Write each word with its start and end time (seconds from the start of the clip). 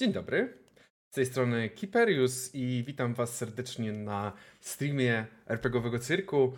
Dzień 0.00 0.12
dobry. 0.12 0.58
Z 1.10 1.14
tej 1.14 1.26
strony 1.26 1.70
Kiperius 1.70 2.54
i 2.54 2.84
witam 2.86 3.14
Was 3.14 3.36
serdecznie 3.36 3.92
na 3.92 4.32
streamie 4.60 5.26
RPGowego 5.46 5.98
Cyrku. 5.98 6.52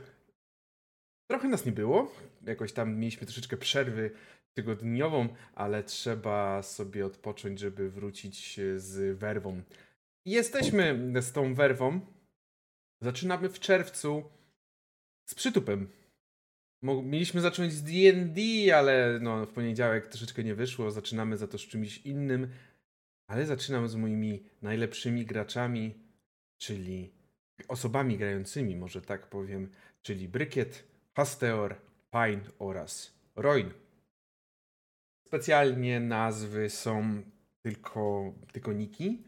Trochę 1.30 1.48
nas 1.48 1.66
nie 1.66 1.72
było, 1.72 2.12
jakoś 2.46 2.72
tam 2.72 2.96
mieliśmy 2.96 3.26
troszeczkę 3.26 3.56
przerwy 3.56 4.10
tygodniową, 4.54 5.28
ale 5.54 5.84
trzeba 5.84 6.62
sobie 6.62 7.06
odpocząć, 7.06 7.60
żeby 7.60 7.90
wrócić 7.90 8.60
z 8.76 9.18
werwą. 9.18 9.62
Jesteśmy 10.24 11.12
z 11.22 11.32
tą 11.32 11.54
werwą. 11.54 12.00
Zaczynamy 13.02 13.48
w 13.48 13.60
czerwcu 13.60 14.24
z 15.28 15.34
przytupem. 15.34 15.88
Mieliśmy 16.82 17.40
zacząć 17.40 17.72
z 17.72 17.82
D&D, 17.82 18.40
ale 18.76 19.18
no, 19.22 19.46
w 19.46 19.52
poniedziałek 19.52 20.06
troszeczkę 20.06 20.44
nie 20.44 20.54
wyszło. 20.54 20.90
Zaczynamy 20.90 21.36
za 21.36 21.48
to 21.48 21.58
z 21.58 21.62
czymś 21.62 21.98
innym. 21.98 22.48
Ale 23.26 23.46
zaczynam 23.46 23.88
z 23.88 23.94
moimi 23.94 24.42
najlepszymi 24.62 25.26
graczami, 25.26 25.94
czyli 26.58 27.12
osobami 27.68 28.18
grającymi, 28.18 28.76
może 28.76 29.02
tak 29.02 29.26
powiem, 29.26 29.70
czyli 30.02 30.28
Brykiet, 30.28 30.84
Hasteor, 31.14 31.76
Pine 32.10 32.50
oraz 32.58 33.12
Roin. 33.36 33.70
Specjalnie 35.26 36.00
nazwy 36.00 36.70
są 36.70 37.22
tylko, 37.62 38.34
tylko 38.52 38.72
niki, 38.72 39.24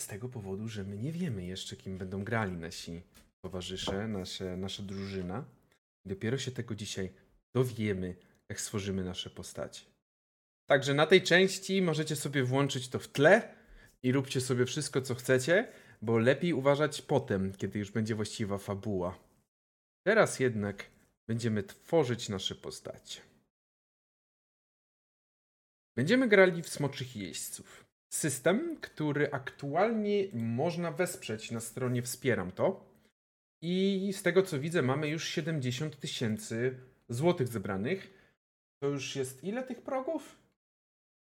z 0.00 0.06
tego 0.06 0.28
powodu, 0.28 0.68
że 0.68 0.84
my 0.84 0.96
nie 0.98 1.12
wiemy 1.12 1.44
jeszcze, 1.44 1.76
kim 1.76 1.98
będą 1.98 2.24
grali 2.24 2.56
nasi 2.56 3.02
towarzysze, 3.42 4.08
nasze, 4.08 4.56
nasza 4.56 4.82
drużyna. 4.82 5.44
Dopiero 6.04 6.38
się 6.38 6.50
tego 6.50 6.74
dzisiaj 6.74 7.12
dowiemy, 7.54 8.16
jak 8.48 8.60
stworzymy 8.60 9.04
nasze 9.04 9.30
postacie. 9.30 9.95
Także 10.66 10.94
na 10.94 11.06
tej 11.06 11.22
części 11.22 11.82
możecie 11.82 12.16
sobie 12.16 12.44
włączyć 12.44 12.88
to 12.88 12.98
w 12.98 13.08
tle 13.08 13.54
i 14.02 14.12
róbcie 14.12 14.40
sobie 14.40 14.66
wszystko, 14.66 15.02
co 15.02 15.14
chcecie, 15.14 15.68
bo 16.02 16.18
lepiej 16.18 16.52
uważać 16.52 17.02
potem, 17.02 17.52
kiedy 17.52 17.78
już 17.78 17.90
będzie 17.90 18.14
właściwa 18.14 18.58
fabuła. 18.58 19.18
Teraz 20.06 20.40
jednak 20.40 20.84
będziemy 21.28 21.62
tworzyć 21.62 22.28
nasze 22.28 22.54
postacie. 22.54 23.20
Będziemy 25.96 26.28
grali 26.28 26.62
w 26.62 26.68
Smoczych 26.68 27.16
Jeźdźców. 27.16 27.86
System, 28.12 28.76
który 28.80 29.32
aktualnie 29.32 30.28
można 30.32 30.92
wesprzeć 30.92 31.50
na 31.50 31.60
stronie 31.60 32.02
Wspieram 32.02 32.52
to. 32.52 32.96
I 33.62 34.12
z 34.12 34.22
tego 34.22 34.42
co 34.42 34.60
widzę, 34.60 34.82
mamy 34.82 35.08
już 35.08 35.28
70 35.28 36.00
tysięcy 36.00 36.78
złotych 37.08 37.48
zebranych. 37.48 38.10
To 38.82 38.88
już 38.88 39.16
jest 39.16 39.44
ile 39.44 39.62
tych 39.62 39.82
progów? 39.82 40.45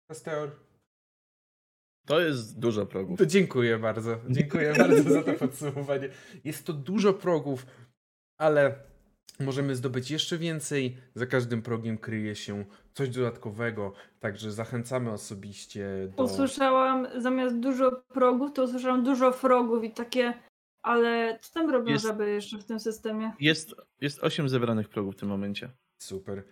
Pasteur. 0.08 0.52
To 2.06 2.20
jest 2.20 2.60
dużo 2.60 2.86
progów. 2.86 3.20
To 3.20 3.26
dziękuję 3.26 3.80
bardzo. 3.80 4.18
Dziękuję 4.30 4.74
bardzo 4.78 5.14
za 5.14 5.24
to 5.24 5.34
podsumowanie. 5.34 6.10
Jest 6.44 6.66
to 6.66 6.74
dużo 6.74 7.14
progów, 7.14 7.66
ale 8.38 8.76
możemy 9.40 9.76
zdobyć 9.76 10.12
jeszcze 10.12 10.38
więcej. 10.38 10.98
Za 11.16 11.26
każdym 11.26 11.62
progiem 11.62 11.98
kryje 11.98 12.36
się 12.36 12.66
coś 12.94 13.10
dodatkowego, 13.10 13.94
także 14.20 14.52
zachęcamy 14.52 15.12
osobiście 15.12 15.88
do... 16.18 16.24
Usłyszałam 16.24 17.08
zamiast 17.18 17.60
dużo 17.60 17.92
progów, 17.92 18.54
to 18.54 18.64
usłyszałam 18.64 19.04
dużo 19.04 19.32
frogów 19.32 19.84
i 19.84 19.92
takie, 19.92 20.34
ale 20.82 21.40
co 21.42 21.54
tam 21.54 21.70
robią 21.70 21.92
jest, 21.92 22.06
żaby 22.06 22.32
jeszcze 22.32 22.58
w 22.58 22.66
tym 22.66 22.80
systemie? 22.80 23.32
Jest, 23.40 23.76
jest 24.02 24.24
8 24.24 24.50
zebranych 24.50 24.90
progów 24.90 25.16
w 25.16 25.20
tym 25.20 25.30
momencie. 25.30 25.70
Super. 26.02 26.44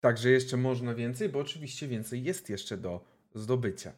Także 0.00 0.30
jeszcze 0.30 0.56
można 0.56 0.94
więcej, 0.94 1.28
bo 1.28 1.38
oczywiście 1.38 1.88
więcej 1.88 2.24
jest 2.24 2.50
jeszcze 2.50 2.76
do 2.76 3.04
zdobycia. 3.34 3.92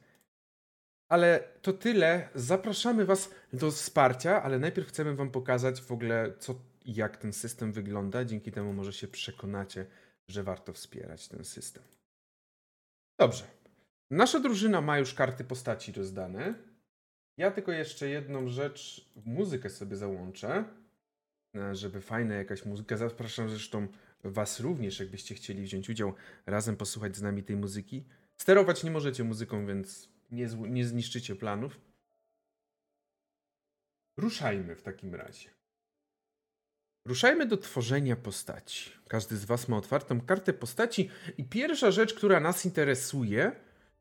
Ale 1.09 1.49
to 1.63 1.73
tyle. 1.73 2.29
Zapraszamy 2.35 3.05
Was 3.05 3.31
do 3.53 3.71
wsparcia, 3.71 4.43
ale 4.43 4.59
najpierw 4.59 4.89
chcemy 4.89 5.15
Wam 5.15 5.31
pokazać 5.31 5.81
w 5.81 5.93
ogóle, 5.93 6.33
co 6.39 6.55
jak 6.87 7.17
ten 7.17 7.33
system 7.33 7.73
wygląda. 7.73 8.25
Dzięki 8.25 8.53
temu 8.53 8.73
może 8.73 8.93
się 8.93 9.09
przekonacie, 9.09 9.87
że 10.29 10.43
warto 10.43 10.73
wspierać 10.73 11.29
ten 11.29 11.45
system. 11.45 11.83
Dobrze. 13.19 13.45
Nasza 14.11 14.41
drużyna 14.41 14.81
ma 14.81 14.99
już 14.99 15.15
karty 15.15 15.45
postaci 15.45 15.93
rozdane. 15.93 16.55
Ja 17.37 17.51
tylko 17.51 17.73
jeszcze 17.73 18.09
jedną 18.09 18.49
rzecz, 18.49 19.11
muzykę 19.25 19.71
sobie 19.71 19.97
załączę, 19.97 20.65
e, 21.57 21.75
żeby 21.75 22.01
fajna 22.01 22.35
jakaś 22.35 22.65
muzyka. 22.65 22.97
Zapraszam 22.97 23.51
zresztą 23.51 23.89
Was 24.25 24.61
również, 24.61 25.01
jakbyście 25.01 25.35
chcieli 25.35 25.63
wziąć 25.63 25.91
udział, 25.91 26.15
razem 26.47 26.77
posłuchać 26.77 27.17
z 27.17 27.23
nami 27.23 27.43
tej 27.43 27.57
muzyki. 27.57 28.05
Sterować 28.37 28.85
nie 28.85 28.91
możecie 28.91 29.25
muzyką, 29.25 29.67
więc 29.67 30.09
nie, 30.31 30.47
nie 30.69 30.87
zniszczycie 30.87 31.37
planów. 31.37 31.81
Ruszajmy 34.17 34.77
w 34.77 34.83
takim 34.83 35.15
razie. 35.15 35.51
Ruszajmy 37.07 37.47
do 37.47 37.57
tworzenia 37.57 38.17
postaci. 38.17 38.91
Każdy 39.09 39.37
z 39.37 39.45
Was 39.45 39.69
ma 39.69 39.77
otwartą 39.77 40.21
kartę 40.21 40.53
postaci, 40.53 41.11
i 41.39 41.45
pierwsza 41.45 41.91
rzecz, 41.91 42.15
która 42.15 42.41
nas 42.41 42.65
interesuje, 42.65 43.53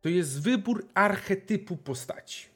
to 0.02 0.10
jest 0.10 0.42
wybór 0.42 0.88
archetypu 0.94 1.78
postaci. 1.78 2.48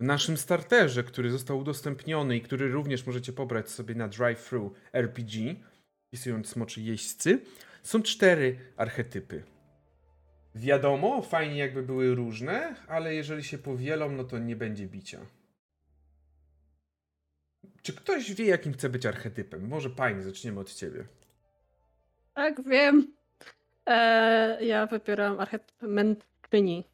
W 0.00 0.04
naszym 0.04 0.36
starterze, 0.36 1.04
który 1.04 1.30
został 1.30 1.58
udostępniony 1.58 2.36
i 2.36 2.40
który 2.40 2.72
również 2.72 3.06
możecie 3.06 3.32
pobrać 3.32 3.70
sobie 3.70 3.94
na 3.94 4.08
Drive-Thru 4.08 4.70
RPG, 4.92 5.54
wpisując 6.08 6.48
smoczy 6.48 6.80
jeźdźcy, 6.80 7.40
są 7.82 8.02
cztery 8.02 8.58
archetypy. 8.76 9.42
Wiadomo, 10.54 11.22
fajnie 11.22 11.58
jakby 11.58 11.82
były 11.82 12.14
różne, 12.14 12.74
ale 12.88 13.14
jeżeli 13.14 13.44
się 13.44 13.58
powielą, 13.58 14.12
no 14.12 14.24
to 14.24 14.38
nie 14.38 14.56
będzie 14.56 14.86
bicia. 14.86 15.20
Czy 17.82 17.92
ktoś 17.92 18.34
wie, 18.34 18.46
jakim 18.46 18.72
chce 18.72 18.88
być 18.88 19.06
archetypem? 19.06 19.68
Może 19.68 19.90
Pani, 19.90 20.22
zaczniemy 20.22 20.60
od 20.60 20.74
Ciebie. 20.74 21.04
Tak, 22.34 22.62
wiem. 22.68 23.14
Eee, 23.86 24.68
ja 24.68 24.86
wybieram 24.86 25.40
archetyp 25.40 25.82
mędrczyni 25.82 26.84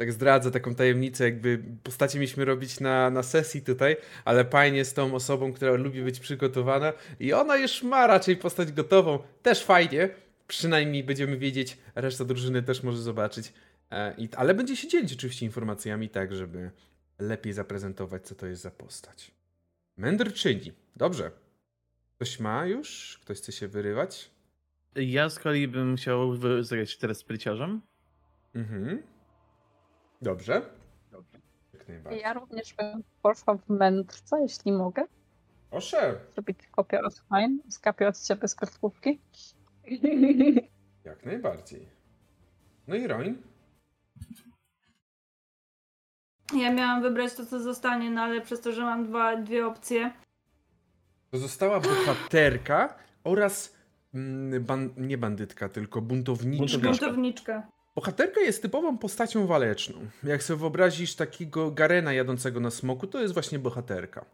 tak 0.00 0.12
zdradzę 0.12 0.50
taką 0.50 0.74
tajemnicę, 0.74 1.24
jakby 1.24 1.62
postacie 1.82 2.18
mieliśmy 2.18 2.44
robić 2.44 2.80
na, 2.80 3.10
na 3.10 3.22
sesji 3.22 3.62
tutaj, 3.62 3.96
ale 4.24 4.44
fajnie 4.44 4.84
z 4.84 4.94
tą 4.94 5.14
osobą, 5.14 5.52
która 5.52 5.72
lubi 5.72 6.02
być 6.02 6.20
przygotowana 6.20 6.92
i 7.18 7.32
ona 7.32 7.56
już 7.56 7.82
ma 7.82 8.06
raczej 8.06 8.36
postać 8.36 8.72
gotową. 8.72 9.18
Też 9.42 9.64
fajnie, 9.64 10.08
przynajmniej 10.48 11.04
będziemy 11.04 11.38
wiedzieć, 11.38 11.78
reszta 11.94 12.24
drużyny 12.24 12.62
też 12.62 12.82
może 12.82 12.98
zobaczyć. 12.98 13.52
E, 13.90 14.14
i, 14.18 14.28
ale 14.36 14.54
będzie 14.54 14.76
się 14.76 14.88
dzielić 14.88 15.12
oczywiście 15.12 15.46
informacjami 15.46 16.08
tak, 16.08 16.34
żeby 16.34 16.70
lepiej 17.18 17.52
zaprezentować, 17.52 18.26
co 18.26 18.34
to 18.34 18.46
jest 18.46 18.62
za 18.62 18.70
postać. 18.70 19.30
Mędrczyni. 19.96 20.72
Dobrze. 20.96 21.30
Ktoś 22.16 22.40
ma 22.40 22.66
już? 22.66 23.18
Ktoś 23.22 23.38
chce 23.38 23.52
się 23.52 23.68
wyrywać? 23.68 24.30
Ja 24.96 25.28
z 25.28 25.38
kolei 25.38 25.68
bym 25.68 25.96
chciał 25.96 26.36
zagrać 26.62 26.96
teraz 26.96 27.18
spryciarzem. 27.18 27.80
Mhm. 28.54 29.02
Dobrze. 30.22 30.62
Dobrze. 31.10 31.38
Jak 31.72 31.88
najbardziej. 31.88 32.20
Ja 32.22 32.32
również 32.32 32.74
bym 32.74 33.02
poszła 33.22 33.54
w 33.54 33.68
mędrca, 33.68 34.38
jeśli 34.40 34.72
mogę. 34.72 35.04
Proszę. 35.70 36.20
Zrobić 36.34 36.58
kopię 36.66 37.00
offline, 37.02 37.58
skapię 37.68 38.08
od 38.08 38.20
ciebie 38.20 38.48
z 38.48 38.54
kartkówki. 38.54 39.20
Jak 41.04 41.26
najbardziej. 41.26 41.88
No 42.86 42.96
i 42.96 43.06
Roin? 43.06 43.42
Ja 46.54 46.72
miałam 46.72 47.02
wybrać 47.02 47.34
to, 47.34 47.46
co 47.46 47.60
zostanie, 47.60 48.10
no 48.10 48.22
ale 48.22 48.40
przez 48.40 48.60
to, 48.60 48.72
że 48.72 48.82
mam 48.82 49.06
dwa, 49.06 49.36
dwie 49.36 49.66
opcje. 49.66 50.12
To 51.30 51.38
została 51.38 51.80
bohaterka 51.80 52.94
oraz 53.24 53.76
mm, 54.14 54.64
ban 54.64 54.90
nie 54.96 55.18
bandytka, 55.18 55.68
tylko 55.68 56.00
buntowniczka. 56.00 56.88
Buntowniczka. 56.88 57.68
Bohaterka 57.94 58.40
jest 58.40 58.62
typową 58.62 58.98
postacią 58.98 59.46
waleczną. 59.46 60.06
Jak 60.24 60.42
sobie 60.42 60.60
wyobrazisz 60.60 61.14
takiego 61.14 61.70
Garena 61.70 62.12
jadącego 62.12 62.60
na 62.60 62.70
smoku, 62.70 63.06
to 63.06 63.20
jest 63.20 63.34
właśnie 63.34 63.58
bohaterka. 63.58 64.24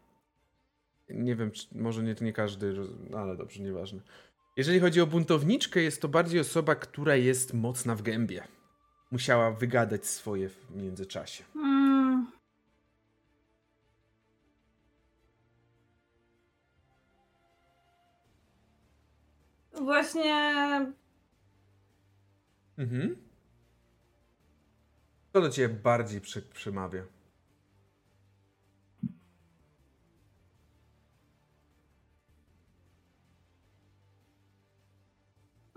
Nie 1.09 1.35
wiem, 1.35 1.51
czy, 1.51 1.67
może 1.71 2.03
nie, 2.03 2.15
nie 2.21 2.33
każdy, 2.33 2.73
ale 3.17 3.37
dobrze, 3.37 3.63
nieważne. 3.63 4.01
Jeżeli 4.57 4.79
chodzi 4.79 5.01
o 5.01 5.07
buntowniczkę, 5.07 5.81
jest 5.81 6.01
to 6.01 6.07
bardziej 6.07 6.39
osoba, 6.39 6.75
która 6.75 7.15
jest 7.15 7.53
mocna 7.53 7.95
w 7.95 8.01
gębie. 8.01 8.43
Musiała 9.11 9.51
wygadać 9.51 10.05
swoje 10.05 10.49
w 10.49 10.75
międzyczasie. 10.75 11.43
Hmm. 11.53 12.31
Właśnie. 19.73 20.33
Mhm. 22.77 23.26
Co 25.37 25.41
do 25.41 25.49
ciebie 25.49 25.73
bardziej 25.73 26.21
przy, 26.21 26.41
przemawia? 26.41 27.03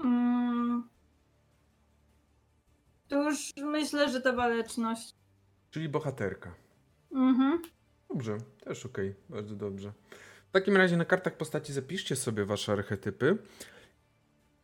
Mm. 0.05 0.89
To 3.09 3.23
już 3.31 3.53
myślę, 3.57 4.13
że 4.13 4.21
ta 4.21 4.33
waleczność. 4.33 5.15
Czyli 5.71 5.89
bohaterka. 5.89 6.55
Mhm. 7.13 7.63
Dobrze, 8.09 8.39
też 8.65 8.87
okej, 8.87 9.15
bardzo 9.29 9.55
dobrze. 9.57 9.93
W 10.49 10.53
takim 10.53 10.77
razie 10.77 10.97
na 10.97 11.05
kartach 11.05 11.37
postaci 11.37 11.73
zapiszcie 11.73 12.17
sobie 12.17 12.45
wasze 12.45 12.73
archetypy. 12.73 13.39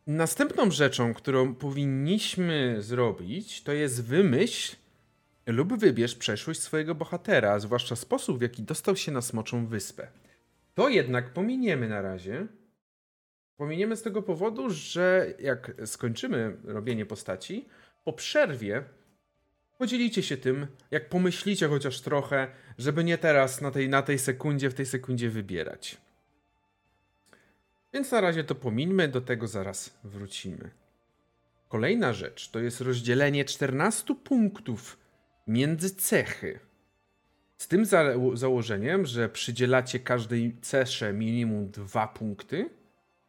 Następną 0.07 0.71
rzeczą, 0.71 1.15
którą 1.15 1.55
powinniśmy 1.55 2.83
zrobić, 2.83 3.63
to 3.63 3.73
jest 3.73 4.05
wymyśl 4.05 4.77
lub 5.47 5.79
wybierz 5.79 6.15
przeszłość 6.15 6.61
swojego 6.61 6.95
bohatera, 6.95 7.59
zwłaszcza 7.59 7.97
sposób, 7.97 8.39
w 8.39 8.43
jaki 8.43 8.63
dostał 8.63 8.97
się 8.97 9.13
na 9.13 9.23
Smoczą 9.23 9.67
Wyspę. 9.67 10.09
To 10.75 10.89
jednak 10.89 11.33
pominiemy 11.33 11.89
na 11.89 12.03
razie. 12.03 12.47
Pominiemy 13.57 13.97
z 13.97 14.03
tego 14.03 14.23
powodu, 14.23 14.71
że 14.71 15.35
jak 15.39 15.73
skończymy 15.85 16.57
robienie 16.65 17.07
postaci, 17.07 17.69
po 18.05 18.13
przerwie 18.13 18.85
podzielicie 19.79 20.23
się 20.23 20.37
tym, 20.37 20.67
jak 20.91 21.09
pomyślicie 21.09 21.69
chociaż 21.69 22.01
trochę, 22.01 22.49
żeby 22.79 23.05
nie 23.05 23.19
teraz 23.19 23.61
na 23.61 23.71
tej, 23.71 23.89
na 23.89 24.03
tej 24.03 24.19
sekundzie, 24.19 24.71
w 24.71 24.75
tej 24.75 24.87
sekundzie 24.87 25.31
wybierać. 25.31 25.97
Więc 27.93 28.11
na 28.11 28.21
razie 28.21 28.45
to 28.45 28.55
pomińmy, 28.55 29.09
do 29.09 29.21
tego 29.21 29.47
zaraz 29.47 29.99
wrócimy. 30.05 30.71
Kolejna 31.69 32.13
rzecz 32.13 32.51
to 32.51 32.59
jest 32.59 32.81
rozdzielenie 32.81 33.45
14 33.45 34.15
punktów 34.15 35.06
między 35.47 35.95
cechy. 35.95 36.61
Z 37.59 37.69
tym 37.69 37.87
za 37.87 38.05
założeniem, 38.35 39.07
że 39.07 39.29
przydzielacie 39.29 40.01
każdej 40.01 40.57
cesze 40.63 41.13
minimum 41.13 41.71
2 41.71 42.09
punkty, 42.09 42.71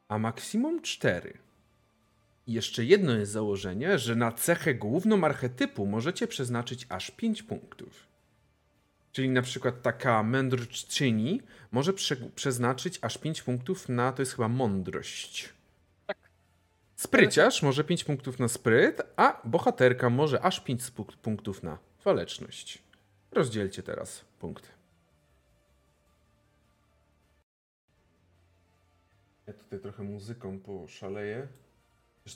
a 0.07 0.17
maksimum 0.17 0.81
4. 0.81 1.37
I 2.47 2.53
jeszcze 2.53 2.85
jedno 2.85 3.13
jest 3.13 3.31
założenie, 3.31 3.99
że 3.99 4.15
na 4.15 4.31
cechę 4.31 4.75
główną 4.75 5.23
archetypu 5.23 5.85
możecie 5.85 6.27
przeznaczyć 6.27 6.85
aż 6.89 7.11
5 7.11 7.43
punktów. 7.43 8.07
Czyli 9.11 9.29
na 9.29 9.41
przykład 9.41 9.81
taka 9.81 10.23
mędrczyni 10.23 11.41
może 11.71 11.93
prze 11.93 12.15
przeznaczyć 12.15 12.99
aż 13.01 13.17
5 13.17 13.41
punktów 13.41 13.89
na, 13.89 14.11
to 14.11 14.21
jest 14.21 14.31
chyba 14.31 14.47
mądrość. 14.47 15.49
Tak. 16.05 16.17
Spryciarz 16.95 17.63
może 17.63 17.83
5 17.83 18.03
punktów 18.03 18.39
na 18.39 18.47
spryt, 18.47 19.01
a 19.15 19.41
bohaterka 19.43 20.09
może 20.09 20.41
aż 20.41 20.59
5 20.59 20.91
punktów 21.21 21.63
na 21.63 21.77
waleczność. 22.07 22.83
Rozdzielcie 23.31 23.83
teraz 23.83 24.25
punkty. 24.39 24.67
Ja 29.47 29.53
tutaj 29.53 29.79
trochę 29.79 30.03
muzyką 30.03 30.59
poszaleję. 30.59 31.47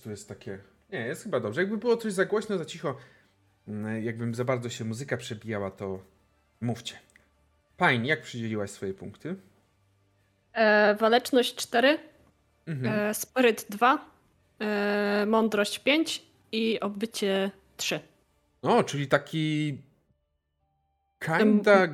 Tu 0.03 0.09
jest 0.09 0.29
takie... 0.29 0.59
Nie, 0.91 0.99
jest 0.99 1.23
chyba 1.23 1.39
dobrze. 1.39 1.61
Jakby 1.61 1.77
było 1.77 1.97
coś 1.97 2.13
za 2.13 2.25
głośno, 2.25 2.57
za 2.57 2.65
cicho, 2.65 2.97
mm, 3.67 4.03
jakbym 4.03 4.35
za 4.35 4.45
bardzo 4.45 4.69
się 4.69 4.85
muzyka 4.85 5.17
przebijała, 5.17 5.71
to 5.71 5.99
mówcie. 6.61 6.95
Fajnie, 7.77 8.09
jak 8.09 8.21
przydzieliłaś 8.21 8.69
swoje 8.69 8.93
punkty? 8.93 9.35
E, 10.53 10.95
waleczność 10.95 11.55
4, 11.55 11.99
Mhm. 12.67 12.99
e, 12.99 13.13
spryt 13.13 13.65
2, 13.69 14.05
e, 14.59 15.25
mądrość 15.27 15.79
5 15.79 16.25
i 16.51 16.79
obycie 16.79 17.51
3. 17.77 17.99
O, 18.61 18.83
czyli 18.83 19.07
taki... 19.07 19.77
Kinda... 21.19 21.87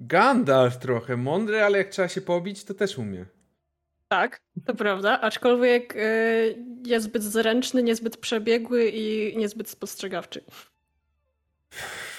Gandalf 0.00 0.78
trochę. 0.78 1.16
Mądry, 1.16 1.62
ale 1.62 1.78
jak 1.78 1.88
trzeba 1.88 2.08
się 2.08 2.20
pobić, 2.20 2.64
to 2.64 2.74
też 2.74 2.98
umie. 2.98 3.26
Tak, 4.08 4.40
to 4.64 4.74
prawda, 4.74 5.20
aczkolwiek 5.20 5.94
e, 5.96 6.00
niezbyt 6.82 7.22
zręczny, 7.22 7.82
niezbyt 7.82 8.16
przebiegły 8.16 8.88
i 8.88 9.36
niezbyt 9.36 9.68
spostrzegawczy. 9.68 10.44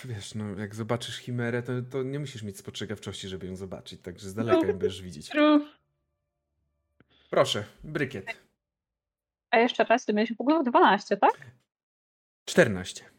Wiesz, 0.06 0.36
no 0.36 0.60
jak 0.60 0.76
zobaczysz 0.76 1.18
chimerę, 1.18 1.64
to, 1.64 1.72
to 1.92 2.04
nie 2.04 2.20
musisz 2.20 2.44
mieć 2.44 2.58
spostrzegawczości, 2.58 3.28
żeby 3.28 3.48
ją 3.48 3.56
zobaczyć, 3.56 4.02
także 4.02 4.30
z 4.30 4.34
daleka 4.34 4.68
ją 4.68 4.74
będziesz 4.74 5.02
widzieć. 5.02 5.30
True. 5.32 5.60
Proszę, 7.30 7.64
brykiet. 7.84 8.38
A 9.50 9.58
jeszcze 9.58 9.84
raz, 9.84 10.06
ty 10.06 10.14
miałeś 10.14 10.34
w 10.34 10.42
ogóle 10.42 10.64
12, 10.64 11.18
tak? 11.18 11.38
14. 12.46 13.11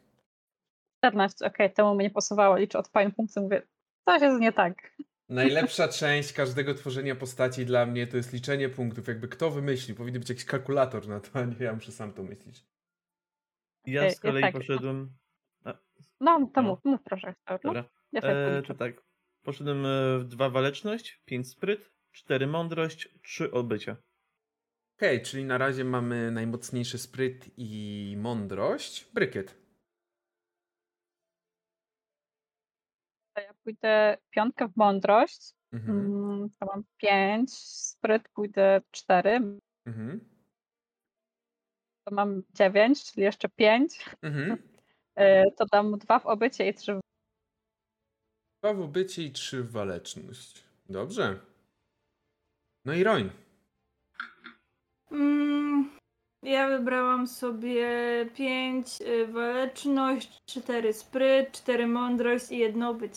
14, 1.02 1.46
okej, 1.46 1.72
temu 1.72 1.94
mnie 1.94 2.04
nie 2.04 2.10
pasowało. 2.10 2.56
Liczę 2.56 2.78
od 2.78 2.88
fajnych 2.88 3.14
punktów, 3.14 3.43
mówię, 3.43 3.62
coś 4.04 4.22
jest 4.22 4.40
nie 4.40 4.52
tak. 4.52 4.93
Najlepsza 5.28 5.88
część 5.88 6.32
każdego 6.32 6.75
tworzenia 6.75 7.16
postaci 7.16 7.66
dla 7.66 7.87
mnie 7.87 8.06
to 8.06 8.16
jest 8.16 8.32
liczenie 8.32 8.69
punktów. 8.69 9.08
Jakby 9.08 9.28
kto 9.28 9.50
wymyśli, 9.50 9.94
powinien 9.94 10.20
być 10.20 10.28
jakiś 10.28 10.44
kalkulator 10.44 11.08
na 11.08 11.20
to, 11.20 11.38
a 11.40 11.44
nie 11.44 11.56
ja 11.60 11.72
muszę 11.72 11.93
sam 11.93 12.12
to 12.12 12.22
myśleć. 12.22 12.64
Ja 13.87 14.02
E, 14.02 14.10
z 14.10 14.20
kolei 14.20 14.43
tak. 14.43 14.52
poszedłem. 14.54 15.12
No, 16.20 16.50
to 16.54 16.62
No. 16.62 16.69
mów, 16.69 16.78
mów 16.84 17.00
proszę. 17.05 17.34
No, 17.50 17.58
Dobra. 17.62 17.84
ja 18.12 18.20
sobie 18.20 18.58
E, 18.58 18.62
to 18.62 18.75
tak. 18.75 19.02
Poszedłem 19.43 19.87
e, 19.87 20.19
w 20.19 20.25
dwa 20.25 20.50
waleczność, 20.50 21.22
pięć 21.25 21.48
spryt, 21.48 21.93
cztery 22.12 22.46
mądrość, 22.46 23.08
trzy 23.22 23.50
odbycia. 23.50 23.96
Okej, 24.98 25.22
czyli 25.22 25.44
na 25.44 25.58
razie 25.58 25.84
mamy 25.84 26.31
najmocniejszy 26.31 26.98
spryt 26.98 27.50
i 27.56 28.14
mądrość. 28.19 29.10
Brykiet. 29.14 29.61
Pójdę 33.64 34.16
piątkę 34.30 34.68
w 34.68 34.76
mądrość, 34.76 35.54
Mhm. 35.72 35.98
mm, 36.00 36.50
to 36.60 36.66
mam 36.66 36.84
5, 36.96 37.54
spryt 37.58 38.28
pójdę 38.28 38.80
4, 38.90 39.40
Mhm. 39.86 40.20
to 42.08 42.14
mam 42.14 42.42
9, 42.54 43.04
czyli 43.12 43.22
jeszcze 43.22 43.48
5. 43.48 44.04
Mhm. 44.22 44.56
To 45.58 45.66
dam 45.72 45.98
2 45.98 46.18
w 46.18 46.26
obycie 46.26 46.68
i 46.68 46.74
3 46.74 46.94
w 46.94 47.00
Dwa 48.62 48.74
w 48.74 48.80
ubycie 48.80 49.22
i 49.22 49.32
trzy 49.32 49.62
w 49.62 49.70
waleczność. 49.70 50.64
Dobrze. 50.88 51.40
No 52.84 52.94
i 52.94 53.04
Roin. 53.04 53.30
Mm, 55.10 55.90
ja 56.42 56.68
wybrałam 56.68 57.26
sobie 57.26 57.86
5 58.36 58.98
waleczność, 59.32 60.38
4 60.46 60.92
spryt, 60.92 61.52
4 61.52 61.86
mądrość 61.86 62.50
i 62.50 62.58
jedno 62.58 62.94
być. 62.94 63.14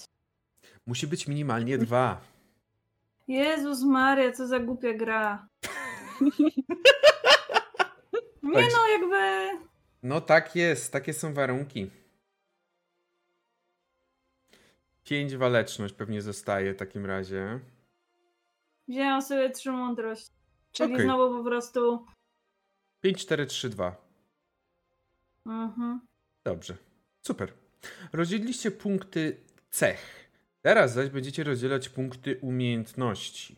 Musi 0.86 1.08
być 1.08 1.28
minimalnie 1.28 1.78
dwa. 1.78 2.22
Jezus 3.28 3.84
Maria, 3.84 4.32
co 4.32 4.48
za 4.48 4.60
głupia 4.60 4.94
gra. 4.94 5.48
Nie 8.44 8.68
no, 8.74 8.88
jakby... 8.92 9.50
No 10.04 10.22
tak 10.22 10.56
jest, 10.56 10.92
takie 10.92 11.14
są 11.14 11.34
warunki. 11.34 11.92
Pięć 15.04 15.36
waleczność 15.36 15.94
pewnie 15.94 16.22
zostaje 16.22 16.74
w 16.74 16.78
takim 16.78 17.06
razie. 17.06 17.60
Wzięłam 18.88 19.22
sobie 19.22 19.50
3 19.50 19.72
mądrość. 19.72 20.32
Czyli 20.72 20.94
Okej. 20.94 21.06
znowu 21.06 21.38
po 21.38 21.50
prostu... 21.50 22.06
5, 23.02 23.22
4, 23.22 23.46
3, 23.46 23.70
2. 23.70 23.96
Mhm. 25.46 26.00
Dobrze. 26.44 26.78
Super. 27.22 27.54
Rozdzieliliście 28.14 28.72
punkty 28.72 29.44
cech. 29.70 30.25
Teraz 30.66 30.94
zaś 30.94 31.10
będziecie 31.10 31.44
rozdzielać 31.44 31.90
punkty 31.90 32.38
umiejętności. 32.42 33.56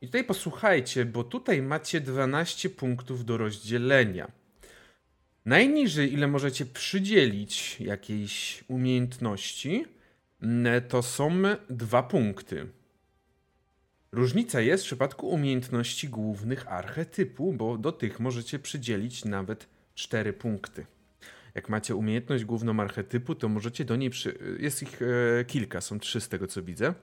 I 0.00 0.06
tutaj 0.06 0.24
posłuchajcie, 0.24 1.04
bo 1.04 1.24
tutaj 1.24 1.62
macie 1.62 2.00
12 2.00 2.70
punktów 2.70 3.24
do 3.24 3.36
rozdzielenia. 3.36 4.30
Najniżej, 5.44 6.12
ile 6.12 6.28
możecie 6.28 6.66
przydzielić 6.66 7.80
jakiejś 7.80 8.64
umiejętności, 8.68 9.84
mm, 10.42 10.82
to 10.88 11.02
są 11.02 11.42
dwa 11.70 12.02
punkty. 12.02 12.66
Różnica 14.12 14.60
jest 14.60 14.84
w 14.84 14.86
przypadku 14.86 15.28
umiejętności 15.28 16.08
głównych 16.08 16.72
archetypu, 16.72 17.52
bo 17.52 17.78
do 17.78 17.92
tych 17.92 18.20
możecie 18.20 18.58
przydzielić 18.58 19.24
nawet 19.24 19.68
4 19.94 20.32
punkty. 20.32 20.86
Jak 21.54 21.68
macie 21.68 21.96
umiejętność 21.96 22.44
główną 22.44 22.80
archetypu, 22.80 23.34
to 23.34 23.48
możecie 23.48 23.84
do 23.84 23.96
niej. 23.96 24.10
Przy... 24.10 24.56
Jest 24.58 24.82
ich 24.82 25.00
e, 25.02 25.44
kilka, 25.44 25.80
są 25.80 25.98
trzy 26.00 26.20
z 26.20 26.28
tego 26.28 26.46
co 26.46 26.62
widzę. 26.62 26.94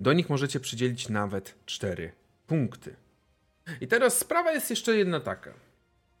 Do 0.00 0.12
nich 0.12 0.30
możecie 0.30 0.60
przydzielić 0.60 1.08
nawet 1.08 1.54
4 1.66 2.12
punkty. 2.46 2.96
I 3.80 3.88
teraz 3.88 4.18
sprawa 4.18 4.52
jest 4.52 4.70
jeszcze 4.70 4.96
jedna 4.96 5.20
taka. 5.20 5.54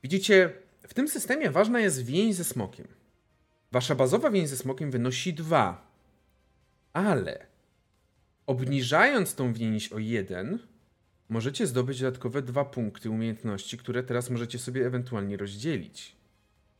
Widzicie, 0.02 0.52
w 0.82 0.94
tym 0.94 1.08
systemie 1.08 1.50
ważna 1.50 1.80
jest 1.80 2.04
więź 2.04 2.34
ze 2.34 2.44
smokiem. 2.44 2.88
Wasza 3.72 3.94
bazowa 3.94 4.30
więź 4.30 4.48
ze 4.48 4.56
smokiem 4.56 4.90
wynosi 4.90 5.34
2. 5.34 5.92
Ale 6.92 7.46
obniżając 8.46 9.34
tą 9.34 9.52
więź 9.52 9.92
o 9.92 9.98
1, 9.98 10.58
możecie 11.28 11.66
zdobyć 11.66 12.00
dodatkowe 12.00 12.42
2 12.42 12.64
punkty 12.64 13.10
umiejętności, 13.10 13.78
które 13.78 14.02
teraz 14.02 14.30
możecie 14.30 14.58
sobie 14.58 14.86
ewentualnie 14.86 15.36
rozdzielić. 15.36 16.16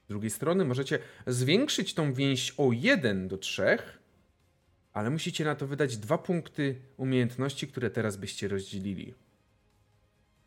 Z 0.05 0.09
drugiej 0.09 0.31
strony 0.31 0.65
możecie 0.65 0.99
zwiększyć 1.27 1.95
tą 1.95 2.13
więź 2.13 2.55
o 2.57 2.73
1 2.73 3.29
do 3.29 3.39
3, 3.39 3.79
ale 4.93 5.11
musicie 5.11 5.45
na 5.45 5.55
to 5.55 5.67
wydać 5.67 5.97
2 5.97 6.19
punkty 6.19 6.77
umiejętności, 6.97 7.69
które 7.69 7.91
teraz 7.91 8.17
byście 8.17 8.49
rozdzielili. 8.49 9.15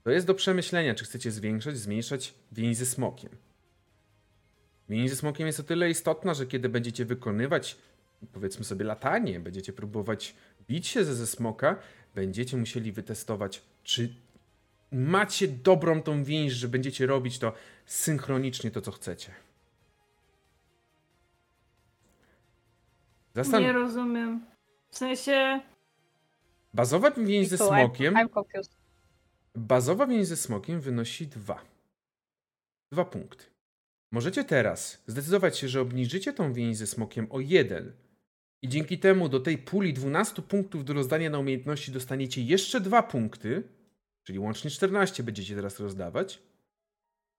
To 0.04 0.12
jest 0.12 0.28
do 0.28 0.34
przemyślenia, 0.34 0.96
czy 0.96 1.06
chcecie 1.06 1.32
zwiększać, 1.32 1.78
zmniejszać 1.78 2.34
więź 2.52 2.78
ze 2.78 2.86
smokiem. 2.86 3.30
Więź 4.90 5.10
ze 5.10 5.16
smokiem 5.16 5.48
jest 5.48 5.60
o 5.60 5.64
tyle 5.64 5.90
istotna, 5.90 6.34
że 6.34 6.46
kiedy 6.46 6.70
będziecie 6.70 7.06
wykonywać, 7.06 7.78
powiedzmy 8.34 8.66
sobie, 8.66 8.86
latanie, 8.86 9.40
będziecie 9.40 9.74
próbować 9.74 10.36
bić 10.68 10.88
się 10.88 11.06
ze, 11.06 11.16
ze 11.16 11.28
smoka, 11.28 11.80
będziecie 12.16 12.58
musieli 12.58 12.92
wytestować, 12.92 13.62
czy 13.84 14.16
macie 14.92 15.48
dobrą 15.48 16.02
tą 16.02 16.24
więź, 16.24 16.54
że 16.54 16.68
będziecie 16.68 17.06
robić 17.06 17.40
to 17.40 17.54
synchronicznie, 17.86 18.72
to 18.72 18.82
co 18.82 18.92
chcecie. 18.92 19.32
Zastan- 23.36 23.62
Nie 23.62 23.74
rozumiem. 23.74 24.46
W 24.90 24.98
sensie, 24.98 25.62
Bazowa 26.74 27.12
więź 27.12 27.48
ze 27.48 27.58
I'm- 27.58 27.68
smokiem. 27.68 28.14
I'm. 28.14 28.30
Bazowa 29.56 30.08
więź 30.08 30.28
ze 30.28 30.38
smokiem 30.38 30.82
wynosi 30.82 31.28
dwa. 31.28 31.62
Dwa 32.92 33.06
punkty. 33.06 33.46
Możecie 34.12 34.44
teraz 34.44 35.04
zdecydować 35.08 35.58
się, 35.58 35.68
że 35.68 35.82
obniżycie 35.82 36.34
tą 36.34 36.54
więź 36.54 36.78
ze 36.78 36.88
smokiem 36.88 37.28
o 37.30 37.40
jeden. 37.40 37.92
I 38.62 38.68
dzięki 38.70 39.00
temu 39.00 39.30
do 39.30 39.40
tej 39.40 39.58
puli 39.58 39.94
12 39.94 40.42
punktów 40.42 40.86
do 40.86 40.94
rozdania 40.94 41.30
na 41.30 41.40
umiejętności 41.40 41.92
dostaniecie 41.92 42.42
jeszcze 42.42 42.82
dwa 42.82 43.04
punkty, 43.04 43.64
czyli 44.24 44.40
łącznie 44.40 44.70
14 44.72 45.24
będziecie 45.24 45.56
teraz 45.56 45.80
rozdawać, 45.80 46.42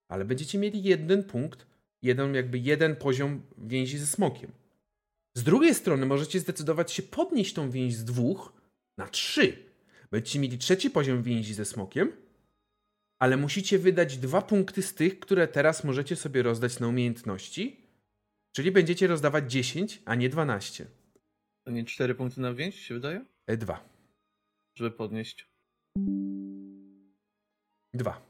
ale 0.07 0.25
będziecie 0.25 0.57
mieli 0.59 0.83
jeden 0.83 1.23
punkt, 1.23 1.67
jeden 2.01 2.35
jakby 2.35 2.57
jeden 2.59 2.95
poziom 2.95 3.41
więzi 3.57 3.97
ze 3.97 4.07
smokiem. 4.07 4.51
Z 5.37 5.43
drugiej 5.43 5.75
strony 5.75 6.05
możecie 6.05 6.39
zdecydować 6.39 6.91
się 6.91 7.03
podnieść 7.03 7.53
tą 7.53 7.71
więź 7.71 7.95
z 7.95 8.03
dwóch 8.03 8.53
na 8.97 9.07
trzy. 9.07 9.57
Będziecie 10.11 10.39
mieli 10.39 10.57
trzeci 10.57 10.89
poziom 10.89 11.23
więzi 11.23 11.53
ze 11.53 11.65
smokiem, 11.65 12.11
ale 13.19 13.37
musicie 13.37 13.79
wydać 13.79 14.17
dwa 14.17 14.41
punkty 14.41 14.81
z 14.81 14.93
tych, 14.93 15.19
które 15.19 15.47
teraz 15.47 15.83
możecie 15.83 16.15
sobie 16.15 16.43
rozdać 16.43 16.79
na 16.79 16.87
umiejętności, 16.87 17.87
czyli 18.55 18.71
będziecie 18.71 19.07
rozdawać 19.07 19.51
10, 19.51 20.01
a 20.05 20.15
nie 20.15 20.29
12. 20.29 20.85
To 21.63 21.71
nie 21.71 21.85
4 21.85 22.15
punkty 22.15 22.41
na 22.41 22.53
więź 22.53 22.79
się 22.79 22.93
wydaje? 22.93 23.25
E, 23.47 23.57
dwa. 23.57 23.89
Żeby 24.75 24.91
podnieść. 24.91 25.47
Dwa. 27.93 28.21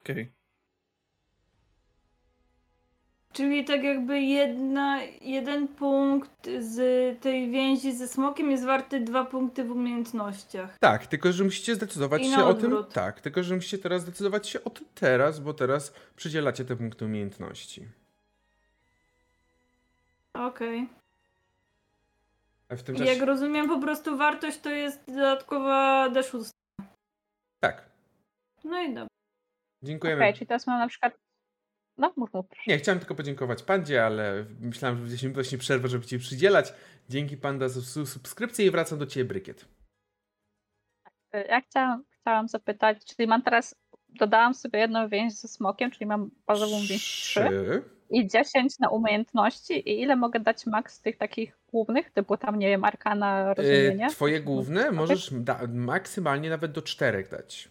Okej. 0.00 0.39
Czyli 3.32 3.64
tak 3.64 3.82
jakby 3.82 4.20
jedna, 4.20 5.00
jeden 5.20 5.68
punkt 5.68 6.46
z 6.60 6.78
tej 7.22 7.50
więzi 7.50 7.92
ze 7.92 8.08
smokiem 8.08 8.50
jest 8.50 8.64
warty 8.64 9.00
dwa 9.00 9.24
punkty 9.24 9.64
w 9.64 9.70
umiejętnościach. 9.70 10.78
Tak, 10.78 11.06
tylko 11.06 11.32
że 11.32 11.44
musicie 11.44 11.74
zdecydować 11.74 12.22
I 12.22 12.30
się 12.30 12.44
o 12.44 12.54
tym. 12.54 12.84
Tak, 12.92 13.20
tylko 13.20 13.42
że 13.42 13.54
musicie 13.54 13.78
teraz 13.78 14.02
zdecydować 14.02 14.48
się 14.48 14.64
o 14.64 14.70
tym 14.70 14.86
teraz, 14.94 15.40
bo 15.40 15.54
teraz 15.54 15.94
przydzielacie 16.16 16.64
te 16.64 16.76
punkty 16.76 17.04
umiejętności. 17.04 17.88
Okej. 20.34 20.88
Czasie. 22.86 23.04
Jak 23.04 23.22
rozumiem, 23.22 23.68
po 23.68 23.78
prostu 23.78 24.16
wartość 24.16 24.60
to 24.60 24.70
jest 24.70 25.06
dodatkowa 25.06 26.08
D6. 26.10 26.50
Tak. 27.60 27.84
No 28.64 28.82
i 28.82 28.88
dobra. 28.88 29.06
Dziękujemy. 29.82 30.22
Okej, 30.22 30.34
czyli 30.34 30.46
teraz 30.46 30.66
mam 30.66 30.78
na 30.78 30.88
przykład. 30.88 31.29
No, 32.00 32.12
mów. 32.16 32.30
proszę. 32.30 32.62
Nie, 32.66 32.78
chciałem 32.78 32.98
tylko 32.98 33.14
podziękować 33.14 33.62
Pandzie, 33.62 34.04
ale 34.06 34.44
myślałem, 34.60 34.96
że 34.96 35.02
będziecie 35.02 35.30
właśnie 35.30 35.58
przerwę, 35.58 35.88
żeby 35.88 36.06
Cię 36.06 36.18
przydzielać. 36.18 36.72
Dzięki 37.08 37.36
Panda 37.36 37.68
za 37.68 37.80
su- 37.80 38.06
subskrypcję 38.06 38.66
i 38.66 38.70
wracam 38.70 38.98
do 38.98 39.06
Ciebie, 39.06 39.24
Brykiet. 39.24 39.64
Y, 41.34 41.44
Ja 41.48 41.60
chciałam, 41.60 42.04
chciałam 42.20 42.48
zapytać, 42.48 43.04
czyli 43.04 43.28
mam 43.28 43.42
teraz. 43.42 43.74
Dodałam 44.08 44.54
sobie 44.54 44.78
jedną 44.78 45.08
więź 45.08 45.32
ze 45.34 45.48
smokiem, 45.48 45.90
czyli 45.90 46.06
mam 46.06 46.30
bazową 46.46 46.76
więź 46.88 47.04
3 47.06 47.40
Trzy. 47.40 47.82
i 48.10 48.26
10 48.28 48.78
na 48.78 48.88
umiejętności. 48.88 49.88
I 49.88 50.00
ile 50.02 50.16
mogę 50.16 50.40
dać 50.40 50.66
maks 50.66 51.00
tych 51.00 51.16
takich 51.16 51.58
głównych, 51.68 52.10
typu 52.10 52.36
tam, 52.36 52.58
nie 52.58 52.68
wiem, 52.68 52.84
arkana, 52.84 53.54
rozumienie? 53.54 54.06
E, 54.06 54.10
Twoje 54.10 54.40
główne 54.40 54.90
możesz 54.90 55.30
da- 55.34 55.60
maksymalnie 55.68 56.50
nawet 56.50 56.72
do 56.72 56.82
czterech 56.82 57.28
dać. 57.30 57.68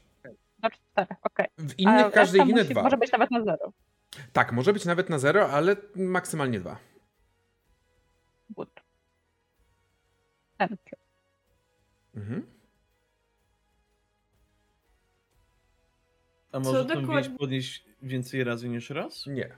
Do 0.59 0.69
czterech, 0.69 1.17
okej. 1.23 1.45
W 1.57 1.71
A 1.71 1.75
innych 1.77 2.15
reszta 2.15 2.37
inne 2.37 2.61
musi- 2.61 2.71
dwa. 2.73 2.83
Może 2.83 2.97
być 2.97 3.11
nawet 3.11 3.31
na 3.31 3.43
zero. 3.43 3.71
Tak, 4.33 4.51
może 4.51 4.73
być 4.73 4.85
nawet 4.85 5.09
na 5.09 5.19
zero, 5.19 5.49
ale 5.51 5.75
maksymalnie 5.95 6.59
dwa. 6.59 6.79
Good. 8.49 8.69
Thank 10.57 10.71
you. 10.71 10.97
Mhm. 12.15 12.45
A 16.51 16.59
może 16.59 16.85
tą 16.85 17.01
dokładnie- 17.01 17.37
podnieść 17.37 17.85
więcej 18.01 18.43
razy 18.43 18.69
niż 18.69 18.89
raz? 18.89 19.27
Nie. 19.27 19.55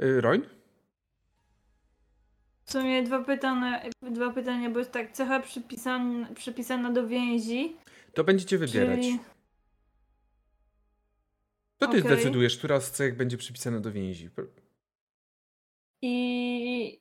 Y, 0.00 0.20
Roń? 0.20 0.42
W 2.64 2.72
sumie 2.72 3.02
dwa 3.02 3.24
pytania, 3.24 3.82
dwa 4.02 4.30
pytania, 4.30 4.70
bo 4.70 4.78
jest 4.78 4.92
tak, 4.92 5.12
cecha 5.12 5.40
przypisana, 5.40 6.28
przypisana 6.34 6.90
do 6.92 7.06
więzi, 7.08 7.76
To 8.14 8.24
będziecie 8.24 8.58
wybierać. 8.58 9.00
czyli... 9.00 9.18
To 11.78 11.86
ty 11.88 11.98
Okej. 11.98 12.00
zdecydujesz, 12.00 12.58
która 12.58 12.80
z 12.80 12.90
cech 12.90 13.16
będzie 13.16 13.36
przypisana 13.36 13.80
do 13.80 13.92
więzi. 13.92 14.30
I 16.02 17.00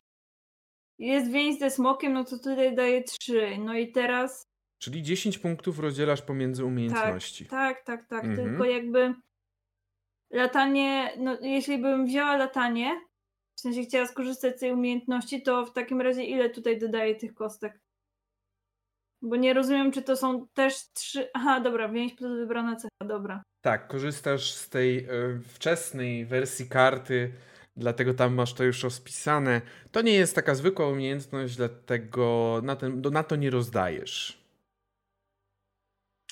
jest 0.99 1.31
więź 1.31 1.59
ze 1.59 1.71
smokiem, 1.71 2.13
no 2.13 2.23
to 2.23 2.37
tutaj 2.37 2.75
daje 2.75 3.03
trzy. 3.03 3.57
No 3.59 3.73
i 3.77 3.91
teraz 3.91 4.51
Czyli 4.77 5.03
10 5.03 5.37
punktów 5.37 5.79
rozdzielasz 5.79 6.21
pomiędzy 6.21 6.65
umiejętności. 6.65 7.45
tak, 7.45 7.83
tak, 7.85 8.05
tak, 8.07 8.23
Mhm. 8.25 8.49
tylko 8.49 8.65
jakby 8.65 9.13
latanie, 10.31 11.13
no 11.17 11.37
jeśli 11.41 11.77
bym 11.77 12.05
wzięła 12.05 12.37
latanie, 12.37 13.01
w 13.55 13.61
sensie 13.61 13.81
chciała 13.83 14.07
skorzystać 14.07 14.57
z 14.57 14.59
tej 14.59 14.71
umiejętności, 14.71 15.41
to 15.41 15.65
w 15.65 15.73
takim 15.73 16.01
razie 16.01 16.23
ile 16.23 16.49
tutaj 16.49 16.79
dodaję 16.79 17.15
tych 17.15 17.33
kostek? 17.33 17.79
Bo 19.21 19.35
nie 19.35 19.53
rozumiem, 19.53 19.91
czy 19.91 20.01
to 20.01 20.15
są 20.15 20.47
też 20.53 20.91
trzy. 20.93 21.29
Aha, 21.33 21.59
dobra, 21.59 21.89
więź 21.89 22.13
plus 22.13 22.31
wybrana 22.39 22.75
cecha, 22.75 23.05
dobra. 23.05 23.43
Tak, 23.61 23.87
korzystasz 23.87 24.53
z 24.53 24.69
tej 24.69 25.05
e, 25.05 25.07
wczesnej 25.53 26.25
wersji 26.25 26.69
karty, 26.69 27.33
dlatego 27.75 28.13
tam 28.13 28.33
masz 28.33 28.53
to 28.53 28.63
już 28.63 28.83
rozpisane. 28.83 29.61
To 29.91 30.01
nie 30.01 30.13
jest 30.13 30.35
taka 30.35 30.55
zwykła 30.55 30.87
umiejętność, 30.87 31.55
dlatego 31.55 32.59
na, 32.63 32.75
ten, 32.75 33.01
na 33.01 33.23
to 33.23 33.35
nie 33.35 33.49
rozdajesz. 33.49 34.41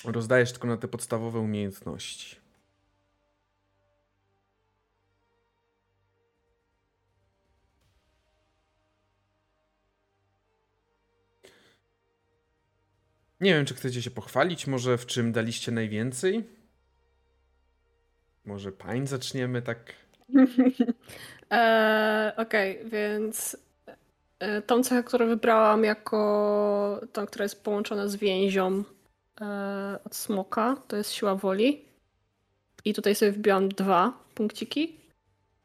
Rozdajesz 0.04 0.52
tylko 0.52 0.68
na 0.68 0.76
te 0.76 0.88
podstawowe 0.88 1.38
umiejętności. 1.38 2.39
Nie 13.40 13.54
wiem, 13.54 13.66
czy 13.66 13.74
chcecie 13.74 14.02
się 14.02 14.10
pochwalić, 14.10 14.66
może 14.66 14.98
w 14.98 15.06
czym 15.06 15.32
daliście 15.32 15.72
najwięcej? 15.72 16.44
Może 18.44 18.72
pań 18.72 19.06
zaczniemy 19.06 19.62
tak. 19.62 19.78
E, 21.52 22.32
Okej, 22.36 22.78
więc 22.84 23.56
e, 24.38 24.62
tą 24.62 24.82
cechę, 24.82 25.02
którą 25.02 25.28
wybrałam 25.28 25.84
jako 25.84 27.00
tą, 27.12 27.26
która 27.26 27.42
jest 27.42 27.64
połączona 27.64 28.08
z 28.08 28.16
więzią 28.16 28.84
e, 29.40 29.98
od 30.04 30.16
smoka, 30.16 30.76
to 30.88 30.96
jest 30.96 31.12
siła 31.12 31.34
woli. 31.34 31.84
I 32.84 32.94
tutaj 32.94 33.14
sobie 33.14 33.32
wbiłam 33.32 33.68
dwa 33.68 34.12
punkciki. 34.34 34.96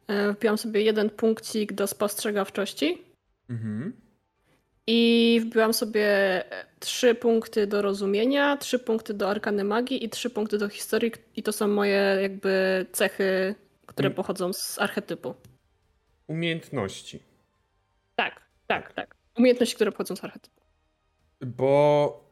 E, 0.08 0.32
wbiłam 0.34 0.58
sobie 0.58 0.82
jeden 0.82 1.10
punkcik 1.10 1.74
do 1.74 1.88
spostrzegawczości. 1.88 3.02
Mhm. 3.50 3.94
I 4.88 5.42
wbiłam 5.46 5.74
sobie 5.74 6.08
trzy 6.80 7.16
punkty 7.16 7.68
do 7.68 7.82
rozumienia, 7.82 8.58
trzy 8.58 8.80
punkty 8.80 9.14
do 9.14 9.30
arkany 9.30 9.64
magii 9.64 10.06
i 10.06 10.10
trzy 10.10 10.30
punkty 10.30 10.58
do 10.58 10.70
historii. 10.70 11.12
I 11.36 11.44
to 11.44 11.54
są 11.54 11.68
moje 11.68 12.18
jakby 12.22 12.86
cechy, 12.92 13.56
które 13.86 14.08
Mm. 14.08 14.16
pochodzą 14.16 14.54
z 14.54 14.80
archetypu. 14.80 15.36
Umiejętności. 16.28 17.20
Tak, 18.16 18.42
tak, 18.68 18.94
tak. 18.94 19.16
Umiejętności, 19.38 19.76
które 19.76 19.92
pochodzą 19.92 20.16
z 20.16 20.24
archetypu. 20.24 20.62
Bo 21.42 22.24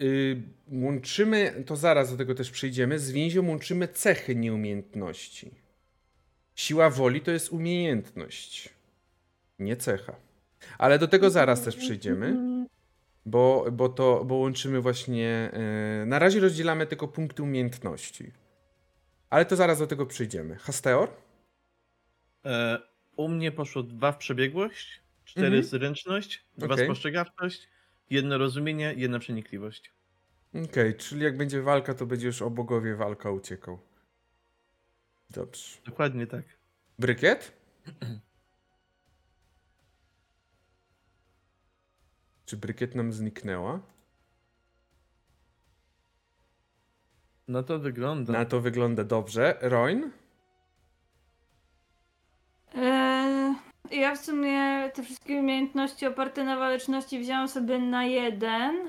y, 0.00 0.42
łączymy, 0.72 1.64
to 1.66 1.76
zaraz 1.76 2.10
do 2.10 2.16
tego 2.16 2.34
też 2.34 2.50
przejdziemy, 2.50 2.98
z 2.98 3.10
więzią 3.10 3.48
łączymy 3.48 3.88
cechy 3.88 4.34
nieumiejętności. 4.36 5.50
Siła 6.54 6.90
woli 6.90 7.20
to 7.20 7.30
jest 7.30 7.52
umiejętność, 7.52 8.68
nie 9.58 9.76
cecha. 9.76 10.14
Ale 10.78 10.98
do 10.98 11.08
tego 11.08 11.30
zaraz 11.30 11.62
też 11.64 11.76
przejdziemy, 11.76 12.36
bo, 13.26 13.66
bo 13.72 13.88
to 13.88 14.24
bo 14.24 14.34
łączymy 14.34 14.80
właśnie. 14.80 15.50
y, 16.02 16.06
na 16.06 16.18
razie 16.18 16.40
rozdzielamy 16.40 16.86
tylko 16.86 17.08
punkty 17.08 17.42
umiejętności. 17.42 18.32
Ale 19.30 19.44
to 19.44 19.56
zaraz 19.56 19.78
do 19.78 19.86
tego 19.86 20.06
przejdziemy. 20.06 20.56
Hasteor? 20.56 21.08
E, 22.44 22.78
u 23.16 23.28
mnie 23.28 23.52
poszło 23.52 23.82
dwa 23.82 24.12
w 24.12 24.16
przebiegłość, 24.18 25.00
cztery 25.24 25.46
Mhm. 25.46 25.64
zręczność, 25.64 26.44
dwa 26.58 26.74
Okej. 26.74 26.86
spostrzegawczość, 26.86 27.68
jedno 28.10 28.38
rozumienie, 28.38 28.94
jedna 28.96 29.18
przenikliwość. 29.18 29.92
Okej, 30.70 30.94
czyli 30.94 31.22
jak 31.24 31.36
będzie 31.36 31.62
walka, 31.62 31.94
to 31.94 32.06
będzie 32.06 32.26
już 32.26 32.42
o 32.42 32.50
bogowie 32.50 32.96
walka 32.96 33.30
uciekał. 33.30 33.78
Dobrze. 35.30 35.78
Dokładnie 35.86 36.26
tak. 36.26 36.42
Brykiet? 36.98 37.52
Czy 42.46 42.56
brykiet 42.56 42.94
nam 42.94 43.12
zniknęła? 43.12 43.80
No 47.48 47.62
to 47.62 47.78
wygląda. 47.78 48.32
Na 48.32 48.44
to 48.44 48.60
wygląda 48.60 49.04
dobrze. 49.04 49.58
Roin? 49.60 50.10
Eee, 52.74 53.54
ja 53.90 54.14
w 54.14 54.24
sumie 54.24 54.90
te 54.94 55.02
wszystkie 55.02 55.36
umiejętności 55.40 56.06
oparte 56.06 56.44
na 56.44 56.56
waleczności 56.56 57.20
wzięłam 57.20 57.48
sobie 57.48 57.78
na 57.78 58.04
jeden. 58.04 58.88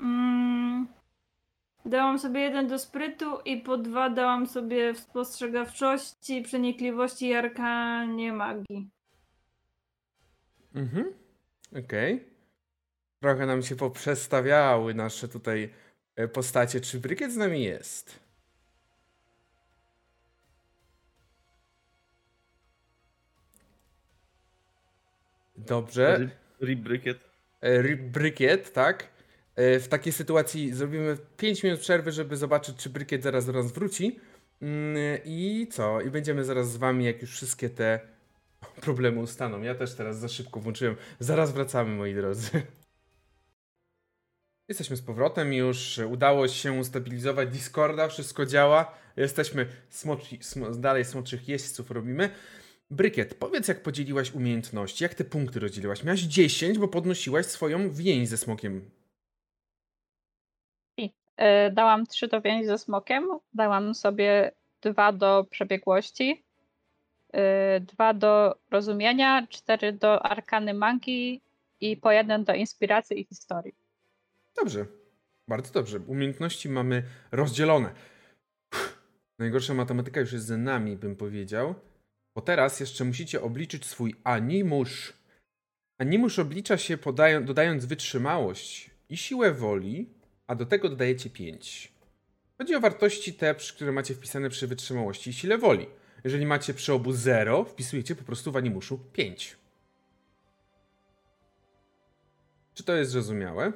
Mm, 0.00 0.88
dałam 1.84 2.18
sobie 2.18 2.40
jeden 2.40 2.68
do 2.68 2.78
sprytu 2.78 3.38
i 3.44 3.56
po 3.56 3.76
dwa 3.76 4.10
dałam 4.10 4.46
sobie 4.46 4.94
w 4.94 4.98
spostrzegawczości, 4.98 6.42
przenikliwości 6.42 7.26
i 7.26 7.34
arkanie 7.34 8.32
magii. 8.32 8.90
Mhm. 10.74 11.14
Okej. 11.84 12.33
Trochę 13.24 13.46
nam 13.46 13.62
się 13.62 13.76
poprzestawiały 13.76 14.94
nasze 14.94 15.28
tutaj 15.28 15.70
e, 16.16 16.28
postacie. 16.28 16.80
Czy 16.80 17.00
brykiet 17.00 17.32
z 17.32 17.36
nami 17.36 17.62
jest? 17.64 18.18
Dobrze. 25.56 26.16
Ry- 26.18 26.30
Ribrykiet. 26.66 27.18
E, 27.60 27.82
ry- 27.82 27.96
Brykiet, 27.96 28.72
tak? 28.72 29.08
E, 29.56 29.80
W 29.80 29.88
takiej 29.88 30.12
sytuacji 30.12 30.74
zrobimy 30.74 31.16
5 31.36 31.62
minut 31.62 31.80
przerwy, 31.80 32.12
żeby 32.12 32.36
zobaczyć, 32.36 32.76
czy 32.76 32.90
Brykiet 32.90 33.22
zaraz 33.22 33.46
do 33.46 33.52
nas 33.52 33.72
wróci. 33.72 34.20
Mm, 34.62 34.96
I 35.24 35.68
co? 35.72 36.00
I 36.00 36.10
będziemy 36.10 36.44
zaraz 36.44 36.72
z 36.72 36.76
wami, 36.76 37.04
jak 37.04 37.22
już 37.22 37.30
wszystkie 37.32 37.70
te 37.70 38.00
problemy 38.80 39.20
ustaną. 39.20 39.62
Ja 39.62 39.74
też 39.74 39.94
teraz 39.94 40.18
za 40.18 40.28
szybko 40.28 40.60
włączyłem. 40.60 40.96
Zaraz 41.18 41.52
wracamy, 41.52 41.96
moi 41.96 42.14
drodzy. 42.14 42.50
Jesteśmy 44.68 44.96
z 44.96 45.02
powrotem 45.02 45.52
już. 45.52 45.98
Udało 45.98 46.48
się 46.48 46.72
ustabilizować 46.72 47.48
Discorda, 47.48 48.08
wszystko 48.08 48.46
działa. 48.46 48.94
Jesteśmy 49.16 49.66
smoczy, 49.88 50.36
smo, 50.40 50.70
dalej 50.70 51.04
smoczych 51.04 51.48
jeźdźców 51.48 51.90
robimy. 51.90 52.30
Brykiet, 52.90 53.34
powiedz 53.34 53.68
jak 53.68 53.82
podzieliłaś 53.82 54.32
umiejętności, 54.32 55.04
jak 55.04 55.14
te 55.14 55.24
punkty 55.24 55.60
rozdzieliłaś? 55.60 56.04
Miałaś 56.04 56.20
10, 56.20 56.78
bo 56.78 56.88
podnosiłaś 56.88 57.46
swoją 57.46 57.90
więź 57.90 58.28
ze 58.28 58.36
smokiem. 58.36 58.90
E, 61.36 61.70
Dałam 61.70 62.06
3 62.06 62.28
do 62.28 62.40
więzi 62.40 62.66
ze 62.66 62.78
smokiem, 62.78 63.28
dałam 63.54 63.94
sobie 63.94 64.52
2 64.82 65.12
do 65.12 65.46
przebiegłości, 65.50 66.44
2 67.80 68.14
do 68.14 68.54
rozumienia, 68.70 69.46
4 69.50 69.92
do 69.92 70.22
arkany 70.26 70.74
magii 70.74 71.42
i 71.80 71.96
po 71.96 72.12
jeden 72.12 72.44
do 72.44 72.54
inspiracji 72.54 73.20
i 73.20 73.24
historii. 73.24 73.83
Dobrze, 74.56 74.86
bardzo 75.48 75.72
dobrze. 75.72 75.98
Umiejętności 75.98 76.68
mamy 76.68 77.02
rozdzielone. 77.32 77.94
Uff, 78.72 79.02
Najgorsza 79.38 79.74
matematyka 79.74 80.20
już 80.20 80.32
jest 80.32 80.46
za 80.46 80.56
nami, 80.56 80.96
bym 80.96 81.16
powiedział. 81.16 81.74
Bo 82.34 82.42
teraz 82.42 82.80
jeszcze 82.80 83.04
musicie 83.04 83.42
obliczyć 83.42 83.86
swój 83.86 84.14
animusz. 84.24 85.12
Animusz 85.98 86.38
oblicza 86.38 86.78
się 86.78 86.98
podają, 86.98 87.44
dodając 87.44 87.84
wytrzymałość 87.84 88.90
i 89.08 89.16
siłę 89.16 89.52
woli, 89.52 90.10
a 90.46 90.54
do 90.54 90.66
tego 90.66 90.88
dodajecie 90.88 91.30
5. 91.30 91.92
Chodzi 92.58 92.74
o 92.74 92.80
wartości 92.80 93.34
te, 93.34 93.54
które 93.54 93.92
macie 93.92 94.14
wpisane 94.14 94.50
przy 94.50 94.66
wytrzymałości 94.66 95.30
i 95.30 95.32
sile 95.32 95.58
woli. 95.58 95.86
Jeżeli 96.24 96.46
macie 96.46 96.74
przy 96.74 96.92
obu 96.92 97.12
0, 97.12 97.64
wpisujecie 97.64 98.14
po 98.14 98.24
prostu 98.24 98.52
w 98.52 98.56
animuszu 98.56 98.98
5. 99.12 99.56
Czy 102.74 102.84
to 102.84 102.96
jest 102.96 103.10
zrozumiałe? 103.10 103.72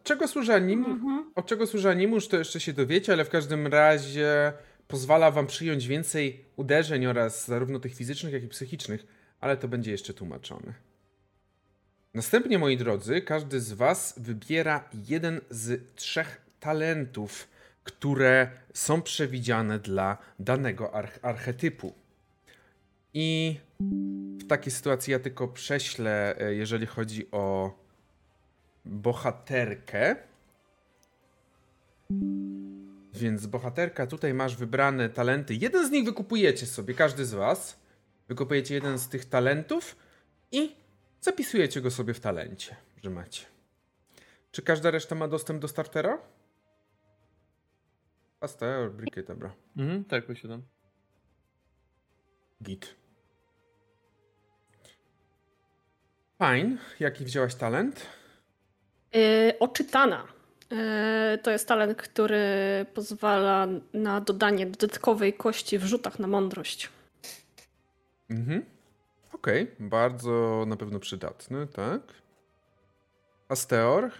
Od 0.00 0.04
czego 0.04 0.28
służy 0.28 0.54
anim? 0.54 0.84
Mhm. 0.84 1.32
Od 1.34 1.46
czego 1.46 1.66
służy 1.66 1.88
animusz, 1.90 2.28
to 2.28 2.36
jeszcze 2.36 2.60
się 2.60 2.72
dowiecie, 2.72 3.12
ale 3.12 3.24
w 3.24 3.28
każdym 3.28 3.66
razie 3.66 4.52
pozwala 4.88 5.30
wam 5.30 5.46
przyjąć 5.46 5.86
więcej 5.86 6.44
uderzeń 6.56 7.06
oraz 7.06 7.46
zarówno 7.46 7.80
tych 7.80 7.94
fizycznych, 7.94 8.32
jak 8.32 8.42
i 8.42 8.48
psychicznych, 8.48 9.06
ale 9.40 9.56
to 9.56 9.68
będzie 9.68 9.90
jeszcze 9.90 10.14
tłumaczone. 10.14 10.74
Następnie, 12.14 12.58
moi 12.58 12.76
drodzy, 12.76 13.22
każdy 13.22 13.60
z 13.60 13.72
was 13.72 14.14
wybiera 14.16 14.88
jeden 15.08 15.40
z 15.50 15.94
trzech 15.94 16.40
talentów, 16.60 17.48
które 17.84 18.50
są 18.74 19.02
przewidziane 19.02 19.78
dla 19.78 20.18
danego 20.38 20.90
arch- 20.94 21.18
archetypu. 21.22 21.94
I 23.14 23.56
w 24.40 24.46
takiej 24.46 24.72
sytuacji 24.72 25.12
ja 25.12 25.18
tylko 25.18 25.48
prześlę, 25.48 26.40
e, 26.40 26.54
jeżeli 26.54 26.86
chodzi 26.86 27.30
o 27.30 27.74
bohaterkę. 28.84 30.16
Więc 33.12 33.46
bohaterka, 33.46 34.06
tutaj 34.06 34.34
masz 34.34 34.56
wybrane 34.56 35.08
talenty. 35.08 35.54
Jeden 35.54 35.88
z 35.88 35.90
nich 35.90 36.04
wykupujecie 36.04 36.66
sobie, 36.66 36.94
każdy 36.94 37.24
z 37.24 37.34
was. 37.34 37.80
Wykupujecie 38.28 38.74
jeden 38.74 38.98
z 38.98 39.08
tych 39.08 39.24
talentów 39.24 39.96
i 40.52 40.76
zapisujecie 41.20 41.80
go 41.80 41.90
sobie 41.90 42.14
w 42.14 42.20
talencie, 42.20 42.76
że 43.02 43.10
macie. 43.10 43.46
Czy 44.52 44.62
każda 44.62 44.90
reszta 44.90 45.14
ma 45.14 45.28
dostęp 45.28 45.60
do 45.60 45.68
startera? 45.68 46.18
Pasteur, 48.40 48.92
brikie, 48.92 49.22
dobra. 49.22 49.54
Mhm, 49.76 50.04
tak, 50.04 50.26
posiadam. 50.26 50.62
Git. 52.62 52.94
Fine. 56.38 56.76
Jaki 57.00 57.24
wzięłaś 57.24 57.54
talent? 57.54 58.06
Yy, 59.14 59.58
oczytana. 59.58 60.26
Yy, 60.70 61.38
to 61.38 61.50
jest 61.50 61.68
talent, 61.68 61.98
który 61.98 62.38
pozwala 62.94 63.66
na 63.92 64.20
dodanie 64.20 64.66
dodatkowej 64.66 65.32
kości 65.32 65.78
w 65.78 65.84
rzutach 65.84 66.18
na 66.18 66.26
mądrość. 66.26 66.88
Mhm. 68.30 68.64
Okej, 69.32 69.70
bardzo 69.80 70.64
na 70.66 70.76
pewno 70.76 70.98
przydatny, 71.00 71.66
tak? 71.66 72.00
Asteor? 73.48 74.10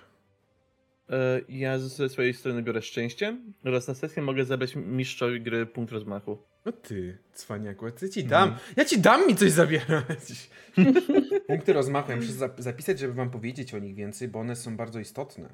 E, 1.10 1.40
Ja 1.48 1.78
ze 1.78 2.08
swojej 2.08 2.34
strony 2.34 2.62
biorę 2.62 2.82
szczęście 2.82 3.36
oraz 3.64 3.88
na 3.88 3.94
sesję 3.94 4.22
mogę 4.22 4.44
zabrać 4.44 4.76
mistrzowi 4.76 5.40
gry 5.40 5.66
punkt 5.66 5.92
rozmachu. 5.92 6.38
No 6.64 6.72
ty, 6.72 7.18
cwaniaku, 7.32 7.86
ja 7.86 7.92
ci 8.12 8.24
dam. 8.24 8.56
Ja 8.76 8.84
ci 8.84 9.00
dam 9.00 9.26
mi 9.26 9.36
coś 9.36 9.50
zabierać. 9.52 10.50
Punkty 11.48 11.72
rozmachu, 11.72 12.10
ja 12.10 12.16
muszę 12.16 12.32
zap- 12.32 12.60
zapisać, 12.60 12.98
żeby 12.98 13.12
wam 13.14 13.30
powiedzieć 13.30 13.74
o 13.74 13.78
nich 13.78 13.94
więcej, 13.94 14.28
bo 14.28 14.40
one 14.40 14.56
są 14.56 14.76
bardzo 14.76 15.00
istotne. 15.00 15.48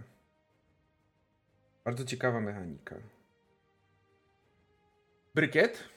Bardzo 1.84 2.04
ciekawa 2.04 2.40
mechanika. 2.40 2.96
Brykiet? 5.34 5.88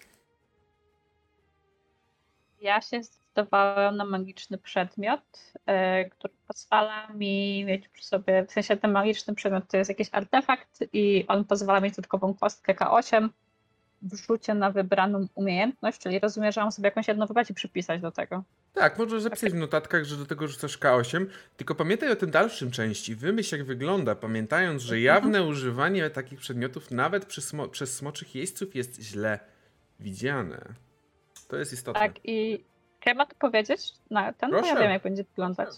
Ja 2.62 2.82
się 2.82 3.04
zdecydowałam 3.04 3.98
na 3.98 4.06
magiczny 4.06 4.58
przedmiot, 4.58 5.54
e, 5.65 6.06
który 6.10 6.34
pozwala 6.48 7.08
mi 7.08 7.65
mieć 7.65 7.88
przy 7.88 8.06
sobie, 8.06 8.45
w 8.45 8.52
sensie 8.52 8.78
ten 8.78 8.91
magiczny 8.91 9.36
przedmiot 9.36 9.67
to 9.67 9.78
jest 9.78 9.89
jakiś 9.89 10.10
artefakt 10.12 10.84
i 10.93 11.26
on 11.28 11.45
pozwala 11.45 11.80
mieć 11.80 11.95
dodatkową 11.95 12.34
kostkę 12.34 12.74
K8 12.74 13.30
w 14.01 14.15
rzucie 14.15 14.53
na 14.53 14.71
wybraną 14.71 15.27
umiejętność, 15.35 15.99
czyli 15.99 16.19
rozumiem, 16.19 16.51
że 16.51 16.62
mam 16.62 16.71
sobie 16.71 16.88
jakąś 16.88 17.07
jedną 17.07 17.25
wybrać 17.25 17.49
i 17.49 17.53
przypisać 17.53 18.01
do 18.01 18.12
tego. 18.12 18.43
Tak, 18.73 18.97
możesz 18.99 19.21
zapisać 19.21 19.51
w 19.51 19.55
notatkach, 19.55 20.03
że 20.03 20.17
do 20.17 20.25
tego 20.25 20.47
rzucasz 20.47 20.79
K8, 20.79 21.25
tylko 21.57 21.75
pamiętaj 21.75 22.12
o 22.12 22.15
tym 22.15 22.31
dalszym 22.31 22.71
części. 22.71 23.15
Wymyśl 23.15 23.57
jak 23.57 23.65
wygląda, 23.65 24.15
pamiętając, 24.15 24.81
że 24.81 24.99
jawne 24.99 25.43
używanie 25.43 26.09
takich 26.09 26.39
przedmiotów 26.39 26.91
nawet 26.91 27.25
smo- 27.33 27.67
przez 27.69 27.97
smoczych 27.97 28.35
jeźdźców 28.35 28.75
jest 28.75 29.01
źle 29.01 29.39
widziane. 29.99 30.62
To 31.47 31.57
jest 31.57 31.73
istotne. 31.73 31.99
Tak, 32.01 32.13
i 32.23 32.63
mam 33.15 33.27
to 33.27 33.35
powiedzieć 33.39 33.81
na 34.09 34.33
ten? 34.33 34.49
Bo 34.51 34.57
ja 34.57 34.63
Proszę. 34.63 34.79
wiem, 34.79 34.91
jak 34.91 35.03
będzie 35.03 35.23
wyglądać. 35.23 35.69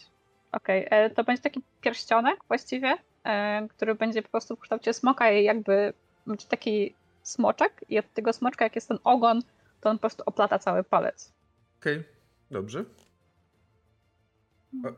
Okej, 0.51 0.87
e, 0.89 1.09
to 1.09 1.23
będzie 1.23 1.41
taki 1.41 1.61
pierścionek 1.81 2.35
właściwie, 2.47 2.95
e, 3.25 3.67
który 3.69 3.95
będzie 3.95 4.21
po 4.21 4.29
prostu 4.29 4.55
w 4.55 4.59
kształcie 4.59 4.93
smoka 4.93 5.31
i 5.31 5.43
jakby 5.43 5.93
będzie 6.27 6.47
taki 6.47 6.95
smoczek 7.23 7.85
i 7.89 7.99
od 7.99 8.13
tego 8.13 8.33
smoczka, 8.33 8.65
jak 8.65 8.75
jest 8.75 8.87
ten 8.87 8.99
ogon, 9.03 9.41
to 9.81 9.89
on 9.89 9.97
po 9.97 10.01
prostu 10.01 10.23
oplata 10.25 10.59
cały 10.59 10.83
palec. 10.83 11.33
Okej, 11.79 12.03
dobrze. 12.51 12.85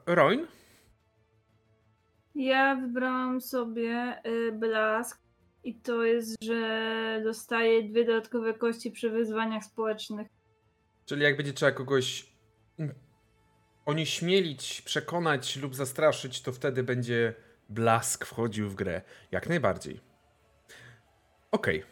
E, 0.08 0.16
Roin? 0.16 0.48
Ja 2.36 2.76
wybrałam 2.76 3.42
sobie 3.42 4.22
y, 4.26 4.52
blask 4.52 5.22
i 5.64 5.76
to 5.76 6.04
jest, 6.04 6.44
że 6.44 7.22
dostaję 7.24 7.84
dwie 7.84 8.06
dodatkowe 8.06 8.54
kości 8.54 8.92
przy 8.92 9.10
wyzwaniach 9.10 9.64
społecznych. 9.64 10.28
Czyli 11.06 11.24
jak 11.24 11.38
będzie 11.38 11.54
trzeba 11.54 11.72
kogoś 11.72 12.34
onieśmielić, 13.86 14.82
przekonać 14.82 15.58
lub 15.58 15.76
zastraszyć, 15.76 16.42
to 16.42 16.52
wtedy 16.52 16.84
będzie 16.84 17.34
blask 17.70 18.26
wchodził 18.26 18.70
w 18.70 18.76
grę. 18.76 19.02
Jak 19.32 19.50
najbardziej. 19.50 20.00
Okej. 21.52 21.84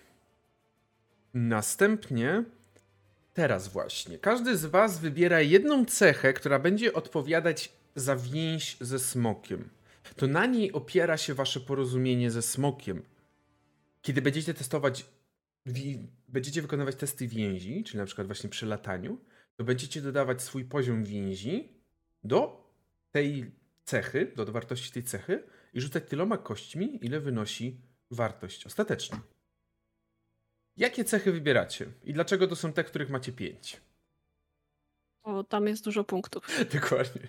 Następnie, 1.33 2.43
teraz 3.33 3.67
właśnie, 3.67 4.19
każdy 4.19 4.57
z 4.57 4.65
Was 4.65 4.99
wybiera 4.99 5.41
jedną 5.41 5.85
cechę, 5.85 6.33
która 6.33 6.59
będzie 6.59 6.93
odpowiadać 6.93 7.73
za 7.95 8.15
więź 8.15 8.77
ze 8.81 8.99
smokiem. 8.99 9.69
To 10.15 10.27
na 10.27 10.45
niej 10.45 10.71
opiera 10.71 11.17
się 11.17 11.33
Wasze 11.33 11.59
porozumienie 11.59 12.31
ze 12.31 12.41
smokiem. 12.41 13.01
Kiedy 14.01 14.21
będziecie 14.21 14.53
testować, 14.53 15.05
będziecie 16.27 16.61
wykonywać 16.61 16.95
testy 16.95 17.27
więzi, 17.27 17.83
czyli 17.83 17.97
na 17.97 18.05
przykład 18.05 18.27
właśnie 18.27 18.49
przy 18.49 18.65
lataniu, 18.65 19.17
to 19.55 19.63
będziecie 19.63 20.01
dodawać 20.01 20.41
swój 20.41 20.65
poziom 20.65 21.03
więzi 21.03 21.69
do 22.23 22.69
tej 23.11 23.51
cechy, 23.83 24.31
do 24.35 24.45
wartości 24.45 24.91
tej 24.91 25.03
cechy 25.03 25.43
i 25.73 25.81
rzucać 25.81 26.03
tyloma 26.09 26.37
kośćmi, 26.37 27.05
ile 27.05 27.19
wynosi 27.19 27.81
wartość 28.11 28.65
ostateczna. 28.65 29.21
Jakie 30.77 31.03
cechy 31.03 31.31
wybieracie 31.31 31.85
i 32.03 32.13
dlaczego 32.13 32.47
to 32.47 32.55
są 32.55 32.73
te, 32.73 32.83
których 32.83 33.09
macie 33.09 33.31
5? 33.31 33.81
O, 35.23 35.43
tam 35.43 35.67
jest 35.67 35.83
dużo 35.83 36.03
punktów. 36.03 36.47
Dokładnie. 36.81 37.21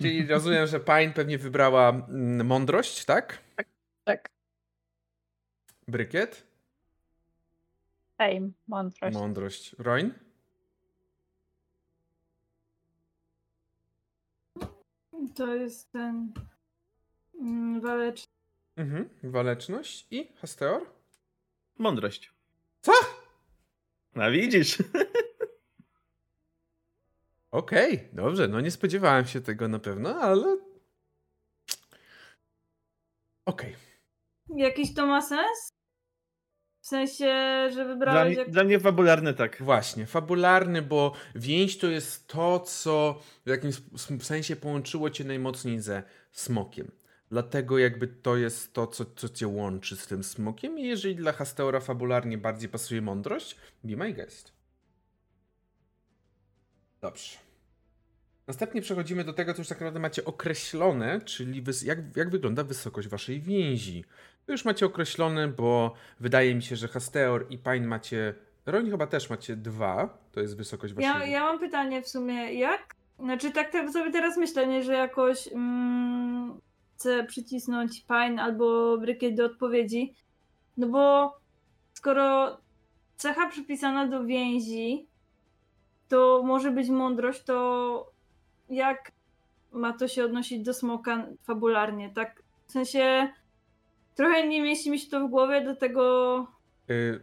Czyli 0.00 0.26
rozumiem, 0.26 0.66
że 0.66 0.80
Pine 0.80 1.12
pewnie 1.12 1.38
wybrała 1.38 1.88
mm, 1.88 2.46
mądrość, 2.46 3.04
tak? 3.04 3.38
Tak. 4.04 4.28
Brykiet? 5.88 6.46
Fame, 8.18 8.50
mądrość. 8.68 9.14
Mądrość. 9.16 9.76
Roin? 9.78 10.14
To 15.34 15.54
jest 15.54 15.92
ten 15.92 16.32
mm, 17.40 17.80
walecz. 17.80 18.31
Mhm. 18.82 19.08
Waleczność 19.22 20.06
i 20.10 20.32
Hasteor? 20.40 20.82
Mądrość. 21.78 22.32
Co? 22.80 22.92
A 24.14 24.30
widzisz? 24.30 24.78
Okej, 27.50 28.08
dobrze, 28.12 28.48
no 28.48 28.60
nie 28.60 28.70
spodziewałem 28.70 29.26
się 29.26 29.40
tego 29.40 29.68
na 29.68 29.78
pewno, 29.78 30.14
ale... 30.14 30.58
Okej. 33.44 33.76
Jakiś 34.56 34.94
to 34.94 35.06
ma 35.06 35.22
sens? 35.22 35.72
W 36.80 36.86
sensie, 36.86 37.24
że 37.70 37.74
Dla, 37.74 37.84
wybrałeś 37.84 38.28
mnie- 38.28 38.36
jak... 38.44 38.50
dla 38.50 38.64
mnie 38.64 38.80
fabularny 38.80 39.34
tak. 39.34 39.62
Właśnie, 39.62 40.06
fabularny, 40.06 40.82
bo 40.82 41.12
więź 41.34 41.78
to 41.78 41.86
jest 41.86 42.26
to, 42.28 42.60
co 42.60 43.20
w 43.46 43.48
jakimś 43.48 43.76
sensie 44.22 44.56
połączyło 44.56 45.10
cię 45.10 45.24
najmocniej 45.24 45.80
ze 45.80 46.02
smokiem. 46.32 46.90
Dlatego 47.32 47.78
jakby 47.78 48.06
to 48.08 48.36
jest 48.36 48.72
to, 48.72 48.86
co, 48.86 49.04
co 49.04 49.28
cię 49.28 49.48
łączy 49.48 49.96
z 49.96 50.06
tym 50.06 50.24
smokiem 50.24 50.78
i 50.78 50.82
jeżeli 50.82 51.16
dla 51.16 51.32
Hasteora 51.32 51.80
fabularnie 51.80 52.38
bardziej 52.38 52.68
pasuje 52.68 53.02
mądrość, 53.02 53.56
be 53.84 53.96
my 53.96 54.12
guest. 54.12 54.52
Dobrze. 57.00 57.38
Następnie 58.46 58.82
przechodzimy 58.82 59.24
do 59.24 59.32
tego, 59.32 59.54
co 59.54 59.60
już 59.60 59.68
tak 59.68 59.78
naprawdę 59.78 60.00
macie 60.00 60.24
określone, 60.24 61.20
czyli 61.20 61.64
jak, 61.84 61.98
jak 62.16 62.30
wygląda 62.30 62.64
wysokość 62.64 63.08
waszej 63.08 63.40
więzi. 63.40 64.04
To 64.46 64.52
już 64.52 64.64
macie 64.64 64.86
określone, 64.86 65.48
bo 65.48 65.94
wydaje 66.20 66.54
mi 66.54 66.62
się, 66.62 66.76
że 66.76 66.88
Hasteor 66.88 67.46
i 67.50 67.58
Pine 67.58 67.86
macie. 67.86 68.34
Roń 68.66 68.90
chyba 68.90 69.06
też 69.06 69.30
macie 69.30 69.56
dwa. 69.56 70.18
To 70.32 70.40
jest 70.40 70.56
wysokość 70.56 70.94
waszej. 70.94 71.10
Ja, 71.10 71.26
ja 71.26 71.40
mam 71.40 71.58
pytanie 71.58 72.02
w 72.02 72.08
sumie, 72.08 72.54
jak? 72.54 72.94
Znaczy 73.18 73.52
tak, 73.52 73.72
tak 73.72 73.90
sobie 73.90 74.12
teraz 74.12 74.36
myślę, 74.36 74.66
nie, 74.66 74.82
że 74.82 74.92
jakoś 74.92 75.48
mm, 75.48 76.60
chcę 77.02 77.24
przycisnąć 77.24 78.04
Pine 78.04 78.42
albo 78.42 78.98
Brykiet 78.98 79.34
do 79.34 79.44
odpowiedzi. 79.44 80.14
No 80.76 80.86
bo 80.88 81.36
skoro 81.94 82.58
cecha 83.16 83.48
przypisana 83.48 84.06
do 84.06 84.24
więzi 84.24 85.06
to 86.08 86.42
może 86.44 86.70
być 86.70 86.88
mądrość, 86.88 87.42
to 87.42 88.10
jak 88.70 89.12
ma 89.72 89.92
to 89.92 90.08
się 90.08 90.24
odnosić 90.24 90.62
do 90.62 90.74
smoka 90.74 91.26
fabularnie? 91.42 92.10
Tak, 92.14 92.42
w 92.66 92.72
sensie 92.72 93.32
trochę 94.14 94.48
nie 94.48 94.62
mieści 94.62 94.90
mi 94.90 94.98
się 94.98 95.10
to 95.10 95.26
w 95.26 95.30
głowie, 95.30 95.64
do 95.64 95.76
tego 95.76 96.46
Y, 96.90 97.20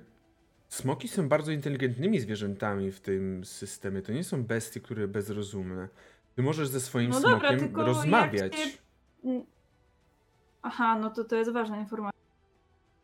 Smoki 0.69 1.07
są 1.07 1.29
bardzo 1.29 1.51
inteligentnymi 1.51 2.19
zwierzętami 2.19 2.91
w 2.91 2.99
tym 2.99 3.45
systemie. 3.45 4.01
To 4.01 4.11
nie 4.11 4.23
są 4.23 4.43
bestie, 4.43 4.79
które 4.79 5.07
bezrozumne. 5.07 5.87
Ty 6.35 6.41
możesz 6.41 6.67
ze 6.67 6.79
swoim 6.79 7.09
No 7.09 7.21
dobra, 7.21 7.39
smokiem 7.39 7.59
tylko 7.59 7.81
jak 7.81 7.87
rozmawiać. 7.87 8.55
się-. 8.55 9.41
Aha, 10.61 10.99
no 10.99 11.09
to 11.09 11.23
to 11.23 11.35
jest 11.35 11.51
ważna 11.51 11.79
informacja. 11.79 12.19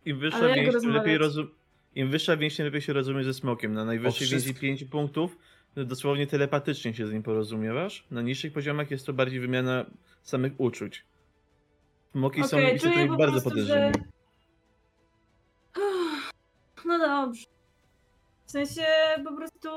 Im 0.06 0.20
wyższa 0.20 0.38
Ale 0.38 0.56
więź, 0.56 0.84
lepiej 0.84 1.18
rozum... 1.18 1.48
Im 1.96 2.10
wyższa 2.10 2.38
więź, 2.38 2.56
tym 2.56 2.66
lepiej 2.66 2.82
się 2.82 2.94
rozumie 2.94 3.24
ze 3.24 3.34
smokiem. 3.34 3.74
Na 3.74 3.86
najwyższej 3.86 4.28
więzi 4.28 4.46
wszystko. 4.46 4.62
5 4.62 4.84
punktów 4.84 5.38
to 5.76 5.86
dosłownie 5.86 6.28
telepatycznie 6.28 6.94
się 6.94 7.08
z 7.08 7.14
nim 7.14 7.24
porozumiewasz. 7.24 8.06
Na 8.12 8.22
niższych 8.22 8.54
poziomach 8.54 8.92
jest 8.92 9.06
to 9.06 9.14
bardziej 9.14 9.40
wymiana 9.40 9.86
samych 10.24 10.54
uczuć. 10.58 11.06
Smoki 12.12 12.44
są 12.44 12.58
Okej, 12.58 12.76
istotami 12.76 12.96
czuję 12.96 13.08
po 13.08 13.16
bardzo 13.18 13.42
prostu, 13.42 13.50
że... 13.50 13.56
podejrzanymi. 13.66 14.06
No 16.86 17.00
dobrze. 17.00 17.46
W 18.46 18.52
sensie 18.52 18.86
po 19.24 19.36
prostu 19.36 19.70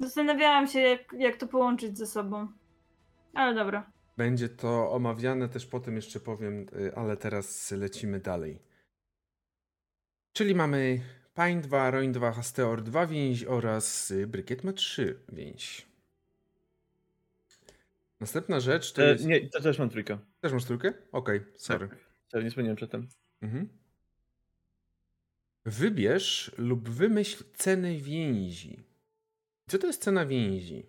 zastanawiałam 0.00 0.66
się, 0.66 0.80
jak, 0.80 1.12
jak 1.18 1.36
to 1.36 1.46
połączyć 1.46 1.98
ze 1.98 2.06
sobą. 2.06 2.48
Ale 3.34 3.54
dobra. 3.54 3.90
Będzie 4.18 4.48
to 4.48 4.92
omawiane, 4.92 5.48
też 5.48 5.66
potem 5.66 5.96
jeszcze 5.96 6.20
powiem, 6.20 6.66
y, 6.80 6.94
ale 6.94 7.16
teraz 7.16 7.70
lecimy 7.70 8.20
dalej. 8.20 8.58
Czyli 10.32 10.54
mamy 10.54 11.00
Pine 11.34 11.60
2, 11.60 11.90
Roin 11.90 12.12
2, 12.12 12.32
Hasteor 12.32 12.82
2 12.82 13.06
więź 13.06 13.44
oraz 13.44 14.10
y, 14.10 14.26
Brykiet 14.26 14.64
ma 14.64 14.72
3 14.72 15.20
więź. 15.28 15.86
Następna 18.20 18.60
rzecz 18.60 18.92
to 18.92 19.02
E, 19.02 19.08
jest... 19.12 19.24
nie, 19.26 19.48
to 19.48 19.60
też 19.60 19.78
mam 19.78 19.90
trójkę. 19.90 20.18
Też 20.40 20.52
masz 20.52 20.64
trójkę? 20.64 20.92
Okej, 21.12 21.40
sorry. 21.56 21.88
Sorry, 22.28 22.44
nie 22.44 22.50
wspomniałem 22.50 22.76
przedtem. 22.76 23.08
Mhm. 23.42 23.68
Wybierz 25.64 26.52
lub 26.58 26.88
wymyśl 26.88 27.44
cenę 27.56 27.96
więzi. 27.96 28.82
Co 29.68 29.78
to 29.78 29.86
jest 29.86 30.02
cena 30.02 30.26
więzi? 30.26 30.86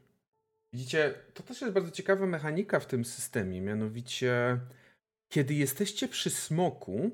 Widzicie, 0.73 1.13
to 1.33 1.43
też 1.43 1.61
jest 1.61 1.73
bardzo 1.73 1.91
ciekawa 1.91 2.25
mechanika 2.25 2.79
w 2.79 2.85
tym 2.85 3.05
systemie. 3.05 3.61
Mianowicie, 3.61 4.59
kiedy 5.29 5.53
jesteście 5.53 6.07
przy 6.07 6.29
smoku, 6.29 7.11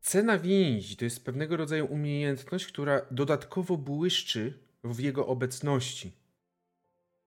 cena 0.00 0.38
więzi 0.38 0.96
to 0.96 1.04
jest 1.04 1.24
pewnego 1.24 1.56
rodzaju 1.56 1.86
umiejętność, 1.86 2.66
która 2.66 3.06
dodatkowo 3.10 3.76
błyszczy 3.76 4.58
w 4.84 5.00
jego 5.00 5.26
obecności. 5.26 6.12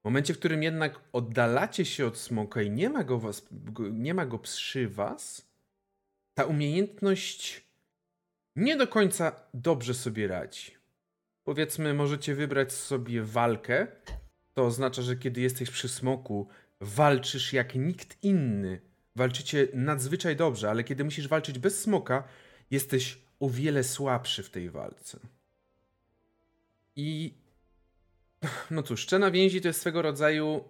W 0.02 0.06
momencie, 0.06 0.34
w 0.34 0.40
którym 0.40 0.64
jednak 0.64 1.00
oddalacie 1.12 1.86
się 1.86 2.06
od 2.06 2.18
smoka 2.18 2.62
i 2.62 2.72
nie 2.72 2.90
ma 2.90 3.04
go, 3.04 3.20
was, 3.20 3.48
nie 3.92 4.14
ma 4.14 4.26
go 4.26 4.40
przy 4.40 4.88
was, 4.88 5.48
ta 6.34 6.46
umiejętność 6.46 7.64
nie 8.56 8.78
do 8.78 8.88
końca 8.88 9.32
dobrze 9.54 9.94
sobie 9.94 10.28
radzi. 10.28 10.72
Powiedzmy, 11.44 11.94
możecie 11.94 12.36
wybrać 12.36 12.74
sobie 12.74 13.24
walkę. 13.24 13.88
To 14.54 14.66
oznacza, 14.66 15.02
że 15.02 15.16
kiedy 15.16 15.42
jesteś 15.42 15.70
przy 15.70 15.90
smoku, 15.90 16.48
walczysz 16.82 17.54
jak 17.54 17.76
nikt 17.76 18.24
inny. 18.24 18.82
Walczycie 19.16 19.68
nadzwyczaj 19.74 20.36
dobrze, 20.36 20.70
ale 20.70 20.84
kiedy 20.84 21.04
musisz 21.04 21.28
walczyć 21.28 21.60
bez 21.60 21.82
smoka, 21.82 22.24
jesteś 22.72 23.22
o 23.40 23.50
wiele 23.50 23.84
słabszy 23.84 24.44
w 24.44 24.50
tej 24.50 24.70
walce. 24.70 25.20
I 26.96 27.34
no 28.72 28.84
cóż, 28.84 29.02
Szczena 29.02 29.32
Więzi 29.32 29.62
to 29.62 29.68
jest 29.68 29.82
swego 29.82 30.02
rodzaju 30.02 30.64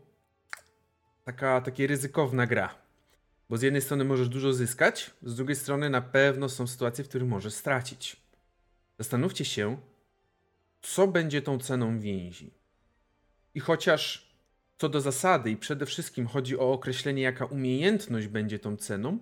taka, 1.23 1.61
taka 1.61 1.83
ryzykowna 1.87 2.47
gra. 2.47 2.75
Bo 3.49 3.57
z 3.57 3.61
jednej 3.61 3.81
strony 3.81 4.03
możesz 4.03 4.29
dużo 4.29 4.53
zyskać, 4.53 5.11
z 5.23 5.35
drugiej 5.35 5.55
strony 5.55 5.89
na 5.89 6.01
pewno 6.01 6.49
są 6.49 6.67
sytuacje, 6.67 7.03
w 7.03 7.09
których 7.09 7.27
możesz 7.27 7.53
stracić. 7.53 8.17
Zastanówcie 8.97 9.45
się, 9.45 9.77
co 10.81 11.07
będzie 11.07 11.41
tą 11.41 11.59
ceną 11.59 11.99
więzi. 11.99 12.62
I 13.55 13.59
chociaż 13.59 14.33
co 14.77 14.89
do 14.89 15.01
zasady 15.01 15.51
i 15.51 15.57
przede 15.57 15.85
wszystkim 15.85 16.27
chodzi 16.27 16.57
o 16.59 16.71
określenie, 16.71 17.21
jaka 17.21 17.45
umiejętność 17.45 18.27
będzie 18.27 18.59
tą 18.59 18.77
ceną, 18.77 19.19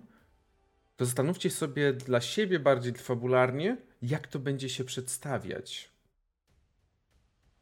to 0.96 1.04
zastanówcie 1.04 1.50
sobie 1.50 1.92
dla 1.92 2.20
siebie 2.20 2.60
bardziej 2.60 2.94
fabularnie, 2.94 3.76
jak 4.02 4.26
to 4.28 4.38
będzie 4.38 4.68
się 4.68 4.84
przedstawiać. 4.84 5.90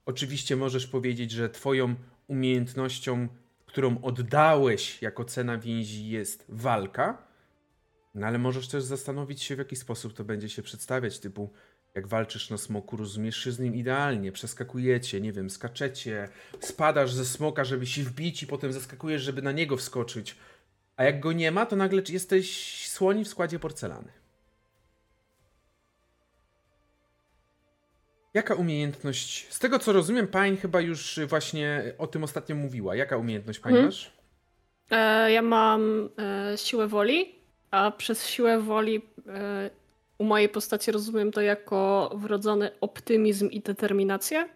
Oczywiście 0.06 0.56
możesz 0.56 0.86
powiedzieć, 0.86 1.30
że 1.30 1.50
twoją 1.50 1.94
umiejętnością, 2.26 3.28
którą 3.66 4.00
oddałeś 4.02 5.02
jako 5.02 5.24
cena 5.24 5.58
więzi 5.58 6.08
jest 6.08 6.44
walka, 6.48 7.30
no 8.14 8.26
ale 8.26 8.38
możesz 8.38 8.68
też 8.68 8.84
zastanowić 8.84 9.42
się, 9.42 9.54
w 9.54 9.58
jaki 9.58 9.76
sposób 9.76 10.14
to 10.14 10.24
będzie 10.24 10.48
się 10.48 10.62
przedstawiać, 10.62 11.18
typu 11.18 11.50
Jak 11.94 12.06
walczysz 12.08 12.50
na 12.50 12.58
smoku, 12.58 12.96
rozumiesz 12.96 13.36
się 13.36 13.52
z 13.52 13.58
nim 13.58 13.74
idealnie, 13.74 14.32
przeskakujecie, 14.32 15.20
nie 15.20 15.32
wiem, 15.32 15.50
skaczecie, 15.50 16.28
spadasz 16.60 17.12
ze 17.12 17.24
smoka, 17.24 17.64
żeby 17.64 17.86
się 17.86 18.02
wbić 18.02 18.42
i 18.42 18.46
potem 18.46 18.72
zeskakujesz, 18.72 19.22
żeby 19.22 19.42
na 19.42 19.52
niego 19.52 19.76
wskoczyć. 19.76 20.36
A 20.96 21.04
jak 21.04 21.20
go 21.20 21.32
nie 21.32 21.50
ma, 21.50 21.66
to 21.66 21.76
nagle 21.76 22.02
jesteś 22.08 22.88
słoni 22.88 23.24
w 23.24 23.28
składzie 23.28 23.58
porcelany. 23.58 24.12
Jaka 28.34 28.54
umiejętność? 28.54 29.46
Z 29.54 29.58
tego 29.58 29.78
co 29.78 29.92
rozumiem, 29.92 30.28
Pań 30.28 30.56
chyba 30.56 30.80
już 30.80 31.20
właśnie 31.28 31.92
o 31.98 32.06
tym 32.06 32.24
ostatnio 32.24 32.56
mówiła. 32.56 32.96
Jaka 32.96 33.16
umiejętność 33.16 33.58
Pań 33.58 33.72
Mhm. 33.72 33.86
masz? 33.86 34.12
E, 34.90 35.32
ja 35.32 35.42
mam 35.42 36.08
e, 36.52 36.58
siłę 36.58 36.88
woli, 36.88 37.34
a 37.70 37.90
przez 37.90 38.26
siłę 38.26 38.60
woli 38.60 39.02
e, 39.28 39.70
u 40.20 40.24
mojej 40.24 40.48
postaci 40.48 40.92
rozumiem 40.92 41.32
to 41.32 41.40
jako 41.40 42.10
wrodzony 42.14 42.70
optymizm 42.80 43.48
i 43.50 43.60
determinację. 43.60 44.48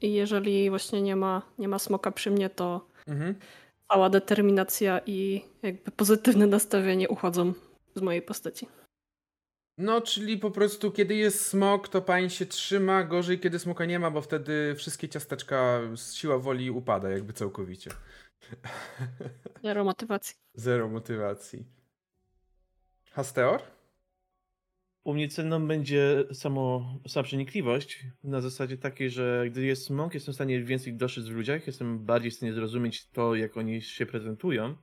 I 0.00 0.12
jeżeli 0.12 0.70
właśnie 0.70 1.02
nie 1.02 1.16
ma, 1.16 1.42
nie 1.58 1.68
ma 1.68 1.78
smoka 1.78 2.10
przy 2.12 2.30
mnie, 2.30 2.50
to 2.50 2.86
Mhm. 3.06 3.34
cała 3.92 4.10
determinacja 4.10 5.00
i 5.06 5.44
jakby 5.62 5.90
pozytywne 5.90 6.46
nastawienie 6.46 7.08
uchodzą 7.08 7.52
z 7.94 8.00
mojej 8.00 8.22
postaci. 8.22 8.68
No, 9.78 10.00
czyli 10.00 10.38
po 10.38 10.50
prostu 10.50 10.90
kiedy 10.92 11.14
jest 11.14 11.46
smok, 11.46 11.88
to 11.88 12.02
pań 12.02 12.30
się 12.30 12.46
trzyma, 12.46 13.04
gorzej 13.04 13.40
kiedy 13.40 13.58
smoka 13.58 13.84
nie 13.84 13.98
ma, 13.98 14.10
bo 14.10 14.20
wtedy 14.20 14.74
wszystkie 14.76 15.08
ciasteczka 15.08 15.80
z 15.96 16.14
siła 16.14 16.38
woli 16.38 16.70
upada 16.70 17.10
jakby 17.10 17.32
całkowicie. 17.32 17.90
Zero 19.62 19.84
motywacji. 19.84 20.34
Zero 20.54 20.88
motywacji. 20.88 21.64
Hasteor? 23.12 23.62
U 25.04 25.14
mnie 25.14 25.28
cenną 25.28 25.66
będzie 25.66 26.24
samo, 26.32 26.94
sama 27.08 27.24
przenikliwość 27.24 28.06
na 28.24 28.40
zasadzie 28.40 28.78
takiej, 28.78 29.10
że 29.10 29.44
gdy 29.50 29.64
jest 29.64 29.84
smok, 29.84 30.14
jestem 30.14 30.32
w 30.32 30.34
stanie 30.34 30.62
więcej 30.62 30.94
dostrzec 30.94 31.24
w 31.24 31.34
ludziach, 31.34 31.66
jestem 31.66 32.04
bardziej 32.04 32.30
w 32.30 32.34
stanie 32.34 32.52
zrozumieć 32.52 33.10
to, 33.10 33.34
jak 33.34 33.56
oni 33.56 33.82
się 33.82 34.06
prezentują 34.06 34.76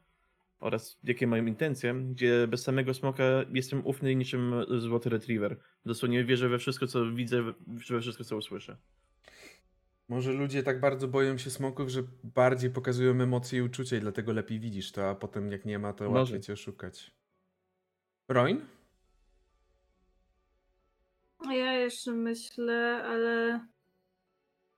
oraz 0.60 1.00
jakie 1.04 1.28
mają 1.28 1.46
intencje, 1.46 1.94
gdzie 1.94 2.48
bez 2.48 2.64
samego 2.64 2.94
smoka 2.94 3.24
jestem 3.54 3.86
ufny 3.86 4.16
niczym 4.16 4.54
złoty 4.80 5.10
retriever. 5.10 5.58
Dosłownie 5.86 6.24
wierzę 6.24 6.50
we 6.50 6.60
wszystko, 6.60 6.88
co 6.88 7.12
widzę, 7.12 7.54
we 7.68 8.02
wszystko, 8.02 8.24
co 8.24 8.38
usłyszę. 8.38 8.78
Może 10.08 10.34
ludzie 10.34 10.64
tak 10.64 10.80
bardzo 10.80 11.08
boją 11.08 11.38
się 11.38 11.50
smoków, 11.50 11.90
że 11.90 12.04
bardziej 12.24 12.70
pokazują 12.70 13.12
emocje 13.12 13.60
i 13.60 13.62
uczucia 13.62 13.98
i 13.98 14.00
dlatego 14.00 14.34
lepiej 14.34 14.60
widzisz 14.60 14.92
to, 14.92 15.10
a 15.10 15.16
potem 15.16 15.52
jak 15.52 15.66
nie 15.66 15.80
ma, 15.80 15.94
to 15.94 16.04
Może. 16.04 16.20
łatwiej 16.20 16.42
cię 16.42 16.54
oszukać. 16.54 17.12
Roin? 18.28 18.62
Ja 21.50 21.74
jeszcze 21.74 22.12
myślę, 22.12 23.04
ale 23.06 23.60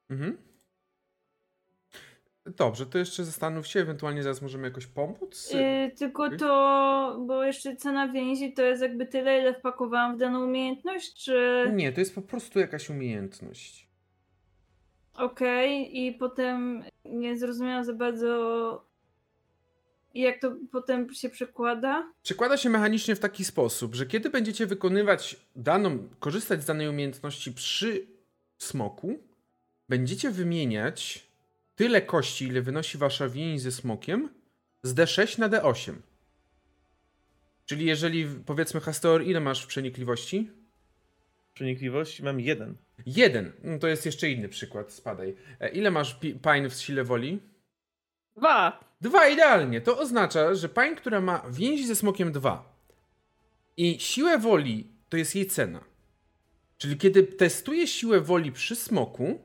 Mhm. 0.09 0.37
Dobrze, 2.45 2.85
to 2.85 2.97
jeszcze 2.97 3.23
zastanów 3.25 3.67
się, 3.67 3.79
ewentualnie 3.79 4.23
zaraz 4.23 4.41
możemy 4.41 4.67
jakoś 4.67 4.87
pomóc. 4.87 5.51
Yy, 5.53 5.91
tylko 5.91 6.37
to, 6.37 7.17
bo 7.27 7.43
jeszcze 7.43 7.75
cena 7.75 8.07
więzi 8.07 8.53
to 8.53 8.61
jest 8.61 8.81
jakby 8.81 9.05
tyle, 9.05 9.39
ile 9.39 9.53
wpakowałam 9.53 10.15
w 10.15 10.19
daną 10.19 10.43
umiejętność, 10.45 11.23
czy 11.25 11.71
Nie, 11.73 11.91
to 11.93 11.99
jest 11.99 12.15
po 12.15 12.21
prostu 12.21 12.59
jakaś 12.59 12.89
umiejętność. 12.89 13.89
okej 15.13 15.99
i 16.05 16.11
potem 16.13 16.83
nie 17.05 17.37
zrozumiałam 17.37 17.83
za 17.83 17.93
bardzo 17.93 18.92
jak 20.21 20.39
to 20.41 20.55
potem 20.71 21.13
się 21.13 21.29
przekłada. 21.29 22.11
Przekłada 22.23 22.57
się 22.57 22.69
mechanicznie 22.69 23.15
w 23.15 23.19
taki 23.19 23.45
sposób, 23.45 23.95
że 23.95 24.05
kiedy 24.05 24.29
będziecie 24.29 24.65
wykonywać 24.65 25.35
daną, 25.55 26.09
korzystać 26.19 26.63
z 26.63 26.65
danej 26.65 26.87
umiejętności 26.89 27.51
przy 27.51 28.07
smoku, 28.57 29.19
będziecie 29.89 30.31
wymieniać 30.31 31.27
tyle 31.75 32.01
kości, 32.01 32.45
ile 32.45 32.61
wynosi 32.61 32.97
wasza 32.97 33.29
więź 33.29 33.61
ze 33.61 33.71
smokiem, 33.71 34.29
z 34.83 34.93
D6 34.95 35.39
na 35.39 35.49
D8. 35.49 35.93
Czyli 37.65 37.85
jeżeli, 37.85 38.25
powiedzmy, 38.45 38.79
Hastor, 38.79 39.23
ile 39.23 39.39
masz 39.39 39.63
w 39.63 39.67
przenikliwości? 39.67 40.49
Przenikliwości 41.53 42.23
mam 42.23 42.39
jeden. 42.39 42.75
Jeden. 43.05 43.51
No 43.63 43.79
to 43.79 43.87
jest 43.87 44.05
jeszcze 44.05 44.29
inny 44.29 44.49
przykład, 44.49 44.91
spadaj. 44.91 45.35
E, 45.59 45.69
Ile 45.69 45.91
masz 45.91 46.15
pi- 46.15 46.35
pań 46.35 46.69
w 46.69 46.73
sile 46.73 47.03
woli? 47.03 47.39
Dwa! 48.37 48.79
Dwa 49.03 49.27
idealnie. 49.27 49.81
To 49.81 49.99
oznacza, 49.99 50.55
że 50.55 50.69
pań, 50.69 50.95
która 50.95 51.21
ma 51.21 51.43
więzi 51.49 51.87
ze 51.87 51.95
smokiem 51.95 52.31
2 52.31 52.73
i 53.77 53.99
siłę 53.99 54.37
woli, 54.37 54.87
to 55.09 55.17
jest 55.17 55.35
jej 55.35 55.45
cena. 55.45 55.83
Czyli 56.77 56.97
kiedy 56.97 57.23
testuje 57.23 57.87
siłę 57.87 58.21
woli 58.21 58.51
przy 58.51 58.75
smoku, 58.75 59.41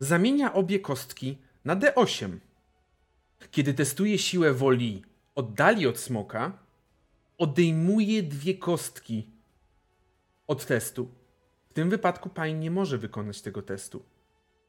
zamienia 0.00 0.52
obie 0.52 0.80
kostki 0.80 1.38
na 1.64 1.76
D8. 1.76 2.38
Kiedy 3.50 3.74
testuje 3.74 4.18
siłę 4.18 4.54
woli 4.54 5.02
oddali 5.34 5.86
od 5.86 5.98
smoka, 5.98 6.58
odejmuje 7.38 8.22
dwie 8.22 8.54
kostki 8.54 9.28
od 10.46 10.66
testu. 10.66 11.08
W 11.70 11.72
tym 11.72 11.90
wypadku 11.90 12.28
pań 12.28 12.58
nie 12.58 12.70
może 12.70 12.98
wykonać 12.98 13.42
tego 13.42 13.62
testu. 13.62 14.02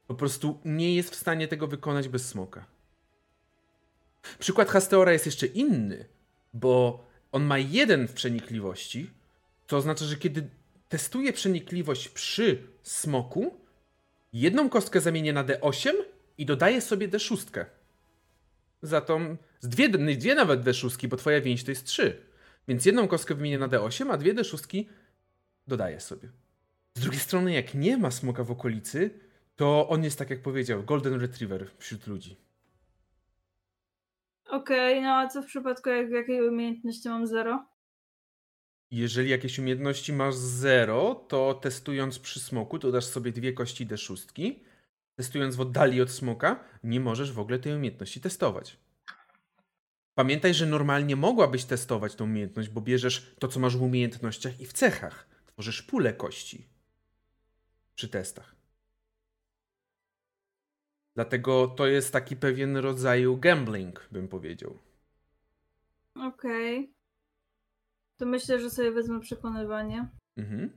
Po 0.06 0.14
prostu 0.14 0.58
nie 0.64 0.94
jest 0.94 1.10
w 1.10 1.14
stanie 1.14 1.48
tego 1.48 1.66
wykonać 1.66 2.08
bez 2.08 2.28
smoka. 2.28 2.75
Przykład 4.38 4.68
Hasteora 4.68 5.12
jest 5.12 5.26
jeszcze 5.26 5.46
inny, 5.46 6.04
bo 6.54 7.06
on 7.32 7.44
ma 7.44 7.58
jeden 7.58 8.08
w 8.08 8.12
przenikliwości, 8.12 9.10
to 9.66 9.76
oznacza, 9.76 10.04
że 10.04 10.16
kiedy 10.16 10.48
testuje 10.88 11.32
przenikliwość 11.32 12.08
przy 12.08 12.62
smoku, 12.82 13.60
jedną 14.32 14.68
kostkę 14.68 15.00
zamienia 15.00 15.32
na 15.32 15.44
D8 15.44 15.90
i 16.38 16.46
dodaje 16.46 16.80
sobie 16.80 17.08
D6. 17.08 17.64
Za 18.82 19.00
tą, 19.00 19.36
z 19.60 19.68
dwie, 19.68 19.88
dwie 19.88 20.34
nawet 20.34 20.64
D6, 20.64 21.08
bo 21.08 21.16
twoja 21.16 21.40
więź 21.40 21.64
to 21.64 21.70
jest 21.70 21.84
3. 21.84 22.22
Więc 22.68 22.84
jedną 22.84 23.08
kostkę 23.08 23.34
wymienia 23.34 23.58
na 23.58 23.68
D8, 23.68 24.10
a 24.12 24.16
dwie 24.16 24.34
D6 24.34 24.84
dodaje 25.66 26.00
sobie. 26.00 26.28
Z 26.94 27.00
drugiej 27.00 27.20
strony, 27.20 27.52
jak 27.52 27.74
nie 27.74 27.96
ma 27.96 28.10
smoka 28.10 28.44
w 28.44 28.50
okolicy, 28.50 29.10
to 29.56 29.88
on 29.88 30.04
jest, 30.04 30.18
tak 30.18 30.30
jak 30.30 30.42
powiedział, 30.42 30.82
Golden 30.82 31.20
Retriever 31.20 31.70
wśród 31.78 32.06
ludzi. 32.06 32.36
Okej, 34.46 35.02
no 35.02 35.08
a 35.08 35.28
co 35.28 35.42
w 35.42 35.46
przypadku 35.46 35.88
jak 35.88 36.10
jakiej 36.10 36.48
umiejętności 36.48 37.08
mam 37.08 37.26
zero? 37.26 37.66
Jeżeli 38.90 39.30
jakieś 39.30 39.58
umiejętności 39.58 40.12
masz 40.12 40.34
0, 40.34 41.14
to 41.14 41.54
testując 41.54 42.18
przy 42.18 42.40
smoku 42.40 42.78
dodasz 42.78 43.04
sobie 43.04 43.32
dwie 43.32 43.52
kości 43.52 43.86
D6. 43.86 44.54
Testując 45.16 45.56
w 45.56 45.60
oddali 45.60 46.00
od 46.00 46.10
smoka, 46.10 46.64
nie 46.84 47.00
możesz 47.00 47.32
w 47.32 47.38
ogóle 47.38 47.58
tej 47.58 47.74
umiejętności 47.74 48.20
testować. 48.20 48.76
Pamiętaj, 50.14 50.54
że 50.54 50.66
normalnie 50.66 51.16
mogłabyś 51.16 51.64
testować 51.64 52.14
tą 52.14 52.24
umiejętność, 52.24 52.68
bo 52.68 52.80
bierzesz 52.80 53.34
to, 53.38 53.48
co 53.48 53.60
masz 53.60 53.76
w 53.76 53.82
umiejętnościach 53.82 54.60
i 54.60 54.66
w 54.66 54.72
cechach. 54.72 55.26
Tworzysz 55.46 55.82
pulę 55.82 56.12
kości 56.12 56.68
przy 57.94 58.08
testach. 58.08 58.55
Dlatego 61.16 61.68
to 61.68 61.86
jest 61.86 62.12
taki 62.12 62.36
pewien 62.36 62.76
rodzaju 62.76 63.36
gambling, 63.36 64.08
bym 64.12 64.28
powiedział. 64.28 64.78
Okej. 66.14 66.90
To 68.16 68.26
myślę, 68.26 68.60
że 68.60 68.70
sobie 68.70 68.90
wezmę 68.92 69.20
przekonywanie. 69.20 70.08
Mhm. 70.36 70.70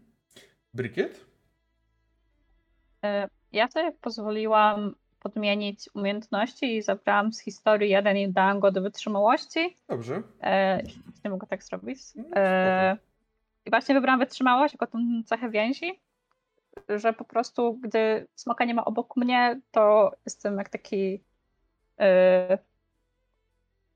Brykiet? 0.73 1.25
E, 3.04 3.30
Ja 3.52 3.67
sobie 3.67 3.91
pozwoliłam 4.02 4.95
podmienić 5.19 5.89
umiejętności 5.93 6.78
i 6.78 6.82
zabrałam 6.82 7.34
z 7.34 7.39
historii 7.39 7.89
jeden 7.89 8.17
i 8.17 8.30
dałam 8.34 8.60
go 8.60 8.71
do 8.71 8.82
wytrzymałości. 8.82 9.75
Dobrze. 9.89 10.23
E, 10.41 10.84
nie 11.25 11.32
mogę 11.32 11.47
tak 11.47 11.63
zrobić. 11.63 11.99
No, 12.15 12.23
E, 12.36 12.97
I 13.65 13.69
właśnie 13.69 13.95
wybrałam 13.95 14.19
wytrzymałość 14.19 14.73
jako 14.73 14.88
tą 14.88 14.99
cechę 15.25 15.49
więzi, 15.49 15.99
że 16.89 17.13
po 17.13 17.24
prostu 17.24 17.74
gdy 17.74 18.28
smoka 18.36 18.65
nie 18.65 18.74
ma 18.74 18.86
obok 18.86 19.18
mnie, 19.18 19.62
to 19.72 20.12
jestem 20.26 20.58
jak 20.58 20.70
taki 20.70 21.24
e, 22.00 22.58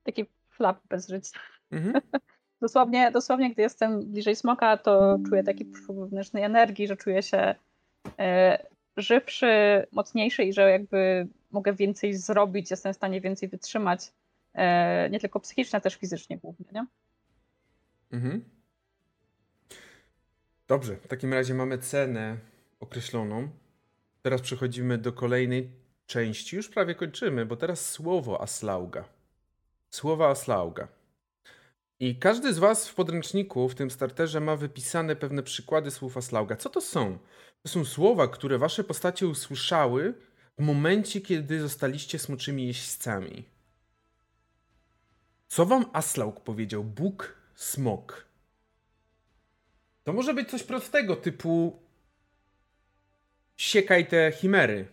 taki 0.04 0.26
flap 0.50 0.80
bez 0.88 1.08
życia. 1.08 1.40
Mhm. 1.70 2.00
Dosłownie, 2.60 3.10
dosłownie, 3.10 3.52
gdy 3.52 3.62
jestem 3.62 4.00
bliżej 4.12 4.36
smoka, 4.36 4.76
to 4.76 5.18
czuję 5.28 5.44
taki 5.44 5.64
przepływ 5.64 5.98
wewnętrznej 5.98 6.42
energii, 6.42 6.86
że 6.86 6.96
czuję 6.96 7.22
się 7.22 7.54
e, 8.18 8.58
żywszy, 8.96 9.86
mocniejszy 9.92 10.44
i 10.44 10.52
że 10.52 10.70
jakby 10.70 11.28
mogę 11.50 11.72
więcej 11.72 12.14
zrobić, 12.14 12.70
jestem 12.70 12.92
w 12.92 12.96
stanie 12.96 13.20
więcej 13.20 13.48
wytrzymać. 13.48 14.12
E, 14.54 15.10
nie 15.10 15.20
tylko 15.20 15.40
psychicznie, 15.40 15.76
ale 15.76 15.80
też 15.80 15.94
fizycznie 15.94 16.38
głównie, 16.38 16.66
nie? 16.72 16.86
Mhm. 18.12 18.44
Dobrze, 20.68 20.96
w 20.96 21.08
takim 21.08 21.32
razie 21.32 21.54
mamy 21.54 21.78
cenę 21.78 22.36
określoną. 22.80 23.48
Teraz 24.22 24.40
przechodzimy 24.40 24.98
do 24.98 25.12
kolejnej 25.12 25.70
części. 26.06 26.56
Już 26.56 26.68
prawie 26.68 26.94
kończymy, 26.94 27.46
bo 27.46 27.56
teraz 27.56 27.90
słowo 27.90 28.40
Aslauga. 28.40 29.04
Słowa 29.90 30.28
Aslauga. 30.28 30.88
I 32.00 32.16
każdy 32.18 32.54
z 32.54 32.58
was 32.58 32.88
w 32.88 32.94
podręczniku, 32.94 33.68
w 33.68 33.74
tym 33.74 33.90
starterze, 33.90 34.40
ma 34.40 34.56
wypisane 34.56 35.16
pewne 35.16 35.42
przykłady 35.42 35.90
słów 35.90 36.16
Aslauga. 36.16 36.56
Co 36.56 36.70
to 36.70 36.80
są? 36.80 37.18
To 37.62 37.68
są 37.68 37.84
słowa, 37.84 38.28
które 38.28 38.58
wasze 38.58 38.84
postacie 38.84 39.26
usłyszały 39.26 40.14
w 40.58 40.62
momencie, 40.62 41.20
kiedy 41.20 41.60
zostaliście 41.60 42.18
smoczymi 42.18 42.66
jeźdźcami. 42.66 43.44
Co 45.48 45.66
wam 45.66 45.84
Aslaug 45.92 46.40
powiedział? 46.40 46.84
Bóg 46.84 47.34
smok. 47.54 48.24
To 50.04 50.12
może 50.12 50.34
być 50.34 50.50
coś 50.50 50.62
prostego, 50.62 51.16
typu 51.16 51.82
siekaj 53.56 54.06
te 54.06 54.32
chimery. 54.32 54.86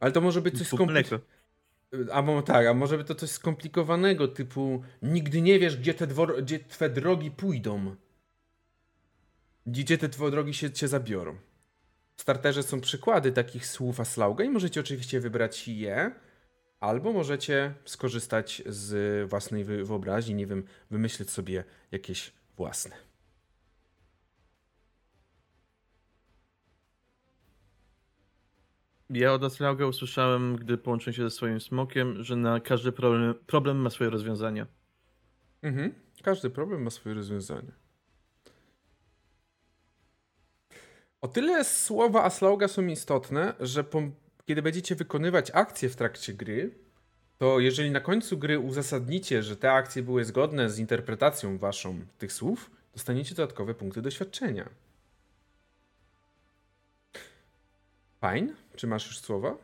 Ale 0.00 0.12
to 0.12 0.20
może 0.20 0.42
być 0.42 0.58
coś 0.58 0.66
skomplikowanego. 0.66 1.20
A 2.12 2.42
tak, 2.42 2.66
a 2.66 2.74
może 2.74 2.98
by 2.98 3.04
to 3.04 3.14
coś 3.14 3.30
skomplikowanego, 3.30 4.28
typu 4.28 4.82
nigdy 5.02 5.42
nie 5.42 5.58
wiesz, 5.58 5.76
gdzie 5.76 5.94
te, 5.94 6.06
dwor- 6.06 6.42
gdzie 6.42 6.58
twe 6.58 6.90
drogi 6.90 7.30
pójdą. 7.30 7.96
Gdzie 9.66 9.98
te 9.98 10.08
twoje 10.08 10.30
drogi 10.30 10.54
się 10.54 10.70
cię 10.70 10.88
zabiorą. 10.88 11.36
W 12.16 12.22
starterze 12.22 12.62
są 12.62 12.80
przykłady 12.80 13.32
takich 13.32 13.66
słów 13.66 14.00
Aslauga 14.00 14.44
i 14.44 14.48
możecie 14.48 14.80
oczywiście 14.80 15.20
wybrać 15.20 15.68
je, 15.68 16.12
albo 16.80 17.12
możecie 17.12 17.74
skorzystać 17.84 18.62
z 18.66 19.28
własnej 19.30 19.64
wy- 19.64 19.84
wyobraźni, 19.84 20.34
nie 20.34 20.46
wiem, 20.46 20.64
wymyślić 20.90 21.30
sobie 21.30 21.64
jakieś 21.92 22.32
własne. 22.56 23.07
Ja 29.10 29.32
od 29.32 29.44
Aslauga 29.44 29.86
usłyszałem, 29.86 30.56
gdy 30.56 30.78
połączyłem 30.78 31.14
się 31.14 31.22
ze 31.22 31.30
swoim 31.30 31.60
smokiem, 31.60 32.22
że 32.24 32.36
na 32.36 32.60
każdy 32.60 32.92
problem, 32.92 33.34
problem 33.46 33.76
ma 33.76 33.90
swoje 33.90 34.10
rozwiązanie. 34.10 34.66
Mhm. 35.62 35.94
Każdy 36.22 36.50
problem 36.50 36.82
ma 36.82 36.90
swoje 36.90 37.14
rozwiązanie. 37.14 37.72
O 41.20 41.28
tyle 41.28 41.64
słowa 41.64 42.24
Aslauga 42.24 42.68
są 42.68 42.86
istotne, 42.86 43.54
że 43.60 43.84
po, 43.84 44.02
kiedy 44.46 44.62
będziecie 44.62 44.94
wykonywać 44.94 45.50
akcje 45.54 45.88
w 45.88 45.96
trakcie 45.96 46.34
gry, 46.34 46.78
to 47.38 47.60
jeżeli 47.60 47.90
na 47.90 48.00
końcu 48.00 48.38
gry 48.38 48.58
uzasadnicie, 48.58 49.42
że 49.42 49.56
te 49.56 49.72
akcje 49.72 50.02
były 50.02 50.24
zgodne 50.24 50.70
z 50.70 50.78
interpretacją 50.78 51.58
waszą 51.58 52.00
tych 52.18 52.32
słów, 52.32 52.70
dostaniecie 52.92 53.34
dodatkowe 53.34 53.74
punkty 53.74 54.02
doświadczenia. 54.02 54.68
Fajn? 58.20 58.54
Czy 58.78 58.86
masz 58.86 59.06
już 59.06 59.18
słowa? 59.18 59.56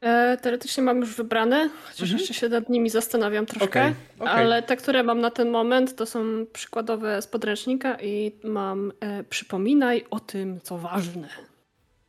E, 0.00 0.36
teoretycznie 0.42 0.82
mam 0.82 1.00
już 1.00 1.14
wybrane, 1.16 1.70
chociaż 1.84 2.00
Mhm. 2.02 2.18
jeszcze 2.18 2.34
się 2.34 2.48
nad 2.48 2.68
nimi 2.68 2.90
zastanawiam 2.90 3.46
troszkę. 3.46 3.64
Okej, 3.66 3.94
okej. 4.18 4.28
Ale 4.28 4.62
te, 4.62 4.76
które 4.76 5.02
mam 5.02 5.20
na 5.20 5.30
ten 5.30 5.50
moment, 5.50 5.96
to 5.96 6.06
są 6.06 6.46
przykładowe 6.52 7.22
z 7.22 7.26
podręcznika 7.26 8.00
i 8.00 8.32
mam 8.44 8.92
e, 9.00 9.24
przypominaj 9.24 10.06
o 10.10 10.20
tym, 10.20 10.60
co 10.60 10.78
ważne. 10.78 11.28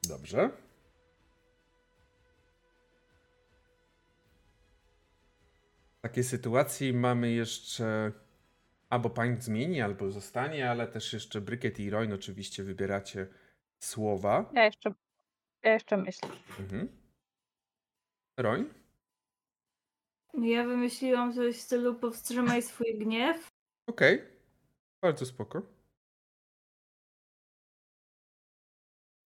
Dobrze. 0.10 0.50
W 6.00 6.02
takiej 6.02 6.24
sytuacji 6.24 6.94
mamy 6.94 7.32
jeszcze 7.32 8.12
albo 8.90 9.10
pań 9.10 9.38
zmieni, 9.42 9.82
albo 9.82 10.12
zostanie, 10.12 10.70
ale 10.70 10.88
też 10.88 11.14
jeszcze 11.14 11.42
Brykiet 11.42 11.80
i 11.80 11.90
Roin 11.90 12.14
oczywiście 12.14 12.64
wybieracie 12.64 13.28
słowa. 13.80 14.50
Ja 14.54 14.66
jeszcze, 14.66 14.94
ja 15.64 15.74
jeszcze 15.74 15.98
myślę. 15.98 16.30
Mhm. 16.60 16.88
Roin? 18.38 18.74
Ja 20.42 20.64
wymyśliłam 20.64 21.34
coś 21.34 21.56
w 21.56 21.62
stylu 21.62 21.96
powstrzymaj 21.96 22.62
swój 22.62 22.98
gniew. 22.98 23.48
Okej. 23.88 24.22
Bardzo 25.02 25.26
spoko. 25.26 25.62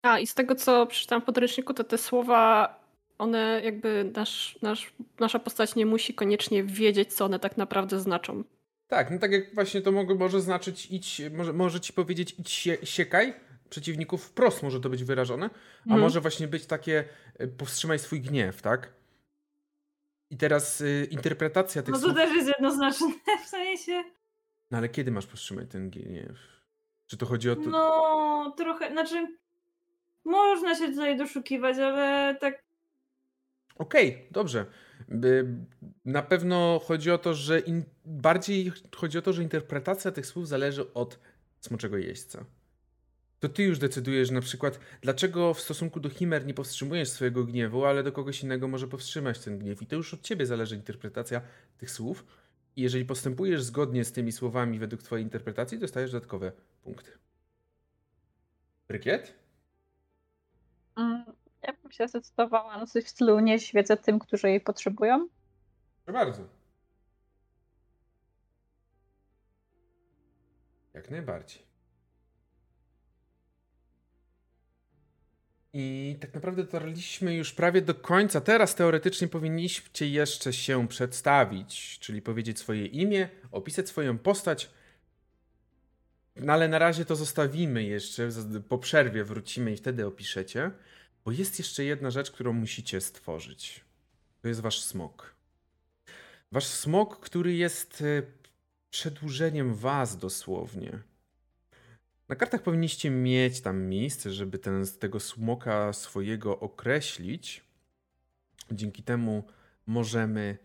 A 0.02 0.20
i 0.20 0.28
z 0.28 0.34
tego, 0.34 0.56
co 0.56 0.88
przeczytałam 0.88 1.22
w 1.22 1.26
podręczniku, 1.26 1.74
to 1.74 1.84
te 1.84 1.98
słowa, 1.98 2.80
one 3.18 3.62
jakby 3.64 4.12
nasz, 4.16 4.60
nasz, 4.62 4.94
nasza 5.20 5.40
postać 5.40 5.76
nie 5.76 5.86
musi 5.86 6.14
koniecznie 6.14 6.64
wiedzieć, 6.64 7.14
co 7.14 7.26
one 7.26 7.40
tak 7.40 7.58
naprawdę 7.58 8.00
znaczą. 8.00 8.44
Tak, 8.88 9.12
no 9.12 9.20
tak 9.20 9.32
jak 9.32 9.56
właśnie 9.56 9.82
to 9.82 9.92
mogło, 9.92 10.16
może 10.16 10.42
znaczyć 10.42 10.86
idź, 10.92 11.22
może, 11.32 11.54
może 11.54 11.80
ci 11.80 11.94
powiedzieć 11.94 12.36
idź 12.40 12.52
sie, 12.52 12.78
siekaj 12.84 13.34
przeciwników 13.70 14.24
wprost 14.26 14.64
może 14.64 14.80
to 14.82 14.90
być 14.90 15.04
wyrażone, 15.04 15.50
a 15.80 15.84
Mhm. 15.84 16.02
może 16.02 16.22
właśnie 16.22 16.48
być 16.48 16.66
takie 16.66 17.04
y, 17.42 17.48
powstrzymaj 17.48 18.00
swój 18.00 18.22
gniew, 18.22 18.62
tak? 18.62 18.94
I 20.30 20.38
teraz 20.38 20.82
y, 20.82 21.08
interpretacja 21.12 21.84
tych 21.84 21.94
No 21.94 22.00
to 22.00 22.06
słów. 22.06 22.16
też 22.18 22.36
jest 22.36 22.48
jednoznaczne 22.48 23.08
w 23.46 23.48
sensie. 23.48 24.04
No 24.72 24.78
ale 24.78 24.90
kiedy 24.90 25.12
masz 25.12 25.26
powstrzymać 25.28 25.66
ten 25.72 25.90
gniew? 25.90 26.38
Czy 27.08 27.18
to 27.18 27.26
chodzi 27.26 27.50
o 27.50 27.56
to? 27.56 27.62
No, 27.62 28.54
trochę, 28.58 28.92
znaczy 28.92 29.38
można 30.26 30.76
się 30.76 30.88
tutaj 30.90 31.18
doszukiwać, 31.18 31.78
ale 31.78 32.36
tak 32.36 32.64
Okej, 33.76 34.28
dobrze. 34.32 34.66
By- 35.10 35.48
Na 36.06 36.22
pewno 36.24 36.82
chodzi 36.86 37.12
o 37.12 37.18
to, 37.18 37.34
że 37.34 37.60
in... 37.60 37.84
bardziej 38.06 38.72
chodzi 38.96 39.18
o 39.18 39.22
to, 39.22 39.34
że 39.34 39.44
interpretacja 39.44 40.12
tych 40.12 40.26
słów 40.26 40.48
zależy 40.48 40.94
od 40.94 41.20
smoczego 41.60 41.98
jeźdźca. 41.98 42.46
To 43.40 43.50
ty 43.50 43.64
już 43.64 43.80
decydujesz 43.80 44.32
na 44.32 44.42
przykład, 44.42 44.80
dlaczego 45.02 45.54
w 45.54 45.60
stosunku 45.62 46.00
do 46.00 46.10
chimer 46.10 46.46
nie 46.46 46.54
powstrzymujesz 46.54 47.10
swojego 47.10 47.44
gniewu, 47.44 47.86
ale 47.86 48.04
do 48.04 48.12
kogoś 48.12 48.44
innego 48.44 48.68
może 48.68 48.88
powstrzymać 48.88 49.40
ten 49.40 49.60
gniew. 49.60 49.82
I 49.82 49.88
to 49.88 49.96
już 49.96 50.14
od 50.14 50.22
ciebie 50.22 50.46
zależy 50.46 50.76
interpretacja 50.76 51.42
tych 51.78 51.92
słów. 51.92 52.26
I 52.76 52.82
jeżeli 52.82 53.06
postępujesz 53.06 53.64
zgodnie 53.64 54.06
z 54.06 54.12
tymi 54.12 54.32
słowami 54.32 54.80
według 54.80 55.04
twojej 55.04 55.24
interpretacji, 55.24 55.80
dostajesz 55.80 56.12
dodatkowe 56.12 56.52
punkty. 56.84 57.12
Brykiet? 58.88 59.34
Mm, 60.96 61.26
Ja 61.64 61.74
bym 61.84 61.92
się 61.92 62.08
zdecydowała 62.08 62.78
na 62.78 62.86
coś 62.86 63.04
w 63.04 63.10
stylu 63.10 63.40
nie 63.40 63.60
świecę 63.60 63.98
tym, 63.98 64.20
którzy 64.20 64.50
jej 64.50 64.62
potrzebują. 64.62 65.28
Proszę 66.06 66.20
bardzo. 66.26 66.44
Jak 70.94 71.12
najbardziej. 71.12 71.67
I 75.80 76.16
tak 76.20 76.34
naprawdę 76.34 76.64
dotarliśmy 76.64 77.36
już 77.36 77.54
prawie 77.54 77.82
do 77.82 77.96
końca. 77.96 78.42
Teraz 78.42 78.76
teoretycznie 78.76 79.28
powinniście 79.28 80.10
jeszcze 80.10 80.54
się 80.54 80.88
przedstawić, 80.88 82.00
czyli 82.00 82.22
powiedzieć 82.22 82.60
swoje 82.60 82.86
imię, 82.86 83.30
opisać 83.52 83.90
swoją 83.90 84.18
postać. 84.18 84.70
No 86.36 86.54
ale 86.54 86.68
na 86.68 86.80
razie 86.80 87.06
to 87.06 87.16
zostawimy 87.16 87.84
jeszcze. 87.84 88.30
Po 88.70 88.78
przerwie 88.78 89.24
wrócimy 89.24 89.74
i 89.74 89.78
wtedy 89.78 90.06
opiszecie. 90.06 90.72
Bo 91.26 91.32
jest 91.32 91.60
jeszcze 91.60 91.84
jedna 91.84 92.12
rzecz, 92.12 92.32
którą 92.32 92.54
musicie 92.54 93.02
stworzyć. 93.02 93.82
To 94.42 94.48
jest 94.48 94.62
wasz 94.62 94.82
smok. 94.82 95.36
Wasz 96.52 96.68
smok, 96.68 97.20
który 97.20 97.54
jest 97.54 98.02
e, 98.02 98.24
przedłużeniem 98.90 99.76
was 99.76 100.18
dosłownie. 100.18 101.00
Na 102.30 102.36
kartach 102.36 102.62
powinniście 102.62 103.10
mieć 103.10 103.62
tam 103.62 103.82
miejsce, 103.82 104.32
żeby 104.32 104.60
ten, 104.60 104.86
tego 105.00 105.20
smoka 105.20 105.94
swojego 105.94 106.60
określić. 106.60 107.64
Dzięki 108.72 109.04
temu 109.04 109.44
możemy, 109.86 110.58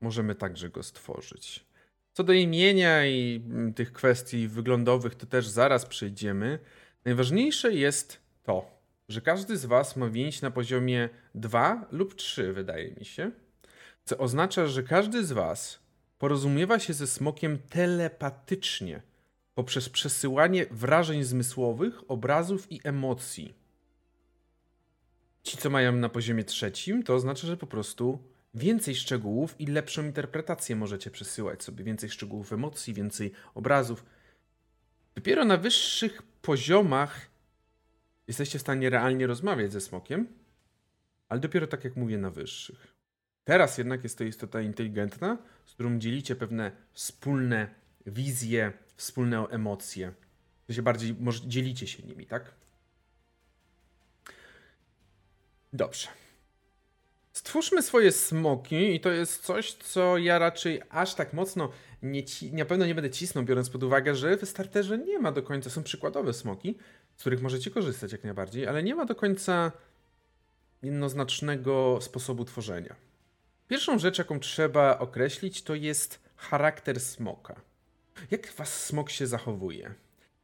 możemy 0.00 0.34
także 0.34 0.70
go 0.70 0.82
stworzyć. 0.82 1.66
Co 2.12 2.24
do 2.24 2.32
imienia 2.32 3.06
i 3.06 3.42
mm, 3.44 3.74
tych 3.74 3.92
kwestii 3.92 4.48
wyglądowych, 4.48 5.14
to 5.14 5.26
też 5.26 5.48
zaraz 5.48 5.86
przejdziemy. 5.86 6.58
Najważniejsze 7.04 7.74
jest 7.74 8.20
to, 8.42 8.70
że 9.08 9.20
każdy 9.20 9.56
z 9.56 9.64
Was 9.64 9.96
ma 9.96 10.08
więź 10.08 10.42
na 10.42 10.50
poziomie 10.50 11.08
2 11.34 11.86
lub 11.92 12.14
3, 12.14 12.52
wydaje 12.52 12.90
mi 12.90 13.04
się. 13.04 13.30
Co 14.04 14.18
oznacza, 14.18 14.66
że 14.66 14.82
każdy 14.82 15.24
z 15.24 15.32
Was 15.32 15.78
porozumiewa 16.18 16.78
się 16.78 16.92
ze 16.94 17.06
smokiem 17.06 17.58
telepatycznie 17.58 19.02
poprzez 19.56 19.88
przesyłanie 19.88 20.66
wrażeń 20.70 21.24
zmysłowych, 21.24 22.10
obrazów 22.10 22.72
i 22.72 22.80
emocji. 22.84 23.54
Ci, 25.42 25.56
co 25.56 25.70
mają 25.70 25.92
na 25.92 26.08
poziomie 26.08 26.44
trzecim, 26.44 27.02
to 27.02 27.14
oznacza, 27.14 27.46
że 27.46 27.56
po 27.56 27.66
prostu 27.66 28.18
więcej 28.54 28.94
szczegółów 28.94 29.60
i 29.60 29.66
lepszą 29.66 30.04
interpretację 30.04 30.76
możecie 30.76 31.10
przesyłać 31.10 31.62
sobie. 31.62 31.84
Więcej 31.84 32.10
szczegółów 32.10 32.52
emocji, 32.52 32.94
więcej 32.94 33.32
obrazów. 33.54 34.04
Dopiero 35.14 35.44
na 35.44 35.56
wyższych 35.56 36.22
poziomach 36.22 37.30
jesteście 38.28 38.58
w 38.58 38.62
stanie 38.62 38.90
realnie 38.90 39.26
rozmawiać 39.26 39.72
ze 39.72 39.80
smokiem, 39.80 40.26
ale 41.28 41.40
dopiero 41.40 41.66
tak 41.66 41.84
jak 41.84 41.96
mówię, 41.96 42.18
na 42.18 42.30
wyższych. 42.30 42.86
Teraz 43.44 43.78
jednak 43.78 44.02
jest 44.02 44.18
to 44.18 44.24
istota 44.24 44.60
inteligentna, 44.60 45.38
z 45.64 45.74
którą 45.74 45.98
dzielicie 45.98 46.36
pewne 46.36 46.72
wspólne 46.92 47.68
wizje, 48.06 48.72
wspólne 48.96 49.46
emocje. 49.50 50.12
To 50.66 50.72
się 50.72 50.82
bardziej 50.82 51.16
może 51.20 51.40
dzielicie 51.48 51.86
się 51.86 52.02
nimi, 52.02 52.26
tak? 52.26 52.54
Dobrze. 55.72 56.08
Stwórzmy 57.32 57.82
swoje 57.82 58.12
smoki 58.12 58.94
i 58.94 59.00
to 59.00 59.10
jest 59.10 59.42
coś, 59.42 59.72
co 59.72 60.18
ja 60.18 60.38
raczej 60.38 60.82
aż 60.90 61.14
tak 61.14 61.32
mocno 61.32 61.70
nie 62.02 62.24
ci, 62.24 62.52
na 62.52 62.64
pewno 62.64 62.86
nie 62.86 62.94
będę 62.94 63.10
cisnął, 63.10 63.44
biorąc 63.44 63.70
pod 63.70 63.82
uwagę, 63.82 64.14
że 64.14 64.36
w 64.36 64.48
starterze 64.48 64.98
nie 64.98 65.18
ma 65.18 65.32
do 65.32 65.42
końca, 65.42 65.70
są 65.70 65.82
przykładowe 65.82 66.32
smoki, 66.32 66.78
z 67.16 67.20
których 67.20 67.42
możecie 67.42 67.70
korzystać 67.70 68.12
jak 68.12 68.24
najbardziej, 68.24 68.66
ale 68.66 68.82
nie 68.82 68.94
ma 68.94 69.04
do 69.04 69.14
końca 69.14 69.72
jednoznacznego 70.82 71.98
sposobu 72.00 72.44
tworzenia. 72.44 72.96
Pierwszą 73.68 73.98
rzecz, 73.98 74.18
jaką 74.18 74.40
trzeba 74.40 74.98
określić, 74.98 75.62
to 75.62 75.74
jest 75.74 76.20
charakter 76.36 77.00
smoka. 77.00 77.60
Jak 78.30 78.52
was 78.52 78.84
smok 78.84 79.10
się 79.10 79.26
zachowuje? 79.26 79.94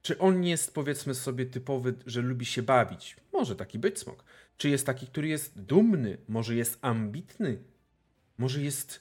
Czy 0.03 0.18
on 0.18 0.45
jest, 0.45 0.75
powiedzmy 0.75 1.14
sobie, 1.14 1.47
typowy, 1.47 1.95
że 2.07 2.20
lubi 2.20 2.47
się 2.47 2.62
bawić? 2.62 3.16
Może 3.33 3.57
taki 3.57 3.79
być 3.79 3.99
smok. 3.99 4.25
Czy 4.57 4.68
jest 4.68 4.87
taki, 4.87 5.07
który 5.07 5.29
jest 5.29 5.61
dumny? 5.61 6.18
Może 6.29 6.55
jest 6.55 6.79
ambitny? 6.81 7.59
Może 8.39 8.62
jest 8.62 9.01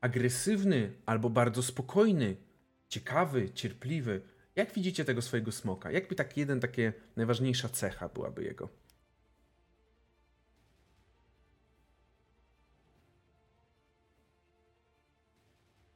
agresywny 0.00 0.92
albo 1.06 1.30
bardzo 1.30 1.62
spokojny? 1.62 2.36
Ciekawy, 2.88 3.50
cierpliwy? 3.50 4.20
Jak 4.56 4.72
widzicie 4.72 5.04
tego 5.04 5.22
swojego 5.22 5.52
smoka? 5.52 5.90
Jakby 5.90 6.14
tak 6.14 6.36
jeden, 6.36 6.60
takie 6.60 6.92
najważniejsza 7.16 7.68
cecha 7.68 8.08
byłaby 8.08 8.44
jego? 8.44 8.81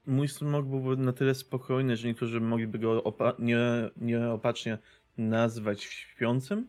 Mój 0.06 0.28
smok 0.28 0.66
byłby 0.66 0.96
na 0.96 1.12
tyle 1.12 1.34
spokojny, 1.34 1.96
że 1.96 2.08
niektórzy 2.08 2.40
mogliby 2.40 2.78
go 2.78 3.02
opa- 3.02 3.34
nie, 3.38 3.58
nieopatrznie 3.96 4.78
nazwać 5.18 5.82
śpiącym. 5.82 6.68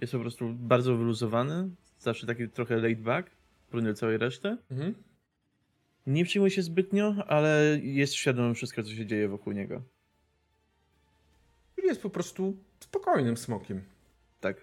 Jest 0.00 0.12
po 0.12 0.18
prostu 0.18 0.48
bardzo 0.54 0.96
wyluzowany, 0.96 1.70
zawsze 1.98 2.26
taki 2.26 2.48
trochę 2.48 2.76
laid 2.76 3.00
back, 3.00 3.30
do 3.72 3.94
całej 3.94 4.18
reszty. 4.18 4.56
Mhm. 4.70 4.94
Nie 6.06 6.24
przyjmuje 6.24 6.50
się 6.50 6.62
zbytnio, 6.62 7.14
ale 7.26 7.78
jest 7.82 8.14
świadomy 8.14 8.54
wszystko, 8.54 8.82
co 8.82 8.90
się 8.90 9.06
dzieje 9.06 9.28
wokół 9.28 9.52
niego. 9.52 9.82
Jest 11.84 12.02
po 12.02 12.10
prostu 12.10 12.56
spokojnym 12.80 13.36
smokiem. 13.36 13.82
Tak. 14.40 14.56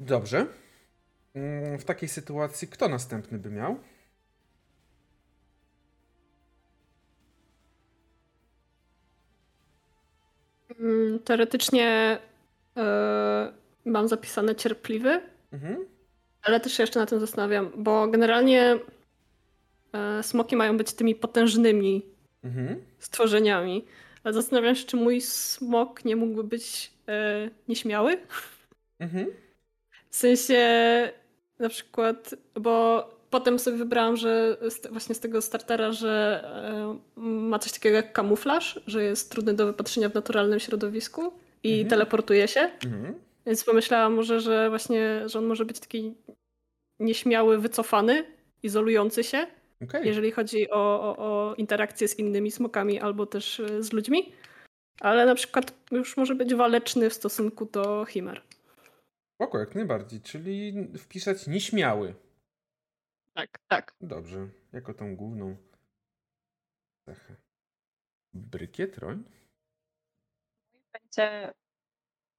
Dobrze. 0.00 0.46
Mm, 1.34 1.78
W 1.78 1.84
takiej 1.84 2.08
sytuacji 2.08 2.68
kto 2.68 2.88
następny 2.88 3.38
by 3.38 3.50
miał? 3.50 3.78
Teoretycznie 11.24 12.18
e, 12.76 13.52
mam 13.84 14.08
zapisane 14.08 14.54
cierpliwy, 14.54 15.20
Mhm. 15.52 15.84
ale 16.42 16.60
też 16.60 16.72
się 16.72 16.82
jeszcze 16.82 17.00
na 17.00 17.06
tym 17.06 17.20
zastanawiam, 17.20 17.70
bo 17.76 18.08
generalnie 18.08 18.78
e, 19.92 20.22
smoki 20.22 20.56
mają 20.56 20.76
być 20.76 20.92
tymi 20.92 21.14
potężnymi 21.14 22.02
Mhm. 22.44 22.82
stworzeniami. 22.98 23.84
Ale 24.24 24.34
zastanawiam 24.34 24.74
się, 24.74 24.84
czy 24.86 24.96
mój 24.96 25.20
smok 25.20 26.04
nie 26.04 26.16
mógłby 26.16 26.44
być 26.44 26.92
e, 27.08 27.50
nieśmiały. 27.68 28.18
Mhm. 28.98 29.26
W 30.10 30.16
sensie 30.16 30.58
na 31.58 31.68
przykład, 31.68 32.34
bo 32.60 33.08
potem 33.30 33.58
sobie 33.58 33.76
wybrałam, 33.76 34.16
że 34.16 34.56
z, 34.70 34.86
właśnie 34.92 35.14
z 35.14 35.20
tego 35.20 35.42
startera, 35.42 35.92
że 35.92 36.42
e, 37.16 37.20
ma 37.20 37.58
coś 37.58 37.72
takiego 37.72 37.96
jak 37.96 38.12
kamuflaż, 38.12 38.80
że 38.86 39.02
jest 39.04 39.30
trudny 39.30 39.54
do 39.54 39.66
wypatrzenia 39.66 40.08
w 40.08 40.14
naturalnym 40.14 40.60
środowisku 40.60 41.32
i 41.62 41.72
Mhm. 41.72 41.88
teleportuje 41.88 42.48
się. 42.48 42.60
Mhm. 42.60 43.14
Więc 43.46 43.64
pomyślałam 43.64 44.14
może, 44.14 44.40
że 44.40 44.70
właśnie, 44.70 45.22
że 45.28 45.38
on 45.38 45.46
może 45.46 45.64
być 45.64 45.80
taki 45.80 46.14
nieśmiały, 47.00 47.58
wycofany, 47.58 48.24
izolujący 48.62 49.24
się, 49.24 49.46
Okej. 49.82 50.06
jeżeli 50.06 50.30
chodzi 50.30 50.70
o, 50.70 50.76
o, 51.02 51.16
o 51.18 51.54
interakcje 51.54 52.08
z 52.08 52.18
innymi 52.18 52.50
smokami 52.50 53.00
albo 53.00 53.26
też 53.26 53.60
e, 53.60 53.82
z 53.82 53.92
ludźmi. 53.92 54.32
Ale 55.00 55.26
na 55.26 55.34
przykład 55.34 55.74
już 55.90 56.16
może 56.16 56.34
być 56.34 56.54
waleczny 56.54 57.10
w 57.10 57.14
stosunku 57.14 57.64
do 57.64 58.04
chimer. 58.04 58.42
Spoko, 59.34 59.58
jak 59.58 59.74
najbardziej. 59.74 60.20
Czyli 60.20 60.74
wpisać 60.98 61.46
nieśmiały. 61.46 62.14
Tak, 63.36 63.58
tak. 63.68 63.94
Dobrze. 64.00 64.48
Jako 64.72 64.94
tą 64.94 65.16
główną 65.16 65.56
cechę. 67.06 67.36
Brykiet, 68.34 68.98
roń? 68.98 69.24
Będzie 70.92 71.54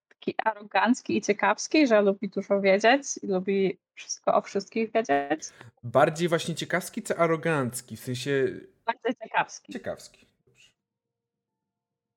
taki 0.09 0.35
arogancki 0.45 1.17
i 1.17 1.21
ciekawski, 1.21 1.87
że 1.87 2.01
lubi 2.01 2.29
dużo 2.29 2.61
wiedzieć 2.61 3.17
i 3.23 3.27
lubi 3.27 3.79
wszystko 3.93 4.35
o 4.35 4.41
wszystkich 4.41 4.91
wiedzieć. 4.91 5.49
Bardziej 5.83 6.27
właśnie 6.27 6.55
ciekawski 6.55 7.03
czy 7.03 7.17
arogancki? 7.17 7.97
W 7.97 7.99
sensie 7.99 8.47
Bardzo 8.85 9.13
ciekawski. 9.23 9.73
ciekawski. 9.73 10.27
Dobrze. 10.45 10.71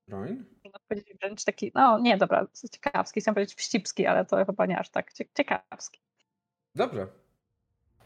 Roń? 0.08 0.44
Można 0.64 0.78
powiedzieć 0.88 1.18
wręcz 1.20 1.44
taki, 1.44 1.72
no 1.74 1.98
nie, 1.98 2.16
dobra, 2.16 2.46
ciekawski, 2.72 3.20
chciałam 3.20 3.34
powiedzieć 3.34 3.58
wścibski, 3.58 4.06
ale 4.06 4.24
to 4.26 4.44
chyba 4.46 4.66
nie 4.66 4.78
aż 4.78 4.90
tak. 4.90 5.12
Cie- 5.12 5.28
Ciekawski. 5.36 6.00
Dobrze. 6.74 7.06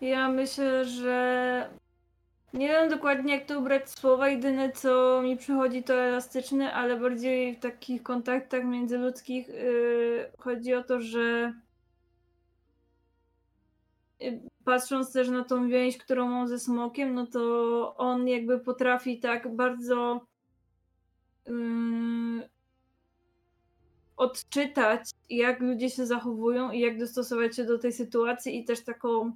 Ja 0.00 0.28
myślę, 0.28 0.84
że 0.84 1.68
nie 2.54 2.68
wiem 2.68 2.90
dokładnie 2.90 3.34
jak 3.34 3.46
to 3.46 3.58
ubrać 3.58 3.90
słowa. 3.90 4.28
Jedyne 4.28 4.72
co 4.72 5.22
mi 5.22 5.36
przychodzi 5.36 5.82
to 5.82 5.94
elastyczny, 5.94 6.72
ale 6.72 6.96
bardziej 6.96 7.56
w 7.56 7.60
takich 7.60 8.02
kontaktach 8.02 8.64
międzyludzkich 8.64 9.48
yy, 9.48 10.32
chodzi 10.38 10.74
o 10.74 10.82
to, 10.82 11.00
że 11.00 11.54
yy, 14.20 14.40
patrząc 14.64 15.12
też 15.12 15.28
na 15.28 15.44
tą 15.44 15.68
więź, 15.68 15.98
którą 15.98 16.28
mam 16.28 16.48
ze 16.48 16.58
smokiem, 16.58 17.14
no 17.14 17.26
to 17.26 17.94
on 17.96 18.28
jakby 18.28 18.60
potrafi 18.60 19.20
tak 19.20 19.56
bardzo 19.56 20.26
yy, 21.46 22.48
odczytać, 24.16 25.10
jak 25.30 25.60
ludzie 25.60 25.90
się 25.90 26.06
zachowują 26.06 26.70
i 26.70 26.80
jak 26.80 26.98
dostosować 26.98 27.56
się 27.56 27.64
do 27.64 27.78
tej 27.78 27.92
sytuacji 27.92 28.58
i 28.58 28.64
też 28.64 28.84
taką 28.84 29.32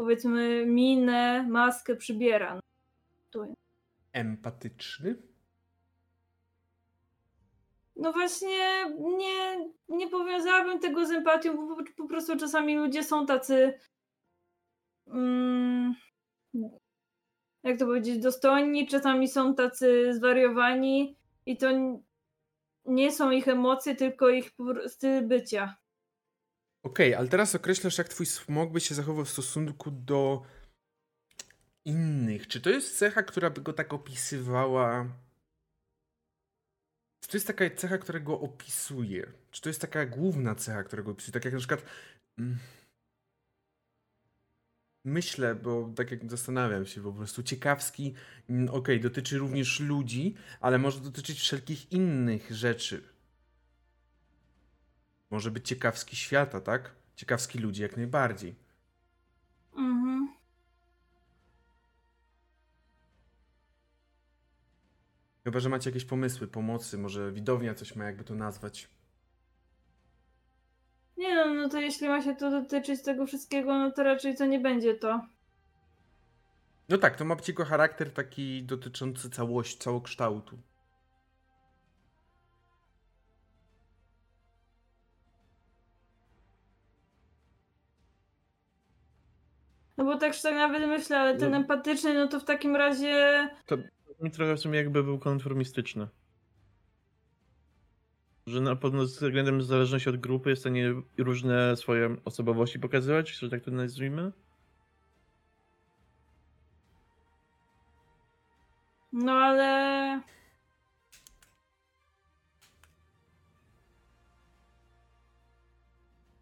powiedzmy 0.00 0.66
minę, 0.66 1.46
maskę 1.48 1.96
przybiera. 1.96 2.60
Tu. 3.30 3.54
Empatyczny? 4.12 5.16
No 7.96 8.12
właśnie 8.12 8.84
nie, 8.98 9.70
nie 9.88 10.08
powiązałabym 10.08 10.80
tego 10.80 11.06
z 11.06 11.10
empatią, 11.10 11.56
bo 11.56 11.76
po, 11.76 11.82
po 11.96 12.08
prostu 12.08 12.36
czasami 12.36 12.76
ludzie 12.76 13.04
są 13.04 13.26
tacy 13.26 13.78
mm, 15.06 15.94
jak 17.62 17.78
to 17.78 17.86
powiedzieć, 17.86 18.18
dostojni, 18.18 18.86
czasami 18.86 19.28
są 19.28 19.54
tacy 19.54 20.14
zwariowani 20.14 21.16
i 21.46 21.56
to 21.56 21.68
nie 22.84 23.12
są 23.12 23.30
ich 23.30 23.48
emocje, 23.48 23.94
tylko 23.94 24.28
ich 24.28 24.50
styl 24.86 25.26
bycia. 25.26 25.76
Okej, 26.82 27.14
ale 27.14 27.28
teraz 27.28 27.54
określasz, 27.54 27.98
jak 27.98 28.08
twój 28.08 28.26
smok 28.26 28.72
by 28.72 28.80
się 28.80 28.94
zachował 28.94 29.24
w 29.24 29.30
stosunku 29.30 29.90
do 29.90 30.42
innych. 31.84 32.48
Czy 32.48 32.60
to 32.60 32.70
jest 32.70 32.98
cecha, 32.98 33.22
która 33.22 33.50
by 33.50 33.60
go 33.60 33.72
tak 33.72 33.92
opisywała? 33.92 35.08
Czy 37.20 37.28
to 37.28 37.36
jest 37.36 37.46
taka 37.46 37.70
cecha, 37.70 37.98
która 37.98 38.20
go 38.20 38.40
opisuje? 38.40 39.32
Czy 39.50 39.60
to 39.62 39.68
jest 39.68 39.80
taka 39.80 40.06
główna 40.06 40.54
cecha, 40.54 40.84
która 40.84 41.02
go 41.02 41.10
opisuje? 41.10 41.32
Tak 41.32 41.44
jak 41.44 41.54
na 41.54 41.58
przykład. 41.58 41.84
mm, 42.38 42.58
Myślę, 45.04 45.54
bo 45.54 45.92
tak 45.96 46.10
jak 46.10 46.30
zastanawiam 46.30 46.86
się, 46.86 47.02
po 47.02 47.12
prostu 47.12 47.42
ciekawski, 47.42 48.14
mm, 48.50 48.68
okej, 48.68 49.00
dotyczy 49.00 49.38
również 49.38 49.80
ludzi, 49.80 50.34
ale 50.60 50.78
może 50.78 51.00
dotyczyć 51.00 51.40
wszelkich 51.40 51.92
innych 51.92 52.50
rzeczy. 52.50 53.02
Może 55.30 55.50
być 55.50 55.68
ciekawski 55.68 56.16
świata, 56.16 56.60
tak? 56.60 56.94
Ciekawski 57.16 57.58
ludzi 57.58 57.82
jak 57.82 57.96
najbardziej. 57.96 58.54
Mhm. 59.76 60.28
Chyba, 65.44 65.60
że 65.60 65.68
macie 65.68 65.90
jakieś 65.90 66.04
pomysły, 66.04 66.46
pomocy, 66.46 66.98
może 66.98 67.32
widownia 67.32 67.74
coś 67.74 67.96
ma, 67.96 68.04
jakby 68.04 68.24
to 68.24 68.34
nazwać. 68.34 68.88
Nie 71.16 71.34
no, 71.34 71.54
no 71.54 71.68
to 71.68 71.80
jeśli 71.80 72.08
ma 72.08 72.22
się 72.22 72.36
to 72.36 72.50
dotyczyć 72.50 73.02
tego 73.02 73.26
wszystkiego, 73.26 73.78
no 73.78 73.90
to 73.90 74.02
raczej 74.02 74.36
to 74.36 74.46
nie 74.46 74.60
będzie 74.60 74.94
to. 74.94 75.26
No 76.88 76.98
tak, 76.98 77.16
to 77.16 77.24
ma 77.24 77.36
być 77.36 77.48
jego 77.48 77.64
charakter 77.64 78.12
taki 78.12 78.62
dotyczący 78.62 79.30
całości, 79.30 79.78
całokształtu. 79.78 80.58
bo 90.10 90.18
tak 90.18 90.34
szczerze 90.34 90.56
nawet 90.56 90.88
myślę, 90.88 91.18
ale 91.18 91.36
ten 91.36 91.50
no. 91.50 91.56
empatyczny, 91.56 92.14
no 92.14 92.28
to 92.28 92.40
w 92.40 92.44
takim 92.44 92.76
razie... 92.76 93.48
To 93.66 93.76
mi 94.20 94.30
trochę 94.30 94.56
w 94.56 94.60
sumie 94.60 94.78
jakby 94.78 95.04
był 95.04 95.18
konformistyczny. 95.18 96.08
Że 98.46 98.60
na 98.60 98.76
pewno 98.76 99.06
z 99.06 99.18
względem 99.18 99.62
zależności 99.62 100.08
od 100.08 100.16
grupy 100.16 100.50
jest 100.50 100.60
w 100.60 100.62
stanie 100.62 100.94
różne 101.18 101.76
swoje 101.76 102.16
osobowości 102.24 102.78
pokazywać, 102.78 103.30
że 103.30 103.50
tak 103.50 103.62
to 103.62 103.70
nazwijmy. 103.70 104.32
No 109.12 109.32
ale... 109.32 110.20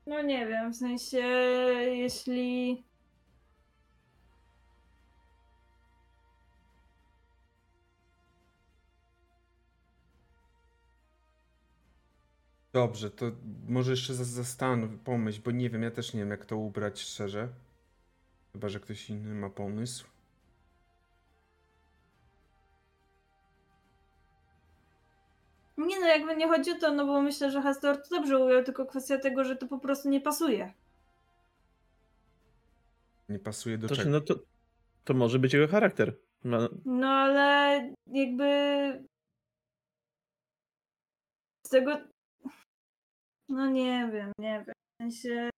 No 0.07 0.23
nie 0.23 0.47
wiem, 0.47 0.73
w 0.73 0.77
sensie 0.77 1.19
jeśli 1.93 2.88
Dobrze, 12.79 13.11
to 13.11 13.27
może 13.69 13.91
jeszcze 13.91 14.15
za- 14.15 14.25
zastanów, 14.25 14.91
pomyśl, 15.05 15.41
bo 15.45 15.51
nie 15.51 15.71
wiem, 15.71 15.83
ja 15.83 15.91
też 15.91 16.15
nie 16.15 16.21
wiem 16.21 16.31
jak 16.31 16.45
to 16.47 16.57
ubrać 16.57 17.01
szczerze. 17.01 17.49
Chyba, 18.53 18.69
że 18.69 18.81
ktoś 18.81 19.11
inny 19.11 19.35
ma 19.35 19.51
pomysł. 19.51 20.07
Nie 25.77 26.01
no, 26.01 26.07
jakby 26.07 26.37
nie 26.37 26.49
chodzi 26.49 26.71
o 26.71 26.79
to, 26.79 26.93
no 26.93 27.07
bo 27.07 27.23
myślę, 27.23 27.51
że 27.51 27.63
Hastor 27.63 28.03
to 28.03 28.09
dobrze 28.17 28.39
ujął, 28.39 28.65
tylko 28.65 28.87
kwestia 28.87 29.19
tego, 29.19 29.45
że 29.45 29.57
to 29.57 29.67
po 29.67 29.79
prostu 29.79 30.09
nie 30.09 30.21
pasuje. 30.21 30.73
Nie 33.29 33.39
pasuje 33.39 33.79
do 33.79 33.89
To, 33.89 33.97
czego. 33.97 34.11
no 34.11 34.21
to, 34.21 34.35
to 35.05 35.15
może 35.15 35.39
być 35.39 35.53
jego 35.55 35.69
charakter. 35.69 36.17
Ma, 36.45 36.59
No 36.85 37.09
ale 37.09 37.81
jakby. 38.07 38.45
Z 41.67 41.71
tego. 41.71 41.99
No 43.49 43.71
nie 43.71 44.11
wiem, 44.13 44.33
nie 44.39 44.65
wiem. 44.67 44.75
W 44.95 45.03
sensie. 45.03 45.51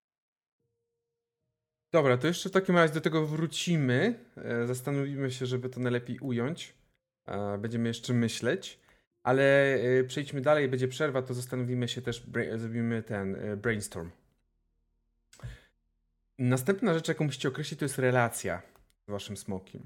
Dobra, 1.92 2.16
to 2.18 2.26
jeszcze 2.26 2.48
w 2.48 2.52
takim 2.52 2.76
razie 2.76 2.94
do 2.94 3.00
tego 3.00 3.26
wrócimy. 3.26 4.24
E, 4.36 4.66
Zastanowimy 4.66 5.30
się, 5.30 5.46
żeby 5.46 5.68
to 5.68 5.80
najlepiej 5.80 6.18
ująć. 6.18 6.74
E, 7.26 7.58
Będziemy 7.58 7.88
jeszcze 7.88 8.12
myśleć. 8.12 8.80
Ale 9.22 9.74
e, 9.74 10.04
przejdźmy 10.04 10.40
dalej, 10.40 10.68
będzie 10.68 10.88
przerwa, 10.88 11.22
to 11.22 11.34
zastanowimy 11.34 11.88
się 11.88 12.02
też, 12.02 12.26
zrobimy 12.56 13.02
ten 13.02 13.36
brainstorm. 13.56 14.10
Następna 16.38 16.94
rzecz, 16.94 17.08
jaką 17.08 17.24
musicie 17.24 17.48
określić, 17.48 17.78
to 17.78 17.84
jest 17.84 17.98
relacja 17.98 18.62
z 19.08 19.10
waszym 19.10 19.36
smokiem. 19.36 19.82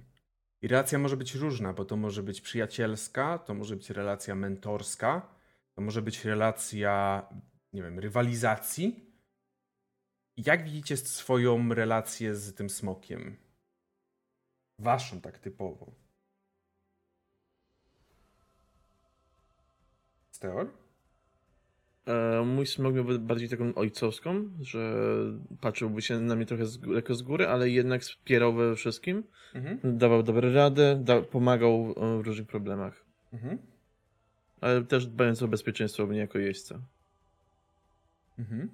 I 0.62 0.68
relacja 0.68 0.98
może 0.98 1.16
być 1.16 1.34
różna, 1.34 1.72
bo 1.72 1.84
to 1.84 1.96
może 1.96 2.22
być 2.22 2.40
przyjacielska, 2.40 3.38
to 3.38 3.54
może 3.54 3.76
być 3.76 3.90
relacja 3.90 4.34
mentorska, 4.34 5.26
to 5.74 5.82
może 5.82 6.02
być 6.02 6.24
relacja, 6.24 7.22
nie 7.74 7.82
wiem, 7.82 7.98
rywalizacji. 7.98 9.10
Jak 10.36 10.64
widzicie 10.64 10.96
swoją 10.96 11.74
relację 11.74 12.34
z 12.34 12.54
tym 12.54 12.70
smokiem? 12.70 13.36
Waszą 14.78 15.20
tak 15.20 15.38
typowo. 15.38 15.92
Steor? 20.30 20.84
e, 22.06 22.42
mój 22.44 22.66
smog 22.66 22.94
miałby 22.94 23.18
bardziej 23.18 23.48
taką 23.48 23.74
ojcowską, 23.74 24.50
że 24.60 24.94
patrzyłby 25.60 26.02
się 26.02 26.20
na 26.20 26.36
mnie 26.36 26.46
trochę 26.46 26.66
z, 26.66 26.78
jako 26.94 27.14
z 27.14 27.22
góry, 27.22 27.46
ale 27.46 27.70
jednak 27.70 28.02
wspierał 28.02 28.54
we 28.54 28.76
wszystkim. 28.76 29.22
Mhm. 29.54 29.98
Dawał 29.98 30.22
dobre 30.22 30.52
rady, 30.52 30.98
da, 31.02 31.22
pomagał 31.22 31.94
e, 31.96 32.22
w 32.22 32.26
różnych 32.26 32.46
problemach. 32.46 33.04
Mhm. 33.32 33.58
Ale 34.60 34.84
też 34.84 35.06
dbając 35.06 35.42
o 35.42 35.48
bezpieczeństwo 35.48 36.06
mnie 36.06 36.18
jako 36.18 36.38
jeźdźca. 36.38 36.80
Mhm. 38.38 38.68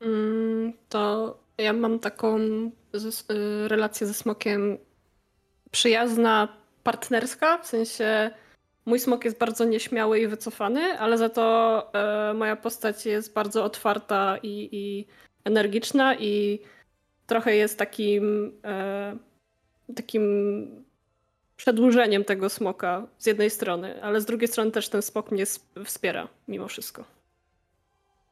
Mm, 0.00 0.72
To 0.88 1.38
ja 1.58 1.72
mam 1.72 1.98
taką 1.98 2.38
y, 2.38 3.68
relację 3.68 4.06
ze 4.06 4.14
smokiem 4.14 4.78
przyjazna, 5.70 6.48
partnerska, 6.82 7.58
w 7.58 7.66
sensie 7.66 8.30
mój 8.86 9.00
smok 9.00 9.24
jest 9.24 9.38
bardzo 9.38 9.64
nieśmiały 9.64 10.20
i 10.20 10.26
wycofany, 10.26 10.80
ale 10.98 11.18
za 11.18 11.28
to 11.28 11.90
e, 11.94 12.34
moja 12.34 12.56
postać 12.56 13.06
jest 13.06 13.32
bardzo 13.32 13.64
otwarta 13.64 14.36
i, 14.42 14.68
i 14.72 15.06
energiczna 15.44 16.14
i 16.14 16.60
trochę 17.26 17.56
jest 17.56 17.78
takim 17.78 18.52
e, 18.64 19.16
takim 19.96 20.84
przedłużeniem 21.56 22.24
tego 22.24 22.48
smoka 22.48 23.06
z 23.18 23.26
jednej 23.26 23.50
strony, 23.50 24.02
ale 24.02 24.20
z 24.20 24.24
drugiej 24.26 24.48
strony 24.48 24.70
też 24.70 24.88
ten 24.88 25.02
smok 25.02 25.30
mnie 25.30 25.42
sp- 25.54 25.84
wspiera 25.84 26.28
mimo 26.48 26.68
wszystko. 26.68 27.04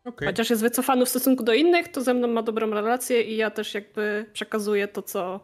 Okej. 0.05 0.28
Chociaż 0.28 0.50
jest 0.50 0.62
wycofany 0.62 1.07
w 1.07 1.09
stosunku 1.09 1.44
do 1.44 1.55
innych, 1.55 1.88
to 1.88 2.00
ze 2.00 2.14
mną 2.14 2.28
ma 2.28 2.42
dobrą 2.42 2.70
relację 2.70 3.22
i 3.22 3.36
ja 3.36 3.50
też 3.50 3.74
jakby 3.74 4.30
przekazuję 4.32 4.88
to, 4.88 5.03
co, 5.03 5.40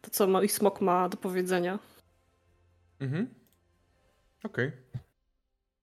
to, 0.00 0.10
co 0.10 0.26
mój 0.26 0.48
smok 0.48 0.80
ma 0.80 1.08
do 1.08 1.16
powiedzenia. 1.16 1.78
Mhm. 3.00 3.34
Okej. 4.44 4.72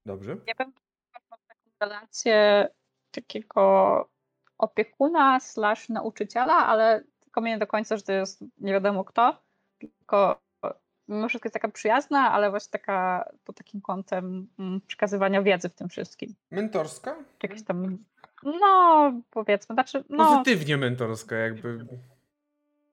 Dobrze. 0.06 0.36
Ja 0.46 0.54
bym 0.54 0.66
miał 0.66 0.74
taką 1.12 1.42
relację 1.80 2.68
takiego 3.10 4.08
opiekuna 4.58 5.40
slash 5.40 5.88
nauczyciela, 5.88 6.54
ale 6.66 7.04
tylko 7.20 7.40
mnie 7.40 7.50
nie 7.50 7.58
do 7.58 7.66
końca, 7.66 7.96
że 7.96 8.02
to 8.02 8.12
jest 8.12 8.44
nie 8.58 8.72
wiadomo 8.72 9.04
kto, 9.04 9.42
tylko 9.78 10.40
mimo 11.08 11.28
wszystko 11.28 11.46
jest 11.46 11.54
taka 11.54 11.68
przyjazna, 11.68 12.32
ale 12.32 12.50
właśnie 12.50 12.70
taka 12.70 13.28
pod 13.44 13.56
takim 13.56 13.80
kątem 13.80 14.48
mm, 14.58 14.80
przekazywania 14.86 15.42
wiedzy 15.42 15.68
w 15.68 15.74
tym 15.74 15.88
wszystkim. 15.88 16.34
Mentorska? 16.50 17.16
Czy 17.38 17.46
Jakieś 17.46 17.64
tam, 17.64 17.98
no 18.42 19.12
powiedzmy, 19.30 19.74
znaczy, 19.74 20.04
no, 20.08 20.26
Pozytywnie 20.26 20.76
mentorska, 20.76 21.36
jakby. 21.36 21.86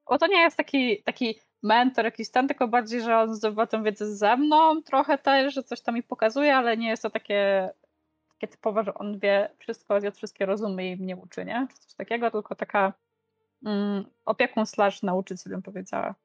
bo 0.09 0.17
to 0.17 0.27
nie 0.27 0.41
jest 0.41 0.57
taki, 0.57 1.03
taki 1.03 1.39
mentor 1.63 2.05
jakiś 2.05 2.29
ten, 2.29 2.47
tylko 2.47 2.67
bardziej, 2.67 3.01
że 3.01 3.17
on 3.17 3.35
zdobywa 3.35 3.67
tę 3.67 3.83
wiedzę 3.83 4.15
ze 4.15 4.37
mną 4.37 4.81
trochę 4.83 5.17
też, 5.17 5.53
że 5.53 5.63
coś 5.63 5.81
tam 5.81 5.95
mi 5.95 6.03
pokazuje, 6.03 6.55
ale 6.55 6.77
nie 6.77 6.89
jest 6.89 7.03
to 7.03 7.09
takie, 7.09 7.69
takie 8.33 8.47
typowe, 8.47 8.83
że 8.83 8.93
on 8.93 9.19
wie 9.19 9.49
wszystko, 9.57 10.01
wie 10.01 10.11
wszystkie 10.11 10.45
rozumie 10.45 10.91
i 10.91 10.97
mnie 10.97 11.15
uczy, 11.15 11.45
nie? 11.45 11.67
Czy 11.73 11.79
coś 11.79 11.93
takiego, 11.93 12.31
tylko 12.31 12.55
taka 12.55 12.93
mm, 13.65 14.05
opiekun 14.25 14.65
slash 14.65 15.03
nauczyciel 15.03 15.51
bym 15.51 15.61
powiedziała. 15.61 16.15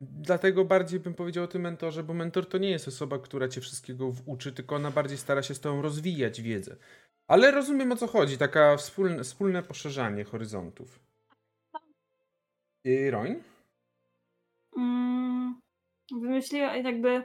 Dlatego 0.00 0.64
bardziej 0.64 1.00
bym 1.00 1.14
powiedział 1.14 1.44
o 1.44 1.48
tym 1.48 1.62
mentorze, 1.62 2.02
bo 2.02 2.14
mentor 2.14 2.46
to 2.46 2.58
nie 2.58 2.70
jest 2.70 2.88
osoba, 2.88 3.18
która 3.18 3.48
cię 3.48 3.60
wszystkiego 3.60 4.12
uczy, 4.26 4.52
tylko 4.52 4.76
ona 4.76 4.90
bardziej 4.90 5.18
stara 5.18 5.42
się 5.42 5.54
z 5.54 5.60
tobą 5.60 5.82
rozwijać 5.82 6.42
wiedzę. 6.42 6.76
Ale 7.26 7.50
rozumiem 7.50 7.92
o 7.92 7.96
co 7.96 8.06
chodzi, 8.06 8.38
taka 8.38 8.76
wspólne, 8.76 9.24
wspólne 9.24 9.62
poszerzanie 9.62 10.24
horyzontów. 10.24 11.00
I 12.84 13.10
Roin? 13.10 13.42
Mm, 14.76 15.60
wymyśliłam 16.20 16.84
jakby 16.84 17.22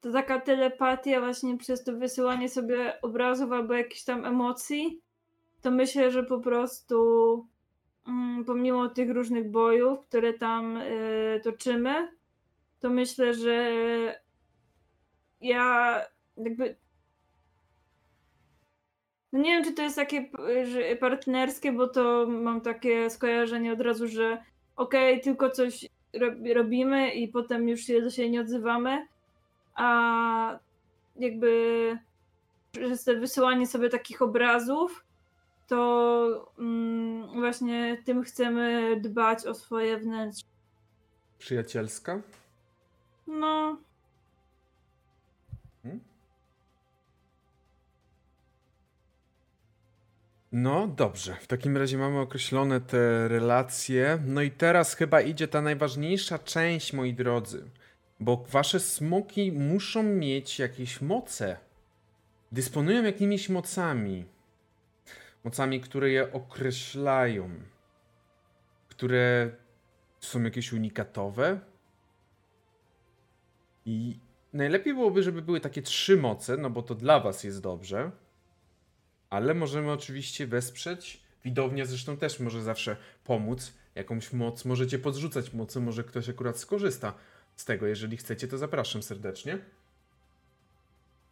to 0.00 0.12
taka 0.12 0.40
telepatia 0.40 1.20
właśnie 1.20 1.58
przez 1.58 1.84
to 1.84 1.92
wysyłanie 1.92 2.48
sobie 2.48 3.00
obrazów 3.02 3.52
albo 3.52 3.74
jakichś 3.74 4.04
tam 4.04 4.24
emocji, 4.24 5.00
to 5.62 5.70
myślę, 5.70 6.10
że 6.10 6.24
po 6.24 6.40
prostu 6.40 6.96
pomimo 8.46 8.88
tych 8.88 9.10
różnych 9.10 9.50
bojów, 9.50 10.00
które 10.00 10.32
tam 10.32 10.76
y, 10.76 11.40
toczymy, 11.44 12.08
to 12.80 12.90
myślę, 12.90 13.34
że 13.34 13.72
ja 15.40 16.00
jakby 16.36 16.76
no 19.32 19.38
nie 19.40 19.50
wiem, 19.50 19.64
czy 19.64 19.72
to 19.72 19.82
jest 19.82 19.96
takie 19.96 20.30
partnerskie, 21.00 21.72
bo 21.72 21.88
to 21.88 22.26
mam 22.26 22.60
takie 22.60 23.10
skojarzenie 23.10 23.72
od 23.72 23.80
razu, 23.80 24.08
że 24.08 24.42
okej, 24.76 25.20
tylko 25.20 25.50
coś 25.50 25.88
rob- 26.14 26.54
robimy 26.54 27.10
i 27.10 27.28
potem 27.28 27.68
już 27.68 27.80
się 27.80 28.10
siebie 28.10 28.30
nie 28.30 28.40
odzywamy, 28.40 29.06
a 29.74 30.58
jakby 31.16 31.98
przez 32.72 33.04
te 33.04 33.14
wysyłanie 33.14 33.66
sobie 33.66 33.88
takich 33.88 34.22
obrazów, 34.22 35.04
to 35.66 36.54
mm, 36.58 37.32
właśnie 37.32 38.02
tym 38.04 38.22
chcemy 38.22 38.96
dbać 39.00 39.46
o 39.46 39.54
swoje 39.54 39.98
wnętrze. 39.98 40.44
Przyjacielska? 41.38 42.20
No, 43.26 43.76
No 50.52 50.86
dobrze, 50.96 51.36
w 51.40 51.46
takim 51.46 51.76
razie 51.76 51.98
mamy 51.98 52.20
określone 52.20 52.80
te 52.80 53.28
relacje. 53.28 54.18
No 54.26 54.42
i 54.42 54.50
teraz 54.50 54.94
chyba 54.94 55.20
idzie 55.20 55.48
ta 55.48 55.62
najważniejsza 55.62 56.38
część, 56.38 56.92
moi 56.92 57.14
drodzy. 57.14 57.70
Bo 58.20 58.44
wasze 58.50 58.80
smoki 58.80 59.52
muszą 59.52 60.02
mieć 60.02 60.58
jakieś 60.58 61.00
moce. 61.00 61.56
Dysponują 62.52 63.02
jakimiś 63.02 63.48
mocami. 63.48 64.24
Mocami, 65.44 65.80
które 65.80 66.10
je 66.10 66.32
określają. 66.32 67.50
Które 68.88 69.50
są 70.20 70.42
jakieś 70.42 70.72
unikatowe. 70.72 71.60
I 73.86 74.18
najlepiej 74.52 74.94
byłoby, 74.94 75.22
żeby 75.22 75.42
były 75.42 75.60
takie 75.60 75.82
trzy 75.82 76.16
moce, 76.16 76.56
no 76.56 76.70
bo 76.70 76.82
to 76.82 76.94
dla 76.94 77.20
was 77.20 77.44
jest 77.44 77.62
dobrze. 77.62 78.10
Ale 79.30 79.54
możemy 79.54 79.92
oczywiście 79.92 80.46
wesprzeć. 80.46 81.22
Widownia 81.44 81.84
zresztą 81.84 82.16
też 82.16 82.40
może 82.40 82.62
zawsze 82.62 82.96
pomóc. 83.24 83.72
Jakąś 83.94 84.32
moc 84.32 84.64
możecie 84.64 84.98
podrzucać 84.98 85.52
mocy, 85.52 85.80
może 85.80 86.04
ktoś 86.04 86.28
akurat 86.28 86.58
skorzysta 86.58 87.14
z 87.56 87.64
tego. 87.64 87.86
Jeżeli 87.86 88.16
chcecie, 88.16 88.48
to 88.48 88.58
zapraszam 88.58 89.02
serdecznie. 89.02 89.58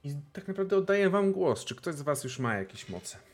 I 0.05 0.15
tak 0.33 0.49
naprawdę 0.49 0.77
oddaję 0.77 1.11
wam 1.11 1.33
głos. 1.33 1.65
Czy 1.65 1.75
ktoś 1.75 1.95
z 1.95 2.03
was 2.03 2.25
już 2.25 2.39
ma 2.39 2.55
jakieś 2.55 2.89
moce? 2.89 3.30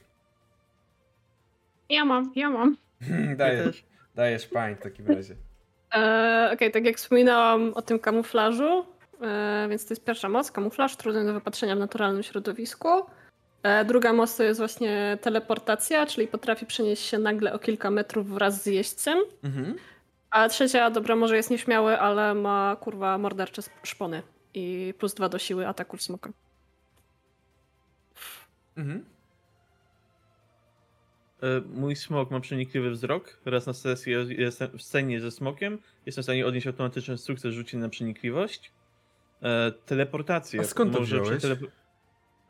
Ja 1.88 2.04
mam, 2.04 2.32
ja 2.34 2.50
mam. 2.50 2.76
Dajesz, 3.36 3.64
też. 3.66 3.84
dajesz 4.14 4.46
pań 4.46 4.76
w 4.76 4.78
takim 4.78 5.06
razie. 5.06 5.36
E, 5.94 6.50
Okej, 6.54 6.72
tak 6.72 6.84
jak 6.84 6.96
wspominałam 6.96 7.72
o 7.74 7.82
tym 7.82 7.98
kamuflażu, 7.98 8.86
e, 9.20 9.66
więc 9.70 9.86
to 9.86 9.92
jest 9.94 10.04
pierwsza 10.04 10.28
moc, 10.28 10.50
kamuflaż, 10.50 10.96
trudny 10.96 11.24
do 11.24 11.32
wypatrzenia 11.32 11.76
w 11.76 11.78
naturalnym 11.78 12.22
środowisku. 12.22 12.88
E, 13.62 13.84
druga 13.84 14.12
moc 14.12 14.36
to 14.36 14.42
jest 14.42 14.60
właśnie 14.60 15.18
teleportacja, 15.20 16.06
czyli 16.06 16.28
potrafi 16.28 16.66
przenieść 16.66 17.02
się 17.02 17.18
nagle 17.18 17.52
o 17.52 17.58
kilka 17.58 17.90
metrów 17.90 18.28
wraz 18.28 18.62
z 18.62 18.66
jeźdźcem. 18.66 19.18
Mhm. 19.44 19.76
A 20.30 20.48
trzecia, 20.48 20.90
dobra, 20.90 21.16
może 21.16 21.36
jest 21.36 21.50
nieśmiały, 21.50 21.98
ale 21.98 22.34
ma 22.34 22.76
kurwa 22.80 23.18
mordercze 23.18 23.62
szpony. 23.82 24.22
I 24.54 24.94
plus 24.98 25.14
dwa 25.14 25.28
do 25.28 25.38
siły 25.38 25.68
ataku 25.68 25.96
w 25.96 26.02
smoka. 26.02 26.30
Mhm. 28.76 29.04
E, 31.42 31.60
Mój 31.60 31.96
smok 31.96 32.30
ma 32.30 32.40
przenikliwy 32.40 32.90
wzrok. 32.90 33.40
Raz 33.44 33.66
na 33.66 33.72
sesji 33.72 34.12
jestem 34.38 34.78
w 34.78 34.82
scenie 34.82 35.20
ze 35.20 35.30
smokiem. 35.30 35.78
Jestem 36.06 36.22
w 36.22 36.24
stanie 36.24 36.46
odnieść 36.46 36.66
automatyczny 36.66 37.18
sukces 37.18 37.54
rzuci 37.54 37.76
na 37.76 37.88
przenikliwość. 37.88 38.72
E, 39.42 39.72
teleportację. 39.86 40.60
A 40.60 40.64
skąd 40.64 40.92
to 40.92 40.98
Może 40.98 41.20
wziąłeś? 41.20 41.42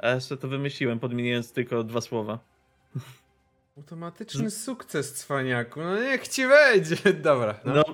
ja 0.03 0.20
sobie 0.20 0.41
to 0.41 0.49
wymyśliłem, 0.49 0.99
podmieniając 1.01 1.53
tylko 1.53 1.84
dwa 1.84 2.01
słowa. 2.01 2.39
Automatyczny 3.76 4.51
sukces, 4.51 5.12
cwaniaku. 5.12 5.80
No 5.80 6.03
niech 6.03 6.28
ci 6.28 6.47
wejdzie. 6.47 6.97
Dobra. 7.22 7.61
No. 7.64 7.74
No, 7.74 7.84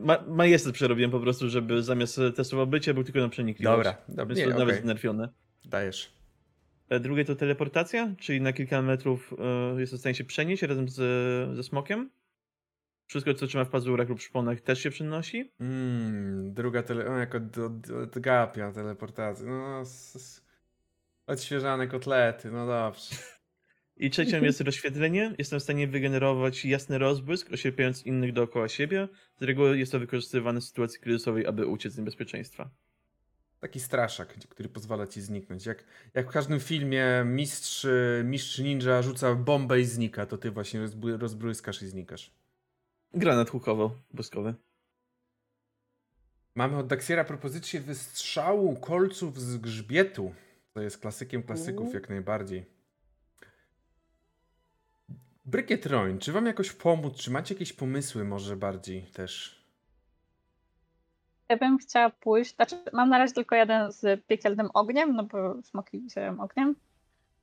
ma, 0.00 0.18
majestat 0.28 0.74
przerobiłem 0.74 1.10
po 1.10 1.20
prostu, 1.20 1.48
żeby 1.50 1.82
zamiast 1.82 2.20
testował 2.36 2.66
bycie, 2.66 2.94
był 2.94 3.04
tylko 3.04 3.20
na 3.20 3.28
przenikliwość. 3.28 3.76
Dobra, 3.76 3.96
dobra. 4.08 4.26
Więc 4.26 4.38
Nie, 4.38 4.44
to 4.44 4.50
nawet 4.58 4.68
okej. 4.74 4.82
znerfione. 4.82 5.28
Dajesz. 5.64 6.12
E, 6.88 7.00
Drugie 7.00 7.24
to 7.24 7.34
teleportacja, 7.34 8.14
czyli 8.18 8.40
na 8.40 8.52
kilka 8.52 8.82
metrów 8.82 9.34
e, 9.76 9.80
jest 9.80 9.94
w 9.94 9.98
stanie 9.98 10.14
się 10.14 10.24
przenieść 10.24 10.62
razem 10.62 10.88
z, 10.88 10.96
ze 11.56 11.62
smokiem. 11.62 12.10
Wszystko, 13.06 13.34
co 13.34 13.46
trzyma 13.46 13.64
w 13.64 13.70
pazurach 13.70 14.08
lub 14.08 14.20
szponach, 14.20 14.60
też 14.60 14.82
się 14.82 14.90
przenosi. 14.90 15.52
Mm, 15.60 16.54
druga 16.54 16.82
tele... 16.82 17.06
O, 17.06 17.18
jako 17.18 17.40
do- 17.40 17.68
do- 17.68 17.98
odgapia 17.98 18.72
teleportacja. 18.72 19.46
No, 19.46 19.82
odświeżane 21.26 21.86
kotlety, 21.88 22.50
no 22.50 22.66
dobrze. 22.66 23.16
I 23.96 24.10
trzecią 24.10 24.42
jest 24.42 24.60
rozświetlenie. 24.70 25.34
Jestem 25.38 25.60
w 25.60 25.62
stanie 25.62 25.88
wygenerować 25.88 26.64
jasny 26.64 26.98
rozbłysk, 26.98 27.52
oślepiając 27.52 28.06
innych 28.06 28.32
dookoła 28.32 28.68
siebie. 28.68 29.08
Z 29.40 29.42
reguły 29.42 29.78
jest 29.78 29.92
to 29.92 29.98
wykorzystywane 29.98 30.60
w 30.60 30.64
sytuacji 30.64 31.00
kryzysowej, 31.00 31.46
aby 31.46 31.66
uciec 31.66 31.92
z 31.92 31.98
niebezpieczeństwa. 31.98 32.70
Taki 33.64 33.80
straszak, 33.80 34.34
który 34.48 34.68
pozwala 34.68 35.06
ci 35.06 35.20
zniknąć. 35.20 35.66
Jak, 35.66 35.84
jak 36.14 36.26
w 36.26 36.32
każdym 36.32 36.60
filmie 36.60 37.24
mistrz, 37.26 37.84
y, 37.84 38.22
mistrz 38.24 38.58
ninja 38.58 39.02
rzuca 39.02 39.34
bombę 39.34 39.80
i 39.80 39.84
znika, 39.84 40.26
to 40.26 40.38
ty 40.38 40.50
właśnie 40.50 40.80
rozbłyskasz 41.18 41.82
i 41.82 41.86
znikasz. 41.86 42.30
Granat 43.14 43.50
hukowo-błyskowy. 43.50 44.54
Mamy 46.54 46.76
od 46.76 46.86
Daxiera 46.86 47.24
propozycję 47.24 47.80
wystrzału 47.80 48.76
kolców 48.76 49.40
z 49.40 49.56
grzbietu. 49.56 50.34
To 50.72 50.80
jest 50.80 50.98
klasykiem 50.98 51.42
klasyków 51.42 51.94
jak 51.94 52.08
najbardziej. 52.08 52.66
Brykiet 55.44 55.86
Roin, 55.86 56.18
czy 56.18 56.32
wam 56.32 56.46
jakoś 56.46 56.72
pomóc? 56.72 57.16
Czy 57.16 57.30
macie 57.30 57.54
jakieś 57.54 57.72
pomysły 57.72 58.24
może 58.24 58.56
bardziej 58.56 59.02
też? 59.02 59.63
Ja 61.48 61.56
bym 61.56 61.78
chciała 61.78 62.10
pójść, 62.10 62.56
znaczy 62.56 62.76
mam 62.92 63.08
na 63.08 63.18
razie 63.18 63.34
tylko 63.34 63.54
jeden 63.56 63.92
z 63.92 64.26
piekielnym 64.26 64.68
ogniem, 64.74 65.16
no 65.16 65.22
bo 65.24 65.62
smoki 65.62 66.00
wziąłem 66.00 66.40
ogniem. 66.40 66.74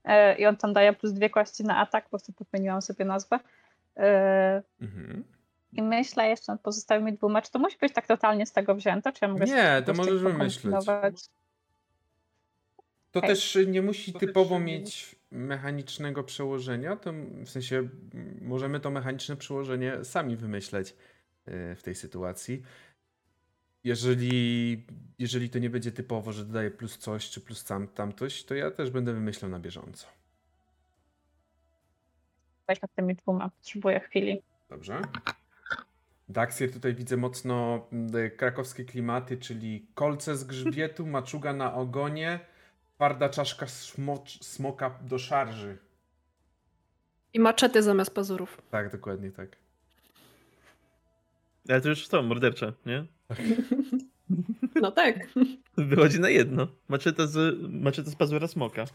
E, 0.03 0.35
I 0.37 0.45
on 0.45 0.57
tam 0.57 0.73
daje 0.73 0.93
plus 0.93 1.13
dwie 1.13 1.29
kości 1.29 1.63
na 1.63 1.77
atak, 1.77 2.03
po 2.03 2.09
prostu 2.09 2.33
podmieniłam 2.33 2.81
sobie 2.81 3.05
nazwę. 3.05 3.39
E, 3.97 4.63
Mhm. 4.81 5.23
I 5.73 5.81
myślę 5.81 6.29
jeszcze 6.29 6.51
nad 6.51 6.61
pozostałymi 6.61 7.13
dwoma, 7.13 7.41
czy 7.41 7.51
to 7.51 7.59
musi 7.59 7.77
być 7.77 7.93
tak 7.93 8.07
totalnie 8.07 8.45
z 8.45 8.51
tego 8.51 8.75
wzięte, 8.75 9.13
czy 9.13 9.19
ja 9.25 9.27
mogę 9.31 9.45
Nie, 9.45 9.83
to 9.85 9.93
możesz 9.93 10.21
wymyśleć. 10.21 10.85
To 13.11 13.21
też 13.21 13.57
nie 13.67 13.81
musi 13.81 14.13
To 14.13 14.19
typowo 14.19 14.55
też- 14.55 14.65
mieć 14.65 15.15
mechanicznego 15.31 16.23
przełożenia, 16.23 16.95
to 16.95 17.13
w 17.45 17.49
sensie 17.49 17.87
możemy 18.41 18.79
to 18.79 18.91
mechaniczne 18.91 19.35
przełożenie 19.35 20.05
sami 20.05 20.35
wymyśleć 20.35 20.89
y, 21.47 21.75
w 21.75 21.83
tej 21.83 21.95
sytuacji. 21.95 22.61
Jeżeli, 23.83 24.85
jeżeli 25.19 25.49
to 25.49 25.59
nie 25.59 25.69
będzie 25.69 25.91
typowo, 25.91 26.33
że 26.33 26.45
dodaje 26.45 26.71
plus 26.71 26.97
coś 26.97 27.29
czy 27.29 27.41
plus 27.41 27.63
tam, 27.63 27.87
tamtoś, 27.87 28.43
to 28.43 28.55
ja 28.55 28.71
też 28.71 28.91
będę 28.91 29.13
wymyślał 29.13 29.51
na 29.51 29.59
bieżąco. 29.59 30.07
Weź 32.67 32.81
nad 32.81 32.95
tymi 32.95 33.15
dwoma, 33.15 33.49
potrzebuję 33.49 33.99
chwili. 33.99 34.41
Dobrze. 34.69 35.01
Daxier 36.29 36.73
tutaj 36.73 36.93
widzę 36.93 37.17
mocno 37.17 37.87
mm, 37.91 38.31
krakowskie 38.37 38.85
klimaty, 38.85 39.37
czyli 39.37 39.85
kolce 39.93 40.37
z 40.37 40.43
grzbietu, 40.43 41.07
maczuga 41.07 41.53
na 41.53 41.73
ogonie, 41.73 42.39
twarda 42.95 43.29
czaszka 43.29 43.67
smocz, 43.67 44.43
smoka 44.43 44.99
do 45.01 45.19
szarży. 45.19 45.77
I 47.33 47.39
maczety 47.39 47.83
zamiast 47.83 48.13
pazurów. 48.13 48.61
Tak, 48.71 48.91
dokładnie 48.91 49.31
tak. 49.31 49.57
Ale 51.69 51.81
to 51.81 51.89
już 51.89 52.07
to, 52.07 52.21
mordercze, 52.23 52.73
nie? 52.85 53.05
No 54.81 54.91
tak. 54.91 55.15
Wychodzi 55.77 56.19
na 56.19 56.29
jedno. 56.29 56.67
Maczeta 56.87 57.27
z, 57.27 57.57
maczeta 57.69 58.11
z 58.11 58.15
pazura 58.15 58.47
smoka. 58.47 58.85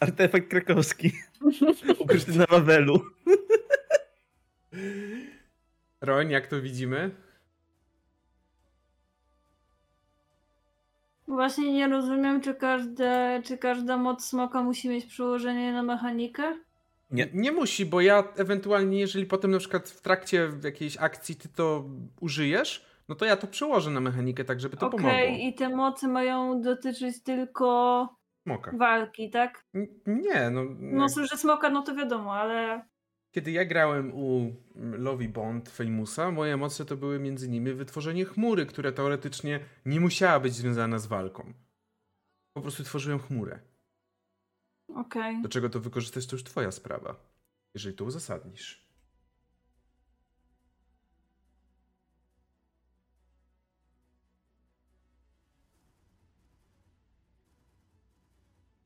Artefakt 0.00 0.48
krakowski. 0.48 1.12
Ukryty 1.98 2.38
na 2.38 2.46
Wawelu. 2.46 3.00
Roń, 6.00 6.30
jak 6.30 6.46
to 6.46 6.62
widzimy? 6.62 7.10
Właśnie 11.28 11.72
nie 11.72 11.88
rozumiem, 11.88 12.40
czy, 12.40 12.54
każde, 12.54 13.42
czy 13.44 13.58
każda 13.58 13.96
moc 13.96 14.24
smoka 14.24 14.62
musi 14.62 14.88
mieć 14.88 15.06
przełożenie 15.06 15.72
na 15.72 15.82
mechanikę. 15.82 16.42
Nie. 17.10 17.28
Nie 17.32 17.52
musi, 17.52 17.86
bo 17.86 18.00
ja 18.00 18.24
ewentualnie, 18.36 19.00
jeżeli 19.00 19.26
potem 19.26 19.50
na 19.50 19.58
przykład 19.58 19.90
w 19.90 20.00
trakcie 20.00 20.50
jakiejś 20.64 20.96
akcji 20.96 21.36
ty 21.36 21.48
to 21.48 21.84
użyjesz, 22.20 22.84
no 23.08 23.14
to 23.14 23.24
ja 23.24 23.36
to 23.36 23.46
przełożę 23.46 23.90
na 23.90 24.00
mechanikę, 24.00 24.44
tak 24.44 24.60
żeby 24.60 24.76
to 24.76 24.86
Okej, 24.86 24.98
pomogło. 25.00 25.48
i 25.48 25.54
te 25.54 25.68
mocy 25.68 26.08
mają 26.08 26.60
dotyczyć 26.62 27.22
tylko 27.22 28.08
Smoka. 28.46 28.72
walki, 28.76 29.30
tak? 29.30 29.64
N- 29.74 29.86
Nie, 30.06 30.50
no. 30.50 30.64
No, 30.78 31.02
jak- 31.02 31.10
słyszę 31.10 31.36
smoka, 31.36 31.70
no 31.70 31.82
to 31.82 31.94
wiadomo, 31.94 32.34
ale 32.34 32.86
Kiedy 33.34 33.50
ja 33.50 33.64
grałem 33.64 34.14
u 34.14 34.52
mm, 34.76 35.02
Lovey 35.02 35.28
Bond 35.28 35.68
Famousa, 35.70 36.30
moje 36.30 36.54
emocje 36.54 36.84
to 36.84 36.96
były 36.96 37.18
między 37.18 37.46
innymi 37.46 37.72
wytworzenie 37.72 38.24
chmury, 38.24 38.66
która 38.66 38.92
teoretycznie 38.92 39.60
nie 39.86 40.00
musiała 40.00 40.40
być 40.40 40.54
związana 40.54 40.98
z 40.98 41.06
walką. 41.06 41.52
Po 42.56 42.62
prostu 42.62 42.84
tworzyłem 42.84 43.18
chmurę. 43.18 43.60
okej. 44.94 45.42
Do 45.42 45.48
czego 45.48 45.70
to 45.70 45.80
wykorzystać, 45.80 46.26
to 46.26 46.36
już 46.36 46.44
twoja 46.44 46.70
sprawa. 46.70 47.16
Jeżeli 47.74 47.96
to 47.96 48.04
uzasadnisz. 48.04 48.83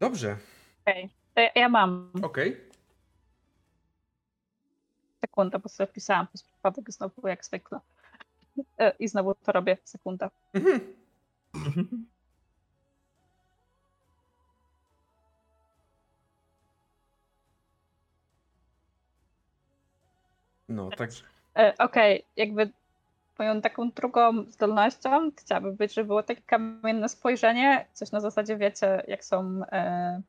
Dobrze, 0.00 0.36
Okej, 0.86 1.08
to 1.34 1.40
ja, 1.54 1.68
mam 1.68 2.10
okej. 2.22 2.60
sekundę, 5.20 5.58
bo 5.58 5.68
sobie 5.68 5.86
wpisałam 5.86 6.26
przez 6.26 6.42
przypadek 6.42 6.90
znowu 6.92 7.28
jak 7.28 7.44
zwykle. 7.44 7.80
E, 8.78 8.92
I 8.98 9.08
znowu 9.08 9.34
to 9.34 9.52
robię 9.52 9.78
sekundę. 9.84 10.30
Mhm. 10.54 10.94
No, 20.68 20.90
tak. 20.90 21.10
E, 21.56 21.74
Okej, 21.78 22.24
jakby 22.36 22.70
moją 23.38 23.60
taką 23.60 23.90
drugą 23.90 24.44
zdolnością 24.50 25.30
chciałabym 25.40 25.76
być, 25.76 25.94
żeby 25.94 26.06
było 26.06 26.22
takie 26.22 26.42
kamienne 26.42 27.08
spojrzenie, 27.08 27.86
coś 27.92 28.12
na 28.12 28.20
zasadzie, 28.20 28.56
wiecie, 28.56 29.02
jak 29.08 29.24
są, 29.24 29.60
e, 29.72 30.20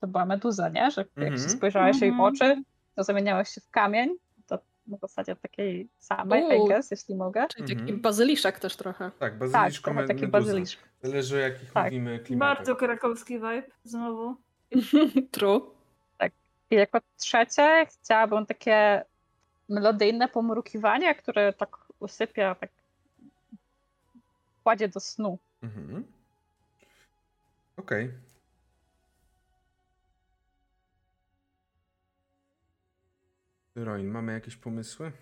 to 0.00 0.06
była 0.06 0.24
meduza, 0.26 0.68
nie? 0.68 0.90
Że 0.90 1.00
jak 1.00 1.08
Mhm. 1.18 1.36
się 1.42 1.48
spojrzałeś 1.48 2.00
jej 2.00 2.10
w 2.10 2.14
Mhm. 2.14 2.34
oczy, 2.34 2.62
to 2.94 3.04
zamieniałeś 3.04 3.48
się 3.48 3.60
w 3.60 3.70
kamień, 3.70 4.10
to 4.46 4.58
na 4.86 4.96
zasadzie 4.96 5.36
takiej 5.36 5.88
samej, 5.98 6.42
Uuu. 6.44 6.64
I 6.66 6.68
guess, 6.68 6.90
jeśli 6.90 7.14
mogę. 7.14 7.46
Czyli 7.48 7.68
taki 7.68 7.80
Mhm. 7.80 8.00
bazyliszek 8.00 8.58
też 8.58 8.76
trochę. 8.76 9.04
Tak, 9.04 9.18
Tak, 9.18 9.38
bazyliszko 9.38 9.92
me- 9.94 10.06
taki 10.06 10.20
meduza. 10.20 10.30
bazyliszk. 10.38 10.80
Zależy 11.02 11.36
o 11.36 11.38
jakich 11.38 11.72
Tak. 11.72 11.84
mówimy 11.84 12.18
klimatach. 12.18 12.56
Bardzo 12.56 12.76
krakowski 12.76 13.34
vibe, 13.34 13.62
znowu. 13.84 14.36
True. 15.32 15.60
I 16.70 16.74
jako 16.74 16.98
trzecie 17.16 17.86
chciałabym 17.90 18.46
takie 18.46 19.04
melodyjne 19.68 20.28
pomrukiwanie, 20.28 21.14
które 21.14 21.52
tak 21.52 21.76
usypia 22.02 22.54
tak 22.54 22.70
kładzie 24.62 24.88
do 24.88 25.00
snu. 25.00 25.38
Mhm. 25.62 26.04
Okej. 27.76 28.12
Roin, 33.74 34.08
mamy 34.08 34.32
jakieś 34.32 34.56
pomysły? 34.56 35.12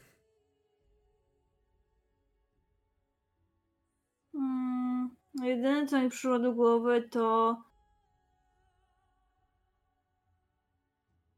Mm, 4.34 5.16
jedyne, 5.42 5.86
co 5.86 6.02
mi 6.02 6.08
przyszło 6.10 6.38
do 6.38 6.52
głowy, 6.52 7.08
to 7.10 7.56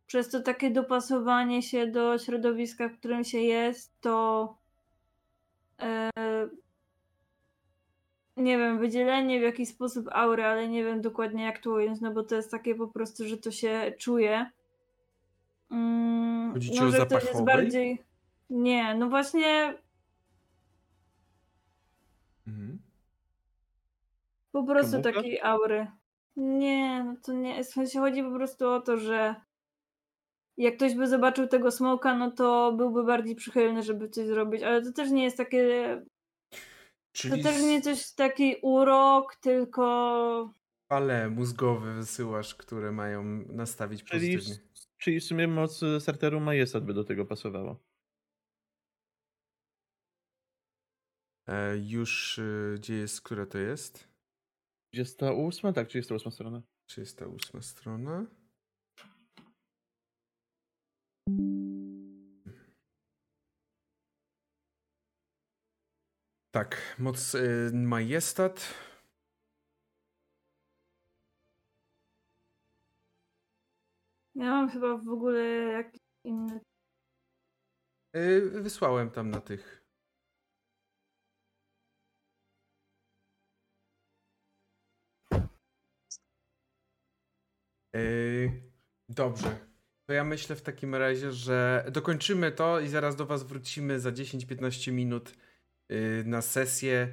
przez 0.06 0.28
to 0.30 0.40
takie 0.40 0.70
dopasowanie 0.70 1.62
się 1.62 1.86
do 1.86 2.18
środowiska, 2.18 2.88
w 2.88 2.98
którym 2.98 3.24
się 3.24 3.38
jest, 3.38 4.00
to 4.00 4.61
nie 8.36 8.58
wiem, 8.58 8.78
wydzielenie 8.78 9.40
w 9.40 9.42
jakiś 9.42 9.68
sposób 9.68 10.08
aury, 10.12 10.44
ale 10.44 10.68
nie 10.68 10.84
wiem 10.84 11.00
dokładnie 11.00 11.44
jak 11.44 11.58
to 11.58 11.70
ująć, 11.70 12.00
no 12.00 12.12
bo 12.12 12.22
to 12.22 12.34
jest 12.34 12.50
takie 12.50 12.74
po 12.74 12.88
prostu, 12.88 13.28
że 13.28 13.38
to 13.38 13.50
się 13.50 13.92
czuje. 13.98 14.50
Mm, 15.70 16.52
Chodzi 16.52 16.70
ci 16.70 16.80
o 16.80 16.84
może 16.84 17.06
ktoś 17.06 17.24
jest 17.24 17.44
bardziej... 17.44 18.02
Nie, 18.50 18.94
no 18.94 19.08
właśnie 19.08 19.74
Mhm. 22.46 22.78
Po 24.52 24.64
prostu 24.64 25.02
takiej 25.02 25.40
aury. 25.40 25.86
Nie, 26.36 27.04
no 27.04 27.14
to 27.22 27.32
nie. 27.32 27.64
W 27.64 27.66
sensie 27.66 27.98
chodzi 27.98 28.22
po 28.22 28.32
prostu 28.32 28.68
o 28.68 28.80
to, 28.80 28.96
że 28.96 29.34
jak 30.56 30.76
ktoś 30.76 30.94
by 30.94 31.08
zobaczył 31.08 31.46
tego 31.48 31.70
smoka, 31.70 32.16
no 32.16 32.30
to 32.30 32.72
byłby 32.72 33.04
bardziej 33.04 33.34
przychylny, 33.34 33.82
żeby 33.82 34.08
coś 34.08 34.26
zrobić, 34.26 34.62
ale 34.62 34.82
to 34.82 34.92
też 34.92 35.10
nie 35.10 35.24
jest 35.24 35.36
takie. 35.36 36.02
To 36.50 36.58
Czyli 37.12 37.42
też 37.42 37.62
nie 37.62 37.82
coś 37.82 38.12
taki 38.14 38.56
urok, 38.62 39.36
tylko. 39.36 40.54
fale 40.88 41.30
mózgowe 41.30 41.94
wysyłasz, 41.94 42.54
które 42.54 42.92
mają 42.92 43.24
nastawić 43.48 44.04
Czyli, 44.04 44.36
pozytywnie. 44.36 44.68
czyli 44.98 45.20
w 45.20 45.24
sumie 45.24 45.48
moc 45.48 45.80
starteru 45.98 46.40
Majestat 46.40 46.84
by 46.84 46.94
do 46.94 47.04
tego 47.04 47.26
pasowała. 47.26 47.76
E, 51.48 51.76
już 51.78 52.38
y, 52.38 52.74
gdzie 52.78 52.94
jest, 52.94 53.22
która 53.22 53.46
to 53.46 53.58
jest? 53.58 54.08
38? 54.92 55.72
Tak, 55.72 55.88
38 55.88 56.32
strona. 56.32 56.62
38 56.86 57.62
strona. 57.62 58.26
Tak, 66.52 66.96
moc 66.98 67.34
y, 67.34 67.70
majestat. 67.72 68.74
Ja 74.34 74.44
mam 74.50 74.70
chyba 74.70 74.96
w 74.98 75.08
ogóle 75.08 75.42
jakiś 75.72 76.00
inny. 76.24 76.60
Y, 78.16 78.50
wysłałem 78.62 79.10
tam 79.10 79.30
na 79.30 79.40
tych. 79.40 79.82
Y, 87.96 88.72
dobrze. 89.08 89.71
To 90.12 90.16
ja 90.16 90.24
myślę 90.24 90.56
w 90.56 90.62
takim 90.62 90.94
razie, 90.94 91.32
że 91.32 91.86
dokończymy 91.92 92.52
to 92.52 92.80
i 92.80 92.88
zaraz 92.88 93.16
do 93.16 93.26
Was 93.26 93.42
wrócimy 93.42 94.00
za 94.00 94.10
10-15 94.10 94.92
minut 94.92 95.32
y, 95.90 96.22
na 96.26 96.42
sesję. 96.42 97.08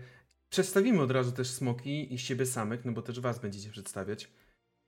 Przedstawimy 0.50 1.02
od 1.02 1.12
razu 1.12 1.32
też 1.32 1.48
smoki 1.50 2.14
i 2.14 2.20
siebie 2.20 2.46
samych, 2.46 2.86
no 2.86 2.92
bo 2.92 3.02
też 3.02 3.20
Was 3.20 3.40
będziecie 3.40 3.70
przedstawiać. 3.70 4.32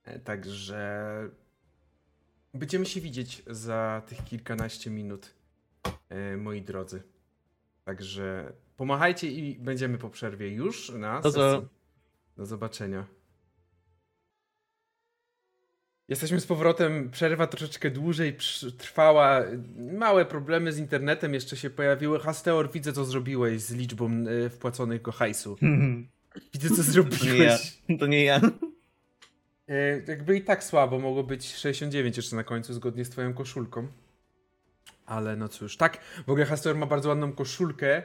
E, 0.04 0.18
Także 0.18 1.30
będziemy 2.54 2.86
się 2.86 3.00
widzieć 3.00 3.42
za 3.46 4.02
tych 4.06 4.24
kilkanaście 4.24 4.90
minut 4.90 5.34
e, 6.08 6.36
moi 6.36 6.62
drodzy. 6.62 7.02
Także 7.84 8.52
pomachajcie 8.76 9.30
i 9.30 9.58
będziemy 9.58 9.98
po 9.98 10.10
przerwie 10.10 10.48
już 10.48 10.90
na 10.90 11.22
sesji. 11.22 11.68
Do 12.36 12.46
zobaczenia. 12.46 13.06
Jesteśmy 16.08 16.40
z 16.40 16.46
powrotem. 16.46 17.10
Przerwa 17.10 17.46
troszeczkę 17.46 17.90
dłużej 17.90 18.36
trwała. 18.78 19.42
Małe 19.92 20.24
problemy 20.24 20.72
z 20.72 20.78
internetem 20.78 21.34
jeszcze 21.34 21.56
się 21.56 21.70
pojawiły. 21.70 22.20
Hasteor, 22.20 22.70
widzę 22.72 22.92
co 22.92 23.04
zrobiłeś 23.04 23.60
z 23.62 23.72
liczbą 23.74 24.10
e, 24.46 24.50
wpłaconych 24.50 25.02
go 25.02 25.12
hajsu. 25.12 25.56
Widzę 26.54 26.68
co 26.68 26.74
To 26.76 26.82
nie 26.82 26.86
ja. 26.86 26.92
zrobiłeś. 26.92 27.78
To 28.00 28.06
nie 28.06 28.24
ja. 28.24 28.40
E, 29.68 30.00
jakby 30.08 30.36
i 30.36 30.42
tak 30.42 30.64
słabo, 30.64 30.98
mogło 30.98 31.22
być 31.24 31.54
69 31.54 32.16
jeszcze 32.16 32.36
na 32.36 32.44
końcu, 32.44 32.74
zgodnie 32.74 33.04
z 33.04 33.10
twoją 33.10 33.34
koszulką. 33.34 33.86
Ale 35.06 35.36
no 35.36 35.48
cóż, 35.48 35.76
tak, 35.76 35.98
w 36.26 36.30
ogóle 36.30 36.46
Hastor 36.46 36.76
ma 36.76 36.86
bardzo 36.86 37.08
ładną 37.08 37.32
koszulkę. 37.32 37.96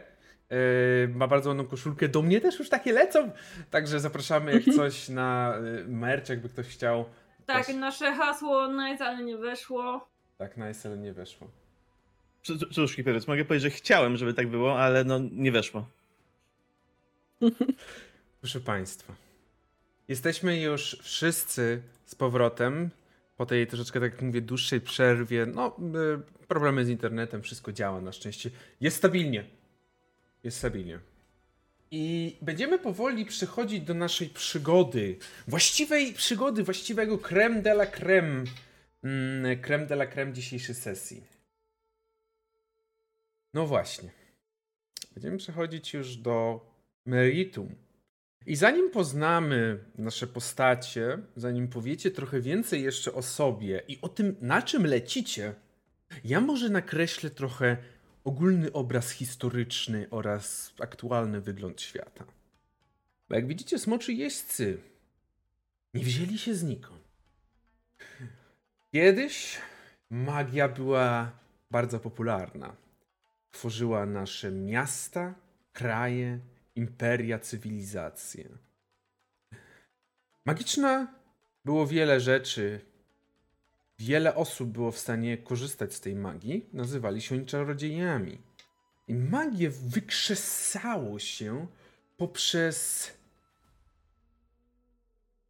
e, 0.49 1.07
ma 1.07 1.27
bardzo 1.27 1.49
ładną 1.49 1.65
koszulkę. 1.65 2.07
Do 2.07 2.21
mnie 2.21 2.41
też 2.41 2.59
już 2.59 2.69
takie 2.69 2.93
lecą. 2.93 3.31
Także 3.69 3.99
zapraszamy 3.99 4.53
jak 4.53 4.63
coś 4.77 5.09
na 5.09 5.53
merch, 5.87 6.29
jakby 6.29 6.49
ktoś 6.49 6.67
chciał. 6.67 7.05
Tak, 7.47 7.67
nasze 7.75 8.13
hasło 8.15 8.67
nice, 8.67 9.05
ale 9.05 9.23
nie 9.23 9.37
weszło. 9.37 10.07
Tak, 10.37 10.57
na 10.57 10.67
SL 10.69 10.99
nie 11.01 11.13
weszło. 11.13 11.47
C- 12.43 12.53
Cóż, 12.73 12.95
Kiperec, 12.95 13.27
mogę 13.27 13.45
powiedzieć, 13.45 13.71
że 13.73 13.77
chciałem, 13.77 14.17
żeby 14.17 14.33
tak 14.33 14.47
było, 14.47 14.79
ale 14.79 15.03
no 15.03 15.19
nie 15.31 15.51
weszło. 15.51 15.87
Proszę 18.41 18.59
Państwa, 18.59 19.13
jesteśmy 20.07 20.61
już 20.61 20.97
wszyscy 21.01 21.81
z 22.05 22.15
powrotem 22.15 22.89
po 23.37 23.45
tej 23.45 23.67
troszeczkę, 23.67 23.99
tak 23.99 24.11
jak 24.11 24.21
mówię, 24.21 24.41
dłuższej 24.41 24.81
przerwie. 24.81 25.45
No, 25.45 25.75
y, 26.39 26.45
problemy 26.47 26.85
z 26.85 26.89
internetem, 26.89 27.41
wszystko 27.43 27.71
działa 27.71 28.01
na 28.01 28.11
szczęście. 28.11 28.49
Jest 28.81 28.97
stabilnie. 28.97 29.45
Jest 30.43 30.57
stabilnie. 30.57 30.99
I 31.91 32.35
będziemy 32.41 32.79
powoli 32.79 33.25
przechodzić 33.25 33.81
do 33.81 33.93
naszej 33.93 34.29
przygody. 34.29 35.17
Właściwej 35.47 36.13
przygody, 36.13 36.63
właściwego 36.63 37.17
creme 37.17 37.61
de 37.61 37.71
la 37.71 37.85
creme. 37.85 38.43
Mm, 39.03 39.61
creme 39.61 39.85
de 39.85 39.95
la 39.95 40.05
creme 40.05 40.33
dzisiejszej 40.33 40.75
sesji. 40.75 41.23
No 43.53 43.67
właśnie. 43.67 44.09
Będziemy 45.13 45.37
przechodzić 45.37 45.93
już 45.93 46.15
do 46.15 46.65
meritum. 47.05 47.75
I 48.45 48.55
zanim 48.55 48.91
poznamy 48.91 49.79
nasze 49.97 50.27
postacie, 50.27 51.17
zanim 51.35 51.67
powiecie 51.67 52.11
trochę 52.11 52.41
więcej 52.41 52.83
jeszcze 52.83 53.13
o 53.13 53.21
sobie 53.21 53.81
i 53.87 53.97
o 54.01 54.09
tym, 54.09 54.35
na 54.41 54.61
czym 54.61 54.85
lecicie, 54.85 55.53
ja 56.23 56.41
może 56.41 56.69
nakreślę 56.69 57.29
trochę 57.29 57.77
ogólny 58.27 58.71
obraz 58.73 59.11
historyczny 59.11 60.07
oraz 60.11 60.73
aktualny 60.79 61.41
wygląd 61.41 61.81
świata. 61.81 62.25
Bo 63.29 63.35
jak 63.35 63.47
widzicie, 63.47 63.79
smoczy 63.79 64.13
jeźdźcy 64.13 64.77
nie 65.93 66.03
wzięli 66.03 66.37
się 66.37 66.55
znikąd. 66.55 67.03
Kiedyś 68.91 69.57
magia 70.09 70.69
była 70.69 71.31
bardzo 71.71 71.99
popularna. 71.99 72.75
Tworzyła 73.51 74.05
nasze 74.05 74.51
miasta, 74.51 75.35
kraje, 75.73 76.39
imperia, 76.75 77.39
cywilizacje. 77.39 78.49
Magiczna 80.45 81.13
było 81.65 81.87
wiele 81.87 82.19
rzeczy. 82.19 82.81
Wiele 83.99 84.35
osób 84.35 84.69
było 84.69 84.91
w 84.91 84.97
stanie 84.97 85.37
korzystać 85.37 85.93
z 85.93 86.01
tej 86.01 86.15
magii. 86.15 86.69
Nazywali 86.73 87.21
się 87.21 87.35
oni 87.35 87.45
czarodziejami. 87.45 88.41
I 89.07 89.13
magię 89.13 89.69
wykrzesało 89.69 91.19
się 91.19 91.67
poprzez 92.17 93.11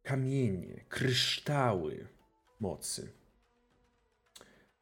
kamienie, 0.02 0.84
kryształy 0.88 2.06
mocy. 2.60 3.12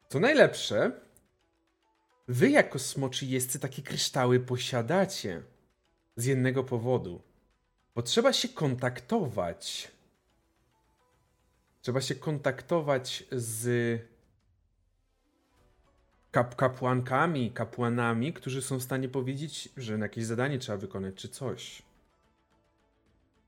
Co 0.09 0.19
najlepsze, 0.19 0.91
wy 2.27 2.49
jako 2.49 2.79
smoczy 2.79 3.25
jeźdźcy 3.25 3.59
takie 3.59 3.81
kryształy 3.81 4.39
posiadacie. 4.39 5.43
Z 6.15 6.25
jednego 6.25 6.63
powodu. 6.63 7.21
Bo 7.95 8.01
trzeba 8.01 8.33
się 8.33 8.49
kontaktować. 8.49 9.91
Trzeba 11.81 12.01
się 12.01 12.15
kontaktować 12.15 13.23
z 13.31 14.01
kap 16.31 16.55
kapłankami, 16.55 17.51
kapłanami, 17.51 18.33
którzy 18.33 18.61
są 18.61 18.77
w 18.77 18.83
stanie 18.83 19.09
powiedzieć, 19.09 19.69
że 19.77 19.97
jakieś 19.97 20.25
zadanie 20.25 20.59
trzeba 20.59 20.77
wykonać, 20.77 21.15
czy 21.15 21.29
coś. 21.29 21.81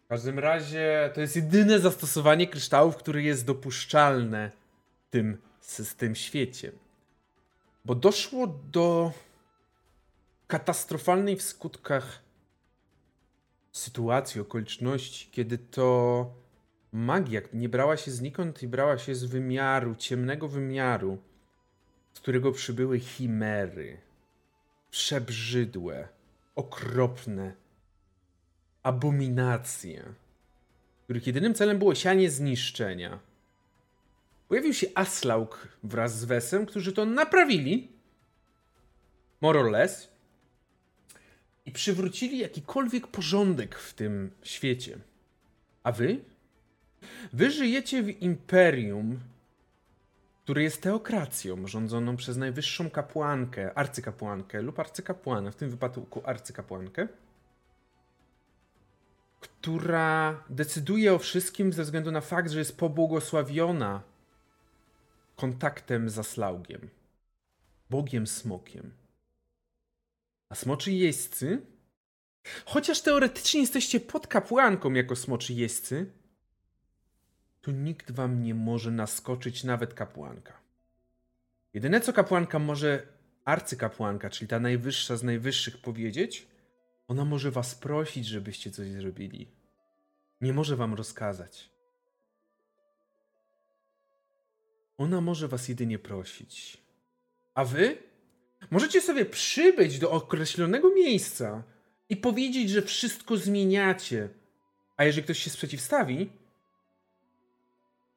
W 0.06 0.08
każdym 0.10 0.40
razie 0.40 1.12
to 1.14 1.22
jest 1.22 1.36
jedyne 1.36 1.80
zastosowanie 1.80 2.48
kryształów, 2.48 2.98
które 2.98 3.24
jest 3.24 3.46
dopuszczalne 3.46 4.52
w 5.08 5.10
tym, 5.10 5.38
w 5.62 5.94
tym 5.94 6.16
świecie. 6.16 6.72
Bo 7.86 7.96
doszło 7.96 8.48
do 8.48 9.12
katastrofalnej 10.48 11.36
w 11.36 11.42
skutkach 11.42 12.20
sytuacji, 13.72 14.42
okoliczności, 14.42 15.30
kiedy 15.32 15.58
to 15.58 16.32
magia 16.92 17.42
nie 17.54 17.70
brała 17.70 17.98
się 17.98 18.12
znikąd 18.12 18.64
i 18.64 18.68
brała 18.68 18.98
się 18.98 19.16
z 19.16 19.26
wymiaru, 19.26 19.96
ciemnego 19.96 20.48
wymiaru, 20.48 21.18
z 22.14 22.20
którego 22.20 22.52
przybyły 22.52 23.00
chimery. 23.00 23.98
Przebrzydłe, 24.92 26.08
okropne, 26.56 27.54
abominacje, 28.84 30.04
których 31.04 31.28
jedynym 31.28 31.54
celem 31.54 31.78
było 31.78 31.96
sianie 31.96 32.32
zniszczenia. 32.32 33.20
Pojawił 34.48 34.74
się 34.74 34.88
Aslaug 34.96 35.68
wraz 35.84 36.20
z 36.20 36.26
Wesem, 36.26 36.66
którzy 36.66 36.94
to 36.94 37.06
naprawili, 37.06 37.92
more 39.42 39.60
or 39.60 39.72
less, 39.72 40.10
i 41.66 41.72
przywrócili 41.72 42.38
jakikolwiek 42.38 43.08
porządek 43.08 43.76
w 43.76 43.94
tym 43.94 44.32
świecie. 44.44 44.98
A 45.84 45.92
wy? 45.92 46.20
Wy 47.34 47.52
żyjecie 47.52 48.04
w 48.04 48.22
imperium, 48.22 49.20
które 50.44 50.64
jest 50.64 50.82
teokracją 50.82 51.68
rządzoną 51.68 52.16
przez 52.16 52.38
najwyższą 52.38 52.90
kapłankę, 52.90 53.78
arcykapłankę 53.78 54.62
lub 54.62 54.80
arcykapłana, 54.80 55.52
w 55.52 55.56
tym 55.56 55.70
wypadku 55.70 56.22
arcykapłankę, 56.26 57.08
która 59.40 60.44
decyduje 60.50 61.14
o 61.14 61.20
wszystkim 61.20 61.74
ze 61.74 61.84
względu 61.84 62.12
na 62.12 62.22
fakt, 62.22 62.52
że 62.52 62.60
jest 62.60 62.78
pobłogosławiona 62.78 64.02
kontaktem 65.36 66.10
z 66.10 66.20
Aslaugiem, 66.20 66.90
Bogiem 67.90 68.28
Smokiem. 68.28 68.92
A 70.50 70.56
smoczy 70.56 70.92
jeźdźcy? 70.92 71.62
Chociaż 72.66 73.02
teoretycznie 73.02 73.62
jesteście 73.62 74.00
pod 74.00 74.28
kapłanką 74.28 74.94
jako 74.94 75.16
smoczy 75.16 75.54
jeźdźcy, 75.54 76.06
to 77.70 77.74
nikt 77.74 78.12
wam 78.12 78.44
nie 78.44 78.56
może 78.56 78.92
naskoczyć, 78.92 79.64
nawet 79.64 79.94
kapłanka. 79.94 80.54
Jedyne 81.74 82.02
co 82.02 82.14
kapłanka 82.14 82.60
może, 82.60 83.08
arcykapłanka, 83.46 84.30
czyli 84.30 84.48
ta 84.48 84.60
najwyższa 84.60 85.18
z 85.18 85.24
najwyższych, 85.24 85.78
powiedzieć, 85.78 86.48
ona 87.08 87.26
może 87.26 87.52
was 87.52 87.76
prosić, 87.76 88.26
żebyście 88.26 88.72
coś 88.72 88.90
zrobili. 88.90 89.48
Nie 90.42 90.54
może 90.54 90.76
wam 90.76 90.94
rozkazać. 90.94 91.70
Ona 94.98 95.22
może 95.22 95.48
was 95.48 95.70
jedynie 95.70 96.00
prosić. 96.00 96.78
A 97.54 97.66
wy 97.66 97.98
możecie 98.72 99.02
sobie 99.02 99.26
przybyć 99.26 100.00
do 100.00 100.12
określonego 100.12 100.94
miejsca 100.94 101.64
i 102.10 102.18
powiedzieć, 102.18 102.70
że 102.70 102.82
wszystko 102.82 103.38
zmieniacie. 103.38 104.30
A 104.98 105.04
jeżeli 105.04 105.24
ktoś 105.24 105.40
się 105.40 105.50
sprzeciwstawi, 105.50 106.30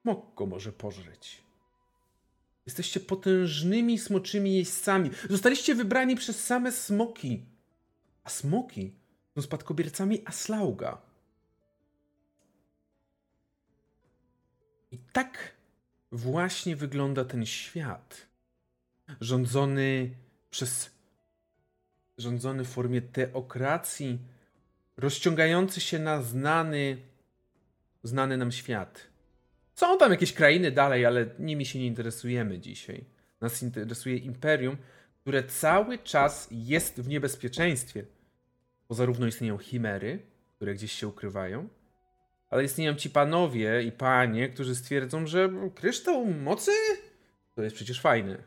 Smok 0.03 0.35
go 0.35 0.47
może 0.47 0.73
pożreć. 0.73 1.43
Jesteście 2.67 3.01
potężnymi 3.01 3.99
smoczymi 3.99 4.55
jeźdźcami. 4.55 5.11
Zostaliście 5.31 5.75
wybrani 5.75 6.17
przez 6.17 6.45
same 6.45 6.73
smoki. 6.73 7.45
A 8.25 8.31
smoki 8.31 8.93
są 9.35 9.43
spadkobiercami 9.43 10.23
Aslauga. 10.25 11.03
I 14.91 14.99
tak 14.99 15.53
właśnie 16.13 16.77
wygląda 16.77 17.25
ten 17.25 17.47
świat. 17.47 18.27
Rządzony 19.21 20.11
przez. 20.51 20.91
rządzony 22.19 22.65
w 22.65 22.69
formie 22.69 23.03
teokracji, 23.03 24.19
rozciągający 24.97 25.81
się 25.81 25.99
na 25.99 26.23
znany, 26.23 26.97
znany 28.03 28.37
nam 28.37 28.53
świat. 28.53 29.12
Są 29.75 29.99
tam 29.99 30.11
jakieś 30.11 30.33
krainy 30.33 30.71
dalej, 30.71 31.07
ale 31.07 31.27
nimi 31.39 31.67
się 31.67 31.79
nie 31.79 31.87
interesujemy 31.87 32.59
dzisiaj. 32.59 33.05
Nas 33.41 33.63
interesuje 33.63 34.17
imperium, 34.17 34.77
które 35.21 35.45
cały 35.45 35.99
czas 35.99 36.49
jest 36.51 37.01
w 37.01 37.09
niebezpieczeństwie. 37.09 38.05
Bo 38.89 38.95
zarówno 38.95 39.27
istnieją 39.27 39.59
chimery, 39.59 40.23
które 40.57 40.75
gdzieś 40.75 40.93
się 40.93 41.09
ukrywają, 41.09 41.69
ale 42.51 42.65
istnieją 42.65 42.95
ci 42.95 43.11
panowie 43.11 43.83
i 43.83 43.93
panie, 43.93 44.49
którzy 44.49 44.75
stwierdzą, 44.75 45.27
że 45.27 45.51
kryształ 45.75 46.27
mocy 46.27 46.73
to 47.55 47.63
jest 47.63 47.77
przecież 47.77 48.01
fajny. 48.01 48.43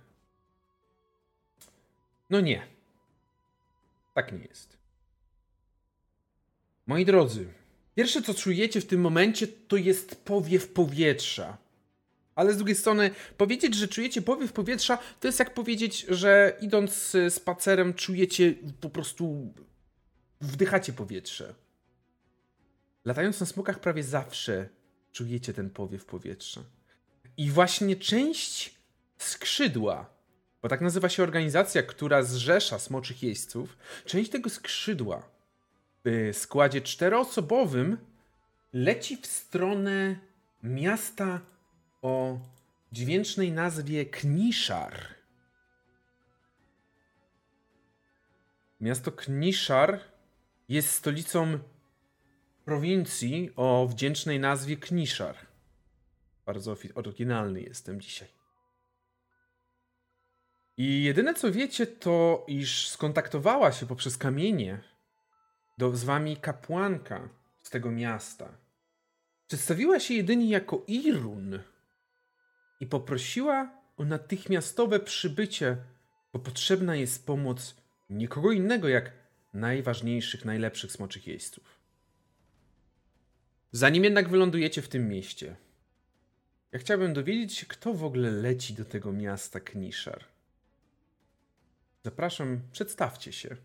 No 2.30 2.42
nie. 2.42 2.68
Tak 4.14 4.32
nie 4.32 4.46
jest. 4.46 4.78
Moi 6.88 7.06
drodzy, 7.06 7.54
Pierwsze, 7.96 8.22
co 8.22 8.34
czujecie 8.34 8.82
w 8.82 8.86
tym 8.86 9.02
momencie, 9.02 9.48
to 9.48 9.78
jest 9.78 10.16
powiew 10.16 10.68
powietrza. 10.68 11.58
Ale 12.36 12.54
z 12.54 12.58
drugiej 12.58 12.76
strony, 12.76 13.12
powiedzieć, 13.38 13.76
że 13.76 13.88
czujecie 13.88 14.22
powiew 14.22 14.54
powietrza, 14.54 14.98
to 15.20 15.28
jest 15.28 15.40
jak 15.40 15.54
powiedzieć, 15.54 16.06
że 16.10 16.58
idąc 16.62 17.14
spacerem 17.30 17.94
czujecie 17.94 18.54
po 18.82 18.90
prostu. 18.90 19.54
wdychacie 20.42 20.94
powietrze. 20.94 21.56
Latając 23.06 23.40
na 23.40 23.46
smokach 23.46 23.80
prawie 23.80 24.04
zawsze 24.04 24.70
czujecie 25.12 25.54
ten 25.54 25.70
powiew 25.70 26.06
powietrza. 26.06 26.64
I 27.38 27.50
właśnie 27.50 27.96
część 27.96 28.76
skrzydła, 29.18 30.10
bo 30.62 30.70
tak 30.70 30.82
nazywa 30.82 31.10
się 31.10 31.24
organizacja, 31.24 31.84
która 31.84 32.24
zrzesza 32.24 32.80
smoczych 32.80 33.24
jeźdźców, 33.24 33.78
część 34.06 34.32
tego 34.32 34.50
skrzydła 34.50 35.35
składzie 36.34 36.82
czteroosobowym 36.82 37.98
leci 38.74 39.18
w 39.18 39.26
stronę 39.26 40.16
miasta 40.64 41.42
o 42.02 42.40
dźwięcznej 42.92 43.52
nazwie 43.52 44.06
Kniszar. 44.06 45.16
Miasto 48.82 49.12
Kniszar 49.12 50.00
jest 50.70 50.90
stolicą 50.90 51.60
prowincji 52.66 53.52
o 53.56 53.88
wdzięcznej 53.88 54.40
nazwie 54.40 54.78
Kniszar. 54.78 55.36
Bardzo 56.46 56.76
oryginalny 56.96 57.62
jestem 57.62 58.02
dzisiaj. 58.02 58.28
I 60.78 61.04
jedyne 61.04 61.34
co 61.34 61.52
wiecie, 61.52 61.88
to 61.88 62.46
iż 62.48 62.90
skontaktowała 62.90 63.72
się 63.72 63.86
poprzez 63.86 64.18
kamienie 64.18 64.95
do, 65.78 65.96
z 65.96 66.04
wami 66.04 66.38
kapłanka 66.38 67.30
z 67.62 67.70
tego 67.70 67.92
miasta. 67.92 68.58
Przedstawiła 69.48 70.00
się 70.00 70.14
jedynie 70.14 70.50
jako 70.50 70.84
Irun 70.88 71.60
i 72.80 72.88
poprosiła 72.88 73.72
o 73.98 74.06
natychmiastowe 74.06 75.00
przybycie, 75.00 75.78
bo 76.34 76.40
potrzebna 76.40 76.96
jest 76.96 77.26
pomoc 77.26 77.76
nikogo 78.10 78.52
innego 78.52 78.88
jak 78.88 79.12
najważniejszych, 79.54 80.46
najlepszych 80.46 80.92
smoczych 80.92 81.28
jeźdźców. 81.28 81.80
Zanim 83.72 84.04
jednak 84.04 84.30
wylądujecie 84.30 84.82
w 84.82 84.88
tym 84.88 85.10
mieście, 85.10 85.56
ja 86.72 86.80
chciałbym 86.80 87.14
dowiedzieć 87.14 87.54
się, 87.54 87.66
kto 87.66 87.94
w 87.94 88.04
ogóle 88.04 88.32
leci 88.32 88.74
do 88.74 88.86
tego 88.86 89.14
miasta 89.14 89.60
Kniszar. 89.60 90.26
Zapraszam, 92.04 92.62
przedstawcie 92.72 93.32
się. 93.34 93.56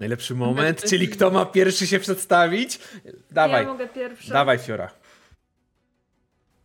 Najlepszy 0.00 0.34
moment, 0.34 0.82
czyli 0.84 1.08
kto 1.08 1.30
ma 1.30 1.46
pierwszy 1.46 1.86
się 1.86 1.98
przedstawić? 1.98 2.78
Dawaj. 3.30 3.62
Ja 3.62 3.68
mogę 3.68 3.88
pierwsza. 3.88 4.32
Dawaj, 4.32 4.58
Fiora. 4.58 4.90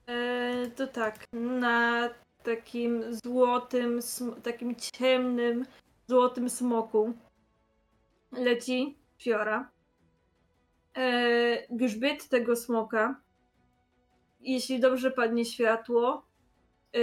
E, 0.08 0.68
to 0.76 0.88
tak, 0.88 1.26
na 1.34 2.10
takim 2.44 3.04
złotym, 3.26 4.00
takim 4.44 4.76
ciemnym, 4.76 5.66
złotym 6.08 6.50
smoku 6.50 7.14
leci 8.32 8.98
Fiora. 9.18 9.72
E, 10.98 11.68
grzbiet 11.70 12.30
tego 12.30 12.56
smoka, 12.56 13.22
jeśli 14.40 14.80
dobrze 14.80 15.12
padnie 15.12 15.46
światło, 15.46 16.26
e, 16.96 17.00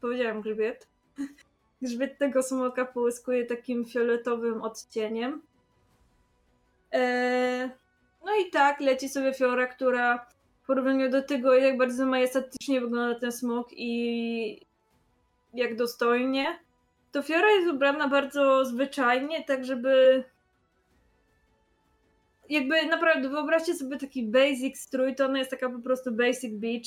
powiedziałem 0.00 0.40
grzbiet, 0.40 0.88
Grzbiet 1.82 2.18
tego 2.18 2.42
smoka 2.42 2.84
połyskuje 2.84 3.46
takim 3.46 3.84
fioletowym 3.84 4.62
odcieniem. 4.62 5.42
Eee, 6.92 7.70
no 8.24 8.36
i 8.36 8.50
tak 8.50 8.80
leci 8.80 9.08
sobie 9.08 9.34
Fiora, 9.34 9.66
która 9.66 10.26
w 10.62 10.66
porównaniu 10.66 11.10
do 11.10 11.22
tego, 11.22 11.54
jak 11.54 11.78
bardzo 11.78 12.06
majestatycznie 12.06 12.80
wygląda 12.80 13.20
ten 13.20 13.32
smok 13.32 13.68
i 13.72 14.66
jak 15.54 15.76
dostojnie, 15.76 16.58
to 17.12 17.22
Fiora 17.22 17.50
jest 17.50 17.68
ubrana 17.68 18.08
bardzo 18.08 18.64
zwyczajnie, 18.64 19.44
tak 19.44 19.64
żeby 19.64 20.24
jakby 22.48 22.86
naprawdę 22.86 23.28
wyobraźcie 23.28 23.74
sobie 23.74 23.96
taki 23.96 24.26
basic 24.26 24.80
strój, 24.80 25.14
to 25.14 25.24
ona 25.24 25.38
jest 25.38 25.50
taka 25.50 25.70
po 25.70 25.78
prostu 25.78 26.12
basic 26.12 26.54
beach 26.54 26.86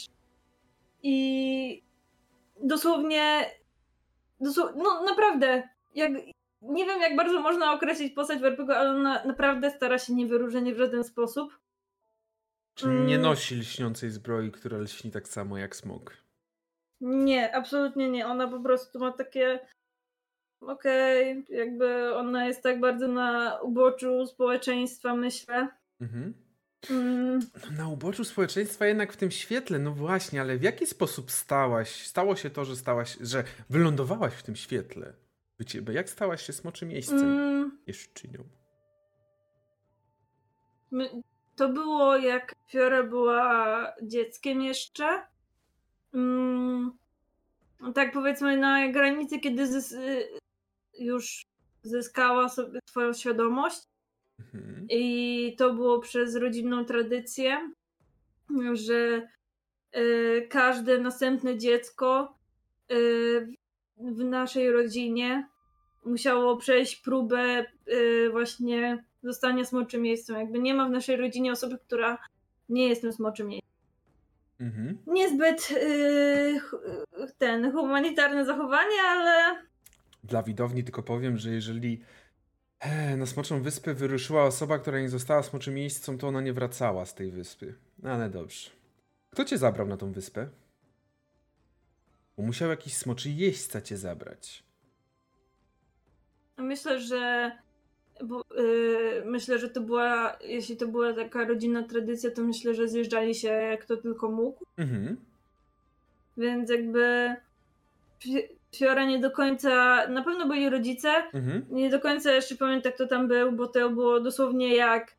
i 1.03 1.83
dosłownie 2.63 3.39
dosł- 3.39 3.61
no 4.75 5.03
naprawdę, 5.03 5.69
jak, 5.95 6.11
nie 6.61 6.85
wiem 6.85 7.01
jak 7.01 7.15
bardzo 7.15 7.41
można 7.41 7.73
określić 7.73 8.13
postać 8.13 8.39
w 8.39 8.45
RPG, 8.45 8.77
ale 8.77 8.89
ona 8.89 9.23
naprawdę 9.25 9.71
stara 9.71 9.99
się 9.99 10.13
nie 10.13 10.27
wyróżniać 10.27 10.73
w 10.75 10.77
żaden 10.77 11.03
sposób. 11.03 11.59
Czyli 12.77 12.93
nie 12.93 13.15
Mm. 13.15 13.21
nosi 13.21 13.55
lśniącej 13.55 14.09
zbroi, 14.09 14.51
która 14.51 14.77
lśni 14.77 15.11
tak 15.11 15.27
samo 15.27 15.57
jak 15.57 15.75
smok. 15.75 16.17
Nie, 17.01 17.55
absolutnie 17.55 18.09
nie. 18.09 18.27
Ona 18.27 18.47
po 18.47 18.59
prostu 18.59 18.99
ma 18.99 19.11
takie. 19.11 19.59
Okej, 20.61 21.45
jakby 21.49 22.15
ona 22.15 22.45
jest 22.47 22.63
tak 22.63 22.79
bardzo 22.79 23.07
na 23.07 23.59
uboczu 23.61 24.25
społeczeństwa, 24.25 25.15
myślę. 25.15 25.67
Mhm. 26.01 26.33
Mm, 26.89 27.39
na 27.77 27.88
uboczu 27.88 28.23
społeczeństwa 28.23 28.86
jednak 28.86 29.13
w 29.13 29.17
tym 29.17 29.32
świetle, 29.32 29.79
no 29.79 29.91
właśnie, 29.91 30.41
ale 30.41 30.57
w 30.57 30.63
jaki 30.63 30.88
sposób 30.88 31.32
stałaś, 31.32 32.07
stało 32.07 32.36
się 32.36 32.49
to, 32.49 32.65
że 32.65 32.75
stałaś, 32.75 33.17
że 33.21 33.43
wylądowałaś 33.69 34.34
w 34.34 34.43
tym 34.43 34.55
świetle? 34.55 35.13
Ciebie, 35.65 35.93
jak 35.93 36.09
stałaś 36.09 36.45
się 36.45 36.53
smoczym 36.53 36.89
miejscem? 36.89 37.19
mm, 37.19 37.77
Jeszczynią. 37.88 38.43
to 41.55 41.69
było 41.69 42.17
jak 42.17 42.55
Fiora 42.69 43.03
była 43.03 43.93
dzieckiem 44.01 44.61
jeszcze. 44.61 45.25
Mm, 46.13 46.91
tak 47.95 48.11
powiedzmy 48.13 48.57
na 48.57 48.91
granicy, 48.91 49.39
kiedy 49.39 49.65
zys- 49.65 49.97
y, 49.97 50.39
już 50.99 51.45
zyskała 51.84 52.49
sobie 52.49 52.79
swoją 52.89 53.13
świadomość. 53.13 53.84
Mhm. 54.53 54.87
I 54.89 55.55
to 55.57 55.73
było 55.73 55.99
przez 55.99 56.35
rodzinną 56.35 56.85
tradycję, 56.85 57.71
że 58.73 59.27
y, 59.95 60.47
każde 60.49 60.99
następne 60.99 61.57
dziecko 61.57 62.37
y, 62.91 63.47
w 63.97 64.23
naszej 64.23 64.71
rodzinie 64.71 65.47
musiało 66.05 66.57
przejść 66.57 66.95
próbę 66.95 67.65
y, 67.87 68.29
właśnie 68.31 69.05
zostania 69.23 69.65
smoczym 69.65 70.01
miejscem. 70.01 70.35
Jakby 70.35 70.59
nie 70.59 70.73
ma 70.73 70.87
w 70.87 70.91
naszej 70.91 71.15
rodzinie 71.15 71.51
osoby, 71.51 71.77
która 71.77 72.17
nie 72.69 72.89
jest 72.89 73.01
tym 73.01 73.13
smoczym 73.13 73.47
miejscem. 73.47 73.71
Mhm. 74.59 74.97
Niezbyt 75.07 75.69
ten 77.37 77.71
humanitarne 77.71 78.45
zachowanie, 78.45 79.01
ale 79.07 79.61
Dla 80.23 80.43
widowni 80.43 80.83
tylko 80.83 81.03
powiem, 81.03 81.37
że 81.37 81.51
jeżeli 81.51 81.93
e, 81.93 82.20
na 83.17 83.25
Smoczą 83.25 83.61
Wyspę 83.61 83.93
wyruszyła 83.93 84.43
osoba, 84.43 84.79
która 84.79 84.99
nie 85.01 85.09
została 85.09 85.43
smoczym 85.43 85.73
miejscem, 85.73 86.17
to 86.17 86.27
ona 86.27 86.41
nie 86.41 86.53
wracała 86.53 87.05
z 87.05 87.15
tej 87.15 87.32
wyspy. 87.32 87.75
No 87.99 88.11
ale 88.11 88.29
dobrze. 88.29 88.69
Kto 89.29 89.45
cię 89.45 89.57
zabrał 89.57 89.88
na 89.88 89.97
tą 89.97 90.11
wyspę? 90.11 90.49
Bo 92.38 92.43
musiał 92.43 92.69
jakiś 92.69 92.93
smoczy 92.93 93.29
jeźdźca 93.29 93.82
cię 93.82 93.97
zabrać. 93.97 94.63
Myślę, 96.57 96.99
że 96.99 97.51
bo, 98.23 98.43
y, 98.59 99.23
myślę, 99.25 99.59
że 99.59 99.69
to 99.69 99.82
była, 99.82 100.38
jeśli 100.43 100.77
to 100.77 100.88
była 100.88 101.13
taka 101.13 101.45
rodzinna 101.47 101.84
tradycja, 101.84 102.32
to 102.32 102.43
myślę, 102.43 102.75
że 102.75 102.88
zjeżdżali 102.88 103.36
się 103.36 103.77
kto 103.82 103.97
tylko 103.97 104.32
mógł, 104.32 104.65
Mhm. 104.77 105.17
więc 106.38 106.69
jakby 106.69 107.36
Fiora 108.76 109.05
nie 109.05 109.19
do 109.19 109.32
końca, 109.32 110.07
na 110.07 110.24
pewno 110.24 110.47
byli 110.47 110.69
rodzice, 110.69 111.09
Mhm. 111.34 111.65
nie 111.69 111.89
do 111.89 111.99
końca 111.99 112.32
jeszcze 112.32 112.55
pamiętam 112.55 112.91
kto 112.91 113.07
tam 113.07 113.28
był, 113.28 113.51
bo 113.51 113.67
to 113.67 113.89
było 113.89 114.19
dosłownie 114.19 114.76
jak 114.76 115.15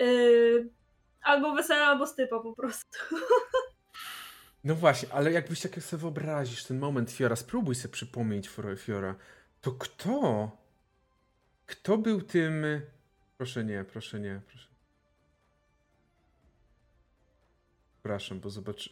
y, 0.00 0.68
albo 1.22 1.54
wesele, 1.54 1.84
albo 1.84 2.06
stypa 2.06 2.40
po 2.40 2.52
prostu. 2.52 2.98
No 4.64 4.74
właśnie, 4.74 5.08
ale 5.12 5.32
jakbyś 5.32 5.60
tak 5.60 5.82
sobie 5.82 6.00
wyobrazisz 6.00 6.64
ten 6.64 6.78
moment, 6.78 7.10
Fiora, 7.10 7.36
spróbuj 7.36 7.74
sobie 7.74 7.92
przypomnieć, 7.92 8.50
Fiora, 8.76 9.14
to 9.60 9.72
kto? 9.72 10.50
Kto 11.66 11.98
był 11.98 12.20
tym... 12.22 12.66
Proszę 13.36 13.64
nie, 13.64 13.84
proszę 13.84 14.20
nie, 14.20 14.40
proszę. 14.46 14.68
Przepraszam, 17.94 18.40
bo 18.40 18.50
zobaczy... 18.50 18.90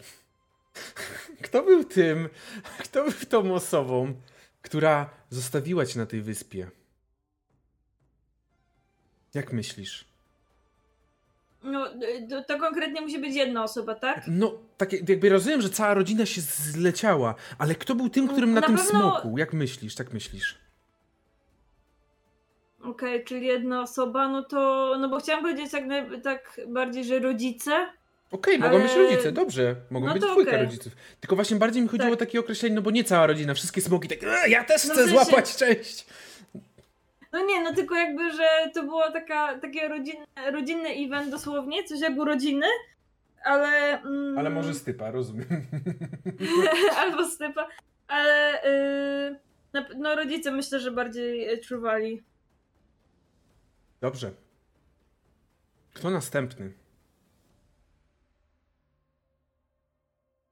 Kto 1.42 1.62
był 1.62 1.84
tym, 1.84 2.28
kto 2.78 3.02
był 3.04 3.12
tą 3.28 3.54
osobą, 3.54 4.14
która 4.62 5.10
zostawiła 5.30 5.86
cię 5.86 5.98
na 5.98 6.06
tej 6.06 6.22
wyspie? 6.22 6.70
Jak 9.34 9.52
myślisz? 9.52 10.04
No, 11.62 11.86
to, 12.48 12.58
konkretnie 12.58 13.00
musi 13.00 13.18
być 13.18 13.34
jedna 13.34 13.64
osoba, 13.64 13.94
tak? 13.94 14.24
No, 14.26 14.58
tak 14.76 14.92
jakby 14.92 15.28
rozumiem, 15.28 15.62
że 15.62 15.70
cała 15.70 15.94
rodzina 15.94 16.26
się 16.26 16.40
zleciała, 16.40 17.34
ale 17.58 17.74
kto 17.74 17.94
był 17.94 18.08
tym, 18.08 18.28
którym 18.28 18.54
na, 18.54 18.60
Na 18.60 18.66
tym 18.66 18.76
pewno- 18.76 18.90
smoku? 18.90 19.38
Jak 19.38 19.52
myślisz, 19.52 19.94
tak 19.94 20.12
myślisz? 20.12 20.58
Okej, 22.82 23.24
czyli 23.24 23.46
jedna 23.46 23.82
osoba, 23.82 24.28
no 24.28 24.42
to, 24.42 24.94
no 25.00 25.08
bo 25.08 25.18
chciałam 25.20 25.42
powiedzieć 25.42 25.70
tak, 25.70 25.84
tak 26.22 26.60
bardziej, 26.68 27.04
że 27.04 27.18
rodzice, 27.18 27.86
Okej, 28.34 28.58
mogą 28.58 28.78
być 28.82 28.92
Ale- 28.92 29.02
rodzice, 29.02 29.32
dobrze. 29.32 29.76
Mogą 29.90 30.06
No 30.06 30.12
być 30.14 30.22
dwójka 30.22 30.50
okej. 30.50 30.64
rodziców. 30.64 30.92
Tylko 31.20 31.34
właśnie 31.36 31.56
bardziej 31.56 31.82
mi 31.82 31.88
chodziło 31.88 32.08
o 32.12 32.16
Tak. 32.16 32.18
takie 32.28 32.40
określenie, 32.40 32.74
no 32.74 32.82
bo 32.82 32.90
nie 32.90 33.04
cała 33.04 33.26
rodzina, 33.26 33.54
wszystkie 33.54 33.80
smoki 33.80 34.08
tak, 34.08 34.18
"E, 34.24 34.48
ja 34.48 34.64
też 34.64 34.84
No 34.84 34.94
chcę 34.94 35.02
w 35.02 35.08
sensie- 35.08 35.24
złapać 35.24 35.56
część. 35.56 36.06
No 37.32 37.44
nie, 37.46 37.62
no 37.62 37.74
tylko 37.74 37.94
jakby, 37.94 38.32
że 38.32 38.48
to 38.74 38.82
było 38.82 39.10
taka, 39.12 39.58
takie 39.58 39.88
rodzinne, 39.88 40.26
rodzinny 40.52 40.88
event 40.88 41.30
dosłownie, 41.30 41.84
coś 41.84 42.00
jak 42.00 42.16
urodziny, 42.18 42.66
ale... 43.44 44.00
Mm, 44.02 44.38
Ale 44.38 44.50
może 44.50 44.74
stypa, 44.74 45.10
rozumiem. 45.10 45.46
albo 47.00 47.28
stypa, 47.28 47.68
ale 48.08 48.60
yy, 49.74 49.84
no 49.98 50.14
rodzice 50.16 50.50
myślę, 50.50 50.80
że 50.80 50.90
bardziej 50.90 51.48
e, 51.48 51.58
czuwali. 51.58 52.22
Dobrze. 54.00 54.30
Kto 55.94 56.10
następny? 56.10 56.72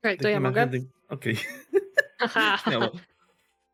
Okej, 0.02 0.18
to 0.18 0.28
ja 0.28 0.40
mogę. 0.40 0.68
Okej, 1.08 1.36
Aha. 2.18 2.58
śmiało. 2.64 2.90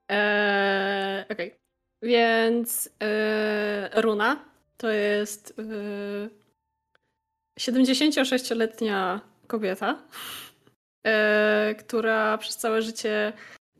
Eee, 0.08 1.24
Okej. 1.32 1.54
Więc 2.02 2.90
e, 3.02 4.02
Runa 4.02 4.44
to 4.76 4.90
jest 4.90 5.54
e, 5.58 6.28
76-letnia 7.60 9.20
kobieta, 9.46 10.02
e, 11.06 11.74
która 11.78 12.38
przez 12.38 12.56
całe 12.56 12.82
życie 12.82 13.32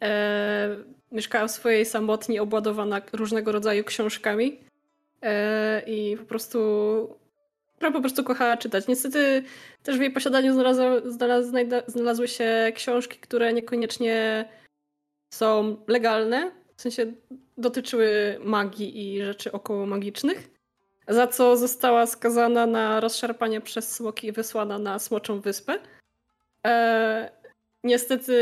e, 0.03 0.77
mieszkała 1.13 1.49
w 1.49 1.51
swojej 1.51 1.87
samotni, 1.87 2.39
obładowana 2.39 3.01
różnego 3.13 3.53
rodzaju 3.53 3.85
książkami 3.85 4.61
i 5.87 6.17
po 6.19 6.25
prostu 6.25 6.59
która 7.79 7.93
po 7.93 8.01
prostu 8.01 8.25
kochała 8.25 8.57
czytać. 8.57 8.87
Niestety 8.89 9.43
też 9.83 9.99
w 9.99 10.01
jej 10.01 10.11
posiadaniu 10.11 10.53
znalazło, 10.53 11.11
znalaz, 11.11 11.47
znajda- 11.47 11.83
znalazły 11.87 12.29
się 12.29 12.73
książki, 12.75 13.19
które 13.19 13.53
niekoniecznie 13.53 14.45
są 15.35 15.77
legalne, 15.87 16.51
w 16.77 16.83
sensie 16.83 17.13
dotyczyły 17.59 18.39
magii 18.45 19.15
i 19.15 19.25
rzeczy 19.25 19.53
około 19.53 19.87
magicznych, 19.87 20.51
za 21.09 21.27
co 21.27 21.57
została 21.57 22.07
skazana 22.07 22.67
na 22.67 23.01
rozszarpanie 23.01 23.61
przez 23.61 23.93
smoki 23.93 24.27
i 24.27 24.33
wysłana 24.33 24.79
na 24.79 24.99
Smoczą 24.99 25.41
Wyspę. 25.41 25.79
E, 26.67 27.31
niestety 27.85 28.35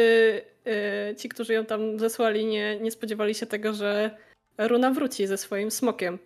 e, 0.67 1.17
ci, 1.17 1.29
którzy 1.29 1.53
ją 1.53 1.67
tam 1.67 1.99
zesłali, 1.99 2.47
nie, 2.47 2.81
nie 2.81 2.91
spodziewali 2.91 3.35
się 3.35 3.47
tego, 3.47 3.75
że 3.75 4.17
Runa 4.59 4.91
wróci 4.91 5.27
ze 5.27 5.39
swoim 5.39 5.71
smokiem. 5.71 6.19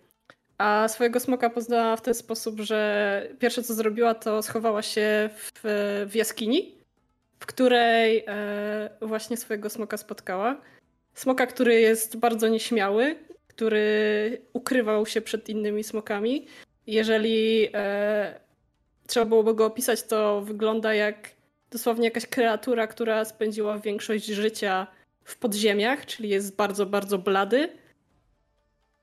A 0.61 0.87
swojego 0.87 1.19
smoka 1.19 1.49
poznała 1.49 1.95
w 1.95 2.01
ten 2.01 2.13
sposób, 2.13 2.59
że 2.59 3.27
pierwsze 3.39 3.63
co 3.63 3.73
zrobiła, 3.73 4.13
to 4.13 4.41
schowała 4.41 4.81
się 4.81 5.29
w, 5.35 5.51
w 6.09 6.15
jaskini, 6.15 6.75
w 7.39 7.45
której 7.45 8.23
e, 8.27 8.89
właśnie 9.01 9.37
swojego 9.37 9.69
smoka 9.69 9.97
spotkała. 9.97 10.61
Smoka, 11.13 11.47
który 11.47 11.79
jest 11.79 12.17
bardzo 12.17 12.47
nieśmiały, 12.47 13.15
który 13.47 14.41
ukrywał 14.53 15.05
się 15.05 15.21
przed 15.21 15.49
innymi 15.49 15.83
smokami. 15.83 16.47
Jeżeli 16.87 17.69
e, 17.73 18.39
trzeba 19.07 19.25
byłoby 19.25 19.53
go 19.53 19.65
opisać, 19.65 20.03
to 20.03 20.41
wygląda 20.41 20.93
jak 20.93 21.29
dosłownie 21.71 22.05
jakaś 22.05 22.25
kreatura, 22.25 22.87
która 22.87 23.25
spędziła 23.25 23.79
większość 23.79 24.25
życia 24.25 24.87
w 25.23 25.37
podziemiach, 25.37 26.05
czyli 26.05 26.29
jest 26.29 26.55
bardzo, 26.55 26.85
bardzo 26.85 27.17
blady. 27.17 27.80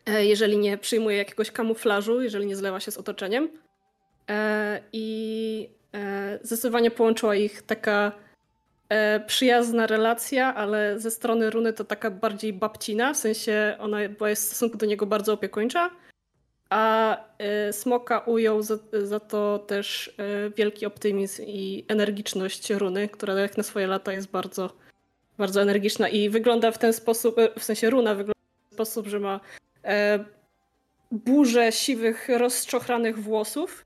E, 0.08 0.24
jeżeli 0.24 0.58
nie 0.58 0.78
przyjmuje 0.78 1.16
jakiegoś 1.16 1.50
kamuflażu, 1.50 2.22
jeżeli 2.22 2.46
nie 2.46 2.56
zlewa 2.56 2.80
się 2.80 2.90
z 2.90 2.98
otoczeniem. 2.98 3.48
E, 4.30 4.80
I 4.92 5.68
e, 5.94 6.38
zdecydowanie 6.42 6.90
połączyła 6.90 7.34
ich 7.34 7.62
taka 7.62 8.12
przyjazna 9.26 9.86
relacja, 9.86 10.54
ale 10.54 11.00
ze 11.00 11.10
strony 11.10 11.50
Runy 11.50 11.72
to 11.72 11.84
taka 11.84 12.10
bardziej 12.10 12.52
babcina, 12.52 13.14
w 13.14 13.16
sensie 13.16 13.76
ona 13.78 14.08
była 14.08 14.34
w 14.34 14.38
stosunku 14.38 14.78
do 14.78 14.86
niego 14.86 15.06
bardzo 15.06 15.32
opiekuńcza, 15.32 15.90
a 16.70 17.16
Smoka 17.72 18.18
ujął 18.18 18.62
za, 18.62 18.78
za 19.02 19.20
to 19.20 19.58
też 19.58 20.16
wielki 20.56 20.86
optymizm 20.86 21.42
i 21.46 21.84
energiczność 21.88 22.70
Runy, 22.70 23.08
która 23.08 23.34
jak 23.34 23.56
na 23.56 23.62
swoje 23.62 23.86
lata 23.86 24.12
jest 24.12 24.30
bardzo 24.30 24.70
bardzo 25.38 25.62
energiczna 25.62 26.08
i 26.08 26.30
wygląda 26.30 26.70
w 26.70 26.78
ten 26.78 26.92
sposób, 26.92 27.36
w 27.58 27.64
sensie 27.64 27.90
runa 27.90 28.14
wygląda 28.14 28.40
w 28.66 28.68
ten 28.68 28.74
sposób, 28.74 29.06
że 29.06 29.20
ma 29.20 29.40
burzę 31.10 31.72
siwych, 31.72 32.28
rozczochranych 32.28 33.18
włosów. 33.18 33.84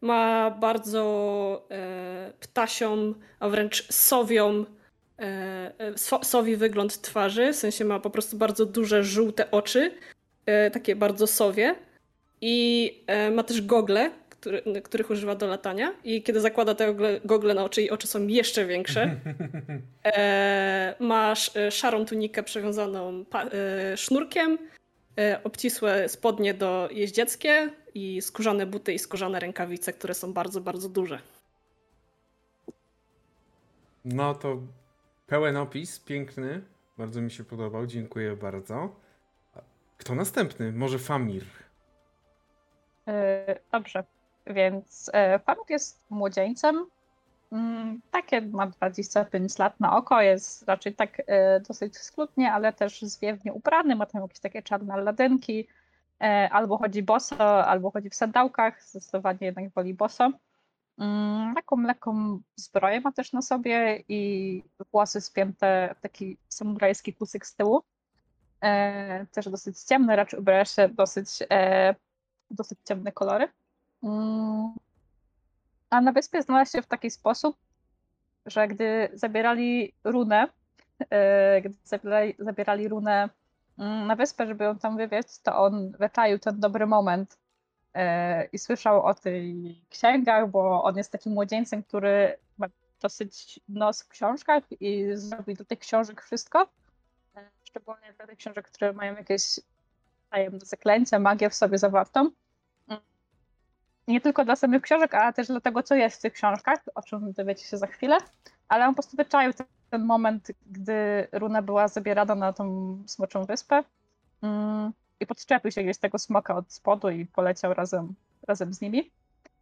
Ma 0.00 0.50
bardzo 0.50 1.66
e, 1.70 2.32
ptasią, 2.40 3.14
a 3.40 3.48
wręcz 3.48 3.92
sowią, 3.92 4.64
e, 5.18 5.72
e 5.78 5.98
so, 5.98 6.24
sowi 6.24 6.56
wygląd 6.56 7.00
twarzy. 7.00 7.52
W 7.52 7.56
sensie 7.56 7.84
ma 7.84 8.00
po 8.00 8.10
prostu 8.10 8.36
bardzo 8.36 8.66
duże, 8.66 9.04
żółte 9.04 9.50
oczy, 9.50 9.94
e, 10.46 10.70
takie 10.70 10.96
bardzo 10.96 11.26
sowie. 11.26 11.74
I 12.40 13.04
e, 13.06 13.30
ma 13.30 13.42
też 13.42 13.62
gogle, 13.62 14.10
który, 14.30 14.82
których 14.82 15.10
używa 15.10 15.34
do 15.34 15.46
latania. 15.46 15.94
I 16.04 16.22
kiedy 16.22 16.40
zakłada 16.40 16.74
te 16.74 16.94
gogle 17.24 17.54
na 17.54 17.64
oczy, 17.64 17.82
i 17.82 17.90
oczy 17.90 18.06
są 18.06 18.26
jeszcze 18.26 18.66
większe. 18.66 19.10
E, 20.04 20.94
masz 21.00 21.56
e, 21.56 21.70
szarą 21.70 22.04
tunikę 22.04 22.42
przewiązaną 22.42 23.24
e, 23.34 23.96
sznurkiem, 23.96 24.54
e, 24.54 24.71
obcisłe 25.44 26.08
spodnie 26.08 26.54
do 26.54 26.88
jeździeckie 26.92 27.70
i 27.94 28.22
skórzane 28.22 28.66
buty 28.66 28.92
i 28.92 28.98
skórzane 28.98 29.40
rękawice, 29.40 29.92
które 29.92 30.14
są 30.14 30.32
bardzo, 30.32 30.60
bardzo 30.60 30.88
duże. 30.88 31.18
No 34.04 34.34
to 34.34 34.58
pełen 35.26 35.56
opis, 35.56 36.00
piękny. 36.00 36.62
Bardzo 36.98 37.20
mi 37.20 37.30
się 37.30 37.44
podobał, 37.44 37.86
dziękuję 37.86 38.36
bardzo. 38.36 38.94
Kto 39.98 40.14
następny? 40.14 40.72
Może 40.72 40.98
Famir? 40.98 41.44
Yy, 43.06 43.14
dobrze. 43.72 44.04
Więc 44.46 45.10
e, 45.12 45.38
Famut 45.38 45.70
jest 45.70 46.04
młodzieńcem. 46.10 46.86
Mm, 47.52 48.00
takie 48.10 48.40
ma 48.40 48.66
25 48.66 49.58
lat 49.58 49.80
na 49.80 49.96
oko, 49.96 50.20
jest 50.22 50.62
raczej 50.68 50.94
tak 50.94 51.22
e, 51.26 51.60
dosyć 51.60 51.96
sklutnie, 51.98 52.52
ale 52.52 52.72
też 52.72 53.02
zwiewnie 53.02 53.52
ubrany, 53.52 53.96
ma 53.96 54.06
tam 54.06 54.22
jakieś 54.22 54.40
takie 54.40 54.62
czarne 54.62 54.96
ladynki, 54.96 55.68
e, 56.20 56.48
albo 56.52 56.78
chodzi 56.78 57.02
boso, 57.02 57.66
albo 57.66 57.90
chodzi 57.90 58.10
w 58.10 58.14
sandałkach, 58.14 58.82
zdecydowanie 58.82 59.38
jednak 59.40 59.70
woli 59.70 59.94
boso. 59.94 60.30
Mm, 60.98 61.54
taką 61.54 61.80
lekką 61.80 62.40
zbroję 62.56 63.00
ma 63.00 63.12
też 63.12 63.32
na 63.32 63.42
sobie 63.42 64.02
i 64.08 64.62
włosy 64.92 65.20
spięte 65.20 65.94
w 65.98 66.00
taki 66.00 66.36
samurajski 66.48 67.14
kusyk 67.14 67.46
z 67.46 67.54
tyłu. 67.54 67.82
Też 69.32 69.48
dosyć 69.48 69.78
ciemne, 69.78 70.16
raczej 70.16 70.40
ubiera 70.40 70.64
się 70.64 70.88
dosyć, 70.88 71.28
dosyć 72.50 72.78
ciemne 72.84 73.12
kolory. 73.12 73.48
A 75.92 76.00
na 76.00 76.12
wyspie 76.12 76.42
znalazł 76.42 76.72
się 76.72 76.82
w 76.82 76.86
taki 76.86 77.10
sposób, 77.10 77.56
że 78.46 78.68
gdy 78.68 79.08
zabierali 79.12 79.94
runę, 80.04 80.48
e, 81.10 81.60
gdy 81.60 81.74
zabierali, 82.38 82.88
runę 82.88 83.28
mm, 83.78 84.06
na 84.06 84.16
wyspę, 84.16 84.46
żeby 84.46 84.64
ją 84.64 84.78
tam 84.78 84.96
wywieźć, 84.96 85.38
to 85.42 85.58
on 85.58 85.90
wyczaił 85.90 86.38
ten 86.38 86.60
dobry 86.60 86.86
moment 86.86 87.38
e, 87.94 88.44
i 88.44 88.58
słyszał 88.58 89.02
o 89.02 89.14
tych 89.14 89.54
księgach, 89.90 90.50
bo 90.50 90.84
on 90.84 90.96
jest 90.96 91.12
takim 91.12 91.32
młodzieńcem, 91.32 91.82
który 91.82 92.36
ma 92.58 92.66
dosyć 93.00 93.60
nos 93.68 94.02
w 94.02 94.08
książkach 94.08 94.62
i 94.80 95.06
zrobi 95.14 95.54
do 95.54 95.64
tych 95.64 95.78
książek 95.78 96.22
wszystko. 96.22 96.68
Szczególnie 97.64 98.12
dla 98.16 98.26
tych 98.26 98.38
książek, 98.38 98.66
które 98.66 98.92
mają 98.92 99.16
jakieś 99.16 99.60
tajemne 100.30 100.60
zaklęcia, 100.60 101.18
magię 101.18 101.50
w 101.50 101.54
sobie 101.54 101.78
zawartą 101.78 102.30
nie 104.08 104.20
tylko 104.20 104.44
dla 104.44 104.56
samych 104.56 104.82
książek, 104.82 105.14
ale 105.14 105.32
też 105.32 105.46
dla 105.46 105.60
tego, 105.60 105.82
co 105.82 105.94
jest 105.94 106.18
w 106.18 106.22
tych 106.22 106.32
książkach, 106.32 106.78
o 106.94 107.02
czym 107.02 107.32
dowiecie 107.32 107.64
się 107.64 107.76
za 107.76 107.86
chwilę, 107.86 108.18
ale 108.68 108.84
on 108.84 108.90
po 108.90 109.02
prostu 109.02 109.16
wyczaił 109.16 109.52
ten, 109.52 109.66
ten 109.90 110.04
moment, 110.04 110.48
gdy 110.66 111.28
Runa 111.32 111.62
była 111.62 111.88
zabierana 111.88 112.34
na 112.34 112.52
tą 112.52 112.96
smoczą 113.06 113.44
wyspę 113.44 113.84
mm, 114.42 114.92
i 115.20 115.26
podczepił 115.26 115.70
się 115.70 115.82
gdzieś 115.82 115.98
tego 115.98 116.18
smoka 116.18 116.56
od 116.56 116.72
spodu 116.72 117.10
i 117.10 117.26
poleciał 117.26 117.74
razem, 117.74 118.14
razem 118.46 118.74
z 118.74 118.80
nimi. 118.80 119.10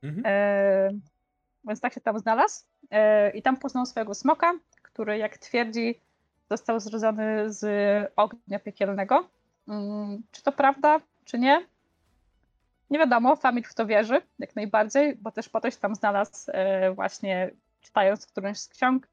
Mhm. 0.03 0.23
E, 0.27 0.91
więc 1.65 1.81
tak 1.81 1.95
się 1.95 2.01
tam 2.01 2.19
znalazł 2.19 2.65
e, 2.91 3.31
i 3.31 3.43
tam 3.43 3.57
poznał 3.57 3.87
swojego 3.87 4.15
smoka, 4.15 4.53
który 4.83 5.19
jak 5.19 5.39
twierdzi 5.39 6.01
został 6.51 6.81
zrodzony 6.81 7.53
z 7.53 7.67
ognia 8.17 8.59
piekielnego. 8.59 9.29
Mm, 9.69 10.23
czy 10.33 10.43
to 10.43 10.53
prawda, 10.53 11.01
czy 11.25 11.39
nie? 11.39 11.67
Nie 12.91 12.99
wiadomo, 12.99 13.37
Famil 13.37 13.65
w 13.65 13.75
to 13.75 13.87
wierzy, 13.87 14.23
jak 14.39 14.57
najbardziej, 14.57 15.17
bo 15.17 15.31
też 15.31 15.49
po 15.49 15.61
to 15.61 15.71
się 15.71 15.77
tam 15.77 15.95
znalazł 15.95 16.51
e, 16.53 16.93
właśnie 16.93 17.51
czytając 17.81 18.27
którąś 18.27 18.59
z 18.59 18.69
ksiąg, 18.69 19.09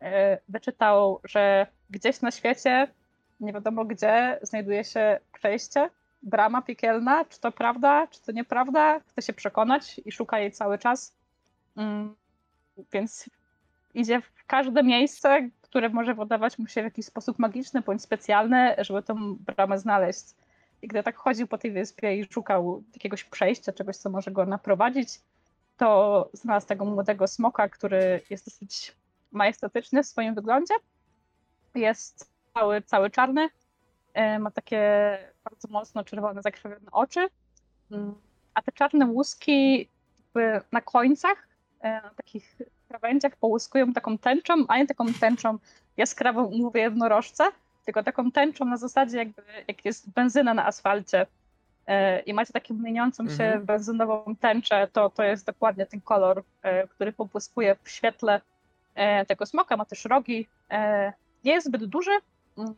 e, 0.00 0.38
wyczytał, 0.48 1.20
że 1.24 1.66
gdzieś 1.90 2.20
na 2.20 2.30
świecie, 2.30 2.88
nie 3.40 3.52
wiadomo 3.52 3.84
gdzie, 3.84 4.38
znajduje 4.42 4.84
się 4.84 5.20
przejście, 5.32 5.90
brama 6.22 6.62
piekielna, 6.62 7.24
czy 7.24 7.40
to 7.40 7.52
prawda, 7.52 8.06
czy 8.06 8.22
to 8.22 8.32
nieprawda, 8.32 9.00
chce 9.00 9.22
się 9.22 9.32
przekonać 9.32 10.00
i 10.04 10.12
szuka 10.12 10.38
jej 10.38 10.52
cały 10.52 10.78
czas. 10.78 11.14
Mm, 11.76 12.14
więc 12.92 13.30
idzie 13.94 14.20
w 14.20 14.46
każde 14.46 14.82
miejsce, 14.82 15.48
które 15.60 15.88
może 15.88 16.14
wydawać 16.14 16.58
mu 16.58 16.66
się 16.66 16.80
w 16.80 16.84
jakiś 16.84 17.06
sposób 17.06 17.38
magiczny 17.38 17.80
bądź 17.80 18.02
specjalny, 18.02 18.74
żeby 18.78 19.02
tą 19.02 19.34
bramę 19.34 19.78
znaleźć. 19.78 20.24
I 20.82 20.88
gdy 20.88 21.02
tak 21.02 21.16
chodził 21.16 21.46
po 21.46 21.58
tej 21.58 21.72
wyspie 21.72 22.16
i 22.16 22.24
szukał 22.32 22.82
jakiegoś 22.94 23.24
przejścia, 23.24 23.72
czegoś, 23.72 23.96
co 23.96 24.10
może 24.10 24.30
go 24.30 24.46
naprowadzić, 24.46 25.20
to 25.76 26.30
znalazł 26.32 26.66
tego 26.66 26.84
młodego 26.84 27.26
smoka, 27.26 27.68
który 27.68 28.20
jest 28.30 28.44
dosyć 28.44 28.96
majestatyczny 29.32 30.02
w 30.02 30.06
swoim 30.06 30.34
wyglądzie. 30.34 30.74
Jest 31.74 32.30
cały, 32.54 32.82
cały 32.82 33.10
czarny, 33.10 33.48
e, 34.14 34.38
ma 34.38 34.50
takie 34.50 34.82
bardzo 35.44 35.68
mocno 35.68 36.04
czerwone, 36.04 36.42
zakrwawione 36.42 36.90
oczy, 36.92 37.28
mm, 37.90 38.14
a 38.54 38.62
te 38.62 38.72
czarne 38.72 39.06
łuski 39.06 39.88
na 40.72 40.80
końcach, 40.80 41.48
e, 41.80 42.02
na 42.02 42.10
takich 42.10 42.56
krawędziach 42.88 43.36
połyskują 43.36 43.92
taką 43.92 44.18
tęczą, 44.18 44.54
a 44.68 44.78
nie 44.78 44.86
taką 44.86 45.04
tęczą 45.20 45.58
jaskrawą, 45.96 46.50
mówię 46.50 46.80
jednorożce, 46.80 47.44
tylko 47.88 48.02
taką 48.02 48.30
tęczą 48.32 48.64
na 48.64 48.76
zasadzie 48.76 49.18
jakby 49.18 49.42
jak 49.68 49.84
jest 49.84 50.10
benzyna 50.10 50.54
na 50.54 50.66
asfalcie 50.66 51.26
e, 51.86 52.20
i 52.20 52.34
macie 52.34 52.52
taką 52.52 52.74
mieniącą 52.74 53.28
się 53.28 53.44
mhm. 53.44 53.66
benzynową 53.66 54.36
tęczę, 54.40 54.88
to 54.92 55.10
to 55.10 55.22
jest 55.22 55.46
dokładnie 55.46 55.86
ten 55.86 56.00
kolor, 56.00 56.42
e, 56.62 56.88
który 56.88 57.12
pobłyskuje 57.12 57.76
w 57.82 57.90
świetle 57.90 58.40
e, 58.94 59.26
tego 59.26 59.46
smoka. 59.46 59.76
Ma 59.76 59.84
też 59.84 60.04
rogi. 60.04 60.48
Nie 61.44 61.52
jest 61.52 61.66
zbyt 61.66 61.84
duży. 61.84 62.10
Mm. 62.58 62.74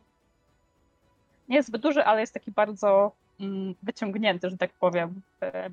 Nie 1.49 1.55
jest 1.55 1.67
zbyt 1.67 1.81
duży, 1.81 2.05
ale 2.05 2.21
jest 2.21 2.33
taki 2.33 2.51
bardzo 2.51 3.11
mm, 3.39 3.75
wyciągnięty, 3.83 4.49
że 4.49 4.57
tak 4.57 4.71
powiem. 4.73 5.21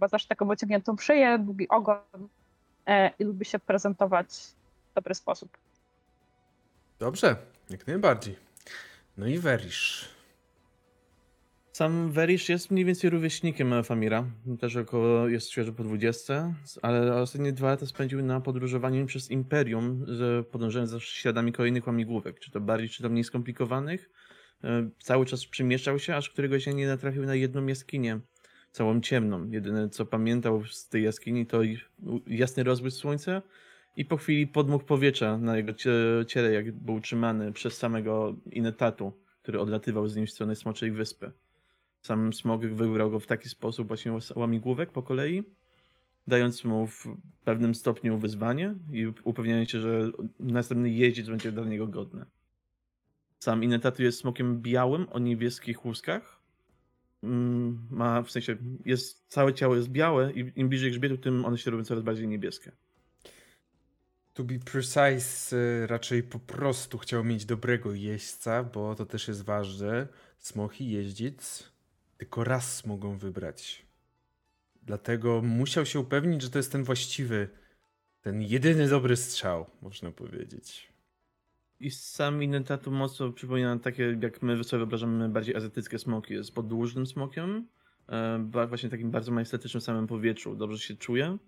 Ma 0.01 0.09
zawsze 0.09 0.29
taką 0.29 0.49
wyciągniętą 0.49 0.97
szyję, 0.97 1.39
długi 1.39 1.69
ogon 1.69 2.29
i 3.19 3.25
lubi 3.25 3.45
się 3.45 3.59
prezentować 3.59 4.27
w 4.91 4.95
dobry 4.95 5.15
sposób. 5.15 5.57
Dobrze, 6.99 7.37
jak 7.71 7.87
najbardziej. 7.87 8.48
No 9.19 9.27
i 9.27 9.39
Werisz. 9.39 10.09
Sam 11.73 12.13
Werisz 12.13 12.49
jest 12.49 12.71
mniej 12.71 12.85
więcej 12.85 13.11
rówieśnikiem 13.11 13.85
Famira. 13.85 14.25
Też 14.61 14.77
około 14.77 15.29
jest 15.29 15.51
świeżo 15.51 15.73
po 15.73 15.85
20, 15.85 16.55
ale 16.83 17.21
ostatnie 17.21 17.53
dwa 17.53 17.69
lata 17.69 17.87
spędził 17.87 18.23
na 18.23 18.41
podróżowaniu 18.41 19.07
przez 19.07 19.31
Imperium, 19.31 20.07
podążając 20.51 20.91
za 20.91 21.01
śladami 21.01 21.53
kolejnych 21.53 21.87
łamigłówek, 21.87 22.41
czy 22.41 22.51
to 22.51 22.61
bardziej, 22.61 22.89
czy 22.89 23.03
to 23.03 23.09
mniej 23.09 23.25
skomplikowanych. 23.25 24.11
E, 24.65 24.91
cały 25.03 25.27
czas 25.27 25.47
przemieszczał 25.47 25.99
się, 25.99 26.17
aż 26.17 26.31
któregoś 26.31 26.65
dnia 26.65 26.73
nie 26.73 26.87
natrafił 26.87 27.27
na 27.27 27.35
jedną 27.35 27.67
jaskinię, 27.67 28.21
całą 28.73 29.01
ciemną. 29.01 29.51
Jedyne 29.51 29.89
co 29.89 30.07
pamiętał 30.07 30.65
z 30.65 30.89
tej 30.89 31.05
jaskini 31.05 31.47
to 31.47 31.61
jasny 32.27 32.63
rozbłysk 32.63 32.97
słońca 32.97 33.43
i 33.99 34.05
po 34.05 34.17
chwili 34.17 34.47
podmuch 34.47 34.85
powietrza 34.85 35.39
na 35.39 35.57
jego 35.57 35.73
ciele, 36.27 36.53
jak 36.53 36.73
był 36.73 36.95
utrzymany 36.95 37.53
przez 37.53 37.77
samego 37.77 38.37
Inetatu, 38.53 39.13
który 39.43 39.61
odlatywał 39.61 40.09
z 40.09 40.17
nim 40.17 40.27
w 40.27 40.31
stronę 40.31 40.57
Smoczej 40.57 40.91
Wyspy. 40.91 41.33
Sam 42.01 42.33
Smog 42.33 42.67
wybrał 42.67 43.11
go 43.11 43.21
w 43.21 43.27
taki 43.27 43.49
sposób 43.49 43.89
właśnie 43.89 44.13
łamigłówek 44.35 44.93
po 44.93 45.03
kolei, 45.03 45.43
dając 46.27 46.65
mu 46.65 46.87
w 46.87 47.07
pewnym 47.45 47.75
stopniu 47.75 48.19
wyzwanie 48.19 48.75
i 48.93 49.07
upewniając 49.25 49.71
się, 49.71 49.81
że 49.81 50.11
następny 50.41 50.91
jeździec 50.91 51.29
będzie 51.29 51.53
dla 51.53 51.65
niego 51.65 51.87
godny. 51.87 52.25
Sam 53.39 53.65
Inetatu 53.65 54.03
jest 54.03 54.19
smokiem 54.19 54.63
białym 54.63 55.07
o 55.11 55.19
niebieskich 55.19 55.85
łuskach. 55.85 56.41
Mm, 57.23 57.87
ma, 57.91 58.23
w 58.23 58.31
sensie, 58.31 58.57
jest, 58.85 59.25
całe 59.29 59.55
ciało 59.55 59.77
jest 59.77 59.89
białe 59.89 60.33
i 60.33 60.53
im 60.57 60.69
bliżej 60.69 60.91
grzbietu, 60.91 61.17
tym 61.17 61.45
one 61.45 61.59
się 61.59 61.71
robią 61.71 61.85
coraz 61.85 62.05
bardziej 62.05 62.29
niebieskie. 62.29 62.73
To 64.39 64.45
be 64.45 64.59
precise, 64.59 65.57
y, 65.57 65.87
raczej 65.87 66.23
po 66.23 66.39
prostu 66.39 66.99
chciał 66.99 67.25
mieć 67.25 67.45
dobrego 67.45 67.95
jeźdźca, 67.95 68.65
bo 68.65 68.95
to 68.95 69.07
też 69.07 69.29
jest 69.29 69.45
ważne. 69.45 70.09
Smoki 70.39 70.85
i 70.85 70.91
jeździec 70.91 71.73
tylko 72.19 72.45
raz 72.45 72.87
mogą 72.87 73.17
wybrać. 73.17 73.87
Dlatego 74.83 75.43
musiał 75.43 75.87
się 75.87 76.01
upewnić, 76.01 76.43
że 76.43 76.51
to 76.51 76.59
jest 76.59 76.73
ten 76.73 76.85
właściwy, 76.85 77.49
ten 78.21 78.43
jedyny 78.43 78.89
dobry 78.89 79.17
strzał, 79.17 79.67
można 79.83 80.11
powiedzieć. 80.11 80.93
I 81.81 81.91
sam 81.91 82.43
Inentatu 82.43 82.91
mocno 82.91 83.33
przypomina 83.33 83.79
takie, 83.79 84.19
jak 84.23 84.43
my 84.43 84.65
sobie 84.65 84.79
wyobrażamy 84.79 85.29
bardziej 85.29 85.57
azjatyckie 85.57 85.99
smoki. 85.99 86.35
Jest 86.35 86.55
podłużnym 86.55 87.07
smokiem, 87.07 87.67
e, 88.09 88.67
właśnie 88.69 88.89
takim 88.89 89.11
bardzo 89.11 89.33
majestatycznym 89.33 89.81
samym 89.81 90.07
powietrzu, 90.07 90.57
dobrze 90.57 90.79
się 90.79 90.97
czuje. 90.97 91.39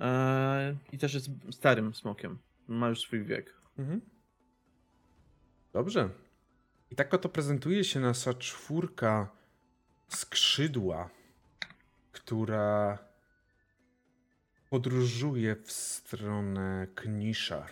E, 0.00 0.76
I 0.92 0.98
też 0.98 1.14
jest 1.14 1.30
starym 1.50 1.94
smokiem. 1.94 2.38
Ma 2.68 2.88
już 2.88 3.00
swój 3.00 3.24
wiek. 3.24 3.54
Mhm. 3.78 4.00
Dobrze. 5.72 6.10
I 6.90 6.96
tak 6.96 7.14
oto 7.14 7.28
prezentuje 7.28 7.84
się 7.84 8.00
nasza 8.00 8.34
czwórka 8.34 9.28
skrzydła, 10.08 11.10
która 12.12 12.98
podróżuje 14.70 15.56
w 15.56 15.72
stronę 15.72 16.86
Kniszar. 16.94 17.70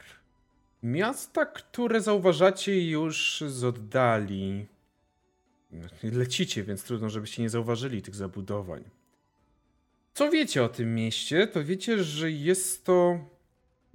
Miasta, 0.83 1.47
które 1.47 2.01
zauważacie 2.01 2.91
już 2.91 3.45
z 3.47 3.65
oddali. 3.65 4.67
Lecicie, 6.03 6.65
więc 6.65 6.85
trudno, 6.85 7.11
żebyście 7.11 7.43
nie 7.43 7.51
zauważyli 7.51 8.03
tych 8.03 8.15
zabudowań. 8.15 8.85
Co 10.17 10.31
wiecie 10.31 10.65
o 10.65 10.69
tym 10.69 10.95
mieście? 10.95 11.47
To 11.47 11.65
wiecie, 11.65 12.05
że 12.05 12.31
jest 12.31 12.85
to 12.85 13.19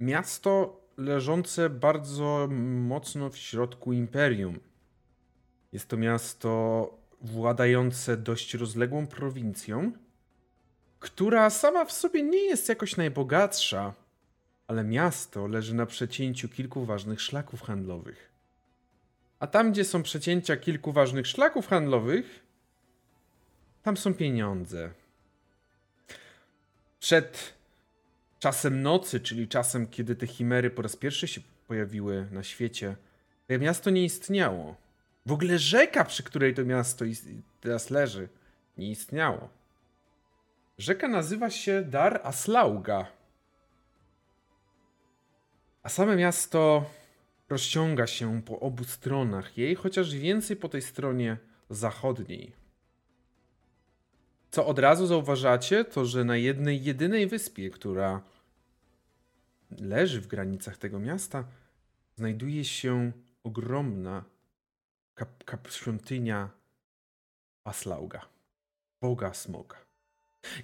miasto 0.00 0.80
leżące 0.96 1.70
bardzo 1.70 2.48
mocno 2.88 3.30
w 3.30 3.36
środku 3.36 3.92
imperium. 3.92 4.60
Jest 5.72 5.88
to 5.88 5.96
miasto 5.96 6.90
władające 7.20 8.16
dość 8.16 8.54
rozległą 8.54 9.06
prowincją, 9.06 9.92
która 11.00 11.50
sama 11.50 11.84
w 11.84 11.92
sobie 11.92 12.22
nie 12.22 12.44
jest 12.44 12.68
jakoś 12.68 12.96
najbogatsza, 12.96 13.94
ale 14.66 14.84
miasto 14.84 15.46
leży 15.46 15.74
na 15.74 15.86
przecięciu 15.86 16.48
kilku 16.48 16.84
ważnych 16.84 17.20
szlaków 17.20 17.62
handlowych. 17.62 18.30
A 19.38 19.46
tam, 19.46 19.72
gdzie 19.72 19.84
są 19.84 20.02
przecięcia 20.02 20.56
kilku 20.56 20.92
ważnych 20.92 21.26
szlaków 21.26 21.66
handlowych, 21.66 22.46
tam 23.82 23.96
są 23.96 24.14
pieniądze. 24.14 25.01
Przed 27.02 27.54
czasem 28.38 28.82
nocy, 28.82 29.20
czyli 29.20 29.48
czasem, 29.48 29.86
kiedy 29.86 30.16
te 30.16 30.26
chimery 30.26 30.70
po 30.70 30.82
raz 30.82 30.96
pierwszy 30.96 31.28
się 31.28 31.40
pojawiły 31.66 32.28
na 32.30 32.42
świecie, 32.42 32.96
to 33.48 33.58
miasto 33.58 33.90
nie 33.90 34.04
istniało. 34.04 34.76
W 35.26 35.32
ogóle 35.32 35.58
rzeka, 35.58 36.04
przy 36.04 36.22
której 36.22 36.54
to 36.54 36.64
miasto 36.64 37.04
teraz 37.60 37.90
leży, 37.90 38.28
nie 38.78 38.90
istniało. 38.90 39.48
Rzeka 40.78 41.08
nazywa 41.08 41.50
się 41.50 41.82
Dar 41.82 42.20
Aslauga. 42.24 43.06
A 45.82 45.88
same 45.88 46.16
miasto 46.16 46.90
rozciąga 47.48 48.06
się 48.06 48.42
po 48.42 48.60
obu 48.60 48.84
stronach 48.84 49.58
jej, 49.58 49.74
chociaż 49.74 50.14
więcej 50.14 50.56
po 50.56 50.68
tej 50.68 50.82
stronie 50.82 51.36
zachodniej. 51.70 52.61
Co 54.52 54.66
od 54.66 54.78
razu 54.78 55.06
zauważacie, 55.06 55.84
to 55.84 56.04
że 56.04 56.24
na 56.24 56.36
jednej 56.36 56.84
jedynej 56.84 57.26
wyspie, 57.26 57.70
która 57.70 58.22
leży 59.78 60.20
w 60.20 60.26
granicach 60.26 60.76
tego 60.76 60.98
miasta, 60.98 61.44
znajduje 62.16 62.64
się 62.64 63.12
ogromna 63.44 64.24
kap, 65.14 65.44
kap 65.44 65.70
świątynia 65.70 66.50
Aslauga, 67.64 68.26
boga 69.00 69.34
smoga. 69.34 69.76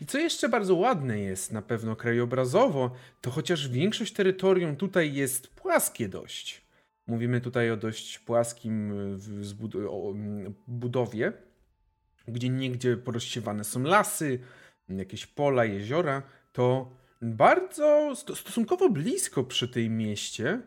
I 0.01 0.07
co 0.07 0.19
jeszcze 0.19 0.49
bardzo 0.49 0.75
ładne 0.75 1.19
jest 1.19 1.53
na 1.53 1.63
pewno 1.63 1.97
krajobrazowo, 1.97 2.91
to 3.21 3.31
chociaż 3.31 3.69
większość 3.69 4.13
terytorium 4.13 4.77
tutaj 4.77 5.15
jest 5.15 5.49
płaskie 5.49 6.09
dość. 6.09 6.67
Mówimy 7.07 7.41
tutaj 7.41 7.71
o 7.71 7.77
dość 7.77 8.19
płaskim 8.19 8.93
budowie, 10.67 11.33
gdzie 12.29 12.49
niegdzie 12.49 12.97
porozsiewane 12.97 13.65
są 13.65 13.83
lasy, 13.83 14.39
jakieś 14.89 15.27
pola, 15.27 15.65
jeziora, 15.65 16.23
to 16.53 16.91
bardzo 17.23 18.13
sto- 18.17 18.37
stosunkowo 18.37 18.91
blisko 18.91 19.45
przy 19.45 19.69
tej 19.69 19.91
mieście 19.91 20.61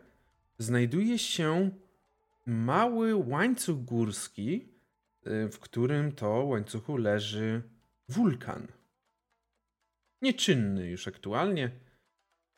znajduje 0.58 1.18
się 1.18 1.70
mały 2.46 3.14
łańcuch 3.14 3.84
górski, 3.84 4.68
y, 5.26 5.48
w 5.48 5.58
którym 5.58 6.12
to 6.12 6.28
łańcuchu 6.28 6.96
leży 6.96 7.62
wulkan. 8.08 8.66
Nieczynny 10.22 10.90
już 10.90 11.08
aktualnie, 11.08 11.70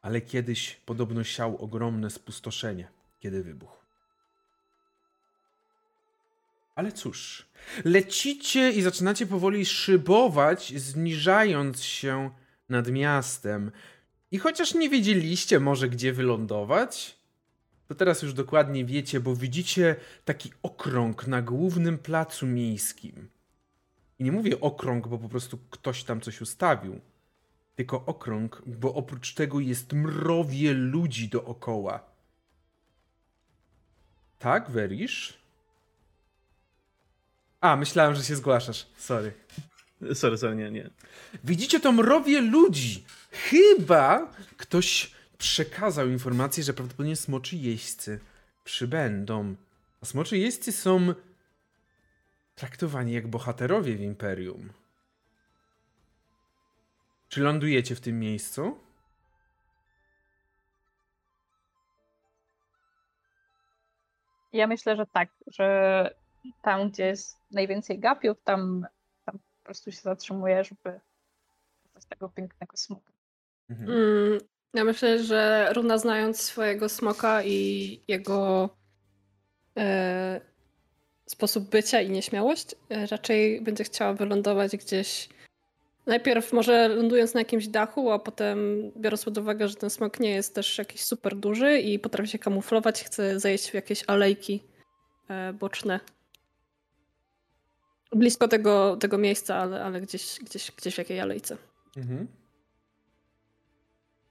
ale 0.01 0.21
kiedyś 0.21 0.75
podobno 0.87 1.25
siał 1.25 1.57
ogromne 1.57 2.11
spustoszenie, 2.11 2.89
kiedy 3.21 3.43
wybuchł. 3.43 3.84
Ale 6.75 6.93
cóż, 6.93 7.47
lecicie 7.85 8.71
i 8.71 8.83
zaczynacie 8.83 9.27
powoli 9.27 9.67
szybować, 9.67 10.81
zniżając 10.81 11.83
się 11.83 12.31
nad 12.69 12.89
miastem. 12.89 13.71
I 14.31 14.39
chociaż 14.39 14.75
nie 14.75 14.91
wiedzieliście 14.91 15.61
może 15.61 15.89
gdzie 15.89 16.13
wylądować, 16.13 17.19
to 17.89 17.95
teraz 17.95 18.23
już 18.23 18.35
dokładnie 18.35 18.85
wiecie, 18.85 19.21
bo 19.21 19.37
widzicie 19.37 19.97
taki 20.25 20.53
okrąg 20.63 21.27
na 21.27 21.43
głównym 21.43 21.99
placu 21.99 22.47
miejskim. 22.47 23.29
I 24.19 24.25
nie 24.25 24.33
mówię 24.33 24.61
okrąg, 24.61 25.09
bo 25.09 25.19
po 25.19 25.29
prostu 25.29 25.59
ktoś 25.71 26.05
tam 26.05 26.21
coś 26.21 26.41
ustawił. 26.41 27.01
Tylko 27.77 28.07
okrąg, 28.07 28.63
bo 28.67 28.95
oprócz 28.95 29.35
tego 29.35 29.61
jest 29.61 29.93
mrowie 29.93 30.73
ludzi 30.73 31.29
dookoła. 31.29 32.05
Tak, 34.39 34.71
Werisz? 34.71 35.44
A, 37.65 37.77
myślałem, 37.77 38.15
że 38.15 38.23
się 38.23 38.37
zgłaszasz. 38.37 38.87
Sorry. 38.97 39.33
Sorry, 40.15 40.39
sorry, 40.39 40.57
nie, 40.57 40.71
nie. 40.71 40.91
Widzicie 41.45 41.81
to 41.81 41.93
mrowie 41.93 42.41
ludzi. 42.41 43.05
Chyba 43.31 44.31
ktoś 44.57 45.11
przekazał 45.39 46.09
informację, 46.09 46.65
że 46.65 46.75
prawdopodobnie 46.75 47.17
smoczy 47.17 47.57
jeźdźcy 47.57 48.21
przybędą. 48.65 49.55
A 50.03 50.07
smoczy 50.07 50.39
jeźdźcy 50.39 50.73
są 50.73 51.15
traktowani 52.55 53.13
jak 53.13 53.29
bohaterowie 53.29 53.97
w 53.97 54.01
Imperium. 54.01 54.73
Czy 57.29 57.41
lądujecie 57.41 57.95
w 57.95 58.01
tym 58.01 58.21
miejscu? 58.21 58.79
Ja 64.53 64.67
myślę, 64.67 64.97
że 64.97 65.07
tak, 65.07 65.29
że 65.47 66.24
tam, 66.63 66.91
gdzie 66.91 67.07
jest 67.07 67.37
najwięcej 67.51 67.99
gapiów, 67.99 68.37
tam, 68.45 68.87
tam 69.25 69.39
po 69.39 69.65
prostu 69.65 69.93
się 69.93 70.01
zatrzymuje, 70.01 70.65
żeby 70.65 71.01
z 71.99 72.07
tego 72.07 72.29
pięknego 72.29 72.77
smoka. 72.77 73.13
Mhm. 73.71 73.91
Mm, 73.91 74.39
ja 74.75 74.85
myślę, 74.85 75.25
że 75.25 75.73
Runa 75.73 75.99
znając 75.99 76.41
swojego 76.41 76.89
smoka 76.89 77.43
i 77.43 78.01
jego 78.09 78.69
e, 79.79 80.41
sposób 81.27 81.71
bycia 81.71 82.01
i 82.01 82.11
nieśmiałość, 82.11 82.75
e, 82.91 83.07
raczej 83.07 83.61
będzie 83.61 83.85
chciała 83.85 84.15
wylądować 84.15 84.77
gdzieś. 84.77 85.29
Najpierw 86.07 86.53
może 86.53 86.89
lądując 86.89 87.35
na 87.35 87.41
jakimś 87.41 87.69
dachu, 87.69 88.11
a 88.11 88.19
potem 88.19 88.59
biorąc 88.97 89.25
pod 89.25 89.39
uwagę, 89.39 89.69
że 89.69 89.75
ten 89.75 89.91
smok 89.91 90.21
nie 90.21 90.31
jest 90.31 90.55
też 90.55 90.79
jakiś 90.79 91.05
super 91.05 91.37
duży 91.37 91.79
i 91.79 91.99
potrafi 91.99 92.31
się 92.31 92.39
kamuflować, 92.39 93.05
chce 93.05 93.41
zejść 93.41 93.71
w 93.71 93.75
jakieś 93.75 94.05
alejki 94.07 94.63
e, 95.29 95.53
boczne. 95.53 96.01
Blisko 98.17 98.49
tego, 98.49 98.97
tego 98.97 99.19
miejsca, 99.19 99.57
ale, 99.57 99.85
ale 99.85 100.01
gdzieś, 100.01 100.39
gdzieś, 100.43 100.71
gdzieś 100.71 100.95
w 100.95 100.99
jakiej 100.99 101.21
alejce. 101.21 101.57
Mhm. 101.97 102.27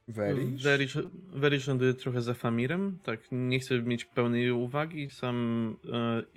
Werisz? 0.08 1.68
Ląduje 1.68 1.94
trochę 1.94 2.22
za 2.22 2.34
Famirem, 2.34 2.98
tak, 3.04 3.20
nie 3.32 3.60
chce 3.60 3.82
mieć 3.82 4.06
pełnej 4.06 4.52
uwagi, 4.52 5.10
sam, 5.10 5.78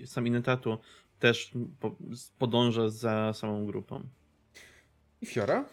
e, 0.03 0.07
sam 0.07 0.27
Inetatu 0.27 0.79
też 1.19 1.51
po, 1.81 1.97
podąża 2.39 2.89
za 2.89 3.33
samą 3.33 3.67
grupą. 3.67 4.03
I 5.21 5.27
Fiora? 5.27 5.65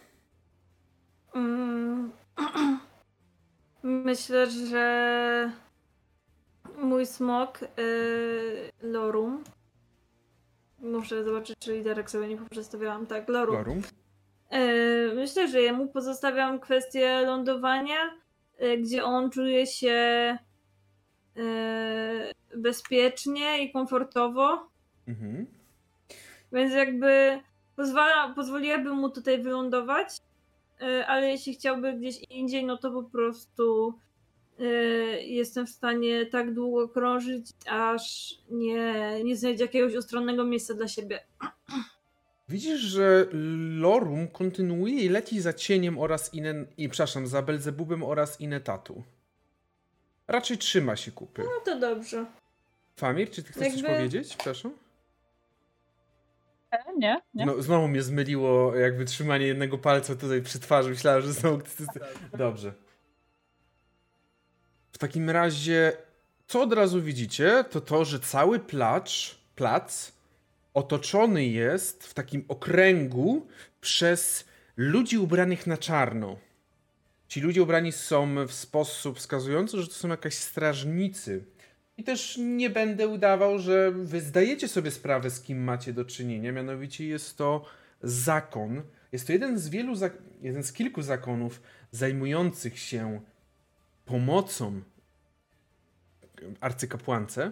Mm. 1.33 2.11
Myślę, 3.83 4.51
że 4.51 5.51
mój 6.77 7.05
smok 7.05 7.59
y, 7.61 8.71
Lorum. 8.81 9.43
Muszę 10.83 11.23
zobaczyć, 11.23 11.55
czy 11.59 11.73
liderek 11.73 12.11
sobie 12.11 12.27
nie 12.27 12.37
poprzestawiałam. 12.37 13.07
Tak, 13.07 13.29
Lorum. 13.29 13.55
Lorum? 13.55 13.81
Y, 14.53 15.11
myślę, 15.15 15.47
że 15.47 15.61
jemu 15.61 15.87
pozostawiam 15.87 16.59
kwestię 16.59 17.21
lądowania, 17.21 18.19
y, 18.63 18.77
gdzie 18.77 19.03
on 19.03 19.29
czuje 19.29 19.67
się 19.67 20.37
y, 21.37 22.57
bezpiecznie 22.57 23.63
i 23.63 23.71
komfortowo. 23.71 24.67
Mhm. 25.07 25.47
Więc 26.51 26.73
jakby 26.73 27.41
pozwala, 27.75 28.33
pozwoliłabym 28.33 28.95
mu 28.95 29.09
tutaj 29.09 29.41
wylądować, 29.41 30.07
ale 31.07 31.29
jeśli 31.29 31.53
chciałby 31.53 31.93
gdzieś 31.93 32.23
indziej, 32.29 32.65
no 32.65 32.77
to 32.77 32.91
po 32.91 33.03
prostu 33.03 33.93
jestem 35.21 35.67
w 35.67 35.69
stanie 35.69 36.25
tak 36.25 36.53
długo 36.53 36.89
krążyć, 36.89 37.45
aż 37.67 38.35
nie, 38.49 39.19
nie 39.23 39.37
znajdzie 39.37 39.63
jakiegoś 39.63 39.95
ustronnego 39.95 40.43
miejsca 40.45 40.73
dla 40.73 40.87
siebie. 40.87 41.19
Widzisz, 42.49 42.79
że 42.79 43.27
Lorum 43.79 44.27
kontynuuje 44.27 44.99
i 44.99 45.09
leci 45.09 45.41
za 45.41 45.53
cieniem 45.53 45.99
oraz 45.99 46.33
Inen, 46.33 46.67
i 46.77 46.89
przepraszam, 46.89 47.27
za 47.27 47.41
Belzebubem 47.41 48.03
oraz 48.03 48.41
Inetatu. 48.41 49.03
Raczej 50.27 50.57
trzyma 50.57 50.95
się 50.95 51.11
kupy. 51.11 51.43
No 51.43 51.49
to 51.65 51.79
dobrze. 51.79 52.25
Famir, 52.95 53.29
czy 53.29 53.43
ty 53.43 53.53
chcesz 53.53 53.67
coś 53.67 53.81
Jakby- 53.81 53.95
powiedzieć? 53.95 54.27
Przepraszam. 54.27 54.71
E, 56.71 56.83
nie, 56.97 57.21
nie. 57.33 57.45
No, 57.45 57.61
znowu 57.61 57.87
mnie 57.87 58.01
zmyliło 58.01 58.75
jakby 58.75 59.05
trzymanie 59.05 59.45
jednego 59.45 59.77
palca 59.77 60.15
tutaj 60.15 60.41
przy 60.41 60.59
twarzy. 60.59 60.89
Myślałem, 60.89 61.21
że 61.21 61.31
znowu... 61.31 61.61
Dobrze. 62.37 62.73
W 64.93 64.97
takim 64.97 65.29
razie, 65.29 65.91
co 66.47 66.61
od 66.61 66.73
razu 66.73 67.01
widzicie, 67.01 67.65
to 67.71 67.81
to, 67.81 68.05
że 68.05 68.19
cały 68.19 68.59
placz, 68.59 69.37
plac 69.55 70.11
otoczony 70.73 71.45
jest 71.45 72.03
w 72.03 72.13
takim 72.13 72.45
okręgu 72.47 73.47
przez 73.81 74.45
ludzi 74.77 75.17
ubranych 75.17 75.67
na 75.67 75.77
czarno. 75.77 76.37
Ci 77.27 77.41
ludzie 77.41 77.63
ubrani 77.63 77.91
są 77.91 78.45
w 78.47 78.53
sposób 78.53 79.17
wskazujący, 79.17 79.81
że 79.81 79.87
to 79.87 79.93
są 79.93 80.09
jakaś 80.09 80.33
strażnicy. 80.33 81.43
I 81.97 82.03
też 82.03 82.37
nie 82.37 82.69
będę 82.69 83.07
udawał, 83.07 83.59
że 83.59 83.91
wy 83.91 84.21
zdajecie 84.21 84.67
sobie 84.67 84.91
sprawę, 84.91 85.29
z 85.29 85.41
kim 85.41 85.63
macie 85.63 85.93
do 85.93 86.05
czynienia. 86.05 86.51
Mianowicie 86.51 87.07
jest 87.07 87.37
to 87.37 87.65
zakon. 88.03 88.81
Jest 89.11 89.27
to 89.27 89.33
jeden 89.33 89.59
z 89.59 89.69
wielu, 89.69 89.93
jeden 90.41 90.63
z 90.63 90.73
kilku 90.73 91.01
zakonów 91.01 91.61
zajmujących 91.91 92.79
się 92.79 93.21
pomocą 94.05 94.81
arcykapłance. 96.61 97.51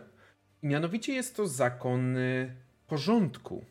Mianowicie 0.63 1.13
jest 1.13 1.35
to 1.35 1.47
zakon 1.47 2.17
porządku. 2.87 3.65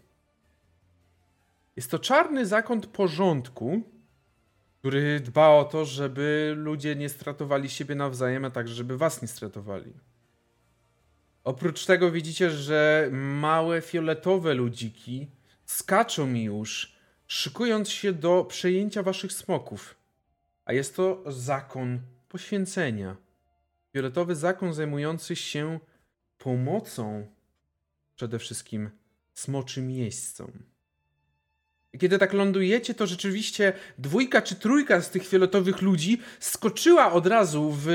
Jest 1.77 1.91
to 1.91 1.99
czarny 1.99 2.47
zakon 2.47 2.81
porządku, 2.81 3.83
który 4.79 5.21
dba 5.21 5.49
o 5.49 5.65
to, 5.65 5.85
żeby 5.85 6.55
ludzie 6.57 6.97
nie 6.97 7.09
stratowali 7.09 7.71
siebie 7.71 7.95
nawzajem, 7.95 8.45
a 8.45 8.51
także 8.51 8.75
żeby 8.75 8.99
was 8.99 9.23
nie 9.23 9.29
stratowali. 9.29 9.93
Oprócz 11.45 11.87
tego 11.87 12.11
widzicie, 12.11 12.51
że 12.51 13.09
małe 13.13 13.81
fioletowe 13.83 14.55
ludziki 14.55 15.27
skaczą 15.67 16.35
już, 16.35 16.93
szykując 17.27 17.89
się 17.89 18.13
do 18.13 18.45
przejęcia 18.45 19.03
waszych 19.03 19.33
smoków. 19.33 19.95
A 20.65 20.73
jest 20.73 20.97
to 20.97 21.23
zakon 21.27 22.01
poświęcenia. 22.31 23.17
Fioletowy 23.93 24.35
zakon 24.37 24.75
zajmujący 24.75 25.37
się 25.37 25.81
pomocą 26.39 27.27
przede 28.17 28.39
wszystkim 28.39 28.91
smoczym 29.35 29.91
jeźdźcom. 29.91 30.53
Kiedy 31.99 32.19
tak 32.19 32.33
lądujecie, 32.33 32.95
to 32.95 33.07
rzeczywiście 33.07 33.73
dwójka 33.99 34.43
czy 34.43 34.55
trójka 34.55 35.01
z 35.01 35.11
tych 35.11 35.27
fioletowych 35.27 35.83
ludzi 35.83 36.21
skoczyła 36.41 37.13
od 37.13 37.27
razu 37.27 37.71
w, 37.71 37.87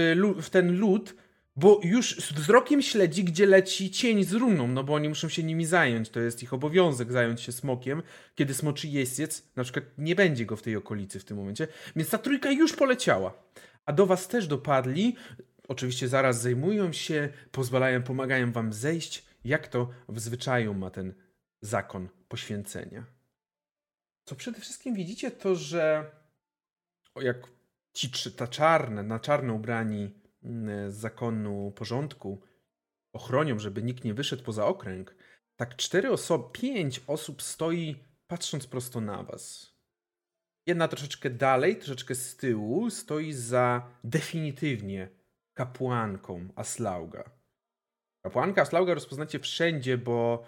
w 0.41 0.49
ten 0.49 0.80
lód, 0.80 1.16
bo 1.56 1.80
już 1.84 2.16
z 2.16 2.34
wzrokiem 2.34 2.82
śledzi, 2.82 3.24
gdzie 3.24 3.45
leci 3.45 3.91
cień 3.91 4.24
z 4.24 4.34
runą, 4.34 4.68
no 4.68 4.84
bo 4.84 4.94
oni 4.94 5.10
muszą 5.10 5.30
się 5.30 5.44
nimi 5.44 5.66
zająć. 5.66 6.10
To 6.10 6.20
jest 6.20 6.44
ich 6.44 6.53
obowiązek 6.53 7.12
zająć 7.12 7.41
się 7.41 7.52
smokiem, 7.52 8.03
kiedy 8.36 8.53
smoczy 8.53 8.88
jeździec, 8.88 9.44
na 9.56 9.64
przykład 9.64 9.86
nie 9.98 10.16
będzie 10.16 10.45
go 10.45 10.56
w 10.56 10.62
tej 10.62 10.76
okolicy 10.76 11.20
w 11.20 11.26
tym 11.26 11.38
momencie. 11.38 11.68
Więc 11.95 12.10
ta 12.10 12.18
trójka 12.18 12.52
już 12.52 12.74
poleciała. 12.74 13.34
A 13.86 13.94
do 13.94 14.06
was 14.06 14.28
też 14.28 14.48
dopadli. 14.48 15.16
Oczywiście 15.68 16.07
zaraz 16.07 16.41
zajmują 16.41 16.94
się, 16.94 17.30
pozwalają, 17.52 18.03
pomagają 18.03 18.52
wam 18.52 18.74
zejść, 18.74 19.26
jak 19.45 19.68
to 19.68 19.90
w 20.10 20.20
zwyczaju 20.20 20.74
ma 20.74 20.90
ten 20.90 21.14
zakon 21.62 22.10
poświęcenia. 22.28 23.06
Co 24.26 24.36
przede 24.36 24.60
wszystkim 24.60 24.95
widzicie, 24.95 25.32
to 25.32 25.56
że 25.56 26.12
jak 27.22 27.38
ci 27.94 28.12
ta 28.36 28.48
czarne, 28.48 29.03
na 29.03 29.20
czarno 29.20 29.53
ubrani 29.53 30.14
mm, 30.44 30.91
z 30.91 30.95
zakonu 30.95 31.72
porządku 31.72 32.41
ochronią, 33.14 33.60
żeby 33.60 33.84
nikt 33.84 34.03
nie 34.03 34.14
wyszedł 34.14 34.44
poza 34.44 34.66
okręg, 34.66 35.16
tak 35.56 35.76
cztery 35.76 36.12
osoby, 36.12 36.44
pięć 36.52 37.02
osób 37.07 37.41
stoi 37.41 37.95
patrząc 38.28 38.68
prosto 38.68 39.02
na 39.02 39.24
was. 39.24 39.74
Jedna 40.68 40.88
troszeczkę 40.88 41.30
dalej, 41.30 41.76
troszeczkę 41.76 42.16
z 42.16 42.38
tyłu 42.38 42.90
stoi 42.90 43.34
za 43.34 43.92
definitywnie 44.04 45.10
kapłanką 45.54 46.48
Aslauga. 46.56 47.30
Kapłanka 48.26 48.62
Aslauga 48.62 48.94
rozpoznacie 48.94 49.40
wszędzie, 49.40 49.98
bo 49.98 50.48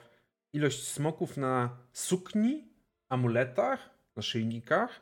ilość 0.54 0.88
smoków 0.88 1.38
na 1.38 1.78
sukni, 1.94 2.74
amuletach, 3.10 3.90
naszyjnikach 4.18 5.02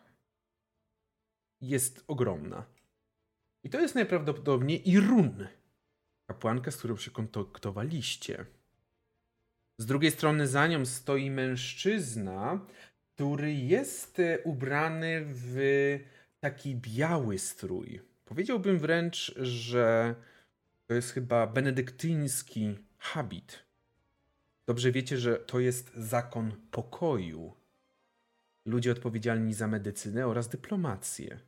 jest 1.62 2.04
ogromna. 2.08 2.66
I 3.64 3.70
to 3.70 3.80
jest 3.80 3.96
najprawdopodobniej 3.96 4.90
Irun, 4.90 5.48
kapłanka, 6.30 6.72
z 6.72 6.78
którą 6.78 6.98
się 6.98 7.12
kontaktowaliście. 7.12 8.46
Z 9.80 9.86
drugiej 9.86 10.12
strony 10.12 10.48
za 10.48 10.68
nią 10.68 10.86
stoi 10.86 11.30
mężczyzna, 11.32 12.66
który 13.16 13.54
jest 13.54 14.20
e, 14.20 14.40
ubrany 14.40 15.22
w 15.26 15.58
taki 16.40 16.76
biały 16.76 17.40
strój. 17.40 18.02
Powiedziałbym 18.26 18.80
wręcz, 18.80 19.36
że 19.38 20.16
to 20.88 20.94
jest 20.94 21.12
chyba 21.12 21.48
benedyktyński 21.48 22.76
habit. 22.98 23.60
Dobrze 24.66 24.92
wiecie, 24.92 25.18
że 25.18 25.36
to 25.36 25.60
jest 25.60 25.94
zakon 25.94 26.52
pokoju. 26.72 27.54
Ludzie 28.66 28.92
odpowiedzialni 28.92 29.54
za 29.54 29.68
medycynę 29.68 30.28
oraz 30.28 30.50
dyplomację. 30.50 31.40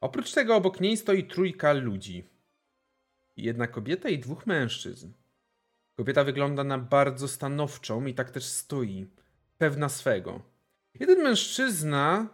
Oprócz 0.00 0.32
tego 0.32 0.56
obok 0.56 0.80
niej 0.80 0.96
stoi 0.96 1.24
trójka 1.24 1.72
ludzi. 1.72 2.24
Jedna 3.36 3.66
kobieta 3.66 4.08
i 4.08 4.18
dwóch 4.18 4.46
mężczyzn. 4.46 5.12
Kobieta 5.96 6.24
wygląda 6.24 6.64
na 6.64 6.78
bardzo 6.78 7.28
stanowczą 7.28 8.06
i 8.06 8.14
tak 8.14 8.30
też 8.30 8.44
stoi, 8.44 9.06
pewna 9.60 9.88
swego. 9.88 10.42
Jeden 11.00 11.22
mężczyzna 11.22 12.28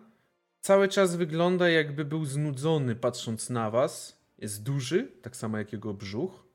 cały 0.60 0.88
czas 0.88 1.16
wygląda 1.16 1.68
jakby 1.68 2.04
był 2.04 2.24
znudzony 2.24 2.96
patrząc 2.96 3.50
na 3.50 3.70
was. 3.70 4.20
Jest 4.38 4.62
duży, 4.62 5.12
tak 5.22 5.36
samo 5.36 5.58
jak 5.58 5.72
jego 5.72 5.94
brzuch. 5.94 6.46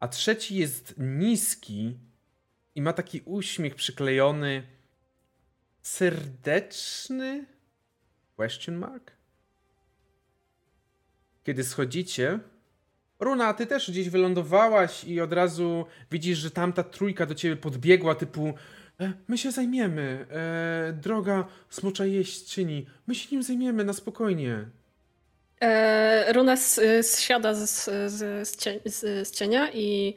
A 0.00 0.08
trzeci 0.08 0.56
jest 0.56 0.94
niski 0.98 1.98
i 2.74 2.82
ma 2.82 2.92
taki 2.92 3.22
uśmiech 3.24 3.74
przyklejony, 3.74 4.66
serdeczny? 5.82 7.46
Question 8.36 8.76
mark? 8.76 9.12
Kiedy 11.44 11.64
schodzicie, 11.64 12.40
Runa, 13.20 13.54
ty 13.54 13.66
też 13.66 13.90
gdzieś 13.90 14.10
wylądowałaś 14.10 15.04
i 15.04 15.20
od 15.20 15.32
razu 15.32 15.86
widzisz, 16.10 16.38
że 16.38 16.50
tamta 16.50 16.82
trójka 16.82 17.26
do 17.26 17.34
ciebie 17.34 17.56
podbiegła, 17.56 18.14
typu 18.14 18.54
my 19.28 19.38
się 19.38 19.50
zajmiemy, 19.50 20.26
e, 20.30 20.92
droga 20.92 21.46
smocza 21.70 22.04
jeźdźczyni, 22.06 22.86
my 23.06 23.14
się 23.14 23.28
nim 23.32 23.42
zajmiemy 23.42 23.84
na 23.84 23.92
spokojnie. 23.92 24.64
E, 25.60 26.32
Runa 26.32 26.52
s- 26.52 26.80
zsiada 27.02 27.54
z, 27.54 27.84
z, 28.12 28.12
z, 28.12 28.58
z, 28.84 29.28
z 29.28 29.30
cienia 29.30 29.70
i 29.72 30.14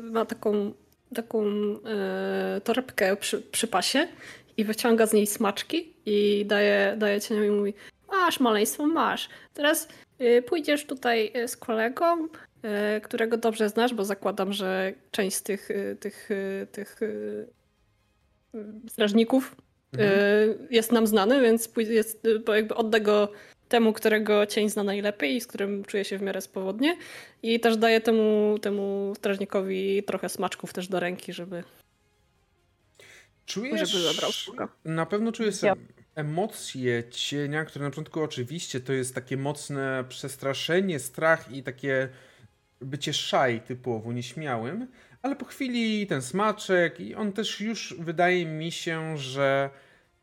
ma 0.00 0.24
taką, 0.24 0.72
taką 1.14 1.44
e, 1.84 2.60
torebkę 2.64 3.16
przy, 3.16 3.40
przy 3.42 3.68
pasie 3.68 4.08
i 4.56 4.64
wyciąga 4.64 5.06
z 5.06 5.12
niej 5.12 5.26
smaczki 5.26 5.94
i 6.06 6.44
daje, 6.46 6.94
daje 6.98 7.20
cieniowi 7.20 7.46
i 7.46 7.50
mówi 7.50 7.74
masz 8.10 8.40
maleństwo, 8.40 8.86
masz. 8.86 9.28
Teraz 9.54 9.88
e, 10.18 10.42
pójdziesz 10.42 10.86
tutaj 10.86 11.30
e, 11.34 11.48
z 11.48 11.56
kolegą, 11.56 12.28
e, 12.62 13.00
którego 13.00 13.36
dobrze 13.36 13.68
znasz, 13.68 13.94
bo 13.94 14.04
zakładam, 14.04 14.52
że 14.52 14.92
część 15.10 15.36
z 15.36 15.42
tych, 15.42 15.70
e, 15.70 15.96
tych, 15.96 16.28
e, 16.62 16.66
tych 16.66 17.00
e, 17.02 17.06
strażników 18.88 19.56
Mhm. 19.92 20.10
e, 20.18 20.22
jest 20.70 20.92
nam 20.92 21.06
znany, 21.06 21.40
więc 21.40 21.70
jest, 21.76 22.26
e, 22.26 22.38
bo 22.38 22.54
jakby 22.54 22.74
odda 22.74 23.00
go 23.00 23.32
temu, 23.68 23.92
którego 23.92 24.46
cień 24.46 24.70
zna 24.70 24.82
najlepiej 24.82 25.36
i 25.36 25.40
z 25.40 25.46
którym 25.46 25.84
czuje 25.84 26.04
się 26.04 26.18
w 26.18 26.22
miarę 26.22 26.40
swobodnie. 26.40 26.96
I 27.42 27.60
też 27.60 27.76
daje 27.76 28.00
temu, 28.00 28.58
temu 28.62 29.12
strażnikowi 29.16 30.02
trochę 30.02 30.28
smaczków 30.28 30.72
też 30.72 30.88
do 30.88 31.00
ręki, 31.00 31.32
żeby, 31.32 31.64
Czujesz, 33.46 33.90
żeby 33.90 34.04
zabrał 34.04 34.32
sługa. 34.32 34.68
na 34.84 35.06
pewno 35.06 35.32
czujesz 35.32 35.62
Ja- 35.62 35.72
em- 35.72 35.86
emocje 36.14 37.04
cienia, 37.10 37.64
które 37.64 37.84
na 37.84 37.90
początku 37.90 38.20
oczywiście 38.22 38.80
to 38.80 38.92
jest 38.92 39.14
takie 39.14 39.36
mocne 39.36 40.04
przestraszenie, 40.08 40.98
strach 40.98 41.52
i 41.52 41.62
takie 41.62 42.08
bycie 42.80 43.12
szaj 43.12 43.60
typowo, 43.60 44.12
nieśmiałym, 44.12 44.86
ale 45.22 45.36
po 45.36 45.44
chwili 45.44 46.06
ten 46.06 46.22
smaczek 46.22 47.00
i 47.00 47.14
on 47.14 47.32
też 47.32 47.60
już 47.60 47.94
wydaje 47.98 48.46
mi 48.46 48.72
się, 48.72 49.18
że 49.18 49.70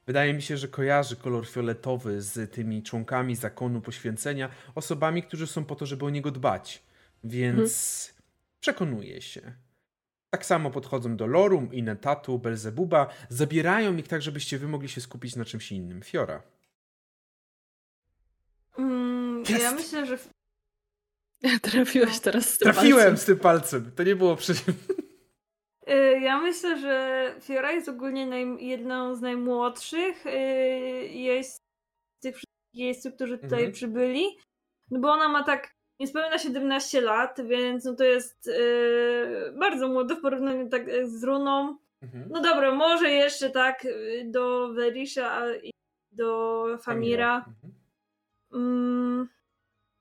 Wydaje 0.05 0.33
mi 0.33 0.41
się, 0.41 0.57
że 0.57 0.67
kojarzy 0.67 1.15
kolor 1.15 1.47
fioletowy 1.47 2.21
z 2.21 2.51
tymi 2.51 2.83
członkami 2.83 3.35
zakonu 3.35 3.81
poświęcenia, 3.81 4.49
osobami, 4.75 5.23
którzy 5.23 5.47
są 5.47 5.65
po 5.65 5.75
to, 5.75 5.85
żeby 5.85 6.05
o 6.05 6.09
niego 6.09 6.31
dbać. 6.31 6.83
Więc 7.23 8.13
przekonuje 8.59 9.21
się. 9.21 9.53
Tak 10.29 10.45
samo 10.45 10.71
podchodzą 10.71 11.17
do 11.17 11.27
Lorum, 11.27 11.73
Inetatu, 11.73 12.39
Belzebuba, 12.39 13.07
zabierają 13.29 13.97
ich 13.97 14.07
tak, 14.07 14.21
żebyście 14.21 14.57
wy 14.57 14.67
mogli 14.67 14.89
się 14.89 15.01
skupić 15.01 15.35
na 15.35 15.45
czymś 15.45 15.71
innym. 15.71 16.01
Fiora. 16.01 16.41
Mm, 18.77 19.43
ja 19.59 19.71
myślę, 19.71 20.05
że 20.05 20.17
Trafiłeś 21.61 22.19
teraz 22.19 22.49
z 22.49 22.57
tym 22.57 22.65
Trafiłem 22.73 22.97
palcem. 23.05 23.17
z 23.17 23.25
tym 23.25 23.39
palcem. 23.39 23.91
To 23.95 24.03
nie 24.03 24.15
było 24.15 24.35
przy... 24.35 24.53
Y, 25.89 26.19
Ja 26.21 26.41
myślę, 26.41 26.77
że 26.79 27.35
Fiora 27.41 27.71
jest 27.71 27.89
ogólnie 27.89 28.25
naj, 28.27 28.65
jedną 28.67 29.15
z 29.15 29.21
najmłodszych. 29.21 30.25
y, 30.25 30.29
Jest 31.11 31.55
z 32.19 32.21
tych 32.23 32.35
wszystkich 32.35 32.73
jeźdźców, 32.73 33.13
którzy 33.15 33.37
tutaj 33.37 33.59
Mhm. 33.59 33.71
przybyli. 33.71 34.25
No 34.91 34.99
bo 34.99 35.11
ona 35.11 35.29
ma 35.29 35.43
tak 35.43 35.71
niespełna 35.99 36.37
17 36.37 37.01
lat, 37.01 37.41
więc 37.47 37.85
no 37.85 37.95
to 37.95 38.03
jest 38.03 38.47
y, 38.47 39.53
bardzo 39.59 39.87
młodo 39.87 40.15
w 40.15 40.21
porównaniu 40.21 40.69
tak 40.69 41.07
z 41.07 41.23
Runą. 41.23 41.77
Mhm. 42.01 42.25
No 42.31 42.41
dobra, 42.41 42.71
może 42.75 43.09
jeszcze 43.11 43.49
tak 43.49 43.87
do 44.25 44.73
Verisha 44.73 45.31
a- 45.31 45.55
i 45.55 45.71
do 46.11 46.65
Famira. 46.81 47.37
Mhm. 47.37 47.73
Mm, 48.53 49.29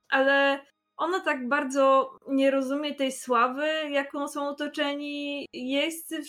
ale 0.09 0.61
ona 0.97 1.21
tak 1.21 1.49
bardzo 1.49 2.19
nie 2.29 2.51
rozumie 2.51 2.95
tej 2.95 3.13
sławy, 3.13 3.67
jaką 3.91 4.29
są 4.29 4.49
otoczeni 4.49 5.47
jeźdźcy, 5.53 6.23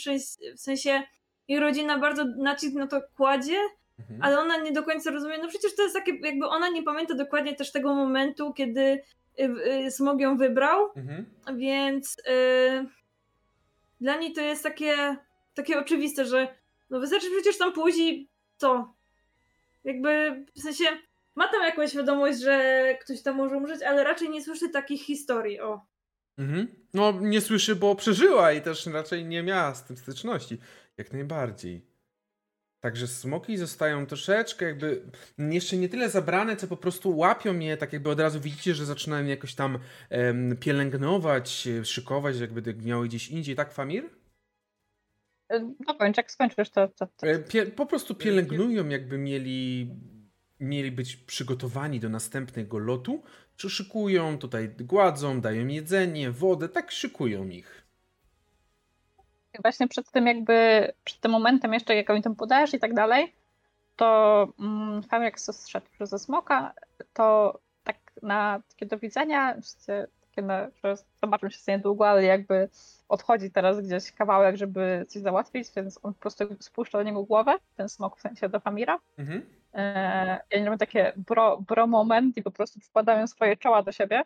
w 0.56 0.60
sensie, 0.60 1.04
jej 1.48 1.60
rodzina 1.60 2.00
bardzo 2.00 2.26
nacisk 2.38 2.76
na 2.76 2.88
to 2.88 3.02
kładzie, 3.18 3.58
Mhm. 4.00 4.24
ale 4.24 4.40
ona 4.40 4.58
nie 4.58 4.72
do 4.72 4.84
końca 4.84 5.12
rozumie, 5.12 5.38
no 5.38 5.48
przecież 5.48 5.76
to 5.76 5.84
jest 5.84 5.96
takie, 5.96 6.12
jakby 6.24 6.46
ona 6.48 6.70
nie 6.70 6.84
pamięta 6.84 7.14
dokładnie 7.14 7.56
też 7.56 7.72
tego 7.72 7.94
momentu, 7.96 8.54
kiedy 8.54 8.82
y, 9.40 9.44
y, 9.86 9.92
Smog 9.92 10.20
ją 10.20 10.38
wybrał, 10.38 10.90
Mhm. 10.96 11.26
więc 11.58 12.18
y, 12.20 12.86
dla 14.02 14.18
niej 14.18 14.34
to 14.34 14.42
jest 14.42 14.64
takie, 14.64 15.16
takie 15.54 15.80
oczywiste, 15.80 16.26
że 16.26 16.48
no 16.90 17.00
wystarczy 17.00 17.28
przecież 17.32 17.58
tam 17.58 17.74
pójść 17.74 17.98
i 17.98 18.30
co? 18.58 18.94
Jakby 19.84 20.46
w 20.56 20.62
sensie 20.62 20.86
ma 21.36 21.48
tam 21.48 21.64
jakąś 21.64 21.90
świadomość, 21.90 22.40
że 22.40 22.84
ktoś 23.02 23.22
tam 23.22 23.36
może 23.36 23.58
umrzeć, 23.58 23.84
ale 23.84 24.04
raczej 24.04 24.30
nie 24.30 24.44
słyszy 24.44 24.70
takich 24.70 25.02
historii, 25.02 25.60
o. 25.60 25.82
Mhm. 26.38 26.68
No, 26.94 27.14
nie 27.22 27.42
słyszy, 27.42 27.76
bo 27.76 27.96
przeżyła 27.96 28.52
i 28.52 28.62
też 28.62 28.86
raczej 28.86 29.26
nie 29.26 29.44
miała 29.44 29.76
z 29.76 29.84
tym 29.86 29.98
styczności. 29.98 30.58
Jak 30.98 31.14
najbardziej. 31.14 31.96
Także 32.80 33.08
smoki 33.08 33.58
zostają 33.58 34.06
troszeczkę 34.06 34.66
jakby 34.66 35.12
jeszcze 35.38 35.78
nie 35.78 35.90
tyle 35.90 36.10
zabrane, 36.10 36.56
co 36.56 36.68
po 36.68 36.78
prostu 36.78 37.18
łapią 37.18 37.60
je, 37.60 37.78
tak 37.78 37.94
jakby 37.94 38.10
od 38.10 38.20
razu 38.20 38.40
widzicie, 38.40 38.76
że 38.76 38.86
zaczynają 38.86 39.26
jakoś 39.26 39.56
tam 39.56 39.80
em, 40.10 40.58
pielęgnować, 40.58 41.68
e, 41.68 41.86
szykować, 41.86 42.40
jakby 42.40 42.74
miały 42.74 43.08
gdzieś 43.08 43.28
indziej, 43.28 43.56
tak 43.56 43.74
Famir? 43.74 44.10
Dokończ, 45.88 46.18
jak 46.18 46.32
skończysz 46.32 46.70
to... 46.70 46.88
to, 46.88 47.08
to. 47.08 47.28
E, 47.28 47.40
Pie, 47.40 47.66
po 47.66 47.86
prostu 47.86 48.16
pielęgnują, 48.16 48.90
jakby 48.90 49.18
mieli, 49.18 49.90
mieli 50.60 50.92
być 50.92 51.16
przygotowani 51.16 52.00
do 52.00 52.10
następnego 52.10 52.78
lotu, 52.80 53.24
czy 53.58 53.70
szykują, 53.70 54.38
tutaj 54.38 54.70
gładzą, 54.80 55.42
dają 55.42 55.68
jedzenie, 55.68 56.32
wodę, 56.32 56.70
tak 56.70 56.92
szykują 56.92 57.50
ich. 57.50 57.86
Właśnie 59.62 59.88
przed 59.88 60.12
tym 60.12 60.28
jakby, 60.28 60.88
przed 61.04 61.20
tym 61.20 61.32
momentem 61.32 61.74
jeszcze, 61.74 61.96
jak 61.96 62.10
oni 62.10 62.22
tam 62.22 62.36
podajesz 62.36 62.74
i 62.74 62.80
tak 62.80 62.94
dalej, 62.94 63.34
to 63.96 64.48
mm, 64.60 65.04
Fam 65.04 65.24
jak 65.24 65.40
zszedł 65.40 65.86
przez 65.92 66.22
smoka, 66.24 66.74
to 67.14 67.60
tak 67.84 67.98
na 68.22 68.62
takie 68.70 68.86
do 68.86 68.98
widzenia, 68.98 69.58
takie 70.22 70.42
na, 70.42 70.68
że 70.84 70.96
zobaczą 71.24 71.50
się 71.50 71.72
niedługo, 71.72 72.10
ale 72.10 72.24
jakby 72.24 72.70
odchodzi 73.10 73.52
teraz 73.52 73.82
gdzieś 73.82 74.12
kawałek, 74.12 74.58
żeby 74.58 75.06
coś 75.10 75.22
załatwić, 75.22 75.68
więc 75.76 76.00
on 76.04 76.14
po 76.14 76.20
prostu 76.20 76.44
spuszcza 76.60 76.98
do 76.98 77.04
niego 77.04 77.24
głowę, 77.24 77.56
ten 77.76 77.90
smok 77.90 78.18
w 78.18 78.22
sensie 78.22 78.50
do 78.50 78.60
Famira. 78.60 79.00
Mhm. 79.18 79.46
Eee, 79.76 80.40
I 80.52 80.56
oni 80.56 80.66
robią 80.66 80.78
takie 80.78 81.14
bro, 81.16 81.62
bro 81.62 81.88
moment 81.88 82.38
i 82.38 82.44
po 82.44 82.52
prostu 82.52 82.80
wkładają 82.80 83.28
swoje 83.28 83.58
czoła 83.58 83.84
do 83.84 83.92
siebie. 83.92 84.24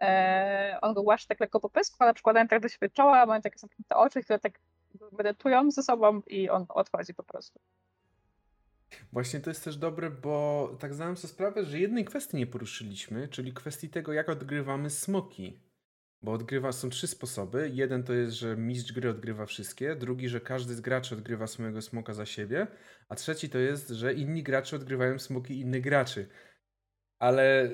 Eee, 0.00 0.80
on 0.80 0.94
go 0.94 1.02
głaszcze 1.02 1.28
tak 1.28 1.40
lekko 1.40 1.60
po 1.60 1.70
pysku, 1.70 1.96
ale 1.98 2.14
przykładają 2.14 2.48
tak 2.48 2.62
do 2.62 2.68
siebie 2.68 2.90
czoła, 2.90 3.26
mają 3.26 3.40
takie 3.42 3.58
zamknięte 3.58 3.96
oczy, 3.96 4.22
które 4.22 4.38
tak 4.38 4.60
medytują 5.12 5.70
ze 5.70 5.82
sobą 5.82 6.20
i 6.26 6.50
on 6.50 6.66
odchodzi 6.68 7.14
po 7.14 7.22
prostu. 7.22 7.60
Właśnie 9.12 9.40
to 9.40 9.50
jest 9.50 9.64
też 9.64 9.76
dobre, 9.76 10.10
bo 10.10 10.68
tak 10.80 10.94
zdałem 10.94 11.16
sobie 11.16 11.34
sprawę, 11.34 11.64
że 11.64 11.78
jednej 11.78 12.04
kwestii 12.04 12.36
nie 12.36 12.46
poruszyliśmy, 12.46 13.28
czyli 13.28 13.52
kwestii 13.52 13.88
tego, 13.88 14.12
jak 14.12 14.28
odgrywamy 14.28 14.90
smoki. 14.90 15.60
Bo 16.22 16.32
odgrywa 16.32 16.72
są 16.72 16.90
trzy 16.90 17.06
sposoby. 17.06 17.70
Jeden 17.74 18.02
to 18.02 18.12
jest, 18.12 18.36
że 18.36 18.56
mistrz 18.56 18.92
gry 18.92 19.10
odgrywa 19.10 19.46
wszystkie, 19.46 19.96
drugi, 19.96 20.28
że 20.28 20.40
każdy 20.40 20.74
z 20.74 20.80
graczy 20.80 21.14
odgrywa 21.14 21.46
swojego 21.46 21.82
smoka 21.82 22.14
za 22.14 22.26
siebie, 22.26 22.66
a 23.08 23.14
trzeci 23.14 23.48
to 23.48 23.58
jest, 23.58 23.88
że 23.88 24.14
inni 24.14 24.42
gracze 24.42 24.76
odgrywają 24.76 25.18
smoki 25.18 25.60
innych 25.60 25.82
graczy. 25.82 26.28
Ale 27.18 27.70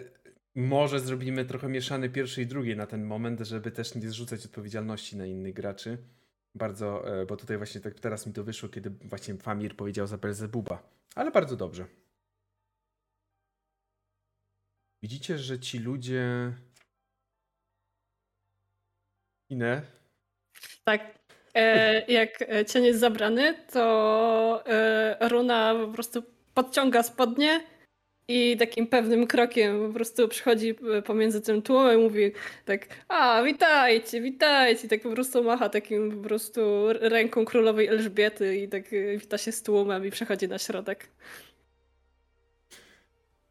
może 0.54 1.00
zrobimy 1.00 1.44
trochę 1.44 1.68
mieszany 1.68 2.10
pierwszy 2.10 2.42
i 2.42 2.46
drugi 2.46 2.76
na 2.76 2.86
ten 2.86 3.04
moment, 3.04 3.40
żeby 3.40 3.70
też 3.70 3.94
nie 3.94 4.08
zrzucać 4.08 4.44
odpowiedzialności 4.44 5.16
na 5.16 5.26
innych 5.26 5.54
graczy. 5.54 5.98
Bardzo, 6.54 7.20
e, 7.20 7.26
bo 7.26 7.36
tutaj 7.36 7.56
właśnie 7.56 7.80
tak 7.80 8.00
teraz 8.00 8.26
mi 8.26 8.32
to 8.32 8.44
wyszło, 8.44 8.68
kiedy 8.68 8.90
właśnie 8.90 9.34
Famir 9.34 9.76
powiedział 9.76 10.06
za 10.06 10.18
Belzebuba. 10.18 10.82
Ale 11.14 11.30
bardzo 11.30 11.56
dobrze. 11.56 11.86
Widzicie, 15.02 15.38
że 15.38 15.60
ci 15.60 15.78
ludzie. 15.78 16.52
Inne. 19.52 19.82
Tak. 20.84 21.00
E, 21.54 22.12
jak 22.12 22.42
e, 22.42 22.64
cień 22.64 22.84
jest 22.84 23.00
zabrany, 23.00 23.54
to 23.72 24.62
e, 24.66 25.28
Runa 25.28 25.74
po 25.86 25.92
prostu 25.92 26.22
podciąga 26.54 27.02
spodnie 27.02 27.60
i 28.28 28.56
takim 28.56 28.86
pewnym 28.86 29.26
krokiem 29.26 29.88
po 29.88 29.94
prostu 29.94 30.28
przychodzi 30.28 30.74
e, 30.98 31.02
pomiędzy 31.02 31.40
tym 31.40 31.62
tłumem 31.62 32.00
i 32.00 32.02
mówi 32.02 32.32
tak, 32.64 32.86
a 33.08 33.42
witajcie, 33.42 34.20
witajcie, 34.20 34.86
i 34.86 34.90
tak 34.90 35.02
po 35.02 35.10
prostu 35.10 35.44
macha 35.44 35.68
takim 35.68 36.10
po 36.10 36.28
prostu 36.28 36.60
ręką 36.92 37.44
królowej 37.44 37.86
Elżbiety 37.86 38.56
i 38.56 38.68
tak 38.68 38.92
e, 38.92 39.18
wita 39.18 39.38
się 39.38 39.52
z 39.52 39.62
tłumem 39.62 40.06
i 40.06 40.10
przechodzi 40.10 40.48
na 40.48 40.58
środek. 40.58 41.08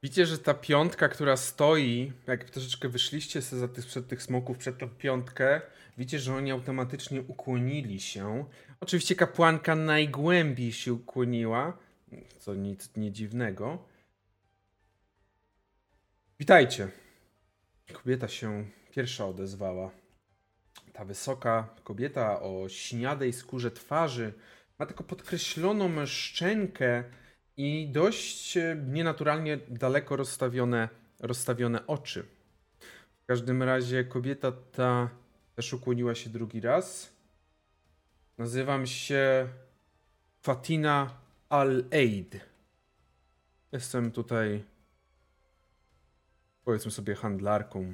Widzicie, 0.03 0.25
że 0.25 0.37
ta 0.37 0.53
piątka, 0.53 1.09
która 1.09 1.37
stoi, 1.37 2.11
jak 2.27 2.49
troszeczkę 2.49 2.89
wyszliście 2.89 3.41
sobie 3.41 3.59
za 3.59 3.67
tych, 3.67 3.85
przed 3.85 4.07
tych 4.07 4.23
smoków, 4.23 4.57
przed 4.57 4.77
tą 4.77 4.89
piątkę, 4.89 5.61
widzicie, 5.97 6.19
że 6.19 6.35
oni 6.35 6.51
automatycznie 6.51 7.21
ukłonili 7.21 7.99
się. 7.99 8.45
Oczywiście 8.79 9.15
kapłanka 9.15 9.75
najgłębiej 9.75 10.71
się 10.71 10.93
ukłoniła, 10.93 11.77
co 12.39 12.55
nic 12.55 12.97
nie 12.97 13.11
dziwnego. 13.11 13.85
Witajcie. 16.39 16.87
Kobieta 17.93 18.27
się 18.27 18.65
pierwsza 18.91 19.25
odezwała. 19.25 19.91
Ta 20.93 21.05
wysoka 21.05 21.75
kobieta 21.83 22.41
o 22.41 22.69
śniadej 22.69 23.33
skórze 23.33 23.71
twarzy 23.71 24.33
ma 24.79 24.85
taką 24.85 25.03
podkreśloną 25.03 26.05
szczękę 26.05 27.03
i 27.57 27.89
dość 27.91 28.57
e, 28.57 28.83
nienaturalnie 28.87 29.57
daleko 29.57 30.15
rozstawione, 30.15 30.89
rozstawione 31.19 31.87
oczy. 31.87 32.25
W 33.23 33.25
każdym 33.25 33.63
razie 33.63 34.03
kobieta 34.03 34.51
ta 34.51 35.09
też 35.55 35.73
ukłoniła 35.73 36.15
się 36.15 36.29
drugi 36.29 36.61
raz. 36.61 37.13
Nazywam 38.37 38.87
się 38.87 39.47
Fatina 40.41 41.17
Al-Aid. 41.49 42.39
Jestem 43.71 44.11
tutaj, 44.11 44.63
powiedzmy 46.63 46.91
sobie, 46.91 47.15
handlarką. 47.15 47.93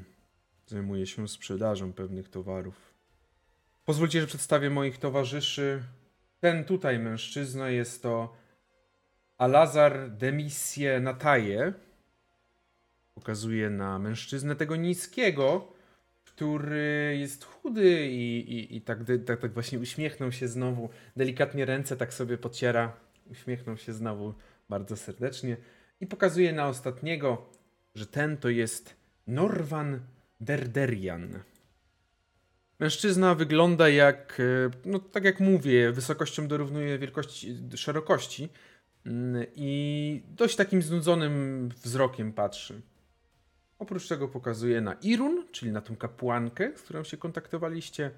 Zajmuję 0.65 1.07
się 1.07 1.27
sprzedażą 1.27 1.93
pewnych 1.93 2.29
towarów. 2.29 2.93
Pozwólcie, 3.85 4.21
że 4.21 4.27
przedstawię 4.27 4.69
moich 4.69 4.97
towarzyszy. 4.97 5.83
Ten 6.39 6.65
tutaj 6.65 6.99
mężczyzna 6.99 7.69
jest 7.69 8.03
to 8.03 8.35
Alazar 9.37 10.11
Demisję 10.11 10.99
Nataje. 10.99 11.73
Pokazuje 13.15 13.69
na 13.69 13.99
mężczyznę 13.99 14.55
tego 14.55 14.75
niskiego, 14.75 15.73
który 16.37 17.17
jest 17.19 17.45
chudy 17.45 18.07
i, 18.07 18.53
i, 18.53 18.75
i 18.75 18.81
tak, 18.81 18.99
tak, 19.25 19.41
tak 19.41 19.53
właśnie 19.53 19.79
uśmiechnął 19.79 20.31
się 20.31 20.47
znowu. 20.47 20.89
Delikatnie 21.15 21.65
ręce 21.65 21.97
tak 21.97 22.13
sobie 22.13 22.37
pociera. 22.37 22.93
Uśmiechnął 23.31 23.77
się 23.77 23.93
znowu 23.93 24.33
bardzo 24.69 24.97
serdecznie. 24.97 25.57
I 26.01 26.07
pokazuje 26.07 26.53
na 26.53 26.67
ostatniego, 26.67 27.49
że 27.95 28.05
ten 28.05 28.37
to 28.37 28.49
jest 28.49 28.95
Norwan 29.27 29.99
Derderian. 30.41 31.39
Mężczyzna 32.79 33.35
wygląda 33.35 33.89
jak, 33.89 34.39
e, 34.39 34.69
no 34.85 34.99
tak 34.99 35.23
jak 35.23 35.39
mówię, 35.39 35.91
wysokością 35.91 36.47
dorównuje 36.47 36.99
wielkości, 36.99 37.57
szerokości. 37.75 38.49
Mm, 39.05 39.45
I 39.55 40.23
dość 40.29 40.55
takim 40.55 40.81
znudzonym 40.81 41.69
wzrokiem 41.83 42.33
patrzy. 42.33 42.81
Oprócz 43.79 44.07
tego 44.07 44.27
pokazuje 44.27 44.81
na 44.81 44.93
Irun, 44.93 45.47
czyli 45.51 45.71
na 45.71 45.81
tą 45.81 45.95
kapłankę, 45.95 46.77
z 46.77 46.81
którą 46.81 47.03
się 47.03 47.17
kontaktowaliście. 47.17 48.11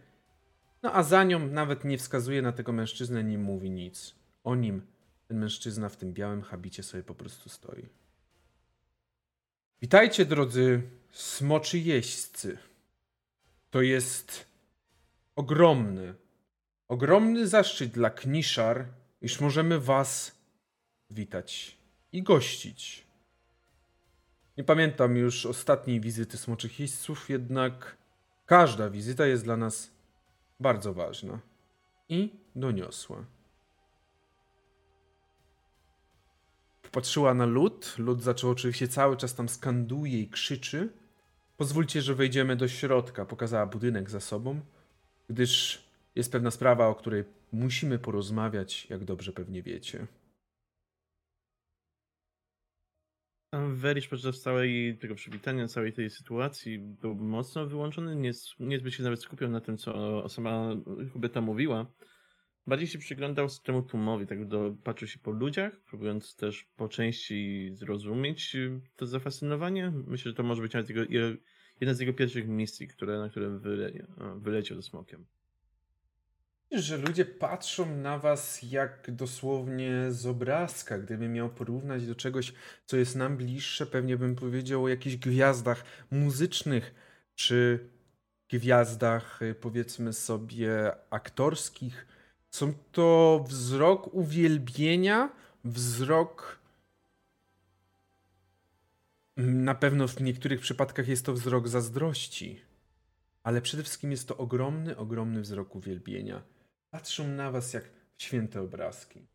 No 0.84 0.94
a 0.94 1.04
za 1.04 1.24
nią 1.24 1.48
nawet 1.48 1.86
nie 1.86 1.98
wskazuje 1.98 2.42
na 2.42 2.52
tego 2.52 2.72
mężczyznę, 2.72 3.24
nie 3.24 3.38
mówi 3.38 3.70
nic. 3.70 4.16
O 4.44 4.56
nim 4.56 4.82
ten 5.28 5.40
mężczyzna 5.40 5.90
w 5.90 5.98
tym 5.98 6.14
białym 6.14 6.42
habicie 6.42 6.84
sobie 6.84 7.04
po 7.04 7.16
prostu 7.16 7.50
stoi. 7.50 7.86
Witajcie, 9.82 10.26
drodzy 10.26 10.82
smoczy 11.12 11.80
jeźdźcy. 11.80 12.58
To 13.70 13.82
jest 13.82 14.46
ogromny, 15.36 16.14
ogromny 16.88 17.48
zaszczyt 17.48 17.92
dla 17.92 18.10
Kniszar, 18.10 18.86
iż 19.22 19.40
możemy 19.40 19.80
was 19.80 20.36
witać 21.10 21.78
i 22.12 22.24
gościć. 22.24 23.09
Nie 24.60 24.64
pamiętam 24.64 25.18
już 25.18 25.46
ostatniej 25.46 26.02
wizyty 26.02 26.38
smoczych 26.38 26.80
jeźdźców, 26.80 27.30
jednak 27.30 27.98
każda 28.46 28.90
wizyta 28.90 29.26
jest 29.26 29.44
dla 29.44 29.58
nas 29.58 29.92
bardzo 30.60 30.94
ważna 30.94 31.40
i 32.10 32.30
doniosła. 32.56 33.26
Popatrzyła 36.82 37.34
na 37.34 37.46
lud. 37.46 37.96
Lud 37.98 38.24
zaczął 38.24 38.50
oczywiście 38.50 38.88
cały 38.88 39.18
czas 39.18 39.36
tam 39.36 39.50
skanduje 39.50 40.22
i 40.22 40.30
krzyczy. 40.30 40.90
Pozwólcie, 41.58 42.02
że 42.02 42.16
wejdziemy 42.16 42.56
do 42.56 42.68
środka. 42.68 43.26
Pokazała 43.26 43.66
budynek 43.66 44.10
za 44.10 44.20
sobą, 44.20 44.62
gdyż 45.30 45.84
jest 46.16 46.32
pewna 46.32 46.52
sprawa, 46.52 46.88
o 46.88 46.96
której 46.96 47.24
musimy 47.52 48.00
porozmawiać, 48.00 48.88
jak 48.90 49.04
dobrze 49.04 49.32
pewnie 49.34 49.64
wiecie. 49.64 50.08
Werisz 53.54 54.08
podczas 54.08 54.42
całej 54.42 54.98
tego 54.98 55.16
przywitania, 55.16 55.68
całej 55.68 55.94
tej 55.94 56.10
sytuacji 56.10 56.80
był 56.80 57.16
mocno 57.16 57.68
wyłączony, 57.68 58.16
nie, 58.16 58.32
niezbyt 58.60 58.94
się 58.94 59.04
nawet 59.04 59.22
skupiał 59.22 59.50
na 59.50 59.62
tym, 59.62 59.78
co 59.78 60.30
sama 60.30 60.76
kobieta 61.14 61.42
mówiła. 61.42 61.86
Bardziej 62.68 62.88
się 62.88 63.00
przyglądał 63.00 63.48
temu 63.64 63.82
tłumowi, 63.82 64.28
tak 64.28 64.48
do, 64.48 64.76
patrzył 64.84 65.08
się 65.08 65.20
po 65.20 65.32
ludziach, 65.32 65.82
próbując 65.82 66.36
też 66.36 66.64
po 66.76 66.90
części 66.90 67.70
zrozumieć 67.74 68.58
to 68.96 69.06
zafascynowanie. 69.06 69.94
Myślę, 70.08 70.32
że 70.32 70.36
to 70.36 70.44
może 70.44 70.62
być 70.62 70.74
nawet 70.74 70.90
jego, 70.90 71.02
jedna 71.82 71.94
z 71.94 72.00
jego 72.00 72.14
pierwszych 72.14 72.48
misji, 72.48 72.88
które, 72.88 73.20
na 73.20 73.30
które 73.30 73.60
wyle, 73.60 73.92
wyleciał 74.38 74.78
ze 74.78 74.84
smokiem 74.84 75.26
że 76.72 76.98
ludzie 76.98 77.26
patrzą 77.26 77.96
na 77.96 78.20
was 78.20 78.64
jak 78.64 79.12
dosłownie 79.12 80.06
z 80.10 80.26
obrazka. 80.26 81.00
Gdybym 81.00 81.34
miał 81.34 81.50
porównać 81.50 82.08
do 82.08 82.16
czegoś, 82.16 82.54
co 82.86 82.98
jest 82.98 83.16
nam 83.16 83.38
bliższe, 83.38 83.86
pewnie 83.86 84.18
bym 84.18 84.36
powiedział 84.36 84.84
o 84.84 84.88
jakichś 84.88 85.16
gwiazdach 85.16 85.84
muzycznych, 86.12 86.94
czy 87.36 87.90
gwiazdach, 88.50 89.42
y, 89.42 89.56
powiedzmy 89.56 90.14
sobie, 90.14 90.92
aktorskich. 91.10 92.08
Są 92.50 92.74
to 92.92 93.46
wzrok 93.48 94.14
uwielbienia, 94.14 95.30
wzrok. 95.64 96.60
Na 99.38 99.76
pewno 99.76 100.08
w 100.08 100.22
niektórych 100.22 100.62
przypadkach 100.62 101.08
jest 101.08 101.26
to 101.26 101.34
wzrok 101.34 101.68
zazdrości, 101.68 102.62
ale 103.44 103.62
przede 103.62 103.84
wszystkim 103.84 104.12
jest 104.12 104.28
to 104.28 104.38
ogromny, 104.38 104.98
ogromny 104.98 105.42
wzrok 105.42 105.76
uwielbienia. 105.76 106.42
Patrzą 106.92 107.28
na 107.28 107.52
was 107.52 107.74
jak 107.74 107.84
święte 108.18 108.62
obrazki. 108.62 109.28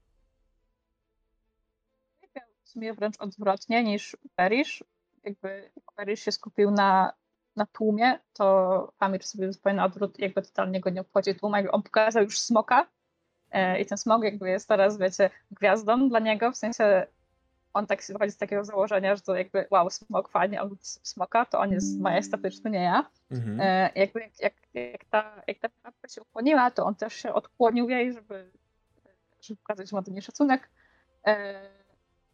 W 2.65 2.69
sumie 2.69 2.95
wręcz 2.95 3.17
odwrotnie 3.19 3.85
niż 3.85 4.17
Perish. 4.37 4.85
Jakby 5.25 5.71
Perish 5.97 6.25
się 6.25 6.33
skupił 6.33 6.71
na, 6.71 7.13
na 7.57 7.67
tłumie, 7.67 8.19
to 8.33 8.93
Amir 8.99 9.25
sobie 9.25 9.53
zupełnie 9.53 9.77
na 9.77 9.85
odwrót, 9.85 10.19
jakby 10.19 10.43
totalnie 10.43 10.81
go 10.81 10.91
nie 10.91 11.01
obchodzi 11.01 11.35
tłum. 11.35 11.53
Jakby 11.53 11.71
on 11.71 11.83
pokazał 11.83 12.23
już 12.23 12.39
smoka 12.39 12.87
e, 13.51 13.81
i 13.81 13.87
ten 13.87 13.99
smok 13.99 14.25
jakby 14.25 14.49
jest 14.49 14.69
teraz, 14.69 14.99
wiecie, 14.99 15.31
gwiazdą 15.51 16.09
dla 16.09 16.19
niego, 16.19 16.53
w 16.53 16.57
sensie 16.57 17.07
on 17.75 17.87
tak 17.87 18.03
wychodzi 18.09 18.33
z 18.33 18.37
takiego 18.37 18.65
założenia, 18.65 19.17
że 19.17 19.23
to 19.23 19.35
jakby 19.35 19.67
wow, 19.71 19.91
smok 19.91 20.29
fajnie, 20.29 20.63
on 20.63 20.77
smoka, 20.81 21.45
to 21.45 21.61
on 21.61 21.73
jest 21.73 22.01
majestatyczny, 22.01 22.71
nie 22.71 22.83
ja. 22.83 23.11
Mhm. 23.31 23.61
E, 23.61 23.91
jakby 23.95 24.21
jak, 24.21 24.41
jak, 24.41 24.55
jak, 24.75 25.05
ta, 25.05 25.43
jak 25.47 25.59
ta 25.59 25.69
babka 25.83 26.09
się 26.09 26.23
ukłoniła, 26.23 26.71
to 26.71 26.85
on 26.85 26.95
też 26.95 27.15
się 27.15 27.33
odkłonił 27.33 27.89
jej, 27.89 28.13
żeby, 28.13 28.51
żeby 29.41 29.61
pokazać, 29.61 29.91
że 29.91 29.97
ma 29.97 30.03
do 30.03 30.13
niej 30.13 30.23
szacunek. 30.23 30.71
E, 31.27 31.61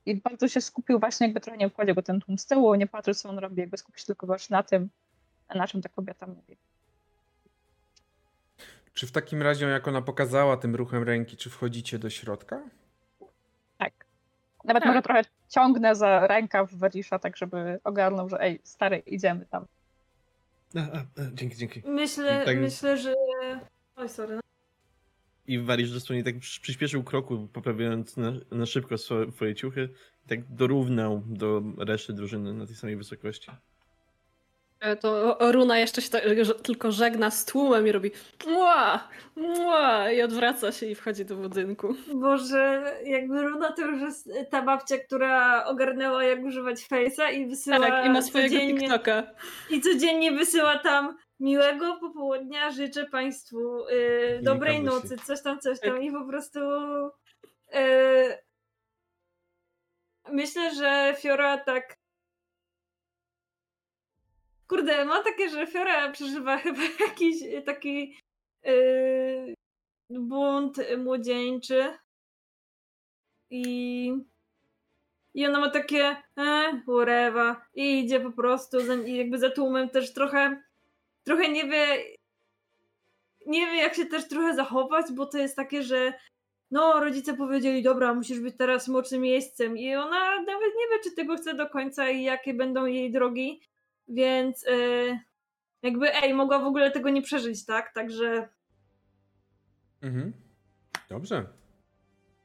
I 0.06 0.16
bardzo 0.16 0.48
się 0.48 0.60
skupił 0.60 1.00
właśnie, 1.00 1.26
jakby 1.26 1.40
trochę 1.40 1.58
nie 1.58 1.66
obchodził 1.66 1.94
go 1.94 2.02
ten 2.02 2.20
tłum 2.20 2.38
z 2.38 2.46
tyłu, 2.46 2.74
nie 2.74 2.86
patrzył, 2.86 3.14
co 3.14 3.28
on 3.28 3.38
robi, 3.38 3.60
jakby 3.60 3.76
skupił 3.76 3.98
się 3.98 4.06
tylko 4.06 4.26
właśnie 4.26 4.54
na 4.54 4.62
tym, 4.62 4.88
na 5.54 5.66
czym 5.66 5.82
ta 5.82 5.88
kobieta 5.88 6.26
mówi. 6.26 6.56
Czy 8.92 9.06
w 9.06 9.12
takim 9.12 9.42
razie, 9.42 9.66
jak 9.66 9.88
ona 9.88 10.02
pokazała 10.02 10.56
tym 10.56 10.74
ruchem 10.74 11.02
ręki, 11.02 11.36
czy 11.36 11.50
wchodzicie 11.50 11.98
do 11.98 12.10
środka? 12.10 12.62
Nawet 14.64 14.82
tak. 14.82 14.88
może 14.88 15.02
trochę 15.02 15.22
ciągnę 15.48 15.94
za 15.94 16.26
rękaw 16.26 16.74
Werisza, 16.74 17.18
tak 17.18 17.36
żeby 17.36 17.80
ogarnął, 17.84 18.28
że 18.28 18.40
ej, 18.40 18.60
stary, 18.64 18.98
idziemy 18.98 19.46
tam. 19.46 19.66
A, 20.74 20.78
a, 20.78 21.00
a, 21.00 21.04
dzięki, 21.32 21.56
dzięki. 21.56 21.82
Myślę, 21.86 22.42
tak... 22.44 22.58
myślę, 22.60 22.98
że... 22.98 23.14
Oj, 23.96 24.08
sorry. 24.08 24.34
No. 24.34 24.40
I 25.46 25.58
Warisz 25.58 25.92
dosłownie 25.92 26.24
tak 26.24 26.38
przyspieszył 26.38 27.02
kroku, 27.02 27.48
poprawiając 27.52 28.16
na, 28.16 28.32
na 28.50 28.66
szybko 28.66 28.98
swoje 29.32 29.54
ciuchy 29.54 29.88
i 30.24 30.28
tak 30.28 30.54
dorównał 30.54 31.22
do 31.26 31.62
reszty 31.78 32.12
drużyny 32.12 32.54
na 32.54 32.66
tej 32.66 32.76
samej 32.76 32.96
wysokości. 32.96 33.50
E, 34.80 34.96
to 34.96 35.38
Runa 35.40 35.78
jeszcze 35.78 36.02
się 36.02 36.10
tak, 36.10 36.22
tylko 36.62 36.92
żegna 36.92 37.30
z 37.30 37.44
tłumem 37.44 37.86
i 37.86 37.92
robi 37.92 38.10
mła, 38.46 39.08
mła 39.36 40.10
i 40.10 40.22
odwraca 40.22 40.72
się 40.72 40.86
i 40.86 40.94
wchodzi 40.94 41.24
do 41.24 41.36
budynku. 41.36 41.94
Boże, 42.14 42.94
jakby 43.04 43.42
Runa 43.42 43.72
to 43.72 43.82
już 43.82 44.00
jest 44.00 44.30
ta 44.50 44.62
babcia, 44.62 44.98
która 44.98 45.64
ogarnęła 45.64 46.24
jak 46.24 46.44
używać 46.44 46.76
Face'a 46.76 47.32
i 47.32 47.46
wysyła 47.46 47.78
Tak, 47.78 48.06
i 48.06 48.10
ma 48.10 48.22
swojego 48.22 48.54
codziennie, 48.54 48.80
TikToka. 48.80 49.22
I 49.70 49.80
codziennie 49.80 50.32
wysyła 50.32 50.78
tam 50.78 51.16
miłego 51.40 51.96
popołudnia, 52.00 52.70
życzę 52.70 53.06
Państwu 53.06 53.84
yy, 53.88 54.40
dobrej 54.42 54.82
nocy, 54.82 55.16
coś 55.26 55.42
tam, 55.42 55.60
coś 55.60 55.80
tam 55.80 55.94
tak. 55.94 56.02
i 56.02 56.12
po 56.12 56.24
prostu 56.24 56.60
yy, 57.72 58.38
myślę, 60.32 60.74
że 60.74 61.14
Fiora 61.18 61.58
tak 61.58 61.99
Kurde, 64.70 65.04
ma 65.04 65.22
takie, 65.22 65.48
że 65.48 65.66
Fiora 65.66 66.12
przeżywa 66.12 66.56
chyba 66.56 66.82
jakiś 67.06 67.36
taki 67.66 68.16
yy, 68.64 69.54
bunt 70.10 70.76
młodzieńczy. 70.98 71.98
I, 73.50 74.12
I 75.34 75.46
ona 75.46 75.60
ma 75.60 75.70
takie 75.70 76.16
e, 76.36 76.82
urewa 76.86 77.66
i 77.74 78.00
idzie 78.00 78.20
po 78.20 78.30
prostu 78.30 78.80
za, 78.80 78.94
jakby 78.94 79.38
za 79.38 79.50
tłumem 79.50 79.88
też 79.88 80.12
trochę 80.12 80.62
trochę 81.24 81.48
nie 81.48 81.64
wie 81.64 82.04
nie 83.46 83.66
wie 83.66 83.76
jak 83.76 83.94
się 83.94 84.06
też 84.06 84.28
trochę 84.28 84.54
zachować, 84.54 85.06
bo 85.12 85.26
to 85.26 85.38
jest 85.38 85.56
takie, 85.56 85.82
że 85.82 86.12
no 86.70 87.00
rodzice 87.00 87.34
powiedzieli, 87.34 87.82
dobra, 87.82 88.14
musisz 88.14 88.40
być 88.40 88.56
teraz 88.56 88.88
mocnym 88.88 89.22
miejscem. 89.22 89.78
I 89.78 89.94
ona 89.94 90.36
nawet 90.36 90.72
nie 90.78 90.88
wie, 90.90 91.02
czy 91.04 91.12
tego 91.16 91.36
chce 91.36 91.54
do 91.54 91.68
końca 91.68 92.10
i 92.10 92.22
jakie 92.22 92.54
będą 92.54 92.86
jej 92.86 93.12
drogi 93.12 93.60
więc 94.10 94.62
yy, 94.62 95.18
jakby 95.82 96.14
ej, 96.14 96.34
mogła 96.34 96.58
w 96.58 96.66
ogóle 96.66 96.90
tego 96.90 97.10
nie 97.10 97.22
przeżyć, 97.22 97.64
tak? 97.64 97.94
Także. 97.94 98.48
Mhm. 100.02 100.32
Dobrze. 101.08 101.46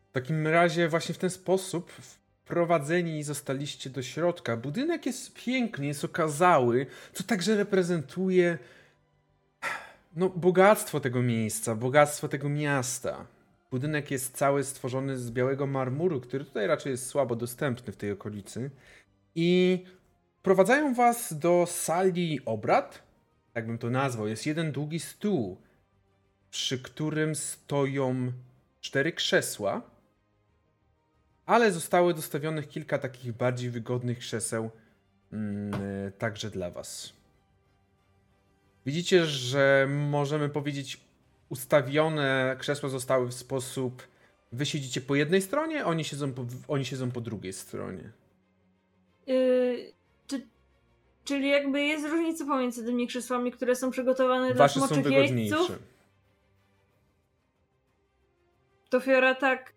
W 0.09 0.11
takim 0.11 0.47
razie 0.47 0.89
właśnie 0.89 1.15
w 1.15 1.17
ten 1.17 1.29
sposób 1.29 1.91
wprowadzeni 1.91 3.23
zostaliście 3.23 3.89
do 3.89 4.03
środka. 4.03 4.57
Budynek 4.57 5.05
jest 5.05 5.33
piękny, 5.33 5.85
jest 5.85 6.05
okazały, 6.05 6.85
co 7.13 7.23
także 7.23 7.55
reprezentuje 7.55 8.57
no, 10.15 10.29
bogactwo 10.29 10.99
tego 10.99 11.21
miejsca, 11.21 11.75
bogactwo 11.75 12.27
tego 12.27 12.49
miasta. 12.49 13.25
Budynek 13.71 14.11
jest 14.11 14.37
cały 14.37 14.63
stworzony 14.63 15.17
z 15.17 15.31
białego 15.31 15.67
marmuru, 15.67 16.21
który 16.21 16.45
tutaj 16.45 16.67
raczej 16.67 16.91
jest 16.91 17.07
słabo 17.07 17.35
dostępny 17.35 17.93
w 17.93 17.97
tej 17.97 18.11
okolicy. 18.11 18.71
I 19.35 19.83
Wprowadzają 20.45 20.93
was 20.93 21.33
do 21.33 21.65
sali 21.67 22.39
obrad, 22.45 23.03
tak 23.53 23.67
bym 23.67 23.77
to 23.77 23.89
nazwał. 23.89 24.27
Jest 24.27 24.45
jeden 24.45 24.71
długi 24.71 24.99
stół, 24.99 25.57
przy 26.51 26.79
którym 26.79 27.35
stoją 27.35 28.31
cztery 28.81 29.11
krzesła, 29.13 29.81
ale 31.45 31.71
zostały 31.71 32.13
dostawionych 32.13 32.67
kilka 32.67 32.97
takich 32.97 33.33
bardziej 33.33 33.69
wygodnych 33.69 34.19
krzeseł 34.19 34.69
mm, 35.33 35.71
także 36.17 36.49
dla 36.49 36.69
was. 36.69 37.13
Widzicie, 38.85 39.25
że 39.25 39.87
możemy 39.89 40.49
powiedzieć 40.49 41.01
ustawione 41.49 42.55
krzesła 42.59 42.89
zostały 42.89 43.27
w 43.27 43.33
sposób 43.33 44.07
Wy 44.51 44.65
siedzicie 44.65 45.01
po 45.01 45.15
jednej 45.15 45.41
stronie, 45.41 45.85
oni 45.85 46.03
siedzą 46.03 46.33
po, 46.33 46.45
oni 46.67 46.85
siedzą 46.85 47.11
po 47.11 47.21
drugiej 47.21 47.53
stronie. 47.53 48.11
Yy, 49.27 49.94
czyli 51.25 51.49
jakby 51.49 51.81
jest 51.83 52.05
różnica 52.07 52.45
pomiędzy 52.45 52.85
tymi 52.85 53.07
krzesłami, 53.07 53.51
które 53.51 53.75
są 53.75 53.91
przygotowane 53.91 54.53
Wasze 54.53 54.79
dla 54.79 54.87
smoczych 54.87 55.11
jeźdźców? 55.11 55.71
To 58.89 58.99
Fiora 58.99 59.35
tak 59.35 59.73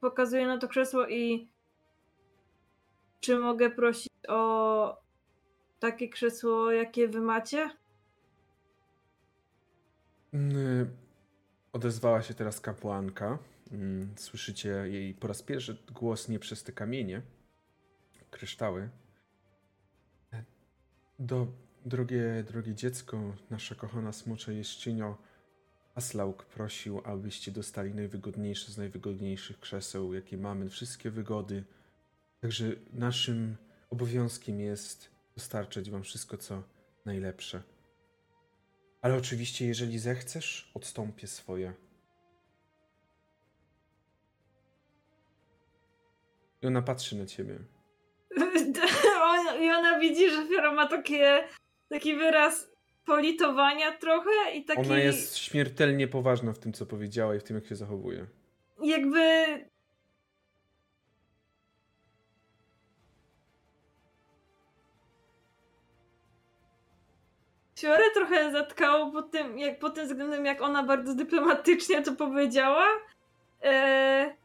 pokazuje 0.00 0.46
na 0.46 0.58
to 0.58 0.68
krzesło 0.68 1.08
i 1.08 1.48
czy 3.20 3.38
mogę 3.38 3.70
prosić 3.70 4.12
o 4.28 5.02
takie 5.78 6.08
krzesło, 6.08 6.72
jakie 6.72 7.08
wy 7.08 7.20
macie? 7.20 7.70
Mm, 10.34 10.96
Odezwała 11.72 12.22
się 12.22 12.34
teraz 12.34 12.60
kapłanka. 12.60 13.38
Mm, 13.72 14.08
Słyszycie 14.16 14.68
jej 14.68 15.14
po 15.14 15.28
raz 15.28 15.42
pierwszy 15.42 15.76
głos 15.92 16.28
nie 16.28 16.38
przez 16.38 16.62
te 16.62 16.72
kamienie, 16.72 17.22
kryształy. 18.30 18.88
Do, 21.18 21.46
drogie, 21.84 22.44
drogie 22.48 22.74
dziecko, 22.74 23.36
nasza 23.50 23.74
kochana 23.74 24.12
smocza 24.12 24.52
jeszczynio, 24.52 25.18
Aslauk 25.94 26.44
prosił, 26.44 27.00
abyście 27.04 27.52
dostali 27.52 27.94
najwygodniejsze 27.94 28.72
z 28.72 28.78
najwygodniejszych 28.78 29.60
krzeseł, 29.60 30.14
jakie 30.14 30.36
mamy, 30.38 30.70
wszystkie 30.70 31.10
wygody. 31.10 31.64
Także 32.40 32.64
naszym 32.92 33.56
obowiązkiem 33.90 34.60
jest 34.60 35.10
dostarczać 35.36 35.90
wam 35.90 36.02
wszystko, 36.02 36.36
co 36.36 36.62
najlepsze. 37.04 37.62
Ale 39.02 39.16
oczywiście, 39.16 39.66
jeżeli 39.66 39.98
zechcesz, 39.98 40.70
odstąpię 40.74 41.26
swoje. 41.26 41.72
I 46.62 46.66
ona 46.66 46.82
patrzy 46.82 47.16
na 47.16 47.26
ciebie. 47.26 47.58
I 49.60 49.70
ona 49.70 49.98
widzi, 49.98 50.30
że 50.30 50.46
Fiora 50.46 50.72
ma 50.72 50.86
takie, 50.88 51.48
taki 51.88 52.14
wyraz 52.14 52.72
politowania 53.04 53.92
trochę 53.92 54.30
i 54.54 54.64
taki 54.64 54.80
Ona 54.80 54.98
jest 54.98 55.38
śmiertelnie 55.38 56.08
poważna 56.08 56.52
w 56.52 56.58
tym, 56.58 56.72
co 56.72 56.86
powiedziała 56.86 57.34
i 57.34 57.38
w 57.38 57.44
tym, 57.44 57.56
jak 57.56 57.66
się 57.66 57.76
zachowuje. 57.76 58.26
jakby 58.82 59.46
Fiorę 67.78 68.04
trochę 68.14 68.52
zatkało 68.52 69.12
po 69.12 69.22
tym, 69.22 69.58
jak, 69.58 69.78
pod 69.78 69.94
tym 69.94 70.06
względem, 70.06 70.46
jak 70.46 70.62
ona 70.62 70.82
bardzo 70.82 71.14
dyplomatycznie 71.14 72.02
to 72.02 72.12
powiedziała. 72.12 72.86
Eee... 73.62 74.41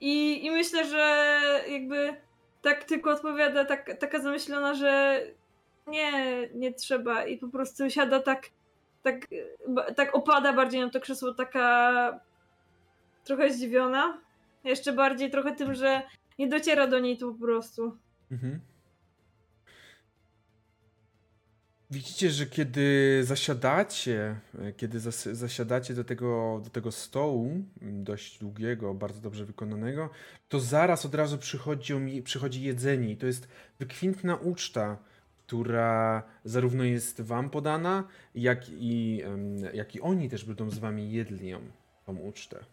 I, 0.00 0.46
I 0.46 0.50
myślę, 0.50 0.86
że 0.86 1.30
jakby 1.68 2.16
tak 2.62 2.84
tylko 2.84 3.10
odpowiada, 3.10 3.64
tak, 3.64 3.98
taka 3.98 4.18
zamyślona, 4.18 4.74
że 4.74 5.22
nie, 5.86 6.48
nie 6.54 6.74
trzeba 6.74 7.24
i 7.24 7.38
po 7.38 7.48
prostu 7.48 7.90
siada 7.90 8.20
tak, 8.20 8.46
tak, 9.02 9.26
tak 9.96 10.14
opada 10.14 10.52
bardziej 10.52 10.80
na 10.80 10.90
to 10.90 11.00
krzesło, 11.00 11.34
taka 11.34 12.20
trochę 13.24 13.52
zdziwiona. 13.52 14.18
Jeszcze 14.64 14.92
bardziej 14.92 15.30
trochę 15.30 15.56
tym, 15.56 15.74
że 15.74 16.02
nie 16.38 16.48
dociera 16.48 16.86
do 16.86 16.98
niej 16.98 17.18
to 17.18 17.32
po 17.32 17.38
prostu. 17.38 17.96
Mhm. 18.30 18.60
Widzicie, 21.92 22.30
że 22.30 22.46
kiedy 22.46 23.20
zasiadacie, 23.24 24.36
e, 24.58 24.72
kiedy 24.72 24.98
zas- 25.00 25.34
zasiadacie 25.34 25.94
do 25.94 26.04
tego, 26.04 26.60
do 26.64 26.70
tego 26.70 26.92
stołu, 26.92 27.64
dość 27.82 28.38
długiego, 28.38 28.94
bardzo 28.94 29.20
dobrze 29.20 29.44
wykonanego, 29.44 30.10
to 30.48 30.60
zaraz 30.60 31.06
od 31.06 31.14
razu 31.14 31.38
przychodzi, 31.38 32.22
przychodzi 32.22 32.62
jedzenie 32.62 33.10
i 33.10 33.16
to 33.16 33.26
jest 33.26 33.48
wykwintna 33.78 34.36
uczta, 34.36 34.96
która 35.46 36.22
zarówno 36.44 36.84
jest 36.84 37.20
wam 37.20 37.50
podana, 37.50 38.08
jak 38.34 38.68
i, 38.68 39.22
jak 39.74 39.94
i 39.94 40.00
oni 40.00 40.28
też 40.28 40.44
będą 40.44 40.70
z 40.70 40.78
wami 40.78 41.12
jedli 41.12 41.48
ją, 41.48 41.60
tą 42.06 42.16
ucztę. 42.16 42.64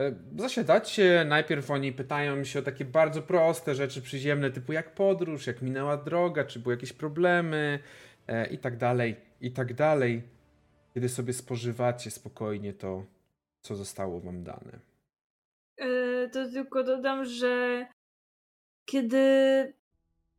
E, 0.00 0.14
Zasiadacie, 0.36 1.24
najpierw 1.28 1.70
oni 1.70 1.92
pytają 1.92 2.44
się 2.44 2.58
o 2.58 2.62
takie 2.62 2.84
bardzo 2.84 3.22
proste 3.22 3.74
rzeczy 3.74 4.02
przyziemne, 4.02 4.50
typu 4.50 4.72
jak 4.72 4.94
podróż, 4.94 5.46
jak 5.46 5.62
minęła 5.62 5.96
droga, 5.96 6.44
czy 6.44 6.58
były 6.58 6.74
jakieś 6.74 6.92
problemy 6.92 7.78
e, 8.28 8.46
i 8.46 8.58
tak 8.58 8.76
dalej, 8.76 9.16
i 9.40 9.52
tak 9.52 9.74
dalej. 9.74 10.22
Kiedy 10.94 11.08
sobie 11.08 11.32
spożywacie 11.32 12.10
spokojnie 12.10 12.72
to, 12.72 13.04
co 13.60 13.76
zostało 13.76 14.20
wam 14.20 14.44
dane. 14.44 14.80
E, 15.76 16.28
to 16.28 16.50
tylko 16.50 16.84
dodam, 16.84 17.24
że 17.24 17.86
kiedy 18.84 19.24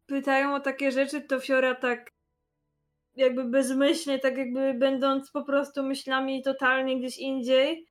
pytają 0.06 0.56
o 0.56 0.60
takie 0.60 0.92
rzeczy, 0.92 1.22
to 1.22 1.40
Fiora 1.40 1.76
tak 1.76 2.12
jakby 3.16 3.44
bezmyślnie, 3.44 4.20
tak 4.20 4.38
jakby 4.38 4.74
będąc 4.74 5.32
po 5.32 5.44
prostu 5.44 5.84
myślami 5.84 6.44
totalnie 6.44 7.00
gdzieś 7.00 7.18
indziej, 7.18 7.91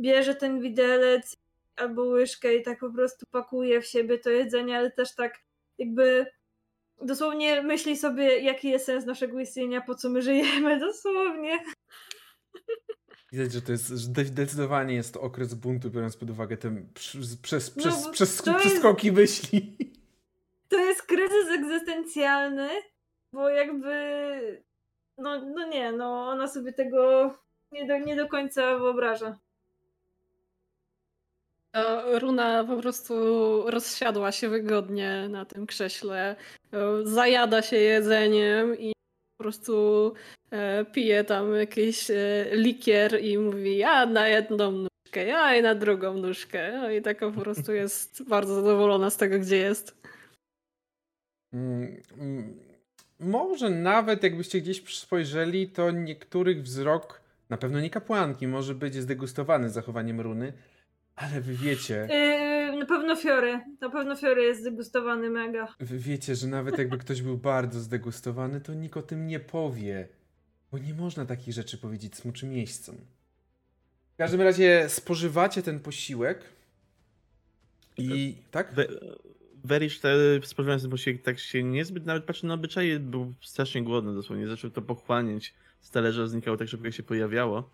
bierze 0.00 0.34
ten 0.34 0.60
widelec 0.60 1.36
albo 1.76 2.02
łyżkę 2.02 2.56
i 2.56 2.62
tak 2.62 2.78
po 2.80 2.90
prostu 2.90 3.26
pakuje 3.30 3.80
w 3.80 3.86
siebie 3.86 4.18
to 4.18 4.30
jedzenie, 4.30 4.76
ale 4.76 4.90
też 4.90 5.14
tak 5.14 5.38
jakby 5.78 6.26
dosłownie 7.02 7.62
myśli 7.62 7.96
sobie, 7.96 8.38
jaki 8.38 8.68
jest 8.68 8.86
sens 8.86 9.06
naszego 9.06 9.40
istnienia, 9.40 9.80
po 9.80 9.94
co 9.94 10.10
my 10.10 10.22
żyjemy, 10.22 10.80
dosłownie. 10.88 11.58
Widać, 13.32 13.52
że 13.52 13.62
to 13.62 13.72
jest, 13.72 13.88
że 13.88 13.96
zdecydowanie 14.24 14.94
jest 14.94 15.14
to 15.14 15.20
okres 15.20 15.54
buntu, 15.54 15.90
biorąc 15.90 16.16
pod 16.16 16.30
uwagę 16.30 16.56
te 16.56 16.82
przez, 16.94 17.36
przez, 17.36 17.76
No, 17.76 17.82
przez, 17.82 18.42
przez, 18.42 18.44
jest- 18.64 19.12
myśli. 19.12 19.76
To 20.68 20.78
jest 20.78 21.02
kryzys 21.02 21.48
egzystencjalny, 21.48 22.68
bo 23.32 23.48
jakby 23.48 23.92
no, 25.18 25.40
no 25.44 25.68
nie, 25.68 25.92
no 25.92 26.28
ona 26.28 26.48
sobie 26.48 26.72
tego 26.72 27.34
nie 27.72 27.86
do, 27.86 27.98
nie 27.98 28.16
do 28.16 28.28
końca 28.28 28.78
wyobraża. 28.78 29.38
Runa 32.20 32.64
po 32.64 32.76
prostu 32.76 33.14
rozsiadła 33.70 34.32
się 34.32 34.48
wygodnie 34.48 35.28
na 35.30 35.44
tym 35.44 35.66
krześle, 35.66 36.36
e, 36.72 36.76
zajada 37.04 37.62
się 37.62 37.76
jedzeniem 37.76 38.78
i 38.78 38.92
po 39.36 39.44
prostu 39.44 40.14
e, 40.50 40.84
pije 40.84 41.24
tam 41.24 41.54
jakiś 41.54 42.10
e, 42.10 42.46
likier 42.52 43.24
i 43.24 43.38
mówi 43.38 43.76
ja 43.76 44.06
na 44.06 44.28
jedną 44.28 44.72
nóżkę, 44.72 45.24
ja 45.24 45.56
i 45.56 45.62
na 45.62 45.74
drugą 45.74 46.14
nóżkę. 46.14 46.72
No 46.72 46.90
i 46.90 47.02
taka 47.02 47.30
po 47.30 47.40
prostu 47.40 47.72
jest 47.82 48.28
bardzo 48.28 48.54
zadowolona 48.54 49.10
z 49.10 49.16
tego, 49.16 49.38
gdzie 49.38 49.56
jest. 49.56 49.96
Mm, 51.52 52.02
mm, 52.18 52.58
Może 53.20 53.70
nawet 53.70 54.22
jakbyście 54.22 54.60
gdzieś 54.60 54.98
spojrzeli, 54.98 55.68
to 55.68 55.90
niektórych 55.90 56.62
wzrok, 56.62 57.20
na 57.48 57.56
pewno 57.56 57.80
nie 57.80 57.90
kapłanki, 57.90 58.46
może 58.46 58.74
być 58.74 58.94
zdegustowany 58.94 59.70
zachowaniem 59.70 60.20
runy, 60.20 60.52
ale 61.18 61.40
wy 61.40 61.54
wiecie, 61.54 62.08
Yy, 62.10 62.78
na 62.78 62.86
pewno 62.86 63.16
Fiory, 63.16 63.60
na 63.80 63.90
pewno 63.90 64.16
Fiory 64.16 64.42
jest 64.42 64.60
zdegustowany 64.60 65.30
mega. 65.30 65.74
wy 65.80 65.98
wiecie, 65.98 66.34
że 66.34 66.46
nawet 66.46 66.78
jakby 66.78 66.98
ktoś 66.98 67.22
był 67.22 67.38
bardzo 67.38 67.80
zdegustowany, 67.80 68.60
to 68.60 68.74
nikt 68.74 68.96
o 68.96 69.02
tym 69.02 69.26
nie 69.26 69.40
powie, 69.40 70.08
bo 70.72 70.78
nie 70.78 70.94
można 70.94 71.26
takich 71.26 71.54
rzeczy 71.54 71.78
powiedzieć 71.78 72.16
smoczym 72.16 72.50
miejscom. 72.50 72.96
W 74.14 74.16
każdym 74.18 74.40
razie 74.40 74.84
spożywacie 74.88 75.62
ten 75.62 75.80
posiłek 75.80 76.40
i 77.98 78.34
tak? 78.50 78.74
We- 78.74 78.88
Werisz 79.64 80.00
te 80.00 80.10
spożywając 80.44 80.82
ten 80.82 80.90
posiłek 80.90 81.22
tak 81.22 81.38
się 81.38 81.62
niezbyt 81.62 82.06
nawet 82.06 82.24
patrzy 82.24 82.46
na 82.46 82.54
obyczaje, 82.54 83.00
był 83.00 83.34
strasznie 83.40 83.82
głodny 83.82 84.14
dosłownie, 84.14 84.48
zaczął 84.48 84.70
to 84.70 84.82
pochłaniać 84.82 85.54
z 85.80 85.90
talerza, 85.90 86.26
znikało 86.26 86.56
tak 86.56 86.68
szybko 86.68 86.86
jak 86.86 86.94
się 86.94 87.02
pojawiało. 87.02 87.70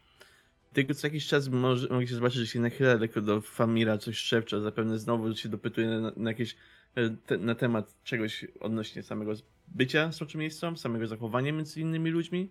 Tylko 0.75 0.95
co 0.95 1.07
jakiś 1.07 1.27
czas 1.27 1.49
może, 1.49 1.89
mogliście 1.89 2.17
zobaczyć, 2.17 2.39
że 2.39 2.47
się 2.47 2.61
nachyla 2.61 2.95
lekko 2.95 3.21
do 3.21 3.41
Famira, 3.41 3.99
coś 3.99 4.19
szepcze, 4.19 4.61
zapewne 4.61 4.99
znowu 4.99 5.35
się 5.35 5.49
dopytuje 5.49 5.89
na, 5.89 6.13
na 6.17 6.31
jakieś 6.31 6.57
e, 6.95 7.11
te, 7.11 7.39
na 7.39 7.55
temat 7.55 7.95
czegoś 8.05 8.47
odnośnie 8.61 9.03
samego 9.03 9.33
bycia 9.69 10.11
miejscem, 10.35 10.77
samego 10.77 11.07
zachowania 11.07 11.53
między 11.53 11.81
innymi 11.81 12.11
ludźmi. 12.11 12.51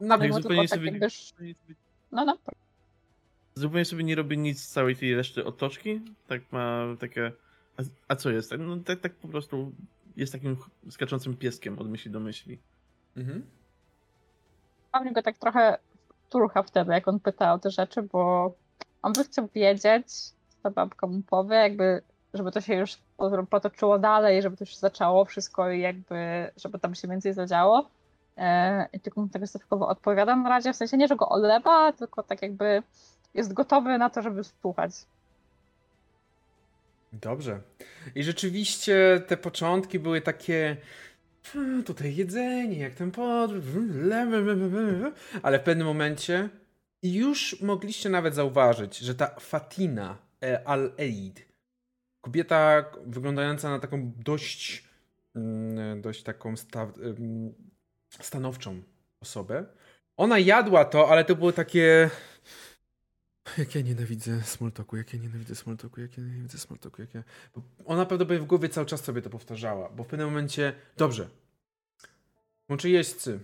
Na 0.00 0.18
Tak 0.18 0.28
Mimo 0.28 0.42
zupełnie 0.42 0.68
tylko 0.68 1.00
tak 1.00 1.12
sobie, 1.12 1.50
jakby- 1.52 1.74
No, 2.12 2.24
no. 2.24 2.38
zupełnie 3.54 3.84
sobie 3.84 4.04
nie 4.04 4.14
robi 4.14 4.38
nic 4.38 4.60
z 4.62 4.68
całej 4.68 4.96
tej 4.96 5.14
reszty 5.14 5.44
otoczki. 5.44 6.00
Tak 6.26 6.52
ma 6.52 6.96
takie. 7.00 7.32
A, 7.76 7.82
a 8.08 8.16
co 8.16 8.30
jest? 8.30 8.54
No 8.58 8.76
tak, 8.76 9.00
tak 9.00 9.14
po 9.14 9.28
prostu 9.28 9.72
jest 10.16 10.32
takim 10.32 10.56
skaczącym 10.90 11.36
pieskiem 11.36 11.78
od 11.78 11.90
myśli 11.90 12.10
do 12.10 12.20
myśli. 12.20 12.58
Mhm. 13.16 13.42
A 14.94 15.04
go 15.04 15.22
tak 15.22 15.38
trochę 15.38 15.78
turcha 16.30 16.62
wtedy, 16.62 16.92
jak 16.92 17.08
on 17.08 17.20
pyta 17.20 17.52
o 17.52 17.58
te 17.58 17.70
rzeczy, 17.70 18.02
bo 18.02 18.52
on 19.02 19.12
by 19.12 19.24
chciał 19.24 19.48
wiedzieć, 19.54 20.06
co 20.62 20.70
babka 20.70 21.06
mu 21.06 21.22
powie, 21.22 21.56
jakby, 21.56 22.02
żeby 22.34 22.52
to 22.52 22.60
się 22.60 22.74
już 22.74 22.98
po- 23.16 23.46
potoczyło 23.46 23.98
dalej, 23.98 24.42
żeby 24.42 24.56
to 24.56 24.64
się 24.64 24.76
zaczęło 24.76 25.24
wszystko 25.24 25.70
i 25.70 25.80
jakby, 25.80 26.50
żeby 26.56 26.78
tam 26.78 26.94
się 26.94 27.08
więcej 27.08 27.32
zadziało. 27.32 27.88
E, 28.36 28.88
I 28.92 29.00
tylko 29.00 29.20
mu 29.20 29.28
tak 29.28 29.48
stawkowo 29.48 29.88
odpowiadam 29.88 30.42
na 30.42 30.48
razie, 30.48 30.72
w 30.72 30.76
sensie 30.76 30.96
nie, 30.96 31.08
że 31.08 31.16
go 31.16 31.28
olewa, 31.28 31.92
tylko 31.92 32.22
tak 32.22 32.42
jakby 32.42 32.82
jest 33.34 33.52
gotowy 33.52 33.98
na 33.98 34.10
to, 34.10 34.22
żeby 34.22 34.44
słuchać. 34.44 34.92
Dobrze. 37.12 37.60
I 38.14 38.22
rzeczywiście 38.22 39.22
te 39.26 39.36
początki 39.36 39.98
były 39.98 40.20
takie. 40.20 40.76
"Hmm, 41.52 41.84
Tutaj 41.84 42.16
jedzenie, 42.16 42.78
jak 42.78 42.94
ten 42.94 43.10
podróż. 43.10 43.64
Ale 45.42 45.58
w 45.58 45.62
pewnym 45.62 45.86
momencie 45.86 46.48
już 47.02 47.60
mogliście 47.62 48.08
nawet 48.10 48.34
zauważyć, 48.34 48.98
że 48.98 49.14
ta 49.14 49.26
Fatina 49.40 50.16
e, 50.42 50.68
Al-Eid, 50.68 51.46
kobieta 52.20 52.84
wyglądająca 53.06 53.70
na 53.70 53.78
taką 53.78 54.12
dość, 54.24 54.84
mm, 55.36 56.02
dość 56.02 56.22
taką 56.22 56.56
sta, 56.56 56.92
ym, 57.02 57.54
stanowczą 58.20 58.82
osobę, 59.20 59.64
ona 60.16 60.38
jadła 60.38 60.84
to, 60.84 61.08
ale 61.08 61.24
to 61.24 61.36
było 61.36 61.52
takie. 61.52 62.10
Jak 63.58 63.74
ja 63.74 63.80
nienawidzę 63.80 64.42
smalltalku, 64.42 64.96
jak 64.96 65.12
ja 65.12 65.18
nienawidzę 65.18 65.54
smalltalku, 65.54 66.00
jak 66.00 66.18
ja 66.18 66.24
nienawidzę 66.24 66.58
smalltalku, 66.58 67.02
jak 67.02 67.14
ja... 67.14 67.24
Bo 67.54 67.62
ona 67.84 68.06
prawdopodobnie 68.06 68.44
w 68.44 68.48
głowie 68.48 68.68
cały 68.68 68.86
czas 68.86 69.04
sobie 69.04 69.22
to 69.22 69.30
powtarzała, 69.30 69.88
bo 69.88 70.04
w 70.04 70.06
pewnym 70.06 70.28
momencie... 70.28 70.72
Dobrze. 70.96 71.28
Łączy 72.68 72.90
jeźdźcy. 72.90 73.40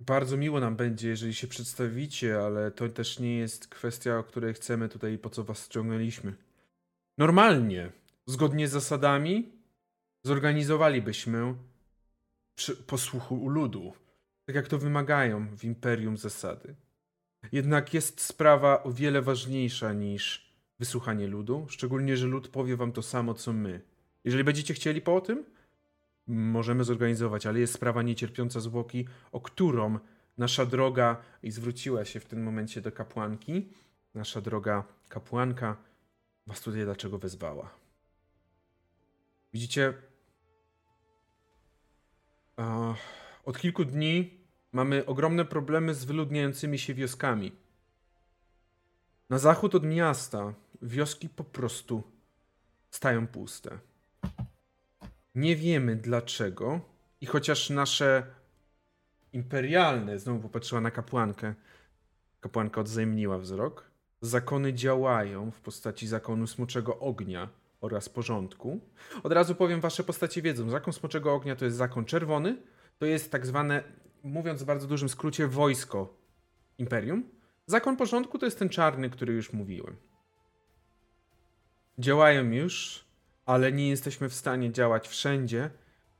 Bardzo 0.00 0.36
miło 0.36 0.60
nam 0.60 0.76
będzie, 0.76 1.08
jeżeli 1.08 1.34
się 1.34 1.46
przedstawicie, 1.46 2.38
ale 2.38 2.70
to 2.70 2.88
też 2.88 3.18
nie 3.18 3.38
jest 3.38 3.68
kwestia, 3.68 4.18
o 4.18 4.24
której 4.24 4.54
chcemy 4.54 4.88
tutaj, 4.88 5.18
po 5.18 5.30
co 5.30 5.44
was 5.44 5.66
ściągnęliśmy. 5.66 6.34
Normalnie, 7.18 7.92
zgodnie 8.26 8.68
z 8.68 8.70
zasadami, 8.70 9.52
zorganizowalibyśmy 10.22 11.54
posłuchu 12.86 13.34
u 13.34 13.48
ludu, 13.48 13.92
tak 14.46 14.56
jak 14.56 14.68
to 14.68 14.78
wymagają 14.78 15.56
w 15.56 15.64
Imperium 15.64 16.16
zasady. 16.16 16.74
Jednak 17.52 17.94
jest 17.94 18.20
sprawa 18.20 18.82
o 18.82 18.92
wiele 18.92 19.22
ważniejsza 19.22 19.92
niż 19.92 20.50
wysłuchanie 20.78 21.26
ludu, 21.26 21.66
szczególnie, 21.68 22.16
że 22.16 22.26
lud 22.26 22.48
powie 22.48 22.76
wam 22.76 22.92
to 22.92 23.02
samo, 23.02 23.34
co 23.34 23.52
my. 23.52 23.80
Jeżeli 24.24 24.44
będziecie 24.44 24.74
chcieli 24.74 25.00
po 25.00 25.20
tym, 25.20 25.44
możemy 26.26 26.84
zorganizować, 26.84 27.46
ale 27.46 27.60
jest 27.60 27.72
sprawa 27.72 28.02
niecierpiąca 28.02 28.60
zwłoki, 28.60 29.06
o 29.32 29.40
którą 29.40 29.98
nasza 30.38 30.66
droga, 30.66 31.16
i 31.42 31.50
zwróciła 31.50 32.04
się 32.04 32.20
w 32.20 32.24
tym 32.24 32.42
momencie 32.42 32.80
do 32.80 32.92
kapłanki, 32.92 33.68
nasza 34.14 34.40
droga 34.40 34.84
kapłanka 35.08 35.76
was 36.46 36.60
tutaj 36.60 36.84
dlaczego 36.84 37.18
wezwała. 37.18 37.74
Widzicie, 39.52 39.94
od 43.44 43.58
kilku 43.58 43.84
dni 43.84 44.39
mamy 44.72 45.06
ogromne 45.06 45.44
problemy 45.44 45.94
z 45.94 46.04
wyludniającymi 46.04 46.78
się 46.78 46.94
wioskami. 46.94 47.52
Na 49.30 49.38
zachód 49.38 49.74
od 49.74 49.84
miasta 49.84 50.54
wioski 50.82 51.28
po 51.28 51.44
prostu 51.44 52.02
stają 52.90 53.26
puste. 53.26 53.78
Nie 55.34 55.56
wiemy 55.56 55.96
dlaczego 55.96 56.80
i 57.20 57.26
chociaż 57.26 57.70
nasze 57.70 58.26
imperialne, 59.32 60.18
znowu 60.18 60.40
popatrzyła 60.40 60.80
na 60.80 60.90
kapłankę, 60.90 61.54
kapłanka 62.40 62.80
odzajemniła 62.80 63.38
wzrok, 63.38 63.90
zakony 64.20 64.74
działają 64.74 65.50
w 65.50 65.60
postaci 65.60 66.06
zakonu 66.06 66.46
smoczego 66.46 66.98
ognia 66.98 67.48
oraz 67.80 68.08
porządku. 68.08 68.80
Od 69.22 69.32
razu 69.32 69.54
powiem, 69.54 69.80
wasze 69.80 70.04
postacie 70.04 70.42
wiedzą, 70.42 70.70
zakon 70.70 70.92
smoczego 70.92 71.34
ognia 71.34 71.56
to 71.56 71.64
jest 71.64 71.76
zakon 71.76 72.04
czerwony, 72.04 72.56
to 72.98 73.06
jest 73.06 73.32
tak 73.32 73.46
zwane, 73.46 73.82
mówiąc 74.22 74.62
w 74.62 74.66
bardzo 74.66 74.86
dużym 74.86 75.08
skrócie, 75.08 75.46
wojsko 75.46 76.16
imperium. 76.78 77.24
Zakon 77.66 77.96
porządku 77.96 78.38
to 78.38 78.46
jest 78.46 78.58
ten 78.58 78.68
czarny, 78.68 79.10
który 79.10 79.32
już 79.32 79.52
mówiłem. 79.52 79.96
Działają 81.98 82.50
już, 82.50 83.04
ale 83.46 83.72
nie 83.72 83.88
jesteśmy 83.88 84.28
w 84.28 84.34
stanie 84.34 84.72
działać 84.72 85.08
wszędzie 85.08 85.70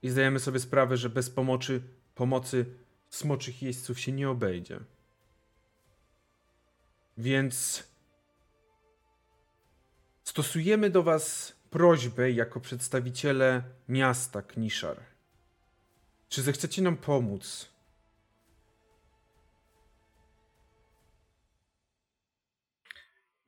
i 0.02 0.10
zdajemy 0.10 0.40
sobie 0.40 0.60
sprawę, 0.60 0.96
że 0.96 1.10
bez 1.10 1.30
pomocy, 1.30 1.82
pomocy 2.14 2.66
smoczych 3.08 3.62
jeźdźców 3.62 4.00
się 4.00 4.12
nie 4.12 4.30
obejdzie. 4.30 4.80
Więc 7.18 7.84
stosujemy 10.22 10.90
do 10.90 11.02
Was 11.02 11.56
prośbę 11.70 12.30
jako 12.30 12.60
przedstawiciele 12.60 13.62
miasta 13.88 14.42
Kniszar. 14.42 15.00
Czy 16.28 16.42
zechcecie 16.42 16.82
nam 16.82 16.96
pomóc? 16.96 17.68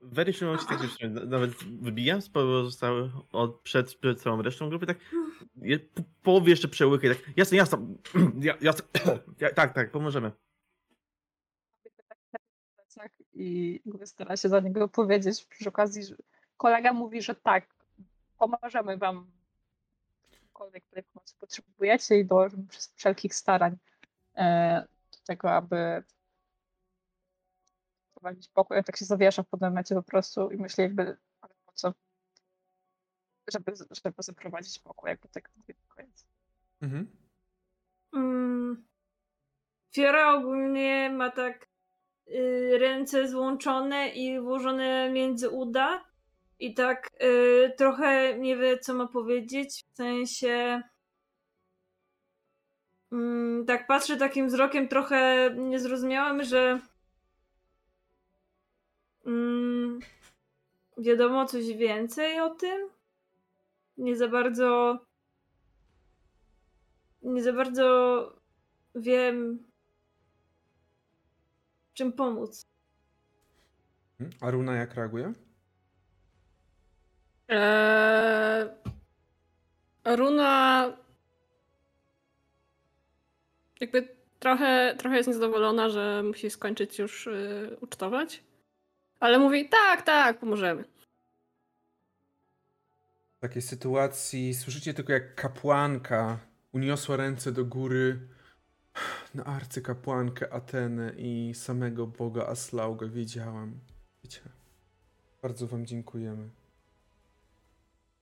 W 0.02 0.18
Erysiu 0.18 0.46
mam 0.46 0.58
tak, 0.58 0.78
że 1.00 1.08
nawet 1.08 1.50
wybijam 1.64 2.22
sporo 2.22 2.64
zostały 2.64 3.10
od, 3.32 3.60
przed, 3.60 3.94
przed 3.94 4.22
całą 4.22 4.42
resztą 4.42 4.68
grupy, 4.68 4.86
tak 4.86 4.98
je, 5.56 5.78
po 5.78 6.02
połowie 6.22 6.50
jeszcze 6.50 6.68
przełykę, 6.68 7.14
tak 7.14 7.36
jasne, 7.36 7.56
jasne, 7.56 7.78
ja, 8.40 8.56
jasne, 8.60 8.84
ja, 9.40 9.52
tak, 9.54 9.72
tak, 9.72 9.90
pomożemy. 9.90 10.32
I 13.34 13.80
jakby 13.86 14.06
stara 14.06 14.36
się 14.36 14.48
za 14.48 14.60
niego 14.60 14.88
powiedzieć 14.88 15.44
przy 15.44 15.68
okazji, 15.68 16.04
że 16.04 16.14
kolega 16.56 16.92
mówi, 16.92 17.22
że 17.22 17.34
tak, 17.34 17.66
pomożemy 18.38 18.96
wam 18.96 19.26
cokolwiek 20.62 20.84
pomocy 21.12 21.34
potrzebujecie 21.40 22.18
i 22.18 22.24
dołożymy 22.24 22.64
wszelkich 22.96 23.34
starań 23.34 23.76
e, 24.36 24.86
do 25.12 25.18
tego, 25.26 25.50
aby 25.50 26.02
prowadzić 28.22 28.48
pokój. 28.48 28.76
Ja 28.76 28.82
tak 28.82 28.96
się 28.96 29.04
zawiesza 29.04 29.42
w 29.42 29.48
pewnym 29.48 29.70
momencie 29.70 29.94
po 29.94 30.02
prostu 30.02 30.50
i 30.50 30.56
myślę 30.56 30.84
jakby, 30.84 31.02
ale 31.40 31.54
po 31.66 31.72
co? 31.74 31.94
Żeby, 33.52 33.72
żeby 34.04 34.16
zaprowadzić 34.18 34.78
pokój, 34.78 35.10
jakby 35.10 35.28
tak 35.28 35.50
koniec. 35.88 36.26
Mhm. 36.80 37.16
Mm. 38.12 38.84
Fiora 39.94 40.34
ogólnie 40.34 41.10
ma 41.10 41.30
tak 41.30 41.66
y, 42.28 42.78
ręce 42.78 43.28
złączone 43.28 44.08
i 44.08 44.40
włożone 44.40 45.10
między 45.10 45.50
uda 45.50 46.04
i 46.58 46.74
tak 46.74 47.10
y, 47.22 47.72
trochę 47.76 48.38
nie 48.38 48.56
wie, 48.56 48.78
co 48.78 48.94
ma 48.94 49.06
powiedzieć, 49.06 49.84
w 49.92 49.96
sensie 49.96 50.82
mm, 53.12 53.66
tak 53.66 53.86
patrzy 53.86 54.16
takim 54.16 54.48
wzrokiem 54.48 54.88
trochę 54.88 55.50
niezrozumiałym, 55.56 56.42
że 56.42 56.80
mm, 59.26 60.00
wiadomo 60.98 61.46
coś 61.46 61.64
więcej 61.64 62.40
o 62.40 62.50
tym. 62.50 62.88
Nie 63.96 64.16
za 64.16 64.28
bardzo 64.28 64.98
nie 67.22 67.42
za 67.42 67.52
bardzo 67.52 68.36
wiem, 68.94 69.58
czym 71.94 72.12
pomóc. 72.12 72.66
Mhm. 74.20 74.38
A 74.40 74.50
Runa 74.50 74.74
jak 74.74 74.94
reaguje? 74.94 75.32
Eee, 77.48 78.68
Runa 80.04 80.92
jakby 83.80 84.08
trochę, 84.38 84.94
trochę 84.98 85.16
jest 85.16 85.28
niezadowolona, 85.28 85.88
że 85.88 86.22
musi 86.22 86.50
skończyć 86.50 86.98
już 86.98 87.26
y, 87.26 87.76
ucztować. 87.80 88.42
Ale 89.22 89.38
mówi, 89.38 89.68
tak, 89.68 90.02
tak, 90.02 90.38
pomożemy. 90.38 90.84
W 93.36 93.40
takiej 93.40 93.62
sytuacji 93.62 94.54
słyszycie 94.54 94.94
tylko 94.94 95.12
jak 95.12 95.34
kapłanka 95.34 96.38
uniosła 96.72 97.16
ręce 97.16 97.52
do 97.52 97.64
góry 97.64 98.28
na 99.34 99.44
arcykapłankę 99.44 100.52
Atenę 100.52 101.12
i 101.16 101.54
samego 101.54 102.06
boga 102.06 102.46
Aslauga. 102.46 103.06
Wiedziałam. 103.06 103.80
Wiecie. 104.24 104.40
Bardzo 105.42 105.66
wam 105.66 105.86
dziękujemy. 105.86 106.50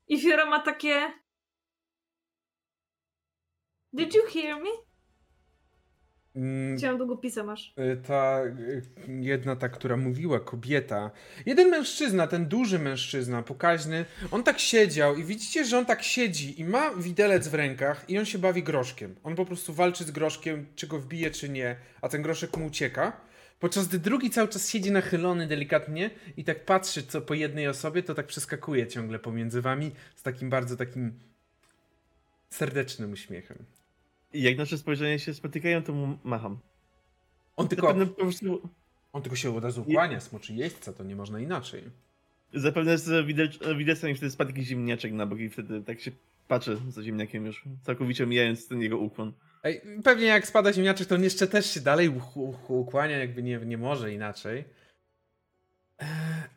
I 0.09 0.21
Fiora 0.21 0.47
ma 0.47 0.61
takie. 0.61 1.13
Did 3.93 4.15
you 4.15 4.23
hear 4.33 4.63
me? 4.63 4.71
Mm, 6.41 6.79
Chciałam 6.79 6.99
długopisa 6.99 7.45
masz. 7.45 7.75
Y, 7.79 7.97
ta 7.97 8.43
y, 8.45 8.83
jedna, 9.21 9.57
ta, 9.57 9.69
która 9.69 9.97
mówiła, 9.97 10.41
kobieta. 10.41 11.11
Jeden 11.47 11.69
mężczyzna, 11.69 12.27
ten 12.27 12.47
duży 12.47 12.79
mężczyzna, 12.79 13.43
pokaźny, 13.43 14.05
on 14.31 14.43
tak 14.43 14.59
siedział 14.59 15.17
i 15.17 15.25
widzicie, 15.25 15.65
że 15.65 15.79
on 15.79 15.87
tak 15.87 16.03
siedzi 16.03 16.61
i 16.61 16.65
ma 16.65 16.95
widelec 16.95 17.49
w 17.49 17.55
rękach 17.55 18.05
i 18.09 18.19
on 18.19 18.25
się 18.25 18.39
bawi 18.39 18.63
groszkiem. 18.63 19.15
On 19.23 19.35
po 19.35 19.45
prostu 19.47 19.75
walczy 19.75 20.05
z 20.05 20.11
groszkiem, 20.11 20.67
czy 20.75 20.87
go 20.87 20.99
wbije, 20.99 21.31
czy 21.31 21.49
nie, 21.49 21.77
a 22.03 22.09
ten 22.09 22.23
groszek 22.23 22.57
mu 22.57 22.67
ucieka. 22.67 23.21
Podczas 23.61 23.89
gdy 23.89 23.99
drugi 23.99 24.31
cały 24.31 24.49
czas 24.49 24.69
siedzi 24.69 24.91
nachylony 24.93 25.47
delikatnie 25.47 26.11
i 26.37 26.45
tak 26.45 26.65
patrzy 26.65 27.03
co 27.03 27.21
po 27.21 27.35
jednej 27.35 27.69
osobie, 27.69 28.03
to 28.03 28.15
tak 28.15 28.27
przeskakuje 28.27 28.87
ciągle 28.87 29.19
pomiędzy 29.19 29.61
wami 29.63 29.91
z 30.17 30.23
takim 30.23 30.51
bardzo 30.51 30.77
takim 30.77 31.13
serdecznym 32.51 33.13
uśmiechem. 33.13 33.57
I 34.33 34.43
jak 34.43 34.59
nasze 34.59 34.79
spojrzenia 34.79 35.19
się 35.19 35.35
spotykają, 35.35 35.83
to 35.83 35.93
mu 35.93 36.19
macham. 36.25 36.59
On 37.57 37.69
tylko, 37.69 37.87
Zapewne 37.87 38.07
po 38.07 38.21
prostu, 38.21 38.69
on 39.13 39.23
tylko 39.23 39.37
się 39.37 39.57
od 39.57 39.65
razu 39.65 39.85
kłania, 39.85 40.21
smoczy 40.21 40.55
jeźdźca, 40.55 40.93
to 40.93 41.05
nie 41.05 41.17
można 41.17 41.41
inaczej. 41.41 41.83
zapewne 42.55 42.99
z 42.99 43.27
mi 44.05 44.15
wtedy 44.15 44.31
spadł 44.31 44.51
jakiś 44.51 44.67
ziemniaczek 44.67 45.13
na 45.13 45.27
bok 45.27 45.39
i 45.39 45.51
wtedy 45.51 45.83
tak 45.83 46.01
się 46.01 46.11
patrzę 46.49 46.77
za 46.89 47.03
ziemniakiem 47.03 47.47
już, 47.47 47.65
całkowicie 47.83 48.27
mijając 48.27 48.69
ten 48.69 48.81
jego 48.83 48.99
ukłon. 48.99 49.33
Ej, 49.65 49.81
pewnie 50.05 50.27
jak 50.27 50.47
spada 50.47 50.73
ziemniaczek, 50.73 51.09
to 51.09 51.15
on 51.15 51.25
jeszcze 51.25 51.47
też 51.47 51.71
się 51.71 51.81
dalej 51.81 52.11
ukłania, 52.69 53.19
jakby 53.19 53.43
nie, 53.43 53.59
nie 53.59 53.79
może 53.79 54.13
inaczej. 54.13 54.65
Eee, 55.99 56.09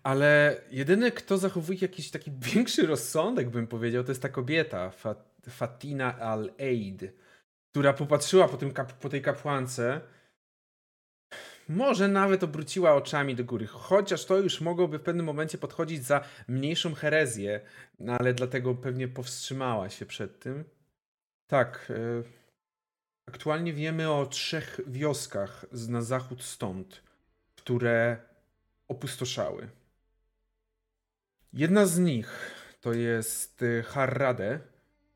Ale 0.03 0.61
jedyny, 0.71 1.11
kto 1.11 1.37
zachowuje 1.37 1.79
jakiś 1.81 2.11
taki 2.11 2.31
większy 2.53 2.87
rozsądek, 2.87 3.49
bym 3.49 3.67
powiedział, 3.67 4.03
to 4.03 4.11
jest 4.11 4.21
ta 4.21 4.29
kobieta, 4.29 4.89
Fa- 4.89 5.15
Fatina 5.49 6.19
Al-Eid, 6.19 7.01
która 7.73 7.93
popatrzyła 7.93 8.47
po, 8.47 8.57
tym 8.57 8.71
kap- 8.71 8.93
po 8.93 9.09
tej 9.09 9.21
kapłance. 9.21 10.01
Może 11.69 12.07
nawet 12.07 12.43
obróciła 12.43 12.93
oczami 12.93 13.35
do 13.35 13.43
góry, 13.43 13.67
chociaż 13.67 14.25
to 14.25 14.37
już 14.37 14.61
mogłoby 14.61 14.99
w 14.99 15.03
pewnym 15.03 15.25
momencie 15.25 15.57
podchodzić 15.57 16.05
za 16.05 16.23
mniejszą 16.47 16.93
herezję, 16.93 17.61
no 17.99 18.13
ale 18.13 18.33
dlatego 18.33 18.75
pewnie 18.75 19.07
powstrzymała 19.07 19.89
się 19.89 20.05
przed 20.05 20.39
tym. 20.39 20.63
Tak, 21.47 21.91
e, 21.91 22.43
Aktualnie 23.25 23.73
wiemy 23.73 24.11
o 24.11 24.25
trzech 24.25 24.79
wioskach 24.87 25.65
na 25.87 26.01
zachód 26.01 26.43
stąd, 26.43 27.03
które 27.55 28.17
opustoszały. 28.87 29.69
Jedna 31.53 31.85
z 31.85 31.99
nich 31.99 32.51
to 32.81 32.93
jest 32.93 33.61
y, 33.61 33.83
Harrade. 33.83 34.59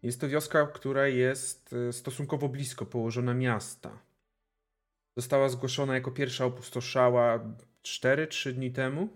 Jest 0.08 0.22
to 0.22 0.28
wioska, 0.28 0.68
która 0.68 1.08
jest 1.08 1.74
y, 1.74 1.94
stosunkowo 1.94 2.50
blisko 2.50 2.86
położona 2.86 3.34
miasta. 3.34 4.00
Została 5.18 5.50
zgłoszona 5.50 5.94
jako 5.96 6.12
pierwsza 6.12 6.46
opustoszała 6.46 7.40
4-3 7.84 8.52
dni 8.54 8.72
temu. 8.72 9.10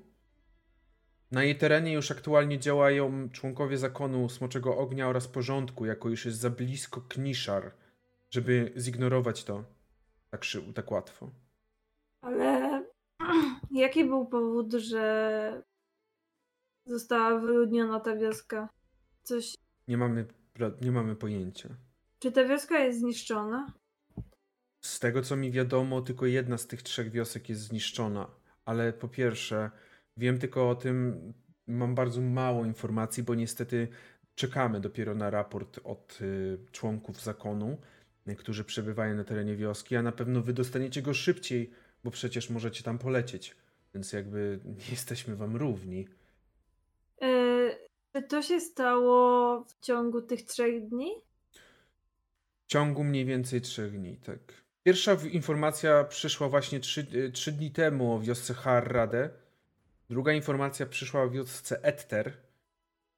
Na 1.31 1.43
jej 1.43 1.57
terenie 1.57 1.93
już 1.93 2.11
aktualnie 2.11 2.59
działają 2.59 3.29
członkowie 3.29 3.77
zakonu 3.77 4.29
Smoczego 4.29 4.77
Ognia 4.77 5.07
oraz 5.07 5.27
Porządku, 5.27 5.85
jako 5.85 6.09
już 6.09 6.25
jest 6.25 6.39
za 6.39 6.49
blisko 6.49 7.01
Kniszar, 7.01 7.71
żeby 8.29 8.73
zignorować 8.77 9.43
to 9.43 9.63
tak, 10.29 10.43
szy- 10.43 10.73
tak 10.73 10.91
łatwo. 10.91 11.29
Ale 12.21 12.83
jaki 13.71 14.05
był 14.05 14.25
powód, 14.25 14.73
że 14.73 15.63
została 16.85 17.39
wyludniona 17.39 17.99
ta 17.99 18.15
wioska? 18.15 18.69
Coś. 19.23 19.55
Nie 19.87 19.97
mamy, 19.97 20.40
nie 20.81 20.91
mamy 20.91 21.15
pojęcia. 21.15 21.69
Czy 22.19 22.31
ta 22.31 22.45
wioska 22.45 22.79
jest 22.79 22.99
zniszczona? 22.99 23.73
Z 24.81 24.99
tego 24.99 25.21
co 25.21 25.35
mi 25.35 25.51
wiadomo, 25.51 26.01
tylko 26.01 26.25
jedna 26.25 26.57
z 26.57 26.67
tych 26.67 26.83
trzech 26.83 27.11
wiosek 27.11 27.49
jest 27.49 27.61
zniszczona. 27.61 28.27
Ale 28.65 28.93
po 28.93 29.07
pierwsze, 29.07 29.71
wiem 30.17 30.39
tylko 30.39 30.69
o 30.69 30.75
tym, 30.75 31.33
mam 31.67 31.95
bardzo 31.95 32.21
mało 32.21 32.65
informacji, 32.65 33.23
bo 33.23 33.35
niestety 33.35 33.87
czekamy 34.35 34.79
dopiero 34.79 35.15
na 35.15 35.29
raport 35.29 35.79
od 35.83 36.19
y, 36.21 36.57
członków 36.71 37.23
zakonu, 37.23 37.77
y, 38.27 38.35
którzy 38.35 38.63
przebywają 38.63 39.15
na 39.15 39.23
terenie 39.23 39.55
wioski, 39.55 39.95
a 39.95 40.01
na 40.01 40.11
pewno 40.11 40.41
wy 40.41 40.53
dostaniecie 40.53 41.01
go 41.01 41.13
szybciej, 41.13 41.71
bo 42.03 42.11
przecież 42.11 42.49
możecie 42.49 42.83
tam 42.83 42.97
polecieć. 42.97 43.55
Więc 43.93 44.13
jakby 44.13 44.59
nie 44.65 44.91
jesteśmy 44.95 45.35
wam 45.35 45.55
równi. 45.55 46.07
Yy, 47.21 47.50
czy 48.13 48.23
to 48.23 48.41
się 48.41 48.59
stało 48.59 49.63
w 49.63 49.79
ciągu 49.79 50.21
tych 50.21 50.45
trzech 50.45 50.87
dni? 50.87 51.11
W 52.63 52.67
ciągu 52.67 53.03
mniej 53.03 53.25
więcej 53.25 53.61
trzech 53.61 53.91
dni, 53.91 54.17
tak. 54.17 54.39
Pierwsza 54.83 55.17
informacja 55.31 56.03
przyszła 56.03 56.49
właśnie 56.49 56.79
trzy, 56.79 57.07
y, 57.13 57.31
trzy 57.31 57.51
dni 57.51 57.71
temu 57.71 58.13
o 58.13 58.19
wiosce 58.19 58.53
Harrade. 58.53 59.29
Druga 60.09 60.33
informacja 60.33 60.85
przyszła 60.85 61.21
o 61.21 61.29
wiosce 61.29 61.83
Etter, 61.83 62.37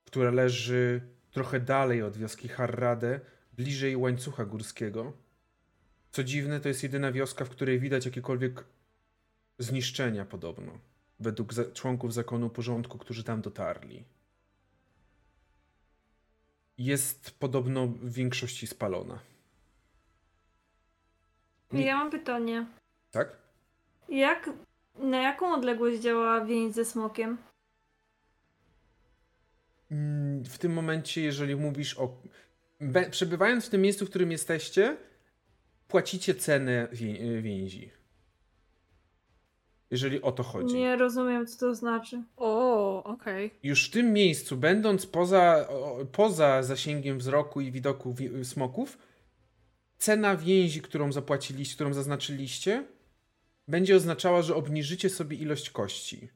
która 0.06 0.32
leży 0.32 1.02
trochę 1.32 1.60
dalej 1.60 2.04
od 2.04 2.18
wioski 2.18 2.48
Harrade, 2.48 3.20
bliżej 3.54 3.98
łańcucha 3.98 4.46
górskiego. 4.46 5.14
Co 6.12 6.24
dziwne, 6.24 6.60
to 6.60 6.68
jest 6.68 6.84
jedyna 6.84 7.12
wioska, 7.12 7.46
w 7.46 7.50
której 7.50 7.80
widać 7.80 8.06
jakiekolwiek 8.06 8.64
zniszczenia 9.60 10.26
podobno, 10.26 10.80
według 11.20 11.54
członków 11.74 12.14
zakonu 12.14 12.50
porządku, 12.50 12.98
którzy 12.98 13.24
tam 13.24 13.42
dotarli. 13.42 14.04
Jest 16.78 17.40
podobno 17.40 17.88
w 17.88 18.14
większości 18.14 18.68
spalona. 18.68 19.20
Ja 21.74 21.98
mam 21.98 22.12
pytanie. 22.12 22.66
Tak? 23.12 23.38
Jak, 24.10 24.50
na 24.96 25.22
jaką 25.22 25.54
odległość 25.54 26.00
działa 26.02 26.46
więź 26.46 26.74
ze 26.74 26.86
smokiem? 26.86 27.38
Mm, 29.92 30.46
W 30.46 30.58
tym 30.58 30.74
momencie, 30.74 31.22
jeżeli 31.22 31.56
mówisz 31.56 31.98
o. 32.00 32.22
Przebywając 33.12 33.66
w 33.66 33.70
tym 33.70 33.82
miejscu, 33.82 34.06
w 34.06 34.10
którym 34.10 34.32
jesteście, 34.32 34.98
płacicie 35.88 36.36
cenę 36.36 36.88
wię, 36.92 37.42
więzi. 37.42 37.92
Jeżeli 39.92 40.22
o 40.22 40.32
to 40.32 40.44
chodzi. 40.44 40.76
Nie 40.76 40.96
rozumiem, 40.96 41.48
co 41.48 41.60
to 41.60 41.76
znaczy. 41.76 42.24
O, 42.38 43.04
okej. 43.04 43.52
Już 43.64 43.88
w 43.90 43.92
tym 43.92 44.14
miejscu, 44.14 44.58
będąc 44.58 45.06
poza, 45.06 45.68
poza 46.12 46.64
zasięgiem 46.64 47.18
wzroku 47.20 47.62
i 47.62 47.72
widoku 47.72 48.14
wi- 48.14 48.46
smoków, 48.46 48.98
cena 49.98 50.36
więzi, 50.36 50.82
którą 50.82 51.12
zapłaciliście, 51.12 51.76
którą 51.76 51.94
zaznaczyliście, 51.94 52.86
będzie 53.68 53.96
oznaczała, 53.96 54.42
że 54.42 54.56
obniżycie 54.56 55.10
sobie 55.10 55.38
ilość 55.38 55.70
kości. 55.70 56.30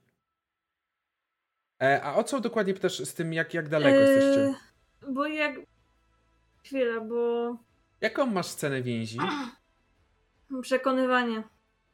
E, 1.81 2.01
a 2.03 2.15
o 2.15 2.23
co 2.23 2.39
dokładnie 2.39 2.73
pytasz 2.73 2.97
z 2.99 3.13
tym, 3.13 3.33
jak, 3.33 3.53
jak 3.53 3.69
daleko 3.69 3.99
jesteście? 3.99 4.39
Yy, 5.07 5.13
Bo 5.13 5.25
jak. 5.27 5.55
Chwila, 6.63 7.01
bo. 7.01 7.57
Jaką 8.01 8.25
masz 8.25 8.47
cenę 8.47 8.81
więzi? 8.81 9.17
Przekonywanie. 10.61 11.43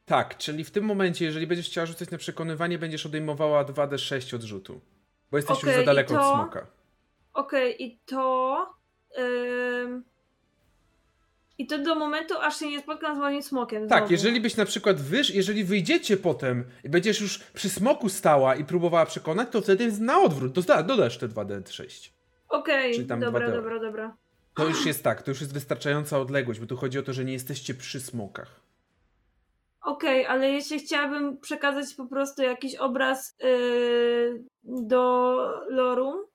Tak, 0.04 0.36
czyli 0.38 0.64
w 0.64 0.70
tym 0.70 0.84
momencie, 0.84 1.24
jeżeli 1.24 1.46
będziesz 1.46 1.66
chciała 1.66 1.86
rzucać 1.86 2.10
na 2.10 2.18
przekonywanie, 2.18 2.78
będziesz 2.78 3.06
odejmowała 3.06 3.64
2d6 3.64 4.34
odrzutu. 4.34 4.80
Bo 5.30 5.36
jesteś 5.36 5.56
już 5.56 5.64
Okej, 5.64 5.76
za 5.76 5.82
daleko 5.86 6.14
to- 6.14 6.20
od 6.32 6.34
smoka. 6.34 6.66
Okej, 7.34 7.82
i 7.84 7.98
to. 8.06 8.74
ym, 9.18 10.04
I 11.58 11.66
to 11.66 11.78
do 11.78 11.94
momentu, 11.94 12.34
aż 12.40 12.58
się 12.58 12.68
nie 12.70 12.80
spotkam 12.80 13.16
z 13.16 13.18
moim 13.18 13.42
smokiem. 13.42 13.88
Tak, 13.88 13.98
znowu. 13.98 14.12
jeżeli 14.12 14.40
byś 14.40 14.56
na 14.56 14.64
przykład 14.64 15.00
wysz, 15.00 15.30
jeżeli 15.30 15.64
wyjdziecie 15.64 16.16
potem 16.16 16.64
i 16.84 16.88
będziesz 16.88 17.20
już 17.20 17.38
przy 17.38 17.68
smoku 17.68 18.08
stała 18.08 18.54
i 18.54 18.64
próbowała 18.64 19.06
przekonać, 19.06 19.48
to 19.50 19.60
wtedy 19.60 19.84
jest 19.84 20.00
na 20.00 20.20
odwrót. 20.20 20.52
Doda, 20.52 20.82
dodasz 20.82 21.18
te 21.18 21.28
2d6. 21.28 22.10
Okej, 22.48 23.06
tam 23.06 23.20
dobra, 23.20 23.48
2D. 23.48 23.52
dobra, 23.52 23.80
dobra. 23.80 24.16
To 24.54 24.64
już 24.68 24.86
jest 24.86 25.02
tak, 25.04 25.22
to 25.22 25.30
już 25.30 25.40
jest 25.40 25.52
wystarczająca 25.52 26.18
odległość, 26.18 26.60
bo 26.60 26.66
tu 26.66 26.76
chodzi 26.76 26.98
o 26.98 27.02
to, 27.02 27.12
że 27.12 27.24
nie 27.24 27.32
jesteście 27.32 27.74
przy 27.74 28.00
smokach. 28.00 28.60
Okej, 29.84 30.26
ale 30.26 30.50
jeśli 30.50 30.78
chciałabym 30.78 31.40
przekazać 31.40 31.94
po 31.94 32.06
prostu 32.06 32.42
jakiś 32.42 32.76
obraz 32.76 33.36
yy, 33.40 34.44
do 34.62 35.34
Lorum, 35.68 36.26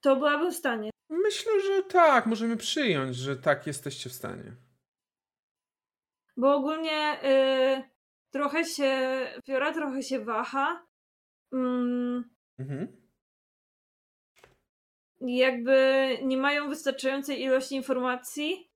to 0.00 0.16
byłabym 0.16 0.50
w 0.52 0.56
stanie. 0.56 0.90
Myślę, 1.10 1.52
że 1.60 1.82
tak, 1.82 2.26
możemy 2.26 2.56
przyjąć, 2.56 3.16
że 3.16 3.36
tak 3.36 3.66
jesteście 3.66 4.10
w 4.10 4.12
stanie. 4.12 4.56
Bo 6.36 6.54
ogólnie 6.54 7.18
yy, 7.22 7.82
trochę 8.30 8.64
się. 8.64 9.20
Fiora 9.46 9.72
trochę 9.72 10.02
się 10.02 10.24
waha. 10.24 10.86
Mm, 11.52 12.30
Mhm. 12.58 12.96
jakby 15.20 16.08
nie 16.22 16.36
mają 16.36 16.68
wystarczającej 16.68 17.42
ilości 17.42 17.74
informacji 17.74 18.69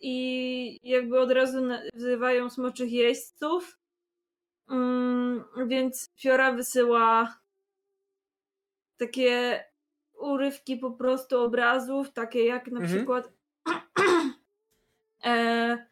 i 0.00 0.78
jakby 0.82 1.20
od 1.20 1.30
razu 1.30 1.58
wzywają 1.94 2.50
smoczych 2.50 2.92
jeźdźców. 2.92 3.78
Mm, 4.70 5.44
więc 5.66 6.08
Fiora 6.20 6.52
wysyła 6.52 7.38
takie 8.96 9.64
urywki 10.12 10.76
po 10.76 10.90
prostu 10.90 11.40
obrazów, 11.40 12.12
takie 12.12 12.44
jak 12.46 12.66
na 12.66 12.80
Mhm. 12.80 12.96
przykład 12.96 13.32
e, 15.24 15.86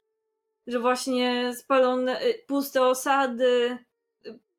że 0.67 0.81
właśnie 0.81 1.55
spalone, 1.57 2.23
y, 2.27 2.45
puste 2.47 2.83
osady, 2.83 3.79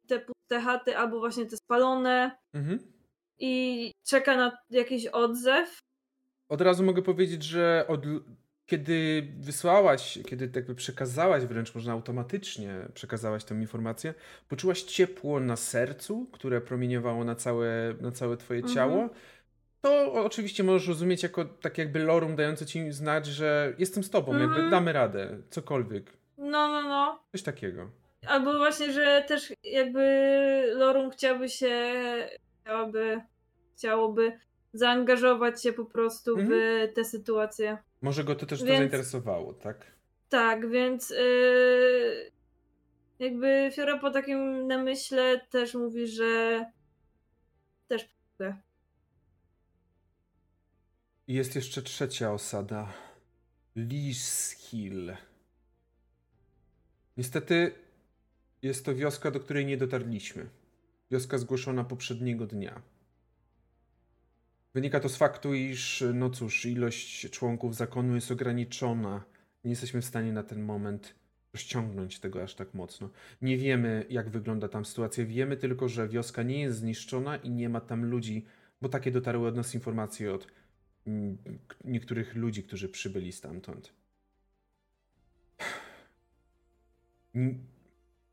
te 0.07 0.19
puste 0.19 0.61
chaty 0.61 0.97
albo 0.97 1.19
właśnie 1.19 1.45
te 1.45 1.57
spalone 1.57 2.37
Mhm. 2.53 2.79
i 3.39 3.91
czeka 4.03 4.37
na 4.37 4.57
jakiś 4.69 5.07
odzew. 5.07 5.79
Od 6.49 6.61
razu 6.61 6.83
mogę 6.83 7.01
powiedzieć, 7.01 7.43
że 7.43 7.85
od, 7.87 8.01
kiedy 8.65 9.27
wysłałaś, 9.39 10.19
kiedy 10.27 10.47
tak 10.47 10.55
jakby 10.55 10.75
przekazałaś, 10.75 11.43
wręcz 11.45 11.75
można 11.75 11.93
automatycznie 11.93 12.75
przekazałaś 12.93 13.43
tę 13.43 13.55
informację, 13.55 14.13
poczułaś 14.49 14.81
ciepło 14.83 15.39
na 15.39 15.55
sercu, 15.55 16.27
które 16.31 16.61
promieniowało 16.61 17.23
na 17.23 17.35
całe, 17.35 17.95
na 18.01 18.11
całe 18.11 18.37
twoje 18.37 18.59
Mhm. 18.59 18.75
ciało. 18.75 19.09
to 19.81 20.13
oczywiście 20.13 20.63
możesz 20.63 20.87
rozumieć 20.87 21.23
jako 21.23 21.45
tak 21.45 21.77
jakby 21.77 21.99
lorum 21.99 22.35
dające 22.35 22.65
ci 22.65 22.91
znać, 22.91 23.25
że 23.25 23.73
jestem 23.77 24.03
z 24.03 24.09
tobą, 24.09 24.31
jakby 24.31 24.45
Mhm. 24.55 24.69
damy 24.69 24.93
radę, 24.93 25.37
cokolwiek. 25.49 26.11
No, 26.37 26.67
no, 26.67 26.81
no. 26.83 27.19
Coś 27.31 27.43
takiego. 27.43 27.89
Albo 28.27 28.53
właśnie, 28.57 28.93
że 28.93 29.23
też 29.27 29.53
jakby 29.63 30.01
Lorum 30.75 31.09
chciałby 31.11 31.49
się, 31.49 31.93
chciałaby, 32.61 33.21
chciałoby 33.77 34.39
zaangażować 34.73 35.63
się 35.63 35.73
po 35.73 35.85
prostu 35.85 36.35
w 36.37 36.49
tę 36.95 37.05
sytuację. 37.05 37.77
Może 38.03 38.23
go 38.23 38.35
to 38.35 38.45
też 38.45 38.59
to 38.59 38.65
Więc- 38.65 38.77
zainteresowało, 38.77 39.53
tak? 39.53 39.91
Tak, 40.29 40.69
więc 40.69 41.09
yy, 41.09 42.31
jakby 43.19 43.71
Fiora 43.75 43.97
po 43.97 44.11
takim 44.11 44.67
namyśle 44.67 45.41
też 45.49 45.73
mówi, 45.73 46.07
że 46.07 46.65
też 47.87 48.09
jest 51.27 51.55
jeszcze 51.55 51.81
trzecia 51.81 52.31
osada. 52.31 52.93
Hill. 54.57 55.15
Niestety 57.17 57.71
jest 58.61 58.85
to 58.85 58.95
wioska, 58.95 59.31
do 59.31 59.39
której 59.39 59.65
nie 59.65 59.77
dotarliśmy. 59.77 60.49
Wioska 61.11 61.37
zgłoszona 61.37 61.83
poprzedniego 61.83 62.47
dnia. 62.47 62.81
Wynika 64.73 64.99
to 64.99 65.09
z 65.09 65.17
faktu, 65.17 65.53
iż, 65.53 66.03
no 66.13 66.29
cóż, 66.29 66.65
ilość 66.65 67.29
członków 67.29 67.75
zakonu 67.75 68.15
jest 68.15 68.31
ograniczona. 68.31 69.23
Nie 69.63 69.69
jesteśmy 69.69 70.01
w 70.01 70.05
stanie 70.05 70.33
na 70.33 70.43
ten 70.43 70.63
moment 70.63 71.15
rozciągnąć 71.53 72.19
tego 72.19 72.43
aż 72.43 72.55
tak 72.55 72.73
mocno. 72.73 73.09
Nie 73.41 73.57
wiemy, 73.57 74.05
jak 74.09 74.29
wygląda 74.29 74.67
tam 74.67 74.85
sytuacja. 74.85 75.25
Wiemy 75.25 75.57
tylko, 75.57 75.89
że 75.89 76.07
wioska 76.07 76.43
nie 76.43 76.61
jest 76.61 76.77
zniszczona 76.79 77.37
i 77.37 77.49
nie 77.49 77.69
ma 77.69 77.81
tam 77.81 78.05
ludzi, 78.05 78.45
bo 78.81 78.89
takie 78.89 79.11
dotarły 79.11 79.47
od 79.47 79.55
nas 79.55 79.73
informacje 79.73 80.33
od 80.33 80.47
mm, 81.07 81.37
niektórych 81.83 82.35
ludzi, 82.35 82.63
którzy 82.63 82.89
przybyli 82.89 83.31
stamtąd. 83.31 83.93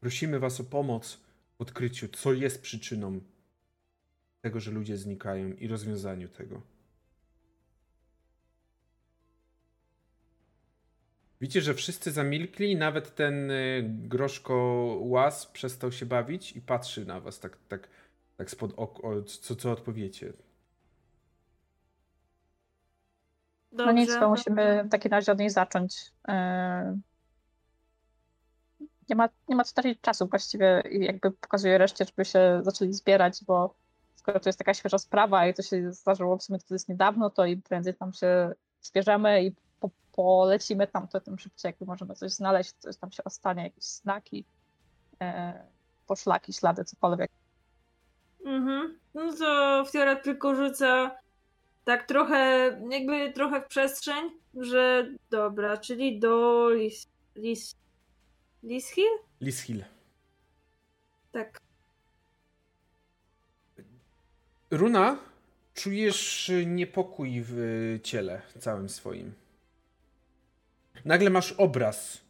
Prosimy 0.00 0.38
Was 0.38 0.60
o 0.60 0.64
pomoc 0.64 1.20
w 1.58 1.62
odkryciu, 1.62 2.08
co 2.08 2.32
jest 2.32 2.62
przyczyną 2.62 3.20
tego, 4.40 4.60
że 4.60 4.70
ludzie 4.70 4.96
znikają 4.96 5.48
i 5.52 5.68
rozwiązaniu 5.68 6.28
tego. 6.28 6.60
Widzicie, 11.40 11.60
że 11.60 11.74
wszyscy 11.74 12.10
zamilkli, 12.12 12.76
nawet 12.76 13.14
ten 13.14 13.50
y, 13.50 13.82
groszko 13.88 14.54
łas 15.00 15.46
przestał 15.46 15.92
się 15.92 16.06
bawić 16.06 16.52
i 16.56 16.60
patrzy 16.60 17.06
na 17.06 17.20
was 17.20 17.40
tak, 17.40 17.56
tak, 17.68 17.88
tak 18.36 18.50
spod 18.50 18.72
oko, 18.76 19.22
co, 19.22 19.56
co 19.56 19.72
odpowiecie. 19.72 20.32
No 23.72 23.92
nic, 23.92 24.08
Dobrze. 24.08 24.20
to 24.20 24.28
musimy 24.28 24.84
w 24.84 24.88
takim 24.88 25.10
razie 25.10 25.32
od 25.32 25.38
niej 25.38 25.50
zacząć. 25.50 26.12
Yy, 26.28 26.34
Nie 29.08 29.16
ma, 29.16 29.28
nie 29.48 29.56
ma 29.56 29.64
co 29.64 29.74
tracić 29.74 30.00
czasu 30.00 30.26
właściwie 30.26 30.82
i 30.90 31.04
jakby 31.04 31.30
pokazuję 31.30 31.78
reszcie, 31.78 32.04
żeby 32.04 32.24
się 32.24 32.60
zaczęli 32.64 32.92
zbierać, 32.92 33.44
bo 33.46 33.74
skoro 34.20 34.40
to 34.40 34.48
jest 34.48 34.58
taka 34.58 34.74
świeża 34.74 34.98
sprawa 34.98 35.46
i 35.46 35.54
to 35.54 35.62
się 35.62 35.92
zdarzyło 35.92 36.38
w 36.38 36.42
sumie 36.42 36.58
to 36.58 36.74
jest 36.74 36.88
niedawno, 36.88 37.30
to 37.30 37.46
im 37.46 37.62
prędzej 37.62 37.94
tam 37.94 38.12
się 38.12 38.52
zbierzemy 38.80 39.44
i 39.44 39.52
po, 39.80 39.90
polecimy 40.12 40.86
tam, 40.86 41.08
to 41.08 41.20
tym 41.20 41.38
szybciej 41.38 41.68
jakby 41.68 41.86
możemy 41.86 42.14
coś 42.14 42.32
znaleźć, 42.32 42.72
coś 42.78 42.96
tam 42.96 43.12
się 43.12 43.24
ostanie, 43.24 43.62
jakieś 43.62 43.84
znaki, 43.84 44.44
e, 45.20 45.62
poszlaki, 46.06 46.52
ślady, 46.52 46.84
cokolwiek. 46.84 47.30
Mhm. 48.44 48.98
No 49.14 49.32
to 49.32 49.84
Fiora 49.92 50.16
tylko 50.16 50.54
rzuca 50.54 51.16
tak 51.84 52.06
trochę, 52.06 52.38
jakby 52.90 53.32
trochę 53.32 53.60
w 53.60 53.66
przestrzeń, 53.66 54.30
że 54.54 55.08
dobra, 55.30 55.76
czyli 55.76 56.18
do 56.18 56.68
Lis... 56.70 57.06
Lis... 57.36 57.74
Lishill? 58.62 59.18
Lishill. 59.40 59.84
Tak. 61.32 61.69
Runa, 64.70 65.18
czujesz 65.74 66.50
niepokój 66.66 67.42
w 67.44 67.98
ciele 68.02 68.42
całym 68.58 68.88
swoim. 68.88 69.32
Nagle 71.04 71.30
masz 71.30 71.52
obraz 71.52 72.20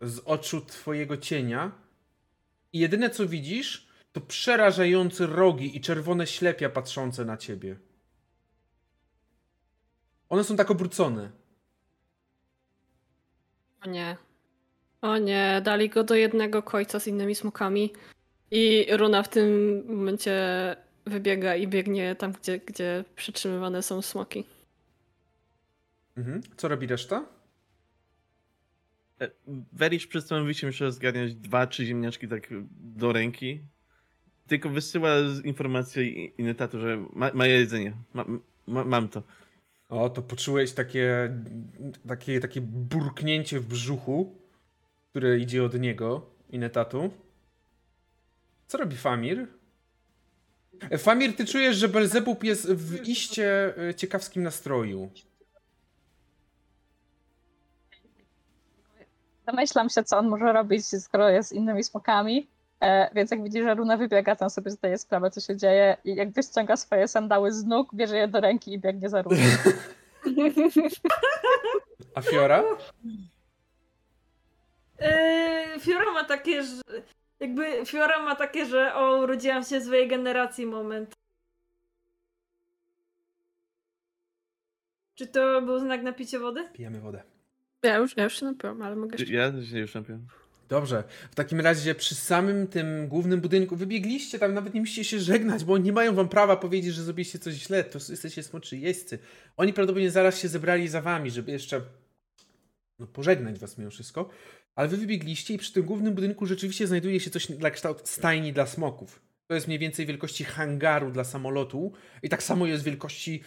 z 0.00 0.18
oczu 0.24 0.60
twojego 0.60 1.16
cienia 1.16 1.72
i 2.72 2.78
jedyne 2.78 3.10
co 3.10 3.28
widzisz 3.28 3.88
to 4.12 4.20
przerażające 4.20 5.26
rogi 5.26 5.76
i 5.76 5.80
czerwone 5.80 6.26
ślepia 6.26 6.68
patrzące 6.68 7.24
na 7.24 7.36
ciebie. 7.36 7.76
One 10.28 10.44
są 10.44 10.56
tak 10.56 10.70
obrócone. 10.70 11.30
O 13.82 13.88
nie. 13.88 14.16
O 15.02 15.18
nie, 15.18 15.60
dali 15.64 15.88
go 15.88 16.04
do 16.04 16.14
jednego 16.14 16.62
końca 16.62 17.00
z 17.00 17.06
innymi 17.06 17.34
smokami. 17.34 17.92
I 18.50 18.86
Runa 18.96 19.22
w 19.22 19.28
tym 19.28 19.82
momencie 19.86 20.76
wybiega 21.08 21.56
i 21.56 21.68
biegnie 21.68 22.14
tam, 22.16 22.32
gdzie, 22.32 22.58
gdzie 22.58 23.04
przytrzymywane 23.16 23.82
są 23.82 24.02
smoki. 24.02 24.44
Mhm. 26.16 26.40
Co 26.56 26.68
robi 26.68 26.86
reszta? 26.86 27.24
E, 29.20 29.30
Werisz 29.72 30.06
przed 30.06 30.26
samym 30.26 30.44
wyjściem 30.44 30.68
jeszcze 30.68 30.92
zgarniać 30.92 31.34
dwa, 31.34 31.66
trzy 31.66 31.86
ziemniaczki 31.86 32.28
tak 32.28 32.48
do 32.80 33.12
ręki. 33.12 33.60
Tylko 34.46 34.68
wysyła 34.68 35.10
informację 35.44 36.02
i- 36.04 36.32
Inetatu, 36.38 36.80
że 36.80 37.04
ma, 37.12 37.30
ma 37.34 37.46
jedzenie. 37.46 37.92
Ma, 38.14 38.24
ma, 38.66 38.84
mam 38.84 39.08
to. 39.08 39.22
O, 39.88 40.10
to 40.10 40.22
poczułeś 40.22 40.72
takie, 40.72 41.36
takie, 42.08 42.40
takie 42.40 42.60
burknięcie 42.60 43.60
w 43.60 43.66
brzuchu, 43.66 44.38
które 45.10 45.38
idzie 45.38 45.64
od 45.64 45.80
niego 45.80 46.26
i 46.50 46.58
netatu. 46.58 47.10
Co 48.66 48.78
robi 48.78 48.96
Famir? 48.96 49.46
E, 50.90 50.98
Famir, 50.98 51.36
ty 51.36 51.46
czujesz, 51.46 51.76
że 51.76 51.88
Belzebub 51.88 52.44
jest 52.44 52.72
w 52.72 53.08
iście 53.08 53.74
e, 53.88 53.94
ciekawskim 53.94 54.42
nastroju. 54.42 55.10
Domyślam 59.46 59.90
się, 59.90 60.04
co 60.04 60.18
on 60.18 60.28
może 60.28 60.52
robić, 60.52 60.86
skoro 60.86 61.28
jest 61.28 61.48
z 61.48 61.52
innymi 61.52 61.84
smokami. 61.84 62.48
E, 62.80 63.10
więc 63.14 63.30
jak 63.30 63.42
widzi, 63.42 63.62
że 63.62 63.74
Runa 63.74 63.96
wybiega, 63.96 64.36
tam 64.36 64.50
sobie 64.50 64.70
zdaje 64.70 64.98
sprawę, 64.98 65.30
co 65.30 65.40
się 65.40 65.56
dzieje 65.56 65.96
i 66.04 66.14
jakby 66.14 66.42
ściąga 66.42 66.76
swoje 66.76 67.08
sandały 67.08 67.52
z 67.52 67.64
nóg, 67.64 67.94
bierze 67.94 68.16
je 68.16 68.28
do 68.28 68.40
ręki 68.40 68.72
i 68.72 68.78
biegnie 68.78 69.08
za 69.08 69.22
Runą. 69.22 69.36
A 72.14 72.20
Fiora? 72.20 72.64
Yy, 75.00 75.80
Fiora 75.80 76.12
ma 76.12 76.24
takie, 76.24 76.62
że 76.62 76.82
jakby 77.40 77.86
Fiora 77.86 78.22
ma 78.22 78.36
takie, 78.36 78.66
że 78.66 78.94
o, 78.94 79.22
urodziłam 79.22 79.64
się 79.64 79.80
swojej 79.80 80.08
generacji 80.08 80.66
moment. 80.66 81.14
Czy 85.14 85.26
to 85.26 85.62
był 85.62 85.78
znak 85.78 86.02
na 86.02 86.12
picie 86.12 86.38
wody? 86.38 86.68
Pijemy 86.72 87.00
wodę. 87.00 87.22
Ja 87.82 87.96
już, 87.96 88.16
ja 88.16 88.24
już 88.24 88.40
się 88.40 88.46
napiłam, 88.46 88.82
ale 88.82 88.96
mogę 88.96 89.16
jeszcze... 89.18 89.34
Ja 89.34 89.52
się 89.70 89.78
już 89.78 89.94
napiłem. 89.94 90.26
Dobrze. 90.68 91.04
W 91.30 91.34
takim 91.34 91.60
razie 91.60 91.94
przy 91.94 92.14
samym 92.14 92.66
tym 92.66 93.08
głównym 93.08 93.40
budynku 93.40 93.76
wybiegliście, 93.76 94.38
tam 94.38 94.54
nawet 94.54 94.74
nie 94.74 94.80
musicie 94.80 95.04
się 95.04 95.20
żegnać, 95.20 95.64
bo 95.64 95.72
oni 95.72 95.84
nie 95.84 95.92
mają 95.92 96.14
wam 96.14 96.28
prawa 96.28 96.56
powiedzieć, 96.56 96.94
że 96.94 97.02
zrobiliście 97.02 97.38
coś 97.38 97.54
źle. 97.54 97.84
To 97.84 97.98
jesteście 98.08 98.42
smoczy 98.42 98.76
jeźdźcy. 98.76 99.18
Oni 99.56 99.72
prawdopodobnie 99.72 100.10
zaraz 100.10 100.38
się 100.38 100.48
zebrali 100.48 100.88
za 100.88 101.00
wami, 101.00 101.30
żeby 101.30 101.52
jeszcze 101.52 101.80
no, 102.98 103.06
pożegnać 103.06 103.58
was 103.58 103.78
mimo 103.78 103.90
wszystko. 103.90 104.28
Ale 104.78 104.88
wy 104.88 104.96
wybiegliście 104.96 105.54
i 105.54 105.58
przy 105.58 105.72
tym 105.72 105.82
głównym 105.82 106.14
budynku 106.14 106.46
rzeczywiście 106.46 106.86
znajduje 106.86 107.20
się 107.20 107.30
coś 107.30 107.46
dla 107.46 107.70
kształt 107.70 108.08
stajni 108.08 108.52
dla 108.52 108.66
smoków. 108.66 109.22
To 109.46 109.54
jest 109.54 109.66
mniej 109.66 109.78
więcej 109.78 110.06
wielkości 110.06 110.44
hangaru 110.44 111.10
dla 111.10 111.24
samolotu 111.24 111.92
i 112.22 112.28
tak 112.28 112.42
samo 112.42 112.66
jest 112.66 112.84
wielkości 112.84 113.42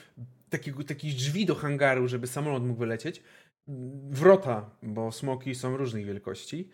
takiego, 0.49 0.83
takich 0.83 1.15
drzwi 1.15 1.45
do 1.45 1.55
hangaru, 1.55 2.07
żeby 2.07 2.27
samolot 2.27 2.63
mógł 2.63 2.79
wylecieć. 2.79 3.23
Wrota, 4.09 4.69
bo 4.83 5.11
smoki 5.11 5.55
są 5.55 5.77
różnych 5.77 6.05
wielkości. 6.05 6.69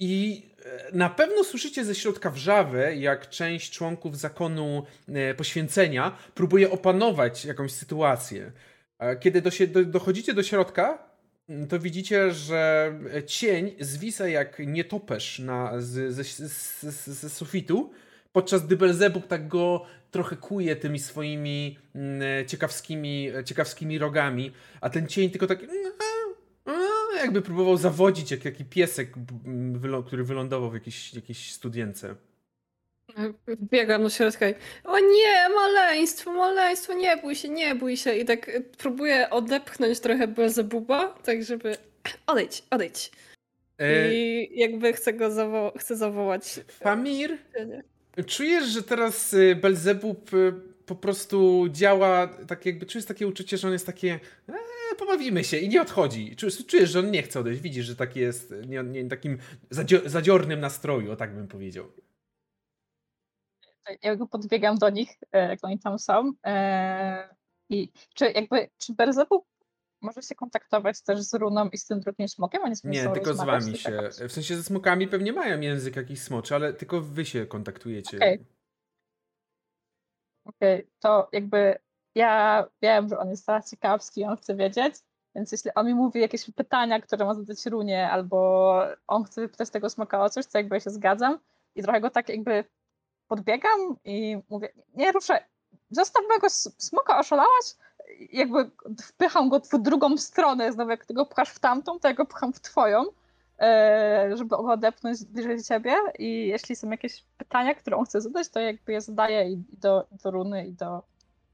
I 0.00 0.42
e, 0.64 0.96
na 0.96 1.10
pewno 1.10 1.44
słyszycie 1.44 1.84
ze 1.84 1.94
środka 1.94 2.30
wrzawę, 2.30 2.96
jak 2.96 3.28
część 3.28 3.72
członków 3.72 4.18
zakonu 4.18 4.86
e, 5.08 5.34
poświęcenia 5.34 6.16
próbuje 6.34 6.70
opanować 6.70 7.44
jakąś 7.44 7.72
sytuację. 7.72 8.52
E, 8.98 9.16
Kiedy 9.16 9.42
do, 9.42 9.50
do, 9.68 9.84
dochodzicie 9.84 10.34
do 10.34 10.42
środka, 10.42 11.07
to 11.68 11.78
widzicie, 11.78 12.32
że 12.32 12.92
cień 13.26 13.74
zwisa 13.80 14.28
jak 14.28 14.58
nietoperz 14.66 15.38
na, 15.38 15.80
z, 15.80 16.14
z, 16.14 16.52
z, 16.52 17.06
z, 17.06 17.32
sufitu, 17.32 17.90
podczas 18.32 18.66
gdy 18.66 18.76
Belzebub 18.76 19.26
tak 19.26 19.48
go 19.48 19.86
trochę 20.10 20.36
kuje 20.36 20.76
tymi 20.76 20.98
swoimi 20.98 21.78
mm, 21.94 22.22
ciekawskimi, 22.46 23.28
ciekawskimi 23.44 23.98
rogami, 23.98 24.52
a 24.80 24.90
ten 24.90 25.06
cień 25.06 25.30
tylko 25.30 25.46
tak 25.46 25.58
jakby 27.16 27.42
próbował 27.42 27.76
zawodzić 27.76 28.30
jak 28.30 28.40
taki 28.40 28.64
piesek, 28.64 29.18
b- 29.18 29.34
m, 29.46 29.80
wylo- 29.80 30.04
który 30.04 30.24
wylądował 30.24 30.70
w 30.70 30.74
jakiejś, 30.74 31.14
jakiejś 31.14 31.52
studience. 31.52 32.14
Biegam 33.72 34.02
do 34.02 34.10
środka 34.10 34.48
i 34.48 34.54
o 34.84 34.98
nie, 34.98 35.48
maleństwo, 35.54 36.32
maleństwo, 36.32 36.92
nie 36.94 37.16
bój 37.16 37.34
się, 37.34 37.48
nie 37.48 37.74
bój 37.74 37.96
się. 37.96 38.14
I 38.14 38.24
tak 38.24 38.48
y, 38.48 38.64
próbuję 38.78 39.30
odepchnąć 39.30 40.00
trochę 40.00 40.28
Belzebuba, 40.28 41.08
tak 41.24 41.44
żeby 41.44 41.76
odejdź, 42.26 42.62
odejdź. 42.70 43.10
E, 43.78 44.14
I 44.14 44.48
jakby 44.60 44.92
chcę 44.92 45.12
go 45.12 45.30
zawo- 45.30 45.78
chcę 45.78 45.96
zawołać. 45.96 46.60
Famir, 46.68 47.38
czujesz, 48.26 48.64
że 48.64 48.82
teraz 48.82 49.34
y, 49.34 49.56
Belzebub 49.56 50.34
y, 50.34 50.52
po 50.86 50.94
prostu 50.96 51.66
działa 51.70 52.26
tak 52.48 52.66
jakby, 52.66 52.86
czujesz 52.86 53.04
takie 53.06 53.26
uczucie, 53.26 53.56
że 53.58 53.66
on 53.66 53.72
jest 53.72 53.86
takie 53.86 54.20
e, 54.48 54.94
pobawimy 54.98 55.44
się 55.44 55.56
i 55.56 55.68
nie 55.68 55.82
odchodzi. 55.82 56.36
Czujesz, 56.36 56.66
czujesz, 56.66 56.90
że 56.90 56.98
on 56.98 57.10
nie 57.10 57.22
chce 57.22 57.40
odejść, 57.40 57.60
widzisz, 57.60 57.86
że 57.86 57.96
taki 57.96 58.20
jest 58.20 58.54
nie, 58.66 58.82
nie, 58.82 59.08
takim 59.08 59.38
zadzio- 59.70 60.08
zadziornym 60.08 60.60
nastroju, 60.60 61.12
o 61.12 61.16
tak 61.16 61.34
bym 61.34 61.48
powiedział. 61.48 61.92
Ja 64.02 64.16
go 64.16 64.26
podbiegam 64.26 64.78
do 64.78 64.90
nich, 64.90 65.16
e, 65.32 65.48
jak 65.48 65.58
oni 65.62 65.78
tam 65.78 65.98
są. 65.98 66.32
e, 66.46 67.34
I 67.70 67.92
czy 68.14 68.32
jakby, 68.32 68.68
czy 68.78 68.94
Berzebub 68.94 69.44
może 70.00 70.22
się 70.22 70.34
kontaktować 70.34 71.02
też 71.02 71.22
z 71.22 71.34
Runą 71.34 71.68
i 71.68 71.78
z 71.78 71.86
tym 71.86 72.00
drugim 72.00 72.28
smokiem? 72.28 72.62
Oni 72.62 72.74
Nie, 72.84 73.04
są 73.04 73.12
tylko 73.12 73.34
z 73.34 73.44
wami 73.44 73.76
się. 73.76 74.08
W 74.28 74.32
sensie 74.32 74.56
ze 74.56 74.62
smokami 74.62 75.08
pewnie 75.08 75.32
mają 75.32 75.60
język 75.60 75.96
jakiś 75.96 76.22
smoczy, 76.22 76.54
ale 76.54 76.72
tylko 76.72 77.00
wy 77.00 77.24
się 77.24 77.46
kontaktujecie. 77.46 78.16
Okej. 78.16 78.46
Okej, 80.44 80.90
to 80.98 81.28
jakby 81.32 81.78
ja 82.14 82.64
wiem, 82.82 83.08
że 83.08 83.18
on 83.18 83.30
jest 83.30 83.46
teraz 83.46 83.70
ciekawski, 83.70 84.24
on 84.24 84.36
chce 84.36 84.54
wiedzieć, 84.56 84.94
więc 85.34 85.52
jeśli 85.52 85.70
on 85.74 85.86
mi 85.86 85.94
mówi 85.94 86.20
jakieś 86.20 86.50
pytania, 86.50 87.00
które 87.00 87.24
ma 87.24 87.34
zadać 87.34 87.66
Runie, 87.66 88.10
albo 88.10 88.80
on 89.06 89.24
chce 89.24 89.40
wypytać 89.40 89.70
tego 89.70 89.90
smoka 89.90 90.24
o 90.24 90.30
coś, 90.30 90.46
to 90.46 90.58
jakby 90.58 90.76
ja 90.76 90.80
się 90.80 90.90
zgadzam 90.90 91.38
i 91.74 91.82
trochę 91.82 92.00
go 92.00 92.10
tak 92.10 92.28
jakby 92.28 92.64
podbiegam 93.28 93.96
i 94.04 94.38
mówię, 94.50 94.72
nie 94.94 95.12
ruszę, 95.12 95.44
zostaw 95.90 96.22
mojego 96.28 96.50
smoka, 96.78 97.18
oszalałaś? 97.18 97.64
Jakby 98.32 98.70
wpycham 99.02 99.48
go 99.48 99.60
w 99.60 99.82
drugą 99.82 100.16
stronę, 100.16 100.72
znowu 100.72 100.90
jak 100.90 101.06
ty 101.06 101.14
go 101.14 101.26
pchasz 101.26 101.50
w 101.50 101.58
tamtą, 101.58 102.00
to 102.00 102.08
ja 102.08 102.14
go 102.14 102.26
pcham 102.26 102.52
w 102.52 102.60
twoją, 102.60 103.04
e, 103.58 104.30
żeby 104.34 104.48
go 104.48 104.58
odepchnąć 104.58 105.24
bliżej 105.24 105.62
ciebie 105.62 105.94
i 106.18 106.46
jeśli 106.46 106.76
są 106.76 106.90
jakieś 106.90 107.24
pytania, 107.38 107.74
które 107.74 107.96
on 107.96 108.04
chce 108.04 108.20
zadać, 108.20 108.48
to 108.48 108.60
jakby 108.60 108.92
je 108.92 109.00
zadaję 109.00 109.50
i 109.50 109.52
i 109.52 109.76
do, 109.76 110.06
do 110.22 110.30
runy 110.30 110.66
i 110.66 110.72
do, 110.72 111.02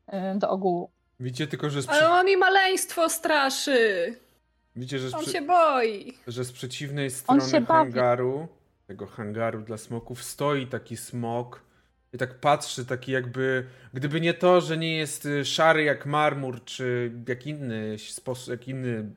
e, 0.07 0.35
do 0.35 0.51
ogółu. 0.51 0.91
Widzicie 1.21 1.47
tylko, 1.47 1.71
że 1.71 1.83
z, 1.83 1.87
przy... 1.87 1.97
Ale 1.97 2.11
on 2.11 2.27
mi 2.27 2.37
maleństwo 2.37 3.09
straszy. 3.09 4.15
Widzicie, 4.77 4.99
że 4.99 5.11
z, 5.11 5.15
On 5.15 5.23
przy... 5.23 5.31
się 5.31 5.43
boi. 5.43 6.19
że 6.27 6.45
z 6.45 6.53
przeciwnej 6.53 7.07
On 7.07 7.11
strony 7.11 7.51
się 7.51 7.61
bawi. 7.61 7.93
Tego 8.87 9.07
hangaru 9.07 9.63
dla 9.63 9.77
smoków, 9.77 10.23
stoi 10.23 10.67
taki 10.67 10.97
smok 10.97 11.63
i 12.13 12.19
tak 12.19 12.41
patrzy, 12.41 12.87
taki 12.87 13.13
jakby, 13.13 13.67
gdyby 13.95 14.21
nie 14.21 14.35
to, 14.35 14.61
że 14.61 14.77
nie 14.79 14.97
jest 14.97 15.27
y, 15.27 15.45
szary 15.45 15.85
jak 15.85 16.07
marmur, 16.07 16.65
czy 16.65 17.13
jak 17.29 17.47
inny 17.47 17.99
sposób, 17.99 18.51
jak 18.51 18.69
inny 18.69 19.11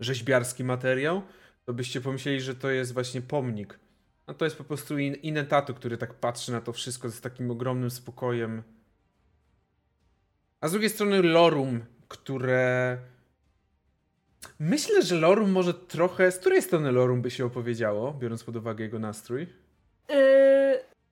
rzeźbiarski 0.00 0.64
materiał, 0.64 1.22
to 1.64 1.72
byście 1.72 2.00
pomyśleli, 2.00 2.40
że 2.40 2.54
to 2.54 2.70
jest 2.70 2.94
właśnie 2.94 3.22
pomnik. 3.22 3.78
No 4.26 4.34
to 4.34 4.44
jest 4.44 4.56
po 4.56 4.64
prostu 4.64 4.98
in, 4.98 5.16
który 5.76 5.98
tak 5.98 6.14
patrzy 6.14 6.52
na 6.52 6.60
to 6.60 6.72
wszystko 6.72 7.10
z 7.10 7.20
takim 7.20 7.50
ogromnym 7.50 7.90
spokojem. 7.90 8.62
A 10.60 10.68
z 10.68 10.70
drugiej 10.70 10.90
strony 10.90 11.22
Lorum, 11.22 11.84
które 12.08 12.98
Myślę, 14.58 15.02
że 15.02 15.14
Lorum 15.16 15.50
może 15.50 15.74
trochę. 15.74 16.32
Z 16.32 16.38
której 16.38 16.62
strony 16.62 16.92
Lorum 16.92 17.22
by 17.22 17.30
się 17.30 17.46
opowiedziało, 17.46 18.12
biorąc 18.12 18.44
pod 18.44 18.56
uwagę 18.56 18.84
jego 18.84 18.98
nastrój? 18.98 19.46
Yy, 20.08 20.16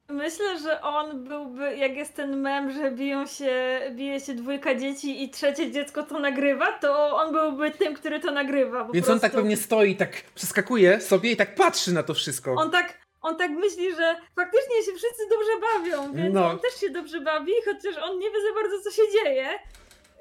myślę, 0.08 0.58
że 0.58 0.80
on 0.82 1.24
byłby, 1.24 1.76
jak 1.76 1.96
jest 1.96 2.14
ten 2.14 2.40
mem, 2.40 2.72
że 2.72 2.90
biją 2.90 3.26
się, 3.26 3.80
bije 3.90 4.20
się 4.20 4.34
dwójka 4.34 4.74
dzieci 4.74 5.22
i 5.24 5.30
trzecie 5.30 5.70
dziecko 5.72 6.02
to 6.02 6.18
nagrywa, 6.18 6.72
to 6.72 7.16
on 7.16 7.32
byłby 7.32 7.70
tym, 7.70 7.94
który 7.94 8.20
to 8.20 8.30
nagrywa. 8.30 8.78
Więc 8.78 8.92
prostu. 8.92 9.12
on 9.12 9.20
tak 9.20 9.32
pewnie 9.32 9.56
stoi, 9.56 9.96
tak 9.96 10.10
przeskakuje 10.34 11.00
sobie 11.00 11.30
i 11.32 11.36
tak 11.36 11.54
patrzy 11.54 11.92
na 11.94 12.02
to 12.02 12.14
wszystko. 12.14 12.52
On 12.54 12.70
tak, 12.70 12.98
on 13.22 13.36
tak 13.36 13.50
myśli, 13.50 13.94
że 13.94 14.16
faktycznie 14.36 14.76
się 14.76 14.92
wszyscy 14.92 15.22
dobrze 15.30 15.50
bawią, 15.60 16.12
więc 16.12 16.34
No. 16.34 16.46
on 16.50 16.58
też 16.58 16.74
się 16.80 16.90
dobrze 16.90 17.20
bawi, 17.20 17.52
chociaż 17.64 18.02
on 18.02 18.18
nie 18.18 18.30
wie 18.30 18.38
za 18.48 18.54
bardzo, 18.54 18.80
co 18.84 18.90
się 18.90 19.02
dzieje. 19.12 19.48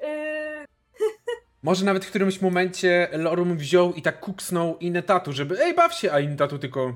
Yy, 0.02 0.66
Może 1.64 1.84
nawet 1.84 2.04
w 2.04 2.10
którymś 2.10 2.40
momencie 2.40 3.08
Lorum 3.12 3.56
wziął 3.56 3.92
i 3.92 4.02
tak 4.02 4.20
kuksnął 4.20 4.78
Inetatu, 4.78 5.32
żeby 5.32 5.60
ej, 5.60 5.74
baw 5.74 5.94
się, 5.94 6.12
a 6.12 6.20
Inetatu 6.20 6.58
tylko. 6.58 6.94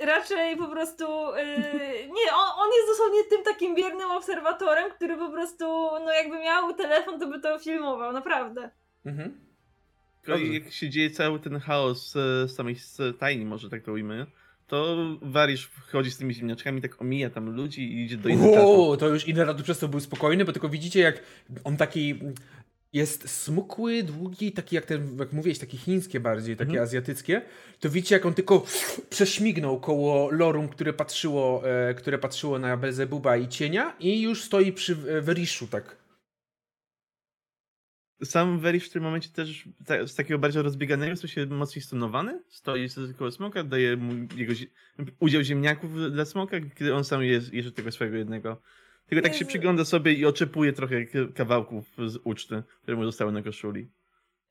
raczej 0.00 0.56
po 0.56 0.68
prostu. 0.68 1.04
Yy, 1.36 2.08
nie, 2.08 2.32
on, 2.34 2.48
on 2.56 2.70
jest 2.76 2.88
dosłownie 2.88 3.24
tym 3.24 3.44
takim 3.44 3.74
biernym 3.74 4.10
obserwatorem, 4.10 4.90
który 4.90 5.16
po 5.16 5.30
prostu, 5.30 5.64
no 6.04 6.12
jakby 6.12 6.38
miał 6.38 6.74
telefon, 6.74 7.20
to 7.20 7.26
by 7.26 7.40
to 7.40 7.58
filmował, 7.58 8.12
naprawdę. 8.12 8.70
Mhm. 9.06 9.40
Dobrze. 10.26 10.46
jak 10.46 10.72
się 10.72 10.90
dzieje 10.90 11.10
cały 11.10 11.40
ten 11.40 11.60
chaos 11.60 12.16
e, 12.16 12.48
z 12.48 12.56
samej 12.56 12.76
stajni, 12.76 13.44
może 13.44 13.70
tak 13.70 13.82
to 13.82 13.92
ujmę, 13.92 14.26
to 14.66 14.96
Warisz 15.22 15.64
wchodzi 15.64 16.10
z 16.10 16.18
tymi 16.18 16.34
ziemniaczkami, 16.34 16.82
tak 16.82 17.00
omija 17.02 17.30
tam 17.30 17.50
ludzi 17.50 17.92
i 17.92 18.04
idzie 18.04 18.16
do 18.16 18.28
innych 18.28 18.50
Wow, 18.50 18.96
to 18.96 19.08
już 19.08 19.28
Inetatu 19.28 19.62
przez 19.62 19.78
to 19.78 19.88
był 19.88 20.00
spokojny, 20.00 20.44
bo 20.44 20.52
tylko 20.52 20.68
widzicie, 20.68 21.00
jak 21.00 21.20
on 21.64 21.76
taki. 21.76 22.14
Jest 22.92 23.28
smukły, 23.30 24.02
długi, 24.02 24.52
taki 24.52 24.74
jak 24.76 24.86
ten, 24.86 25.16
jak 25.18 25.32
mówiłeś, 25.32 25.58
takie 25.58 25.76
chińskie 25.78 26.20
bardziej, 26.20 26.56
takie 26.56 26.68
Mhm. 26.70 26.84
azjatyckie. 26.84 27.42
To 27.80 27.90
widzicie, 27.90 28.14
jak 28.14 28.26
on 28.26 28.34
tylko 28.34 28.64
prześmignął 29.10 29.80
koło 29.80 30.30
Lorum, 30.30 30.68
które 30.68 30.92
patrzyło, 30.92 31.62
e, 31.68 31.94
które 31.94 32.18
patrzyło 32.18 32.58
na 32.58 32.76
Belzebuba 32.76 33.36
i 33.36 33.48
cienia 33.48 33.96
i 34.00 34.20
już 34.22 34.42
stoi 34.44 34.72
przy 34.72 34.96
e, 35.08 35.20
Weriszu, 35.20 35.66
tak. 35.66 35.96
Sam 38.24 38.58
Werisz 38.60 38.88
w 38.88 38.92
tym 38.92 39.02
momencie 39.02 39.28
też 39.30 39.68
ta- 39.86 40.06
z 40.06 40.14
takiego 40.14 40.38
bardziej 40.38 40.62
rozbieganego 40.62 41.10
jest 41.10 41.28
się 41.28 41.46
mocniej 41.46 41.82
stunowany. 41.82 42.42
Stoi 42.48 42.88
koło 43.18 43.30
smoka, 43.30 43.64
daje 43.64 43.96
mu 43.96 44.12
jego 44.36 44.52
zie- 44.54 44.66
udział 45.20 45.42
ziemniaków 45.42 46.12
dla 46.12 46.24
smoka, 46.24 46.56
kiedy 46.78 46.94
on 46.94 47.04
sam 47.04 47.22
je, 47.22 47.40
jeszcze 47.52 47.72
tego 47.72 47.92
swojego 47.92 48.16
jednego. 48.16 48.62
Tylko 49.06 49.28
tak 49.28 49.34
się 49.36 49.44
przygląda 49.44 49.84
sobie 49.84 50.12
i 50.12 50.26
oczepuje 50.26 50.72
trochę 50.72 51.04
kawałków 51.34 51.84
z 52.06 52.16
uczty, 52.24 52.62
które 52.82 52.96
mu 52.96 53.04
zostały 53.04 53.32
na 53.32 53.42
koszuli. 53.42 53.90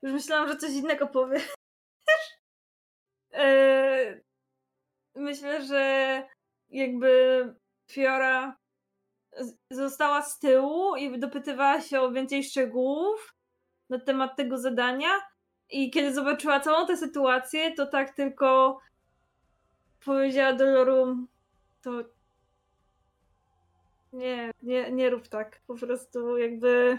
Już 0.02 0.12
myślałam, 0.12 0.48
że 0.48 0.56
coś 0.56 0.70
innego 0.72 1.06
powie. 1.06 1.40
Eee, 3.32 4.20
Myślę, 5.18 5.66
że 5.66 6.22
jakby 6.70 7.42
Fiora 7.90 8.56
została 9.72 10.22
z 10.22 10.38
tyłu 10.38 10.96
i 10.96 11.18
dopytywała 11.18 11.80
się 11.80 12.00
o 12.00 12.12
więcej 12.12 12.44
szczegółów 12.44 13.35
na 13.90 13.98
temat 13.98 14.36
tego 14.36 14.58
zadania. 14.58 15.08
I 15.70 15.90
kiedy 15.90 16.14
zobaczyła 16.14 16.60
całą 16.60 16.86
tę 16.86 16.96
sytuację, 16.96 17.74
to 17.74 17.86
tak 17.86 18.10
tylko 18.16 18.80
powiedziała 20.04 20.52
do 20.52 20.64
Lorum, 20.64 21.28
to 21.82 21.90
nie, 24.12 24.52
nie, 24.62 24.90
nie 24.92 25.10
rób 25.10 25.28
tak. 25.28 25.60
Po 25.66 25.74
prostu 25.74 26.38
jakby 26.38 26.98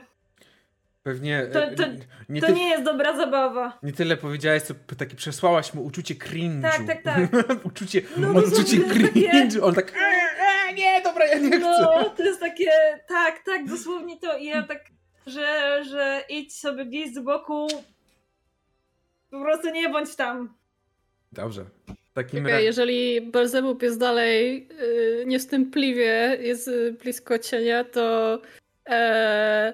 Pewnie. 1.04 1.48
To- 1.54 1.64
e, 1.64 1.76
to- 1.76 1.84
nie, 2.30 2.42
to 2.42 2.48
ty, 2.48 2.54
nie 2.54 2.70
jest 2.70 2.84
dobra 2.84 3.18
zabawa. 3.18 3.80
nie 3.84 3.94
tyle 3.94 4.18
powiedziałeś, 4.18 4.64
co 4.64 4.74
taki 4.98 5.16
przesłałaś 5.16 5.74
mu 5.74 5.84
uczucie 5.84 6.16
cringe'u. 6.16 6.62
Tak, 6.62 7.04
tak, 7.04 7.04
tak. 7.04 7.66
uczucie, 7.66 8.02
No, 8.18 8.32
uczucie 8.32 8.78
dosłownie 8.78 9.08
takie-. 9.08 9.64
On 9.64 9.74
tak. 9.76 9.94
"E, 9.98 10.00
e, 10.70 10.74
nie, 10.74 11.02
dobra, 11.02 11.26
ja 11.26 11.38
nie 11.40 11.48
chcę. 11.50 11.60
No, 11.60 12.04
to 12.10 12.24
jest 12.24 12.40
takie, 12.40 12.72
tak, 13.08 13.44
tak, 13.46 13.66
dosłownie 13.66 14.20
to. 14.20 14.38
I 14.38 14.46
ja 14.46 14.64
tak, 14.64 14.86
że, 15.28 15.84
że 15.84 16.24
idź 16.30 16.60
sobie 16.60 16.86
gdzieś 16.86 17.14
z 17.14 17.20
boku. 17.20 17.68
Po 19.32 19.42
prostu 19.42 19.70
nie 19.70 19.90
bądź 19.90 20.16
tam. 20.16 20.54
Dobrze. 21.32 21.66
Takim 22.14 22.40
Okej, 22.40 22.52
razie. 22.54 22.66
jeżeli 22.66 23.22
Belzebub 23.22 23.82
jest 23.84 24.00
dalej 24.00 24.68
yy, 24.80 25.24
niewstępliwie, 25.28 26.38
jest 26.42 26.68
y, 26.68 26.96
blisko 27.04 27.40
cienia, 27.40 27.84
to 27.84 28.40
e, 28.90 29.74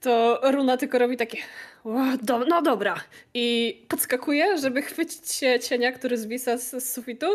to 0.00 0.40
Runa 0.52 0.76
tylko 0.76 0.98
robi 0.98 1.16
takie 1.16 1.38
"O, 1.84 1.98
do, 2.22 2.38
no 2.38 2.62
dobra 2.62 2.94
i 3.34 3.76
podskakuje, 3.88 4.58
żeby 4.58 4.82
chwycić 4.82 5.32
się 5.32 5.60
cienia, 5.60 5.92
który 5.92 6.18
zwisa 6.18 6.58
z, 6.58 6.70
z 6.70 6.92
sufitu 6.92 7.26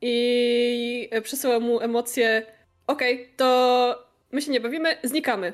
i 0.00 1.10
przesyła 1.22 1.60
mu 1.60 1.80
emocje 1.80 2.46
okej, 2.86 3.32
to 3.36 4.06
my 4.32 4.42
się 4.42 4.50
nie 4.50 4.60
bawimy, 4.60 4.96
znikamy. 5.04 5.52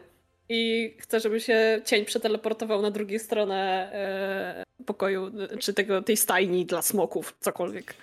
I 0.54 0.94
chcę, 0.98 1.20
żeby 1.20 1.40
się 1.40 1.82
cień 1.84 2.04
przeteleportował 2.04 2.82
na 2.82 2.90
drugą 2.90 3.18
stronę 3.18 3.90
e, 3.92 4.84
pokoju, 4.86 5.32
czy 5.58 5.74
tego, 5.74 6.02
tej 6.02 6.16
stajni 6.16 6.66
dla 6.66 6.82
smoków, 6.82 7.36
cokolwiek. 7.40 7.94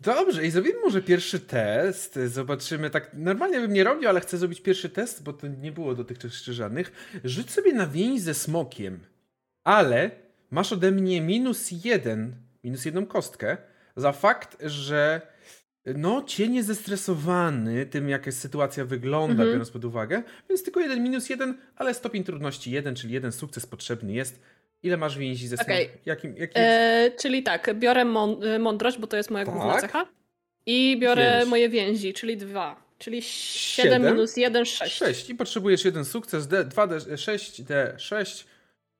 Dobrze, 0.00 0.46
i 0.46 0.50
zrobimy 0.50 0.80
może 0.80 1.02
pierwszy 1.02 1.40
test. 1.40 2.18
Zobaczymy, 2.26 2.90
tak 2.90 3.10
normalnie 3.14 3.60
bym 3.60 3.72
nie 3.72 3.84
robił, 3.84 4.08
ale 4.08 4.20
chcę 4.20 4.38
zrobić 4.38 4.60
pierwszy 4.60 4.88
test, 4.88 5.22
bo 5.22 5.32
to 5.32 5.46
nie 5.46 5.72
było 5.72 5.94
dotychczas 5.94 6.32
jeszcze 6.32 6.52
żadnych. 6.52 7.10
Rzuć 7.24 7.50
sobie 7.50 7.72
na 7.72 7.86
więź 7.86 8.20
ze 8.20 8.34
smokiem, 8.34 9.00
ale 9.64 10.10
masz 10.50 10.72
ode 10.72 10.90
mnie 10.90 11.20
minus 11.20 11.84
jeden, 11.84 12.34
minus 12.64 12.84
jedną 12.84 13.06
kostkę 13.06 13.56
za 13.96 14.12
fakt, 14.12 14.56
że 14.60 15.20
no, 15.96 16.22
cień 16.26 16.54
jest 16.54 16.68
zestresowany 16.68 17.86
tym, 17.86 18.08
jak 18.08 18.32
sytuacja 18.34 18.84
wygląda, 18.84 19.32
Mhm. 19.32 19.48
biorąc 19.50 19.70
pod 19.70 19.84
uwagę, 19.84 20.22
więc 20.48 20.62
tylko 20.62 20.80
jeden 20.80 21.02
minus 21.02 21.28
jeden, 21.30 21.58
ale 21.76 21.94
stopień 21.94 22.24
trudności 22.24 22.70
jeden, 22.70 22.94
czyli 22.94 23.14
jeden 23.14 23.32
sukces 23.32 23.66
potrzebny 23.66 24.12
jest. 24.12 24.40
Ile 24.82 24.96
masz 24.96 25.18
więzi 25.18 25.48
ze 25.48 25.56
Okej. 25.56 25.86
smok? 25.88 26.06
Jakim, 26.06 26.36
jakim... 26.36 26.62
E, 26.62 27.10
czyli 27.20 27.42
tak, 27.42 27.74
biorę 27.78 28.00
e, 28.02 28.58
mądrość, 28.58 28.98
bo 28.98 29.06
to 29.06 29.16
jest 29.16 29.30
moja 29.30 29.44
główna 29.44 29.72
Tak. 29.72 29.80
cecha. 29.80 30.06
I 30.66 30.98
biorę 31.00 31.44
moje 31.46 31.68
więzi, 31.68 32.12
czyli 32.14 32.36
dwa. 32.36 32.88
Czyli 32.98 33.22
7 33.22 33.92
Siedem? 33.92 34.12
minus 34.14 34.36
1, 34.36 34.64
6. 34.64 34.96
6 34.96 35.30
i 35.30 35.34
potrzebujesz 35.34 35.84
jeden 35.84 36.04
sukces, 36.04 36.46
D, 36.48 36.64
2D6, 36.64 37.62
D6 37.64 38.44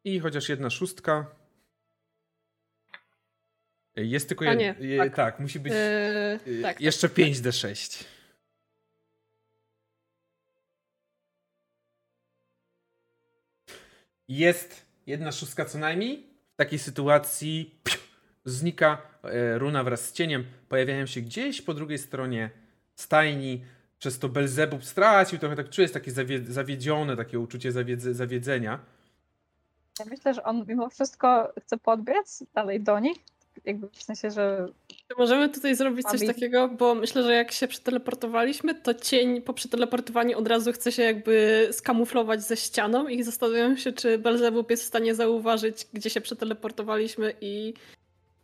i 0.04 0.18
chociaż 0.20 0.48
jedna 0.48 0.70
szóstka. 0.70 1.26
Jest 4.04 4.28
tylko 4.28 4.44
jeden. 4.44 4.74
tak. 4.98 5.14
tak. 5.14 5.40
musi 5.40 5.60
być 5.60 5.72
E, 5.72 6.40
y, 6.46 6.62
tak, 6.62 6.80
jeszcze 6.80 7.08
5D6. 7.08 8.04
Jest 14.28 14.86
jedna 15.06 15.32
szóstka 15.32 15.64
co 15.64 15.78
najmniej. 15.78 16.26
W 16.52 16.56
takiej 16.56 16.78
sytuacji 16.78 17.80
piu, 17.84 17.98
znika 18.44 19.02
e, 19.22 19.58
runa 19.58 19.84
wraz 19.84 20.08
z 20.08 20.12
cieniem. 20.12 20.44
Pojawiają 20.68 21.06
się 21.06 21.20
gdzieś 21.20 21.62
po 21.62 21.74
drugiej 21.74 21.98
stronie 21.98 22.50
stajni. 22.94 23.64
Przez 23.98 24.18
to 24.18 24.28
Belzebub 24.28 24.84
stracił 24.84 25.38
trochę, 25.38 25.56
tak 25.56 25.70
czuje, 25.70 25.84
jest 25.84 25.94
takie 25.94 26.10
zawie, 26.10 26.44
zawiedzione, 26.44 27.16
takie 27.16 27.38
uczucie 27.38 27.72
zawiedze, 27.72 28.14
zawiedzenia. 28.14 28.78
Ja 29.98 30.04
myślę, 30.04 30.34
że 30.34 30.44
on 30.44 30.64
mimo 30.68 30.88
wszystko 30.90 31.52
chce 31.64 31.78
podbiec 31.78 32.44
dalej 32.54 32.80
do 32.80 32.98
nich. 32.98 33.18
Jakby 33.64 33.88
w 33.92 34.02
sensie, 34.02 34.30
że 34.30 34.68
Czy 34.88 35.14
Możemy 35.18 35.48
tutaj 35.48 35.76
zrobić 35.76 36.06
coś 36.06 36.20
Mamy- 36.20 36.34
takiego, 36.34 36.68
bo 36.68 36.94
myślę, 36.94 37.22
że 37.22 37.34
jak 37.34 37.52
się 37.52 37.68
przeteleportowaliśmy, 37.68 38.74
to 38.74 38.94
cień 38.94 39.42
po 39.42 39.54
przeteleportowaniu 39.54 40.38
od 40.38 40.48
razu 40.48 40.72
chce 40.72 40.92
się 40.92 41.02
jakby 41.02 41.68
skamuflować 41.72 42.42
ze 42.42 42.56
ścianą 42.56 43.08
i 43.08 43.22
zastanawiam 43.22 43.76
się, 43.76 43.92
czy 43.92 44.18
Belzebub 44.18 44.70
jest 44.70 44.82
w 44.82 44.86
stanie 44.86 45.14
zauważyć, 45.14 45.86
gdzie 45.92 46.10
się 46.10 46.20
przeteleportowaliśmy 46.20 47.34
i 47.40 47.74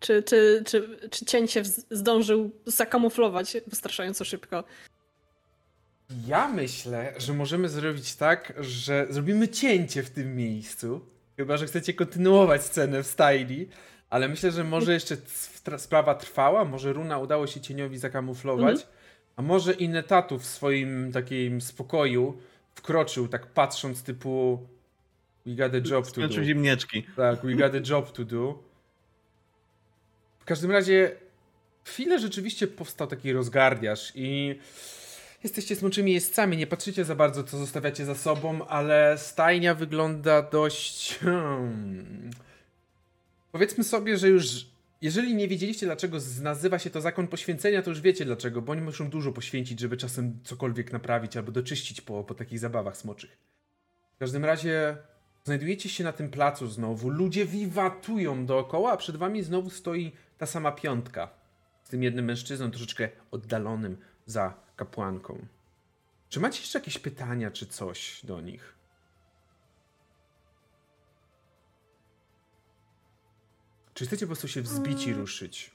czy, 0.00 0.22
czy, 0.22 0.62
czy, 0.66 0.98
czy 1.10 1.24
cień 1.24 1.48
się 1.48 1.62
zdążył 1.90 2.50
zakamuflować 2.66 3.56
wystarczająco 3.66 4.24
szybko. 4.24 4.64
Ja 6.26 6.48
myślę, 6.48 7.14
że 7.16 7.32
możemy 7.32 7.68
zrobić 7.68 8.14
tak, 8.14 8.52
że 8.60 9.06
zrobimy 9.10 9.48
cięcie 9.48 10.02
w 10.02 10.10
tym 10.10 10.36
miejscu. 10.36 11.00
Chyba, 11.36 11.56
że 11.56 11.66
chcecie 11.66 11.94
kontynuować 11.94 12.62
scenę 12.62 13.02
w 13.02 13.06
stajni. 13.06 13.68
Ale 14.14 14.28
myślę, 14.28 14.50
że 14.50 14.64
może 14.64 14.92
jeszcze 14.92 15.16
sprawa 15.78 16.14
trwała, 16.14 16.64
może 16.64 16.92
Runa 16.92 17.18
udało 17.18 17.46
się 17.46 17.60
cieniowi 17.60 17.98
zakamuflować, 17.98 18.86
a 19.36 19.42
może 19.42 19.72
Inetatu 19.72 20.38
w 20.38 20.46
swoim 20.46 21.12
takim 21.12 21.60
spokoju 21.60 22.38
wkroczył, 22.74 23.28
tak 23.28 23.46
patrząc 23.46 24.02
typu 24.02 24.66
We 25.46 25.54
got 25.54 25.72
a 25.74 25.88
job 25.90 26.12
to 26.12 26.28
do. 26.28 26.44
Ziemnieczki. 26.44 27.06
Tak, 27.16 27.46
we 27.46 27.54
got 27.54 27.74
a 27.74 27.90
job 27.90 28.12
to 28.12 28.24
do. 28.24 28.62
W 30.38 30.44
każdym 30.44 30.70
razie 30.70 31.16
chwilę 31.84 32.18
rzeczywiście 32.18 32.66
powstał 32.66 33.06
taki 33.06 33.32
rozgardiaż 33.32 34.12
i 34.14 34.58
jesteście 35.44 35.76
smoczymi 35.76 36.12
jeźdźcami, 36.12 36.56
nie 36.56 36.66
patrzycie 36.66 37.04
za 37.04 37.14
bardzo, 37.14 37.44
co 37.44 37.58
zostawiacie 37.58 38.04
za 38.04 38.14
sobą, 38.14 38.66
ale 38.66 39.18
stajnia 39.18 39.74
wygląda 39.74 40.42
dość... 40.42 41.18
Hmm. 41.18 42.30
Powiedzmy 43.54 43.84
sobie, 43.84 44.18
że 44.18 44.28
już 44.28 44.66
jeżeli 45.02 45.34
nie 45.34 45.48
wiedzieliście, 45.48 45.86
dlaczego 45.86 46.18
nazywa 46.42 46.78
się 46.78 46.90
to 46.90 47.00
zakon 47.00 47.28
poświęcenia, 47.28 47.82
to 47.82 47.90
już 47.90 48.00
wiecie 48.00 48.24
dlaczego, 48.24 48.62
bo 48.62 48.72
oni 48.72 48.80
muszą 48.80 49.10
dużo 49.10 49.32
poświęcić, 49.32 49.80
żeby 49.80 49.96
czasem 49.96 50.38
cokolwiek 50.44 50.92
naprawić 50.92 51.36
albo 51.36 51.52
doczyścić 51.52 52.00
po, 52.00 52.24
po 52.24 52.34
takich 52.34 52.58
zabawach 52.58 52.96
smoczych. 52.96 53.38
W 54.14 54.18
każdym 54.18 54.44
razie 54.44 54.96
Znajdujecie 55.44 55.88
się 55.88 56.04
na 56.04 56.12
tym 56.12 56.30
placu 56.30 56.66
znowu, 56.66 57.08
ludzie 57.08 57.46
wiwatują 57.46 58.46
dookoła, 58.46 58.92
a 58.92 58.96
przed 58.96 59.16
wami 59.16 59.42
znowu 59.42 59.70
stoi 59.70 60.12
ta 60.38 60.46
sama 60.46 60.72
piątka. 60.72 61.30
Z 61.82 61.88
tym 61.88 62.02
jednym 62.02 62.24
mężczyzną 62.24 62.70
troszeczkę 62.70 63.08
oddalonym 63.30 63.96
za 64.26 64.54
kapłanką. 64.76 65.46
Czy 66.28 66.40
macie 66.40 66.60
jeszcze 66.60 66.78
jakieś 66.78 66.98
pytania 66.98 67.50
czy 67.50 67.66
coś 67.66 68.20
do 68.24 68.40
nich? 68.40 68.73
Czy 73.94 74.06
chcecie 74.06 74.26
po 74.26 74.28
prostu 74.28 74.48
się 74.48 74.62
wzbić 74.62 75.06
i 75.06 75.10
Mm. 75.10 75.20
ruszyć? 75.20 75.74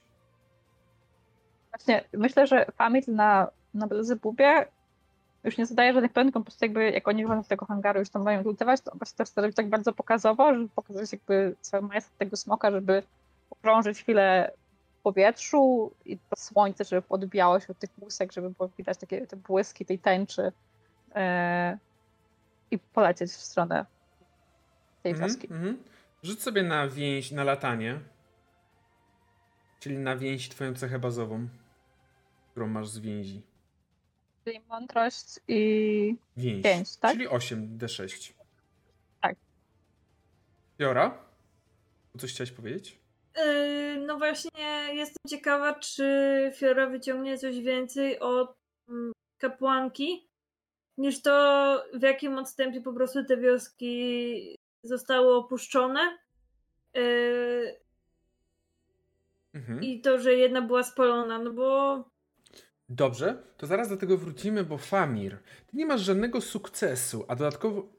właśnie 1.71 2.03
myślę, 2.13 2.47
że 2.47 2.65
Famil 2.65 3.03
na, 3.07 3.47
na 3.73 3.87
Belzebubie 3.87 4.65
już 5.43 5.57
nie 5.57 5.65
zadaje 5.65 5.93
żadnych 5.93 6.11
pytań, 6.11 6.31
po 6.31 6.41
prostu 6.41 6.65
jakby 6.65 6.91
jak 6.91 7.07
oni 7.07 7.23
wychodzą 7.23 7.43
z 7.43 7.47
tego 7.47 7.65
hangaru 7.65 7.99
już 7.99 8.09
tam 8.09 8.23
mają 8.23 8.43
lutować, 8.43 8.81
to 8.81 8.91
po 8.91 8.97
prostu 8.97 9.17
też 9.17 9.31
to 9.31 9.41
robić 9.41 9.55
tak 9.55 9.69
bardzo 9.69 9.93
pokazowo, 9.93 10.53
żeby 10.53 10.69
pokazać 10.69 11.11
jakby 11.11 11.55
cały 11.61 11.87
majestat 11.87 12.17
tego 12.17 12.37
smoka, 12.37 12.71
żeby 12.71 13.03
okrążyć 13.49 13.99
chwilę 13.99 14.51
w 14.99 15.01
powietrzu 15.01 15.91
i 16.05 16.17
to 16.17 16.35
słońce, 16.35 16.83
żeby 16.83 17.01
podbijało 17.01 17.59
się 17.59 17.67
od 17.69 17.79
tych 17.79 17.89
łusek, 18.01 18.31
żeby 18.31 18.49
było 18.49 18.69
widać 18.77 18.97
takie 18.97 19.27
te 19.27 19.35
błyski 19.35 19.85
tej 19.85 19.99
tęczy 19.99 20.51
e, 21.15 21.77
i 22.71 22.79
polecieć 22.79 23.31
w 23.31 23.41
stronę 23.41 23.85
tej 25.03 25.15
wioski. 25.15 25.47
Mhm, 25.47 25.67
mhm. 25.67 25.88
Rzuć 26.23 26.41
sobie 26.41 26.63
na 26.63 26.87
więź, 26.87 27.31
na 27.31 27.43
latanie. 27.43 27.99
Czyli 29.79 29.97
na 29.97 30.17
więź 30.17 30.49
twoją 30.49 30.75
cechę 30.75 30.99
bazową, 30.99 31.47
którą 32.51 32.67
masz 32.67 32.87
z 32.87 32.99
więzi. 32.99 33.41
Czyli 34.45 34.59
mądrość 34.59 35.39
i 35.47 36.15
Więź. 36.37 36.63
Pięć, 36.63 36.97
tak? 36.97 37.13
Czyli 37.13 37.27
8d6. 37.27 38.33
Tak. 39.21 39.35
Jora? 40.79 41.17
Coś 42.17 42.33
chciałeś 42.33 42.51
powiedzieć? 42.51 42.99
Yy, 43.37 44.03
no 44.07 44.17
właśnie, 44.17 44.87
jestem 44.93 45.23
ciekawa, 45.27 45.79
czy 45.79 46.51
Fiora 46.55 46.87
wyciągnie 46.87 47.37
coś 47.37 47.59
więcej 47.59 48.19
od 48.19 48.55
mm, 48.89 49.11
kapłanki, 49.37 50.29
niż 50.97 51.21
to, 51.21 51.85
w 51.93 52.01
jakim 52.01 52.37
odstępie 52.37 52.81
po 52.81 52.93
prostu 52.93 53.25
te 53.25 53.37
wioski 53.37 54.59
zostały 54.84 55.35
opuszczone. 55.35 56.18
Yy, 56.93 57.80
Mhm. 59.53 59.84
I 59.84 60.01
to, 60.01 60.19
że 60.19 60.34
jedna 60.34 60.61
była 60.61 60.84
spalona, 60.84 61.39
no 61.39 61.53
bo 61.53 62.03
Dobrze, 62.89 63.43
to 63.57 63.68
zaraz 63.68 63.89
do 63.89 63.97
tego 63.97 64.18
wrócimy, 64.18 64.64
bo 64.64 64.77
Famir, 64.77 65.38
ty 65.68 65.77
nie 65.77 65.85
masz 65.85 66.01
żadnego 66.01 66.41
sukcesu, 66.41 67.26
a 67.27 67.35
dodatkowo... 67.35 67.89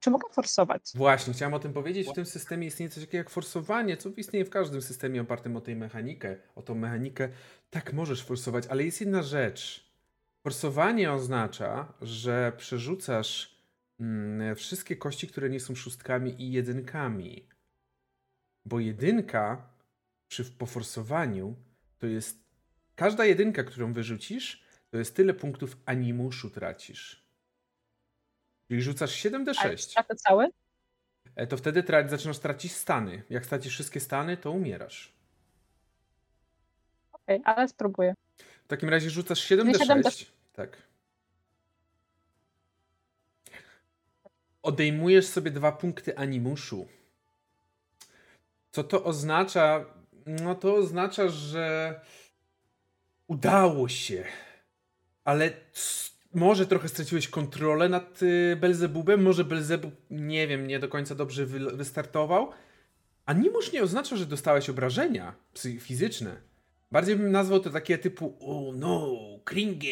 czy 0.00 0.10
mogę 0.10 0.28
forsować? 0.32 0.82
Właśnie, 0.94 1.34
chciałem 1.34 1.54
o 1.54 1.58
tym 1.58 1.72
powiedzieć, 1.72 2.08
w 2.08 2.12
tym 2.12 2.26
systemie 2.26 2.66
istnieje 2.66 2.90
coś 2.90 3.04
takiego 3.04 3.18
jak 3.18 3.30
forsowanie, 3.30 3.96
co 3.96 4.08
istnieje 4.16 4.44
w 4.44 4.50
każdym 4.50 4.82
systemie 4.82 5.22
opartym 5.22 5.56
o 5.56 5.60
tę 5.60 5.74
mechanikę, 5.74 6.36
o 6.54 6.62
tą 6.62 6.74
mechanikę. 6.74 7.28
Tak, 7.70 7.92
możesz 7.92 8.24
forsować, 8.24 8.66
ale 8.66 8.84
jest 8.84 9.00
jedna 9.00 9.22
rzecz. 9.22 9.88
Forsowanie 10.42 11.12
oznacza, 11.12 11.92
że 12.02 12.52
przerzucasz 12.56 13.57
wszystkie 14.56 14.96
kości, 14.96 15.28
które 15.28 15.50
nie 15.50 15.60
są 15.60 15.74
szóstkami 15.74 16.42
i 16.42 16.52
jedynkami. 16.52 17.48
Bo 18.64 18.80
jedynka 18.80 19.68
przy 20.28 20.44
poforsowaniu 20.44 21.56
to 21.98 22.06
jest 22.06 22.38
każda 22.94 23.24
jedynka, 23.24 23.64
którą 23.64 23.92
wyrzucisz, 23.92 24.62
to 24.90 24.98
jest 24.98 25.16
tyle 25.16 25.34
punktów 25.34 25.76
animuszu 25.86 26.50
tracisz. 26.50 27.28
Czyli 28.68 28.82
rzucasz 28.82 29.26
Ale 29.26 29.44
7d6. 29.44 29.76
stracę 29.78 30.14
cały? 30.16 30.48
E, 31.36 31.46
to 31.46 31.56
wtedy 31.56 31.82
tra- 31.82 32.08
zaczynasz 32.08 32.38
tracić 32.38 32.72
stany. 32.72 33.22
Jak 33.30 33.46
stracisz 33.46 33.72
wszystkie 33.72 34.00
stany, 34.00 34.36
to 34.36 34.50
umierasz. 34.50 35.12
Okej, 37.12 37.40
ale 37.44 37.68
spróbuję. 37.68 38.14
W 38.64 38.68
takim 38.68 38.88
razie 38.88 39.10
rzucasz 39.10 39.40
7 39.40 39.72
d 39.72 39.78
7 39.78 40.02
6 40.02 40.32
Tak. 40.52 40.87
Odejmujesz 44.68 45.26
sobie 45.26 45.50
dwa 45.50 45.72
punkty 45.72 46.16
animuszu. 46.18 46.88
Co 48.70 48.84
to 48.84 49.04
oznacza? 49.04 49.84
No 50.26 50.54
to 50.54 50.74
oznacza, 50.74 51.28
że 51.28 51.94
udało 53.26 53.88
się. 53.88 54.24
Ale 55.24 55.50
może 56.34 56.66
trochę 56.66 56.88
straciłeś 56.88 57.28
kontrolę 57.28 57.88
nad 57.88 58.22
y, 58.22 58.56
Belzebubem, 58.60 59.22
może 59.22 59.44
Belzebub, 59.44 59.94
nie 60.10 60.46
wiem, 60.46 60.66
nie 60.66 60.78
do 60.78 60.88
końca 60.88 61.14
dobrze 61.14 61.46
wy- 61.46 61.76
wystartował. 61.76 62.52
Animusz 63.26 63.72
nie 63.72 63.82
oznacza, 63.82 64.16
że 64.16 64.26
dostałeś 64.26 64.70
obrażenia 64.70 65.34
fizyczne. 65.80 66.36
Bardziej 66.92 67.16
bym 67.16 67.32
nazwał 67.32 67.60
to 67.60 67.70
takie 67.70 67.98
typu 67.98 68.36
o 68.40 68.72
no, 68.74 69.16
kringę. 69.44 69.88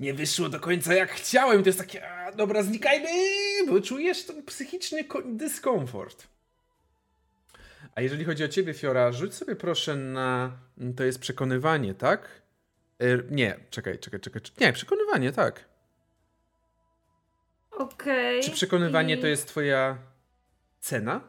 Nie 0.00 0.14
wyszło 0.14 0.48
do 0.48 0.60
końca 0.60 0.94
jak 0.94 1.10
chciałem. 1.10 1.62
To 1.62 1.68
jest 1.68 1.78
takie, 1.78 2.02
dobra, 2.36 2.62
znikajmy, 2.62 3.08
bo 3.68 3.80
czujesz 3.80 4.24
ten 4.24 4.42
psychiczny 4.42 5.04
ko- 5.04 5.22
dyskomfort. 5.24 6.26
A 7.94 8.00
jeżeli 8.00 8.24
chodzi 8.24 8.44
o 8.44 8.48
ciebie, 8.48 8.74
Fiora, 8.74 9.12
rzuć 9.12 9.34
sobie 9.34 9.56
proszę 9.56 9.96
na. 9.96 10.52
To 10.96 11.04
jest 11.04 11.18
przekonywanie, 11.18 11.94
tak? 11.94 12.42
E, 12.98 13.04
nie, 13.30 13.56
czekaj, 13.70 13.98
czekaj, 13.98 14.20
czekaj. 14.20 14.42
Nie, 14.60 14.72
przekonywanie, 14.72 15.32
tak. 15.32 15.64
Okej. 17.70 18.42
Czy 18.42 18.50
przekonywanie 18.50 19.14
I- 19.14 19.20
to 19.20 19.26
jest 19.26 19.48
twoja 19.48 19.98
cena? 20.80 21.20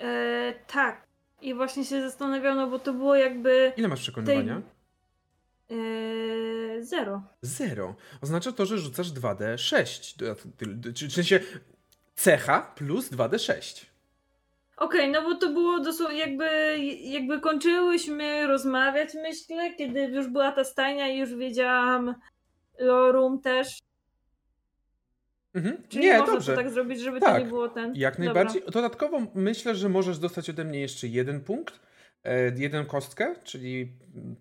E, 0.00 0.54
tak. 0.66 1.06
I 1.40 1.54
właśnie 1.54 1.84
się 1.84 2.00
zastanawiam, 2.02 2.56
no 2.56 2.66
bo 2.66 2.78
to 2.78 2.92
było 2.92 3.16
jakby 3.16 3.72
Ile 3.76 3.88
masz 3.88 4.00
przekonywania? 4.00 4.62
E, 5.74 6.82
zero. 6.82 7.22
Zero. 7.42 7.94
Oznacza 8.22 8.52
to, 8.52 8.66
że 8.66 8.78
rzucasz 8.78 9.12
2D6. 9.12 10.16
Do- 10.18 10.36
do- 10.74 10.92
Czy 10.92 11.08
w 11.08 11.12
sensie 11.12 11.40
cecha 12.14 12.72
plus 12.76 13.10
2D6. 13.10 13.86
Okej, 14.76 15.10
no 15.10 15.22
bo 15.22 15.34
to 15.34 15.48
było 15.52 15.80
dosłownie 15.80 16.18
jakby, 16.18 16.78
jakby 17.02 17.40
kończyłyśmy 17.40 18.46
rozmawiać, 18.46 19.08
myślę, 19.14 19.74
kiedy 19.74 20.00
już 20.00 20.26
była 20.28 20.52
ta 20.52 20.64
stajnia 20.64 21.08
i 21.08 21.18
już 21.18 21.34
wiedziałam 21.34 22.14
Lorum 22.78 23.40
też. 23.40 23.78
Mhm. 25.54 25.82
Czyli 25.88 26.04
Nie, 26.04 26.18
można 26.18 26.34
dobrze. 26.34 26.52
to 26.52 26.58
tak 26.62 26.70
zrobić, 26.70 27.00
żeby 27.00 27.20
to 27.20 27.26
Tak, 27.26 27.42
nie 27.42 27.48
było 27.48 27.68
ten. 27.68 27.92
Jak 27.96 28.14
Dobra. 28.14 28.24
najbardziej. 28.24 28.62
Dodatkowo 28.70 29.20
myślę, 29.34 29.74
że 29.74 29.88
możesz 29.88 30.18
dostać 30.18 30.50
ode 30.50 30.64
mnie 30.64 30.80
jeszcze 30.80 31.06
jeden 31.08 31.40
punkt, 31.40 31.80
e, 32.24 32.48
jeden 32.56 32.86
kostkę, 32.86 33.34
czyli 33.44 33.92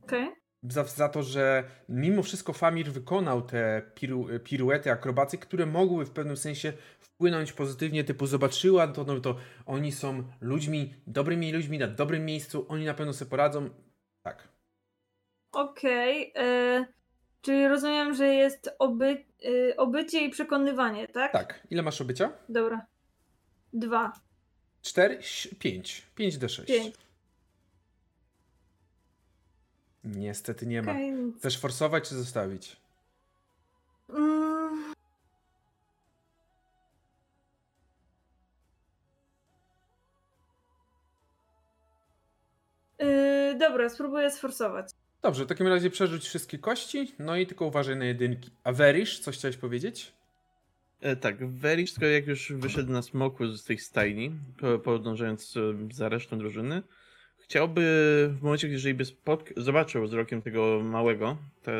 Okej. 0.03 0.29
Za, 0.63 0.83
za 0.83 1.09
to, 1.09 1.23
że 1.23 1.63
mimo 1.89 2.23
wszystko 2.23 2.53
Famir 2.53 2.91
wykonał 2.91 3.41
te 3.41 3.81
piru, 3.95 4.27
piruety, 4.43 4.91
akrobacje, 4.91 5.39
które 5.39 5.65
mogły 5.65 6.05
w 6.05 6.11
pewnym 6.11 6.37
sensie 6.37 6.73
wpłynąć 6.99 7.53
pozytywnie, 7.53 8.03
typu 8.03 8.27
zobaczyła 8.27 8.87
to, 8.87 9.03
no 9.03 9.19
to 9.19 9.35
oni 9.65 9.91
są 9.91 10.23
ludźmi, 10.41 10.93
dobrymi 11.07 11.53
ludźmi 11.53 11.77
na 11.77 11.87
dobrym 11.87 12.25
miejscu, 12.25 12.65
oni 12.69 12.85
na 12.85 12.93
pewno 12.93 13.13
sobie 13.13 13.29
poradzą. 13.29 13.69
Tak. 14.23 14.47
Okej. 15.51 16.33
e, 16.35 16.85
Czyli 17.43 17.67
rozumiem, 17.67 18.13
że 18.13 18.27
jest 18.27 18.69
oby, 18.79 19.25
y, 19.45 19.73
obycie 19.77 20.25
i 20.25 20.29
przekonywanie, 20.29 21.07
tak? 21.07 21.31
Tak. 21.31 21.67
Ile 21.69 21.81
masz 21.81 22.01
obycia? 22.01 22.33
Dobra. 22.49 22.85
Dwa. 23.73 24.13
4, 24.81 25.19
5. 25.59 26.03
5 26.15 26.37
D6. 26.37 26.65
Pięć. 26.65 26.95
Niestety 30.03 30.65
nie 30.65 30.81
ma. 30.81 30.91
Okej. 30.91 31.13
Chcesz 31.39 31.59
forsować 31.59 32.09
czy 32.09 32.15
zostawić? 32.15 32.77
Mm. 34.09 34.93
Yy, 42.99 43.55
dobra, 43.59 43.89
spróbuję 43.89 44.31
sforsować. 44.31 44.91
Dobrze, 45.21 45.45
w 45.45 45.47
takim 45.47 45.67
razie 45.67 45.89
przerzuć 45.89 46.25
wszystkie 46.25 46.57
kości, 46.57 47.15
no 47.19 47.37
i 47.37 47.47
tylko 47.47 47.65
uważaj 47.65 47.95
na 47.95 48.05
jedynki. 48.05 48.51
A 48.63 48.71
Verish, 48.71 49.19
coś 49.19 49.37
chciałeś 49.37 49.57
powiedzieć? 49.57 50.13
E, 51.01 51.15
tak, 51.15 51.49
Verish, 51.49 51.93
jak 52.13 52.27
już 52.27 52.53
wyszedł 52.53 52.91
na 52.91 53.01
smoku 53.01 53.47
z 53.47 53.63
tej 53.63 53.77
stajni, 53.77 54.31
po- 54.59 54.79
podążając 54.79 55.57
e, 55.57 55.59
za 55.93 56.09
resztą 56.09 56.37
drużyny, 56.37 56.83
chciałby 57.57 57.81
w 58.39 58.41
momencie, 58.43 58.67
jeżeli 58.67 58.93
by 58.93 59.03
spotk- 59.03 59.53
zobaczył 59.61 60.03
wzrokiem 60.03 60.41
tego 60.41 60.79
małego, 60.83 61.37
te, 61.63 61.71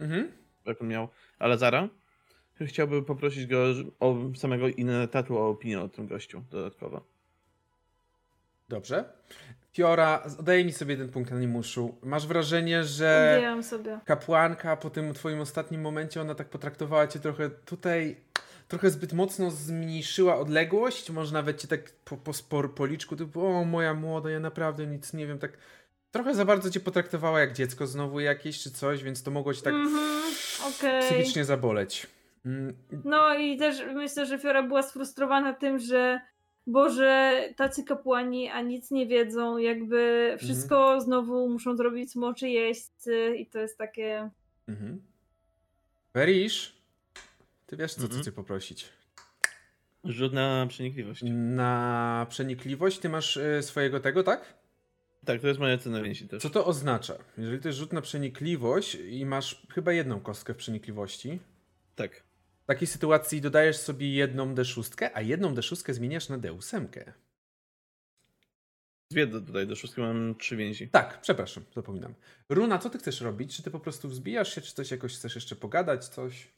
Mhm. 0.00 0.32
jak 0.66 0.82
on 0.82 0.88
miał, 0.88 1.08
Alazara, 1.38 1.88
chciałby 2.60 3.02
poprosić 3.02 3.46
go 3.46 3.64
o 4.00 4.16
samego 4.36 4.68
Inetatu 4.68 5.38
o 5.38 5.48
opinię 5.48 5.80
o 5.80 5.88
tym 5.88 6.06
gościu 6.06 6.42
dodatkowo. 6.50 7.04
Dobrze. 8.68 9.04
Fiora, 9.72 10.22
daj 10.42 10.64
mi 10.64 10.72
sobie 10.72 10.92
jeden 10.94 11.08
punkt 11.08 11.32
animuszu. 11.32 11.94
Masz 12.02 12.26
wrażenie, 12.26 12.84
że 12.84 13.40
kapłanka 14.04 14.76
po 14.76 14.90
tym 14.90 15.14
twoim 15.14 15.40
ostatnim 15.40 15.80
momencie, 15.80 16.20
ona 16.20 16.34
tak 16.34 16.48
potraktowała 16.48 17.06
cię 17.06 17.18
trochę 17.20 17.50
tutaj, 17.50 18.16
trochę 18.74 18.90
zbyt 18.90 19.12
mocno 19.12 19.50
zmniejszyła 19.50 20.38
odległość, 20.38 21.10
może 21.10 21.32
nawet 21.32 21.60
cię 21.62 21.68
tak 21.68 21.90
po, 22.04 22.16
po 22.16 22.32
spor, 22.32 22.74
policzku, 22.74 23.16
typu 23.16 23.46
o 23.46 23.64
moja 23.64 23.94
młoda, 23.94 24.30
ja 24.30 24.40
naprawdę 24.40 24.86
nic 24.86 25.12
nie 25.12 25.26
wiem, 25.26 25.38
tak 25.38 25.58
trochę 26.10 26.34
za 26.34 26.44
bardzo 26.44 26.70
cię 26.70 26.80
potraktowała 26.80 27.40
jak 27.40 27.52
dziecko 27.52 27.86
znowu 27.86 28.20
jakieś 28.20 28.62
czy 28.62 28.70
coś, 28.70 29.02
więc 29.02 29.22
to 29.22 29.30
mogło 29.30 29.54
cię 29.54 29.62
tak 29.62 29.74
Mhm, 29.74 30.22
okej. 30.78 31.02
psychicznie 31.02 31.44
zaboleć. 31.44 32.06
Mm, 32.46 32.74
No 33.04 33.34
i 33.34 33.56
też 33.58 33.82
myślę, 33.94 34.26
że 34.26 34.38
Fiora 34.38 34.62
była 34.62 34.82
sfrustrowana 34.82 35.52
tym, 35.52 35.78
że 35.78 36.20
Boże, 36.66 37.42
tacy 37.56 37.84
kapłani, 37.84 38.48
a 38.50 38.60
nic 38.60 38.90
nie 38.90 39.06
wiedzą, 39.06 39.58
jakby 39.58 40.34
wszystko 40.38 41.00
znowu 41.00 41.48
muszą 41.48 41.76
zrobić 41.76 42.12
smoczy 42.12 42.48
jeźdźcy 42.48 43.36
i 43.36 43.46
to 43.46 43.58
jest 43.58 43.78
takie... 43.78 44.30
Mhm. 44.68 45.02
Verish, 46.14 46.76
ty 47.66 47.76
wiesz 47.76 47.94
co, 47.94 48.00
co 48.00 48.04
Mhm. 48.06 48.24
cię 48.24 48.32
poprosić. 48.32 48.88
Rzut 50.04 50.32
na 50.32 50.66
przenikliwość. 50.68 51.22
Na 51.32 52.26
przenikliwość 52.30 52.98
ty 52.98 53.08
masz 53.08 53.36
y, 53.36 53.60
swojego 53.62 54.00
tego, 54.00 54.22
tak? 54.22 54.54
Tak, 55.24 55.40
to 55.40 55.48
jest 55.48 55.60
moja 55.60 55.78
cena 55.78 56.02
więzi 56.02 56.28
też. 56.28 56.42
Co 56.42 56.50
to 56.50 56.66
oznacza? 56.66 57.14
Jeżeli 57.38 57.60
to 57.60 57.68
jest 57.68 57.78
rzut 57.78 57.92
na 57.92 58.00
przenikliwość 58.00 58.94
i 58.94 59.26
masz 59.26 59.66
chyba 59.74 59.92
jedną 59.92 60.20
kostkę 60.20 60.54
w 60.54 60.56
przenikliwości, 60.56 61.40
Tak. 61.96 62.22
w 62.62 62.66
takiej 62.66 62.86
sytuacji 62.88 63.40
dodajesz 63.40 63.76
sobie 63.76 64.12
jedną 64.14 64.54
D6, 64.54 65.10
a 65.14 65.20
jedną 65.20 65.54
D6 65.54 65.92
zmieniasz 65.92 66.28
na 66.28 66.38
D8. 66.38 66.86
Dwie 69.10 69.26
do, 69.26 69.40
tutaj 69.40 69.66
do 69.66 69.76
szóstki 69.76 70.00
mam 70.00 70.34
trzy 70.34 70.56
więzi. 70.56 70.88
Tak, 70.88 71.20
przepraszam, 71.20 71.64
zapominam. 71.74 72.14
Runa, 72.48 72.78
co 72.78 72.90
ty 72.90 72.98
chcesz 72.98 73.20
robić? 73.20 73.56
Czy 73.56 73.62
ty 73.62 73.70
po 73.70 73.80
prostu 73.80 74.08
wzbijasz 74.08 74.54
się, 74.54 74.60
czy 74.60 74.74
coś 74.74 74.90
jakoś 74.90 75.14
chcesz 75.14 75.34
jeszcze 75.34 75.56
pogadać, 75.56 76.08
coś? 76.08 76.48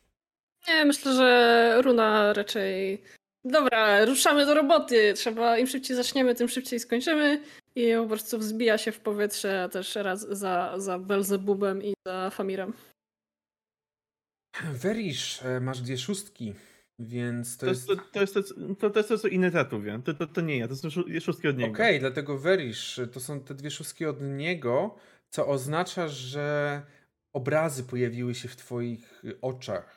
Nie, 0.69 0.85
myślę, 0.85 1.13
że 1.15 1.81
Runa 1.83 2.33
raczej. 2.33 3.03
Dobra, 3.45 4.05
ruszamy 4.05 4.47
do 4.47 4.55
roboty. 4.55 5.15
Trzeba, 5.15 5.59
im 5.59 5.67
szybciej 5.67 5.97
zaczniemy, 5.97 6.35
tym 6.35 6.49
szybciej 6.49 6.81
skończymy. 6.81 7.43
I 7.75 7.93
po 8.03 8.07
prostu 8.07 8.39
wzbija 8.39 8.79
się 8.79 8.93
w 8.93 9.01
powietrze 9.01 9.69
też 9.73 9.95
raz 9.95 10.21
za, 10.29 10.75
za 10.77 10.99
Belzebubem 10.99 11.83
i 11.83 11.95
za 12.07 12.31
Famirem. 12.31 12.73
Verish, 14.73 15.43
e, 15.45 15.61
masz 15.61 15.81
dwie 15.81 15.99
szóstki, 15.99 16.55
więc 16.99 17.57
to, 17.57 17.67
To 17.67 17.71
jest... 17.71 17.87
to, 17.87 17.97
to, 18.13 18.21
jest 18.21 18.35
to, 18.35 18.43
to, 18.81 18.91
to 18.91 18.99
jest 18.99 19.09
to, 19.09 19.19
co 19.19 19.29
Inetatu 19.29 19.81
wie. 19.81 20.01
To, 20.05 20.15
to, 20.15 20.27
to 20.27 20.41
nie 20.41 20.59
ja, 20.59 20.69
to 20.69 20.77
są 20.77 20.89
szó- 20.89 21.21
szóstki 21.21 21.49
od 21.49 21.59
niego. 21.59 21.73
Okej, 21.73 22.01
dlatego 22.01 22.39
Verish, 22.39 23.01
to 23.13 23.21
są 23.21 23.41
te 23.41 23.55
dwie 23.55 23.71
szóstki 23.71 24.07
od 24.07 24.21
niego, 24.21 24.97
co 25.31 25.47
oznacza, 25.47 26.09
że 26.09 26.83
obrazy 27.33 27.85
pojawiły 27.85 28.35
się 28.35 28.49
w 28.49 28.57
twoich 28.57 29.23
oczach. 29.43 29.96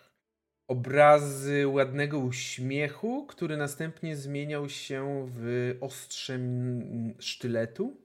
Obrazy 0.69 1.67
ładnego 1.67 2.19
uśmiechu, 2.19 3.25
który 3.25 3.57
następnie 3.57 4.15
zmieniał 4.15 4.69
się 4.69 5.27
w 5.31 5.75
ostrzem 5.81 6.43
sztyletu. 7.19 8.01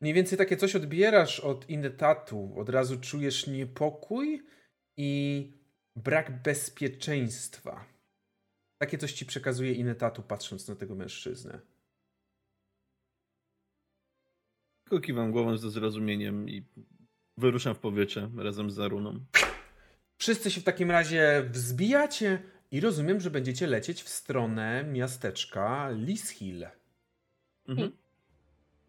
Mniej 0.00 0.14
więcej 0.14 0.38
takie 0.38 0.56
coś 0.56 0.76
odbierasz 0.76 1.40
od 1.40 1.70
Indetatu. 1.70 2.52
Od 2.56 2.68
razu 2.68 3.00
czujesz 3.00 3.46
niepokój 3.46 4.42
i 4.96 5.52
brak 5.96 6.42
bezpieczeństwa. 6.42 7.84
Takie 8.78 8.98
coś 8.98 9.12
ci 9.12 9.26
przekazuje 9.26 9.72
Inetatu, 9.72 10.22
patrząc 10.22 10.68
na 10.68 10.76
tego 10.76 10.94
mężczyznę. 10.94 11.60
Tylko 14.84 15.06
kiwam 15.06 15.32
głową 15.32 15.56
ze 15.56 15.70
zrozumieniem 15.70 16.48
i 16.48 16.64
wyruszam 17.38 17.74
w 17.74 17.78
powietrze 17.78 18.30
razem 18.36 18.70
z 18.70 18.74
Zaruną. 18.74 19.24
Wszyscy 20.22 20.50
się 20.50 20.60
w 20.60 20.64
takim 20.64 20.90
razie 20.90 21.44
wzbijacie 21.50 22.42
i 22.70 22.80
rozumiem, 22.80 23.20
że 23.20 23.30
będziecie 23.30 23.66
lecieć 23.66 24.02
w 24.02 24.08
stronę 24.08 24.84
miasteczka 24.84 25.90
Lishill. 25.90 26.66
Mhm. 27.68 27.92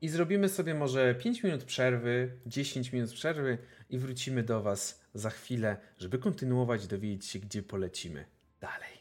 I 0.01 0.09
zrobimy 0.09 0.49
sobie 0.49 0.73
może 0.73 1.15
5 1.15 1.43
minut 1.43 1.63
przerwy, 1.63 2.31
10 2.45 2.93
minut 2.93 3.13
przerwy 3.13 3.57
i 3.89 3.97
wrócimy 3.97 4.43
do 4.43 4.61
Was 4.61 5.01
za 5.13 5.29
chwilę, 5.29 5.77
żeby 5.97 6.17
kontynuować, 6.17 6.87
dowiedzieć 6.87 7.25
się, 7.25 7.39
gdzie 7.39 7.63
polecimy 7.63 8.25
dalej. 8.61 8.97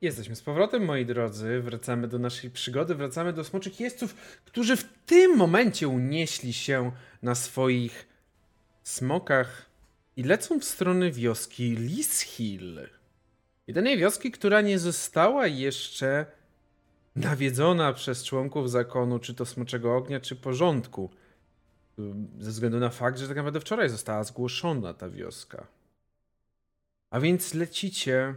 Jesteśmy 0.00 0.36
z 0.36 0.42
powrotem, 0.42 0.84
moi 0.84 1.06
drodzy. 1.06 1.60
Wracamy 1.60 2.08
do 2.08 2.18
naszej 2.18 2.50
przygody, 2.50 2.94
wracamy 2.94 3.32
do 3.32 3.44
smoczych 3.44 3.80
jeźdźców, 3.80 4.14
którzy 4.44 4.76
w 4.76 4.84
tym 5.06 5.36
momencie 5.36 5.88
unieśli 5.88 6.52
się 6.52 6.92
na 7.22 7.34
swoich 7.34 8.13
smokach 8.84 9.70
i 10.16 10.22
lecą 10.22 10.60
w 10.60 10.64
stronę 10.64 11.10
wioski 11.10 11.76
Lishill. 11.76 12.88
Jedynej 13.66 13.98
wioski, 13.98 14.30
która 14.30 14.60
nie 14.60 14.78
została 14.78 15.46
jeszcze 15.46 16.26
nawiedzona 17.16 17.92
przez 17.92 18.24
członków 18.24 18.70
zakonu, 18.70 19.18
czy 19.18 19.34
to 19.34 19.46
Smoczego 19.46 19.96
Ognia, 19.96 20.20
czy 20.20 20.36
porządku. 20.36 21.10
Ze 22.38 22.50
względu 22.50 22.78
na 22.80 22.90
fakt, 22.90 23.18
że 23.18 23.28
tak 23.28 23.36
naprawdę 23.36 23.60
wczoraj 23.60 23.88
została 23.88 24.24
zgłoszona 24.24 24.94
ta 24.94 25.10
wioska. 25.10 25.66
A 27.10 27.20
więc 27.20 27.54
lecicie 27.54 28.34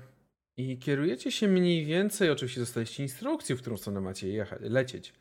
I 0.57 0.77
kierujecie 0.77 1.31
się 1.31 1.47
mniej 1.47 1.85
więcej, 1.85 2.31
oczywiście 2.31 2.59
dostaliście 2.59 3.03
instrukcję, 3.03 3.55
w 3.55 3.61
którą 3.61 3.77
stronę 3.77 4.01
macie 4.01 4.27
jechać, 4.27 4.61
lecieć. 4.61 5.13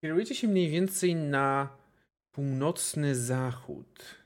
Kierujecie 0.00 0.34
się 0.34 0.48
mniej 0.48 0.70
więcej 0.70 1.14
na 1.14 1.68
północny 2.32 3.14
zachód. 3.14 4.17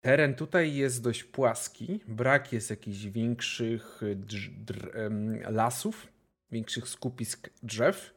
Teren 0.00 0.34
tutaj 0.34 0.74
jest 0.74 1.02
dość 1.02 1.24
płaski. 1.24 2.00
Brak 2.08 2.52
jest 2.52 2.70
jakichś 2.70 2.98
większych 2.98 4.00
em, 4.94 5.40
lasów, 5.40 6.06
większych 6.50 6.88
skupisk 6.88 7.50
drzew. 7.62 8.14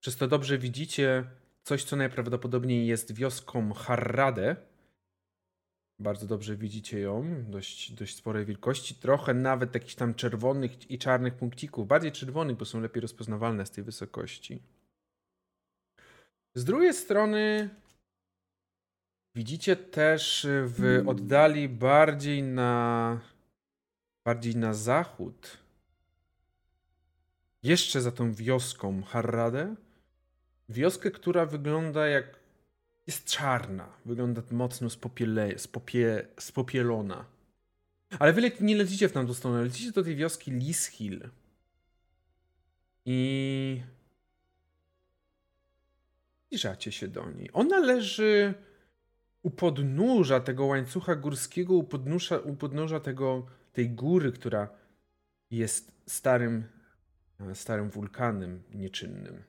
Przez 0.00 0.16
to 0.16 0.28
dobrze 0.28 0.58
widzicie 0.58 1.24
coś, 1.62 1.84
co 1.84 1.96
najprawdopodobniej 1.96 2.86
jest 2.86 3.14
wioską 3.14 3.72
Harrade. 3.72 4.56
Bardzo 5.98 6.26
dobrze 6.26 6.56
widzicie 6.56 7.00
ją, 7.00 7.44
dość, 7.48 7.92
dość 7.92 8.16
sporej 8.16 8.46
wielkości. 8.46 8.94
Trochę 8.94 9.34
nawet 9.34 9.74
jakichś 9.74 9.94
tam 9.94 10.14
czerwonych 10.14 10.90
i 10.90 10.98
czarnych 10.98 11.34
punkcików. 11.34 11.88
Bardziej 11.88 12.12
czerwonych, 12.12 12.56
bo 12.56 12.64
są 12.64 12.80
lepiej 12.80 13.00
rozpoznawalne 13.00 13.66
z 13.66 13.70
tej 13.70 13.84
wysokości. 13.84 14.62
Z 16.54 16.64
drugiej 16.64 16.94
strony 16.94 17.70
widzicie 19.36 19.76
też 19.76 20.46
w 20.50 21.02
oddali 21.06 21.68
bardziej 21.68 22.42
na 22.42 23.20
bardziej 24.24 24.56
na 24.56 24.74
zachód. 24.74 25.58
Jeszcze 27.62 28.00
za 28.00 28.12
tą 28.12 28.34
wioską 28.34 29.02
Harradę. 29.02 29.74
Wioskę, 30.68 31.10
która 31.10 31.46
wygląda 31.46 32.06
jak 32.06 32.38
jest 33.06 33.24
czarna. 33.24 33.88
Wygląda 34.04 34.42
mocno 34.50 34.90
spopiele, 34.90 35.58
spopie, 35.58 36.26
spopielona. 36.38 37.24
Ale 38.18 38.32
wy 38.32 38.52
nie 38.60 38.76
lecicie 38.76 39.08
w 39.08 39.12
tamtą 39.12 39.34
stronę, 39.34 39.62
lecicie 39.62 39.92
do 39.92 40.02
tej 40.02 40.16
wioski 40.16 40.50
Lishill. 40.50 41.28
I 43.04 43.82
zbliżacie 46.46 46.92
się 46.92 47.08
do 47.08 47.30
niej. 47.30 47.50
Ona 47.52 47.78
leży 47.78 48.54
u 49.42 49.50
podnóża 49.50 50.40
tego 50.40 50.66
łańcucha 50.66 51.16
górskiego, 51.16 51.74
u 51.74 51.84
podnóża, 51.84 52.38
u 52.38 52.56
podnóża 52.56 53.00
tego, 53.00 53.46
tej 53.72 53.90
góry, 53.90 54.32
która 54.32 54.68
jest 55.50 55.92
starym, 56.06 56.64
e, 57.40 57.54
starym 57.54 57.90
wulkanem 57.90 58.62
nieczynnym. 58.74 59.42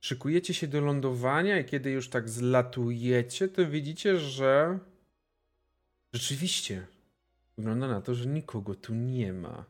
Szykujecie 0.00 0.54
się 0.54 0.68
do 0.68 0.80
lądowania 0.80 1.58
i 1.58 1.64
kiedy 1.64 1.90
już 1.90 2.08
tak 2.08 2.28
zlatujecie, 2.28 3.48
to 3.48 3.66
widzicie, 3.66 4.16
że 4.16 4.78
rzeczywiście 6.12 6.86
wygląda 7.58 7.88
na 7.88 8.00
to, 8.00 8.14
że 8.14 8.26
nikogo 8.26 8.74
tu 8.74 8.94
nie 8.94 9.32
ma. 9.32 9.64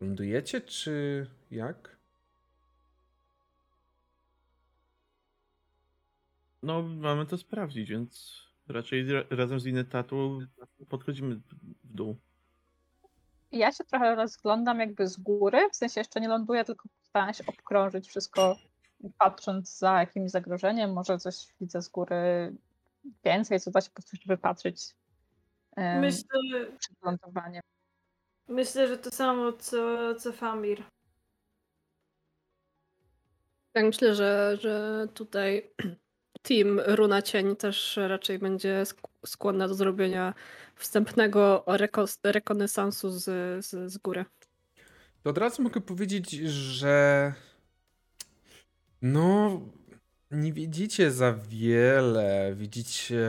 Lądujecie, 0.00 0.60
czy 0.60 1.26
jak? 1.50 1.95
No, 6.66 6.82
mamy 6.82 7.26
to 7.26 7.38
sprawdzić, 7.38 7.90
więc 7.90 8.42
raczej 8.68 9.12
ra- 9.12 9.24
razem 9.30 9.60
z 9.60 9.66
Inetatą 9.66 10.38
podchodzimy 10.88 11.34
w 11.84 11.94
dół. 11.94 12.16
Ja 13.52 13.72
się 13.72 13.84
trochę 13.84 14.14
rozglądam 14.14 14.80
jakby 14.80 15.08
z 15.08 15.16
góry, 15.16 15.68
w 15.72 15.76
sensie 15.76 16.00
jeszcze 16.00 16.20
nie 16.20 16.28
ląduję, 16.28 16.64
tylko 16.64 16.88
staram 17.02 17.34
się 17.34 17.44
obkrążyć 17.46 18.08
wszystko, 18.08 18.56
patrząc 19.18 19.78
za 19.78 20.00
jakimś 20.00 20.30
zagrożeniem. 20.30 20.92
Może 20.92 21.18
coś 21.18 21.46
widzę 21.60 21.82
z 21.82 21.88
góry 21.88 22.52
więcej, 23.24 23.60
co 23.60 23.70
da 23.70 23.80
się 23.80 23.90
po 23.90 23.94
prostu 24.02 24.16
wypatrzeć 24.26 24.94
em, 25.76 26.00
Myślę, 26.00 26.40
przed 26.78 26.96
lądowaniem. 27.02 27.62
myślę, 28.48 28.88
że 28.88 28.98
to 28.98 29.10
samo 29.10 29.52
co, 29.52 30.14
co 30.14 30.32
Famir. 30.32 30.82
Tak, 33.72 33.84
myślę, 33.84 34.14
że, 34.14 34.56
że 34.60 35.06
tutaj 35.14 35.70
team 36.48 36.80
Runa 36.86 37.22
Cień 37.22 37.56
też 37.56 37.98
raczej 38.08 38.38
będzie 38.38 38.82
sk- 38.82 39.08
skłonna 39.26 39.68
do 39.68 39.74
zrobienia 39.74 40.34
wstępnego 40.76 41.64
rekos- 41.66 42.18
rekonesansu 42.22 43.10
z, 43.10 43.24
z, 43.66 43.92
z 43.92 43.98
góry. 43.98 44.24
To 45.22 45.30
od 45.30 45.38
razu 45.38 45.62
mogę 45.62 45.80
powiedzieć, 45.80 46.30
że 46.30 47.32
no 49.02 49.60
nie 50.30 50.52
widzicie 50.52 51.10
za 51.10 51.32
wiele. 51.48 52.52
Widzicie 52.54 53.26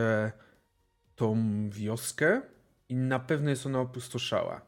tą 1.16 1.36
wioskę 1.70 2.42
i 2.88 2.96
na 2.96 3.18
pewno 3.18 3.50
jest 3.50 3.66
ona 3.66 3.80
opustoszała. 3.80 4.60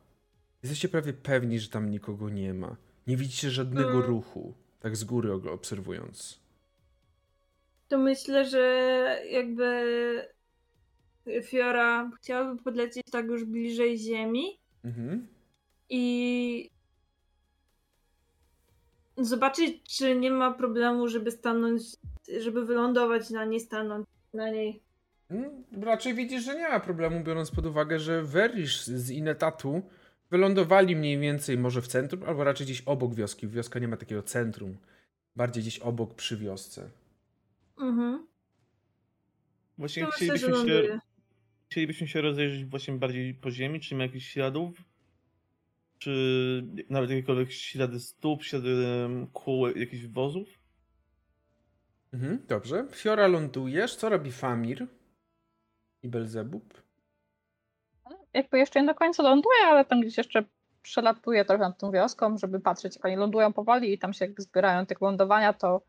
Jesteście 0.62 0.88
prawie 0.88 1.12
pewni, 1.12 1.60
że 1.60 1.68
tam 1.68 1.90
nikogo 1.90 2.28
nie 2.28 2.54
ma. 2.54 2.76
Nie 3.06 3.16
widzicie 3.16 3.50
żadnego 3.50 3.90
Mm. 3.90 4.02
ruchu, 4.02 4.54
tak 4.80 4.96
z 4.96 5.04
góry 5.04 5.32
obserwując. 5.32 6.39
To 7.90 7.98
myślę, 7.98 8.44
że 8.44 8.60
jakby 9.30 10.28
Fiora 11.42 12.10
chciałaby 12.16 12.62
podlecieć 12.62 13.02
tak 13.12 13.26
już 13.26 13.44
bliżej 13.44 13.98
ziemi 13.98 14.60
Mhm. 14.84 15.26
i 15.88 16.70
zobaczyć, 19.16 19.82
czy 19.96 20.16
nie 20.16 20.30
ma 20.30 20.54
problemu, 20.54 21.08
żeby 21.08 21.30
stanąć, 21.30 21.82
żeby 22.40 22.64
wylądować 22.66 23.30
na 23.30 23.44
niej, 23.44 23.60
stanąć 23.60 24.06
na 24.34 24.50
niej. 24.50 24.82
Mm, 25.30 25.64
Raczej 25.82 26.14
widzisz, 26.14 26.44
że 26.44 26.54
nie 26.54 26.68
ma 26.68 26.80
problemu, 26.80 27.24
biorąc 27.24 27.50
pod 27.50 27.66
uwagę, 27.66 27.98
że 27.98 28.22
Verish 28.22 28.82
z 28.82 29.10
Inetatu 29.10 29.82
wylądowali 30.30 30.96
mniej 30.96 31.18
więcej 31.18 31.58
może 31.58 31.82
w 31.82 31.88
centrum, 31.88 32.22
albo 32.26 32.44
raczej 32.44 32.66
gdzieś 32.66 32.82
obok 32.86 33.14
wioski. 33.14 33.48
Wioska 33.48 33.78
nie 33.78 33.88
ma 33.88 33.96
takiego 33.96 34.22
centrum. 34.22 34.76
Bardziej 35.36 35.62
gdzieś 35.62 35.78
obok 35.78 36.14
przy 36.14 36.36
wiosce. 36.36 36.90
Mhm. 37.80 38.26
Właśnie 39.78 40.02
To 40.02 40.08
myślę, 40.08 40.26
że 40.26 40.32
chcielibyśmy 40.34 40.48
się, 40.48 40.72
ląduje. 40.74 41.00
chcielibyśmy 41.70 42.08
się 42.08 42.20
rozejrzeć 42.20 42.64
właśnie 42.64 42.94
bardziej 42.94 43.34
po 43.34 43.50
ziemi, 43.50 43.80
czy 43.80 43.94
nie 43.94 43.98
ma 43.98 44.04
jakichś 44.04 44.26
śladów, 44.32 44.84
czy 45.98 46.64
nawet 46.90 47.10
jakiekolwiek 47.10 47.52
ślady 47.52 48.00
stóp, 48.00 48.42
ślady 48.42 48.76
kół 49.32 49.66
jakichś 49.68 50.06
wozów. 50.06 50.48
Mhm, 52.12 52.44
dobrze. 52.48 52.86
Fiora 52.94 53.26
lądujesz. 53.26 53.96
Co 53.96 54.08
robi 54.08 54.32
Famir? 54.32 54.86
I 56.02 56.08
Belzebub? 56.08 56.82
Jakby 58.34 58.58
jeszcze 58.58 58.80
nie 58.80 58.86
do 58.86 58.94
końca 58.94 59.22
ląduję, 59.22 59.58
ale 59.66 59.84
tam 59.84 60.00
gdzieś 60.00 60.18
jeszcze 60.18 60.44
przelatuję 60.82 61.44
trochę 61.44 61.64
nad 61.64 61.78
tą 61.78 61.90
wioską, 61.90 62.38
żeby 62.38 62.60
patrzeć, 62.60 62.96
jak 62.96 63.04
oni 63.04 63.16
lądują 63.16 63.52
powoli 63.52 63.92
i 63.92 63.98
tam 63.98 64.12
się 64.12 64.24
jakby 64.24 64.42
zbierają 64.42 64.86
tych 64.86 65.00
lądowania, 65.00 65.52
to 65.52 65.82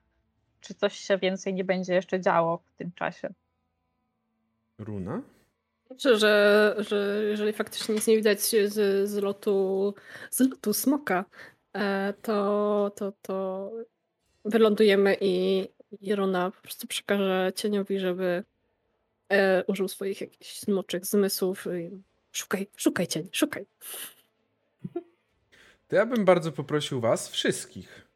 czy 0.61 0.73
coś 0.73 0.95
się 0.95 1.17
więcej 1.17 1.53
nie 1.53 1.63
będzie 1.63 1.93
jeszcze 1.93 2.19
działo 2.19 2.57
w 2.57 2.77
tym 2.77 2.91
czasie. 2.91 3.33
Runa? 4.77 5.21
Myślę, 5.89 6.17
że, 6.17 6.75
że 6.79 7.23
jeżeli 7.23 7.53
faktycznie 7.53 7.95
nic 7.95 8.07
nie 8.07 8.15
widać 8.15 8.41
z, 8.41 8.73
z, 9.09 9.15
lotu, 9.15 9.93
z 10.29 10.39
lotu 10.39 10.73
smoka, 10.73 11.25
e, 11.73 12.13
to, 12.21 12.91
to, 12.95 13.13
to 13.21 13.71
wylądujemy 14.45 15.17
i, 15.21 15.67
i 16.01 16.15
Runa 16.15 16.51
po 16.51 16.61
prostu 16.61 16.87
przekaże 16.87 17.51
cieniowi, 17.55 17.99
żeby 17.99 18.43
e, 19.29 19.63
użył 19.67 19.87
swoich 19.87 20.21
jakichś 20.21 20.59
smoczych 20.59 21.05
zmysłów. 21.05 21.67
I 21.67 22.03
szukaj, 22.31 22.67
szukaj 22.75 23.07
cień, 23.07 23.29
szukaj. 23.31 23.65
To 25.87 25.95
ja 25.95 26.05
bym 26.05 26.25
bardzo 26.25 26.51
poprosił 26.51 27.01
was 27.01 27.29
wszystkich 27.29 28.07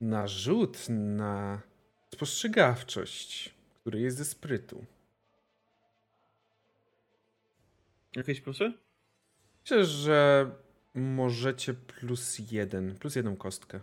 na 0.00 0.26
rzut 0.26 0.78
na 0.88 1.60
spostrzegawczość, 2.20 3.54
który 3.80 4.00
jest 4.00 4.16
ze 4.16 4.24
sprytu. 4.24 4.84
Jakieś 8.16 8.40
plusy? 8.40 8.72
Myślę, 9.62 9.84
że 9.84 10.50
możecie 10.94 11.74
plus 11.74 12.52
jeden, 12.52 12.98
plus 12.98 13.16
jedną 13.16 13.36
kostkę. 13.36 13.80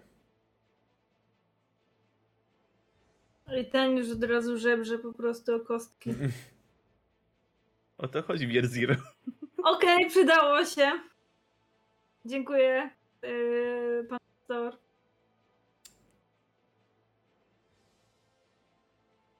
I 3.61 3.65
ten 3.65 3.97
już 3.97 4.11
od 4.11 4.23
razu 4.23 4.57
żebrze 4.57 4.99
po 4.99 5.13
prostu 5.13 5.55
o 5.55 5.59
kostki. 5.59 6.09
O 7.97 8.07
to 8.07 8.23
chodzi 8.23 8.47
Wierzir. 8.47 8.97
Okej, 9.75 10.09
przydało 10.09 10.65
się. 10.65 10.91
Dziękuję, 12.25 12.89
yy, 13.21 14.05
pan 14.09 14.19
doktor. 14.39 14.86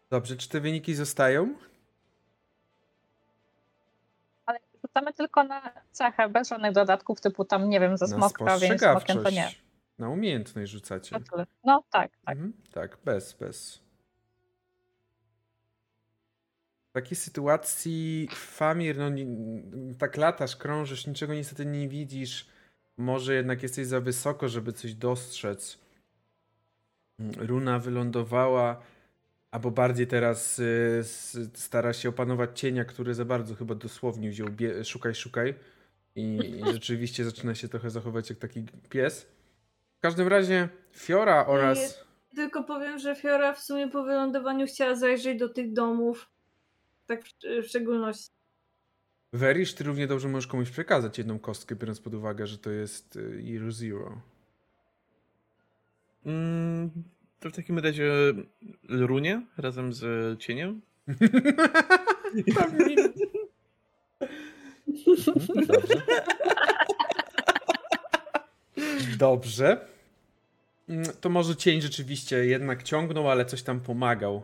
Dobrze, 0.09 0.35
czy 0.35 0.49
te 0.49 0.59
wyniki 0.59 0.95
zostają? 0.95 1.55
Ale 4.45 4.59
rzucamy 4.81 5.13
tylko 5.13 5.43
na 5.43 5.71
cechę, 5.91 6.29
bez 6.29 6.49
żadnych 6.49 6.71
dodatków, 6.71 7.21
typu 7.21 7.45
tam, 7.45 7.69
nie 7.69 7.79
wiem, 7.79 7.97
ze 7.97 8.07
smoka, 8.07 8.57
więc 8.59 8.81
smokiem 8.81 9.23
to 9.23 9.29
nie. 9.29 9.49
Na 9.99 10.09
umiejętność 10.09 10.71
rzucacie. 10.71 11.19
No 11.63 11.83
tak, 11.89 12.11
tak. 12.25 12.37
Mhm, 12.37 12.53
tak, 12.73 12.97
bez, 13.05 13.33
bez. 13.33 13.87
takiej 17.01 17.15
sytuacji 17.15 18.29
Famir, 18.31 18.97
no 18.97 19.09
tak 19.99 20.17
latasz, 20.17 20.55
krążysz, 20.55 21.07
niczego 21.07 21.33
niestety 21.33 21.65
nie 21.65 21.87
widzisz. 21.89 22.47
Może 22.97 23.33
jednak 23.33 23.63
jesteś 23.63 23.87
za 23.87 24.01
wysoko, 24.01 24.49
żeby 24.49 24.73
coś 24.73 24.93
dostrzec. 24.93 25.79
Mm, 27.19 27.33
Runa 27.37 27.79
wylądowała, 27.79 28.81
albo 29.57 29.71
bardziej 29.71 30.07
teraz 30.07 30.59
y, 30.59 31.03
stara 31.53 31.93
się 31.93 32.09
opanować 32.09 32.59
cienia, 32.59 32.85
który 32.85 33.13
za 33.13 33.25
bardzo 33.25 33.55
chyba 33.55 33.75
dosłownie 33.75 34.29
wziął 34.29 34.47
bie- 34.47 34.83
szukaj, 34.83 35.15
szukaj. 35.15 35.55
I, 36.15 36.37
I 36.37 36.63
rzeczywiście 36.73 37.25
zaczyna 37.25 37.55
się 37.55 37.67
trochę 37.67 37.89
zachować 37.89 38.29
jak 38.29 38.39
taki 38.39 38.63
pies. 38.89 39.27
W 39.97 39.99
każdym 39.99 40.27
razie 40.27 40.69
Fiora 40.95 41.45
oraz... 41.47 42.05
Tylko 42.35 42.63
powiem, 42.63 42.99
że 42.99 43.15
Fiora 43.15 43.53
w 43.53 43.59
sumie 43.59 43.87
po 43.89 44.03
wylądowaniu 44.03 44.67
chciała 44.67 44.95
zajrzeć 44.95 45.39
do 45.39 45.49
tych 45.49 45.73
domów. 45.73 46.29
Tak 47.05 47.25
w, 47.25 47.31
w 47.63 47.67
szczególności. 47.67 48.29
Werisz, 49.33 49.73
ty 49.73 49.83
równie 49.83 50.07
dobrze 50.07 50.27
możesz 50.27 50.47
komuś 50.47 50.69
przekazać 50.69 51.17
jedną 51.17 51.39
kostkę, 51.39 51.75
biorąc 51.75 51.99
pod 51.99 52.13
uwagę, 52.13 52.47
że 52.47 52.57
to 52.57 52.69
jest 52.69 53.19
Year 53.39 53.71
Zero. 53.71 54.21
Mm, 56.25 56.91
to 57.39 57.49
w 57.49 57.55
takim 57.55 57.79
razie 57.79 58.11
runie 58.89 59.41
razem 59.57 59.93
z 59.93 60.39
cieniem. 60.39 60.81
Dobrze. 62.47 63.09
Dobrze. 69.17 69.87
Mm, 70.89 71.05
To 71.21 71.29
może 71.29 71.55
cień 71.55 71.81
rzeczywiście 71.81 72.45
jednak 72.45 72.83
ciągnął, 72.83 73.29
ale 73.29 73.45
coś 73.45 73.63
tam 73.63 73.79
pomagał. 73.79 74.43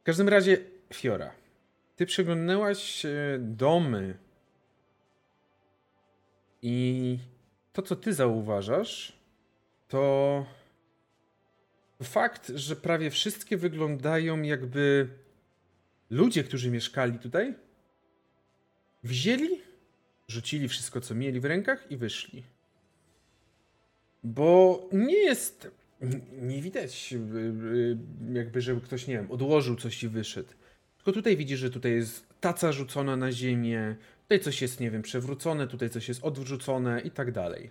W 0.00 0.02
każdym 0.02 0.28
razie, 0.28 0.58
Fiora, 0.94 1.30
ty 1.96 2.06
przeglądnęłaś 2.06 3.04
e, 3.06 3.10
domy 3.40 4.18
i 6.62 7.18
to, 7.72 7.82
co 7.82 7.96
ty 7.96 8.12
zauważasz, 8.12 9.12
to 9.88 10.46
fakt, 12.04 12.52
że 12.54 12.76
prawie 12.76 13.10
wszystkie 13.10 13.56
wyglądają 13.56 14.42
jakby 14.42 15.08
ludzie, 16.10 16.44
którzy 16.44 16.70
mieszkali 16.70 17.18
tutaj, 17.18 17.54
wzięli, 19.02 19.60
rzucili 20.28 20.68
wszystko, 20.68 21.00
co 21.00 21.14
mieli 21.14 21.40
w 21.40 21.44
rękach 21.44 21.90
i 21.90 21.96
wyszli. 21.96 22.42
Bo 24.24 24.88
nie 24.92 25.16
jest. 25.16 25.70
Nie 26.32 26.62
widać, 26.62 27.12
y, 27.12 27.16
y, 27.16 27.98
jakby, 28.32 28.60
żeby 28.60 28.80
ktoś, 28.80 29.06
nie 29.06 29.14
wiem, 29.14 29.30
odłożył 29.30 29.76
coś 29.76 30.02
i 30.02 30.08
wyszedł. 30.08 30.48
Tylko 30.96 31.12
tutaj 31.12 31.36
widzisz, 31.36 31.60
że 31.60 31.70
tutaj 31.70 31.92
jest 31.92 32.26
taca 32.40 32.72
rzucona 32.72 33.16
na 33.16 33.32
ziemię, 33.32 33.96
tutaj 34.22 34.40
coś 34.40 34.62
jest, 34.62 34.80
nie 34.80 34.90
wiem, 34.90 35.02
przewrócone, 35.02 35.66
tutaj 35.66 35.90
coś 35.90 36.08
jest 36.08 36.24
odwrzucone 36.24 37.00
i 37.00 37.10
tak 37.10 37.32
dalej. 37.32 37.70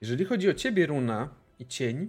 Jeżeli 0.00 0.24
chodzi 0.24 0.50
o 0.50 0.54
ciebie, 0.54 0.86
Runa 0.86 1.28
i 1.58 1.66
cień, 1.66 2.08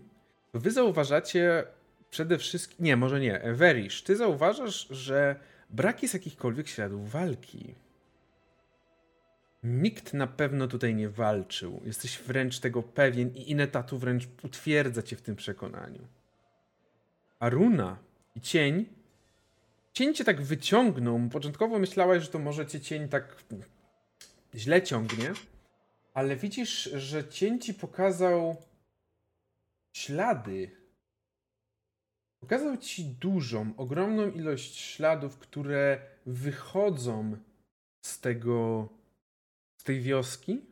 wy 0.53 0.71
zauważacie 0.71 1.63
przede 2.09 2.37
wszystkim. 2.37 2.85
Nie, 2.85 2.97
może 2.97 3.19
nie. 3.19 3.41
Werisz, 3.53 4.03
ty 4.03 4.15
zauważasz, 4.15 4.87
że 4.89 5.35
brak 5.69 6.01
jest 6.01 6.13
jakichkolwiek 6.13 6.67
śladów 6.67 7.11
walki. 7.11 7.75
Nikt 9.63 10.13
na 10.13 10.27
pewno 10.27 10.67
tutaj 10.67 10.95
nie 10.95 11.09
walczył. 11.09 11.81
Jesteś 11.85 12.17
wręcz 12.17 12.59
tego 12.59 12.83
pewien 12.83 13.35
i 13.35 13.51
Inetatu 13.51 13.97
wręcz 13.97 14.27
utwierdza 14.43 15.01
cię 15.01 15.15
w 15.15 15.21
tym 15.21 15.35
przekonaniu. 15.35 16.07
A 17.39 17.49
Runa 17.49 17.97
i 18.35 18.41
cień. 18.41 18.85
Cień 19.93 20.13
cię 20.13 20.23
tak 20.23 20.41
wyciągnął. 20.41 21.29
Początkowo 21.31 21.79
myślałaś, 21.79 22.23
że 22.23 22.29
to 22.29 22.39
może 22.39 22.67
cię 22.67 22.81
cień 22.81 23.09
tak 23.09 23.43
źle 24.55 24.81
ciągnie, 24.81 25.33
ale 26.13 26.35
widzisz, 26.35 26.83
że 26.83 27.27
cień 27.27 27.59
ci 27.59 27.73
pokazał 27.73 28.57
ślady. 29.95 30.71
Pokazał 32.41 32.77
ci 32.77 33.05
dużą, 33.05 33.75
ogromną 33.77 34.31
ilość 34.31 34.75
śladów, 34.75 35.37
które 35.37 36.01
wychodzą 36.25 37.37
z 38.05 38.19
tego, 38.19 38.89
z 39.81 39.83
tej 39.83 40.01
wioski, 40.01 40.65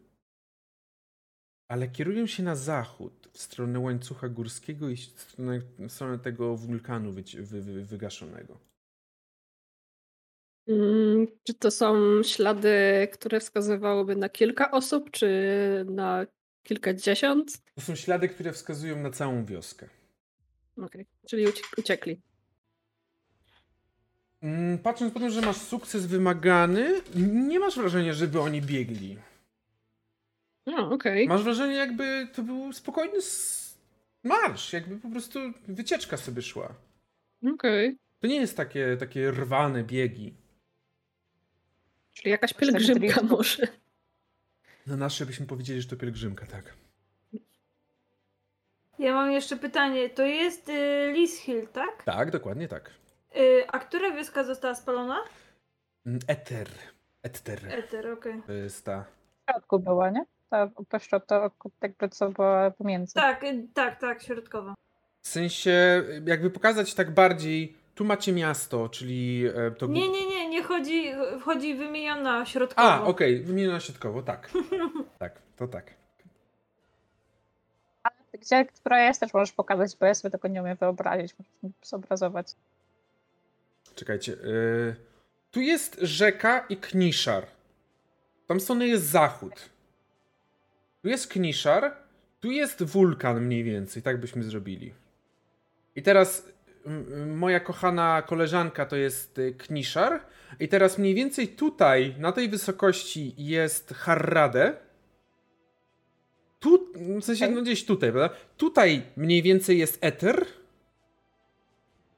ale 1.69 1.88
kierują 1.88 2.27
się 2.27 2.43
na 2.43 2.56
zachód, 2.56 3.30
w 3.34 3.41
stronę 3.41 3.80
łańcucha 3.80 4.30
górskiego 4.30 4.89
i 4.89 4.95
w 4.95 5.22
stronę, 5.22 5.60
w 5.80 5.91
stronę 5.91 6.19
tego 6.19 6.56
wulkanu 6.56 7.11
wyci- 7.11 7.41
wy, 7.41 7.61
wy, 7.61 7.85
wygaszonego. 7.85 8.57
Mm, 10.68 11.27
Czy 11.43 11.53
to 11.53 11.72
są 11.72 12.23
ślady, 12.23 13.07
które 13.14 13.39
wskazywałyby 13.39 14.15
na 14.15 14.30
kilka 14.30 14.72
osób, 14.72 15.11
czy 15.11 15.27
na 15.89 16.26
kilkadziesiąt? 16.64 17.62
To 17.76 17.82
są 17.82 17.96
ślady, 17.96 18.30
które 18.30 18.54
wskazują 18.54 18.98
na 19.00 19.10
całą 19.12 19.46
wioskę. 19.46 19.90
Okej, 20.78 21.06
czyli 21.28 21.48
ucie- 21.48 21.64
uciekli. 21.78 22.22
Mm, 24.42 24.78
Patrząc 24.78 25.14
po 25.14 25.20
tym, 25.20 25.30
że 25.30 25.42
masz 25.42 25.58
sukces 25.58 26.06
wymagany, 26.06 27.02
nie 27.50 27.60
masz 27.60 27.76
wrażenia, 27.76 28.14
żeby 28.14 28.42
oni 28.42 28.62
biegli. 28.62 29.18
No, 30.66 30.92
okej. 30.92 31.28
Masz 31.28 31.44
wrażenie, 31.44 31.76
jakby 31.76 32.28
to 32.34 32.44
był 32.44 32.74
spokojny 32.74 33.18
marsz, 34.24 34.74
jakby 34.74 34.98
po 34.98 35.10
prostu 35.10 35.40
wycieczka 35.68 36.18
sobie 36.18 36.42
szła. 36.42 36.76
Okej. 37.54 37.98
To 38.20 38.28
nie 38.28 38.36
jest 38.36 38.58
takie, 38.58 38.98
takie 39.00 39.32
rwane 39.32 39.84
biegi. 39.84 40.34
Czyli 42.14 42.30
jakaś 42.32 42.54
pielgrzymka 42.54 43.24
może. 43.24 43.68
Na 44.92 44.98
nasze 44.98 45.26
byśmy 45.26 45.46
powiedzieli, 45.46 45.82
że 45.82 45.88
to 45.88 45.96
pielgrzymka, 45.96 46.46
tak. 46.46 46.74
Ja 49.00 49.14
mam 49.14 49.32
jeszcze 49.32 49.58
pytanie. 49.58 50.10
To 50.10 50.26
jest 50.26 50.70
y, 50.70 51.12
Lis 51.14 51.38
Hill, 51.40 51.68
tak? 51.68 52.04
Tak, 52.04 52.32
dokładnie 52.32 52.68
tak. 52.68 52.92
Y, 53.38 53.64
a 53.68 53.80
która 53.80 54.12
wioska 54.12 54.44
została 54.44 54.76
spalona? 54.76 55.18
Mm, 56.06 56.20
Eter. 56.28 56.68
Eter. 57.24 57.60
Eter, 57.74 58.08
okej. 58.12 58.42
To 58.48 58.54
jest 58.54 58.86
ta. 58.86 59.06
W 59.48 59.52
środku 59.52 59.80
była, 59.80 60.10
nie? 60.10 60.26
Ta 60.50 60.70
peszczota, 60.90 61.52
jakby 61.82 62.10
co 62.10 62.30
była 62.30 62.72
pomiędzy. 62.72 63.14
Tak, 63.14 63.44
y, 63.44 63.68
tak, 63.74 64.00
tak, 64.00 64.24
środkowa. 64.24 64.74
W 65.22 65.28
sensie, 65.28 66.04
jakby 66.26 66.50
pokazać 66.50 66.94
tak 66.94 67.14
bardziej, 67.14 67.78
tu 68.02 68.06
macie 68.06 68.34
miasto, 68.34 68.90
czyli 68.90 69.45
e, 69.56 69.72
to... 69.72 69.88
Nie, 69.88 70.10
nie, 70.10 70.30
nie, 70.30 70.49
nie 70.49 70.64
chodzi, 70.64 71.11
chodzi 71.41 71.76
wymieniona 71.76 72.45
środkowo. 72.45 72.88
A, 72.88 73.03
okej, 73.03 73.41
wymieniona 73.41 73.80
środkowo, 73.80 74.22
tak. 74.22 74.52
tak, 75.19 75.41
to 75.57 75.68
tak. 75.68 75.94
Gdzie, 78.34 78.65
która 78.65 79.03
jest, 79.03 79.19
też 79.19 79.34
możesz 79.34 79.52
pokazać, 79.52 79.98
bo 79.99 80.06
ja 80.06 80.15
sobie 80.15 80.32
tego 80.32 80.48
nie 80.48 80.61
umiem 80.61 80.78
wyobrazić, 80.78 81.36
możesz 81.40 81.64
mi 81.64 81.72
zobrazować. 81.82 82.56
Czekajcie. 83.95 84.34
y, 84.34 84.95
tu 85.52 85.61
jest 85.61 85.98
rzeka 86.02 86.65
i 86.69 86.78
Kniszar. 86.78 87.48
Tam 88.48 88.60
strony 88.60 88.88
jest 88.88 89.06
zachód. 89.06 89.69
Tu 91.02 91.10
jest 91.10 91.28
Kniszar, 91.28 91.94
tu 92.40 92.52
jest 92.52 92.84
wulkan 92.84 93.41
mniej 93.41 93.64
więcej, 93.64 94.03
tak 94.03 94.19
byśmy 94.19 94.44
zrobili. 94.44 94.94
I 95.95 96.02
teraz 96.02 96.52
moja 97.36 97.60
kochana 97.60 98.22
koleżanka 98.22 98.86
to 98.86 98.95
jest 98.95 99.38
y, 99.40 99.53
Kniszar. 99.53 100.20
I 100.60 100.68
teraz 100.68 100.98
mniej 100.98 101.14
więcej 101.16 101.48
tutaj, 101.48 102.16
na 102.18 102.32
tej 102.32 102.49
wysokości 102.49 103.34
jest 103.38 103.94
Harrade. 103.94 104.74
Tu, 106.60 106.88
w 107.22 107.24
sensie 107.24 107.48
no 107.48 107.62
gdzieś 107.62 107.86
tutaj, 107.86 108.12
prawda? 108.12 108.36
Tutaj 108.58 109.02
mniej 109.18 109.41
więcej 109.41 109.78
jest 109.80 109.98
Eter. 110.06 110.45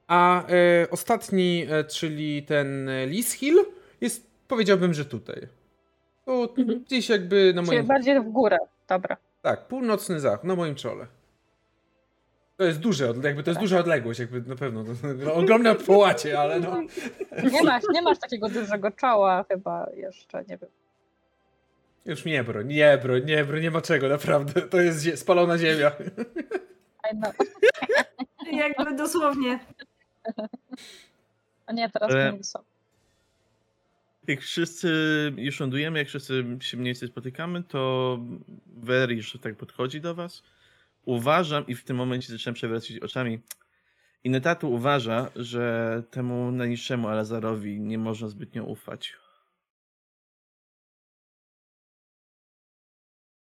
A 0.07 0.47
e, 0.47 0.87
ostatni, 0.91 1.65
e, 1.69 1.83
czyli 1.83 2.43
ten 2.43 2.89
e, 2.89 3.07
Lis 3.07 3.31
Hill, 3.33 3.65
jest, 4.01 4.27
powiedziałbym, 4.47 4.93
że 4.93 5.05
tutaj. 5.05 5.47
Tu, 6.25 6.53
Mhm. 6.57 6.83
gdzieś 6.83 7.09
jakby 7.09 7.53
na 7.55 7.61
Czyli 7.63 7.75
moim... 7.77 7.87
bardziej 7.87 8.19
w 8.21 8.29
górę. 8.29 8.57
Dobra. 8.87 9.17
Tak, 9.41 9.67
północny 9.67 10.19
zachód, 10.19 10.43
na 10.43 10.55
moim 10.55 10.75
czole. 10.75 11.07
To 12.57 12.63
jest 12.63 12.79
duże, 12.79 13.13
jakby 13.23 13.43
to 13.43 13.51
jest 13.51 13.61
duża 13.61 13.79
odległość, 13.79 14.19
jakby 14.19 14.41
na 14.41 14.55
pewno. 14.55 14.83
To, 15.23 15.33
ogromne 15.33 15.75
połacie, 15.75 16.39
ale 16.39 16.59
no. 16.59 16.81
Nie 17.51 17.63
masz, 17.63 17.83
nie 17.93 18.01
masz 18.01 18.19
takiego 18.19 18.49
dużego 18.49 18.91
czoła 18.91 19.45
chyba 19.51 19.87
jeszcze, 19.95 20.43
nie 20.47 20.57
wiem. 20.57 20.69
Już 22.05 22.25
nie 22.25 22.43
bro, 22.43 22.61
nie 22.61 22.97
bro, 23.03 23.19
nie 23.19 23.45
bro, 23.45 23.59
nie 23.59 23.71
ma 23.71 23.81
czego, 23.81 24.09
naprawdę. 24.09 24.61
To 24.61 24.81
jest 24.81 24.99
zie- 25.05 25.17
spalona 25.17 25.57
ziemia. 25.57 25.91
Jakby 28.51 28.95
dosłownie. 28.95 29.59
A 31.65 31.73
nie, 31.73 31.89
teraz 31.89 32.11
Ale- 32.11 32.33
nie 32.33 32.43
są. 32.43 32.59
Jak 34.27 34.41
wszyscy 34.41 34.89
już 35.37 35.59
lądujemy, 35.59 35.99
jak 35.99 36.07
wszyscy 36.07 36.43
się 36.59 36.77
mniej 36.77 36.93
więcej 36.93 37.09
spotykamy, 37.09 37.63
to 37.63 38.17
Verish 38.67 39.37
tak 39.41 39.55
podchodzi 39.55 40.01
do 40.01 40.15
was. 40.15 40.43
Uważam 41.05 41.67
i 41.67 41.75
w 41.75 41.83
tym 41.83 41.97
momencie 41.97 42.31
zaczynam 42.33 42.55
przewracać 42.55 42.97
oczami. 42.97 43.39
I 44.23 44.29
Netatu 44.29 44.73
uważa, 44.73 45.29
że 45.35 46.03
temu 46.11 46.51
najniższemu 46.51 47.07
Alazarowi 47.07 47.79
nie 47.81 47.97
można 47.97 48.27
zbytnio 48.27 48.63
ufać. 48.63 49.13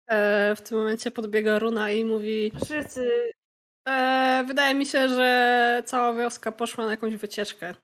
E, 0.06 0.56
w 0.56 0.62
tym 0.62 0.78
momencie 0.78 1.10
podbiega 1.10 1.58
Runa 1.58 1.90
i 1.90 2.04
mówi: 2.04 2.52
Wszyscy. 2.64 3.32
e, 3.88 4.44
Wydaje 4.46 4.74
mi 4.74 4.86
się, 4.86 5.08
że 5.08 5.82
cała 5.86 6.14
wioska 6.14 6.52
poszła 6.52 6.84
na 6.84 6.90
jakąś 6.90 7.16
wycieczkę. 7.16 7.74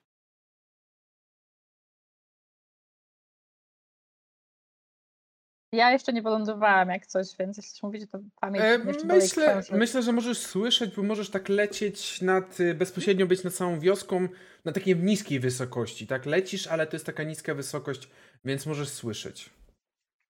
Ja 5.76 5.90
jeszcze 5.90 6.12
nie 6.12 6.22
wylądowałam 6.22 6.88
jak 6.88 7.06
coś, 7.06 7.36
więc 7.38 7.56
jeśli 7.56 7.80
mówicie, 7.82 8.06
to 8.06 8.18
pamięć 8.40 8.64
E, 8.64 8.78
myślę, 9.04 9.62
myślę, 9.72 10.02
że 10.02 10.12
możesz 10.12 10.38
słyszeć, 10.38 10.96
bo 10.96 11.02
możesz 11.02 11.30
tak 11.30 11.48
lecieć 11.48 12.22
nad, 12.22 12.60
y, 12.60 12.74
bezpośrednio 12.74 13.26
być 13.26 13.44
nad 13.44 13.54
całą 13.54 13.80
wioską 13.80 14.28
na 14.64 14.72
takiej 14.72 14.96
niskiej 14.96 15.40
wysokości, 15.40 16.06
tak? 16.06 16.26
Lecisz, 16.26 16.66
ale 16.66 16.86
to 16.86 16.96
jest 16.96 17.06
taka 17.06 17.22
niska 17.22 17.54
wysokość, 17.54 18.08
więc 18.44 18.66
możesz 18.66 18.88
słyszeć. 18.88 19.50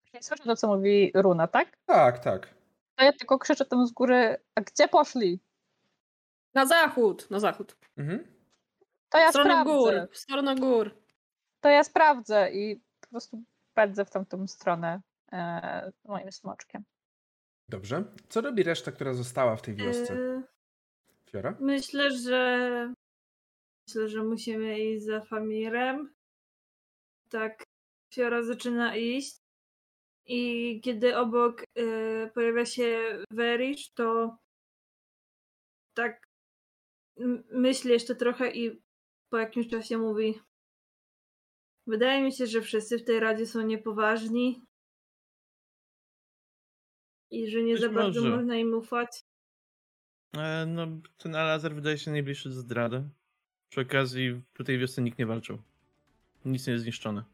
Czyli 0.04 0.22
Słyszę 0.22 0.44
to, 0.44 0.56
co 0.56 0.76
mówi 0.76 1.12
Runa, 1.14 1.46
tak? 1.46 1.76
Tak, 1.86 2.18
tak. 2.18 2.54
To 2.96 3.04
ja 3.04 3.12
tylko 3.12 3.38
krzyczę 3.38 3.64
tam 3.64 3.86
z 3.86 3.92
góry, 3.92 4.36
a 4.54 4.60
gdzie 4.60 4.88
poszli? 4.88 5.40
Na 6.54 6.66
zachód! 6.66 7.30
Na 7.30 7.40
zachód. 7.40 7.76
Mhm. 7.96 8.24
To 9.08 9.18
ja 9.18 9.26
w 9.26 9.30
stronę 9.30 9.50
sprawdzę. 9.50 9.72
gór. 9.72 10.08
W 10.12 10.18
stronę 10.18 10.54
gór. 10.56 11.02
To 11.60 11.68
ja 11.68 11.84
sprawdzę 11.84 12.50
i 12.52 12.80
po 13.00 13.08
prostu 13.08 13.42
pędzę 13.74 14.04
w 14.04 14.10
tamtą 14.10 14.46
stronę 14.46 15.00
moim 16.04 16.32
smoczkiem. 16.32 16.84
Dobrze. 17.68 18.04
Co 18.28 18.40
robi 18.40 18.62
reszta, 18.62 18.92
która 18.92 19.14
została 19.14 19.56
w 19.56 19.62
tej 19.62 19.74
wiosce? 19.74 20.14
e, 20.14 20.42
Fiora? 21.30 21.56
myślę, 21.60 22.10
że. 22.10 22.94
Myślę, 23.88 24.08
że 24.08 24.22
musimy 24.22 24.80
iść 24.80 25.04
za 25.04 25.20
Famirem. 25.20 26.14
Tak. 27.30 27.64
Fiora 28.14 28.42
zaczyna 28.42 28.96
iść. 28.96 29.36
I 30.26 30.80
kiedy 30.84 31.16
obok 31.16 31.62
e, 31.62 32.30
pojawia 32.30 32.66
się 32.66 33.18
Verish, 33.30 33.92
to 33.94 34.36
tak 35.94 36.26
myśli 37.50 37.90
jeszcze 37.90 38.14
trochę 38.14 38.50
i 38.50 38.82
po 39.30 39.38
jakimś 39.38 39.68
czasie 39.68 39.98
mówi 39.98 40.40
Wydaje 41.86 42.22
mi 42.22 42.32
się, 42.32 42.46
że 42.46 42.60
wszyscy 42.60 42.98
w 42.98 43.04
tej 43.04 43.20
radzie 43.20 43.46
są 43.46 43.60
niepoważni 43.60 44.62
i 47.30 47.50
że 47.50 47.62
nie 47.62 47.72
Być 47.72 47.82
za 47.82 47.88
bardzo 47.88 48.20
może. 48.22 48.36
można 48.36 48.56
im 48.56 48.74
ufać. 48.74 49.24
E, 50.36 50.66
no, 50.66 50.86
ten 51.18 51.34
Alazar 51.34 51.74
wydaje 51.74 51.98
się 51.98 52.10
najbliższy 52.10 52.48
do 52.48 52.54
zdrady. 52.54 53.02
Przy 53.68 53.80
okazji 53.80 54.42
tutaj 54.54 54.78
wiosce 54.78 55.02
nikt 55.02 55.18
nie 55.18 55.26
walczył. 55.26 55.58
Nic 56.44 56.66
nie 56.66 56.72
jest 56.72 56.82
zniszczone. 56.84 57.24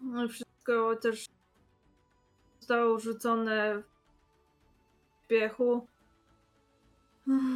No, 0.00 0.28
wszystko 0.28 0.96
też 0.96 1.26
zostało 2.60 3.00
rzucone 3.00 3.82
w 5.24 5.26
piechu. 5.26 5.86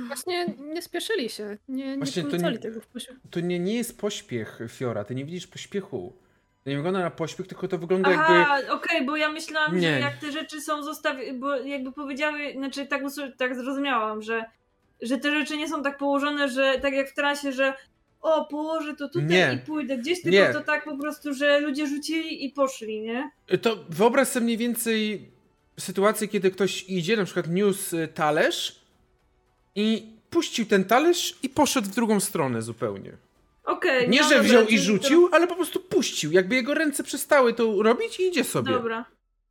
Właśnie 0.06 0.46
nie 0.46 0.82
spieszyli 0.82 1.28
się. 1.30 1.58
Nie, 1.68 1.86
nie 1.86 1.96
Właśnie 1.96 2.22
to 2.22 2.28
porzucali 2.30 2.54
nie- 2.54 2.60
tego 2.62 2.80
w 2.80 2.86
posie. 2.86 3.16
To 3.30 3.40
nie, 3.40 3.58
nie 3.58 3.74
jest 3.74 4.00
pośpiech, 4.00 4.58
Fiora. 4.68 5.04
Ty 5.04 5.14
nie 5.14 5.24
widzisz 5.24 5.46
pośpiechu. 5.46 6.12
To 6.64 6.70
nie 6.70 6.76
wygląda 6.76 7.00
na 7.00 7.10
pośpiech, 7.10 7.46
tylko 7.46 7.68
to 7.68 7.78
wygląda 7.78 8.10
jakby... 8.10 8.24
Aha, 8.24 8.58
okej, 8.70 9.06
bo 9.06 9.16
ja 9.16 9.28
myślałam, 9.32 9.76
Nie. 9.78 9.94
że 9.94 10.00
jak 10.00 10.16
te 10.16 10.32
rzeczy 10.32 10.60
są 10.60 10.82
zostawione, 10.82 11.32
bo 11.38 11.56
jakby 11.56 11.92
powiedziały, 11.92 12.52
znaczy 12.52 12.86
tak, 12.86 13.02
tak 13.38 13.54
zrozumiałam, 13.54 14.22
że, 14.22 14.44
że 15.02 15.18
te 15.18 15.30
rzeczy 15.30 15.56
nie 15.56 15.68
są 15.68 15.82
tak 15.82 15.98
położone, 15.98 16.48
że 16.48 16.78
tak 16.82 16.94
jak 16.94 17.10
w 17.10 17.14
trasie, 17.14 17.52
że 17.52 17.74
o, 18.20 18.44
położę 18.44 18.94
to 18.96 19.08
tutaj 19.08 19.28
Nie. 19.28 19.58
i 19.62 19.66
pójdę 19.66 19.98
gdzieś, 19.98 20.24
Nie. 20.24 20.32
tylko 20.32 20.58
to 20.58 20.64
tak 20.64 20.84
po 20.84 20.96
prostu, 20.98 21.34
że 21.34 21.60
ludzie 21.60 21.86
rzucili 21.86 22.44
i 22.44 22.50
poszli, 22.50 23.00
nie? 23.00 23.30
To 23.62 23.76
wyobraź 23.88 24.28
sobie 24.28 24.44
mniej 24.44 24.56
więcej 24.56 25.30
sytuację, 25.78 26.28
kiedy 26.28 26.50
ktoś 26.50 26.84
idzie, 26.88 27.16
na 27.16 27.24
przykład 27.24 27.48
niósł 27.48 27.96
y, 27.96 28.08
talerz 28.08 28.80
i 29.74 30.12
puścił 30.30 30.66
ten 30.66 30.84
talerz 30.84 31.38
i 31.42 31.48
poszedł 31.48 31.88
w 31.88 31.94
drugą 31.94 32.20
stronę 32.20 32.62
zupełnie. 32.62 33.12
Okej. 33.68 34.08
Nie, 34.08 34.20
no 34.22 34.28
że 34.28 34.34
dobra, 34.34 34.48
wziął 34.48 34.62
i 34.62 34.66
czyli 34.66 34.78
to- 34.78 34.84
rzucił, 34.84 35.28
ale 35.32 35.46
po 35.46 35.56
prostu 35.56 35.80
puścił. 35.80 36.32
Jakby 36.32 36.54
jego 36.54 36.74
ręce 36.74 37.02
przestały 37.04 37.54
to 37.54 37.82
robić 37.82 38.20
i 38.20 38.22
idzie 38.28 38.44
sobie. 38.44 38.72
Dobra. 38.72 39.04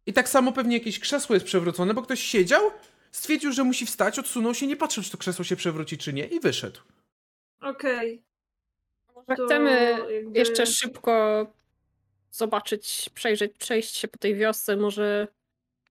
I 0.05 0.13
tak 0.13 0.29
samo 0.29 0.51
pewnie 0.51 0.77
jakieś 0.77 0.99
krzesło 0.99 1.35
jest 1.35 1.45
przewrócone, 1.45 1.93
bo 1.93 2.01
ktoś 2.01 2.19
siedział, 2.23 2.71
stwierdził, 3.11 3.51
że 3.51 3.63
musi 3.63 3.85
wstać, 3.85 4.19
odsunął 4.19 4.53
się, 4.53 4.67
nie 4.67 4.75
patrzył, 4.75 5.03
czy 5.03 5.11
to 5.11 5.17
krzesło 5.17 5.45
się 5.45 5.55
przewróci, 5.55 5.97
czy 5.97 6.13
nie 6.13 6.25
i 6.27 6.39
wyszedł. 6.39 6.79
Okej. 7.61 8.21
To 9.27 9.45
chcemy 9.45 9.97
jakby- 10.11 10.39
jeszcze 10.39 10.65
szybko 10.65 11.47
zobaczyć, 12.31 13.09
przejrzeć, 13.13 13.51
przejść 13.57 13.95
się 13.95 14.07
po 14.07 14.17
tej 14.17 14.35
wiosce. 14.35 14.75
Może 14.75 15.27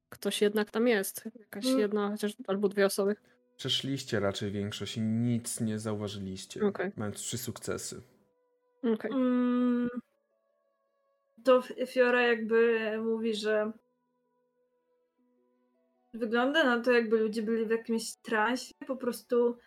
ktoś 0.09 0.41
jednak 0.43 0.71
tam 0.71 0.89
jest. 0.89 1.25
Jakaś 1.41 1.67
Mm. 1.67 1.79
jedna, 1.79 2.11
chociaż 2.11 2.33
albo 2.47 2.69
dwie 2.69 2.87
osoby. 2.87 3.17
Przeszliście 3.57 4.21
raczej 4.21 4.51
większość 4.51 4.97
i 4.97 5.01
nic 5.01 5.61
nie 5.61 5.79
zauważyliście, 5.79 6.67
Okej. 6.67 6.91
mając 6.97 7.17
trzy 7.17 7.39
sukcesy. 7.39 8.01
Okej. 8.83 9.11
Mm, 9.11 9.89
to 11.45 11.63
Fiora 11.87 12.23
jakby 12.23 12.91
mówi, 13.03 13.35
że 13.35 13.73
wygląda 16.15 16.65
na 16.65 16.81
to, 16.83 16.93
jakby 16.93 17.19
ludzie 17.19 17.43
byli 17.43 17.67
w 17.67 17.71
jakimś 17.71 18.17
transie, 18.17 18.75
po 18.87 18.97
prostu 18.97 19.59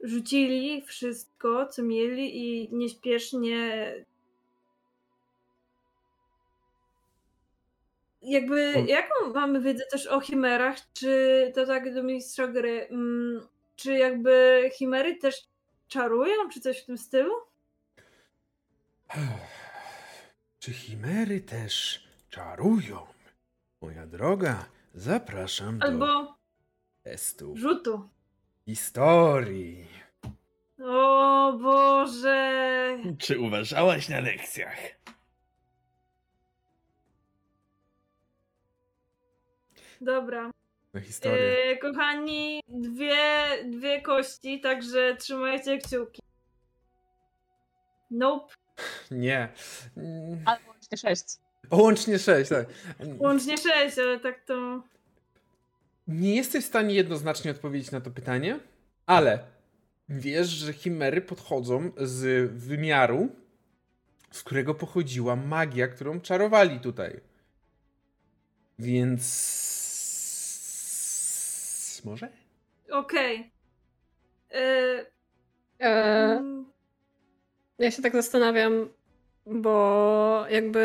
rzucili 0.00 0.82
wszystko, 0.82 1.66
co 1.66 1.82
mieli 1.82 2.36
i 2.36 2.74
nieśpiesznie 2.74 3.94
jakby, 8.22 8.72
jaką 8.86 9.32
mamy 9.34 9.60
wiedzę 9.60 9.84
też 9.90 10.06
o 10.06 10.20
chimerach, 10.20 10.76
czy 10.92 11.52
to 11.54 11.66
tak 11.66 11.94
do 11.94 12.02
mistrza 12.02 12.46
gry, 12.46 12.88
mm, 12.90 13.46
czy 13.76 13.92
jakby 13.92 14.62
chimery 14.74 15.16
też 15.16 15.44
czarują, 15.88 16.48
czy 16.52 16.60
coś 16.60 16.82
w 16.82 16.86
tym 16.86 16.98
stylu? 16.98 17.32
Czy 20.58 20.72
chimery 20.72 21.40
też 21.40 22.04
czarują? 22.30 23.06
Moja 23.80 24.06
droga, 24.06 24.64
zapraszam 24.94 25.78
do 25.78 25.86
Albo 25.86 26.36
testu 27.02 27.56
rzutu. 27.56 28.08
historii. 28.66 29.88
O 30.84 31.52
Boże! 31.62 32.98
Czy 33.18 33.40
uważałaś 33.40 34.08
na 34.08 34.20
lekcjach? 34.20 34.78
Dobra. 40.00 40.50
Na 40.94 41.00
historię. 41.00 41.70
E, 41.70 41.76
kochani, 41.76 42.60
dwie, 42.68 43.24
dwie 43.64 44.02
kości, 44.02 44.60
także 44.60 45.16
trzymajcie 45.16 45.78
kciuki. 45.78 46.22
Nope. 48.10 48.54
Nie. 49.10 49.48
Albo 50.44 50.68
łącznie 50.68 50.98
sześć. 50.98 51.24
O, 51.70 51.76
łącznie 51.82 52.18
sześć, 52.18 52.50
tak. 52.50 52.66
Łącznie 53.18 53.58
sześć, 53.58 53.98
ale 53.98 54.20
tak 54.20 54.44
to... 54.44 54.82
Nie 56.08 56.36
jesteś 56.36 56.64
w 56.64 56.68
stanie 56.68 56.94
jednoznacznie 56.94 57.50
odpowiedzieć 57.50 57.90
na 57.90 58.00
to 58.00 58.10
pytanie, 58.10 58.60
ale 59.06 59.38
wiesz, 60.08 60.48
że 60.48 60.72
chimery 60.72 61.20
podchodzą 61.20 61.90
z 61.96 62.50
wymiaru, 62.52 63.28
z 64.30 64.42
którego 64.42 64.74
pochodziła 64.74 65.36
magia, 65.36 65.88
którą 65.88 66.20
czarowali 66.20 66.80
tutaj. 66.80 67.20
Więc. 68.78 69.24
Może? 72.04 72.28
Okej. 72.90 73.50
E, 74.50 75.14
E, 75.80 76.38
mm, 76.38 76.64
ja 77.78 77.90
się 77.90 78.02
tak 78.02 78.12
zastanawiam, 78.12 78.88
bo 79.46 80.46
jakby 80.50 80.80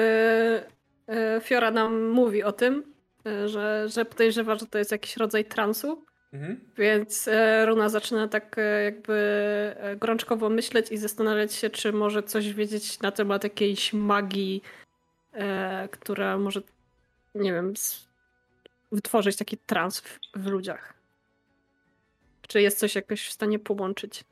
e, 1.08 1.42
Fiora 1.42 1.72
nam 1.72 2.10
mówi 2.10 2.44
o 2.44 2.52
tym, 2.52 2.94
e, 3.26 3.50
że, 3.50 3.86
że 3.90 4.06
podejrzewa, 4.06 4.56
że 4.56 4.66
to 4.66 4.78
jest 4.78 4.92
jakiś 4.92 5.18
rodzaj 5.18 5.46
transu. 5.46 6.06
Mhm. 6.34 6.60
Więc 6.78 7.28
e, 7.28 7.66
Runa 7.66 7.90
zaczyna 7.90 8.28
tak 8.28 8.56
jakby 8.84 9.76
gorączkowo 9.98 10.50
myśleć 10.50 10.92
i 10.92 10.98
zastanawiać 10.98 11.54
się, 11.54 11.70
czy 11.70 11.94
może 11.94 12.24
coś 12.24 12.54
wiedzieć 12.54 13.00
na 13.00 13.12
temat 13.12 13.44
jakiejś 13.44 13.94
magii, 13.94 14.62
która 15.92 16.38
może, 16.38 16.62
nie 17.36 17.54
wiem, 17.54 17.74
wytworzyć 18.92 19.36
taki 19.36 19.58
trans 19.58 20.00
w, 20.00 20.20
w 20.36 20.48
ludziach. 20.48 20.94
Czy 22.48 22.62
jest 22.62 22.80
coś 22.80 22.96
jakoś 22.96 23.28
w 23.28 23.32
stanie 23.32 23.60
połączyć? 23.60 24.24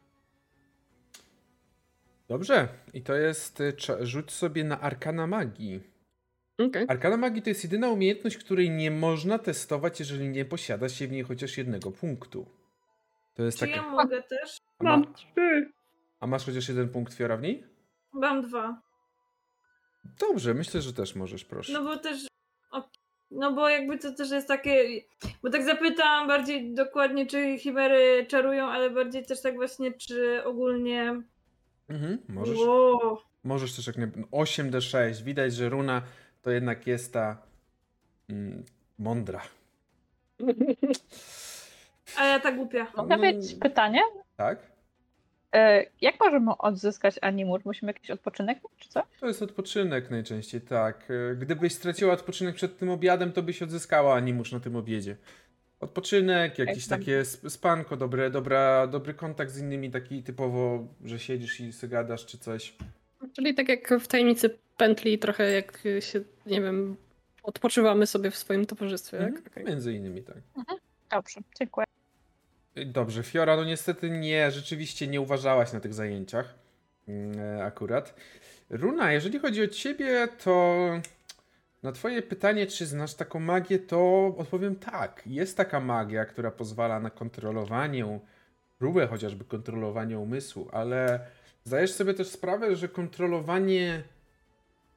Dobrze. 2.30 2.67
I 2.93 3.01
to 3.01 3.15
jest. 3.15 3.61
y, 3.61 3.73
Rzuć 4.01 4.31
sobie 4.31 4.64
na 4.64 4.81
arkana 4.81 5.27
magii. 5.27 5.83
Okej. 6.67 6.85
Arkana 6.89 7.17
magii 7.17 7.41
to 7.41 7.49
jest 7.49 7.64
jedyna 7.64 7.89
umiejętność, 7.89 8.38
której 8.38 8.69
nie 8.69 8.91
można 8.91 9.39
testować, 9.39 9.99
jeżeli 9.99 10.30
nie 10.30 10.45
posiada 10.45 10.89
się 10.89 11.07
w 11.07 11.11
niej 11.11 11.23
chociaż 11.23 11.57
jednego 11.57 11.91
punktu. 11.91 12.45
To 13.35 13.43
jest 13.43 13.59
czy 13.59 13.65
taka. 13.67 13.75
ja 13.77 13.89
mogę 13.89 14.23
też? 14.23 14.57
A, 14.80 14.83
ma, 14.83 14.89
Mam 14.89 15.14
trzy. 15.14 15.72
a 16.19 16.27
masz 16.27 16.45
chociaż 16.45 16.69
jeden 16.69 16.89
punkt 16.89 17.14
Fiora 17.14 17.38
w 17.38 17.41
niej? 17.41 17.64
Mam 18.14 18.41
dwa. 18.41 18.81
Dobrze, 20.19 20.53
myślę, 20.53 20.81
że 20.81 20.93
też 20.93 21.15
możesz, 21.15 21.45
proszę. 21.45 21.73
No 21.73 21.83
bo 21.83 21.97
też. 21.97 22.27
No 23.31 23.53
bo 23.53 23.69
jakby 23.69 23.97
to 23.97 24.11
też 24.11 24.31
jest 24.31 24.47
takie. 24.47 24.83
Bo 25.43 25.49
tak 25.49 25.64
zapytam 25.64 26.27
bardziej 26.27 26.73
dokładnie, 26.73 27.25
czy 27.25 27.57
chimery 27.57 28.25
czarują, 28.30 28.65
ale 28.65 28.89
bardziej 28.89 29.25
też 29.25 29.41
tak 29.41 29.56
właśnie, 29.56 29.91
czy 29.93 30.43
ogólnie. 30.43 31.22
Mhm, 31.90 32.17
możesz. 32.30 32.57
Wow. 32.59 33.17
Możesz 33.43 33.75
też 33.75 33.88
jak 33.88 33.98
nie... 33.98 34.07
8d6. 34.32 35.24
Widać, 35.24 35.53
że 35.53 35.69
runa 35.69 36.01
to 36.41 36.51
jednak 36.51 36.88
jest 36.88 37.14
ta 37.14 37.38
mm, 38.30 38.64
mądra. 38.99 39.41
A 42.17 42.25
ja 42.25 42.40
tak 42.40 42.56
głupia. 42.56 42.88
Mogę 42.98 43.17
No, 43.17 43.24
mieć 43.24 43.53
pytanie? 43.56 44.01
Tak? 44.38 44.59
E, 45.53 45.85
Jak 46.01 46.19
możemy 46.19 46.57
odzyskać 46.57 47.16
animur? 47.22 47.61
Musimy 47.66 47.90
jakiś 47.90 48.11
odpoczynek 48.11 48.57
mieć, 48.57 48.74
czy 48.77 48.90
co? 48.90 49.03
To 49.19 49.27
jest 49.27 49.41
odpoczynek 49.41 50.11
najczęściej, 50.11 50.61
tak. 50.61 51.07
E, 51.32 51.35
Gdybyś 51.35 51.74
straciła 51.74 52.14
odpoczynek 52.14 52.56
przed 52.56 52.77
tym 52.77 52.90
obiadem, 52.90 53.32
to 53.33 53.41
byś 53.43 53.61
odzyskała 53.61 54.14
animusz 54.16 54.51
na 54.51 54.59
tym 54.59 54.75
obiedzie. 54.75 55.16
Odpoczynek, 55.80 56.59
jakieś 56.59 56.88
takie 56.88 57.19
sp- 57.33 57.49
spanko, 57.49 57.97
dobre, 57.97 58.30
dobra, 58.30 58.88
dobry 58.88 59.14
kontakt 59.14 59.51
z 59.51 59.59
innymi, 59.61 59.91
taki 59.91 60.23
typowo, 60.23 60.88
że 61.06 61.19
siedzisz 61.19 61.59
i 61.59 61.73
sobie 61.73 61.91
gadasz 61.91 62.25
czy 62.25 62.38
coś. 62.38 62.75
Czyli 63.33 63.56
tak 63.56 63.69
jak 63.69 63.89
w 63.99 64.07
tajemnicy 64.07 64.57
pętli, 64.77 65.19
trochę 65.19 65.51
jak 65.51 65.83
się, 65.99 66.19
nie 66.45 66.61
wiem, 66.61 66.95
odpoczywamy 67.43 68.07
sobie 68.07 68.31
w 68.31 68.35
swoim 68.38 68.65
towarzystwie, 68.65 69.17
Mhm. 69.19 69.43
tak? 69.43 69.65
Między 69.65 69.93
innymi, 69.93 70.23
tak. 70.23 70.38
Dobrze, 71.11 71.39
dziękuję. 71.59 71.85
Dobrze, 72.85 73.23
Fiora, 73.23 73.56
no 73.56 73.64
niestety 73.64 74.09
nie, 74.09 74.51
rzeczywiście 74.51 75.07
nie 75.07 75.22
uważałaś 75.22 75.73
na 75.73 75.80
tych 75.80 75.93
zajęciach 75.93 76.56
mm, 77.07 77.39
e, 77.39 77.64
akurat. 77.64 78.15
Runa, 78.69 79.14
jeżeli 79.14 79.39
chodzi 79.39 79.64
o 79.64 79.67
ciebie, 79.67 80.27
to 80.43 80.77
na 81.88 81.93
twoje 81.93 82.22
pytanie, 82.22 82.67
czy 82.67 82.85
znasz 82.85 83.14
taką 83.14 83.40
magię, 83.40 83.80
to 83.80 84.27
odpowiem 84.38 84.75
tak. 84.75 85.24
Jest 85.25 85.57
taka 85.57 85.80
magia, 85.80 86.25
która 86.25 86.51
pozwala 86.51 86.99
na 86.99 87.09
kontrolowanie, 87.09 88.19
próbę 88.77 89.07
chociażby 89.07 89.45
kontrolowania 89.45 90.19
umysłu, 90.19 90.69
ale 90.72 91.19
zdajesz 91.64 91.91
sobie 91.91 92.14
też 92.14 92.27
sprawę, 92.27 92.75
że 92.75 92.90
kontrolowanie 92.90 94.03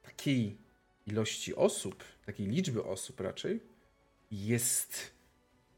takiej 0.03 0.57
ilości 1.07 1.55
osób, 1.55 2.03
takiej 2.25 2.47
liczby 2.47 2.83
osób 2.83 3.19
raczej, 3.19 3.59
jest 4.31 5.11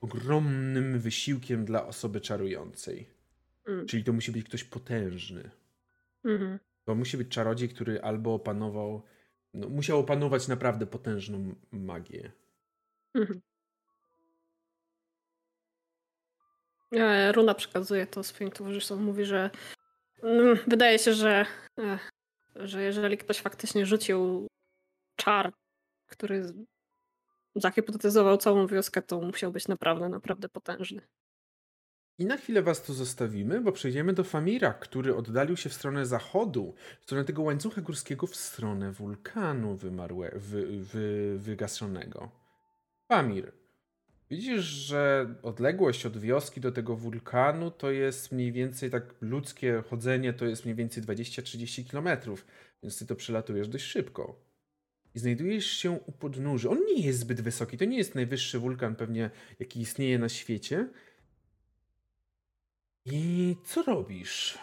ogromnym 0.02 1.00
wysiłkiem 1.00 1.66
dla 1.66 1.88
osoby 1.88 2.22
czarującej. 2.22 3.08
Mm. 3.68 3.88
Czyli 3.88 4.04
to 4.04 4.14
musi 4.14 4.32
być 4.32 4.46
ktoś 4.46 4.64
potężny. 4.64 5.50
Mhm. 6.26 6.60
To 6.86 6.96
musi 6.96 7.18
być 7.18 7.28
czarodziej, 7.28 7.70
który 7.70 8.02
albo 8.02 8.34
opanował, 8.34 9.04
no, 9.54 9.70
musiał 9.70 10.00
opanować 10.00 10.48
naprawdę 10.48 10.88
potężną 10.88 11.56
magię. 11.72 12.32
Mhm. 13.16 13.42
E, 16.92 17.32
Runa 17.32 17.54
przekazuje 17.54 18.08
to 18.08 18.24
swoim 18.24 18.52
towarzyszom. 18.52 19.04
Mówi, 19.04 19.26
że 19.26 19.50
mm, 20.24 20.58
wydaje 20.68 21.00
się, 21.00 21.14
że, 21.14 21.46
e, 21.80 22.00
że 22.56 22.84
jeżeli 22.84 23.18
ktoś 23.18 23.40
faktycznie 23.40 23.86
rzucił 23.86 24.48
czar, 25.16 25.54
który 26.08 26.54
zahipotetyzował 27.56 28.38
całą 28.38 28.68
wioskę, 28.68 29.02
to 29.02 29.22
musiał 29.22 29.52
być 29.52 29.68
naprawdę, 29.68 30.10
naprawdę 30.10 30.50
potężny. 30.50 31.02
I 32.18 32.26
na 32.26 32.38
chwilę 32.38 32.62
was 32.62 32.84
tu 32.84 32.94
zostawimy, 32.94 33.62
bo 33.62 33.72
przejdziemy 33.72 34.14
do 34.14 34.24
Famira, 34.24 34.74
który 34.74 35.16
oddalił 35.16 35.58
się 35.58 35.70
w 35.70 35.74
stronę 35.74 36.06
zachodu, 36.06 36.74
w 37.02 37.04
stronę 37.04 37.26
tego 37.26 37.42
łańcucha 37.42 37.82
górskiego, 37.82 38.28
w 38.28 38.36
stronę 38.36 38.92
wulkanu 38.92 39.76
wymarłe, 39.76 40.32
wy, 40.36 40.80
wy, 40.80 41.36
wygaszonego. 41.40 42.32
Famir, 43.08 43.52
widzisz, 44.30 44.64
że 44.64 45.34
odległość 45.44 46.06
od 46.06 46.18
wioski 46.18 46.62
do 46.62 46.72
tego 46.72 46.96
wulkanu 46.96 47.72
to 47.72 47.92
jest 47.92 48.32
mniej 48.32 48.52
więcej 48.52 48.90
tak 48.90 49.16
ludzkie 49.22 49.84
chodzenie 49.90 50.34
to 50.34 50.46
jest 50.46 50.66
mniej 50.66 50.76
więcej 50.76 51.04
20-30 51.04 51.90
kilometrów, 51.90 52.46
więc 52.84 53.00
ty 53.00 53.06
to 53.06 53.16
przelatujesz 53.16 53.68
dość 53.68 53.86
szybko. 53.86 54.54
I 55.16 55.20
znajdujesz 55.20 55.66
się 55.66 55.92
u 55.92 56.12
podnóży. 56.12 56.70
On 56.70 56.80
nie 56.86 57.06
jest 57.06 57.20
zbyt 57.20 57.42
wysoki, 57.42 57.78
to 57.78 57.86
nie 57.86 57.98
jest 57.98 58.16
najwyższy 58.16 58.60
wulkan 58.60 58.96
pewnie, 58.96 59.30
jaki 59.60 59.82
istnieje 59.82 60.20
na 60.20 60.30
świecie, 60.30 60.90
i 63.06 63.56
co 63.66 63.84
robisz? 63.84 64.58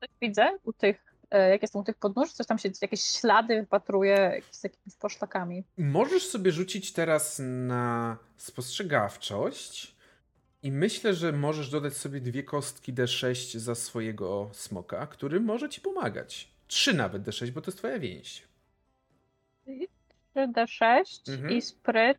Coś 0.00 0.08
widzę 0.22 0.58
u 0.64 0.72
tych, 0.72 1.14
e, 1.30 1.50
jak 1.50 1.62
jestem 1.62 1.80
u 1.80 1.84
tych 1.84 1.96
podnóż, 1.96 2.32
coś 2.32 2.46
tam 2.46 2.58
się, 2.58 2.70
jakieś 2.82 3.00
ślady 3.04 3.60
wypatruję 3.60 4.12
jakieś 4.12 4.54
z 4.54 4.64
jakimiś 4.64 4.94
poszlakami. 4.96 5.64
Możesz 5.78 6.26
sobie 6.26 6.52
rzucić 6.52 6.92
teraz 6.92 7.38
na 7.44 8.16
spostrzegawczość 8.36 9.96
i 10.62 10.72
myślę, 10.72 11.14
że 11.14 11.32
możesz 11.32 11.70
dodać 11.70 11.96
sobie 11.96 12.20
dwie 12.20 12.42
kostki 12.42 12.94
D6 12.94 13.58
za 13.58 13.74
swojego 13.74 14.50
smoka, 14.52 15.06
który 15.06 15.40
może 15.40 15.68
ci 15.68 15.80
pomagać. 15.80 16.50
Trzy 16.66 16.94
nawet 16.94 17.22
D6, 17.22 17.50
bo 17.50 17.60
to 17.60 17.70
jest 17.70 17.78
twoja 17.78 17.98
więź. 17.98 18.48
3D6 20.36 21.32
Mhm. 21.32 21.50
i 21.52 21.62
spryt 21.62 22.18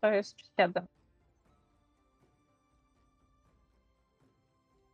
to 0.00 0.10
jest 0.12 0.36
7. 0.56 0.86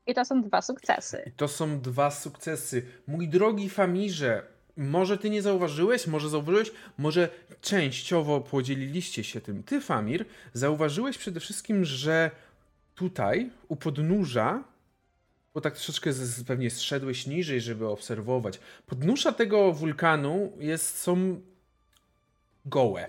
I 0.06 0.14
to 0.14 0.24
są 0.24 0.42
dwa 0.42 0.62
sukcesy. 0.62 1.22
I 1.26 1.32
to 1.32 1.48
są 1.48 1.80
dwa 1.80 2.10
sukcesy. 2.10 2.86
Mój 3.06 3.28
drogi 3.28 3.70
Famirze, 3.70 4.42
może 4.76 5.18
ty 5.18 5.30
nie 5.30 5.42
zauważyłeś, 5.42 6.06
może 6.06 6.28
zauważyłeś, 6.28 6.70
może 6.98 7.28
częściowo 7.60 8.40
podzieliliście 8.40 9.24
się 9.24 9.40
tym. 9.40 9.62
Ty, 9.62 9.80
Famir, 9.80 10.24
zauważyłeś 10.52 11.18
przede 11.18 11.40
wszystkim, 11.40 11.84
że 11.84 12.30
tutaj, 12.94 13.50
u 13.68 13.76
podnóża, 13.76 14.64
bo 15.54 15.60
tak 15.60 15.74
troszeczkę 15.74 16.12
z, 16.12 16.44
pewnie 16.44 16.70
zszedłeś 16.70 17.26
niżej, 17.26 17.60
żeby 17.60 17.88
obserwować, 17.88 18.60
podnóża 18.86 19.32
tego 19.32 19.72
wulkanu 19.72 20.52
jest, 20.58 20.98
są 20.98 21.40
gołe. 22.66 23.08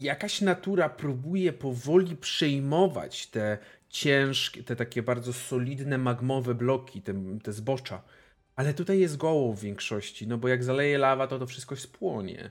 Jakaś 0.00 0.40
natura 0.40 0.88
próbuje 0.88 1.52
powoli 1.52 2.16
przejmować 2.16 3.26
te 3.26 3.58
ciężkie, 3.94 4.64
te 4.64 4.76
takie 4.76 5.02
bardzo 5.02 5.32
solidne 5.32 5.98
magmowe 5.98 6.54
bloki, 6.54 7.02
te, 7.02 7.14
te 7.42 7.52
zbocza. 7.52 8.02
Ale 8.56 8.74
tutaj 8.74 9.00
jest 9.00 9.16
goło 9.16 9.54
w 9.54 9.60
większości, 9.60 10.26
no 10.26 10.38
bo 10.38 10.48
jak 10.48 10.64
zaleje 10.64 10.98
lawa, 10.98 11.26
to 11.26 11.38
to 11.38 11.46
wszystko 11.46 11.76
spłonie. 11.76 12.50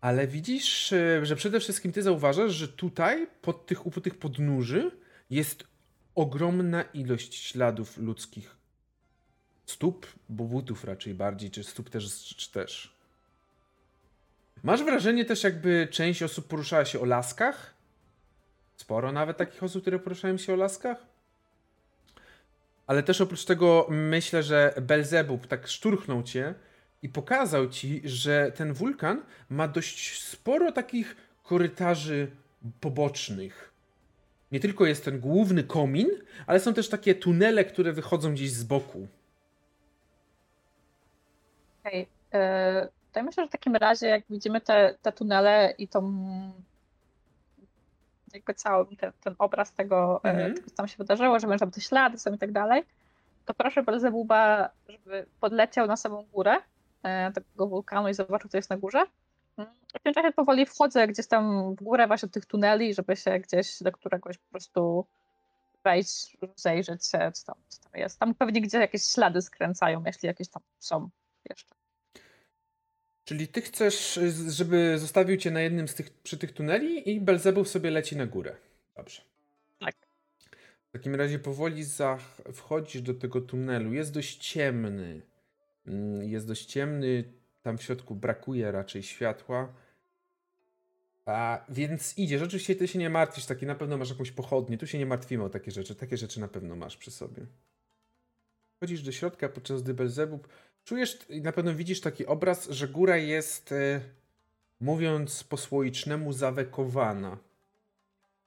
Ale 0.00 0.26
widzisz, 0.26 0.92
e, 0.92 1.26
że 1.26 1.36
przede 1.36 1.60
wszystkim 1.60 1.92
ty 1.92 2.02
zauważasz, 2.02 2.52
że 2.52 2.68
tutaj, 2.68 3.26
pod 3.42 3.66
tych, 3.66 3.86
u 3.86 3.90
tych 3.90 4.18
podnóży, 4.18 4.90
jest 5.30 5.64
ogromna 6.14 6.82
ilość 6.82 7.34
śladów 7.34 7.98
ludzkich 7.98 8.56
stóp, 9.66 10.06
bo 10.28 10.44
butów 10.44 10.84
raczej 10.84 11.14
bardziej, 11.14 11.50
czy 11.50 11.64
stóp 11.64 11.90
też, 11.90 12.34
czy 12.36 12.52
też. 12.52 12.96
Masz 14.62 14.82
wrażenie 14.82 15.24
też, 15.24 15.44
jakby 15.44 15.88
część 15.90 16.22
osób 16.22 16.48
poruszała 16.48 16.84
się 16.84 17.00
o 17.00 17.04
laskach? 17.04 17.75
Sporo 18.76 19.12
nawet 19.12 19.36
takich 19.36 19.62
osób, 19.62 19.82
które 19.82 19.98
poruszają 19.98 20.38
się 20.38 20.52
o 20.52 20.56
laskach? 20.56 21.06
Ale 22.86 23.02
też 23.02 23.20
oprócz 23.20 23.44
tego 23.44 23.86
myślę, 23.90 24.42
że 24.42 24.74
Belzebub 24.82 25.46
tak 25.46 25.66
szturchnął 25.66 26.22
cię 26.22 26.54
i 27.02 27.08
pokazał 27.08 27.68
ci, 27.68 28.02
że 28.04 28.52
ten 28.52 28.72
wulkan 28.72 29.22
ma 29.50 29.68
dość 29.68 30.22
sporo 30.22 30.72
takich 30.72 31.16
korytarzy 31.42 32.30
pobocznych. 32.80 33.72
Nie 34.52 34.60
tylko 34.60 34.86
jest 34.86 35.04
ten 35.04 35.20
główny 35.20 35.64
komin, 35.64 36.08
ale 36.46 36.60
są 36.60 36.74
też 36.74 36.88
takie 36.88 37.14
tunele, 37.14 37.64
które 37.64 37.92
wychodzą 37.92 38.32
gdzieś 38.32 38.52
z 38.52 38.64
boku. 38.64 39.08
Okej. 41.80 42.06
Okay. 42.28 42.88
To 43.12 43.20
ja 43.20 43.24
myślę, 43.24 43.44
że 43.44 43.48
w 43.48 43.52
takim 43.52 43.76
razie, 43.76 44.06
jak 44.06 44.24
widzimy 44.30 44.60
te, 44.60 44.94
te 45.02 45.12
tunele 45.12 45.74
i 45.78 45.88
tą 45.88 46.12
jakby 48.36 48.54
cały 48.54 48.96
ten, 48.96 49.12
ten 49.24 49.34
obraz 49.38 49.72
tego, 49.72 50.20
e, 50.24 50.30
Mhm. 50.30 50.54
tego, 50.54 50.70
co 50.70 50.76
tam 50.76 50.88
się 50.88 50.96
wydarzyło, 50.98 51.38
że 51.38 51.58
tam 51.58 51.70
te 51.70 51.80
ślady 51.80 52.18
są 52.18 52.34
i 52.34 52.38
tak 52.38 52.52
dalej, 52.52 52.84
to 53.44 53.54
proszę 53.54 53.82
Belzebuba, 53.82 54.68
żeby 54.88 55.26
podleciał 55.40 55.86
na 55.86 55.96
samą 55.96 56.24
górę 56.32 56.56
e, 57.02 57.32
tego 57.32 57.66
wulkanu 57.66 58.08
i 58.08 58.14
zobaczył, 58.14 58.50
co 58.50 58.58
jest 58.58 58.70
na 58.70 58.76
górze. 58.76 59.06
W 59.98 60.02
tym 60.02 60.14
czasie 60.14 60.32
powoli 60.32 60.66
wchodzę 60.66 61.08
gdzieś 61.08 61.26
tam 61.26 61.74
w 61.74 61.82
górę 61.82 62.06
właśnie 62.06 62.28
tych 62.28 62.46
tuneli, 62.46 62.94
żeby 62.94 63.16
się 63.16 63.38
gdzieś 63.38 63.82
do 63.82 63.92
któregoś 63.92 64.38
po 64.38 64.50
prostu 64.50 65.06
wejść, 65.84 66.36
zajrzeć 66.56 67.06
się, 67.06 67.32
co 67.32 67.46
tam, 67.46 67.54
co 67.68 67.82
tam 67.82 68.00
jest. 68.00 68.18
Tam 68.18 68.34
pewnie 68.34 68.60
gdzie 68.60 68.78
jakieś 68.78 69.02
ślady 69.04 69.42
skręcają, 69.42 70.02
jeśli 70.06 70.26
jakieś 70.26 70.48
tam 70.48 70.62
są 70.78 71.08
jeszcze. 71.50 71.74
Czyli 73.26 73.48
ty 73.48 73.62
chcesz, 73.62 74.16
y, 74.16 74.50
żeby 74.52 74.98
zostawił 74.98 75.36
cię 75.36 75.50
na 75.50 75.60
jednym 75.60 75.88
z 75.88 75.94
tych, 75.94 76.10
przy 76.10 76.38
tych 76.38 76.52
tuneli 76.52 77.10
i 77.10 77.20
Belzebub 77.20 77.68
sobie 77.68 77.90
leci 77.90 78.16
na 78.16 78.26
górę. 78.26 78.56
Dobrze. 78.96 79.22
Tak. 79.80 79.94
takim 80.92 81.14
razie 81.14 81.38
powoli 81.38 81.84
zach- 81.84 82.42
wchodzisz 82.52 83.02
do 83.02 83.14
tego 83.14 83.40
tunelu. 83.40 83.92
Jest 83.92 84.12
dość 84.12 84.52
ciemny. 84.52 85.22
Mm, 85.86 86.22
Jest 86.22 86.46
dość 86.46 86.66
ciemny. 86.66 87.24
Tam 87.62 87.78
w 87.78 87.82
środku 87.82 88.14
brakuje 88.14 88.70
raczej 88.72 89.02
światła. 89.02 89.72
A, 91.24 91.64
więc 91.68 92.18
idziesz. 92.18 92.42
Oczywiście 92.42 92.76
ty 92.76 92.88
się 92.88 92.98
nie 92.98 93.10
martwisz, 93.10 93.46
taki 93.46 93.66
na 93.66 93.74
pewno 93.74 93.98
masz 93.98 94.10
jakąś 94.10 94.30
pochodnię. 94.30 94.78
Tu 94.78 94.86
się 94.86 94.98
nie 94.98 95.06
martwimy 95.06 95.44
o 95.44 95.48
takie 95.50 95.70
rzeczy. 95.70 95.94
Takie 95.94 96.16
rzeczy 96.16 96.40
na 96.40 96.48
pewno 96.48 96.76
masz 96.76 96.96
przy 96.96 97.10
sobie. 97.10 97.46
Wchodzisz 98.76 99.02
do 99.02 99.12
środka, 99.12 99.48
podczas 99.48 99.82
gdy 99.82 99.94
Belzebub 99.94 100.48
czujesz 100.86 101.18
i 101.28 101.42
na 101.42 101.52
pewno 101.52 101.74
widzisz 101.74 102.00
taki 102.00 102.26
obraz, 102.26 102.70
że 102.70 102.88
góra 102.88 103.16
jest, 103.16 103.72
e, 103.72 104.00
mówiąc 104.80 105.44
po 105.44 105.56
słoicznemu, 105.56 106.32
zawekowana. 106.32 107.38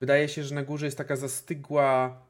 Wydaje 0.00 0.28
się, 0.28 0.42
że 0.42 0.54
na 0.54 0.62
górze 0.62 0.86
jest 0.86 0.98
taka 0.98 1.16
zastygła 1.16 2.22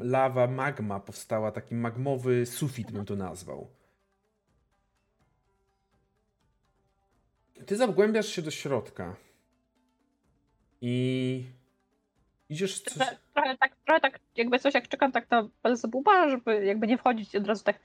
lawa, 0.00 0.46
magma 0.46 1.00
powstała, 1.00 1.52
taki 1.52 1.74
magmowy 1.74 2.46
sufit 2.46 2.90
bym 2.90 3.04
to 3.04 3.16
nazwał. 3.16 3.68
Ty 7.66 7.76
zagłębiasz 7.76 8.28
się 8.28 8.42
do 8.42 8.50
środka. 8.50 9.16
I 10.80 11.44
idziesz... 12.48 12.82
Trochę, 12.82 13.16
trochę, 13.34 13.56
tak, 13.56 13.76
trochę 13.84 14.00
tak, 14.00 14.20
jakby 14.36 14.58
coś 14.58 14.74
jak 14.74 14.88
czekam 14.88 15.12
tak 15.12 15.30
na 15.30 15.48
Belzebuba, 15.62 16.28
żeby 16.28 16.64
jakby 16.64 16.86
nie 16.86 16.98
wchodzić 16.98 17.36
od 17.36 17.46
razu 17.46 17.64
tak 17.64 17.78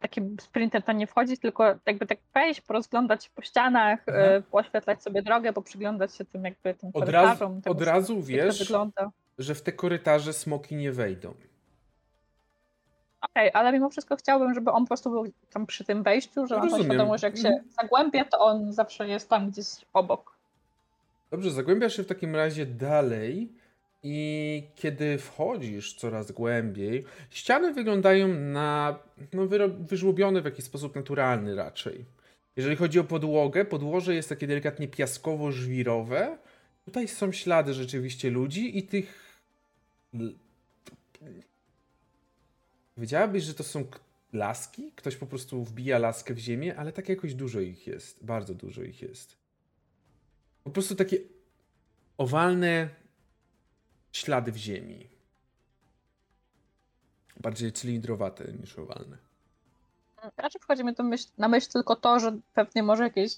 takim 0.00 0.36
sprintem 0.40 0.82
tam 0.82 0.98
nie 0.98 1.06
wchodzić, 1.06 1.40
tylko 1.40 1.64
jakby 1.86 2.06
tak 2.06 2.18
wejść, 2.34 2.60
porozglądać 2.60 3.24
się 3.24 3.30
po 3.34 3.42
ścianach, 3.42 4.00
Aha. 4.08 4.18
e, 4.18 4.42
poświetlać 4.42 5.02
sobie 5.02 5.22
drogę, 5.22 5.52
poprzyglądać 5.52 6.14
się 6.16 6.24
tym 6.24 6.44
jakby 6.44 6.74
tym 6.74 6.88
Od 6.94 7.00
korytarzom, 7.04 7.62
temu, 7.62 7.76
od 7.76 7.82
razu 7.82 8.16
to 8.16 8.22
wiesz, 8.22 8.58
wygląda. 8.58 9.10
że 9.38 9.54
w 9.54 9.62
te 9.62 9.72
korytarze 9.72 10.32
smoki 10.32 10.76
nie 10.76 10.92
wejdą. 10.92 11.34
Okej, 13.20 13.50
ale 13.54 13.72
mimo 13.72 13.90
wszystko 13.90 14.16
chciałbym, 14.16 14.54
żeby 14.54 14.70
on 14.70 14.82
po 14.84 14.88
prostu 14.88 15.10
był 15.10 15.24
tam 15.50 15.66
przy 15.66 15.84
tym 15.84 16.02
wejściu, 16.02 16.46
że 16.46 16.56
mam 16.58 16.82
świadomość, 16.84 17.20
że 17.20 17.26
jak 17.26 17.36
się 17.36 17.48
Mhm. 17.48 17.68
zagłębia, 17.82 18.24
to 18.24 18.38
on 18.38 18.72
zawsze 18.72 19.08
jest 19.08 19.28
tam 19.30 19.50
gdzieś 19.50 19.66
obok. 19.92 20.36
Dobrze, 21.30 21.50
zagłębiasz 21.50 21.96
się 21.96 22.02
w 22.02 22.06
takim 22.06 22.36
razie 22.36 22.66
dalej 22.66 23.52
i 24.02 24.62
kiedy 24.74 25.18
wchodzisz 25.18 25.94
coraz 25.94 26.32
głębiej, 26.32 27.04
ściany 27.30 27.72
wyglądają 27.72 28.28
na 28.28 28.98
no, 29.32 29.46
wyżłobione 29.68 30.42
w 30.42 30.44
jakiś 30.44 30.64
sposób 30.64 30.94
naturalny 30.94 31.54
raczej. 31.54 32.04
Jeżeli 32.56 32.76
chodzi 32.76 32.98
o 32.98 33.04
podłogę, 33.04 33.64
podłoże 33.64 34.14
jest 34.14 34.28
takie 34.28 34.46
delikatnie 34.46 34.88
piaskowo-żwirowe. 34.88 36.38
Tutaj 36.84 37.08
są 37.08 37.32
ślady 37.32 37.74
rzeczywiście 37.74 38.30
ludzi 38.30 38.78
i 38.78 38.82
tych... 38.82 39.40
Wiedziałabyś, 42.96 43.42
że 43.42 43.54
to 43.54 43.64
są 43.64 43.84
laski? 44.32 44.92
Ktoś 44.96 45.16
po 45.16 45.26
prostu 45.26 45.64
wbija 45.64 45.98
laskę 45.98 46.34
w 46.34 46.38
ziemię, 46.38 46.76
ale 46.76 46.92
tak 46.92 47.08
jakoś 47.08 47.34
dużo 47.34 47.60
ich 47.60 47.86
jest. 47.86 48.24
Bardzo 48.24 48.54
dużo 48.54 48.82
ich 48.82 49.02
jest. 49.02 49.36
Po 50.64 50.70
prostu 50.70 50.94
takie 50.94 51.16
owalne 52.18 52.88
ślady 54.18 54.52
w 54.52 54.56
ziemi. 54.56 55.08
Bardziej 57.40 57.72
cylindrowate 57.72 58.44
niż 58.52 58.78
owalne. 58.78 59.16
Raczej 60.36 60.60
przychodzi 60.60 60.84
mi 60.84 60.94
myśl, 61.02 61.26
na 61.38 61.48
myśl 61.48 61.68
tylko 61.72 61.96
to, 61.96 62.20
że 62.20 62.38
pewnie 62.54 62.82
może 62.82 63.04
jakieś. 63.04 63.32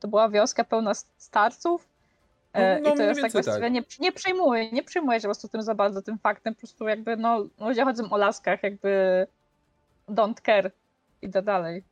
To 0.00 0.08
była 0.08 0.28
wioska 0.28 0.64
pełna 0.64 0.92
starców. 1.16 1.88
e, 2.52 2.80
No, 2.80 2.88
no, 2.88 2.94
I 2.94 2.96
to 2.98 3.02
jest 3.02 3.20
tak 3.20 3.32
więcej 3.32 3.42
właściwie 3.42 3.66
tak. 3.66 3.72
nie, 3.72 3.82
nie 4.06 4.12
przejmuję, 4.12 4.72
nie 4.72 4.82
przejmuję 4.82 5.18
się 5.20 5.22
po 5.22 5.26
prostu 5.28 5.48
tym 5.48 5.62
za 5.62 5.74
bardzo, 5.74 6.02
tym 6.02 6.18
faktem. 6.18 6.54
Po 6.54 6.58
prostu 6.60 6.88
jakby 6.88 7.16
no, 7.16 7.46
ludzie 7.60 7.84
chodzą 7.84 8.10
o 8.10 8.16
laskach, 8.16 8.62
jakby 8.62 9.26
don't 10.08 10.40
care. 10.46 10.70
Idę 11.22 11.42
dalej. 11.42 11.82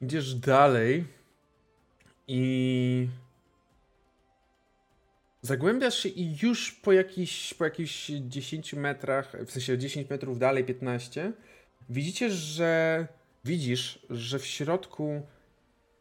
Idziesz 0.00 0.34
dalej 0.34 1.04
i 2.26 3.08
zagłębiasz 5.42 5.98
się 5.98 6.08
i 6.08 6.36
już 6.42 6.72
po 6.72 6.92
jakichś, 6.92 7.54
po 7.54 7.64
jakichś 7.64 8.06
10 8.06 8.74
metrach, 8.74 9.36
w 9.46 9.50
sensie 9.50 9.78
10 9.78 10.10
metrów 10.10 10.38
dalej, 10.38 10.64
15, 10.64 11.32
widzicie, 11.88 12.30
że 12.30 13.06
widzisz, 13.44 14.06
że 14.10 14.38
w 14.38 14.46
środku 14.46 15.22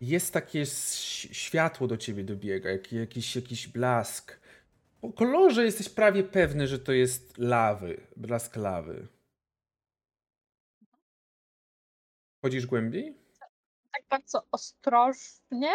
jest 0.01 0.33
takie 0.33 0.65
światło 1.31 1.87
do 1.87 1.97
ciebie 1.97 2.23
dobiega, 2.23 2.69
jak, 2.69 2.91
jakiś, 2.91 3.35
jakiś 3.35 3.67
blask. 3.67 4.39
Po 5.01 5.13
kolorze 5.13 5.65
jesteś 5.65 5.89
prawie 5.89 6.23
pewny, 6.23 6.67
że 6.67 6.79
to 6.79 6.91
jest 6.91 7.37
lawy, 7.37 8.07
blask 8.17 8.55
lawy. 8.55 9.07
Chodzisz 12.41 12.65
głębiej? 12.65 13.17
Tak 13.91 14.03
bardzo 14.09 14.43
ostrożnie. 14.51 15.71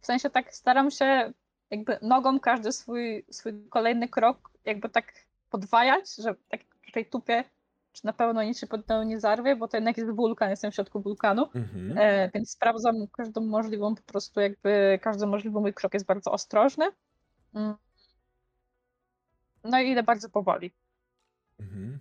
W 0.00 0.06
sensie 0.06 0.30
tak 0.30 0.54
staram 0.54 0.90
się 0.90 1.32
jakby 1.70 1.98
nogą 2.02 2.40
każdy 2.40 2.72
swój, 2.72 3.24
swój 3.30 3.68
kolejny 3.70 4.08
krok 4.08 4.50
jakby 4.64 4.88
tak 4.88 5.12
podwajać, 5.50 6.16
że 6.16 6.34
tak 6.48 6.60
raczej 6.86 7.06
tupię, 7.06 7.44
czy 7.92 8.06
na 8.06 8.12
pewno 8.12 8.42
nic 8.42 8.58
się 8.58 8.66
pod 8.66 8.88
nią 8.88 9.02
nie 9.02 9.20
zarwie, 9.20 9.56
bo 9.56 9.68
to 9.68 9.76
jednak 9.76 9.96
jest 9.96 10.10
wulkan, 10.10 10.50
jestem 10.50 10.70
w 10.70 10.74
środku 10.74 11.00
wulkanu. 11.00 11.48
Mhm. 11.54 11.98
E, 11.98 12.30
więc 12.34 12.50
sprawdzam 12.50 12.94
każdą 13.16 13.40
możliwą, 13.40 13.94
po 13.94 14.02
prostu 14.02 14.40
jakby 14.40 14.98
każdy 15.02 15.26
możliwy 15.26 15.60
mój 15.60 15.74
krok 15.74 15.94
jest 15.94 16.06
bardzo 16.06 16.32
ostrożny. 16.32 16.84
Mm. 17.54 17.74
No 19.64 19.80
i 19.80 19.90
idę 19.90 20.02
bardzo 20.02 20.28
powoli, 20.28 20.72
Mhm. 21.60 21.98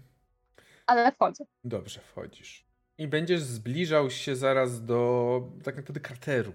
ale 0.86 1.11
wchodzę. 1.11 1.45
Dobrze, 1.64 2.00
wchodzisz. 2.00 2.66
I 2.98 3.08
będziesz 3.08 3.42
zbliżał 3.42 4.10
się 4.10 4.36
zaraz 4.36 4.86
do 4.86 5.42
tak 5.64 5.76
naprawdę 5.76 6.00
krateru. 6.00 6.53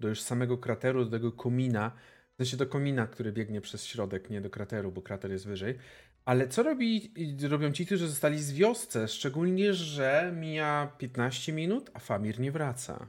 Do 0.00 0.08
już 0.08 0.20
samego 0.20 0.58
krateru, 0.58 1.04
do 1.04 1.10
tego 1.10 1.32
komina. 1.32 1.92
W 2.34 2.36
sensie 2.36 2.56
do 2.56 2.66
komina, 2.66 3.06
który 3.06 3.32
biegnie 3.32 3.60
przez 3.60 3.86
środek, 3.86 4.30
nie 4.30 4.40
do 4.40 4.50
krateru, 4.50 4.92
bo 4.92 5.02
krater 5.02 5.30
jest 5.30 5.46
wyżej. 5.46 5.78
Ale 6.24 6.48
co 6.48 6.62
robi, 6.62 7.12
robią 7.48 7.72
ci, 7.72 7.86
którzy 7.86 8.08
zostali 8.08 8.38
z 8.38 8.52
wiosce? 8.52 9.08
Szczególnie, 9.08 9.74
że 9.74 10.32
mija 10.36 10.92
15 10.98 11.52
minut, 11.52 11.90
a 11.94 11.98
Famir 11.98 12.40
nie 12.40 12.52
wraca. 12.52 13.06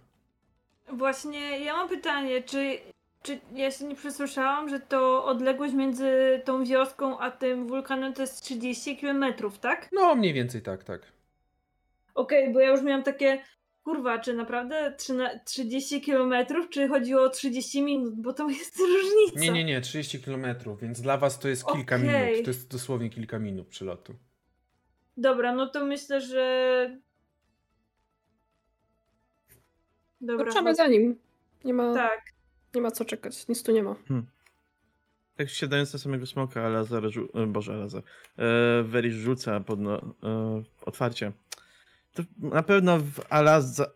Właśnie 0.93 1.59
ja 1.59 1.73
mam 1.73 1.89
pytanie, 1.89 2.43
czy, 2.43 2.77
czy 3.23 3.39
ja 3.53 3.71
się 3.71 3.85
nie 3.85 3.95
przesłyszałam, 3.95 4.69
że 4.69 4.79
to 4.79 5.25
odległość 5.25 5.73
między 5.73 6.41
tą 6.45 6.65
wioską 6.65 7.19
a 7.19 7.31
tym 7.31 7.67
wulkanem 7.67 8.13
to 8.13 8.21
jest 8.21 8.43
30 8.43 8.97
km, 8.97 9.25
tak? 9.61 9.89
No, 9.91 10.15
mniej 10.15 10.33
więcej 10.33 10.61
tak, 10.61 10.83
tak. 10.83 11.01
Okej, 12.15 12.53
bo 12.53 12.59
ja 12.59 12.69
już 12.69 12.81
miałam 12.81 13.03
takie, 13.03 13.41
kurwa, 13.84 14.19
czy 14.19 14.34
naprawdę 14.34 14.93
trzyna- 14.98 15.40
30 15.45 16.01
km, 16.01 16.34
czy 16.69 16.88
chodziło 16.88 17.22
o 17.24 17.30
30 17.30 17.84
minut, 17.84 18.22
bo 18.22 18.34
to 18.34 18.50
jest 18.50 18.80
różnica. 18.93 19.40
Nie, 19.40 19.51
nie, 19.51 19.64
nie, 19.64 19.82
30 19.82 20.19
km, 20.22 20.45
więc 20.82 21.01
dla 21.01 21.18
was 21.18 21.40
to 21.40 21.48
jest 21.48 21.66
kilka 21.66 21.95
Okej. 21.95 22.08
minut. 22.32 22.45
To 22.45 22.50
jest 22.50 22.72
dosłownie 22.72 23.10
kilka 23.10 23.40
minut 23.40 23.68
przylotu. 23.68 24.14
Dobra, 25.18 25.56
no 25.56 25.68
to 25.68 25.85
myślę, 25.85 26.22
że... 26.22 26.98
Dobra, 30.22 30.45
Ruszamy 30.45 30.69
chodź- 30.69 30.77
za 30.77 30.88
nim. 30.88 31.16
Nie 31.64 31.74
ma, 31.74 31.93
tak. 31.93 32.22
nie 32.76 32.82
ma 32.82 32.92
co 32.92 33.06
czekać. 33.06 33.48
Nic 33.48 33.64
tu 33.64 33.72
nie 33.72 33.84
ma. 33.84 33.95
Tak 35.38 35.50
siadając 35.50 35.93
na 35.93 36.00
samego 36.00 36.26
smoka, 36.26 36.61
Alazar, 36.66 37.03
rzu- 37.03 37.43
e, 37.43 37.48
Boże, 37.48 37.74
Alazar, 37.74 38.03
e, 38.38 38.84
Veris 38.84 39.14
rzuca 39.16 39.60
pod 39.60 39.80
no, 39.80 39.98
e, 40.24 40.64
otwarcie. 40.85 41.32
To 42.14 42.23
na 42.38 42.64
pewno 42.64 42.99
w 42.99 43.19
Alazar... 43.30 43.88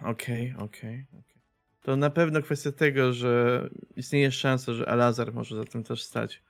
Okej, 0.00 0.54
okej, 0.58 1.06
okej. 1.12 1.34
To 1.82 1.96
na 1.96 2.10
pewno 2.10 2.42
kwestia 2.42 2.72
tego, 2.72 3.12
że 3.12 3.68
istnieje 3.96 4.32
szansa, 4.32 4.72
że 4.72 4.88
Alazar 4.88 5.32
może 5.32 5.56
za 5.56 5.64
tym 5.64 5.84
też 5.84 6.02
stać. 6.02 6.42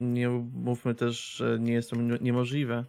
Nie 0.00 0.28
mówmy 0.52 0.94
też, 0.94 1.20
że 1.36 1.58
nie 1.60 1.72
jest 1.72 1.90
to 1.90 1.96
nie- 1.96 2.18
niemożliwe. 2.20 2.84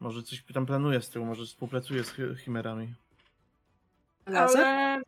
Może 0.00 0.22
coś 0.22 0.44
tam 0.54 0.66
planuje 0.66 1.00
z 1.00 1.10
tyłu, 1.10 1.26
może 1.26 1.44
współpracuje 1.44 2.04
z 2.04 2.12
chi- 2.12 2.36
chimerami. 2.36 2.94
Lazar? 4.26 4.64
Ale 4.66 5.02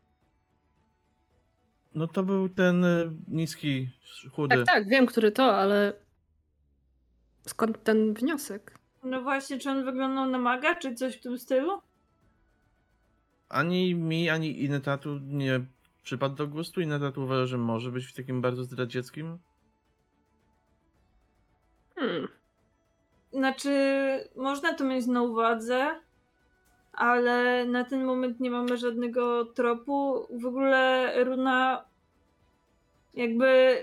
No 1.95 2.07
to 2.07 2.23
był 2.23 2.49
ten 2.49 2.85
e, 2.85 3.12
niski, 3.28 3.91
chudy. 4.33 4.57
Tak, 4.57 4.67
tak, 4.67 4.89
wiem, 4.89 5.07
który 5.07 5.33
to, 5.33 5.57
ale 5.57 5.93
skąd 7.47 7.85
ten 7.85 8.15
wniosek? 8.15 8.78
No 9.02 9.23
właśnie, 9.23 9.59
czy 9.59 9.70
on 9.70 9.85
wyglądał 9.85 10.27
na 10.27 10.39
maga, 10.39 10.75
czy 10.75 10.94
coś 10.94 11.17
w 11.17 11.20
tym 11.20 11.39
stylu? 11.39 11.81
Ani 13.49 13.94
mi, 13.94 14.28
ani 14.28 14.65
Inetatu 14.65 15.18
nie 15.23 15.60
przypadł 16.02 16.35
do 16.35 16.49
gustu. 16.49 16.81
Inetat 16.81 17.18
uważa, 17.18 17.47
że 17.47 17.59
może 17.59 17.91
być 17.91 18.07
w 18.07 18.12
takim 18.12 18.41
bardzo 18.41 18.65
zdradzieckim. 18.65 19.39
Hmm. 21.94 22.28
Znaczy, 23.33 23.70
można 24.36 24.75
to 24.75 24.85
mieć 24.85 25.07
na 25.07 25.23
uwadze, 25.23 26.01
ale 26.93 27.67
na 27.67 27.85
ten 27.85 28.05
moment 28.05 28.41
nie 28.41 28.51
mamy 28.51 28.77
żadnego 28.77 29.44
tropu. 29.44 30.27
W 30.41 30.47
ogóle 30.47 31.12
runa 31.25 31.85
jakby 33.15 33.78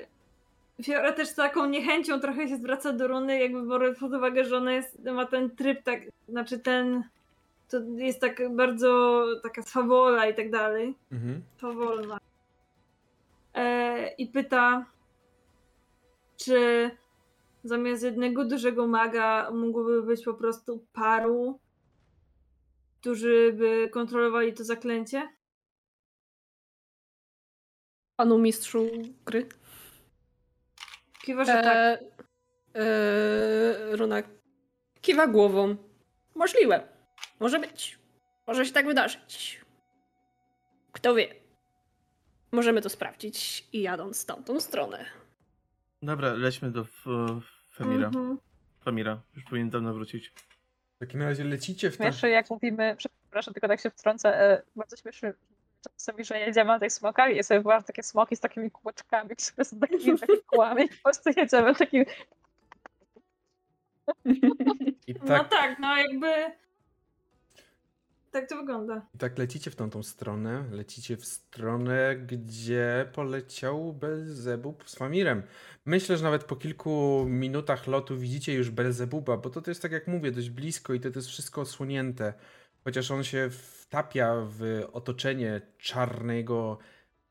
Fiora 0.84 1.12
też 1.14 1.28
z 1.28 1.36
taką 1.36 1.66
niechęcią 1.66 2.20
trochę 2.20 2.48
się 2.48 2.58
zwraca 2.58 2.94
do 2.94 3.08
Runy, 3.08 3.40
jakby 3.40 3.68
biorąc 3.68 4.00
pod 4.00 4.14
uwagę, 4.14 4.45
że 4.45 4.58
ona 4.58 4.74
jest, 4.74 5.00
ma 5.04 5.26
ten 5.26 5.56
tryb 5.56 5.84
tak, 5.84 6.02
znaczy 6.30 6.60
ten, 6.60 7.04
to 7.70 7.78
jest 7.95 8.22
tak 8.22 8.56
bardzo 8.56 9.26
taka 9.44 9.62
swawola 9.62 10.26
i 10.26 10.36
tak 10.36 10.52
dalej. 10.52 10.95
Mhm. 11.12 11.44
powolna. 11.62 12.20
E, 13.54 14.08
I 14.08 14.28
pyta, 14.28 14.86
czy 16.38 16.92
zamiast 17.64 18.04
jednego 18.04 18.45
dużego 18.45 18.88
maga 18.88 19.52
mógłby 19.52 20.04
być 20.04 20.26
po 20.26 20.34
prostu 20.34 20.86
paru, 20.94 21.60
którzy 23.02 23.54
by 23.58 23.90
kontrolowali 23.94 24.54
to 24.54 24.64
zaklęcie? 24.64 25.30
Panu 28.16 28.38
mistrzu 28.38 28.88
gry. 29.26 29.48
Kiwa, 31.26 31.45
że 31.45 31.54
tak. 31.54 31.76
E, 31.76 32.00
e, 32.76 33.95
Runa 33.95 34.24
kiwa 35.02 35.28
głową. 35.28 35.76
Możliwe. 36.36 36.88
Może 37.40 37.60
być. 37.60 38.00
Może 38.48 38.66
się 38.66 38.74
tak 38.74 38.86
wydarzyć. 38.86 39.62
Kto 40.92 41.16
wie. 41.16 41.36
Możemy 42.52 42.82
to 42.82 42.90
sprawdzić 42.90 43.68
i 43.74 43.82
jadąc 43.82 44.24
w 44.24 44.26
tamtą 44.26 44.60
stronę. 44.60 45.06
Dobra, 46.02 46.34
lećmy 46.34 46.72
do 46.72 46.82
F- 46.82 47.06
Femira. 47.74 48.08
Mhm. 48.08 48.38
Femira, 48.84 49.22
już 49.36 49.44
powinien 49.44 49.70
dawno 49.70 49.94
wrócić. 49.94 50.30
W 50.95 51.00
takim 51.00 51.22
razie 51.22 51.44
lecicie 51.44 51.92
w 51.92 51.98
tam... 51.98 52.08
Śmieszy, 52.08 52.30
jak 52.30 52.50
mówimy, 52.50 52.95
przepraszam, 52.98 53.54
tylko 53.54 53.68
tak 53.68 53.80
się 53.82 53.90
wtrącę, 53.90 54.40
e, 54.40 54.62
bardzo 54.76 54.98
śmieszy 54.98 55.34
czasami, 55.90 56.24
że 56.24 56.40
jedziemy 56.40 56.68
na 56.68 56.80
tych 56.80 56.94
smokach 56.94 57.36
i 57.36 57.44
sobie 57.44 57.60
wyobrażam 57.60 57.84
takie 57.84 58.04
smoki 58.04 58.36
z 58.36 58.40
takimi 58.40 58.72
kółeczkami, 58.72 59.30
które 59.52 59.66
są 59.66 59.80
takimi, 59.80 60.20
takimi 60.20 60.42
kółami 60.42 60.84
i 60.84 60.90
po 60.90 61.04
prostu 61.04 61.30
jedziemy 61.38 61.76
takim 61.76 62.06
I 65.08 65.14
No 65.14 65.28
tak, 65.28 65.50
tak, 65.50 65.80
no 65.80 65.98
jakby 65.98 66.52
tak 68.36 68.50
to 68.50 68.58
wygląda. 68.58 69.02
I 69.16 69.18
tak 69.18 69.38
lecicie 69.38 69.72
w 69.72 69.76
tamtą 69.76 70.04
stronę, 70.04 70.64
lecicie 70.72 71.18
w 71.18 71.26
stronę, 71.26 72.16
gdzie 72.16 73.10
poleciał 73.14 73.94
Belzebub 73.94 74.90
z 74.90 74.96
Famirem. 74.96 75.44
Myślę, 75.86 76.18
że 76.18 76.24
nawet 76.24 76.44
po 76.44 76.56
kilku 76.56 77.26
minutach 77.30 77.88
lotu 77.88 78.18
widzicie 78.18 78.54
już 78.54 78.70
Belzebuba, 78.70 79.38
bo 79.38 79.50
to, 79.50 79.62
to 79.62 79.72
jest 79.72 79.82
tak 79.82 79.92
jak 79.92 80.08
mówię, 80.08 80.32
dość 80.32 80.50
blisko 80.50 80.94
i 80.94 81.00
to, 81.00 81.12
to 81.12 81.20
jest 81.20 81.30
wszystko 81.30 81.62
osłonięte. 81.62 82.34
Chociaż 82.84 83.12
on 83.12 83.24
się 83.24 83.50
wtapia 83.88 84.36
w 84.50 84.84
otoczenie 84.94 85.62
czarnego, 85.78 86.78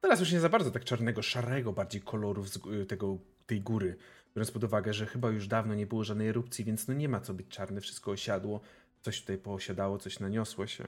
teraz 0.01 0.21
już 0.21 0.33
nie 0.33 0.41
za 0.41 0.49
bardzo 0.49 0.71
tak 0.71 0.85
czarnego, 0.85 1.23
szarego 1.23 1.73
bardziej 1.73 2.01
kolorów 2.01 2.49
gó- 2.49 2.87
tego, 2.87 3.19
tej 3.47 3.61
góry. 3.61 3.97
Biorąc 4.37 4.51
pod 4.51 4.65
uwagę, 4.65 4.93
że 4.93 5.07
chyba 5.07 5.31
już 5.31 5.47
dawno 5.47 5.75
nie 5.75 5.87
było 5.87 6.05
żadnej 6.05 6.29
erupcji, 6.29 6.65
więc 6.65 6.89
no 6.89 6.95
nie 6.95 7.09
ma 7.09 7.21
co 7.21 7.35
być 7.35 7.49
czarne, 7.49 7.81
wszystko 7.81 8.11
osiadło. 8.11 8.61
Coś 9.01 9.21
tutaj 9.21 9.39
poosiadało, 9.39 9.99
coś 9.99 10.21
naniosło 10.21 10.67
się. 10.67 10.85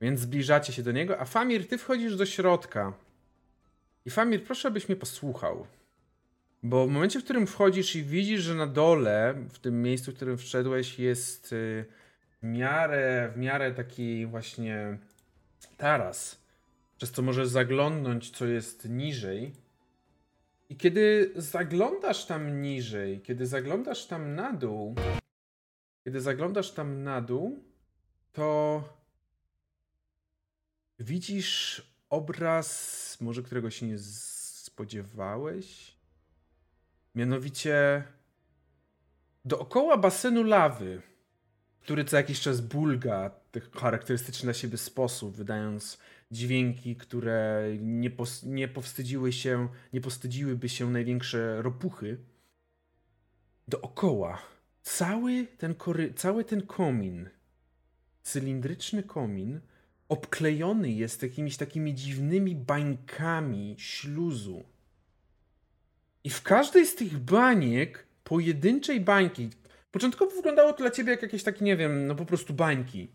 Więc 0.00 0.20
zbliżacie 0.20 0.72
się 0.72 0.82
do 0.82 0.92
niego, 0.92 1.20
a 1.20 1.24
Famir, 1.24 1.68
ty 1.68 1.78
wchodzisz 1.78 2.16
do 2.16 2.26
środka. 2.26 2.92
I 4.04 4.10
Famir, 4.10 4.44
proszę, 4.44 4.68
abyś 4.68 4.88
mnie 4.88 4.96
posłuchał. 4.96 5.66
Bo 6.62 6.86
w 6.86 6.90
momencie, 6.90 7.20
w 7.20 7.24
którym 7.24 7.46
wchodzisz 7.46 7.96
i 7.96 8.02
widzisz, 8.02 8.40
że 8.42 8.54
na 8.54 8.66
dole, 8.66 9.34
w 9.52 9.58
tym 9.58 9.82
miejscu, 9.82 10.12
w 10.12 10.14
którym 10.14 10.38
wszedłeś, 10.38 10.98
jest 10.98 11.52
y, 11.52 11.84
miarę, 12.44 13.30
w 13.34 13.36
miarę 13.36 13.72
taki 13.72 14.26
właśnie 14.26 14.98
taras, 15.76 16.40
przez 16.96 17.10
co 17.10 17.22
możesz 17.22 17.48
zaglądnąć, 17.48 18.30
co 18.30 18.46
jest 18.46 18.88
niżej. 18.88 19.52
I 20.68 20.76
kiedy 20.76 21.32
zaglądasz 21.36 22.26
tam 22.26 22.62
niżej, 22.62 23.20
kiedy 23.20 23.46
zaglądasz 23.46 24.06
tam 24.06 24.34
na 24.34 24.52
dół, 24.52 24.94
kiedy 26.04 26.20
zaglądasz 26.20 26.70
tam 26.70 27.02
na 27.02 27.20
dół, 27.20 27.64
to 28.32 28.82
widzisz 30.98 31.82
obraz, 32.10 33.18
może 33.20 33.42
którego 33.42 33.70
się 33.70 33.86
nie 33.86 33.98
spodziewałeś. 33.98 35.94
Mianowicie 37.14 38.04
dookoła 39.44 39.96
basenu 39.96 40.42
lawy, 40.42 41.02
który 41.84 42.04
co 42.04 42.16
jakiś 42.16 42.40
czas 42.40 42.60
bulga 42.60 43.30
w 43.72 43.76
charakterystyczny 43.76 44.46
dla 44.46 44.54
siebie 44.54 44.78
sposób, 44.78 45.36
wydając 45.36 45.98
dźwięki, 46.30 46.96
które 46.96 47.68
nie, 47.80 48.10
pos- 48.10 48.46
nie 48.46 48.68
powstydziły 48.68 49.32
się, 49.32 49.68
nie 49.92 50.00
powstydziłyby 50.00 50.68
się 50.68 50.90
największe 50.90 51.62
ropuchy. 51.62 52.18
Dookoła 53.68 54.42
cały 54.82 55.46
ten, 55.58 55.74
kory- 55.74 56.14
cały 56.14 56.44
ten 56.44 56.62
komin, 56.62 57.28
cylindryczny 58.22 59.02
komin, 59.02 59.60
obklejony 60.08 60.90
jest 60.92 61.22
jakimiś 61.22 61.56
takimi 61.56 61.94
dziwnymi 61.94 62.56
bańkami 62.56 63.74
śluzu. 63.78 64.64
I 66.24 66.30
w 66.30 66.42
każdej 66.42 66.86
z 66.86 66.94
tych 66.94 67.18
baniek, 67.18 68.06
pojedynczej 68.24 69.00
bańki, 69.00 69.50
początkowo 69.94 70.36
wyglądało 70.36 70.72
to 70.72 70.78
dla 70.78 70.90
ciebie 70.90 71.10
jak 71.10 71.22
jakieś 71.22 71.42
takie, 71.42 71.64
nie 71.64 71.76
wiem, 71.76 72.06
no 72.06 72.14
po 72.14 72.26
prostu 72.26 72.54
bańki. 72.54 73.08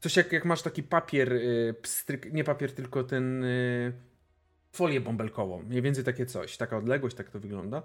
Coś 0.00 0.16
jak, 0.16 0.32
jak 0.32 0.44
masz 0.44 0.62
taki 0.62 0.82
papier, 0.82 1.32
y, 1.32 1.74
pstryk, 1.82 2.32
nie 2.32 2.44
papier, 2.44 2.72
tylko 2.72 3.04
ten 3.04 3.44
y, 3.44 3.92
folię 4.72 5.00
bąbelkową. 5.00 5.62
Mniej 5.62 5.82
więcej 5.82 6.04
takie 6.04 6.26
coś. 6.26 6.56
Taka 6.56 6.76
odległość, 6.76 7.16
tak 7.16 7.30
to 7.30 7.40
wygląda. 7.40 7.82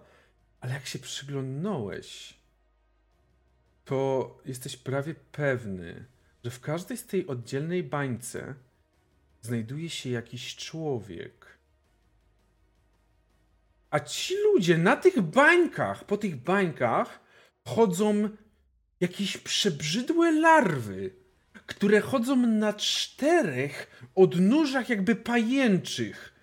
Ale 0.61 0.73
jak 0.73 0.85
się 0.85 0.99
przyglądnąłeś, 0.99 2.37
to 3.85 4.37
jesteś 4.45 4.77
prawie 4.77 5.15
pewny, 5.31 6.05
że 6.43 6.51
w 6.51 6.59
każdej 6.59 6.97
z 6.97 7.05
tej 7.05 7.27
oddzielnej 7.27 7.83
bańce 7.83 8.53
znajduje 9.41 9.89
się 9.89 10.09
jakiś 10.09 10.55
człowiek. 10.55 11.57
A 13.89 13.99
ci 13.99 14.35
ludzie 14.43 14.77
na 14.77 14.95
tych 14.95 15.21
bańkach, 15.21 16.03
po 16.03 16.17
tych 16.17 16.35
bańkach 16.35 17.24
chodzą 17.67 18.29
jakieś 18.99 19.37
przebrzydłe 19.37 20.31
larwy, 20.31 21.11
które 21.65 22.01
chodzą 22.01 22.35
na 22.35 22.73
czterech 22.73 24.01
odnóżach 24.15 24.89
jakby 24.89 25.15
pajęczych, 25.15 26.33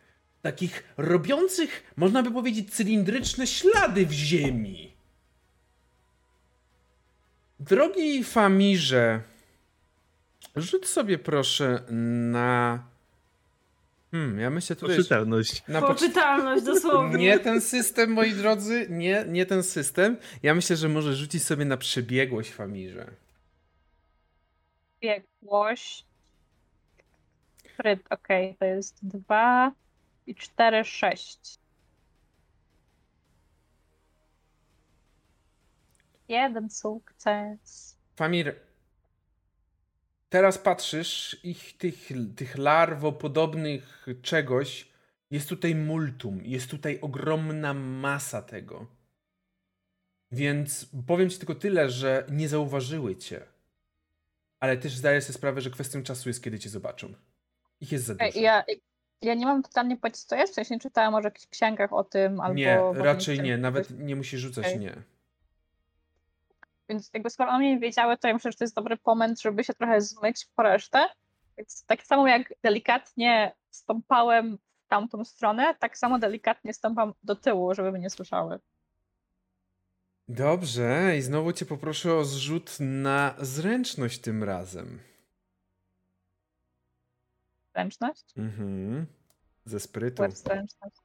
takich 0.43 0.85
robiących, 0.97 1.93
można 1.97 2.23
by 2.23 2.31
powiedzieć, 2.31 2.75
cylindryczne 2.75 3.47
ślady 3.47 4.07
w 4.07 4.13
ziemi. 4.13 4.93
Drogi 7.61 8.25
Famirze, 8.25 9.23
rzuć 10.57 10.87
sobie 10.87 11.19
proszę 11.19 11.83
na. 12.33 12.92
Hmm, 14.13 14.39
ja 14.41 14.51
myślę 14.51 14.77
tutaj. 14.77 14.97
Poczytalność. 14.97 15.63
Na 15.69 15.81
poczy- 15.81 15.95
Poczytalność 15.95 16.65
dosłownie. 16.65 17.19
nie 17.19 17.39
ten 17.39 17.61
system, 17.61 18.11
moi 18.13 18.33
drodzy, 18.33 18.87
nie, 18.91 19.25
nie 19.29 19.47
ten 19.47 19.63
system. 19.63 20.17
Ja 20.43 20.55
myślę, 20.55 20.77
że 20.77 20.89
może 20.89 21.15
rzucić 21.17 21.45
sobie 21.45 21.65
na 21.65 21.77
przebiegłość 21.77 22.51
Famirze. 22.53 23.07
biegłość. 25.01 26.05
Fryt, 27.77 28.01
okej, 28.11 28.57
to 28.59 28.65
jest 28.65 28.97
2 29.03 29.73
i 30.27 30.35
4, 30.35 30.85
6. 30.85 31.59
Jeden 36.29 36.71
sukces. 36.71 37.97
Famir, 38.17 38.55
teraz 40.33 40.59
patrzysz, 40.59 41.41
ich 41.43 41.77
tych, 41.77 42.09
tych 42.37 42.59
larwopodobnych 42.59 44.07
czegoś 44.23 44.89
jest 45.31 45.49
tutaj 45.49 45.75
multum, 45.75 46.41
jest 46.45 46.71
tutaj 46.71 46.99
ogromna 47.01 47.75
masa 47.75 48.43
tego. 48.43 48.87
Więc 50.31 50.87
powiem 51.07 51.31
ci 51.31 51.39
tylko 51.39 51.55
tyle, 51.55 51.91
że 51.91 52.27
nie 52.31 52.49
zauważyły 52.49 53.17
cię. 53.17 53.43
Ale 54.61 54.77
też 54.77 54.97
zdaję 54.97 55.21
sobie 55.21 55.35
sprawę, 55.35 55.61
że 55.61 55.71
kwestią 55.71 56.03
czasu 56.03 56.29
jest, 56.29 56.43
kiedy 56.43 56.59
cię 56.59 56.71
zobaczą. 56.71 57.15
Ich 57.81 57.93
jest 57.93 58.05
za 58.05 58.15
dużo. 58.15 58.41
Ja, 58.41 58.65
ja 59.23 59.35
nie 59.35 59.47
mam 59.47 59.63
totalnie 59.63 59.97
pojęcia, 59.97 60.21
co 60.27 60.37
jest. 60.37 60.53
Wcześniej 60.53 60.81
czytałam 60.81 61.13
może 61.13 61.23
w 61.23 61.33
jakichś 61.33 61.47
księgach 61.47 61.93
o 61.93 62.05
tym, 62.05 62.41
albo... 62.41 62.55
nie, 62.55 62.81
w 62.95 63.01
raczej 63.01 63.41
nie. 63.41 63.59
Nawet 63.59 63.99
nie 63.99 64.17
musisz 64.17 64.41
rzucać 64.41 64.67
Okej. 64.67 64.81
nie. 64.81 65.03
Więc 66.93 67.11
jakby 67.15 67.31
skoro 67.31 67.51
oni 67.51 67.69
nie 67.69 67.79
wiedziały, 67.79 68.19
to 68.19 68.29
ja 68.29 68.35
myślę, 68.35 68.53
że 68.53 68.59
to 68.59 68.65
jest 68.65 68.75
dobry 68.75 68.99
moment, 69.07 69.41
żeby 69.41 69.65
się 69.65 69.75
trochę 69.75 70.01
zmyć 70.01 70.47
po 70.57 70.63
resztę. 70.63 71.09
Więc 71.59 71.85
tak 71.85 72.03
samo 72.03 72.29
jak 72.29 72.55
delikatnie 72.63 73.55
stąpałem 73.71 74.57
w 74.57 74.89
tamtą 74.89 75.25
stronę, 75.25 75.75
tak 75.75 75.99
samo 75.99 76.19
delikatnie 76.19 76.75
stąpam 76.75 77.15
do 77.23 77.37
tyłu, 77.37 77.75
żeby 77.75 77.93
mnie 77.93 78.01
nie 78.01 78.11
słyszały. 78.11 78.59
Dobrze, 80.29 81.17
i 81.17 81.23
znowu 81.23 81.53
cię 81.53 81.67
poproszę 81.67 82.15
o 82.15 82.25
zrzut 82.25 82.77
na 82.81 83.35
zręczność 83.39 84.19
tym 84.19 84.45
razem. 84.45 84.99
Zręczność? 87.75 88.25
Mhm. 88.37 89.07
Ze 89.65 89.81
sprytu. 89.81 90.23
Zręczność. 90.31 90.97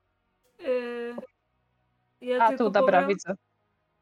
Y, 0.61 1.15
Ja 2.21 2.43
A 2.45 2.47
tylko 2.47 2.63
tu, 2.63 2.69
dobra, 2.69 3.01
powiem, 3.01 3.15
widzę. 3.15 3.35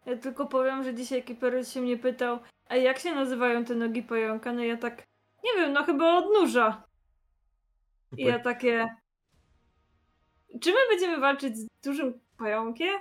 Ja 0.06 0.17
tylko 0.17 0.45
powiem, 0.45 0.84
że 0.84 0.93
dzisiaj 0.93 1.24
Kiperus 1.24 1.72
się 1.72 1.82
mnie 1.82 1.98
pytał, 1.98 2.40
a 2.67 2.75
jak 2.75 3.00
się 3.00 3.16
nazywają 3.16 3.66
te 3.66 3.75
nogi 3.75 4.03
pająka? 4.03 4.53
No 4.53 4.64
ja 4.64 4.77
tak, 4.77 5.03
nie 5.43 5.61
wiem, 5.61 5.74
no 5.74 5.84
chyba 5.84 6.17
odnóża. 6.17 6.84
I 8.17 8.24
ja 8.24 8.40
takie... 8.40 8.88
Czy 10.61 10.72
my 10.72 10.77
będziemy 10.90 11.19
walczyć 11.19 11.58
z 11.58 11.67
dużym 11.84 12.19
pająkiem? 12.38 13.00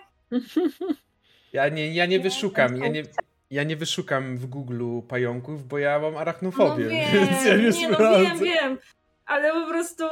Ja 1.52 1.68
nie, 1.68 1.94
ja 1.94 2.06
nie 2.06 2.20
wyszukam, 2.20 2.76
ja 2.76 2.88
nie, 2.88 3.02
ja 3.50 3.64
nie 3.64 3.76
wyszukam 3.76 4.36
w 4.36 4.46
Google 4.46 5.00
pająków, 5.08 5.68
bo 5.68 5.78
ja 5.78 5.98
mam 5.98 6.16
arachnofobię, 6.16 6.84
No 6.84 6.90
wiem, 6.90 7.28
więc 7.28 7.44
ja 7.44 7.56
nie, 7.56 7.70
nie 7.70 7.88
no 7.88 8.18
wiem, 8.18 8.38
wiem. 8.38 8.78
Ale 9.26 9.52
po 9.52 9.66
prostu... 9.68 10.04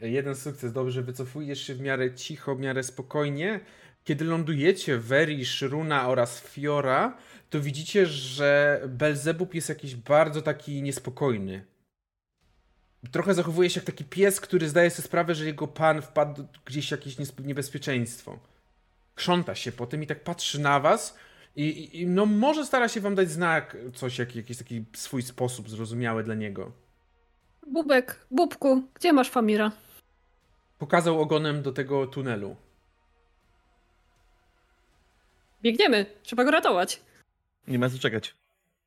Jeden 0.00 0.34
sukces, 0.34 0.72
dobrze, 0.72 1.02
wycofujesz 1.02 1.66
się 1.66 1.74
w 1.74 1.80
miarę 1.80 2.14
cicho, 2.14 2.54
w 2.54 2.60
miarę 2.60 2.82
spokojnie. 2.82 3.60
Kiedy 4.04 4.24
lądujecie 4.24 4.98
w 4.98 5.06
Verish, 5.06 5.62
Runa 5.62 6.08
oraz 6.08 6.40
Fiora, 6.40 7.16
to 7.50 7.60
widzicie, 7.60 8.06
że 8.06 8.80
Belzebub 8.88 9.54
jest 9.54 9.68
jakiś 9.68 9.94
bardzo 9.96 10.42
taki 10.42 10.82
niespokojny. 10.82 11.64
Trochę 13.12 13.34
zachowuje 13.34 13.70
się 13.70 13.80
jak 13.80 13.86
taki 13.86 14.04
pies, 14.04 14.40
który 14.40 14.68
zdaje 14.68 14.90
sobie 14.90 15.06
sprawę, 15.06 15.34
że 15.34 15.44
jego 15.44 15.66
pan 15.68 16.02
wpadł 16.02 16.44
gdzieś 16.64 16.88
w 16.88 16.90
jakieś 16.90 17.16
niebezpieczeństwo. 17.44 18.38
Krząta 19.14 19.54
się 19.54 19.72
po 19.72 19.86
tym 19.86 20.02
i 20.02 20.06
tak 20.06 20.24
patrzy 20.24 20.60
na 20.60 20.80
was 20.80 21.16
i, 21.56 21.62
i- 21.62 22.00
i 22.00 22.06
no 22.06 22.26
może 22.26 22.66
stara 22.66 22.88
się 22.88 23.00
wam 23.00 23.14
dać 23.14 23.30
znak, 23.30 23.76
coś, 23.94 24.18
jak, 24.18 24.36
jakiś 24.36 24.58
taki 24.58 24.84
swój 24.96 25.22
sposób 25.22 25.70
zrozumiały 25.70 26.24
dla 26.24 26.34
niego. 26.34 26.72
Bubek, 27.66 28.26
Bubku, 28.30 28.82
gdzie 28.94 29.12
masz 29.12 29.30
Famira? 29.30 29.72
Pokazał 30.78 31.20
ogonem 31.20 31.62
do 31.62 31.72
tego 31.72 32.06
tunelu. 32.06 32.56
Biegniemy, 35.68 36.06
trzeba 36.22 36.44
go 36.44 36.50
ratować. 36.50 37.00
Nie 37.68 37.78
ma 37.78 37.90
co 37.90 37.98
czekać. 37.98 38.34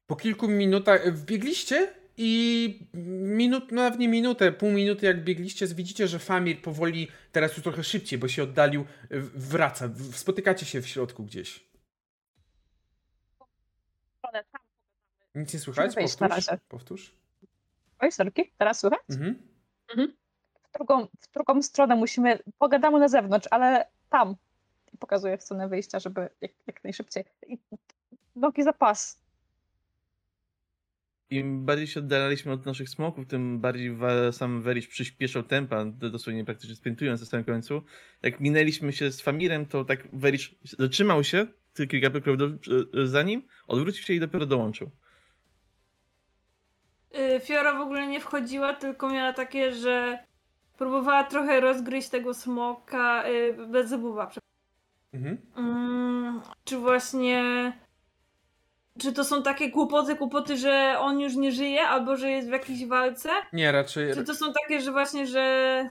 Po 0.08 0.16
kilku 0.16 0.48
minutach 0.48 1.14
wbiegliście 1.14 1.94
i 2.18 2.80
minut, 2.94 3.72
no 3.72 3.82
nawet 3.82 4.00
nie 4.00 4.08
minutę, 4.08 4.52
pół 4.52 4.72
minuty 4.72 5.06
jak 5.06 5.24
biegliście, 5.24 5.68
widzicie, 5.68 6.08
że 6.08 6.20
Famir 6.20 6.62
powoli, 6.62 7.08
teraz 7.32 7.54
już 7.58 7.64
trochę 7.64 7.84
szybciej, 7.84 8.20
bo 8.20 8.28
się 8.28 8.44
oddalił, 8.44 8.86
w- 9.10 9.50
wraca. 9.50 9.90
Spotykacie 10.14 10.66
się 10.66 10.82
w 10.82 10.88
środku 10.88 11.24
gdzieś. 11.24 11.68
Nic 15.36 15.54
nie 15.54 15.60
słychać? 15.60 15.96
Powtórz. 15.96 16.46
Powtórz. 16.68 17.14
Oj, 18.00 18.12
sorki, 18.12 18.52
teraz 18.58 18.80
słychać? 18.80 19.00
Mhm. 19.10 20.14
W 20.70 20.72
drugą, 20.78 21.08
w 21.22 21.32
drugą 21.34 21.62
stronę 21.62 21.96
musimy, 21.96 22.40
pogadamy 22.58 23.00
na 23.00 23.08
zewnątrz, 23.08 23.48
ale 23.52 23.88
tam. 24.10 24.36
I 24.98 25.00
pokazuję 25.00 25.38
w 25.38 25.42
stronę 25.44 25.68
wyjścia, 25.70 26.00
żeby 26.00 26.30
jak, 26.42 26.52
jak 26.68 26.84
najszybciej. 26.84 27.24
I 27.48 27.58
nogi 28.36 28.64
za 28.64 28.74
pas. 28.74 29.20
Im 31.30 31.66
bardziej 31.66 31.88
się 31.88 32.00
oddalaliśmy 32.00 32.52
od 32.52 32.66
naszych 32.66 32.90
smoków, 32.90 33.28
tym 33.28 33.60
bardziej 33.60 33.98
sam 34.32 34.62
Werisz 34.62 34.88
przyspieszał 34.88 35.44
tempa, 35.44 35.86
dosłownie 35.86 36.46
praktycznie 36.46 36.76
sprintując 36.76 37.20
na 37.22 37.28
samym 37.28 37.46
końcu. 37.46 37.82
Jak 38.24 38.40
minęliśmy 38.40 38.94
się 38.94 39.12
z 39.12 39.22
Famirem, 39.22 39.66
to 39.66 39.86
tak 39.86 40.08
Werisz 40.14 40.56
zatrzymał 40.80 41.24
się, 41.24 41.48
tylko 41.74 41.92
kilka 41.92 42.10
kroków 42.10 42.38
do- 42.38 43.08
za 43.08 43.24
nim, 43.24 43.48
odwrócił 43.68 44.04
się 44.04 44.14
i 44.14 44.20
dopiero 44.20 44.46
dołączył. 44.46 44.92
y, 47.16 47.40
Fiora 47.40 47.78
w 47.78 47.82
ogóle 47.82 48.08
nie 48.08 48.20
wchodziła, 48.20 48.74
tylko 48.74 49.10
miała 49.10 49.34
takie, 49.34 49.72
że 49.74 50.20
próbowała 50.78 51.24
trochę 51.24 51.60
rozgryźć 51.60 52.10
tego 52.10 52.34
smoka 52.34 53.28
y, 53.30 53.68
bez 53.68 53.90
zubowa. 53.90 54.32
Mhm. 55.14 55.38
Mm, 55.58 56.42
czy 56.64 56.78
właśnie. 56.78 57.44
Czy 59.00 59.14
to 59.14 59.24
są 59.24 59.44
takie 59.44 59.72
kłopoty, 59.72 60.16
kłopoty, 60.16 60.58
że 60.58 60.96
on 61.00 61.20
już 61.20 61.36
nie 61.36 61.52
żyje, 61.52 61.82
albo 61.82 62.18
że 62.18 62.30
jest 62.32 62.48
w 62.48 62.52
jakiejś 62.52 62.86
walce? 62.86 63.30
Nie, 63.54 63.72
raczej 63.72 64.14
Czy 64.14 64.24
to 64.24 64.36
są 64.36 64.54
takie, 64.54 64.82
że 64.82 64.92
właśnie, 64.92 65.28
że. 65.28 65.90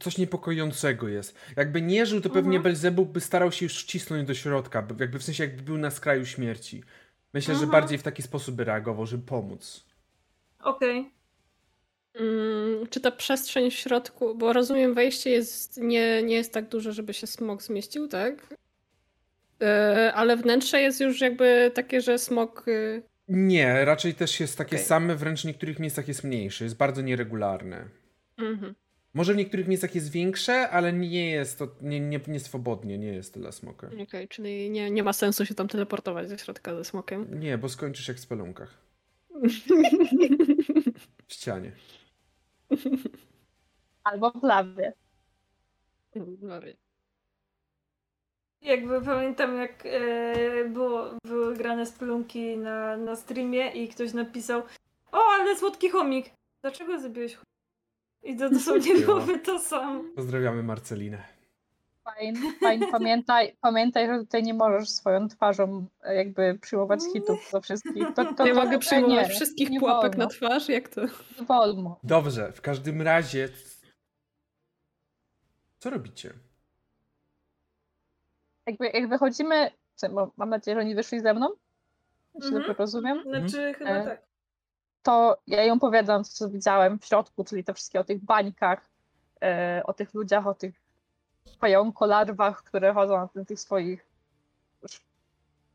coś 0.00 0.18
niepokojącego 0.18 1.08
jest. 1.08 1.38
Jakby 1.56 1.82
nie 1.82 2.06
żył, 2.06 2.20
to 2.20 2.30
pewnie 2.30 2.56
Mhm. 2.56 2.62
Belzebub 2.62 3.08
by 3.08 3.20
starał 3.20 3.52
się 3.52 3.66
już 3.66 3.82
wcisnąć 3.82 4.26
do 4.28 4.34
środka, 4.34 4.82
by- 4.82 4.94
jakby 5.04 5.18
w 5.18 5.22
sensie 5.22 5.44
jakby 5.44 5.62
był 5.62 5.78
na 5.78 5.90
skraju 5.90 6.26
śmierci. 6.26 6.82
Myślę, 7.34 7.54
że 7.54 7.62
Mhm. 7.64 7.70
bardziej 7.80 7.98
w 7.98 8.02
taki 8.02 8.22
sposób 8.22 8.54
by 8.54 8.64
reagował, 8.64 9.06
żeby 9.06 9.26
pomóc. 9.26 9.86
Okej. 10.62 11.10
Mm, 12.20 12.86
czy 12.90 13.00
ta 13.00 13.10
przestrzeń 13.10 13.70
w 13.70 13.74
środku, 13.74 14.34
bo 14.34 14.52
rozumiem, 14.52 14.94
wejście 14.94 15.30
jest, 15.30 15.76
nie, 15.80 16.22
nie 16.22 16.34
jest 16.34 16.52
tak 16.52 16.68
duże, 16.68 16.92
żeby 16.92 17.14
się 17.14 17.26
smok 17.26 17.62
zmieścił, 17.62 18.08
tak? 18.08 18.54
E, 19.62 20.12
ale 20.14 20.36
wnętrze 20.36 20.80
jest 20.80 21.00
już 21.00 21.20
jakby 21.20 21.70
takie, 21.74 22.00
że 22.00 22.18
smok. 22.18 22.68
y, 22.68 23.02
Nie, 23.28 23.84
raczej 23.84 24.14
też 24.14 24.40
jest 24.40 24.58
takie 24.58 24.76
Okej. 24.76 24.86
same, 24.86 25.16
wręcz 25.16 25.42
w 25.42 25.44
niektórych 25.44 25.78
miejscach 25.78 26.08
jest 26.08 26.24
mniejsze, 26.24 26.64
jest 26.64 26.76
bardzo 26.76 27.02
nieregularne. 27.02 27.84
mhm. 28.38 28.74
Może 29.14 29.34
w 29.34 29.36
niektórych 29.36 29.68
miejscach 29.68 29.94
jest 29.94 30.10
większe, 30.10 30.68
ale 30.70 30.92
nie 30.92 31.30
jest 31.30 31.58
to, 31.58 31.68
nie, 31.82 32.00
nie, 32.00 32.20
nie 32.28 32.40
swobodnie, 32.40 32.98
nie 32.98 33.06
jest 33.12 33.38
dla 33.38 33.52
smoka. 33.52 33.90
Okej, 34.02 34.28
czyli 34.28 34.70
nie, 34.70 34.90
nie 34.90 35.02
ma 35.02 35.12
sensu 35.12 35.46
się 35.46 35.54
tam 35.54 35.68
teleportować 35.68 36.28
ze 36.28 36.38
środka 36.38 36.74
ze 36.76 36.84
smokiem. 36.84 37.40
Nie, 37.40 37.58
bo 37.58 37.68
skończysz 37.68 38.08
jak 38.08 38.16
w 38.16 38.20
spelunkach. 38.20 38.78
W 41.28 41.32
ścianie. 41.32 41.72
Albo 44.04 44.30
w 44.30 44.42
lawie. 44.42 44.92
Jakby 48.62 49.02
pamiętam, 49.02 49.56
jak 49.56 49.86
e, 49.86 50.64
było, 50.64 51.10
były 51.24 51.56
grane 51.56 51.86
spelunki 51.86 52.56
na, 52.56 52.96
na 52.96 53.16
streamie 53.16 53.70
i 53.70 53.88
ktoś 53.88 54.12
napisał: 54.12 54.62
O, 55.12 55.18
ale 55.18 55.56
słodki 55.56 55.90
chomik! 55.90 56.30
Dlaczego 56.62 57.00
zabiłeś 57.00 57.34
chomik? 57.34 57.46
I 58.22 58.36
to 58.36 58.50
dosłownie 58.50 58.94
byłoby 58.94 59.38
to 59.38 59.58
samo. 59.58 60.04
Pozdrawiamy 60.14 60.62
Marcelinę. 60.62 61.35
Fajn, 62.06 62.36
fajn. 62.60 62.80
Pamiętaj, 62.90 63.56
pamiętaj, 63.60 64.06
że 64.06 64.18
tutaj 64.18 64.42
nie 64.42 64.54
możesz 64.54 64.88
swoją 64.88 65.28
twarzą 65.28 65.86
e, 66.02 66.14
jakby 66.14 66.58
przyjmować 66.62 67.00
hitów 67.12 67.48
do 67.52 67.60
wszystkich. 67.60 68.06
To, 68.14 68.34
to, 68.34 68.44
Nie 68.44 68.54
to, 68.54 68.60
mogę 68.64 68.72
to 68.72 68.78
przyjmować 68.78 69.28
nie, 69.28 69.34
wszystkich 69.34 69.70
nie 69.70 69.80
pułapek 69.80 70.12
wolno, 70.12 70.24
na 70.24 70.30
twarz, 70.30 70.68
jak 70.68 70.88
to? 70.88 71.00
Nie 71.00 71.46
wolno. 71.46 71.98
Dobrze, 72.02 72.52
w 72.52 72.60
każdym 72.60 73.02
razie. 73.02 73.48
Co 75.78 75.90
robicie? 75.90 76.32
Jakby, 78.66 78.86
jak 78.86 79.08
wychodzimy, 79.08 79.70
mam 80.36 80.50
nadzieję, 80.50 80.74
że 80.74 80.80
oni 80.80 80.94
wyszli 80.94 81.20
ze 81.20 81.34
mną, 81.34 81.48
jeśli 82.34 82.48
Mhm. 82.48 82.62
dobrze 82.62 82.74
rozumiem, 82.78 83.22
Znaczy, 83.22 83.74
chyba 83.74 83.90
E, 83.90 84.04
tak. 84.04 84.22
to 85.02 85.38
ja 85.46 85.64
ją 85.64 85.74
opowiadam, 85.74 86.24
co, 86.24 86.32
co 86.32 86.48
widziałem 86.50 86.98
w 86.98 87.04
środku, 87.06 87.44
czyli 87.44 87.64
te 87.64 87.74
wszystkie 87.74 88.00
o 88.00 88.04
tych 88.04 88.24
bańkach, 88.24 88.90
e, 89.42 89.82
o 89.84 89.92
tych 89.92 90.14
ludziach, 90.14 90.46
o 90.46 90.54
tych 90.54 90.85
pająkolarwach, 91.60 92.62
które 92.62 92.94
chodzą 92.94 93.28
na 93.34 93.44
tych, 93.44 93.60
swoich 93.60 94.06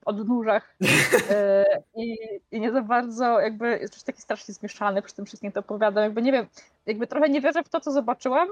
odnóżach 0.06 0.76
e, 1.30 1.66
i, 1.96 2.18
i 2.52 2.62
nie 2.62 2.72
za 2.72 2.82
bardzo 2.82 3.40
jakby 3.40 3.80
jest 3.80 3.94
już 3.94 4.04
taki 4.04 4.22
strasznie 4.22 4.54
zmieszany 4.54 5.02
przy 5.02 5.16
tym 5.16 5.26
wszystkim 5.26 5.52
to 5.52 5.60
opowiadam, 5.60 6.04
jakby 6.04 6.22
nie 6.22 6.32
wiem, 6.32 6.48
jakby 6.86 7.08
trochę 7.08 7.30
nie 7.30 7.42
wierzę 7.42 7.64
w 7.64 7.70
to, 7.70 7.80
co 7.80 7.92
zobaczyłam, 7.92 8.48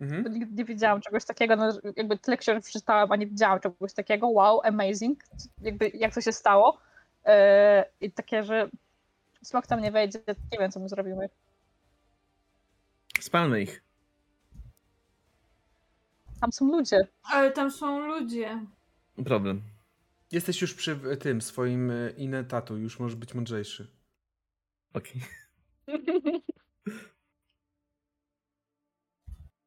bo 0.00 0.06
Mhm. 0.06 0.34
nigdy 0.34 0.54
nie 0.56 0.64
wiedziałam 0.64 1.00
czegoś 1.00 1.24
takiego, 1.24 1.56
no, 1.56 1.72
jakby 1.96 2.18
tyle 2.18 2.36
książek 2.36 2.64
przeczytałam, 2.64 3.12
a 3.12 3.16
nie 3.16 3.26
widziałam 3.26 3.60
czegoś 3.60 3.92
takiego, 3.92 4.28
wow, 4.28 4.60
amazing, 4.64 5.24
jakby 5.60 5.88
jak 5.94 6.14
to 6.14 6.20
się 6.20 6.32
stało? 6.32 6.78
E, 7.24 7.84
i 8.00 8.10
takie, 8.10 8.42
że 8.42 8.68
smok 9.42 9.66
tam 9.66 9.80
nie 9.80 9.90
wejdzie, 9.90 10.18
nie 10.52 10.58
wiem, 10.58 10.72
co 10.72 10.80
my 10.80 10.88
zrobimy. 10.88 11.28
Spalmy 13.20 13.62
ich. 13.62 13.82
Tam 16.42 16.52
są 16.52 16.66
ludzie. 16.72 17.08
Ale 17.22 17.50
tam 17.52 17.70
są 17.70 18.06
ludzie. 18.06 18.66
Problem. 19.24 19.62
Jesteś 20.32 20.62
już 20.62 20.74
przy 20.74 21.16
tym 21.20 21.40
swoim 21.42 21.90
e, 21.90 22.10
inetatu, 22.10 22.78
już 22.78 22.98
możesz 22.98 23.16
być 23.16 23.34
mądrzejszy. 23.34 23.90
Okej. 24.94 25.22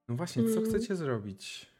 No 0.08 0.16
właśnie, 0.16 0.44
co 0.44 0.60
Mm. 0.60 0.66
chcecie 0.66 0.96
zrobić? 0.96 1.72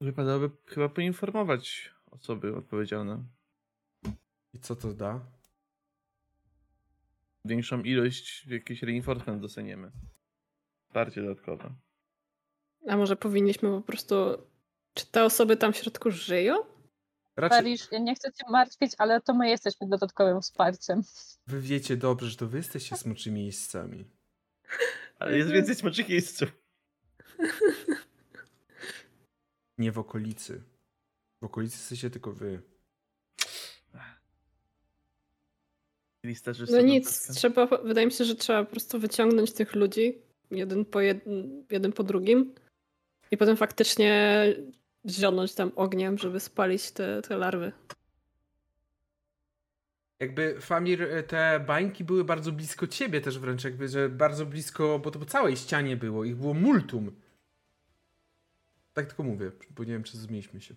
Wypadałoby 0.00 0.50
chyba 0.66 0.88
poinformować 0.88 1.94
osoby 2.10 2.56
odpowiedzialne. 2.56 3.24
I 4.54 4.58
co 4.60 4.76
to 4.76 4.94
da? 4.94 5.20
Większą 7.44 7.82
ilość 7.82 8.46
jakichś 8.46 8.82
reinforcement 8.82 9.42
dostaniemy. 9.42 9.90
Wsparcie 10.86 11.22
dodatkowe. 11.22 11.74
A 12.88 12.96
może 12.96 13.16
powinniśmy 13.16 13.70
po 13.70 13.80
prostu. 13.80 14.14
Czy 14.94 15.06
te 15.06 15.24
osoby 15.24 15.56
tam 15.56 15.72
w 15.72 15.76
środku 15.76 16.10
żyją? 16.10 16.56
Raczej 17.36 17.58
Parisz, 17.58 17.88
ja 17.92 17.98
nie 17.98 18.14
chcę 18.14 18.32
cię 18.32 18.44
martwić, 18.50 18.92
ale 18.98 19.20
to 19.20 19.34
my 19.34 19.50
jesteśmy 19.50 19.88
dodatkowym 19.88 20.40
wsparciem. 20.40 21.02
wy 21.46 21.60
wiecie 21.60 21.96
dobrze, 21.96 22.30
że 22.30 22.36
to 22.36 22.46
wy 22.46 22.58
jesteście 22.58 22.96
smoczymi 22.96 23.46
jeźdźcami. 23.46 24.04
Ale 25.18 25.38
jest 25.38 25.50
więcej 25.50 25.74
smoczych 25.74 26.08
jeźdźców. 26.08 26.52
Nie 29.78 29.92
w 29.92 29.98
okolicy. 29.98 30.62
W 31.42 31.44
okolicy 31.44 31.76
jesteście 31.76 32.10
tylko 32.10 32.32
wy. 32.32 32.62
Lista. 36.24 36.52
No 36.70 36.80
nic, 36.80 37.34
trzeba, 37.34 37.66
wydaje 37.66 38.06
mi 38.06 38.12
się, 38.12 38.24
że 38.24 38.34
trzeba 38.34 38.64
po 38.64 38.70
prostu 38.70 38.98
wyciągnąć 38.98 39.52
tych 39.52 39.74
ludzi 39.74 40.22
jeden 40.50 40.84
po, 40.84 41.00
jed, 41.00 41.24
jeden 41.70 41.92
po 41.92 42.02
drugim 42.02 42.54
i 43.30 43.36
potem 43.36 43.56
faktycznie 43.56 44.44
zionąć 45.08 45.54
tam 45.54 45.72
ogniem, 45.76 46.18
żeby 46.18 46.40
spalić 46.40 46.90
te, 46.90 47.22
te 47.22 47.36
larwy. 47.36 47.72
Jakby 50.20 50.60
Famir, 50.60 51.26
te 51.26 51.64
bańki 51.66 52.04
były 52.04 52.24
bardzo 52.24 52.52
blisko 52.52 52.86
ciebie 52.86 53.20
też 53.20 53.38
wręcz, 53.38 53.64
jakby, 53.64 53.88
że 53.88 54.08
bardzo 54.08 54.46
blisko, 54.46 54.98
bo 54.98 55.10
to 55.10 55.18
po 55.18 55.24
całej 55.24 55.56
ścianie 55.56 55.96
było, 55.96 56.24
ich 56.24 56.36
było 56.36 56.54
multum. 56.54 57.12
Tak 58.92 59.06
tylko 59.06 59.22
mówię, 59.22 59.50
bo 59.70 59.84
nie 59.84 59.92
wiem, 59.92 60.02
czy 60.02 60.12
zrozumieliśmy 60.12 60.60
się. 60.60 60.74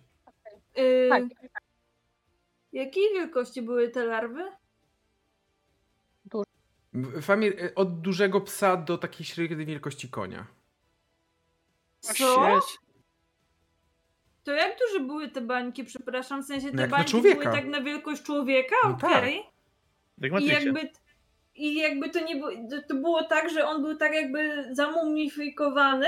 Yy, 0.76 1.08
Tak. 1.08 1.24
Jakiej 2.72 3.14
wielkości 3.14 3.62
były 3.62 3.88
te 3.88 4.04
larwy? 4.04 4.42
Famir, 7.22 7.64
e, 7.64 7.74
od 7.74 8.00
dużego 8.00 8.40
psa 8.40 8.76
do 8.76 8.98
takiej 8.98 9.26
średniej 9.26 9.66
wielkości 9.66 10.08
konia. 10.08 10.46
Co? 12.12 12.60
To 14.44 14.52
jak 14.52 14.76
duże 14.78 15.04
były 15.04 15.28
te 15.28 15.40
bańki, 15.40 15.84
przepraszam? 15.84 16.42
W 16.42 16.46
sensie 16.46 16.66
No 16.66 16.72
te 16.76 16.80
jak 16.80 16.90
na 16.90 16.96
bańki 16.96 17.20
były 17.22 17.44
tak 17.44 17.66
na 17.66 17.80
wielkość 17.80 18.22
człowieka? 18.22 18.76
No 18.84 18.96
tak. 19.00 19.10
Okej. 19.18 19.42
Jak 20.18 20.30
I 20.30 20.34
Matrycie. 20.34 20.54
jakby, 20.54 20.90
I 21.54 21.74
jakby 21.74 22.10
to 22.10 22.20
nie 22.24 22.36
było, 22.36 22.50
to- 22.88 22.94
było 22.94 23.24
tak, 23.24 23.50
że 23.50 23.66
on 23.66 23.82
był 23.82 23.96
tak 23.96 24.14
jakby 24.14 24.68
zamumifikowany? 24.72 26.06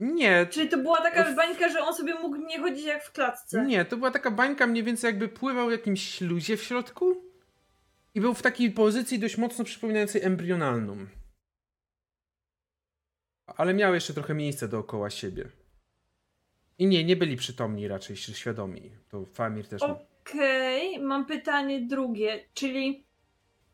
Nie, 0.00 0.46
Czyli 0.50 0.68
to 0.68 0.76
była 0.78 1.00
taka 1.02 1.32
bańka, 1.32 1.68
że 1.68 1.82
on 1.82 1.94
sobie 1.94 2.14
mógł 2.14 2.36
nie 2.36 2.58
chodzić 2.60 2.84
jak 2.84 3.04
w 3.04 3.12
klatce? 3.12 3.64
nie, 3.66 3.84
to 3.84 3.96
była 3.96 4.10
taka 4.10 4.30
bańka 4.30 4.66
mniej 4.66 4.84
więcej 4.84 5.08
jakby 5.08 5.28
pływał 5.28 5.68
w 5.68 5.72
jakimś 5.72 6.02
śluzie 6.14 6.56
w 6.56 6.62
środku 6.62 7.22
i 8.14 8.20
był 8.20 8.34
w 8.34 8.42
takiej 8.42 8.70
pozycji 8.70 9.18
dość 9.18 9.36
mocno 9.38 9.64
przypominającej 9.64 10.22
embrionalną. 10.24 10.96
Ale 13.56 13.74
miał 13.74 13.94
jeszcze 13.94 14.14
trochę 14.14 14.34
miejsca 14.34 14.68
dookoła 14.68 15.10
siebie. 15.10 15.44
I 16.78 16.86
nie, 16.86 17.04
nie 17.04 17.16
byli 17.16 17.36
przytomni 17.36 17.88
raczej, 17.88 18.16
świadomi. 18.16 18.90
To 19.08 19.24
Famir 19.26 19.68
też... 19.68 19.82
Okej, 19.82 20.98
mam 20.98 21.26
pytanie 21.26 21.80
drugie, 21.80 22.44
czyli 22.54 23.04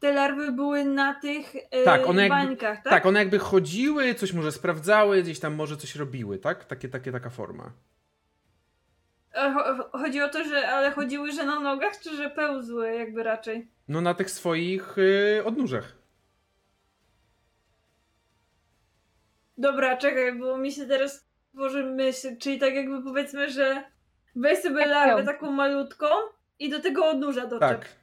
te 0.01 0.13
larwy 0.13 0.53
były 0.53 0.85
na 0.85 1.15
tych 1.21 1.57
e, 1.71 1.85
Tak, 1.85 2.07
one 2.07 2.23
jakby- 2.23 2.37
bańkach, 2.37 2.83
tak? 2.83 2.93
Tak? 2.93 3.07
one 3.07 3.19
jakby 3.19 3.39
chodziły, 3.39 4.15
coś 4.15 4.33
może 4.33 4.53
sprawdzały, 4.53 5.23
gdzieś 5.23 5.41
tam 5.41 5.55
może 5.55 5.77
coś 5.77 5.97
robiły, 5.97 6.39
tak? 6.39 6.65
Takie, 6.65 6.89
takie, 6.89 7.13
taka 7.13 7.31
forma. 7.31 7.73
Cho- 9.35 9.91
Chodzi 9.93 10.21
o 10.23 10.29
to, 10.29 10.45
że 10.45 10.69
ale 10.69 10.91
chodziły, 10.91 11.33
że 11.33 11.45
na 11.47 11.61
nogach, 11.61 12.01
czy 12.01 12.17
że 12.17 12.31
pełzły 12.31 12.95
jakby 12.95 13.23
raczej? 13.23 13.69
No 13.89 14.01
na 14.01 14.15
tych 14.15 14.31
swoich 14.31 14.95
yy, 14.97 15.45
odnóżach. 15.45 15.97
Dobra, 19.59 19.97
czekaj, 19.97 20.39
bo 20.39 20.59
mi 20.59 20.73
się 20.73 20.87
teraz 20.87 21.27
tworzy 21.53 21.85
myśl, 21.85 22.37
czyli 22.39 22.59
tak 22.59 22.75
jakby 22.75 23.03
powiedzmy, 23.03 23.51
że 23.51 23.85
weź 24.37 24.59
sobie 24.59 24.81
Jak 24.81 24.89
larwę 24.89 25.25
taką 25.25 25.51
malutką 25.51 26.07
i 26.59 26.71
do 26.71 26.81
tego 26.81 27.11
odnóża 27.11 27.47
doczep. 27.47 27.69
Tak. 27.69 27.89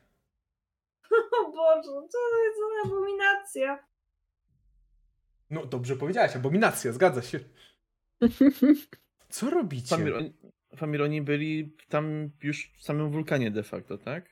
O 1.40 1.52
Boże, 1.52 1.84
co 1.84 2.02
to 2.12 2.44
jest 2.44 2.58
za 2.58 2.90
abominacja? 2.90 3.88
No 5.50 5.66
dobrze 5.66 5.96
powiedziałaś, 5.96 6.36
abominacja, 6.36 6.92
zgadza 6.94 7.22
się. 7.22 7.40
Co 9.30 9.50
robicie? 9.50 9.88
Famir, 9.88 10.16
oni, 10.16 10.34
Famir, 10.76 11.02
oni 11.02 11.22
byli 11.22 11.76
tam 11.90 12.30
już 12.44 12.72
w 12.78 12.84
samym 12.84 13.12
wulkanie 13.12 13.52
de 13.52 13.64
facto, 13.64 13.98
tak? 13.98 14.26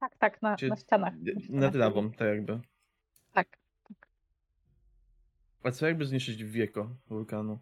Tak, 0.00 0.16
tak, 0.18 0.42
na, 0.42 0.56
Czy 0.56 0.68
na 0.68 0.76
ścianach. 0.76 1.14
Nad 1.48 1.74
lawą, 1.74 2.12
tak 2.12 2.28
jakby. 2.28 2.60
Tak. 3.32 3.59
A 5.64 5.70
co 5.70 5.86
jakby 5.86 6.04
zniszczyć 6.06 6.44
wieko 6.44 6.90
wulkanu? 7.08 7.58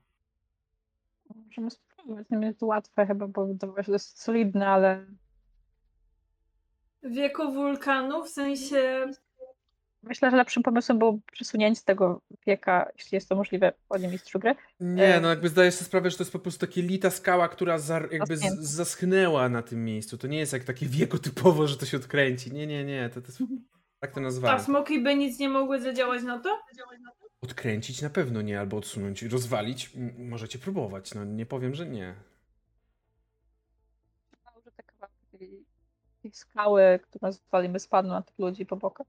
Możemy 1.47 1.71
spróbować. 1.71 2.27
Nie 2.31 2.47
jest 2.47 2.63
łatwe 2.63 3.07
chyba, 3.07 3.27
bo 3.29 3.49
to 3.61 3.75
jest 3.93 4.21
solidne, 4.23 4.69
ale 4.69 5.07
Wieko 7.03 7.53
wulkanu, 7.53 8.25
w 8.25 8.29
sensie... 8.29 9.07
myślę, 10.03 10.31
że 10.31 10.37
lepszym 10.37 10.63
pomysłem 10.63 10.99
było 10.99 11.19
przesunięcie 11.33 11.83
tego 11.85 12.21
wieka, 12.47 12.91
jeśli 12.99 13.15
jest 13.17 13.29
to 13.29 13.37
możliwe, 13.37 13.73
panie 13.89 14.09
mistrzu 14.09 14.39
gry. 14.39 14.55
Nie, 14.81 15.15
E, 15.15 15.21
no 15.21 15.29
jakby 15.29 15.49
zdajesz 15.49 15.75
sobie 15.75 15.87
sprawę, 15.87 16.11
że 16.11 16.17
to 16.17 16.23
jest 16.23 16.33
po 16.33 16.39
prostu 16.39 16.67
takie 16.67 16.83
lita 16.83 17.11
skała, 17.11 17.49
która 17.49 17.79
zar, 17.79 18.09
jakby 18.13 18.37
z, 18.37 18.59
zaschnęła 18.61 19.49
na 19.49 19.63
tym 19.63 19.85
miejscu. 19.85 20.19
To 20.19 20.27
nie 20.27 20.39
jest 20.39 20.53
jak 20.53 20.65
takie 20.65 20.87
wieko 20.87 21.19
typowo, 21.19 21.67
że 21.67 21.77
to 21.77 21.87
się 21.87 21.97
odkręci. 21.97 22.53
Nie, 22.53 22.67
nie, 22.67 22.85
nie, 22.85 23.09
to, 23.09 23.21
to 23.21 23.27
jest... 23.27 23.39
Tak 24.01 24.13
to 24.13 24.21
A 24.21 24.23
nazwałem. 24.23 24.61
smoki 24.61 25.03
by 25.03 25.15
nic 25.15 25.39
nie 25.39 25.49
mogły 25.49 25.81
zadziałać 25.81 26.23
na 26.23 26.39
to? 26.39 26.59
Odkręcić 27.41 28.03
na 28.03 28.11
pewno 28.11 28.43
nie, 28.43 28.61
albo 28.61 28.77
odsunąć. 28.77 29.23
Rozwalić 29.23 29.91
m, 29.97 30.29
możecie 30.29 30.59
próbować, 30.59 31.15
no 31.15 31.25
nie 31.25 31.47
powiem, 31.47 31.75
że 31.75 31.87
nie. 31.87 32.15
Że 34.65 34.73
te 34.77 34.83
kawałki 34.83 35.39
tej- 35.39 35.65
skały, 36.33 37.01
które 37.03 37.33
zwalimy, 37.33 37.81
spadną 37.81 38.13
na 38.13 38.23
tych 38.23 38.39
ludzi 38.39 38.67
po 38.67 38.77
bokach. 38.77 39.07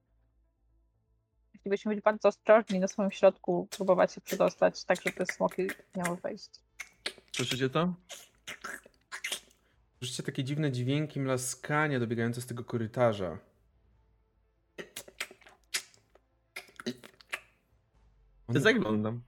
Jeśli 1.53 1.69
byśmy 1.69 1.95
być 1.95 2.03
bardzo 2.03 2.27
ostrożni 2.27 2.79
na 2.79 2.87
samym 2.87 3.11
środku, 3.11 3.67
próbować 3.77 4.13
się 4.13 4.21
przedostać, 4.21 4.83
tak 4.85 5.01
żeby 5.01 5.25
smoki 5.25 5.67
miały 5.95 6.17
wejść. 6.17 6.49
Słyszycie 7.31 7.69
to? 7.69 7.93
Słyszycie 9.97 10.23
takie 10.23 10.43
dziwne 10.43 10.71
dźwięki 10.71 11.19
mlaskania 11.19 11.99
dobiegające 11.99 12.41
z 12.41 12.45
tego 12.45 12.63
korytarza. 12.63 13.37
On- 18.55 18.61
zaglądam. 18.61 19.21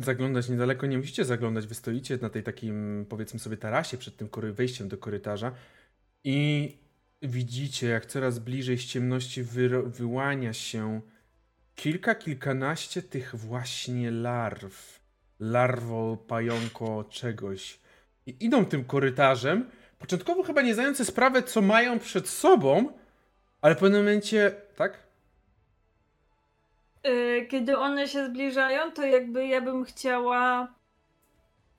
Zaglądać 0.00 0.48
niedaleko 0.48 0.86
nie 0.86 0.98
musicie 0.98 1.24
zaglądać. 1.24 1.66
Wy 1.66 1.74
stoicie 1.74 2.18
na 2.22 2.30
tej 2.30 2.42
takim, 2.42 3.06
powiedzmy 3.08 3.40
sobie, 3.40 3.56
tarasie 3.56 3.98
przed 3.98 4.16
tym 4.16 4.28
wejściem 4.52 4.88
do 4.88 4.98
korytarza 4.98 5.52
i 6.24 6.78
widzicie, 7.22 7.88
jak 7.88 8.06
coraz 8.06 8.38
bliżej 8.38 8.78
z 8.78 8.84
ciemności 8.84 9.42
wyłania 9.86 10.52
się 10.52 11.00
kilka, 11.74 12.14
kilkanaście 12.14 13.02
tych 13.02 13.36
właśnie 13.36 14.10
larw. 14.10 15.02
Larwo, 15.40 16.16
pająko, 16.16 17.04
czegoś. 17.04 17.80
I 18.26 18.44
idą 18.44 18.64
tym 18.64 18.84
korytarzem, 18.84 19.70
początkowo 19.98 20.42
chyba 20.42 20.62
nie 20.62 20.74
zdając 20.74 20.96
sobie 20.96 21.06
sprawy, 21.06 21.42
co 21.42 21.62
mają 21.62 21.98
przed 21.98 22.28
sobą, 22.28 22.92
ale 23.60 23.74
w 23.74 23.78
pewnym 23.78 24.00
momencie, 24.00 24.52
tak? 24.76 25.11
Y, 27.06 27.46
Kiedy 27.50 27.78
one 27.78 28.08
się 28.08 28.26
zbliżają, 28.26 28.92
to 28.92 29.02
jakby 29.06 29.46
ja 29.46 29.60
bym 29.60 29.84
chciała 29.84 30.74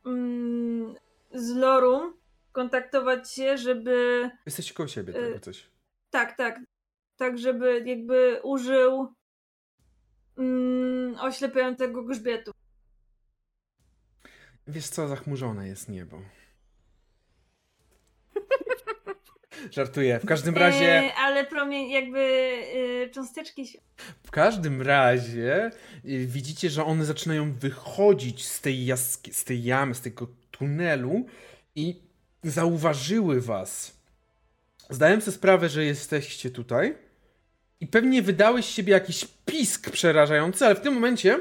mm, 0.05 0.95
z 1.33 1.55
Lorum 1.55 2.13
kontaktować 2.51 3.31
się, 3.33 3.57
żeby 3.57 4.29
Jesteście 4.45 4.73
koło 4.73 4.87
siebie, 4.87 5.13
Y, 5.13 5.21
tego 5.27 5.39
coś. 5.39 5.69
tak, 6.09 6.37
tak, 6.37 6.59
tak, 7.17 7.37
żeby 7.37 7.83
jakby 7.85 8.39
użył 8.43 9.13
mm, 10.37 11.15
oślepiającego 11.19 12.03
grzbietu. 12.03 12.51
Wiesz 14.67 14.87
co, 14.87 15.07
zachmurzone 15.07 15.67
jest 15.67 15.89
niebo. 15.89 16.21
Żartuję. 19.71 20.19
W 20.19 20.25
każdym 20.25 20.57
razie, 20.57 20.91
E, 20.91 21.13
ale 21.15 21.45
promień, 21.45 21.89
jakby 21.89 22.19
y, 23.07 23.09
cząsteczki 23.13 23.67
się. 23.67 23.79
w 24.23 24.31
każdym 24.31 24.81
razie 24.81 25.71
y, 26.05 26.25
widzicie, 26.27 26.69
że 26.69 26.85
one 26.85 27.05
zaczynają 27.05 27.53
wychodzić 27.53 28.47
z 28.47 28.61
tej, 28.61 28.85
jaski, 28.85 29.33
z 29.33 29.43
tej 29.43 29.63
jamy, 29.63 29.95
z 29.95 30.01
tego 30.01 30.27
tunelu 30.51 31.25
i 31.75 32.01
zauważyły 32.43 33.41
was. 33.41 33.97
Zdałem 34.89 35.21
sobie 35.21 35.35
sprawę, 35.37 35.69
że 35.69 35.85
jesteście 35.85 36.49
tutaj 36.51 36.95
i 37.79 37.87
pewnie 37.87 38.21
wydałeś 38.21 38.65
z 38.65 38.69
siebie 38.69 38.93
jakiś 38.93 39.25
pisk 39.45 39.89
przerażający, 39.91 40.65
ale 40.65 40.75
w 40.75 40.81
tym 40.81 40.93
momencie 40.93 41.39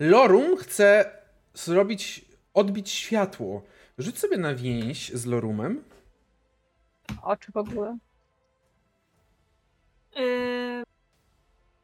Lorum 0.00 0.56
chce 0.56 1.10
zrobić, 1.54 2.24
odbić 2.54 2.90
światło. 2.90 3.62
Rzuć 3.98 4.18
sobie 4.18 4.36
na 4.36 4.54
więź 4.54 5.12
z 5.14 5.26
Lorumem. 5.26 5.84
Oczy 7.22 7.52
w 7.52 7.56
ogóle. 7.56 7.98
Y, 10.18 10.82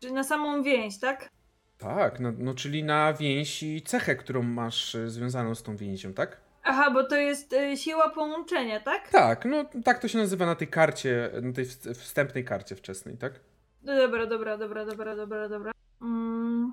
czy 0.01 0.13
na 0.13 0.25
samą 0.25 0.63
więź, 0.63 0.99
tak? 0.99 1.29
Tak, 1.79 2.21
no, 2.21 2.33
no 2.39 2.55
czyli 2.55 2.85
na 2.85 3.13
więź 3.13 3.63
i 3.63 3.83
cechę, 3.83 4.17
którą 4.17 4.43
masz 4.43 4.95
y, 4.95 5.11
związaną 5.11 5.55
z 5.55 5.63
tą 5.63 5.77
więzią, 5.77 6.15
tak? 6.15 6.41
Aha, 6.63 6.91
bo 6.91 7.05
to 7.05 7.17
jest 7.17 7.53
y, 7.53 7.77
siła 7.77 8.11
połączenia, 8.11 8.81
tak? 8.81 9.09
Tak, 9.11 9.45
no 9.45 9.65
tak 9.85 9.99
to 9.99 10.09
się 10.09 10.19
nazywa 10.19 10.47
na 10.47 10.55
tej 10.55 10.69
karcie, 10.69 11.31
na 11.43 11.53
tej 11.53 11.65
wst- 11.67 11.95
wstępnej 11.95 12.45
karcie 12.45 12.77
wczesnej, 12.77 13.17
tak? 13.17 13.41
No 13.83 13.97
dobra, 13.97 14.27
dobra, 14.27 14.59
dobra, 14.59 14.85
dobra, 14.85 15.17
dobra, 15.17 15.49
dobra. 15.49 15.73
Mm. 16.03 16.73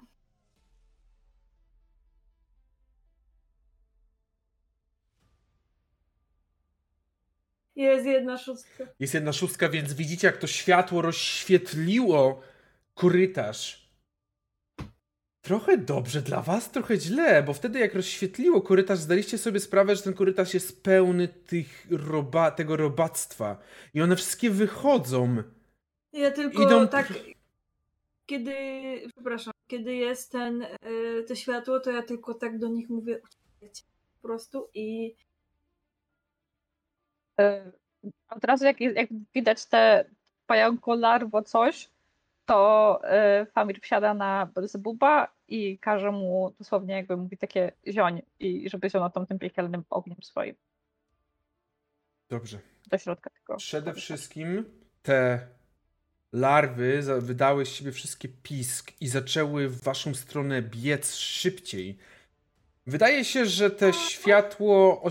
Jest 7.81 8.05
jedna 8.05 8.37
szóstka. 8.37 8.83
Jest 8.99 9.13
jedna 9.13 9.33
szóstka, 9.33 9.69
więc 9.69 9.93
widzicie, 9.93 10.27
jak 10.27 10.37
to 10.37 10.47
światło 10.47 11.01
rozświetliło 11.01 12.41
korytarz. 12.93 13.91
Trochę 15.41 15.77
dobrze 15.77 16.21
dla 16.21 16.41
was, 16.41 16.71
trochę 16.71 16.97
źle, 16.99 17.43
bo 17.43 17.53
wtedy 17.53 17.79
jak 17.79 17.95
rozświetliło 17.95 18.61
korytarz, 18.61 18.99
zdaliście 18.99 19.37
sobie 19.37 19.59
sprawę, 19.59 19.95
że 19.95 20.01
ten 20.01 20.13
korytarz 20.13 20.53
jest 20.53 20.83
pełny 20.83 21.27
tych 21.27 21.87
roba, 21.89 22.51
tego 22.51 22.77
robactwa. 22.77 23.57
I 23.93 24.01
one 24.01 24.15
wszystkie 24.15 24.49
wychodzą. 24.49 25.43
Ja 26.13 26.31
tylko 26.31 26.63
Idą- 26.63 26.87
tak, 26.87 27.13
kiedy, 28.25 28.53
przepraszam, 29.15 29.53
kiedy 29.67 29.95
jest 29.95 30.31
ten, 30.31 30.61
y, 30.61 31.23
to 31.27 31.35
światło, 31.35 31.79
to 31.79 31.91
ja 31.91 32.01
tylko 32.01 32.33
tak 32.33 32.59
do 32.59 32.67
nich 32.67 32.89
mówię, 32.89 33.21
po 34.21 34.27
prostu 34.27 34.69
i 34.73 35.15
E, 35.15 35.30
Od 38.29 38.45
razu 38.45 38.65
jak, 38.65 38.81
jak 38.81 39.09
widać 39.33 39.65
te 39.65 40.05
pająko 40.45 40.95
larwo 40.95 41.41
coś, 41.41 41.89
to 42.45 42.99
e, 43.03 43.45
Famir 43.45 43.81
wsiada 43.81 44.13
na 44.13 44.45
Belzebuba 44.45 45.27
i 45.47 45.79
każe 45.79 46.11
mu 46.11 46.53
dosłownie 46.57 46.95
jakby 46.95 47.17
mówi 47.17 47.37
takie 47.37 47.71
zioń 47.87 48.21
i 48.39 48.69
żeby 48.69 48.89
zionął 48.89 49.25
tym 49.25 49.39
piekielnym 49.39 49.83
ogniem 49.89 50.17
swoim 50.21 50.55
Dobrze. 52.29 52.59
do 52.87 52.97
środka 52.97 53.29
tego. 53.29 53.57
Przede 53.57 53.93
wszystkim 53.93 54.65
te 55.03 55.47
larwy 56.33 57.01
wydały 57.19 57.65
z 57.65 57.69
siebie 57.69 57.91
wszystkie 57.91 58.29
pisk 58.29 58.91
i 58.99 59.07
zaczęły 59.07 59.67
w 59.67 59.83
waszą 59.83 60.13
stronę 60.13 60.61
biec 60.61 61.15
szybciej. 61.15 61.97
Wydaje 62.87 63.25
się, 63.25 63.45
że 63.45 63.71
te 63.71 63.93
światło 63.93 65.01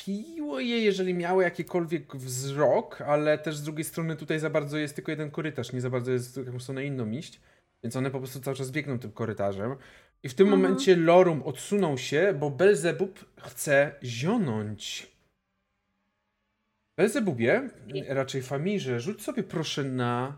oślepiło 0.00 0.60
je, 0.60 0.78
jeżeli 0.80 1.14
miały 1.14 1.42
jakikolwiek 1.42 2.16
wzrok, 2.16 3.00
ale 3.00 3.38
też 3.38 3.56
z 3.56 3.62
drugiej 3.62 3.84
strony 3.84 4.16
tutaj 4.16 4.38
za 4.38 4.50
bardzo 4.50 4.78
jest 4.78 4.94
tylko 4.96 5.10
jeden 5.10 5.30
korytarz, 5.30 5.72
nie 5.72 5.80
za 5.80 5.90
bardzo 5.90 6.12
jest 6.12 6.40
w 6.40 6.46
jakąś 6.46 6.62
stronę 6.62 6.84
inną 6.84 7.10
iść, 7.10 7.40
więc 7.82 7.96
one 7.96 8.10
po 8.10 8.18
prostu 8.18 8.40
cały 8.40 8.56
czas 8.56 8.70
biegną 8.70 8.98
tym 8.98 9.12
korytarzem. 9.12 9.76
I 10.22 10.28
w 10.28 10.34
tym 10.34 10.46
Mhm. 10.46 10.62
momencie 10.62 10.96
Lorum 10.96 11.42
odsunął 11.42 11.98
się, 11.98 12.34
bo 12.38 12.50
Belzebub 12.50 13.24
chce 13.38 13.94
zionąć. 14.02 15.10
Belzebubie, 16.96 17.70
raczej 18.08 18.42
Famirze, 18.42 19.00
rzuć 19.00 19.22
sobie 19.22 19.42
proszę 19.42 19.84
na, 19.84 20.36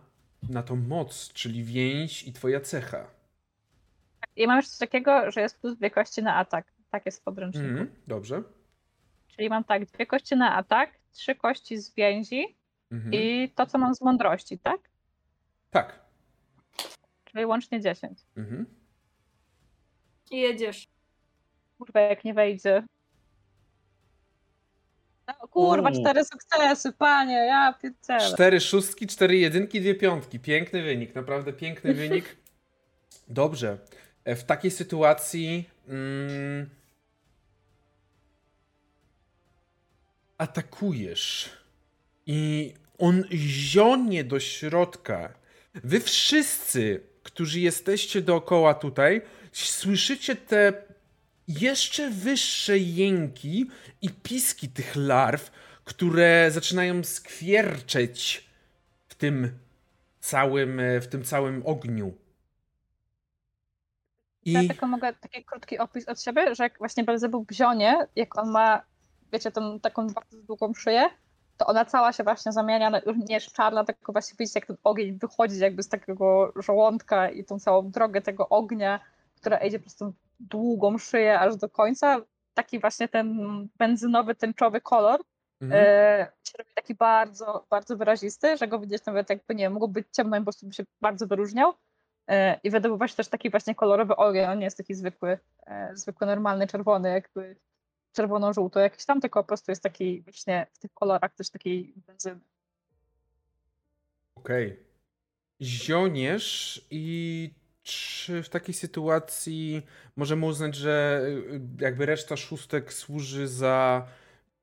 na 0.51 0.63
tą 0.63 0.77
moc, 0.77 1.33
czyli 1.33 1.65
więź 1.65 2.29
i 2.29 2.33
twoja 2.33 2.61
cecha. 2.61 3.07
I 4.37 4.47
mam 4.47 4.57
jeszcze 4.57 4.71
coś 4.71 4.79
takiego, 4.79 5.31
że 5.31 5.41
jest 5.41 5.59
plus 5.61 5.77
dwie 5.77 5.91
kości 5.91 6.23
na 6.23 6.35
atak. 6.37 6.73
Tak 6.91 7.07
jest 7.07 7.21
w 7.21 7.23
podręczniku. 7.23 7.67
Mhm, 7.69 7.91
dobrze. 8.07 8.43
Czyli 9.37 9.49
mam 9.49 9.65
tak, 9.65 9.85
dwie 9.87 10.07
kości 10.07 10.37
na 10.37 10.55
atak, 10.57 10.91
trzy 11.13 11.35
kości 11.35 11.79
z 11.79 11.95
więzi 11.95 12.57
Mhm. 12.93 13.15
i 13.15 13.53
to, 13.55 13.67
co 13.67 13.79
mam 13.79 13.95
z 13.95 14.01
mądrości, 14.01 14.59
tak? 14.59 14.81
Tak. 15.71 16.01
Czyli 17.25 17.47
łącznie 17.47 17.81
10. 17.81 18.19
Mhm. 18.37 18.67
i 20.31 20.39
jedziesz. 20.41 20.89
Kurwa, 21.79 22.01
jak 22.01 22.25
nie 22.25 22.35
wejdzie. 22.35 22.83
No, 25.29 25.35
kurwa, 25.49 25.91
U. 25.91 25.93
cztery 26.01 26.25
sukcesy, 26.25 26.93
panie, 26.93 27.35
ja 27.35 27.73
pierdzielę. 27.83 28.21
Cztery 28.35 28.61
szóstki, 28.61 29.07
cztery 29.07 29.37
jedynki, 29.37 29.81
dwie 29.81 29.95
piątki. 29.95 30.41
Piękny 30.41 30.83
wynik, 30.83 31.15
naprawdę 31.15 31.53
piękny 31.53 31.95
wynik. 31.95 32.37
Dobrze. 33.29 33.79
E, 34.25 34.37
W 34.37 34.45
takiej 34.45 34.71
sytuacji 34.71 35.69
mm, 35.89 36.71
atakujesz 40.43 41.51
i 42.27 42.75
on 42.99 43.25
zionie 43.33 44.25
do 44.25 44.41
środka. 44.41 45.33
Wy 45.75 46.01
wszyscy, 46.01 47.01
którzy 47.23 47.61
jesteście 47.61 48.23
dookoła 48.23 48.75
tutaj, 48.75 49.23
słyszycie 49.53 50.37
te 50.37 50.73
jeszcze 51.49 52.11
wyższe 52.11 52.79
jęki 52.79 53.71
i 54.03 54.11
piski 54.11 54.69
tych 54.69 54.97
larw, 54.97 55.51
które 55.85 56.51
zaczynają 56.51 57.05
skwierczeć 57.05 58.47
w 59.09 59.15
tym 59.15 59.59
całym, 60.21 60.81
w 61.01 61.07
tym 61.07 61.25
całym 61.25 61.63
ogniu. 61.67 62.15
I 64.45 64.53
Ja 64.53 64.61
tylko 64.61 64.87
mogę 64.87 65.13
taki 65.13 65.45
krótki 65.45 65.79
opis 65.79 66.09
od 66.09 66.23
siebie, 66.23 66.55
że 66.55 66.63
jak 66.63 66.79
właśnie 66.79 67.05
Belzebub 67.05 67.53
zionie, 67.53 68.07
jak 68.17 68.39
on 68.39 68.51
ma, 68.51 68.83
wiecie, 69.33 69.51
tą 69.51 69.81
taką 69.81 70.07
bardzo 70.07 70.37
długą 70.43 70.75
szyję, 70.75 71.11
to 71.57 71.67
ona 71.67 71.85
cała 71.85 72.13
się 72.13 72.25
właśnie 72.25 72.53
zamienia 72.53 72.91
na 72.91 72.99
już 72.99 73.17
nie 73.17 73.35
jest 73.35 73.53
czarna, 73.53 73.85
tylko 73.85 74.13
właśnie 74.13 74.37
widzicie, 74.39 74.59
jak 74.61 74.67
ten 74.67 74.77
ogień 74.85 75.19
wychodzi 75.19 75.59
jakby 75.59 75.83
z 75.83 75.89
takiego 75.89 76.53
żołądka 76.57 77.31
i 77.31 77.45
tą 77.45 77.59
całą 77.59 77.91
drogę 77.91 78.23
tego 78.23 78.49
ognia, 78.49 79.01
która 79.37 79.57
idzie 79.57 79.79
przez 79.79 79.97
tą 79.97 80.13
długą 80.41 80.99
szyję 80.99 81.41
aż 81.41 81.57
do 81.57 81.69
końca. 81.69 82.21
Taki 82.55 82.81
właśnie 82.81 83.09
ten 83.09 83.39
benzynowy, 83.79 84.35
tęczowy 84.35 84.81
kolor 84.81 85.21
mhm. 85.61 85.85
e, 85.87 86.27
się 86.45 86.59
robi 86.59 86.71
taki 86.75 86.95
bardzo, 86.95 87.67
bardzo 87.71 87.97
wyrazisty, 87.97 88.57
że 88.57 88.69
go 88.69 88.79
widzieć 88.79 89.07
nawet 89.07 89.31
jakby, 89.31 89.55
nie 89.55 89.65
wiem, 89.65 89.73
mógł 89.73 89.89
być 89.89 90.07
ciemno 90.13 90.37
i 90.37 90.41
po 90.41 90.45
prostu 90.45 90.67
by 90.67 90.75
się 90.75 90.85
bardzo 91.01 91.27
wyróżniał. 91.27 91.73
E, 92.29 92.61
I 92.65 92.71
wydobywa 92.71 93.09
się 93.09 93.17
też 93.17 93.29
taki 93.29 93.51
właśnie 93.51 93.75
kolorowy 93.75 94.17
ogień, 94.17 94.45
on 94.45 94.59
nie 94.59 94.65
jest 94.65 94.77
taki 94.77 94.95
zwykły, 94.95 95.39
e, 95.67 95.91
zwykły, 95.97 96.27
normalny, 96.27 96.67
czerwony, 96.67 97.11
jakby 97.11 97.57
czerwono-żółto 98.13 98.81
jakiś 98.81 99.05
tam, 99.05 99.21
tylko 99.21 99.43
po 99.43 99.47
prostu 99.47 99.73
jest 99.73 99.83
taki 99.83 100.23
właśnie 100.23 100.67
w 100.73 100.79
tych 100.79 100.93
kolorach 100.93 101.35
też 101.35 101.51
takiej 101.51 101.95
benzyny. 102.07 102.41
Okej. 104.35 104.77
Zioniesz 105.63 106.87
i 106.91 107.51
czy 107.83 108.43
w 108.43 108.49
takiej 108.49 108.75
sytuacji 108.75 109.83
możemy 110.17 110.47
uznać, 110.47 110.75
że 110.75 111.23
y, 111.27 111.61
jakby 111.81 112.07
reszta 112.07 112.37
szóstek 112.37 112.93
służy 112.93 113.49
za 113.49 114.07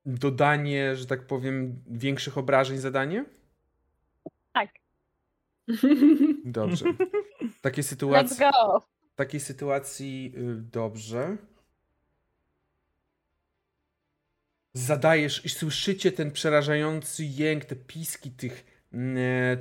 dodanie, 0.06 0.96
że 0.96 1.06
tak 1.06 1.28
powiem, 1.28 1.84
większych 1.88 2.38
obrażeń 2.38 2.78
zadanie? 2.78 3.26
Tak, 4.54 4.70
Dobrze. 6.46 6.86
W 7.58 7.62
takiej 7.62 7.84
let's 7.84 7.88
sytuacji, 7.88 8.38
go! 8.38 8.82
w 9.14 9.16
takiej 9.16 9.40
sytuacji 9.40 10.34
dobrze. 10.72 11.38
Zadajesz 14.74 15.46
i 15.46 15.50
słyszycie 15.50 16.12
ten 16.12 16.32
przerażający 16.32 17.26
jęk, 17.26 17.66
te 17.66 17.76
piski 17.76 18.32
tych, 18.32 18.66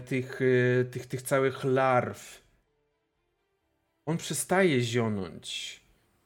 tych, 0.07 0.41
y, 0.41 0.89
tych, 0.91 1.07
tych 1.07 1.23
całych 1.23 1.65
larw. 1.65 2.43
On 4.07 4.17
przestaje 4.17 4.81
zionąć 4.81 5.81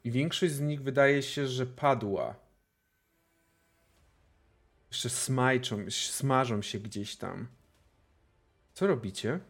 i 0.05 0.11
większość 0.11 0.53
z 0.53 0.61
nich 0.61 0.83
wydaje 0.83 1.23
się, 1.23 1.47
że 1.47 1.67
padła. 1.67 2.35
Jeszcze 4.91 5.11
smajczą, 5.11 5.91
smażą 5.91 6.63
się 6.63 6.79
gdzieś 6.81 7.17
tam. 7.17 7.47
Co 8.75 8.87
robicie? 8.87 9.41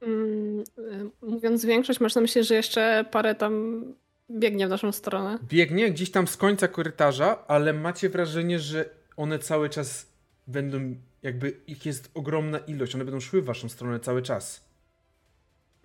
Mm, 0.00 0.64
y, 0.78 1.10
Mówiąc 1.22 1.64
większość, 1.64 2.00
masz 2.00 2.14
na 2.14 2.20
myśli, 2.20 2.44
że 2.44 2.54
jeszcze 2.54 3.04
parę 3.10 3.34
tam 3.34 3.84
biegnie 4.30 4.66
w 4.66 4.70
naszą 4.70 4.92
stronę. 4.92 5.38
Biegnie 5.42 5.90
gdzieś 5.90 6.10
tam 6.10 6.26
z 6.28 6.36
końca 6.36 6.68
korytarza, 6.68 7.44
ale 7.46 7.72
macie 7.72 8.08
wrażenie, 8.08 8.58
że 8.58 8.90
one 9.16 9.38
cały 9.38 9.68
czas 9.70 10.06
będą, 10.46 10.94
jakby 11.22 11.50
ich 11.66 11.86
jest 11.86 12.10
ogromna 12.14 12.58
ilość, 12.58 12.94
one 12.94 13.04
będą 13.04 13.20
szły 13.20 13.42
w 13.42 13.44
waszą 13.44 13.68
stronę 13.68 14.00
cały 14.00 14.22
czas. 14.22 14.64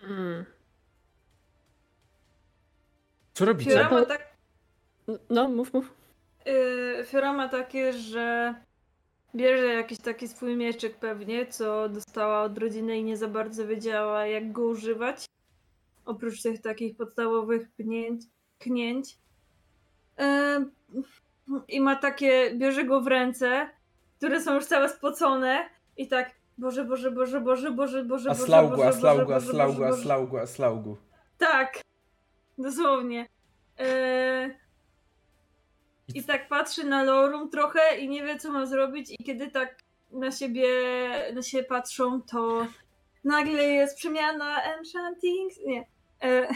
Mm. 0.02 0.44
Co 3.34 3.44
robicie? 3.44 3.70
Fiora 3.70 3.90
ma, 3.90 4.04
tak, 4.06 4.34
No, 5.30 5.48
mów, 5.48 5.72
mów. 5.72 5.94
yy, 6.46 7.04
Fiora 7.06 7.32
ma 7.32 7.48
takie, 7.48 7.92
że 7.92 8.54
bierze 9.34 9.66
jakiś 9.66 9.98
taki 9.98 10.28
swój 10.28 10.56
mieczyk 10.56 10.96
pewnie, 10.96 11.46
co 11.46 11.88
dostała 11.88 12.42
od 12.42 12.58
rodziny 12.58 12.98
i 12.98 13.04
nie 13.04 13.16
za 13.16 13.28
bardzo 13.28 13.66
wiedziała, 13.66 14.26
jak 14.26 14.52
go 14.52 14.62
używać. 14.64 15.26
Oprócz 16.04 16.42
tych 16.42 16.60
takich 16.60 16.96
podstawowych 16.96 17.70
pnięć, 17.70 18.22
knięć. 18.64 19.18
Yy, 20.18 21.64
I 21.68 21.80
ma 21.80 21.96
takie, 21.96 22.54
bierze 22.54 22.84
go 22.84 23.00
w 23.00 23.06
ręce, 23.06 23.68
które 24.16 24.40
są 24.40 24.54
już 24.54 24.64
całe 24.64 24.88
spocone 24.88 25.68
i 25.96 26.08
tak 26.08 26.30
Boże, 26.58 26.84
Boże, 26.84 27.10
Boże, 27.10 27.40
Boże, 27.40 27.70
Boże, 27.70 28.04
Boże, 28.04 28.28
Boże, 28.30 28.46
slaugu, 28.46 28.76
Boże, 28.76 28.88
a 28.88 28.92
slaugu, 28.92 29.26
Boże, 29.26 29.34
a 29.34 29.40
Boże, 29.40 29.52
slaugu, 29.52 29.84
a 29.84 29.88
Boże. 29.88 30.02
slaugu, 30.02 30.38
a 30.38 30.46
slaugu. 30.46 30.96
Tak, 31.38 31.80
dosłownie. 32.58 33.28
Eee, 33.78 34.50
I 36.14 36.24
tak 36.24 36.48
patrzy 36.48 36.84
na 36.84 37.02
Lorum 37.02 37.50
trochę 37.50 37.96
i 37.98 38.08
nie 38.08 38.22
wie, 38.24 38.38
co 38.38 38.52
ma 38.52 38.66
zrobić. 38.66 39.10
I 39.18 39.24
kiedy 39.24 39.50
tak 39.50 39.76
na 40.12 40.30
siebie, 40.30 40.68
na 41.34 41.42
siebie 41.42 41.64
patrzą, 41.64 42.22
to 42.22 42.66
nagle 43.24 43.62
jest 43.62 43.96
przemiana 43.96 44.62
Enchanting. 44.62 45.52
Nie. 45.66 45.84
Eee, 46.20 46.48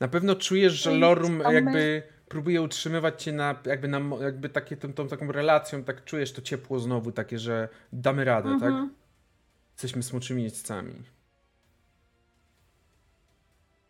Na 0.00 0.08
pewno 0.08 0.36
czujesz, 0.36 0.72
że 0.72 0.90
Lorum 0.90 1.40
jakby 1.50 2.02
próbuje 2.28 2.62
utrzymywać 2.62 3.22
cię 3.22 3.32
na, 3.32 3.62
jakby, 3.64 3.88
na, 3.88 4.00
jakby 4.20 4.48
takie, 4.48 4.76
tą, 4.76 4.92
tą 4.92 5.08
taką 5.08 5.32
relacją, 5.32 5.84
tak 5.84 6.04
czujesz 6.04 6.32
to 6.32 6.42
ciepło 6.42 6.78
znowu, 6.78 7.12
takie, 7.12 7.38
że 7.38 7.68
damy 7.92 8.24
radę, 8.24 8.48
tak? 8.60 8.68
Mhm. 8.68 8.94
Jesteśmy 9.72 10.02
smoczymi 10.02 10.42
jeźdźcami. 10.42 11.02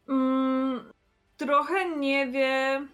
Mm, 0.08 0.92
trochę 1.36 1.96
nie 1.96 2.26
wie. 2.26 2.86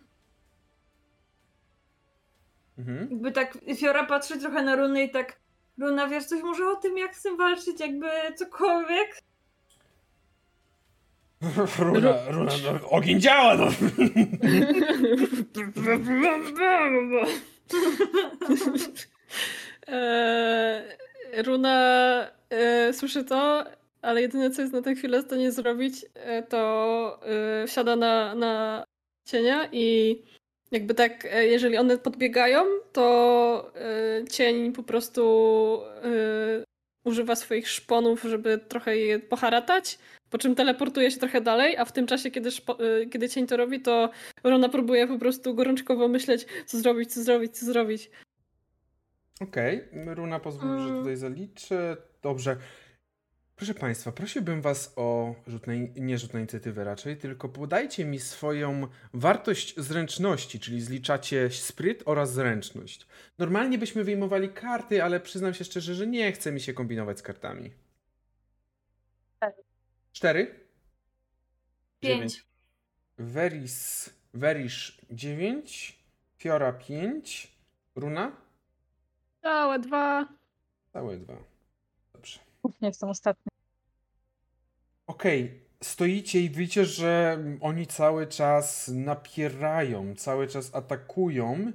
Mhm. 2.79 3.11
Jakby 3.11 3.33
tak 3.33 3.59
Fiora 3.77 4.07
patrzy 4.07 4.39
trochę 4.39 4.63
na 4.63 4.77
runy 4.77 5.03
i 5.03 5.11
tak. 5.11 5.37
Runa, 5.79 6.09
wiesz 6.09 6.25
coś 6.25 6.43
może 6.43 6.69
o 6.69 6.77
tym, 6.77 6.99
jak 6.99 7.17
z 7.17 7.23
tym 7.23 7.37
walczyć, 7.37 7.81
jakby 7.81 8.07
cokolwiek? 8.37 9.23
Runa, 11.79 12.15
runa, 12.31 12.53
no, 12.83 12.91
ogień 12.91 13.21
działa, 13.21 13.57
no! 13.57 13.67
Eee, 19.87 20.83
Runa 21.43 22.27
e, 22.51 22.93
słyszy 22.93 23.25
to, 23.25 23.65
ale 24.03 24.23
jedyne 24.23 24.51
co 24.51 24.63
jest 24.63 24.75
na 24.75 24.83
tę 24.83 24.95
chwilę 24.95 25.23
w 25.23 25.27
stanie 25.27 25.53
zrobić, 25.53 26.07
e, 26.15 26.43
to 26.43 27.21
e, 27.63 27.69
siada 27.69 27.97
na, 27.97 28.35
na 28.35 28.85
cienia 29.27 29.69
i 29.73 30.23
jakby 30.71 30.95
tak, 30.95 31.25
e, 31.25 31.47
jeżeli 31.47 31.77
one 31.77 31.99
podbiegają, 31.99 32.65
to 32.93 33.73
e, 33.75 34.25
cień 34.29 34.73
po 34.73 34.83
prostu 34.83 35.23
e, 36.03 36.65
używa 37.05 37.37
swoich 37.37 37.69
szponów, 37.69 38.23
żeby 38.23 38.59
trochę 38.59 38.97
je 38.97 39.19
poharatać, 39.19 39.99
po 40.31 40.39
czym 40.39 40.55
teleportuje 40.55 41.11
się 41.11 41.19
trochę 41.21 41.41
dalej, 41.41 41.77
a 41.77 41.85
w 41.85 41.93
tym 41.93 42.07
czasie, 42.07 42.31
kiedy, 42.31 42.51
szpo, 42.51 42.79
e, 43.03 43.07
kiedy 43.07 43.29
cień 43.29 43.47
to 43.47 43.57
robi, 43.57 43.81
to 43.81 44.11
Runa 44.45 44.69
próbuje 44.69 45.07
po 45.07 45.19
prostu 45.19 45.55
gorączkowo 45.55 46.09
myśleć, 46.09 46.47
co 46.67 46.79
zrobić, 46.79 47.13
co 47.15 47.23
zrobić, 47.23 47.59
co 47.59 47.67
zrobić. 47.67 48.11
Okej, 49.41 49.85
Runa 50.07 50.41
pozwól, 50.41 50.79
że 50.79 50.85
Mm. 50.89 50.99
tutaj 50.99 51.17
zaliczę. 51.17 51.97
Dobrze. 52.23 52.57
Proszę 53.57 53.75
Państwa, 53.75 54.13
prosiłbym 54.13 54.61
Was 54.61 54.93
o 54.97 55.35
rzut 55.47 55.67
na, 55.67 55.75
in- 55.75 55.93
nie 55.97 56.19
rzut 56.19 56.33
na 56.35 56.39
inicjatywę 56.41 56.85
raczej, 56.85 57.17
tylko 57.17 57.49
podajcie 57.49 58.05
mi 58.05 58.21
swoją 58.21 58.87
wartość 59.13 59.75
zręczności, 59.81 60.61
czyli 60.61 60.81
zliczacie 60.81 61.51
spryt 61.51 62.03
oraz 62.07 62.33
zręczność. 62.33 63.07
Normalnie 63.39 63.79
byśmy 63.79 64.05
wyjmowali 64.05 64.49
karty, 64.49 65.05
ale 65.05 65.21
przyznam 65.21 65.55
się 65.55 65.65
szczerze, 65.65 65.95
że 65.95 66.07
nie 66.07 66.33
chce 66.33 66.53
mi 66.53 66.61
się 66.61 66.73
kombinować 66.73 67.19
z 67.19 67.23
kartami. 67.23 67.71
Cztery. 69.41 69.65
Cztery? 70.13 70.61
Pięć. 72.01 72.47
Veris, 73.19 74.11
Verish 74.35 75.01
9, 75.11 75.99
Fiora 76.39 76.73
5, 76.73 77.57
Runa? 77.97 78.37
Całe 79.43 79.79
dwa. 79.79 80.29
Całe 80.93 81.17
dwa. 81.17 81.54
Dobrze. 82.65 82.79
Nie 82.83 82.89
jestem 82.89 83.09
ostatni. 83.09 83.51
Okej, 85.07 85.61
stoicie 85.83 86.41
i 86.41 86.51
widzicie, 86.51 86.85
że 86.85 87.39
oni 87.61 87.87
cały 87.87 88.27
czas 88.27 88.89
napierają, 88.89 90.15
cały 90.17 90.49
czas 90.49 90.75
atakują 90.75 91.73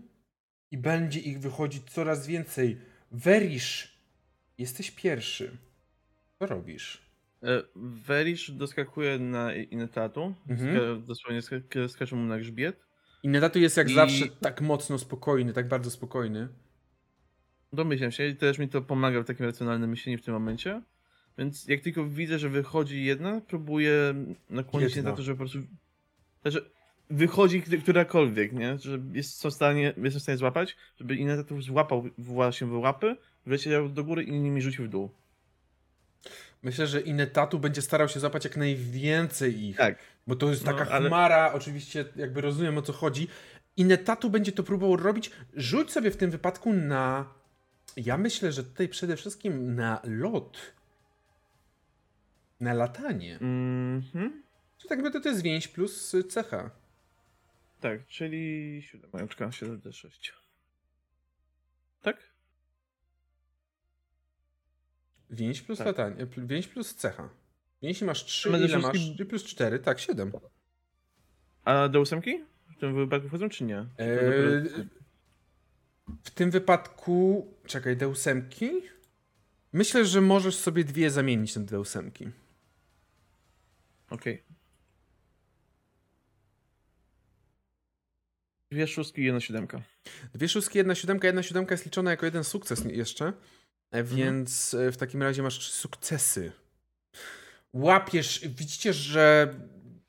i 0.72 0.78
będzie 0.78 1.20
ich 1.20 1.40
wychodzić 1.40 1.84
coraz 1.92 2.28
więcej. 2.28 2.82
Verish, 3.12 3.98
jesteś 4.58 4.92
pierwszy. 4.92 5.58
Co 6.40 6.46
robisz? 6.46 7.02
E, 7.44 7.64
Verish 7.76 8.52
doskakuje 8.52 9.20
na 9.20 9.54
Inetatu. 9.56 10.36
Mhm. 10.50 11.06
Dosłownie 11.06 11.42
sk- 11.42 11.90
skacze 11.90 12.16
mu 12.16 12.24
na 12.26 12.40
grzbiet. 12.40 12.86
Inedatu 13.24 13.60
jest 13.60 13.78
jak 13.78 13.90
I- 13.90 13.94
zawsze 13.96 14.26
tak 14.42 14.62
mocno 14.62 15.00
spokojny, 15.00 15.54
tak 15.54 15.68
bardzo 15.68 15.92
spokojny. 15.92 16.48
Domyślam 17.74 18.12
się 18.12 18.28
i 18.28 18.36
też 18.36 18.58
mi 18.58 18.70
to 18.70 18.82
pomaga 18.82 19.22
w 19.22 19.26
takim 19.26 19.46
racjonalnym 19.46 19.90
myśleniu 19.90 20.18
w 20.18 20.22
tym 20.22 20.34
momencie. 20.34 20.82
Więc 21.38 21.68
jak 21.68 21.82
tylko 21.82 22.06
widzę, 22.06 22.40
że 22.40 22.50
wychodzi 22.50 23.04
jedna, 23.04 23.42
próbuję 23.48 24.14
nakłonić 24.50 24.94
się 24.94 25.04
na 25.04 25.12
to, 25.12 25.22
że 25.22 25.32
po 25.32 25.38
prostu. 25.38 25.60
Znaczy, 26.42 26.70
wychodzi 27.10 27.62
którakolwiek, 27.62 28.54
nie? 28.54 28.78
Że 28.80 29.00
jest 29.14 29.44
w 29.44 29.52
stanie, 29.52 29.94
jestem 29.98 30.20
w 30.20 30.24
stanie 30.24 30.38
złapać, 30.38 30.78
żeby 31.00 31.16
inny 31.16 31.44
to 31.44 31.62
złapał 31.62 32.10
właśnie 32.18 32.68
w 32.68 32.74
łapy, 32.74 33.16
wleciał 33.46 33.90
do 33.90 34.04
góry 34.04 34.24
i 34.24 34.32
nimi 34.32 34.62
rzucił 34.62 34.86
w 34.86 34.90
dół. 34.90 35.10
Myślę, 36.64 36.88
że 36.88 37.02
Inetatu 37.02 37.60
będzie 37.60 37.82
starał 37.82 38.10
się 38.10 38.20
złapać 38.20 38.44
jak 38.44 38.58
najwięcej 38.58 39.64
ich. 39.64 39.78
Tak. 39.78 39.98
Bo 40.28 40.36
to 40.36 40.50
jest 40.50 40.66
No, 40.66 40.74
taka 40.74 40.92
ale- 40.92 41.08
chmara, 41.10 41.54
oczywiście 41.54 42.06
jakby 42.16 42.42
rozumiem 42.42 42.78
o 42.78 42.82
co 42.82 42.94
chodzi. 42.94 43.28
Inetatu 43.78 44.30
będzie 44.30 44.52
to 44.52 44.64
próbował 44.64 44.98
robić. 44.98 45.32
Rzuć 45.54 45.92
sobie 45.92 46.12
w 46.12 46.18
tym 46.18 46.32
wypadku 46.32 46.74
na. 46.74 47.39
Ja 47.98 48.18
myślę, 48.18 48.52
że 48.52 48.64
tutaj 48.64 48.90
przede 48.90 49.16
wszystkim 49.18 49.76
na 49.76 50.02
lot. 50.04 50.58
Na 52.60 52.74
latanie. 52.74 53.36
Mhm. 53.42 54.44
Czy 54.78 54.88
tak 54.88 54.98
naprawdę 54.98 55.22
to 55.22 55.30
jest 55.30 55.42
więź 55.42 55.68
plus 55.68 56.16
cecha. 56.30 56.72
Tak, 57.80 58.08
czyli 58.08 58.82
siódemeczka, 58.82 59.48
7d6. 59.48 60.32
Tak? 62.02 62.18
Więź 65.30 65.62
plus 65.62 65.78
Tak. 65.78 65.88
latanie. 65.88 66.28
Więź 66.38 66.68
plus 66.68 66.96
cecha. 66.96 67.30
Więź 67.82 68.02
masz 68.02 68.26
3, 68.26 68.52
Będę 68.52 68.68
ile 68.68 68.78
masz? 68.80 68.92
wszystkim- 68.94 69.16
3 69.16 69.26
plus 69.26 69.44
4, 69.44 69.80
tak, 69.80 70.00
7. 70.00 70.32
A 71.66 71.88
do 71.90 72.02
ósemki? 72.02 72.44
W 72.78 72.80
tym 72.80 72.96
wypadku 72.96 73.28
wchodzą, 73.28 73.50
czy 73.50 73.64
nie? 73.64 73.86
Czy 73.98 73.98
to 73.98 74.04
Eee, 74.82 74.90
w 76.24 76.30
tym 76.32 76.52
wypadku. 76.52 77.48
Czekaj, 77.66 77.98
D8. 77.98 78.42
Myślę, 79.74 80.06
że 80.06 80.22
możesz 80.22 80.56
sobie 80.56 80.84
dwie 80.84 81.12
zamienić 81.12 81.56
na 81.56 81.62
D8. 81.62 82.32
Okej. 84.10 84.44
Dwie 88.72 88.88
szóstki 88.88 89.22
i 89.22 89.26
jedna 89.26 89.40
siódemka. 89.40 89.82
Dwie 90.34 90.50
szóstki, 90.50 90.78
jedna 90.78 90.96
siódemka. 90.96 91.28
Jedna 91.28 91.44
siódemka 91.44 91.74
jest 91.74 91.86
liczona 91.86 92.12
jako 92.12 92.26
jeden 92.26 92.44
sukces 92.44 92.86
jeszcze. 92.86 93.26
Mhm. 93.26 93.44
E, 93.92 94.04
Więc 94.04 94.74
e, 94.74 94.92
w 94.92 94.98
takim 94.98 95.24
razie 95.24 95.44
masz 95.44 95.60
trzy 95.60 95.72
sukcesy. 95.72 96.52
Łapiesz, 97.74 98.48
widzicie, 98.48 98.94
że 98.94 99.54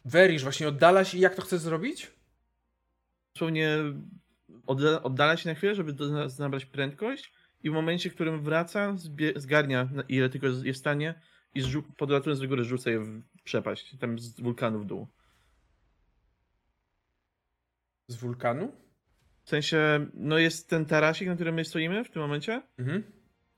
Verish 0.04 0.42
właśnie 0.42 0.68
oddala 0.68 1.04
się 1.04 1.18
i 1.18 1.20
jak 1.20 1.34
to 1.34 1.42
chcesz 1.42 1.60
zrobić? 1.60 2.10
Dosłownie 3.34 3.78
oddala 5.02 5.36
się 5.36 5.48
na 5.48 5.54
chwilę, 5.54 5.74
żeby 5.74 5.94
nabrać 6.38 6.64
prędkość 6.66 7.32
i 7.62 7.70
w 7.70 7.72
momencie, 7.72 8.10
w 8.10 8.14
którym 8.14 8.40
wraca, 8.42 8.96
zgarnia 9.36 9.88
ile 10.08 10.28
tylko 10.28 10.46
jest 10.46 10.62
w 10.64 10.76
stanie 10.76 11.14
i 11.54 11.62
podlatując 11.96 12.40
do 12.40 12.48
góry 12.48 12.64
rzuca 12.64 12.90
je 12.90 13.00
w 13.00 13.22
przepaść, 13.44 13.96
tam 13.98 14.18
z 14.18 14.40
wulkanu 14.40 14.78
w 14.78 14.84
dół. 14.86 15.06
Z 18.06 18.16
wulkanu? 18.16 18.72
W 19.44 19.48
sensie, 19.48 20.06
no 20.14 20.38
jest 20.38 20.68
ten 20.70 20.84
tarasik, 20.86 21.28
na 21.28 21.34
którym 21.34 21.54
my 21.54 21.64
stoimy 21.64 22.04
w 22.04 22.10
tym 22.10 22.22
momencie, 22.22 22.62
Mhm. 22.78 23.02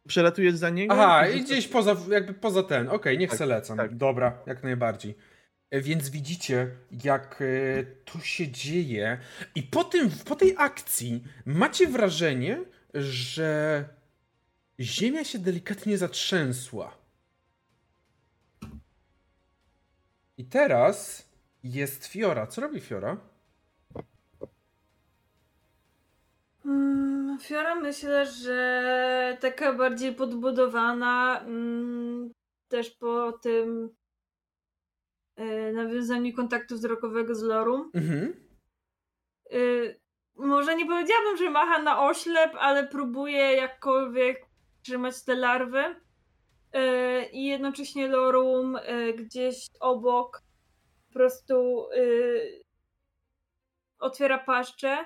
przelatuje 0.09 0.53
za 0.53 0.71
niego. 0.71 0.95
Aha, 0.95 1.29
i 1.29 1.39
i 1.39 1.45
gdzieś 1.45 1.69
poza, 1.69 1.97
jakby 2.11 2.35
poza 2.35 2.63
ten. 2.63 2.89
Okej, 2.89 3.19
niech 3.19 3.31
Tak, 3.31 3.39
se 3.39 3.47
lecą. 3.47 3.77
tak. 3.77 3.97
Dobra, 3.97 4.39
jak 4.47 4.63
najbardziej. 4.63 5.15
E, 5.73 5.81
Więc 5.81 6.11
widzicie, 6.11 6.71
jak 7.05 7.43
e, 7.43 7.85
to 8.05 8.19
się 8.21 8.49
dzieje. 8.49 9.19
I 9.55 9.63
po, 9.63 9.85
tym, 9.85 10.11
po 10.25 10.37
tej 10.37 10.55
akcji 10.59 11.25
macie 11.47 11.87
wrażenie, 11.87 12.65
że 12.95 13.85
ziemia 14.81 15.25
się 15.25 15.39
delikatnie 15.39 15.99
zatrzęsła. 15.99 16.97
I 20.39 20.45
teraz 20.45 21.29
jest 21.65 22.07
Fiora. 22.07 22.47
Co 22.47 22.61
robi 22.61 22.81
Fiora? 22.81 23.17
Mm, 26.65 27.39
Fiora 27.41 27.75
myślę, 27.75 28.27
że 28.27 29.39
taka 29.41 29.73
bardziej 29.73 30.15
podbudowana 30.15 31.41
mm, 31.41 32.33
też 32.69 32.91
po 32.91 33.33
tym 33.33 33.91
e, 35.37 35.73
nawiązaniu 35.73 36.33
kontaktu 36.37 36.75
wzrokowego 36.75 37.35
z 37.35 37.43
Lorum. 37.43 37.91
Mhm. 37.95 38.35
Y, 39.53 40.01
może 40.37 40.77
nie 40.77 40.87
powiedziałabym, 40.87 41.37
że 41.37 41.51
macha 41.51 41.83
na 41.83 42.03
oślep, 42.05 42.53
ale 42.59 42.87
próbuje 42.89 43.57
jakkolwiek 43.57 44.47
trzymać 44.83 45.25
te 45.25 45.35
larwy. 45.35 45.85
Y, 45.85 47.25
I 47.33 47.45
jednocześnie 47.47 48.09
Lorum 48.09 48.79
gdzieś 49.17 49.67
obok 49.81 50.43
po 51.09 51.13
prostu 51.13 51.87
otwiera 53.99 54.39
paszczę, 54.39 55.05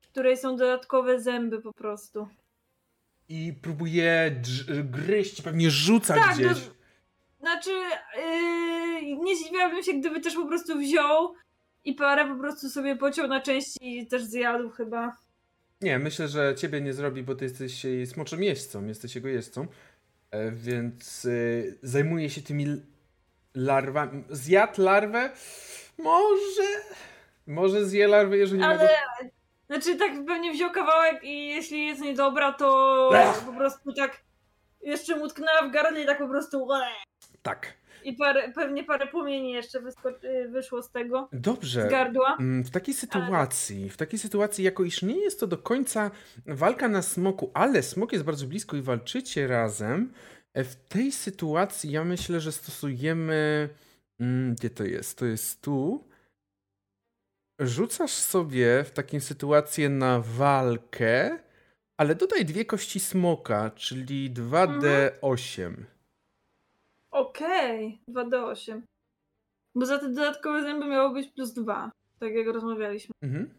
w 0.00 0.08
której 0.08 0.36
są 0.36 0.56
dodatkowe 0.56 1.20
zęby 1.20 1.62
po 1.62 1.72
prostu. 1.72 2.28
I 3.28 3.52
próbuje 3.62 4.40
gryźć, 4.84 5.42
pewnie 5.42 5.70
rzuca 5.70 6.14
Tak, 6.14 6.34
gdzieś. 6.34 6.66
no- 6.66 6.74
Znaczy, 7.40 7.70
yy, 8.16 8.79
nie 9.02 9.36
zdziwiłabym 9.36 9.82
się, 9.82 9.92
gdyby 9.92 10.20
też 10.20 10.34
po 10.34 10.46
prostu 10.46 10.78
wziął 10.78 11.34
i 11.84 11.94
parę 11.94 12.28
po 12.28 12.36
prostu 12.36 12.68
sobie 12.68 12.96
pociął 12.96 13.28
na 13.28 13.40
części 13.40 13.98
i 13.98 14.06
też 14.06 14.22
zjadł 14.24 14.70
chyba. 14.70 15.16
Nie, 15.80 15.98
myślę, 15.98 16.28
że 16.28 16.54
ciebie 16.54 16.80
nie 16.80 16.92
zrobi, 16.92 17.22
bo 17.22 17.34
ty 17.34 17.44
jesteś 17.44 17.84
jej 17.84 18.06
smoczym 18.06 18.42
jeźdźcą, 18.42 18.86
jesteś 18.86 19.14
jego 19.14 19.28
jeźdźcą, 19.28 19.66
e, 20.30 20.50
więc 20.50 21.24
y, 21.24 21.78
zajmuje 21.82 22.30
się 22.30 22.42
tymi 22.42 22.66
larwami. 23.54 24.24
Zjadł 24.30 24.82
larwę? 24.82 25.30
Może... 25.98 26.68
Może 27.46 27.84
zje 27.86 28.08
larwę, 28.08 28.36
jeżeli 28.36 28.62
Ale- 28.62 28.74
mogę... 28.74 28.88
Znaczy 29.66 29.96
tak 29.96 30.12
pewnie 30.26 30.52
wziął 30.52 30.70
kawałek 30.70 31.24
i 31.24 31.48
jeśli 31.48 31.86
jest 31.86 32.00
niedobra, 32.00 32.52
to 32.52 33.10
Ech. 33.14 33.40
po 33.40 33.52
prostu 33.52 33.92
tak 33.92 34.20
jeszcze 34.82 35.16
mu 35.16 35.28
tknęła 35.28 35.62
w 35.68 35.70
gardle 35.72 36.02
i 36.02 36.06
tak 36.06 36.18
po 36.18 36.28
prostu 36.28 36.68
Tak. 37.42 37.79
I 38.04 38.12
parę, 38.12 38.52
pewnie 38.52 38.84
parę 38.84 39.06
płomieni 39.06 39.52
jeszcze 39.52 39.78
y, 40.24 40.48
wyszło 40.48 40.82
z 40.82 40.90
tego, 40.90 41.28
Dobrze. 41.32 41.86
z 41.86 41.90
gardła. 41.90 42.36
Mm, 42.40 42.64
W 42.64 42.70
takiej 42.70 42.94
sytuacji, 42.94 43.90
w 43.90 43.96
takiej 43.96 44.18
sytuacji, 44.18 44.64
jako 44.64 44.84
iż 44.84 45.02
nie 45.02 45.18
jest 45.20 45.40
to 45.40 45.46
do 45.46 45.58
końca 45.58 46.10
walka 46.46 46.88
na 46.88 47.02
smoku, 47.02 47.50
ale 47.54 47.82
smok 47.82 48.12
jest 48.12 48.24
bardzo 48.24 48.46
blisko 48.46 48.76
i 48.76 48.82
walczycie 48.82 49.46
razem, 49.46 50.12
e, 50.54 50.64
w 50.64 50.76
tej 50.76 51.12
sytuacji 51.12 51.90
ja 51.92 52.04
myślę, 52.04 52.40
że 52.40 52.52
stosujemy. 52.52 53.68
Mm, 54.20 54.54
Gdzie 54.54 54.70
to 54.70 54.84
jest? 54.84 55.18
To 55.18 55.26
jest 55.26 55.62
tu. 55.62 56.04
Rzucasz 57.60 58.10
sobie 58.12 58.84
w 58.84 58.90
takiej 58.90 59.20
sytuacji 59.20 59.90
na 59.90 60.20
walkę, 60.20 61.38
ale 61.96 62.14
dodaj 62.14 62.44
dwie 62.44 62.64
kości 62.64 63.00
smoka, 63.00 63.70
czyli 63.70 64.30
2d8. 64.30 65.74
Okej, 67.10 68.00
2d8. 68.08 68.80
Bo 69.74 69.86
za 69.86 69.98
te 69.98 70.08
dodatkowe 70.08 70.62
zęby 70.62 70.86
miało 70.86 71.10
być 71.10 71.28
plus 71.28 71.52
2, 71.52 71.90
tak 72.18 72.32
jak 72.32 72.46
rozmawialiśmy. 72.46 73.12
Mhm. 73.22 73.50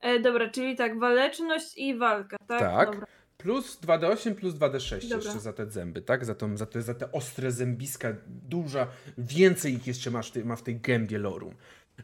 E, 0.00 0.20
dobra, 0.20 0.50
czyli 0.50 0.76
tak, 0.76 0.98
waleczność 0.98 1.78
i 1.78 1.98
walka, 1.98 2.36
tak? 2.46 2.60
Tak. 2.60 2.90
Dobra. 2.90 3.06
Plus 3.36 3.80
2d8 3.80 4.34
plus 4.34 4.54
2d6 4.54 5.08
Dobra. 5.08 5.16
jeszcze 5.16 5.40
za 5.40 5.52
te 5.52 5.70
zęby, 5.70 6.02
tak? 6.02 6.24
Za, 6.24 6.34
tą, 6.34 6.56
za, 6.56 6.66
te, 6.66 6.82
za 6.82 6.94
te 6.94 7.12
ostre 7.12 7.52
zębiska, 7.52 8.14
duża, 8.26 8.86
więcej 9.18 9.74
ich 9.74 9.86
jeszcze 9.86 10.10
masz, 10.10 10.34
ma 10.44 10.56
w 10.56 10.62
tej 10.62 10.80
gębie 10.80 11.18
Lorum. 11.18 11.54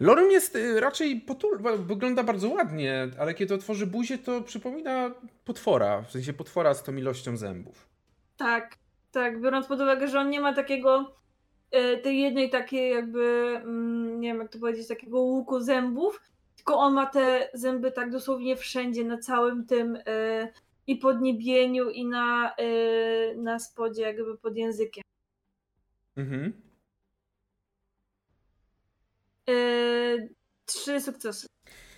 Lorum 0.01 0.31
jest 0.31 0.57
y, 0.57 0.81
raczej 0.81 1.21
potul, 1.21 1.59
wygląda 1.79 2.23
bardzo 2.23 2.49
ładnie, 2.49 3.09
ale 3.19 3.35
kiedy 3.35 3.55
otworzy 3.55 3.87
buzię, 3.87 4.19
to 4.19 4.41
przypomina 4.41 5.15
potwora, 5.45 6.03
w 6.03 6.11
sensie 6.11 6.33
potwora 6.33 6.75
z 6.75 6.83
tą 6.83 6.97
ilością 6.97 7.37
zębów. 7.37 7.89
Tak, 8.37 8.79
tak, 9.11 9.41
biorąc 9.41 9.67
pod 9.67 9.81
uwagę, 9.81 10.09
że 10.09 10.21
on 10.21 10.31
nie 10.31 10.41
ma 10.41 10.53
takiego, 10.53 11.17
e, 11.71 11.97
tej 11.97 12.21
jednej 12.21 12.51
takiej 12.51 12.91
jakby, 12.91 13.25
mm, 13.65 14.21
nie 14.21 14.29
wiem 14.29 14.39
jak 14.39 14.53
to 14.53 14.59
powiedzieć, 14.59 14.89
takiego 14.89 15.21
łuku 15.21 15.61
zębów, 15.61 16.21
tylko 16.57 16.77
on 16.77 16.95
ma 16.95 17.07
te 17.07 17.51
zęby 17.55 17.93
tak 17.93 18.11
dosłownie 18.11 18.57
wszędzie, 18.57 19.05
na 19.05 19.19
całym 19.19 19.67
tym 19.67 19.99
e, 20.07 20.49
i 20.87 20.97
podniebieniu 20.97 21.91
i 21.91 22.07
na, 22.07 22.55
e, 22.57 23.35
na 23.35 23.59
spodzie 23.59 24.03
jakby 24.03 24.39
pod 24.39 24.57
językiem. 24.57 25.05
Mhm. 26.17 26.69
Trzy 30.65 31.01
sukcesy. 31.01 31.47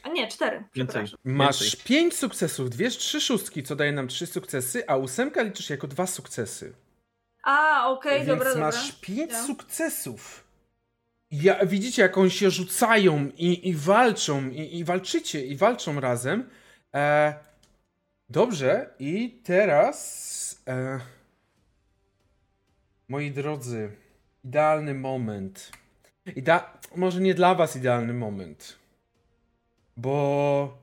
A 0.02 0.08
nie, 0.08 0.28
cztery. 0.28 0.64
Więcej. 0.74 1.06
Masz 1.24 1.60
Więcej. 1.60 1.80
pięć 1.84 2.16
sukcesów, 2.16 2.70
dwie, 2.70 2.90
trzy 2.90 3.20
szóstki, 3.20 3.62
co 3.62 3.76
daje 3.76 3.92
nam 3.92 4.08
trzy 4.08 4.26
sukcesy, 4.26 4.88
a 4.88 4.96
ósemka 4.96 5.42
liczysz 5.42 5.70
jako 5.70 5.86
dwa 5.86 6.06
sukcesy. 6.06 6.74
A, 7.42 7.88
okej, 7.88 8.16
Więc 8.16 8.28
dobra, 8.28 8.48
dobra. 8.48 8.66
masz 8.66 8.92
pięć 8.92 9.32
Ja. 9.32 9.42
sukcesów. 9.46 10.44
Ja, 11.30 11.66
widzicie, 11.66 12.02
jak 12.02 12.18
oni 12.18 12.30
się 12.30 12.50
rzucają 12.50 13.30
i, 13.36 13.68
i 13.68 13.74
walczą, 13.74 14.48
i, 14.48 14.78
i 14.78 14.84
walczycie, 14.84 15.46
i 15.46 15.56
walczą 15.56 16.00
razem. 16.00 16.50
E, 16.94 17.34
dobrze, 18.28 18.94
i 18.98 19.40
teraz. 19.44 20.62
E, 20.68 21.00
moi 23.08 23.30
drodzy, 23.30 23.96
idealny 24.44 24.94
moment. 24.94 25.70
Ida 26.36 26.78
może 26.96 27.20
nie 27.20 27.34
dla 27.34 27.54
Was 27.54 27.76
idealny 27.76 28.14
moment. 28.14 28.78
Bo. 29.96 30.78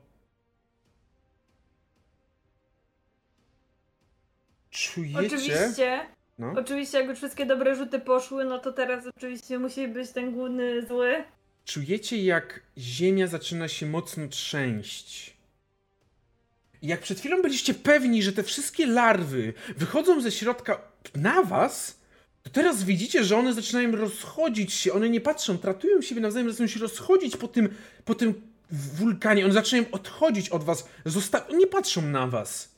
Czujecie. 4.70 5.18
Oczywiście, 5.26 6.06
No. 6.38 6.52
oczywiście 6.56 6.98
jak 6.98 7.08
już 7.08 7.18
wszystkie 7.18 7.46
dobre 7.46 7.76
rzuty 7.76 7.98
poszły, 7.98 8.44
no 8.44 8.58
to 8.58 8.72
teraz 8.72 9.04
oczywiście 9.16 9.58
musi 9.58 9.88
być 9.88 10.10
ten 10.10 10.32
główny 10.32 10.86
zły. 10.86 11.24
Czujecie, 11.64 12.22
jak 12.24 12.60
ziemia 12.78 13.26
zaczyna 13.26 13.68
się 13.68 13.86
mocno 13.86 14.28
trzęść. 14.28 15.36
Jak 16.82 17.00
przed 17.00 17.18
chwilą 17.20 17.42
byliście 17.42 17.74
pewni, 17.74 18.22
że 18.22 18.32
te 18.32 18.42
wszystkie 18.42 18.86
larwy 18.86 19.52
wychodzą 19.76 20.20
ze 20.20 20.32
środka 20.32 20.80
na 21.14 21.42
was, 21.42 22.00
to 22.42 22.50
teraz 22.50 22.84
widzicie, 22.84 23.24
że 23.24 23.36
one 23.36 23.52
zaczynają 23.54 23.96
rozchodzić 23.96 24.72
się. 24.72 24.92
One 24.92 25.08
nie 25.08 25.20
patrzą, 25.20 25.58
tratują 25.58 26.02
siebie 26.02 26.20
nawzajem, 26.20 26.50
zaczynają 26.50 26.68
się 26.68 26.80
rozchodzić 26.80 27.36
po 27.36 27.48
tym, 27.48 27.68
po 28.04 28.14
tym 28.14 28.34
wulkanie. 28.70 29.44
One 29.44 29.54
zaczynają 29.54 29.90
odchodzić 29.90 30.48
od 30.48 30.64
was. 30.64 30.88
Zosta- 31.06 31.56
nie 31.56 31.66
patrzą 31.66 32.02
na 32.02 32.26
was. 32.26 32.77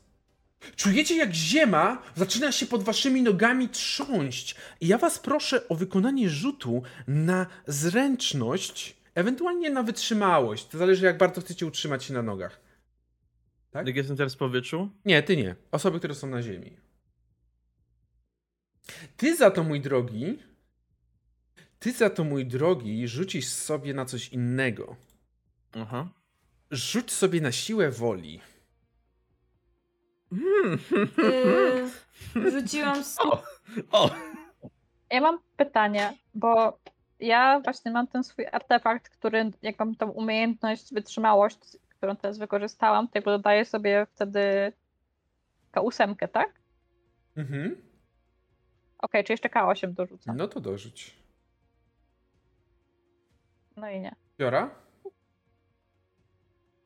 Czujecie, 0.76 1.16
jak 1.16 1.34
ziemia 1.34 2.02
zaczyna 2.16 2.52
się 2.52 2.66
pod 2.66 2.82
waszymi 2.82 3.22
nogami 3.22 3.68
trząść. 3.68 4.54
I 4.80 4.86
ja 4.86 4.98
was 4.98 5.18
proszę 5.18 5.68
o 5.68 5.74
wykonanie 5.74 6.30
rzutu 6.30 6.82
na 7.08 7.46
zręczność, 7.66 8.96
ewentualnie 9.14 9.70
na 9.70 9.82
wytrzymałość. 9.82 10.66
To 10.66 10.78
zależy, 10.78 11.06
jak 11.06 11.18
bardzo 11.18 11.40
chcecie 11.40 11.66
utrzymać 11.66 12.04
się 12.04 12.14
na 12.14 12.22
nogach. 12.22 12.60
Tak? 13.70 13.86
Jak 13.86 13.96
jestem 13.96 14.16
teraz 14.16 14.34
w 14.34 14.38
powietrzu? 14.38 14.90
Nie, 15.04 15.22
ty 15.22 15.36
nie. 15.36 15.56
Osoby, 15.70 15.98
które 15.98 16.14
są 16.14 16.26
na 16.26 16.42
ziemi. 16.42 16.76
Ty 19.16 19.36
za 19.36 19.50
to, 19.50 19.64
mój 19.64 19.80
drogi, 19.80 20.38
ty 21.78 21.92
za 21.92 22.10
to, 22.10 22.24
mój 22.24 22.46
drogi, 22.46 23.08
rzucisz 23.08 23.46
sobie 23.46 23.94
na 23.94 24.04
coś 24.04 24.28
innego. 24.28 24.96
Aha. 25.72 26.08
Rzuć 26.70 27.12
sobie 27.12 27.40
na 27.40 27.52
siłę 27.52 27.90
woli. 27.90 28.40
Hmm. 30.30 30.78
Yy, 32.34 32.50
rzuciłam 32.50 33.02
O, 33.18 33.42
o. 33.92 34.10
Ja 35.10 35.20
mam 35.20 35.38
pytanie, 35.56 36.12
bo 36.34 36.78
ja 37.20 37.60
właśnie 37.60 37.90
mam 37.90 38.06
ten 38.06 38.24
swój 38.24 38.46
artefakt, 38.52 39.08
który, 39.08 39.50
jak 39.62 39.78
mam 39.78 39.94
tą 39.94 40.10
umiejętność, 40.10 40.94
wytrzymałość, 40.94 41.58
którą 41.88 42.16
teraz 42.16 42.38
wykorzystałam, 42.38 43.08
to 43.08 43.12
jakby 43.14 43.30
dodaję 43.30 43.64
sobie 43.64 44.06
wtedy 44.14 44.72
K8, 45.72 46.28
tak? 46.28 46.52
Mhm. 47.36 47.76
Okej, 48.98 49.24
czy 49.24 49.32
jeszcze 49.32 49.48
K8 49.48 49.92
dorzucam? 49.92 50.36
No 50.36 50.48
to 50.48 50.60
dorzuć. 50.60 51.16
No 53.76 53.90
i 53.90 54.00
nie. 54.00 54.14
Biora? 54.38 54.70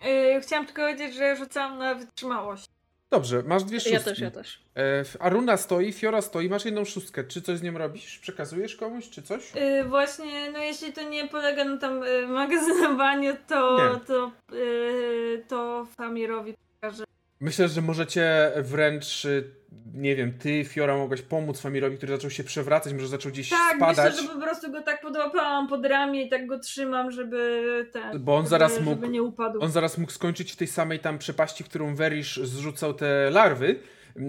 yy, 0.05 0.40
chciałam 0.40 0.66
tylko 0.66 0.82
powiedzieć, 0.82 1.14
że 1.14 1.36
rzucałam 1.36 1.78
na 1.78 1.94
wytrzymałość. 1.94 2.74
Dobrze, 3.15 3.43
masz 3.47 3.65
dwie 3.65 3.81
szóstki. 3.81 3.94
Ja 3.94 4.01
też, 4.01 4.18
ja 4.18 4.31
też. 4.31 4.60
E, 4.76 5.05
Aruna 5.20 5.57
stoi, 5.57 5.93
Fiora 5.93 6.23
stoi, 6.23 6.49
masz 6.49 6.65
jedną 6.65 6.84
szóstkę. 6.84 7.25
Czy 7.25 7.43
coś 7.43 7.59
z 7.59 7.62
nią 7.62 7.78
robisz? 7.78 8.18
Przekazujesz 8.18 8.76
komuś, 8.76 9.10
czy 9.10 9.23
coś? 9.23 9.55
Yy, 9.55 9.84
właśnie, 9.84 10.51
no 10.52 10.59
jeśli 10.59 10.93
to 10.93 11.02
nie 11.02 11.28
polega 11.28 11.65
na 11.65 11.76
tam 11.76 12.02
yy, 12.02 12.26
magazynowaniu, 12.26 13.36
to 13.49 13.78
Nie. 13.78 14.01
to, 14.01 14.33
yy, 14.52 15.44
to 15.49 15.86
Famirowi 15.97 16.55
pokażę. 16.81 17.05
Myślę, 17.41 17.68
że 17.68 17.83
możecie 17.83 18.52
wręcz, 18.57 19.25
y, 19.25 19.51
nie 19.94 20.17
wiem, 20.17 20.33
ty, 20.39 20.65
Fiora, 20.65 20.97
mogłaś 20.97 21.23
pomóc 21.23 21.61
Famirowi, 21.61 21.97
który 21.97 22.12
zaczął 22.12 22.31
się 22.31 22.44
przewracać, 22.44 22.93
może 22.93 23.09
zaczął 23.09 23.33
gdzieś 23.33 23.51
Tak, 23.51 23.77
spadać. 23.77 24.12
myślę, 24.12 24.28
że 24.28 24.35
po 24.35 24.41
prostu 24.41 24.73
go 24.73 24.83
tak 24.83 25.01
podłapałam 25.01 25.69
pod 25.69 25.86
ramię 25.86 26.23
i 26.23 26.28
tak 26.28 26.47
go 26.47 26.59
trzymam, 26.59 27.11
żeby 27.11 27.91
ten. 27.93 28.25
Bo 28.25 28.35
on 28.36 28.41
żeby, 28.43 28.49
zaraz 28.51 28.81
mógł- 28.81 29.01
Żeby 29.01 29.09
nie 29.09 29.23
upadł. 29.23 29.62
On 29.62 29.70
zaraz 29.70 29.99
mógł 29.99 30.12
skończyć 30.12 30.53
w 30.53 30.57
tej 30.57 30.69
samej 30.69 30.99
tam 31.01 31.19
przepaści, 31.19 31.65
w 31.65 31.69
którą 31.69 31.94
Werisz 31.94 32.36
zrzucał 32.43 32.94
te 32.94 33.31
larwy, 33.31 33.78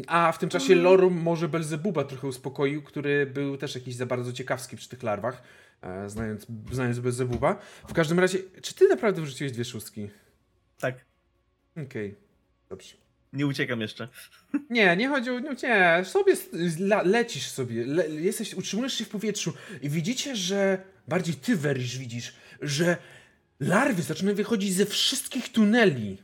a 0.08 0.32
w 0.32 0.38
tym 0.40 0.50
czasie 0.50 0.74
Mhm. 0.74 0.84
Lorum 0.84 1.14
może 1.22 1.48
Belzebuba 1.50 2.04
trochę 2.04 2.28
uspokoił, 2.28 2.84
który 2.84 3.26
był 3.26 3.58
też 3.58 3.76
jakiś 3.76 3.96
za 3.96 4.06
bardzo 4.06 4.34
ciekawski 4.34 4.78
przy 4.78 4.90
tych 4.90 5.04
larwach, 5.04 5.44
e, 5.82 6.10
znając, 6.10 6.46
znając 6.72 7.00
Belzebuba. 7.00 7.56
W 7.88 7.94
każdym 7.94 8.20
razie, 8.20 8.40
czy 8.62 8.74
ty 8.76 8.88
naprawdę 8.88 9.22
wrzuciłeś 9.22 9.52
dwie 9.52 9.66
szóstki? 9.66 10.10
Tak, 10.80 10.96
Okej, 11.86 12.16
dobrze. 12.70 13.05
Nie 13.34 13.48
uciekam 13.48 13.82
jeszcze. 13.82 14.08
Nie, 14.70 14.98
nie 14.98 15.10
chodzi 15.10 15.30
o. 15.30 15.40
No 15.40 15.52
nie, 15.64 16.06
sobie 16.06 16.34
la, 16.80 17.02
lecisz 17.02 17.48
sobie, 17.48 17.86
le, 17.86 18.10
jesteś, 18.10 18.54
utrzymujesz 18.54 18.94
się 18.94 19.06
w 19.06 19.10
powietrzu 19.10 19.54
i 19.82 19.90
widzicie, 19.90 20.36
że 20.36 20.84
bardziej 21.08 21.36
ty, 21.36 21.56
Werisz, 21.56 21.98
widzisz, 21.98 22.34
że 22.62 22.98
larwy 23.60 24.02
zaczynają 24.02 24.36
wychodzić 24.36 24.74
ze 24.74 24.86
wszystkich 24.86 25.50
tuneli. 25.50 26.18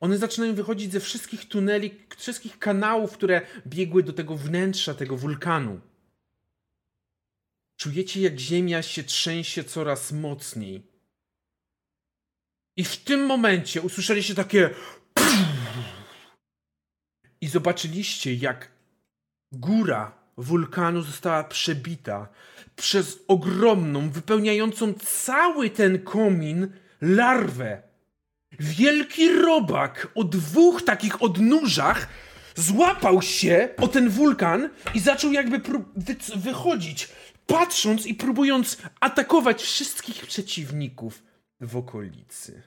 One 0.00 0.18
zaczynają 0.18 0.54
wychodzić 0.54 0.92
ze 0.92 1.00
wszystkich 1.00 1.48
tuneli, 1.48 1.94
wszystkich 2.16 2.58
kanałów, 2.58 3.12
które 3.12 3.40
biegły 3.66 4.02
do 4.02 4.12
tego 4.12 4.36
wnętrza 4.36 4.94
tego 4.94 5.16
wulkanu. 5.16 5.80
czujecie 7.76 8.20
jak 8.20 8.38
ziemia 8.38 8.82
się 8.82 9.02
trzęsie 9.02 9.64
coraz 9.64 10.12
mocniej. 10.12 10.82
I 12.76 12.84
w 12.84 12.96
tym 12.96 13.26
momencie 13.26 13.82
usłyszeliście 13.82 14.34
takie 14.34 14.70
i 17.40 17.48
zobaczyliście 17.48 18.34
jak 18.34 18.70
góra 19.52 20.12
wulkanu 20.36 21.02
została 21.02 21.44
przebita 21.44 22.28
przez 22.76 23.18
ogromną, 23.28 24.10
wypełniającą 24.10 24.94
cały 24.94 25.70
ten 25.70 26.02
komin 26.02 26.72
larwę. 27.00 27.82
Wielki 28.60 29.28
robak 29.32 30.08
o 30.14 30.24
dwóch 30.24 30.82
takich 30.82 31.22
odnóżach 31.22 32.08
złapał 32.54 33.22
się 33.22 33.68
o 33.76 33.88
ten 33.88 34.08
wulkan 34.10 34.68
i 34.94 35.00
zaczął 35.00 35.32
jakby 35.32 35.58
wy- 35.96 36.16
wychodzić, 36.36 37.08
patrząc 37.46 38.06
i 38.06 38.14
próbując 38.14 38.78
atakować 39.00 39.62
wszystkich 39.62 40.26
przeciwników 40.26 41.22
w 41.60 41.76
okolicy. 41.76 42.62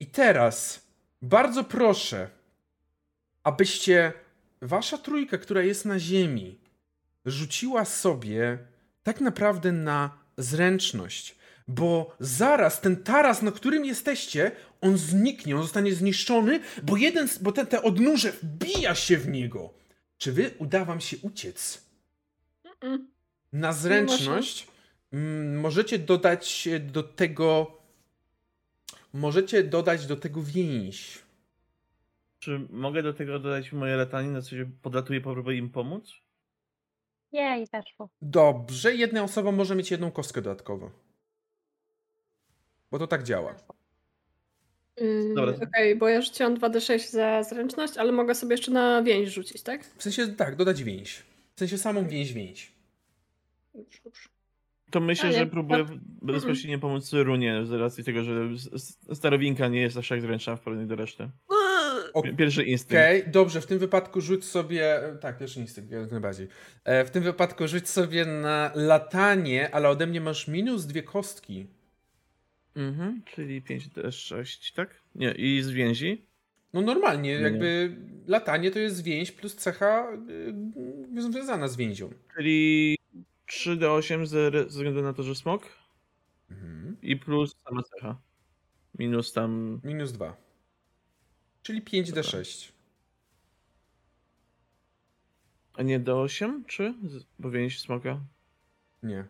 I 0.00 0.06
teraz 0.06 0.86
bardzo 1.22 1.64
proszę, 1.64 2.30
abyście 3.44 4.12
wasza 4.62 4.98
trójka, 4.98 5.38
która 5.38 5.62
jest 5.62 5.84
na 5.84 5.98
ziemi, 5.98 6.58
rzuciła 7.26 7.84
sobie 7.84 8.58
tak 9.02 9.20
naprawdę 9.20 9.72
na 9.72 10.18
zręczność. 10.38 11.36
Bo 11.68 12.16
zaraz 12.20 12.80
ten 12.80 12.96
taras, 12.96 13.42
na 13.42 13.52
którym 13.52 13.84
jesteście, 13.84 14.52
on 14.80 14.98
zniknie, 14.98 15.56
on 15.56 15.62
zostanie 15.62 15.94
zniszczony, 15.94 16.60
bo 16.82 16.96
jeden, 16.96 17.28
bo 17.40 17.52
te, 17.52 17.66
te 17.66 17.82
odnóże 17.82 18.32
wbija 18.32 18.94
się 18.94 19.16
w 19.16 19.28
niego. 19.28 19.74
Czy 20.18 20.32
wy 20.32 20.50
uda 20.58 20.84
wam 20.84 21.00
się 21.00 21.16
uciec? 21.22 21.84
Na 23.52 23.72
zręczność 23.72 24.66
mm, 25.12 25.60
możecie 25.60 25.98
dodać 25.98 26.68
do 26.80 27.02
tego. 27.02 27.78
Możecie 29.12 29.64
dodać 29.64 30.06
do 30.06 30.16
tego 30.16 30.42
więź. 30.42 31.23
Czy 32.44 32.60
mogę 32.70 33.02
do 33.02 33.12
tego 33.14 33.38
dodać 33.38 33.72
moje 33.72 33.96
latanie, 33.96 34.28
na 34.30 34.42
co 34.42 34.50
się 34.50 34.70
podlatuję, 34.82 35.20
próbuję 35.20 35.58
im 35.58 35.70
pomóc? 35.70 36.12
Jej, 37.32 37.66
weszło. 37.72 38.08
Dobrze, 38.22 38.94
jedna 38.94 39.22
osoba 39.22 39.52
może 39.52 39.74
mieć 39.74 39.90
jedną 39.90 40.10
kostkę 40.10 40.42
dodatkowo. 40.42 40.90
Bo 42.90 42.98
to 42.98 43.06
tak 43.06 43.22
działa. 43.22 43.54
Yy, 45.00 45.34
Dobra. 45.34 45.54
Okej, 45.68 45.96
bo 45.96 46.08
ja 46.08 46.22
rzuciłam 46.22 46.56
2d6 46.56 47.10
za 47.10 47.42
zręczność, 47.42 47.96
ale 47.96 48.12
mogę 48.12 48.34
sobie 48.34 48.54
jeszcze 48.54 48.70
na 48.70 49.02
więź 49.02 49.28
rzucić, 49.28 49.62
tak? 49.62 49.84
W 49.84 50.02
sensie 50.02 50.28
tak, 50.28 50.56
dodać 50.56 50.82
więź. 50.84 51.22
W 51.54 51.58
sensie 51.58 51.78
samą 51.78 52.08
więź 52.08 52.32
więź. 52.32 52.72
To 54.90 55.00
myślę, 55.00 55.32
że 55.32 55.46
próbuję 55.46 55.84
tak. 55.84 55.96
bezpośrednio 56.22 56.78
pomóc 56.78 57.12
Runie 57.12 57.66
z 57.66 57.72
racji 57.72 58.04
tego, 58.04 58.22
że 58.22 58.42
s- 58.54 58.70
s- 58.72 58.98
starowinka 59.14 59.68
nie 59.68 59.80
jest 59.80 59.96
aż 59.96 60.08
tak 60.08 60.20
zręczna 60.20 60.56
w 60.56 60.60
porównaniu 60.60 60.88
do 60.88 60.96
reszty. 60.96 61.28
Okej, 62.14 62.36
Pierwszy 62.36 62.62
instynkt. 62.64 63.30
dobrze, 63.30 63.60
w 63.60 63.66
tym 63.66 63.78
wypadku 63.78 64.20
rzuć 64.20 64.44
sobie. 64.44 65.00
Tak, 65.20 65.38
pierwszy 65.38 65.60
instynkt, 65.60 65.90
jak 65.90 66.10
najbardziej. 66.10 66.48
E, 66.84 67.04
w 67.04 67.10
tym 67.10 67.22
wypadku 67.22 67.68
rzuć 67.68 67.88
sobie 67.88 68.24
na 68.24 68.72
latanie, 68.74 69.74
ale 69.74 69.88
ode 69.88 70.06
mnie 70.06 70.20
masz 70.20 70.48
minus 70.48 70.86
dwie 70.86 71.02
kostki. 71.02 71.66
Mhm, 72.76 73.22
czyli 73.24 73.62
5D6, 73.62 74.74
tak? 74.74 75.00
Nie, 75.14 75.32
i 75.32 75.62
z 75.62 75.70
więzi. 75.70 76.26
No 76.72 76.80
normalnie, 76.82 77.36
Nie. 77.36 77.42
jakby 77.42 77.96
latanie 78.26 78.70
to 78.70 78.78
jest 78.78 79.02
więź 79.02 79.32
plus 79.32 79.56
cecha 79.56 80.12
y, 81.16 81.22
związana 81.22 81.68
z 81.68 81.76
więzią. 81.76 82.10
Czyli 82.36 82.96
3D8 83.48 84.26
ze 84.26 84.50
względu 84.64 85.02
na 85.02 85.12
to, 85.12 85.22
że 85.22 85.34
smok 85.34 85.62
Mhm. 86.50 86.96
i 87.02 87.16
plus 87.16 87.56
sama 87.68 87.82
cecha. 87.82 88.18
Minus 88.98 89.32
tam. 89.32 89.80
Minus 89.84 90.12
dwa. 90.12 90.43
Czyli 91.64 91.82
5d6. 91.82 92.72
A 95.74 95.82
nie 95.82 96.00
D8? 96.00 96.66
Czy? 96.66 96.94
Bo 97.38 97.50
więź 97.50 97.80
smoka. 97.80 98.20
Nie. 99.02 99.24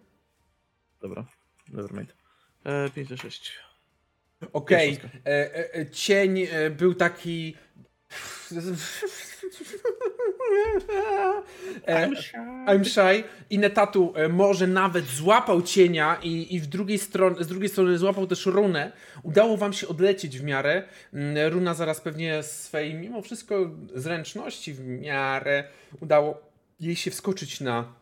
Dobra, 1.01 1.27
nevermind. 1.69 2.15
E, 2.65 2.89
5D6. 2.89 3.51
Okej, 4.53 4.91
Pierwsza 4.91 5.19
e, 5.19 5.55
e, 5.57 5.75
e, 5.75 5.91
cień 5.91 6.47
e, 6.51 6.71
był 6.71 6.95
taki. 6.95 7.57
E, 11.87 12.09
I'm 12.67 12.85
shy. 12.85 13.25
I 13.51 13.59
Netatu 13.59 14.13
e, 14.17 14.29
może 14.29 14.67
nawet 14.67 15.07
złapał 15.07 15.63
cienia 15.63 16.19
i, 16.23 16.55
i 16.55 16.61
w 16.61 16.67
drugiej 16.67 16.99
stron, 16.99 17.45
z 17.45 17.47
drugiej 17.47 17.69
strony 17.69 17.99
złapał 17.99 18.27
też 18.27 18.47
runę. 18.47 18.93
Udało 19.23 19.57
wam 19.57 19.73
się 19.73 19.89
odlecieć 19.89 20.39
w 20.39 20.45
miarę. 20.45 20.83
Mm, 21.15 21.53
Runa 21.53 21.75
zaraz 21.75 22.01
pewnie 22.01 22.43
swej, 22.43 22.95
mimo 22.95 23.23
wszystko, 23.23 23.71
zręczności 23.95 24.75
w 24.75 24.81
miarę 24.81 25.65
udało 26.01 26.41
jej 26.81 26.97
się 26.97 27.11
wskoczyć 27.11 27.61
na 27.61 27.93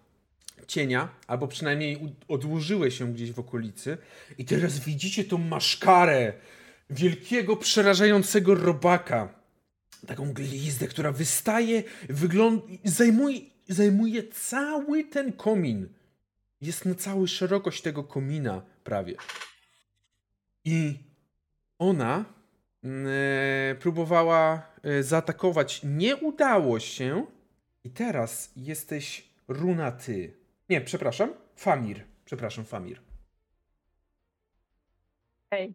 cienia, 0.66 1.08
albo 1.26 1.48
przynajmniej 1.48 1.98
odłożyły 2.28 2.90
się 2.90 3.12
gdzieś 3.12 3.32
w 3.32 3.38
okolicy. 3.38 3.98
I 4.38 4.44
teraz 4.44 4.78
widzicie 4.78 5.24
tą 5.24 5.38
maszkarę 5.38 6.32
wielkiego, 6.90 7.56
przerażającego 7.56 8.54
robaka. 8.54 9.41
Taką 10.06 10.32
glizdę, 10.32 10.86
która 10.86 11.12
wystaje, 11.12 11.82
wygląda, 12.08 12.66
zajmuje, 12.84 13.40
zajmuje 13.68 14.28
cały 14.28 15.04
ten 15.04 15.32
komin. 15.32 15.88
Jest 16.60 16.84
na 16.84 16.94
całą 16.94 17.26
szerokość 17.26 17.82
tego 17.82 18.04
komina 18.04 18.62
prawie. 18.84 19.14
I 20.64 20.98
ona 21.78 22.24
mm, 22.84 23.06
e, 23.06 23.74
próbowała 23.74 24.66
e, 24.82 25.02
zaatakować. 25.02 25.80
Nie 25.84 26.16
udało 26.16 26.80
się. 26.80 27.26
I 27.84 27.90
teraz 27.90 28.52
jesteś 28.56 29.28
runa 29.48 29.92
ty. 29.92 30.36
Nie, 30.68 30.80
przepraszam. 30.80 31.34
Famir. 31.56 32.04
Przepraszam, 32.24 32.64
Famir. 32.64 33.00
Okej. 35.46 35.74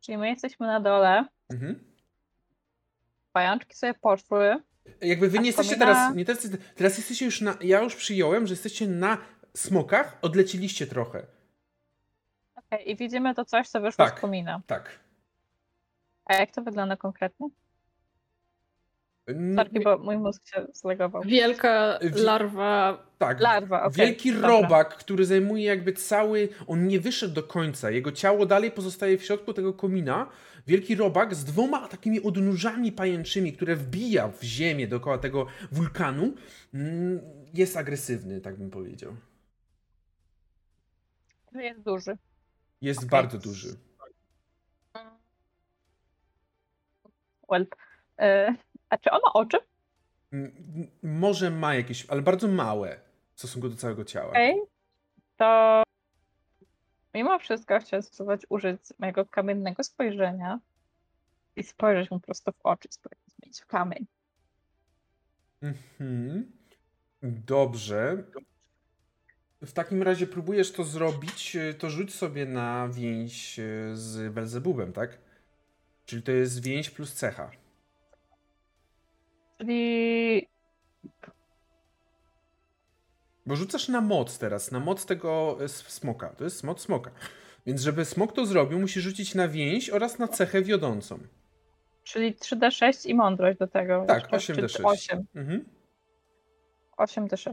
Czyli 0.00 0.18
my 0.18 0.28
jesteśmy 0.28 0.66
na 0.66 0.80
dole, 0.80 1.24
Mhm. 1.48 1.93
Pajączki 3.34 3.76
sobie 3.76 3.94
poszły. 3.94 4.56
Jakby 5.00 5.28
wy 5.28 5.38
nie 5.38 5.46
jesteście 5.46 5.76
teraz, 5.76 6.14
nie 6.14 6.24
teraz, 6.24 6.48
teraz 6.74 6.98
jesteście 6.98 7.24
już 7.24 7.40
na, 7.40 7.54
ja 7.60 7.82
już 7.82 7.96
przyjąłem, 7.96 8.46
że 8.46 8.52
jesteście 8.52 8.88
na 8.88 9.18
smokach, 9.56 10.18
odleciliście 10.22 10.86
trochę. 10.86 11.26
Okej, 12.56 12.90
i 12.90 12.96
widzimy 12.96 13.34
to 13.34 13.44
coś, 13.44 13.68
co 13.68 13.80
wyszło 13.80 14.04
Tak. 14.04 14.18
z 14.18 14.20
komina. 14.20 14.60
Tak. 14.66 15.00
A 16.24 16.34
jak 16.34 16.50
to 16.50 16.62
wygląda 16.62 16.96
konkretnie? 16.96 17.48
Sorki, 19.56 19.80
bo 19.80 19.98
mój 19.98 20.18
mózg 20.18 20.46
się 20.46 20.66
zlegował. 20.72 21.22
Wielka 21.22 21.98
Wi- 22.02 22.22
larwa. 22.22 23.06
tak. 23.18 23.40
Larwa, 23.40 23.82
okej. 23.84 24.06
Wielki 24.06 24.32
dobra. 24.32 24.48
robak, 24.48 24.96
który 24.96 25.24
zajmuje 25.26 25.64
jakby 25.64 25.92
cały. 25.92 26.48
On 26.66 26.86
nie 26.86 27.00
wyszedł 27.00 27.34
do 27.34 27.42
końca. 27.42 27.90
Jego 27.90 28.12
ciało 28.12 28.46
dalej 28.46 28.70
pozostaje 28.70 29.18
w 29.18 29.24
środku 29.24 29.52
tego 29.52 29.72
komina. 29.74 30.30
Wielki 30.66 30.94
robak 30.94 31.34
z 31.34 31.44
dwoma 31.44 31.88
takimi 31.88 32.22
odnóżami 32.22 32.92
pajęczymi, 32.92 33.52
które 33.52 33.76
wbija 33.76 34.28
w 34.28 34.42
ziemię 34.42 34.86
dookoła 34.88 35.18
tego 35.18 35.46
wulkanu. 35.72 36.34
mm, 36.74 37.20
Jest 37.54 37.76
agresywny, 37.76 38.40
tak 38.40 38.56
bym 38.58 38.70
powiedział. 38.70 39.16
Jest 41.54 41.80
duży. 41.80 42.16
Jest 42.80 42.98
Okej. 42.98 43.10
bardzo 43.10 43.38
duży. 43.38 43.68
Well. 47.50 47.66
E, 48.18 48.54
a 48.94 48.98
czy 48.98 49.10
on 49.10 49.20
ma 49.24 49.32
oczy? 49.32 49.58
M- 50.32 50.52
m- 50.76 50.90
Może 51.02 51.50
ma 51.50 51.74
jakieś, 51.74 52.06
ale 52.06 52.22
bardzo 52.22 52.48
małe 52.48 53.00
w 53.34 53.38
stosunku 53.38 53.68
do 53.68 53.76
całego 53.76 54.04
ciała. 54.04 54.30
Okej. 54.30 54.60
To 55.36 55.82
mimo 57.14 57.38
wszystko 57.38 57.80
chciałam 57.80 58.02
spróbować 58.02 58.40
użyć 58.48 58.80
mojego 58.98 59.26
kamiennego 59.26 59.84
spojrzenia 59.84 60.60
i 61.56 61.62
spojrzeć 61.62 62.10
mu 62.10 62.20
prosto 62.20 62.52
w 62.52 62.60
oczy, 62.62 62.88
spróbować 62.90 63.18
zmienić 63.38 63.60
w 63.60 63.66
kamień. 63.66 64.06
Mhm. 65.62 66.52
Dobrze. 67.22 68.24
W 69.62 69.72
takim 69.72 70.02
razie 70.02 70.26
próbujesz 70.26 70.72
to 70.72 70.84
zrobić, 70.84 71.56
e, 71.56 71.74
to 71.74 71.90
rzuć 71.90 72.14
sobie 72.14 72.46
na 72.46 72.88
więź 72.88 73.58
e, 73.58 73.62
z 73.94 74.32
Belzebubem, 74.34 74.92
tak? 74.92 75.18
Czyli 76.06 76.22
to 76.22 76.32
jest 76.32 76.64
więź 76.64 76.90
plus 76.90 77.14
cecha. 77.14 77.50
Czyli 79.58 80.48
Bo 83.46 83.56
rzucasz 83.56 83.88
na 83.88 84.00
moc 84.00 84.38
teraz, 84.38 84.70
na 84.72 84.80
moc 84.80 85.06
tego 85.06 85.58
e, 85.60 85.68
smoka. 85.68 86.28
To 86.28 86.44
jest 86.44 86.64
moc 86.64 86.80
smoka. 86.80 87.10
Więc 87.66 87.80
żeby 87.82 88.04
smok 88.04 88.32
to 88.32 88.46
zrobił, 88.46 88.80
musi 88.80 89.00
rzucić 89.00 89.34
na 89.34 89.48
więź 89.48 89.90
oraz 89.90 90.18
na 90.18 90.28
cechę 90.28 90.62
wiodącą. 90.62 91.18
Czyli 92.04 92.34
3D6 92.34 93.08
i 93.08 93.14
mądrość 93.14 93.58
do 93.58 93.66
tego. 93.66 94.04
Tak, 94.08 94.32
jeszcze, 94.32 94.54
8d6. 94.54 94.76
Czy 94.76 94.82
8. 94.84 95.26
Mhm. 95.34 95.64
8D6. 96.98 97.52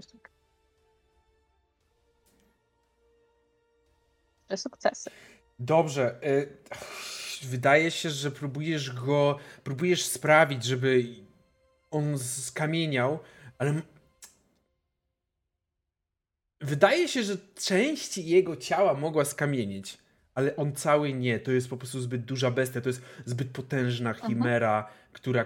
trzy 4.48 4.58
sukcesy. 4.58 5.10
Dobrze. 5.60 6.20
y, 6.24 6.58
Wydaje 7.44 7.92
się, 7.92 8.10
że 8.10 8.32
próbujesz 8.32 8.92
go, 8.92 9.38
próbujesz 9.64 10.06
sprawić, 10.06 10.64
żeby 10.64 11.06
on 11.92 12.20
skamieniał, 12.20 13.20
ale 13.58 13.82
wydaje 16.62 17.08
się, 17.08 17.24
że 17.24 17.38
część 17.56 18.18
jego 18.18 18.56
ciała 18.56 18.94
mogła 18.94 19.26
skamienić, 19.26 19.98
ale 20.36 20.56
on 20.56 20.76
cały 20.76 21.14
nie. 21.14 21.40
To 21.40 21.52
jest 21.52 21.70
po 21.70 21.78
prostu 21.78 22.02
zbyt 22.02 22.26
duża 22.26 22.52
bestia, 22.52 22.82
to 22.82 22.90
jest 22.90 23.02
zbyt 23.26 23.50
potężna 23.50 24.14
chimera, 24.14 24.90
która, 25.14 25.46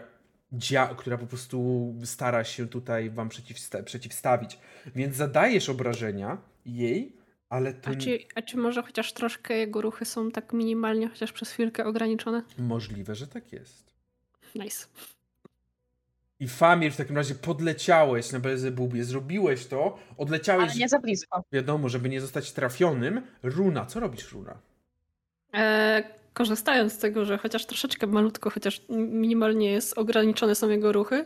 dzia- 0.53 0.95
która 0.95 1.17
po 1.17 1.27
prostu 1.27 1.85
stara 2.05 2.43
się 2.43 2.67
tutaj 2.67 3.09
wam 3.09 3.29
przeciwsta- 3.29 3.83
przeciwstawić. 3.83 4.59
Więc 4.95 5.15
zadajesz 5.15 5.69
obrażenia 5.69 6.37
jej, 6.65 7.15
ale 7.49 7.73
to 7.73 7.89
A 7.91 7.95
czy, 7.95 8.19
a 8.35 8.41
czy 8.41 8.57
może 8.57 8.83
chociaż 8.83 9.13
troszkę 9.13 9.57
jego 9.57 9.81
ruchy 9.81 10.05
są 10.05 10.31
tak 10.31 10.53
minimalnie, 10.53 11.09
chociaż 11.09 11.31
przez 11.31 11.51
chwilkę 11.51 11.85
ograniczone? 11.85 12.43
możliwe, 12.57 13.15
że 13.15 13.27
tak 13.27 13.53
jest. 13.53 13.93
Nice. 14.55 14.85
I 16.39 16.47
Famir 16.47 16.93
w 16.93 16.97
takim 16.97 17.15
razie 17.15 17.35
podleciałeś 17.35 18.31
na 18.31 18.39
Belzebubie, 18.39 19.03
zrobiłeś 19.03 19.67
to, 19.67 19.97
odleciałeś, 20.17 20.71
Ale 20.71 20.79
nie 20.79 20.89
za 20.89 20.99
blisko. 20.99 21.43
wiadomo, 21.51 21.89
żeby 21.89 22.09
nie 22.09 22.21
zostać 22.21 22.51
trafionym. 22.51 23.21
Runa, 23.43 23.85
co 23.85 23.99
robisz 23.99 24.31
Runa? 24.31 24.57
E, 25.53 26.03
korzystając 26.33 26.93
z 26.93 26.97
tego, 26.97 27.25
że 27.25 27.37
chociaż 27.37 27.65
troszeczkę 27.65 28.07
malutko, 28.07 28.49
chociaż 28.49 28.81
minimalnie 28.89 29.71
jest 29.71 29.97
ograniczone 29.97 30.55
są 30.55 30.69
jego 30.69 30.91
ruchy, 30.91 31.25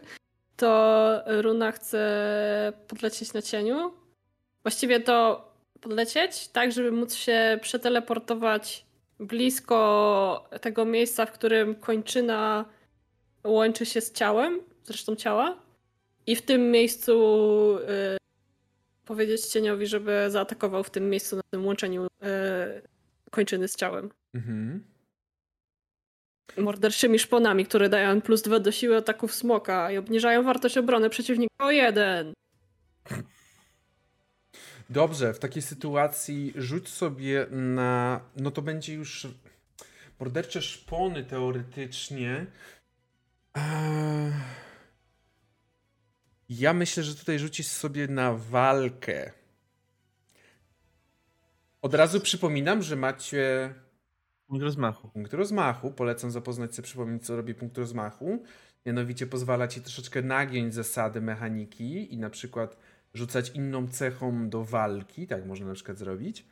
to 0.57 1.21
Runa 1.41 1.71
chce 1.71 2.73
podlecieć 2.88 3.33
na 3.33 3.41
cieniu. 3.41 3.93
Właściwie 4.63 4.99
to 4.99 5.49
podlecieć, 5.81 6.47
tak, 6.47 6.71
żeby 6.71 6.91
móc 6.91 7.13
się 7.13 7.59
przeteleportować 7.61 8.85
blisko 9.19 10.49
tego 10.61 10.85
miejsca, 10.85 11.25
w 11.25 11.31
którym 11.31 11.75
kończyna 11.75 12.65
łączy 13.43 13.85
się 13.85 14.01
z 14.01 14.11
ciałem, 14.11 14.59
z 14.83 14.90
resztą 14.90 15.16
ciała. 15.16 15.58
I 16.27 16.35
w 16.35 16.41
tym 16.41 16.72
miejscu 16.72 17.14
y, 17.77 18.17
powiedzieć 19.06 19.45
cieniowi, 19.45 19.88
żeby 19.88 20.25
zaatakował 20.30 20.83
w 20.83 20.90
tym 20.90 21.09
miejscu, 21.09 21.35
na 21.35 21.41
tym 21.51 21.66
łączeniu 21.66 22.06
y, 22.06 22.09
kończyny 23.32 23.67
z 23.67 23.75
ciałem. 23.75 24.09
Mhm. 24.33 24.83
Morderczymi 26.58 27.19
szponami, 27.19 27.66
które 27.66 27.90
dają 27.90 28.22
plus 28.22 28.41
dwa 28.41 28.59
do 28.59 28.72
siły 28.72 28.98
ataków 28.98 29.33
smoka 29.33 29.91
i 29.91 29.98
obniżają 29.98 30.43
wartość 30.43 30.77
obrony 30.77 31.09
przeciwnika 31.09 31.66
o 31.66 31.72
jeden. 31.72 32.33
Dobrze, 34.90 35.33
w 35.33 35.40
takiej 35.40 35.61
sytuacji 35.61 36.53
rzuć 36.56 36.90
sobie 36.90 37.48
na. 37.51 38.22
No 38.35 38.51
to 38.51 38.61
będzie 38.61 38.93
już. 38.93 39.27
Mordercze 40.19 40.61
szpony 40.61 41.24
teoretycznie. 41.24 42.45
Eee... 43.56 44.68
Ja 46.49 46.73
myślę, 46.73 47.03
że 47.03 47.15
tutaj 47.15 47.39
rzucisz 47.39 47.67
sobie 47.67 48.07
na 48.07 48.33
walkę. 48.33 49.31
Od 51.81 51.93
razu 51.93 52.21
przypominam, 52.21 52.81
że 52.83 52.95
macie 52.95 53.73
Punkt 54.47 54.63
rozmachu. 54.63 55.09
punkt 55.09 55.33
rozmachu. 55.33 55.91
Polecam 55.91 56.31
zapoznać 56.31 56.75
się, 56.75 56.81
przypomnieć, 56.81 57.25
co 57.25 57.35
robi 57.35 57.53
punkt 57.55 57.77
rozmachu. 57.77 58.43
Mianowicie 58.85 59.27
pozwala 59.27 59.67
ci 59.67 59.81
troszeczkę 59.81 60.21
nagiąć 60.21 60.73
zasady 60.73 61.21
mechaniki 61.21 62.13
i 62.13 62.17
na 62.17 62.29
przykład 62.29 62.77
rzucać 63.13 63.49
inną 63.49 63.87
cechą 63.87 64.49
do 64.49 64.63
walki. 64.63 65.27
Tak 65.27 65.45
można 65.45 65.67
na 65.67 65.73
przykład 65.73 65.97
zrobić. 65.97 66.45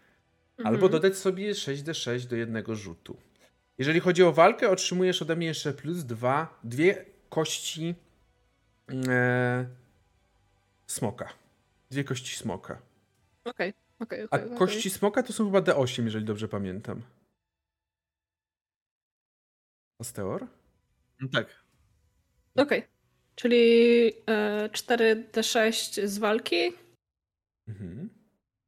Albo 0.57 0.69
Mhm. 0.85 0.91
dodać 0.91 1.17
sobie 1.17 1.51
6d6 1.53 2.25
do 2.27 2.35
jednego 2.35 2.75
rzutu. 2.75 3.17
Jeżeli 3.77 3.99
chodzi 3.99 4.23
o 4.23 4.33
walkę, 4.33 4.69
otrzymujesz 4.69 5.21
ode 5.21 5.35
mnie 5.35 5.47
jeszcze 5.47 5.73
plus 5.73 6.03
dwa, 6.03 6.59
dwie 6.63 7.05
kości 7.29 7.95
e, 9.07 9.65
smoka. 10.87 11.33
Dwie 11.91 12.03
kości 12.03 12.35
smoka. 12.35 12.81
Okej, 13.45 13.73
okej, 13.99 14.21
A 14.21 14.25
okej. 14.25 14.45
okej. 14.45 14.57
kości 14.57 14.89
smoka 14.89 15.23
to 15.23 15.33
są 15.33 15.45
chyba 15.45 15.59
D8, 15.61 16.03
jeżeli 16.03 16.25
dobrze 16.25 16.47
pamiętam. 16.47 17.01
Osteor? 19.99 20.47
No 21.21 21.27
tak. 21.33 21.63
Okej. 22.55 22.83
Czyli 23.35 23.57
e, 24.27 24.69
4d6 24.69 26.07
z 26.07 26.17
walki 26.17 26.73
Mhm. 27.67 28.09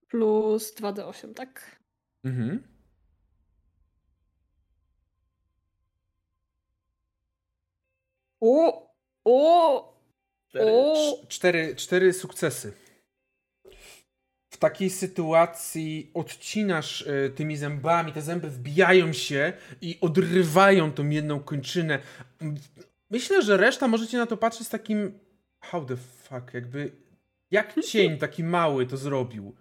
plus 0.07 0.75
2d8, 0.75 1.33
tak? 1.33 1.79
Mhm. 2.23 2.63
O! 8.41 8.89
O! 9.25 9.98
Cztery, 10.49 10.73
cztery, 11.27 11.75
cztery 11.75 12.13
sukcesy. 12.13 12.73
W 14.49 14.57
takiej 14.57 14.89
sytuacji 14.89 16.11
odcinasz 16.13 17.07
e, 17.07 17.29
tymi 17.29 17.57
zębami, 17.57 18.13
te 18.13 18.21
zęby 18.21 18.49
wbijają 18.49 19.13
się 19.13 19.53
i 19.81 19.97
odrywają 20.01 20.91
tą 20.91 21.09
jedną 21.09 21.39
kończynę. 21.39 21.99
Myślę, 23.09 23.41
że 23.41 23.57
reszta 23.57 23.87
możecie 23.87 24.17
na 24.17 24.25
to 24.25 24.37
patrzeć 24.37 24.67
z 24.67 24.69
takim 24.69 25.19
how 25.59 25.85
the 25.85 25.97
fuck, 25.97 26.53
jakby 26.53 26.91
jak 27.51 27.81
cień 27.85 28.17
taki 28.17 28.43
mały 28.43 28.85
to 28.85 28.97
zrobił. 28.97 29.55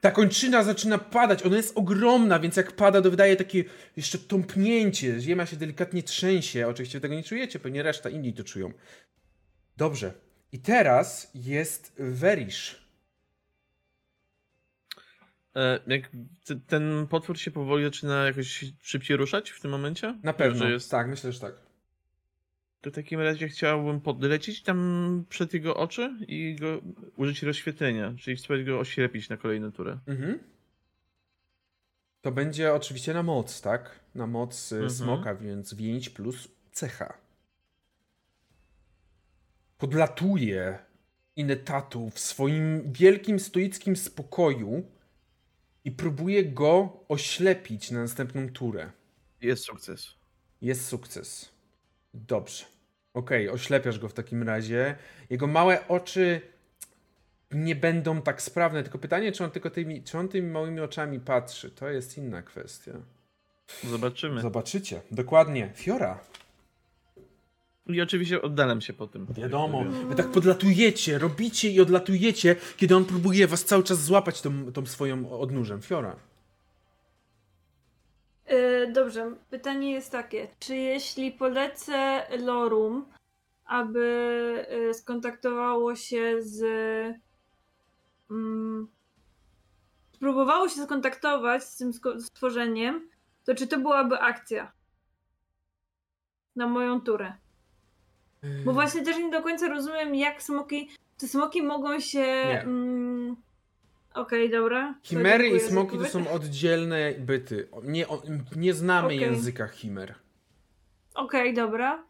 Ta 0.00 0.10
kończyna 0.10 0.64
zaczyna 0.64 0.98
padać, 0.98 1.42
ona 1.42 1.56
jest 1.56 1.78
ogromna, 1.78 2.38
więc 2.38 2.56
jak 2.56 2.72
pada, 2.72 3.02
to 3.02 3.10
wydaje 3.10 3.36
takie 3.36 3.64
jeszcze 3.96 4.18
tąpnięcie. 4.18 5.20
Ziemia 5.20 5.46
się 5.46 5.56
delikatnie 5.56 6.02
trzęsie. 6.02 6.66
Oczywiście 6.68 7.00
tego 7.00 7.14
nie 7.14 7.22
czujecie, 7.22 7.58
pewnie 7.58 7.82
reszta 7.82 8.10
inni 8.10 8.32
to 8.32 8.44
czują. 8.44 8.72
Dobrze. 9.76 10.14
I 10.52 10.58
teraz 10.58 11.30
jest 11.34 11.92
Verish. 11.98 12.84
E, 15.56 15.80
jak 15.86 16.10
t- 16.46 16.60
ten 16.66 17.06
potwór 17.06 17.38
się 17.38 17.50
powoli 17.50 17.84
zaczyna 17.84 18.24
jakoś 18.24 18.64
szybciej 18.82 19.16
ruszać 19.16 19.50
w 19.50 19.60
tym 19.60 19.70
momencie? 19.70 20.18
Na 20.22 20.32
pewno. 20.32 20.68
Jest... 20.68 20.90
Tak, 20.90 21.08
myślę, 21.08 21.32
że 21.32 21.40
tak. 21.40 21.54
To 22.80 22.90
w 22.90 22.94
takim 22.94 23.20
razie 23.20 23.48
chciałbym 23.48 24.00
podlecieć 24.00 24.62
tam 24.62 25.24
przed 25.28 25.54
jego 25.54 25.76
oczy 25.76 26.16
i 26.28 26.56
go 26.60 26.80
użyć 27.16 27.42
rozświetlenia, 27.42 28.14
czyli 28.20 28.36
spróbować 28.36 28.66
go 28.66 28.78
oślepić 28.78 29.28
na 29.28 29.36
kolejną 29.36 29.72
turę. 29.72 29.98
Mhm. 30.06 30.38
To 32.22 32.32
będzie 32.32 32.74
oczywiście 32.74 33.14
na 33.14 33.22
moc, 33.22 33.60
tak? 33.60 34.00
Na 34.14 34.26
moc 34.26 34.72
y, 34.72 34.74
Mhm. 34.74 34.90
smoka, 34.92 35.34
więc 35.34 35.74
więź 35.74 36.10
plus 36.10 36.48
cecha. 36.72 37.14
Podlatuje 39.78 40.78
Inetatu 41.36 42.10
w 42.10 42.18
swoim 42.18 42.92
wielkim 42.92 43.40
stoickim 43.40 43.96
spokoju 43.96 44.82
i 45.84 45.90
próbuje 45.92 46.44
go 46.44 47.00
oślepić 47.08 47.90
na 47.90 48.00
następną 48.00 48.48
turę. 48.48 48.90
Jest 49.40 49.64
sukces. 49.64 50.14
Jest 50.60 50.86
sukces. 50.86 51.52
Dobrze. 52.14 52.64
Okej, 53.14 53.48
oślepiasz 53.48 53.98
go 53.98 54.08
w 54.08 54.12
takim 54.12 54.42
razie. 54.42 54.96
Jego 55.30 55.46
małe 55.46 55.88
oczy 55.88 56.40
nie 57.50 57.76
będą 57.76 58.22
tak 58.22 58.42
sprawne, 58.42 58.82
tylko 58.82 58.98
pytanie, 58.98 59.32
czy 59.32 59.44
on 59.44 59.50
tylko 59.50 59.70
tymi, 59.70 60.02
czy 60.02 60.18
on 60.18 60.28
tymi 60.28 60.50
małymi 60.50 60.80
oczami 60.80 61.20
patrzy. 61.20 61.70
To 61.70 61.88
jest 61.88 62.18
inna 62.18 62.42
kwestia. 62.42 62.92
Zobaczymy. 63.84 64.40
Zobaczycie. 64.40 65.00
Dokładnie. 65.10 65.72
Fiora. 65.74 66.20
I 67.86 68.00
oczywiście 68.00 68.42
oddalam 68.42 68.80
się 68.80 68.92
po 68.92 69.06
tym. 69.06 69.26
Wiadomo. 69.30 69.84
Wy 69.84 70.14
tak 70.14 70.30
podlatujecie, 70.30 71.18
robicie 71.18 71.70
i 71.70 71.80
odlatujecie, 71.80 72.56
kiedy 72.76 72.96
on 72.96 73.04
próbuje 73.04 73.46
was 73.46 73.64
cały 73.64 73.82
czas 73.82 74.04
złapać 74.04 74.40
tą, 74.42 74.72
tą 74.72 74.86
swoją 74.86 75.40
odnóżem. 75.40 75.82
Fiora. 75.82 76.16
E, 78.46 78.86
dobrze, 78.92 79.36
pytanie 79.50 79.92
jest 79.92 80.12
takie, 80.12 80.48
czy 80.58 80.76
jeśli 80.76 81.32
polecę 81.32 82.22
Lorum, 82.38 83.04
aby 83.64 84.06
e, 84.68 84.94
skontaktowało 84.94 85.96
się 85.96 86.42
z... 86.42 86.62
Mm, 88.30 88.88
spróbowało 90.12 90.68
się 90.68 90.84
skontaktować 90.84 91.64
z 91.64 91.76
tym 91.76 91.92
stworzeniem, 92.20 93.08
to 93.44 93.54
czy 93.54 93.66
to 93.66 93.78
byłaby 93.78 94.18
akcja? 94.18 94.72
Na 96.56 96.66
moją 96.66 97.00
turę. 97.00 97.32
Bo 98.64 98.72
właśnie 98.72 99.02
też 99.02 99.16
nie 99.18 99.30
do 99.30 99.42
końca 99.42 99.68
rozumiem, 99.68 100.14
jak 100.14 100.42
smoki... 100.42 100.88
Czy 101.20 101.28
smoki 101.28 101.62
mogą 101.62 102.00
się... 102.00 102.20
Mm, 102.20 103.36
Okej, 104.14 104.50
dobra. 104.50 104.94
To 105.02 105.08
Chimery 105.08 105.48
i 105.48 105.60
smoki 105.60 105.98
to 105.98 106.04
są 106.04 106.30
oddzielne 106.30 107.12
byty. 107.18 107.68
Nie, 107.82 108.08
o- 108.08 108.22
nie 108.56 108.74
znamy 108.74 109.06
Okej. 109.06 109.20
języka 109.20 109.68
chimer. 109.68 110.14
Okej, 111.14 111.54
dobra. 111.54 112.04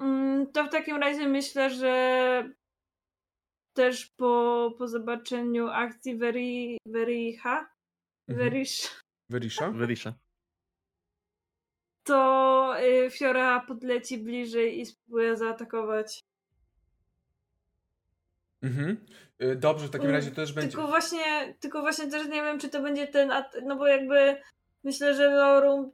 Mm, 0.00 0.46
To 0.52 0.64
w 0.64 0.68
takim 0.70 0.96
razie 0.96 1.28
myślę, 1.28 1.70
że 1.70 2.50
też 3.74 4.06
po, 4.06 4.70
po 4.78 4.88
zobaczeniu 4.88 5.68
akcji 5.68 6.16
Very, 6.18 6.76
very 6.86 7.36
ha, 7.42 7.70
Mhm. 8.28 8.50
Verish, 8.50 8.90
Wyrisza? 9.30 9.70
Wyrisza. 9.70 10.14
To 12.10 12.74
y, 12.80 13.10
Fiora 13.10 13.60
podleci 13.60 14.18
bliżej 14.18 14.80
i 14.80 14.86
spróbuje 14.86 15.36
zaatakować. 15.36 16.20
Mhm. 18.62 18.96
Y, 19.42 19.56
Dobrze, 19.56 19.86
w 19.86 19.90
takim 19.90 20.06
Mm, 20.06 20.16
razie 20.16 20.30
to 20.30 20.36
też 20.36 20.52
będzie... 20.52 20.70
Tylko 20.70 20.86
właśnie, 20.88 21.54
tylko 21.60 21.80
właśnie 21.80 22.10
też 22.10 22.26
nie 22.26 22.42
wiem, 22.42 22.58
czy 22.58 22.68
to 22.68 22.82
będzie 22.82 23.06
ten, 23.06 23.32
no 23.66 23.76
bo 23.76 23.86
jakby 23.86 24.36
myślę, 24.84 25.14
że 25.14 25.30
Lorum 25.30 25.92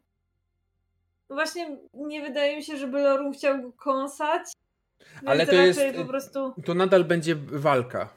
właśnie 1.31 1.79
nie 1.95 2.23
wydaje 2.23 2.57
mi 2.57 2.63
się, 2.63 2.77
żeby 2.77 3.01
Lorum 3.01 3.33
chciał 3.33 3.63
go 3.63 3.73
kąsać. 3.73 4.43
Ale 5.27 5.39
więc 5.39 5.51
to 5.51 5.57
jest, 5.57 5.79
raczej 5.79 6.01
y, 6.01 6.05
po 6.05 6.09
prostu 6.09 6.55
To 6.65 6.75
nadal 6.75 7.05
będzie 7.05 7.37
walka. 7.37 8.09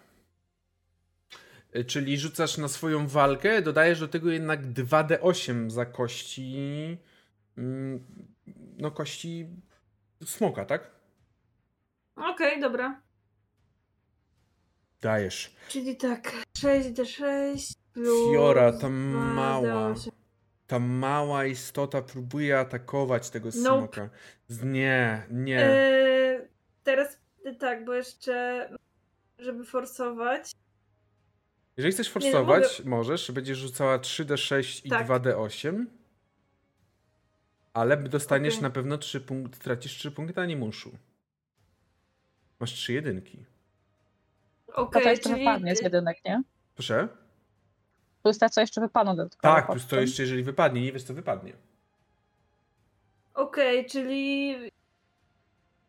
Czyli 1.88 2.18
rzucasz 2.18 2.58
na 2.58 2.68
swoją 2.68 3.08
walkę, 3.08 3.62
dodajesz 3.62 4.00
do 4.00 4.08
tego 4.08 4.32
jednak 4.32 4.62
2d8 4.62 5.70
za 5.70 5.86
kości. 5.86 6.98
Mm, 7.60 8.06
No, 8.78 8.92
kości 8.92 9.48
smoka, 10.26 10.66
tak? 10.66 10.92
Okej, 12.16 12.62
dobra. 12.62 13.02
Dajesz. 15.02 15.56
Czyli 15.70 15.98
tak, 15.98 16.32
6d6 16.58 17.74
plus 17.94 18.32
Fiora, 18.32 18.72
ta 18.72 18.88
2d8. 18.88 19.34
mała. 19.34 19.94
Ta 20.68 20.80
mała 20.80 21.46
istota 21.46 22.02
próbuje 22.02 22.60
atakować 22.60 23.30
tego 23.30 23.50
Nope. 23.50 23.62
smoka. 23.62 24.10
Z- 24.48 24.64
Nie, 24.64 25.28
nie. 25.32 25.60
Eee, 25.66 26.40
teraz 26.84 27.18
tak, 27.60 27.86
bo 27.86 27.94
jeszcze 27.94 28.70
żeby 29.40 29.66
forsować. 29.66 30.52
Jeżeli 31.78 31.94
chcesz 31.94 32.08
no 32.08 32.14
forsować, 32.14 32.82
możesz. 32.86 33.32
Będziesz 33.32 33.58
rzucała 33.58 33.98
3d6 34.00 34.86
i 34.86 34.90
Tak. 34.90 35.08
2d8. 35.08 35.86
Ale 37.80 37.98
dostaniesz 37.98 38.54
Okej. 38.54 38.64
na 38.64 38.70
pewno 38.70 38.98
3 38.98 39.22
punkty, 39.22 39.60
tracisz 39.60 39.98
3 39.98 40.12
punkty 40.12 40.42
animuszu. 40.42 40.92
Masz 42.60 42.74
3 42.74 42.94
jedynki. 42.94 43.46
Okej, 44.74 45.04
to 45.04 45.10
jeszcze 45.10 45.30
czyli 45.30 45.40
wypadnie 45.40 45.76
z 45.76 45.82
jedynek, 45.82 46.18
nie? 46.26 46.44
Proszę? 46.76 47.08
Plus 48.24 48.38
te, 48.38 48.50
co 48.50 48.62
jeszcze 48.62 48.82
wypadną 48.82 49.16
dodatkowo. 49.16 49.56
Tak, 49.56 49.68
plus 49.68 49.88
to 49.88 50.02
jeszcze 50.02 50.24
jeżeli 50.24 50.44
wypadnie. 50.44 50.82
Nie 50.82 50.92
wiesz 50.92 51.04
co 51.04 51.14
wypadnie. 51.14 51.54
Okej, 53.34 53.86
czyli 53.86 54.56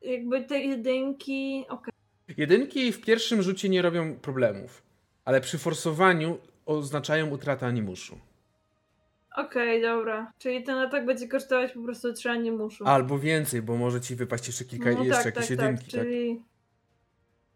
jakby 0.03 0.45
te 0.45 0.61
jedynki. 0.61 1.65
Okej. 1.69 1.95
Jedynki 2.37 2.93
w 2.93 3.01
pierwszym 3.01 3.43
rzucie 3.43 3.69
nie 3.69 3.83
robią 3.83 4.15
problemów. 4.15 4.83
Ale 5.25 5.41
przy 5.41 5.59
forsowaniu 5.59 6.39
oznaczają 6.67 7.31
utratę 7.31 7.67
animuszu. 7.67 8.19
Okej, 9.47 9.83
dobra. 9.83 10.33
Czyli 10.39 10.63
ten 10.65 10.79
atak 10.79 11.07
będzie 11.07 11.29
kosztować 11.29 11.73
po 11.73 11.81
prostu 11.83 12.13
trzy 12.13 12.31
animuszu. 12.31 12.85
Albo 12.87 13.19
więcej, 13.19 13.63
bo 13.63 13.77
może 13.77 14.01
ci 14.01 14.17
wypaść 14.17 14.47
jeszcze 14.47 14.65
kilka, 14.65 14.93
no, 14.93 15.05
jeszcze 15.05 15.25
tak, 15.25 15.35
jakieś 15.37 15.49
tak, 15.49 15.51
jedynki. 15.51 15.85
tak, 15.85 15.93
Tak, 15.93 16.01
czyli. 16.01 16.43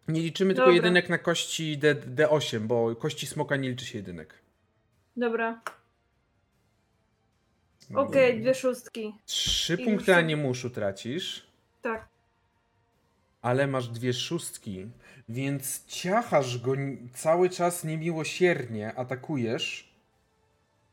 Nie 0.08 0.20
liczymy 0.20 0.54
tylko 0.54 0.66
Dobra. 0.66 0.76
jedynek 0.76 1.08
na 1.08 1.18
kości 1.18 1.78
D, 1.78 1.94
D8, 1.94 2.60
bo 2.60 2.96
kości 2.96 3.26
smoka 3.26 3.56
nie 3.56 3.70
liczy 3.70 3.86
się 3.86 3.98
jedynek. 3.98 4.34
Dobra. 5.16 5.60
Okej, 7.94 8.40
dwie 8.40 8.54
szóstki. 8.54 9.14
Trzy 9.26 9.74
I 9.74 9.84
punkty 9.84 10.10
już- 10.10 10.18
animuszu 10.18 10.70
tracisz, 10.70 11.46
Tak. 11.82 12.08
ale 13.42 13.66
masz 13.66 13.88
dwie 13.88 14.12
szóstki, 14.12 14.86
więc 15.28 15.84
ciachasz 15.86 16.58
go 16.58 16.72
cały 17.14 17.50
czas 17.50 17.84
niemiłosiernie, 17.84 18.94
atakujesz. 18.94 19.93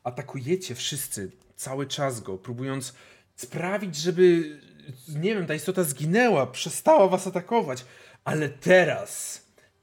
Atakujecie 0.03 0.75
wszyscy, 0.75 1.31
cały 1.55 1.87
czas 1.87 2.19
go, 2.19 2.37
próbując 2.37 2.93
sprawić, 3.35 3.95
żeby, 3.95 4.59
nie 5.09 5.35
wiem, 5.35 5.45
ta 5.47 5.53
istota 5.53 5.83
zginęła, 5.83 6.47
przestała 6.47 7.07
was 7.07 7.27
atakować. 7.27 7.85
Ale 8.23 8.49
teraz, 8.49 9.41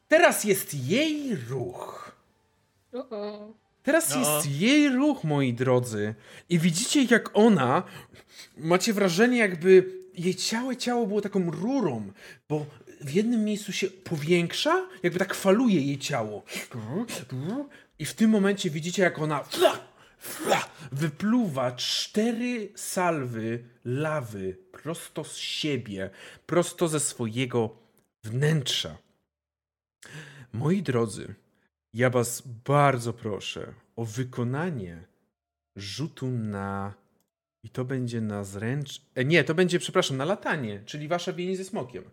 teraz 0.09 0.45
jest 0.45 0.75
jej 0.75 1.37
ruch. 1.37 2.13
Teraz 3.83 4.11
No. 4.15 4.21
jest 4.21 4.51
jej 4.51 4.89
ruch, 4.89 5.25
moi 5.25 5.53
drodzy. 5.55 6.15
I 6.49 6.59
widzicie, 6.59 7.05
jak 7.05 7.31
ona. 7.35 7.83
Macie 8.57 8.93
wrażenie, 8.93 9.39
jakby 9.39 9.93
jej 10.15 10.35
całe 10.35 10.77
ciało 10.77 11.07
było 11.07 11.21
taką 11.21 11.51
rurą, 11.51 12.13
bo 12.49 12.67
w 13.01 13.11
jednym 13.11 13.45
miejscu 13.45 13.73
się 13.73 13.87
powiększa, 13.91 14.87
jakby 15.03 15.19
tak 15.19 15.35
faluje 15.35 15.81
jej 15.81 15.99
ciało. 15.99 16.43
I 17.99 18.05
w 18.05 18.15
tym 18.15 18.31
momencie 18.31 18.71
widzicie, 18.71 19.03
jak 19.03 19.19
ona 19.19 19.45
wypluwa 20.93 21.73
cztery 21.73 22.73
salwy 22.75 23.65
lawy 23.85 24.57
prosto 24.73 25.25
z 25.25 25.37
siebie, 25.37 26.11
prosto 26.47 26.89
ze 26.89 27.01
swojego 27.01 27.77
wnętrza. 28.25 28.99
Moi 30.53 30.83
drodzy, 30.83 31.35
ja 31.95 32.11
was 32.11 32.43
bardzo 32.65 33.13
proszę 33.13 33.75
o 33.97 34.05
wykonanie 34.05 35.05
rzutu 35.77 36.29
na. 36.29 36.95
I 37.65 37.71
to 37.71 37.85
będzie 37.85 38.21
na 38.21 38.45
zręcz. 38.45 39.03
E, 39.15 39.25
nie, 39.25 39.45
to 39.45 39.55
będzie, 39.55 39.79
przepraszam, 39.79 40.17
na 40.17 40.25
latanie, 40.25 40.83
czyli 40.87 41.09
wasza 41.09 41.33
więź 41.33 41.57
ze 41.57 41.65
smokiem. 41.65 42.05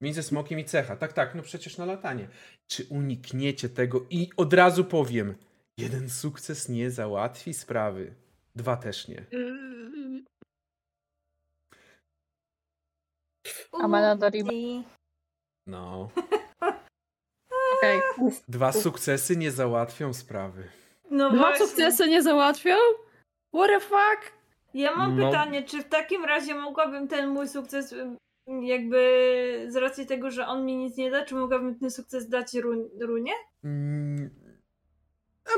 Więź 0.00 0.14
ze 0.14 0.22
smokiem 0.22 0.58
i 0.58 0.64
cecha. 0.64 0.96
Tak, 0.96 1.12
tak, 1.12 1.34
no 1.34 1.42
przecież 1.42 1.78
na 1.78 1.84
latanie. 1.84 2.28
Czy 2.66 2.84
unikniecie 2.84 3.68
tego? 3.68 4.06
I 4.10 4.30
od 4.36 4.54
razu 4.54 4.84
powiem: 4.84 5.34
jeden 5.80 6.10
sukces 6.10 6.68
nie 6.68 6.90
załatwi 6.90 7.54
sprawy. 7.54 8.14
Dwa 8.56 8.76
też 8.76 9.08
nie. 9.08 9.24
Yy, 9.32 10.24
A 13.72 13.88
mana 13.88 14.16
do 14.16 14.28
riba. 14.30 14.52
I- 14.52 14.84
No. 15.66 16.10
Okej. 17.78 18.00
Dwa 18.48 18.72
sukcesy 18.72 19.36
nie 19.36 19.50
załatwią 19.50 20.12
sprawy. 20.12 20.68
No 21.10 21.30
Dwa 21.30 21.38
właśnie. 21.38 21.66
sukcesy 21.66 22.08
nie 22.08 22.22
załatwią? 22.22 22.74
What 23.54 23.68
the 23.68 23.80
fuck? 23.80 24.32
Ja 24.74 24.96
mam 24.96 25.18
No. 25.18 25.26
pytanie, 25.26 25.62
czy 25.62 25.82
w 25.82 25.88
takim 25.88 26.24
razie 26.24 26.54
mogłabym 26.54 27.08
ten 27.08 27.28
mój 27.28 27.48
sukces 27.48 27.92
ym, 27.92 28.16
jakby 28.62 29.66
z 29.68 29.76
racji 29.76 30.06
tego, 30.06 30.30
że 30.30 30.46
on 30.46 30.64
mi 30.66 30.76
nic 30.76 30.96
nie 30.96 31.10
da, 31.10 31.24
czy 31.24 31.34
mogłabym 31.34 31.78
ten 31.78 31.90
sukces 31.90 32.28
dać 32.28 32.54
run- 32.54 32.88
runie? 33.00 33.32
Mm. 33.64 34.30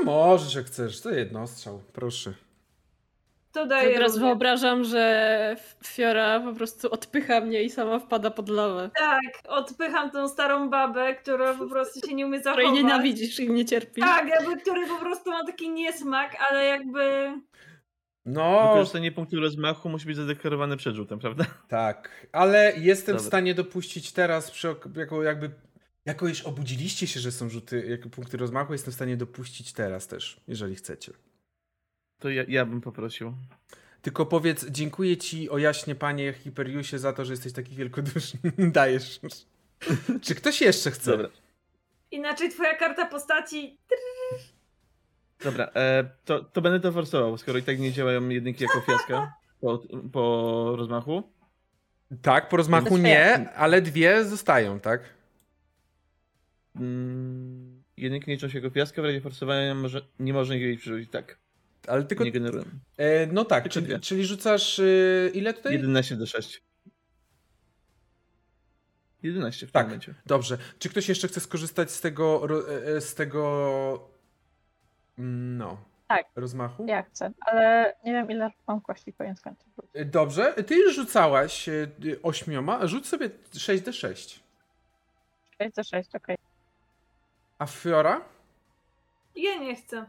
A 0.00 0.04
możesz, 0.04 0.54
jak 0.54 0.66
chcesz. 0.66 1.00
To 1.00 1.10
jednostrzał, 1.10 1.80
proszę. 1.92 2.34
To 3.52 3.66
daję 3.66 3.94
Teraz 3.94 4.18
wyobrażam, 4.18 4.84
że 4.84 5.56
Fiora 5.86 6.40
po 6.40 6.52
prostu 6.52 6.90
odpycha 6.90 7.40
mnie 7.40 7.62
i 7.62 7.70
sama 7.70 7.98
wpada 7.98 8.30
pod 8.30 8.48
lawę. 8.48 8.90
Tak, 8.98 9.20
odpycham 9.48 10.10
tą 10.10 10.28
starą 10.28 10.70
babę, 10.70 11.14
która 11.14 11.54
po 11.54 11.66
prostu 11.66 12.08
się 12.08 12.14
nie 12.14 12.26
umie 12.26 12.38
Której 12.40 12.56
zachować. 12.66 12.82
nienawidzisz 12.82 13.40
i 13.40 13.50
nie 13.50 13.64
cierpisz. 13.64 14.04
Tak, 14.04 14.28
jakby, 14.28 14.56
który 14.60 14.86
po 14.86 14.96
prostu 14.96 15.30
ma 15.30 15.44
taki 15.46 15.70
niesmak, 15.70 16.36
ale 16.50 16.64
jakby... 16.64 17.32
No, 18.26 18.68
Wykorzystanie 18.68 19.12
punktu 19.12 19.40
rozmachu 19.40 19.88
musi 19.88 20.06
być 20.06 20.16
zadeklarowane 20.16 20.76
przed 20.76 20.94
rzutem, 20.94 21.18
prawda? 21.18 21.44
tak. 21.68 22.26
Ale 22.32 22.72
jestem 22.76 23.14
w 23.14 23.18
Dobra. 23.18 23.28
stanie 23.28 23.54
dopuścić 23.54 24.12
teraz, 24.12 24.50
przy, 24.50 24.74
jako 24.96 25.22
jakby. 25.22 25.50
Jako 26.04 26.28
już 26.28 26.42
obudziliście 26.42 27.06
się, 27.06 27.20
że 27.20 27.32
są 27.32 27.48
rzuty, 27.48 27.86
jak 27.88 28.08
punkty 28.08 28.36
rozmachu, 28.36 28.72
jestem 28.72 28.92
w 28.92 28.94
stanie 28.94 29.16
dopuścić 29.16 29.72
teraz 29.72 30.06
też, 30.06 30.40
jeżeli 30.48 30.74
chcecie. 30.74 31.12
To 32.18 32.30
ja, 32.30 32.44
ja 32.48 32.66
bym 32.66 32.80
poprosił. 32.80 33.34
Tylko 34.02 34.26
powiedz, 34.26 34.66
dziękuję 34.70 35.16
ci 35.16 35.50
o 35.50 35.58
jaśnie, 35.58 35.94
panie 35.94 36.32
Hiperiusie, 36.32 36.98
za 36.98 37.12
to, 37.12 37.24
że 37.24 37.32
jesteś 37.32 37.52
taki 37.52 37.76
wielkoduszny. 37.76 38.40
Dajesz. 38.58 39.20
Czy 40.22 40.34
ktoś 40.34 40.60
jeszcze 40.60 40.90
chce? 40.90 41.10
Dobra. 41.10 41.28
Inaczej 42.10 42.50
twoja 42.50 42.74
karta 42.74 43.06
postaci... 43.06 43.78
Dobra, 45.44 45.70
e, 45.74 46.04
to, 46.24 46.44
to 46.44 46.60
będę 46.60 46.80
to 46.80 46.92
forsował, 46.92 47.38
skoro 47.38 47.58
i 47.58 47.62
tak 47.62 47.80
nie 47.80 47.92
działają 47.92 48.28
jedynki 48.28 48.64
jako 48.64 48.80
fiaska 48.80 49.34
po, 49.60 49.82
po 50.12 50.74
rozmachu. 50.76 51.22
Tak, 52.22 52.48
po 52.48 52.56
rozmachu 52.56 52.96
nie, 52.96 53.50
ale 53.50 53.82
dwie 53.82 54.24
zostają, 54.24 54.80
tak? 54.80 55.00
Mm, 56.76 57.82
jedynki 57.96 58.26
nie 58.30 58.34
liczą 58.34 58.48
się 58.48 58.58
jako 58.58 58.70
fiaska, 58.70 59.02
w 59.02 59.04
razie 59.04 59.20
forsowania 59.20 59.74
może, 59.74 60.02
nie 60.18 60.32
można 60.32 60.54
ich 60.54 60.80
przerzucić, 60.80 61.10
tak. 61.10 61.38
Ale 61.88 62.04
tylko. 62.04 62.24
Nie 62.24 62.32
generują. 62.32 62.64
E, 62.96 63.26
no 63.26 63.44
tak, 63.44 63.68
czyli, 63.68 63.86
dwie. 63.86 63.98
czyli 64.00 64.24
rzucasz. 64.24 64.78
y, 64.78 65.30
ile 65.34 65.54
tutaj? 65.54 65.72
11 65.72 66.16
do 66.16 66.26
6. 66.26 66.62
11 69.22 69.66
w 69.66 69.72
Tak. 69.72 69.82
tym 69.82 69.88
momencie. 69.88 70.14
Dobrze. 70.26 70.58
Czy 70.78 70.88
ktoś 70.88 71.08
jeszcze 71.08 71.28
chce 71.28 71.40
skorzystać 71.40 71.90
z 71.90 72.00
tego. 72.00 72.46
e, 72.68 72.86
e, 72.96 73.00
z 73.00 73.14
tego. 73.14 74.08
mm, 75.18 75.56
No. 75.56 75.84
Tak. 76.08 76.26
Rozmachu? 76.36 76.86
Ja 76.88 77.02
chcę, 77.02 77.30
ale 77.40 77.94
nie 78.04 78.12
wiem 78.12 78.30
ile 78.30 78.50
mam 78.68 78.80
kości 78.80 79.12
koniec 79.12 79.40
końców. 79.40 79.68
Dobrze. 80.06 80.52
Ty 80.66 80.74
już 80.76 80.94
rzucałaś 80.94 81.68
ośmioma. 82.22 82.86
Rzuć 82.86 83.06
sobie 83.06 83.30
6d6. 83.54 84.38
6 85.58 85.74
do 85.76 85.84
6, 85.84 86.14
okej. 86.14 86.36
A 87.62 87.66
Fiora? 87.66 88.24
Ja 89.36 89.56
nie 89.58 89.76
chcę. 89.76 90.06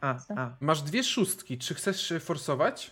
A, 0.00 0.18
a. 0.36 0.56
Masz 0.60 0.82
dwie 0.82 1.04
szóstki. 1.04 1.58
Czy 1.58 1.74
chcesz 1.74 2.12
forsować? 2.20 2.90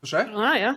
Proszę? 0.00 0.32
A 0.36 0.58
ja? 0.58 0.74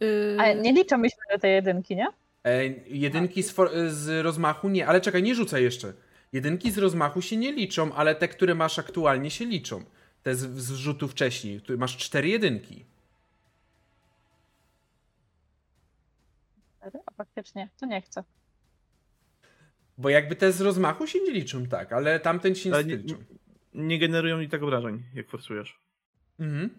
Yy, 0.00 0.36
Ale 0.40 0.54
nie 0.54 0.72
liczą 0.72 0.98
myśmy 0.98 1.22
do 1.32 1.38
tej 1.38 1.52
jedynki, 1.54 1.96
nie? 1.96 2.06
E, 2.44 2.64
jedynki 2.86 3.42
z, 3.42 3.50
for, 3.50 3.70
z 3.88 4.24
rozmachu 4.24 4.68
nie, 4.68 4.86
ale 4.86 5.00
czekaj, 5.00 5.22
nie 5.22 5.34
rzucaj 5.34 5.62
jeszcze. 5.62 5.92
Jedynki 6.32 6.70
z 6.70 6.78
rozmachu 6.78 7.22
się 7.22 7.36
nie 7.36 7.52
liczą, 7.52 7.94
ale 7.94 8.14
te, 8.14 8.28
które 8.28 8.54
masz 8.54 8.78
aktualnie 8.78 9.30
się 9.30 9.44
liczą. 9.44 9.84
Te 10.22 10.34
z, 10.34 10.56
z 10.56 10.70
rzutu 10.70 11.08
wcześniej. 11.08 11.60
Tu 11.60 11.78
masz 11.78 11.96
cztery 11.96 12.28
jedynki. 12.28 12.84
A 17.06 17.10
faktycznie, 17.10 17.68
to 17.80 17.86
nie 17.86 18.02
chcę. 18.02 18.24
Bo 19.98 20.08
jakby 20.08 20.36
te 20.36 20.52
z 20.52 20.60
rozmachu 20.60 21.06
się 21.06 21.20
nie 21.20 21.30
liczą, 21.30 21.66
tak, 21.66 21.92
ale 21.92 22.20
tamten 22.20 22.54
się 22.54 22.68
nie 22.68 22.74
Ale 22.74 22.84
nie, 22.84 22.96
liczą. 22.96 23.16
nie 23.74 23.98
generują 23.98 24.38
mi 24.38 24.48
tak 24.48 24.62
obrażeń, 24.62 25.02
jak 25.14 25.28
forsujesz. 25.28 25.80
Mhm. 26.38 26.70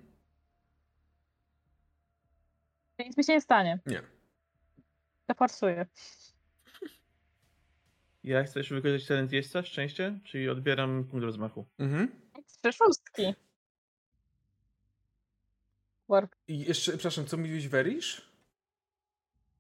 Nic 2.99 3.17
mi 3.17 3.23
się 3.23 3.33
nie 3.33 3.41
stanie. 3.41 3.79
Nie. 3.85 4.01
To 5.27 5.33
forsuję. 5.33 5.85
Ja 8.23 8.43
chcesz 8.43 8.69
wykorzystać 8.69 9.07
talent 9.07 9.31
jeźdźca, 9.31 9.63
szczęście, 9.63 10.19
czyli 10.23 10.49
odbieram 10.49 11.03
punkt 11.03 11.23
rozmachu. 11.23 11.65
Mhm. 11.79 12.11
Trzy 12.61 12.73
szóstki. 12.73 13.33
Warp. 16.09 16.35
I 16.47 16.59
jeszcze, 16.59 16.91
przepraszam, 16.91 17.25
co 17.25 17.37
mówiłeś, 17.37 17.67
Werisz? 17.67 18.31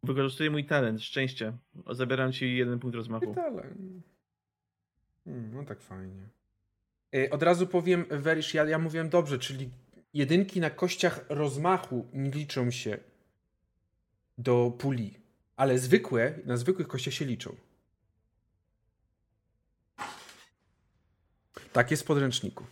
Wykorzystuję 0.03 0.49
mój 0.51 0.65
talent, 0.65 1.03
szczęście. 1.03 1.53
Zabieram 1.91 2.31
ci 2.31 2.57
jeden 2.57 2.79
punkt 2.79 2.95
rozmachu. 2.95 3.35
Ale... 3.45 3.61
Hmm, 5.25 5.53
no 5.53 5.65
tak 5.65 5.81
fajnie. 5.81 6.27
E, 7.15 7.29
Od 7.29 7.43
razu 7.43 7.67
powiem, 7.67 8.05
Werisz, 8.09 8.53
ja, 8.53 8.63
ja 8.65 8.79
mówiłem 8.79 9.09
dobrze, 9.09 9.39
czyli 9.39 9.69
jedynki 10.13 10.59
na 10.59 10.69
kościach 10.69 11.25
rozmachu 11.29 12.05
nie 12.13 12.31
liczą 12.31 12.71
się 12.71 12.97
do 14.37 14.71
puli, 14.77 15.13
ale 15.55 15.79
zwykłe, 15.79 16.39
na 16.45 16.57
zwykłych 16.57 16.87
kościach 16.87 17.13
się 17.13 17.25
liczą. 17.25 17.55
Tak 21.73 21.91
jest 21.91 22.03
w 22.03 22.05
podręczniku. 22.05 22.65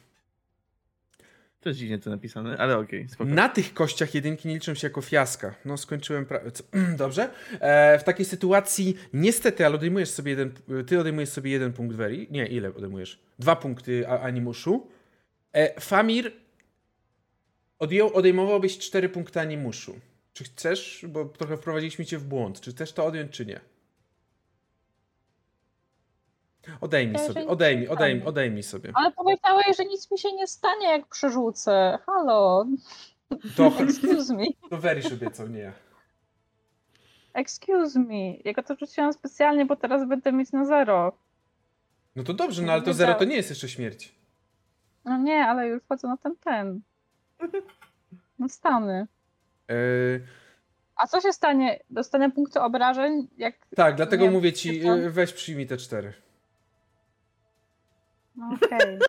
To 1.66 1.70
jest 1.70 1.80
dziwnie 1.80 2.00
to 2.00 2.10
napisane, 2.10 2.58
ale 2.58 2.78
okej, 2.78 3.10
spoko. 3.10 3.30
Na 3.30 3.50
tych 3.50 3.74
kościach 3.74 4.16
jedynki 4.16 4.48
nie 4.48 4.54
liczą 4.54 4.74
się 4.74 4.88
jako 4.88 5.02
fiaska. 5.02 5.56
No, 5.66 5.78
skończyłem. 5.78 6.26
Pra... 6.26 6.40
Dobrze. 6.98 7.30
E, 7.60 8.00
w 8.00 8.04
takiej 8.04 8.26
sytuacji, 8.26 8.98
niestety, 9.14 9.66
ale 9.66 9.76
odejmujesz 9.76 10.10
sobie 10.10 10.32
jeden. 10.32 10.52
Ty 10.88 11.00
odejmujesz 11.00 11.30
sobie 11.30 11.52
jeden 11.52 11.74
punkt 11.74 11.96
Weri. 11.96 12.28
Nie, 12.32 12.48
ile 12.48 12.76
odejmujesz? 12.76 13.20
Dwa 13.40 13.56
punkty 13.56 14.08
animuszu. 14.08 14.88
E, 15.54 15.82
Famir, 15.82 16.32
odjął, 17.80 18.14
odejmowałbyś 18.14 18.78
cztery 18.78 19.10
punkty 19.10 19.40
animuszu. 19.40 20.00
Czy 20.34 20.44
chcesz? 20.44 21.06
Bo 21.10 21.26
trochę 21.26 21.58
wprowadziliśmy 21.58 22.06
cię 22.06 22.18
w 22.18 22.24
błąd. 22.24 22.62
Czy 22.62 22.72
chcesz 22.72 22.94
to 22.94 23.06
odjąć, 23.06 23.32
czy 23.32 23.46
nie? 23.46 23.60
Odejmij 26.82 27.14
Ja, 27.22 27.28
sobie, 27.28 27.48
odejmij, 27.48 27.88
odejmij, 27.88 28.20
stanie. 28.22 28.30
odejmij 28.30 28.64
sobie. 28.64 28.92
Ale 28.94 29.12
powiedziałeś, 29.12 29.78
że 29.78 29.86
nic 29.86 30.12
mi 30.12 30.18
się 30.18 30.32
nie 30.34 30.48
stanie, 30.48 30.88
jak 30.88 31.08
przerzucę. 31.08 32.00
Halo. 32.06 32.66
To, 33.58 33.68
Excuse 33.84 34.34
me. 34.34 34.46
to 34.70 34.78
Werisz 34.78 35.12
obiecał, 35.14 35.48
nie 35.48 35.60
ja. 35.60 35.74
Excuse 37.34 38.00
me. 38.00 38.38
Ja 38.46 38.54
go 38.54 38.64
to 38.64 38.76
rzuciłam 38.76 39.14
specjalnie, 39.14 39.66
bo 39.66 39.76
teraz 39.76 40.08
będę 40.08 40.32
mieć 40.32 40.52
na 40.52 40.66
zero. 40.66 41.18
No 42.16 42.24
to 42.24 42.34
dobrze, 42.34 42.62
no 42.64 42.74
ale 42.74 42.82
to 42.82 42.94
zero 42.94 43.14
to 43.14 43.24
nie 43.26 43.36
jest 43.36 43.50
jeszcze 43.50 43.70
śmierć. 43.70 44.16
No 45.06 45.18
nie, 45.18 45.46
ale 45.46 45.68
już 45.68 45.84
wchodzę 45.84 46.08
na 46.08 46.18
ten 46.18 46.36
ten. 46.36 46.82
No 48.40 48.50
stany. 48.50 49.08
Yy, 49.70 50.26
A 50.96 51.08
co 51.08 51.22
się 51.22 51.34
stanie? 51.34 51.80
Dostanę 51.90 52.32
punkty 52.32 52.62
obrażeń, 52.62 53.28
jak... 53.38 53.56
tak, 53.76 53.96
dlatego 53.96 54.24
Nie, 54.26 54.32
mówię 54.32 54.54
ci, 54.54 54.80
yy, 54.80 55.12
weź 55.12 55.34
przyjmij 55.34 55.68
te 55.68 55.78
cztery. 55.78 56.14
Okej. 58.54 59.00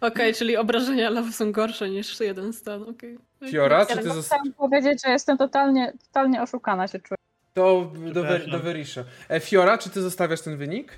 Okej, 0.00 0.34
czyli 0.34 0.56
obrażenia 0.56 1.10
lawy 1.10 1.32
są 1.32 1.52
gorsze 1.52 1.90
niż 1.90 2.20
jeden 2.20 2.52
stan, 2.52 2.82
okej. 2.82 3.18
Fiora, 3.50 3.86
czy 3.86 3.92
Okay. 3.92 4.02
ty 4.02 4.08
Ja 4.08 4.14
zosta- 4.14 4.36
chciałam 4.36 4.52
powiedzieć, 4.52 5.02
że 5.04 5.10
jestem 5.12 5.38
totalnie, 5.38 5.92
totalnie 6.06 6.42
oszukana 6.42 6.88
się 6.88 6.98
czuję. 6.98 7.16
To 7.54 7.92
do, 7.94 8.10
Przepraszam. 8.24 8.50
do 8.50 8.58
Verisza. 8.60 9.04
E, 9.28 9.40
Fiora, 9.40 9.78
czy 9.78 9.90
ty 9.90 10.02
zostawiasz 10.02 10.40
ten 10.40 10.56
wynik? 10.56 10.92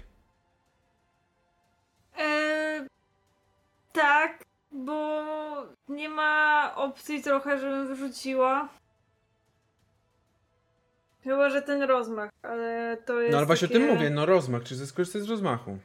Eee, 2.19 2.87
tak, 3.93 4.45
bo 4.73 5.25
nie 5.89 6.09
ma 6.09 6.73
opcji 6.77 7.23
trochę, 7.23 7.59
żebym 7.59 7.87
wyrzuciła. 7.89 8.69
Chyba, 11.25 11.51
że 11.51 11.63
ten 11.63 11.83
rozmach, 11.83 12.31
ale 12.43 12.97
to 13.07 13.21
jest. 13.21 13.33
No 13.33 13.39
ale 13.39 13.47
właśnie 13.47 13.69
takie... 13.69 13.81
o 13.81 13.87
tym 13.87 13.95
mówię, 13.97 14.11
no 14.11 14.27
rozmach, 14.27 14.63
czy 14.63 14.87
skorzystać 14.87 15.23
z 15.23 15.29
rozmachu. 15.31 15.79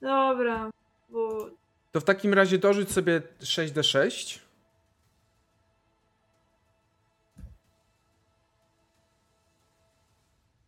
Dobra, 0.00 0.70
bo. 1.08 1.50
To 1.92 2.00
w 2.00 2.04
takim 2.04 2.34
razie 2.34 2.58
dorzuć 2.58 2.92
sobie 2.92 3.22
6d6. 3.40 4.38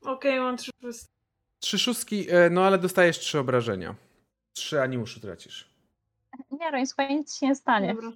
Okej, 0.02 0.40
mam 0.40 0.56
trzy 0.56 0.70
szóstki. 0.82 1.14
Trzy 1.60 1.78
szóstki, 1.78 2.30
e, 2.30 2.50
no 2.50 2.64
ale 2.64 2.78
dostajesz 2.78 3.18
trzy 3.18 3.38
obrażenia. 3.38 3.94
Trzy 4.52 4.80
animuszu 4.82 5.20
tracisz. 5.20 5.70
Nie, 6.50 6.70
Roń, 6.70 6.86
słuchaj, 6.86 7.16
nic 7.16 7.36
się 7.38 7.46
nie 7.46 7.54
stanie. 7.54 7.94
Dobra. 7.94 8.12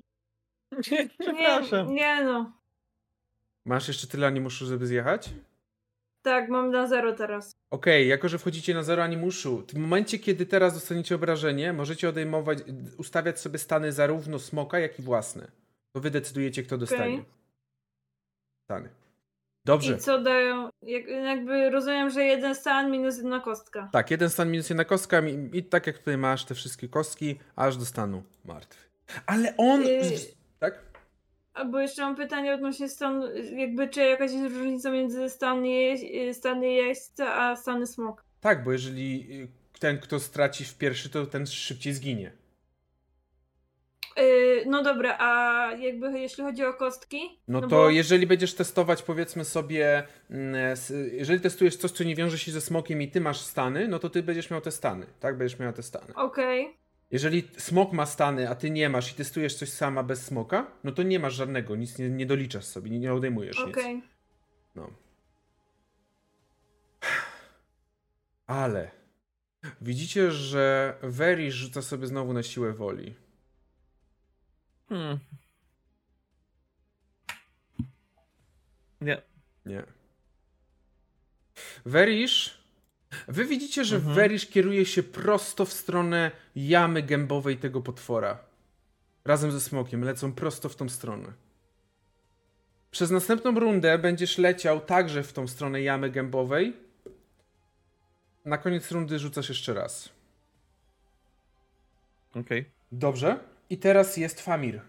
Przepraszam. 1.19 1.89
Nie, 1.89 1.95
nie 1.95 2.25
no. 2.25 2.53
Masz 3.65 3.89
jeszcze 3.89 4.07
tyle 4.07 4.27
animuszu, 4.27 4.67
żeby 4.67 4.87
zjechać? 4.87 5.31
Tak, 6.25 6.49
mam 6.49 6.71
na 6.71 6.87
zero 6.87 7.13
teraz. 7.13 7.53
Okej, 7.71 8.09
jako 8.09 8.29
że 8.29 8.39
wchodzicie 8.39 8.75
na 8.75 8.83
zero 8.83 9.03
animuszu, 9.03 9.65
w 9.69 9.79
momencie, 9.79 10.19
kiedy 10.19 10.47
teraz 10.47 10.75
dostaniecie 10.75 11.15
obrażenie, 11.15 11.73
możecie 11.73 12.09
odejmować, 12.09 12.59
ustawiać 12.99 13.41
sobie 13.41 13.59
stany 13.59 13.93
zarówno 13.93 14.39
smoka, 14.39 14.79
jak 14.79 14.99
i 14.99 15.03
własne. 15.03 15.51
To 15.93 16.01
wy 16.01 16.11
decydujecie, 16.11 16.63
kto 16.63 16.79
dostanie. 16.79 17.25
Stany. 18.65 18.89
Dobrze. 19.65 19.95
I 19.95 19.99
co 19.99 20.19
dają? 20.19 20.69
Jak, 20.83 21.09
jakby 21.09 21.71
rozumiem, 21.71 22.11
że 22.11 22.25
jeden 22.25 22.55
stan 22.55 22.91
minus 22.91 23.17
jedna 23.17 23.41
kostka. 23.41 23.89
Tak, 23.93 24.11
jeden 24.11 24.31
stan 24.31 24.51
minus 24.51 24.71
jedna 24.71 24.85
kostka 24.85 25.21
i, 25.21 25.51
i 25.53 25.63
tak 25.63 25.87
jak 25.87 25.99
tutaj 25.99 26.19
masz 26.19 26.45
te 26.45 26.55
wszystkie 26.55 26.89
kostki, 26.89 27.39
aż 27.57 27.77
do 27.77 27.85
stanu 27.85 28.23
martwy. 28.45 28.85
Ale 29.27 29.57
on... 29.57 29.83
Yy. 29.83 30.01
Tak? 31.55 31.65
Albo 31.65 31.81
jeszcze 31.81 32.03
mam 32.03 32.17
pytanie 32.17 32.55
odnośnie 32.55 32.89
stanu, 32.89 33.27
jakby 33.57 33.89
czy 33.89 34.01
jakaś 34.01 34.33
jest 34.33 34.55
różnica 34.57 34.91
między 34.91 35.21
jeź- 35.21 36.35
stany 36.35 36.67
jeźdźca 36.73 37.35
a 37.35 37.57
stany 37.57 37.87
smok. 37.87 38.25
Tak, 38.41 38.65
bo 38.65 38.73
jeżeli 38.73 39.29
y, 39.43 39.49
ten, 39.81 39.99
kto 39.99 40.21
straci 40.21 40.65
w 40.65 40.79
pierwszy, 40.79 41.11
to 41.11 41.27
ten 41.27 41.47
szybciej 41.47 41.93
zginie. 41.93 42.33
Yy, 44.17 44.65
no 44.67 44.83
dobra, 44.83 45.17
a 45.19 45.71
jakby 45.79 46.19
jeśli 46.21 46.45
chodzi 46.45 46.65
o 46.65 46.75
kostki? 46.75 47.19
No, 47.49 47.61
to 47.61 47.67
bo- 47.69 47.91
jeżeli 47.91 48.27
będziesz 48.27 48.55
testować, 48.55 49.03
powiedzmy 49.03 49.45
sobie, 49.45 50.03
mm, 50.31 50.55
s- 50.55 50.93
jeżeli 51.13 51.41
testujesz 51.41 51.77
coś, 51.77 51.91
co 51.91 52.05
nie 52.05 52.15
wiąże 52.17 52.39
się 52.39 52.53
ze 52.53 52.61
smokiem 52.61 53.03
i 53.03 53.11
ty 53.11 53.21
masz 53.21 53.41
stany, 53.41 53.89
no 53.89 53.99
to 53.99 54.11
ty 54.11 54.23
będziesz 54.23 54.51
miał 54.51 54.61
te 54.61 54.71
stany, 54.71 55.07
tak? 55.21 55.39
Będziesz 55.39 55.59
miał 55.59 55.73
te 55.73 55.83
stany. 55.83 56.15
Okej, 56.15 56.77
Jeżeli 57.15 57.49
smok 57.57 57.93
ma 57.93 58.07
stany, 58.07 58.49
a 58.49 58.55
ty 58.55 58.71
nie 58.71 58.89
masz 58.89 59.13
i 59.13 59.15
testujesz 59.15 59.55
coś 59.55 59.69
sama 59.69 60.03
bez 60.03 60.27
smoka, 60.27 60.67
no 60.85 60.93
to 60.93 61.03
nie 61.03 61.19
masz 61.19 61.35
żadnego, 61.35 61.77
nic 61.77 61.99
nie, 61.99 62.11
nie 62.11 62.27
doliczasz 62.27 62.65
sobie, 62.65 62.91
nie, 62.91 62.99
nie 62.99 63.15
odejmujesz 63.15 63.59
okej. 63.59 63.97
nic. 63.97 64.05
No. 64.75 64.91
Ale 68.47 68.91
widzicie, 69.81 70.31
że 70.31 70.95
Veri 71.03 71.53
rzuca 71.53 71.83
sobie 71.83 72.07
znowu 72.07 72.33
na 72.33 72.43
siłę 72.43 72.73
woli. 72.73 73.15
Hmm. 74.89 75.19
Nie. 79.01 79.23
Nie. 79.67 79.83
Werisz. 81.85 82.64
Wy 83.29 83.45
widzicie, 83.45 83.85
że 83.85 83.97
Mhm. 83.97 84.15
Werisz 84.15 84.47
kieruje 84.47 84.87
się 84.87 85.03
prosto 85.03 85.65
w 85.65 85.73
stronę 85.73 86.31
jamy 86.57 87.03
gębowej 87.03 87.57
tego 87.57 87.81
potwora. 87.81 88.39
Razem 89.25 89.53
ze 89.53 89.61
smokiem 89.61 90.05
lecą 90.05 90.33
prosto 90.33 90.69
w 90.69 90.77
tą 90.77 90.89
stronę. 90.89 91.33
Przez 92.91 93.11
następną 93.11 93.61
rundę 93.61 93.99
będziesz 93.99 94.39
leciał 94.39 94.81
także 94.81 95.23
w 95.23 95.33
tą 95.33 95.49
stronę 95.49 95.83
jamy 95.83 96.11
gębowej. 96.11 96.77
Na 98.45 98.59
koniec 98.59 98.91
rundy 98.91 99.19
rzucasz 99.19 99.49
jeszcze 99.49 99.75
raz. 99.75 100.09
Okej. 102.35 102.71
Dobrze. 102.93 103.39
I 103.71 103.79
teraz 103.79 104.17
jest 104.17 104.41
Famir. 104.41 104.81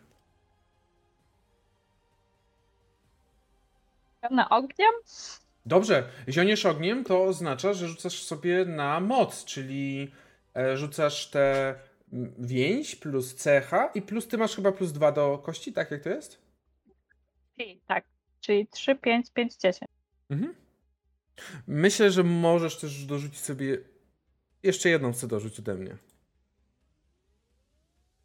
Pełna 4.22 4.49
ogniem? 4.49 4.93
Dobrze, 5.66 6.10
zioniesz 6.30 6.66
ogniem 6.66 7.03
to 7.03 7.24
oznacza, 7.24 7.74
że 7.74 7.88
rzucasz 7.88 8.24
sobie 8.24 8.66
na 8.66 9.00
moc, 9.00 9.45
czyli 9.45 10.11
e, 10.56 10.77
rzucasz 10.77 11.30
te 11.30 11.76
więź 12.40 12.95
plus 12.95 13.35
cecha 13.35 13.92
i 13.95 14.02
plus 14.02 14.27
ty 14.27 14.38
masz 14.38 14.56
chyba 14.56 14.72
plus 14.72 14.92
dwa 14.92 15.11
do 15.11 15.38
kości, 15.38 15.74
tak 15.74 15.92
jak 15.92 16.03
to 16.03 16.10
jest? 16.10 16.42
I 17.58 17.80
tak, 17.88 18.06
czyli 18.42 18.68
3, 18.68 18.95
5, 18.95 19.32
5, 19.32 19.56
10. 19.56 19.92
Mhm. 20.30 20.56
Myślę, 21.68 22.11
że 22.11 22.24
możesz 22.24 22.77
też 22.77 23.06
dorzucić 23.06 23.40
sobie. 23.40 23.77
Jeszcze 24.64 24.90
jedną 24.90 25.14
chcę 25.14 25.27
dorzucić 25.27 25.60
ode 25.60 25.76
mnie. 25.76 25.98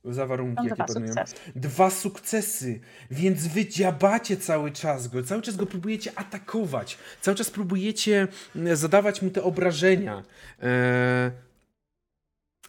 Za 0.04 0.26
warunki, 0.26 0.56
Mam 0.56 0.64
jakie 0.68 0.74
dwa 0.84 0.94
panują. 0.94 1.12
sukcesy. 1.14 1.36
Dwa 1.56 1.90
sukcesy, 1.90 2.80
więc 3.10 3.46
wy 3.46 3.66
dziabacie 3.66 4.36
cały 4.36 4.72
czas 4.72 5.08
go, 5.08 5.22
cały 5.22 5.42
czas 5.42 5.56
go 5.56 5.66
próbujecie 5.66 6.12
atakować, 6.18 6.98
cały 7.20 7.36
czas 7.36 7.50
próbujecie 7.50 8.28
mm, 8.56 8.76
zadawać 8.76 9.22
mu 9.22 9.30
te 9.30 9.42
obrażenia. 9.42 10.22
E, 10.62 11.30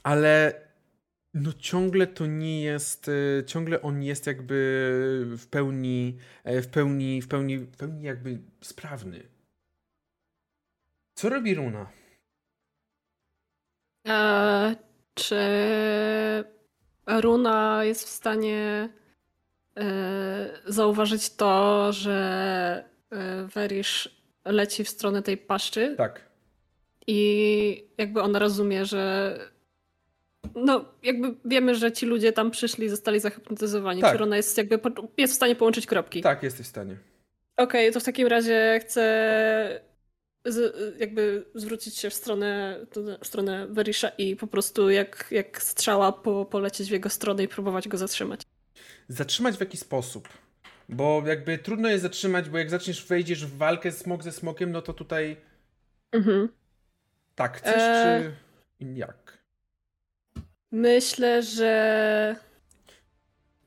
ale 0.03 0.61
no 1.33 1.53
ciągle 1.53 2.07
to 2.07 2.25
nie 2.25 2.61
jest, 2.61 3.09
e, 3.39 3.45
ciągle 3.45 3.81
on 3.81 4.03
jest 4.03 4.27
jakby 4.27 4.55
w 5.37 5.47
pełni, 5.47 6.17
e, 6.43 6.61
w 6.61 6.67
pełni, 6.67 7.21
w 7.21 7.27
pełni, 7.27 7.57
w 7.57 7.77
pełni 7.77 8.03
jakby 8.03 8.39
sprawny. 8.61 9.23
Co 11.15 11.29
robi 11.29 11.55
Runa? 11.55 11.89
E, 14.07 14.75
czy 15.13 15.35
Runa 17.19 17.83
jest 17.83 18.03
w 18.06 18.09
stanie 18.09 18.90
e, 19.77 20.49
zauważyć 20.65 21.35
to, 21.35 21.88
że 21.93 22.83
e, 23.11 23.48
Werisz 23.53 24.22
leci 24.45 24.83
w 24.83 24.90
stronę 24.90 25.22
tej 25.22 25.38
paszczy 25.38 25.95
Tak. 25.98 26.22
i 27.07 27.88
jakby 27.98 28.22
ona 28.22 28.40
rozumie, 28.40 28.85
że 28.85 29.38
no 30.56 30.85
jakby 31.03 31.35
wiemy, 31.45 31.75
że 31.75 31.91
ci 31.91 32.06
ludzie 32.06 32.33
tam 32.33 32.51
przyszli 32.51 32.85
i 32.85 32.90
zostali 32.90 33.19
zahipnotyzowani. 33.19 34.01
Tak. 34.01 34.11
Czy 34.11 34.17
Runa 34.17 34.38
jest 34.38 34.57
jakby 34.57 34.80
jest 35.17 35.33
w 35.33 35.35
stanie 35.35 35.56
połączyć 35.56 35.85
kropki? 35.85 36.22
Tak, 36.22 36.43
jesteś 36.43 36.65
w 36.65 36.69
stanie. 36.69 36.95
Okej, 37.57 37.91
to 37.91 37.99
w 37.99 38.03
takim 38.03 38.27
razie 38.27 38.80
chcę 38.81 39.90
z, 40.45 40.75
jakby 40.99 41.45
zwrócić 41.55 41.97
się 41.97 42.09
w 42.09 42.13
stronę, 42.13 42.79
w 43.21 43.27
stronę 43.27 43.67
Verisha 43.67 44.09
i 44.09 44.35
po 44.35 44.47
prostu 44.47 44.89
jak, 44.89 45.27
jak 45.31 45.63
strzała 45.63 46.11
po, 46.11 46.45
polecieć 46.45 46.89
w 46.89 46.91
jego 46.91 47.09
stronę 47.09 47.43
i 47.43 47.47
próbować 47.47 47.87
go 47.87 47.97
zatrzymać. 47.97 48.41
Zatrzymać 49.07 49.57
w 49.57 49.59
jaki 49.59 49.77
sposób? 49.77 50.29
Bo 50.89 51.23
jakby 51.25 51.57
trudno 51.57 51.89
jest 51.89 52.01
zatrzymać, 52.03 52.49
bo 52.49 52.57
jak 52.57 52.69
zaczniesz, 52.69 53.05
wejdziesz 53.05 53.45
w 53.45 53.57
walkę 53.57 53.91
smok 53.91 54.23
ze 54.23 54.31
smokiem, 54.31 54.71
no 54.71 54.81
to 54.81 54.93
tutaj 54.93 55.37
Mhm. 56.11 56.49
tak 57.35 57.57
chcesz, 57.57 57.75
Eee. 57.77 58.23
czy 58.79 58.85
jak? 58.95 59.37
Myślę, 60.71 61.43
że 61.43 62.35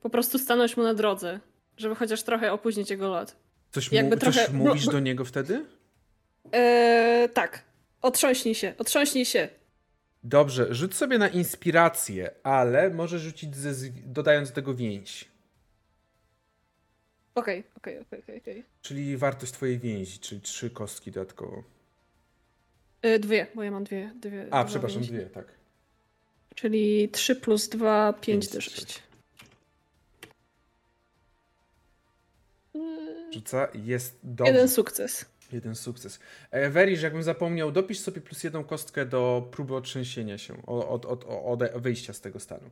po 0.01 0.09
prostu 0.09 0.39
stanąć 0.39 0.77
mu 0.77 0.83
na 0.83 0.93
drodze, 0.93 1.39
żeby 1.77 1.95
chociaż 1.95 2.23
trochę 2.23 2.51
opóźnić 2.51 2.89
jego 2.89 3.07
lot. 3.09 3.35
Coś, 3.71 3.91
jakby 3.91 4.15
mu, 4.15 4.21
coś 4.21 4.35
trochę- 4.35 4.53
mówisz 4.53 4.85
do 4.85 4.99
niego 4.99 5.25
wtedy? 5.25 5.65
Eee, 6.51 7.29
tak. 7.29 7.63
Otrząśnij 8.01 8.55
się, 8.55 8.73
otrząśnij 8.77 9.25
się. 9.25 9.49
Dobrze, 10.23 10.73
rzuć 10.73 10.95
sobie 10.95 11.17
na 11.17 11.27
inspirację, 11.27 12.31
ale 12.43 12.89
możesz 12.89 13.21
rzucić 13.21 13.55
ze, 13.55 13.89
dodając 14.05 14.49
do 14.49 14.55
tego 14.55 14.73
więź. 14.73 15.27
Okej, 17.35 17.63
okej, 17.77 17.99
okej, 17.99 18.19
okej, 18.19 18.37
okej. 18.41 18.63
Czyli 18.81 19.17
wartość 19.17 19.51
twojej 19.51 19.79
więzi, 19.79 20.19
czyli 20.19 20.41
trzy 20.41 20.69
kostki 20.69 21.11
dodatkowo. 21.11 21.63
E, 23.01 23.19
Dwie, 23.19 23.47
bo 23.55 23.63
ja 23.63 23.71
mam 23.71 23.83
dwie. 23.83 24.11
dwie 24.15 24.47
A, 24.51 24.63
przepraszam, 24.65 25.01
dwie, 25.01 25.25
tak. 25.25 25.45
Czyli 26.55 27.09
3 27.09 27.35
plus 27.35 27.69
2, 27.69 28.13
5 28.13 28.25
Pięć, 28.25 28.47
d 28.53 28.61
sześć. 28.61 28.75
6. 28.79 29.03
Rzuca, 33.33 33.67
jest 33.73 34.17
dobrze. 34.23 34.53
Jeden 34.53 34.69
sukces. 34.69 35.25
Jeden 35.51 35.75
sukces. 35.75 36.19
E, 36.51 36.69
Werisz, 36.69 37.01
jakbym 37.01 37.23
zapomniał, 37.23 37.71
dopisz 37.71 37.99
sobie 37.99 38.21
plus 38.21 38.43
jedną 38.43 38.63
kostkę 38.63 39.05
do 39.05 39.47
próby 39.51 39.75
otrzęsienia 39.75 40.37
się, 40.37 40.65
od, 40.65 41.05
od, 41.05 41.25
od, 41.25 41.61
od 41.63 41.81
wyjścia 41.81 42.13
z 42.13 42.21
tego 42.21 42.39
stanu. 42.39 42.69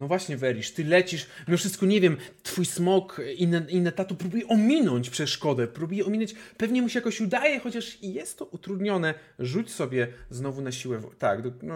No 0.00 0.08
właśnie, 0.08 0.36
Werisz, 0.36 0.70
ty 0.70 0.84
lecisz, 0.84 1.26
mimo 1.48 1.58
wszystko 1.58 1.86
nie 1.86 2.00
wiem, 2.00 2.16
twój 2.42 2.64
smok 2.64 3.20
i, 3.36 3.46
ne, 3.48 3.66
i 3.68 3.80
Netatu 3.80 4.14
próbuje 4.16 4.48
ominąć 4.48 5.10
przeszkodę, 5.10 5.66
próbuje 5.66 6.04
ominąć, 6.04 6.34
pewnie 6.56 6.82
mu 6.82 6.88
się 6.88 6.98
jakoś 6.98 7.20
udaje, 7.20 7.60
chociaż 7.60 8.02
jest 8.02 8.38
to 8.38 8.44
utrudnione. 8.44 9.14
Rzuć 9.38 9.72
sobie 9.72 10.08
znowu 10.30 10.62
na 10.62 10.72
siłę. 10.72 11.00
Tak, 11.18 11.40
no, 11.62 11.74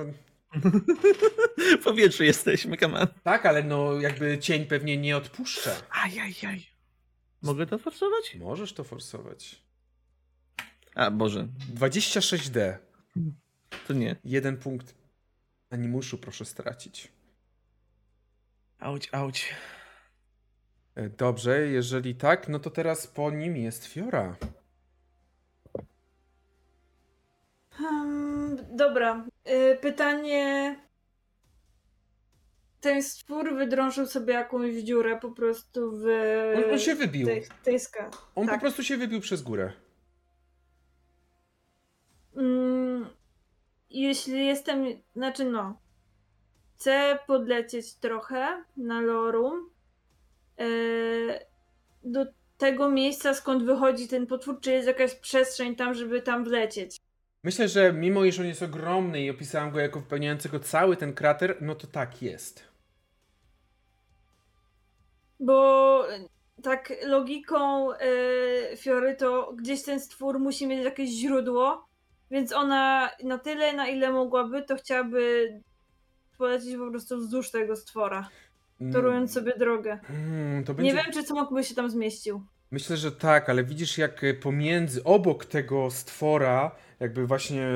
W 1.81 1.85
powietrzu 1.85 2.25
jesteśmy, 2.25 2.77
on. 2.81 3.07
tak, 3.23 3.47
ale 3.47 3.63
no 3.63 4.01
jakby 4.01 4.39
cień 4.39 4.67
pewnie 4.67 4.97
nie 4.97 5.17
odpuszcza. 5.17 5.71
Ajajaj. 6.05 6.67
Mogę 7.43 7.67
to 7.67 7.79
forsować? 7.79 8.35
Możesz 8.35 8.73
to 8.73 8.85
forsować. 8.85 9.68
A, 10.95 11.11
Boże, 11.11 11.49
26D. 11.75 12.77
to 13.87 13.93
nie. 13.93 14.17
Jeden 14.25 14.57
punkt 14.57 14.95
animuszu 15.71 16.19
proszę 16.19 16.45
stracić. 16.45 17.13
Auć, 18.79 19.09
auć. 19.13 19.55
E, 20.95 21.09
Dobrze, 21.09 21.61
jeżeli 21.61 22.15
tak, 22.15 22.49
no 22.49 22.59
to 22.59 22.71
teraz 22.71 23.07
po 23.07 23.31
nim 23.31 23.57
jest 23.57 23.87
Fiora. 23.87 24.37
Hmm, 27.71 28.57
dobra. 28.77 29.27
Y, 29.49 29.79
Pytanie. 29.81 30.77
Ten 32.81 33.03
stwór 33.03 33.57
wydrążył 33.57 34.07
sobie 34.07 34.35
jakąś 34.35 34.75
dziurę 34.75 35.19
po 35.21 35.31
prostu 35.31 35.93
w 35.99 36.05
On, 36.57 36.73
on 36.73 36.79
się 36.79 36.95
wybił. 36.95 37.27
tej, 37.27 37.45
tej. 37.65 37.79
On 38.35 38.47
tak. 38.47 38.55
po 38.55 38.61
prostu 38.61 38.85
się 38.85 38.97
wybił 38.97 39.21
przez 39.21 39.43
górę. 39.43 39.73
Mm, 42.39 43.07
jeśli 43.91 44.47
jestem, 44.47 44.85
znaczy 45.17 45.45
no, 45.45 45.81
chcę 46.75 47.19
podlecieć 47.27 47.95
trochę 47.95 48.65
na 48.77 49.01
Lorum 49.01 49.71
e, 50.59 50.65
do 52.05 52.27
tego 52.59 52.91
miejsca, 52.91 53.35
skąd 53.35 53.65
wychodzi 53.65 54.09
ten 54.09 54.27
potwór, 54.27 54.61
czy 54.61 54.73
jest 54.73 54.87
jakaś 54.87 55.15
przestrzeń 55.15 55.77
tam, 55.77 55.95
żeby 55.95 56.23
tam 56.23 56.45
wlecieć. 56.45 56.97
Myślę, 57.45 57.69
że 57.69 57.93
mimo 57.93 58.25
iż 58.25 58.41
on 58.41 58.47
jest 58.47 58.63
ogromny 58.63 59.21
i 59.23 59.31
opisałem 59.31 59.71
go 59.71 59.81
jako 59.81 60.01
wypełniającego 60.01 60.61
cały 60.61 60.97
ten 60.97 61.15
krater, 61.15 61.57
no 61.61 61.75
to 61.75 61.87
tak 61.87 62.23
jest. 62.23 62.65
Bo 65.41 66.05
tak 66.63 66.93
logiką 67.07 67.93
e, 67.93 68.77
Fiory 68.77 69.17
to 69.17 69.53
gdzieś 69.53 69.83
ten 69.83 70.01
stwór 70.01 70.41
musi 70.41 70.67
mieć 70.67 70.85
jakieś 70.85 71.11
źródło, 71.11 71.88
więc 72.31 72.53
ona 72.53 73.11
na 73.25 73.39
tyle, 73.39 73.73
na 73.73 73.89
ile 73.89 74.13
mogłaby, 74.13 74.63
to 74.63 74.77
chciałaby 74.77 75.53
polecieć 76.39 76.77
po 76.77 76.91
prostu 76.91 77.19
wzdłuż 77.19 77.51
tego 77.51 77.77
stwora, 77.77 78.29
torując 78.93 79.33
sobie 79.33 79.53
drogę. 79.59 79.99
Mm, 80.11 80.65
będzie... 80.65 80.83
Nie 80.83 80.95
wiem, 80.95 81.13
czy 81.13 81.23
smok 81.23 81.53
by 81.53 81.65
się 81.65 81.75
tam 81.75 81.91
zmieścił. 81.91 82.43
Myślę, 82.71 82.97
że 82.97 83.13
tak, 83.13 83.49
ale 83.49 83.65
widzisz 83.65 83.99
jak 83.99 84.25
e, 84.25 84.35
pomiędzy, 84.35 85.05
obok 85.05 85.45
tego 85.45 85.91
stwora, 85.91 86.71
jakby 87.01 87.27
właśnie 87.27 87.67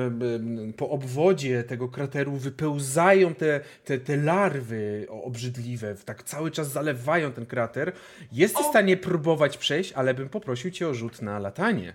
po 0.77 0.89
obwodzie 0.89 1.63
tego 1.63 1.89
krateru 1.89 2.31
wypełzają 2.31 3.35
te, 3.35 3.59
te, 3.85 3.97
te 3.97 4.17
larwy 4.17 5.07
obrzydliwe, 5.09 5.95
tak 6.05 6.23
cały 6.23 6.51
czas 6.51 6.71
zalewają 6.71 7.31
ten 7.31 7.45
krater. 7.45 7.91
Jesteś 8.31 8.65
w 8.65 8.69
stanie 8.69 8.97
próbować 8.97 9.57
przejść, 9.57 9.93
ale 9.93 10.13
bym 10.13 10.29
poprosił 10.29 10.71
cię 10.71 10.87
o 10.87 10.93
rzut 10.93 11.21
na 11.21 11.39
latanie. 11.39 11.93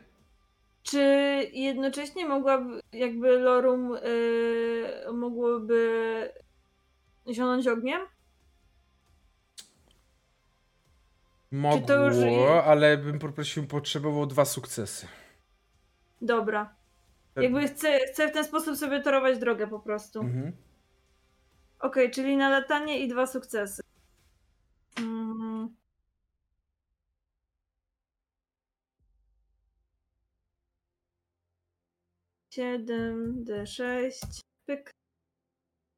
Czy 0.91 1.00
jednocześnie 1.52 2.26
mogłaby, 2.26 2.81
jakby 2.92 3.39
Lorum 3.39 3.91
yy, 3.91 5.12
mogłoby 5.12 6.33
zionąć 7.33 7.67
ogniem? 7.68 8.00
Mogło, 11.50 11.94
już... 11.94 12.17
ale 12.65 12.99
bym 12.99 13.18
poprosił, 13.18 13.67
potrzebował 13.67 14.26
dwa 14.26 14.44
sukcesy. 14.44 15.07
Dobra. 16.23 16.75
Jakby 17.36 17.68
chcę, 17.68 17.99
chcę 17.99 18.28
w 18.28 18.33
ten 18.33 18.44
sposób 18.44 18.76
sobie 18.76 19.02
torować 19.02 19.39
drogę 19.39 19.67
po 19.67 19.81
prostu. 19.81 20.20
Mhm. 20.20 20.52
Okej, 21.78 22.05
okay, 22.05 22.10
czyli 22.10 22.36
na 22.36 22.49
latanie 22.49 22.99
i 22.99 23.08
dwa 23.08 23.26
sukcesy. 23.26 23.83
Hmm. 24.99 25.38
7, 32.59 33.45
D6, 33.45 34.43
pyk. 34.67 34.91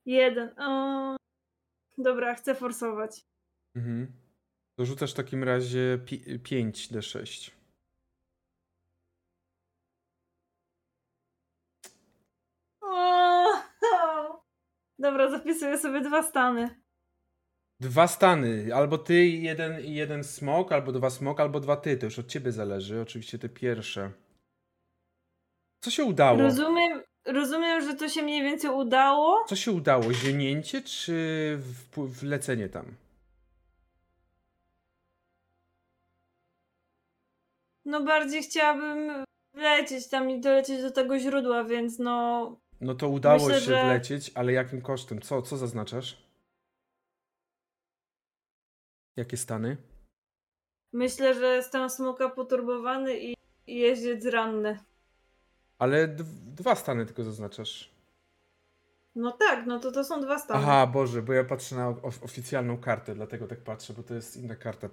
1. 0.07 0.55
O. 0.59 1.17
Dobra, 1.99 2.35
chcę 2.35 2.55
forsować. 2.55 3.21
Mhm. 3.77 4.13
Dorzucasz 4.79 5.13
w 5.13 5.17
takim 5.17 5.45
razie 5.45 5.99
5 6.43 6.93
D6. 6.93 7.51
O! 12.83 13.63
Dobra, 14.99 15.31
zapisuję 15.31 15.79
sobie 15.79 16.01
dwa 16.01 16.23
stany. 16.23 16.83
Dwa 17.81 18.07
stany, 18.07 18.75
albo 18.75 18.99
ty 18.99 19.27
jeden, 19.27 19.85
jeden 19.85 20.25
smok, 20.25 20.73
albo 20.73 20.93
dwa 20.93 21.11
smok, 21.11 21.41
albo 21.41 21.61
dwa 21.61 21.77
ty. 21.77 21.97
To 21.97 22.07
już 22.07 22.19
od 22.19 22.27
ciebie 22.27 22.53
zależy. 22.53 23.01
Oczywiście 23.01 23.39
te 23.39 23.49
pierwsze. 23.49 24.13
Co 25.81 25.91
się 25.91 26.05
udało? 26.05 26.39
Rozumiem, 26.39 27.03
rozumiem, 27.27 27.81
że 27.81 27.95
to 27.95 28.09
się 28.09 28.23
mniej 28.23 28.43
więcej 28.43 28.71
udało. 28.71 29.45
Co 29.49 29.57
się 29.57 29.73
udało? 29.73 30.13
Ziemnięcie 30.13 30.83
czy 30.83 31.59
wlecenie 31.97 32.69
tam? 32.69 32.85
No 37.85 38.05
bardziej 38.05 38.43
chciałabym 38.43 39.25
lecieć 39.55 40.09
tam 40.09 40.31
i 40.31 40.41
dolecieć 40.41 40.83
do 40.83 40.91
tego 40.91 41.19
źródła, 41.19 41.65
więc 41.65 41.99
no 41.99 42.57
No 42.81 42.95
to 42.95 43.09
udało 43.09 43.39
Myślę, 43.47 43.55
się 43.61 43.67
że- 43.67 43.85
wlecieć, 43.85 44.31
ale 44.35 44.53
jakim 44.53 44.83
kosztem? 44.83 45.21
Co, 45.21 45.43
co 45.43 45.57
zaznaczasz? 45.57 46.17
Jakie 49.17 49.37
stany? 49.37 49.77
myślę, 50.93 51.35
że 51.35 51.47
jestem 51.47 51.91
smoka 51.91 52.29
poturbowany 52.29 53.19
i 53.21 53.35
i 53.67 53.77
jeździec 53.77 54.25
ranny. 54.27 54.79
Ale 55.81 56.09
dwa 56.57 56.75
stany 56.75 57.07
tylko 57.07 57.25
zaznaczasz. 57.25 57.91
No 59.15 59.33
tak, 59.33 59.67
no 59.67 59.79
to 59.79 59.93
to 59.93 60.05
są 60.05 60.21
dwa 60.21 60.39
stany. 60.39 60.61
Aha, 60.63 60.87
Boże, 60.87 61.23
bo 61.23 61.33
ja 61.33 61.45
patrzę 61.45 61.77
na 61.77 61.89
of- 61.89 62.25
oficjalną 62.25 62.79
kartę, 62.79 63.15
dlatego 63.15 63.47
tak 63.47 63.59
patrzę, 63.59 63.93
bo 63.97 64.03
to 64.03 64.15
jest 64.15 64.37
inna 64.37 64.57
karta. 64.57 64.89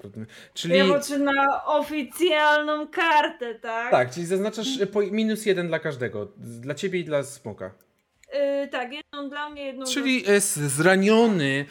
Czyli. 0.53 0.77
Ja 0.77 0.85
patrzę 0.89 1.19
na 1.19 1.65
oficjalną 1.65 2.87
kartę, 2.87 3.55
tak? 3.55 3.91
Tak, 3.91 4.11
czyli 4.11 4.25
zaznaczasz 4.25 4.79
y, 4.79 4.87
po 4.87 5.01
minus 5.01 5.45
jeden 5.45 5.67
dla 5.67 5.79
każdego. 5.79 6.27
Dla 6.37 6.73
ciebie 6.75 6.99
i 6.99 7.05
dla 7.05 7.23
smoka. 7.23 7.71
Yy, 8.33 8.67
tak, 8.67 8.93
jedną 8.93 9.29
dla 9.29 9.49
mnie, 9.49 9.65
jedną 9.65 9.85
Czyli 9.85 10.23
jest 10.23 10.55
zraniony, 10.55 11.65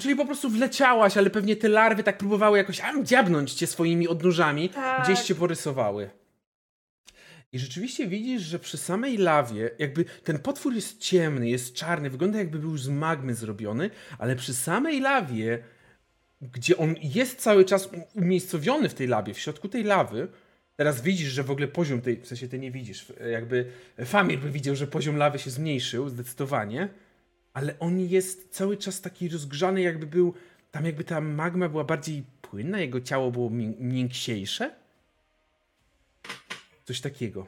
czyli 0.00 0.16
po 0.16 0.26
prostu 0.26 0.48
wleciałaś, 0.50 1.16
ale 1.16 1.30
pewnie 1.30 1.56
te 1.56 1.68
larwy 1.68 2.02
tak 2.02 2.18
próbowały 2.18 2.58
jakoś 2.58 2.80
am, 2.80 3.06
dziabnąć 3.06 3.52
cię 3.54 3.66
swoimi 3.66 4.08
odnóżami, 4.08 4.68
Tak. 4.68 5.04
gdzieś 5.04 5.20
cię 5.20 5.34
porysowały. 5.34 6.10
I 7.52 7.58
rzeczywiście 7.58 8.06
widzisz, 8.08 8.42
że 8.42 8.58
przy 8.58 8.76
samej 8.78 9.18
lawie, 9.18 9.70
jakby 9.78 10.04
ten 10.04 10.38
potwór 10.38 10.74
jest 10.74 10.98
ciemny, 10.98 11.48
jest 11.48 11.74
czarny, 11.74 12.10
wygląda 12.10 12.38
jakby 12.38 12.58
był 12.58 12.78
z 12.78 12.88
magmy 12.88 13.34
zrobiony, 13.34 13.90
ale 14.18 14.36
przy 14.36 14.54
samej 14.54 15.00
lawie, 15.00 15.62
gdzie 16.40 16.76
on 16.76 16.94
jest 17.02 17.40
cały 17.40 17.64
czas 17.64 17.88
umiejscowiony 18.14 18.88
w 18.88 18.94
tej 18.94 19.06
lawie, 19.06 19.34
w 19.34 19.38
środku 19.38 19.68
tej 19.68 19.84
lawy, 19.84 20.28
teraz 20.76 21.02
widzisz, 21.02 21.28
że 21.28 21.42
w 21.42 21.50
ogóle 21.50 21.68
poziom 21.68 22.00
tej, 22.00 22.16
w 22.20 22.26
sensie 22.26 22.48
ty 22.48 22.58
nie 22.58 22.70
widzisz, 22.70 23.12
jakby 23.32 23.66
Famir 24.04 24.38
by 24.38 24.50
widział, 24.50 24.76
że 24.76 24.86
poziom 24.86 25.16
lawy 25.16 25.38
się 25.38 25.50
zmniejszył 25.50 26.08
zdecydowanie, 26.08 26.88
ale 27.52 27.78
on 27.78 28.00
jest 28.00 28.48
cały 28.50 28.76
czas 28.76 29.00
taki 29.00 29.28
rozgrzany, 29.28 29.80
jakby 29.80 30.06
był, 30.06 30.34
tam 30.70 30.84
jakby 30.86 31.04
ta 31.04 31.20
magma 31.20 31.68
była 31.68 31.84
bardziej 31.84 32.22
płynna, 32.42 32.80
jego 32.80 33.00
ciało 33.00 33.30
było 33.30 33.50
mię- 33.50 33.74
mięksiejsze. 33.78 34.81
Coś 36.92 37.00
takiego. 37.00 37.44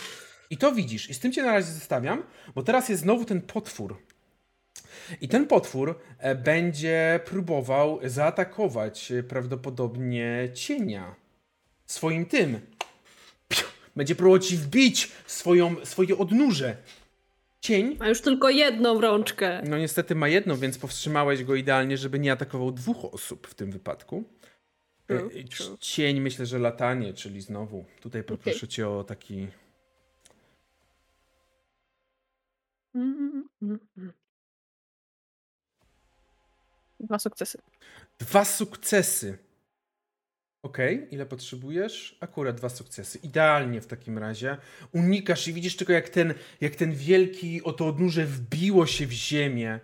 I 0.50 0.56
to 0.56 0.72
widzisz. 0.72 1.10
I 1.10 1.14
z 1.14 1.20
tym 1.20 1.32
cię 1.32 1.42
na 1.42 1.52
razie 1.52 1.72
zostawiam, 1.72 2.22
bo 2.54 2.62
teraz 2.62 2.88
jest 2.88 3.02
znowu 3.02 3.24
ten 3.24 3.42
potwór. 3.42 4.02
I 5.20 5.28
ten 5.28 5.46
potwór 5.46 5.98
e, 6.18 6.34
będzie 6.34 7.20
próbował 7.24 8.00
zaatakować 8.04 9.12
e, 9.12 9.22
prawdopodobnie 9.22 10.48
cienia. 10.54 11.14
Swoim 11.86 12.26
tym. 12.26 12.60
Będzie 13.96 14.14
próbował 14.14 14.38
ci 14.38 14.56
wbić 14.56 15.12
swoją, 15.26 15.76
swoje 15.84 16.18
odnóże. 16.18 16.76
Cień, 17.60 17.96
Ma 18.00 18.08
już 18.08 18.20
tylko 18.20 18.50
jedną 18.50 19.00
rączkę. 19.00 19.62
no 19.68 19.78
niestety 19.78 20.14
ma 20.14 20.28
jedno, 20.28 20.56
więc 20.56 20.78
powstrzymałeś 20.78 21.44
go 21.44 21.54
idealnie, 21.54 21.96
żeby 21.96 22.18
nie 22.18 22.32
atakował 22.32 22.72
dwóch 22.72 23.14
osób 23.14 23.46
w 23.46 23.54
tym 23.54 23.70
wypadku. 23.70 24.24
True, 25.06 25.44
true. 25.44 25.78
Cień, 25.80 26.20
myślę, 26.20 26.46
że 26.46 26.58
latanie, 26.58 27.14
czyli 27.14 27.40
znowu. 27.40 27.84
Tutaj 28.00 28.22
poproszę 28.24 28.56
Okej. 28.58 28.68
cię 28.68 28.88
o 28.88 29.04
taki. 29.04 29.48
Dwa 37.00 37.18
sukcesy. 37.18 37.58
Dwa 38.18 38.44
sukcesy. 38.44 39.38
Okej, 40.62 41.08
ile 41.10 41.26
potrzebujesz? 41.26 42.18
Akurat 42.20 42.56
dwa 42.56 42.68
sukcesy. 42.68 43.18
Idealnie 43.18 43.80
w 43.80 43.86
takim 43.86 44.18
razie. 44.18 44.56
Unikasz 44.92 45.48
i 45.48 45.52
widzisz 45.52 45.76
tylko, 45.76 45.92
jak 45.92 46.08
ten, 46.08 46.34
jak 46.60 46.76
ten 46.76 46.92
wielki 46.92 47.62
oto 47.62 47.86
odnóże 47.86 48.26
wbiło 48.26 48.86
się 48.86 49.06
w 49.06 49.12
ziemię, 49.12 49.80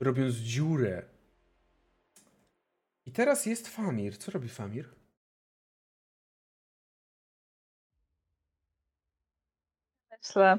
robiąc 0.00 0.34
dziurę. 0.34 1.02
I 3.06 3.12
teraz 3.12 3.46
jest 3.46 3.68
Famir. 3.68 4.18
Co 4.18 4.30
robi 4.30 4.48
Famir? 4.48 4.88
Myślę, 10.10 10.58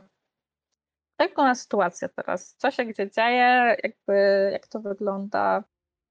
jak 1.19 1.29
wygląda 1.29 1.55
sytuacja 1.55 2.09
teraz? 2.09 2.55
Co 2.57 2.71
się 2.71 2.85
gdzie 2.85 3.11
dzieje? 3.11 3.75
Jakby, 3.83 4.49
jak 4.51 4.67
to 4.67 4.79
wygląda? 4.79 5.63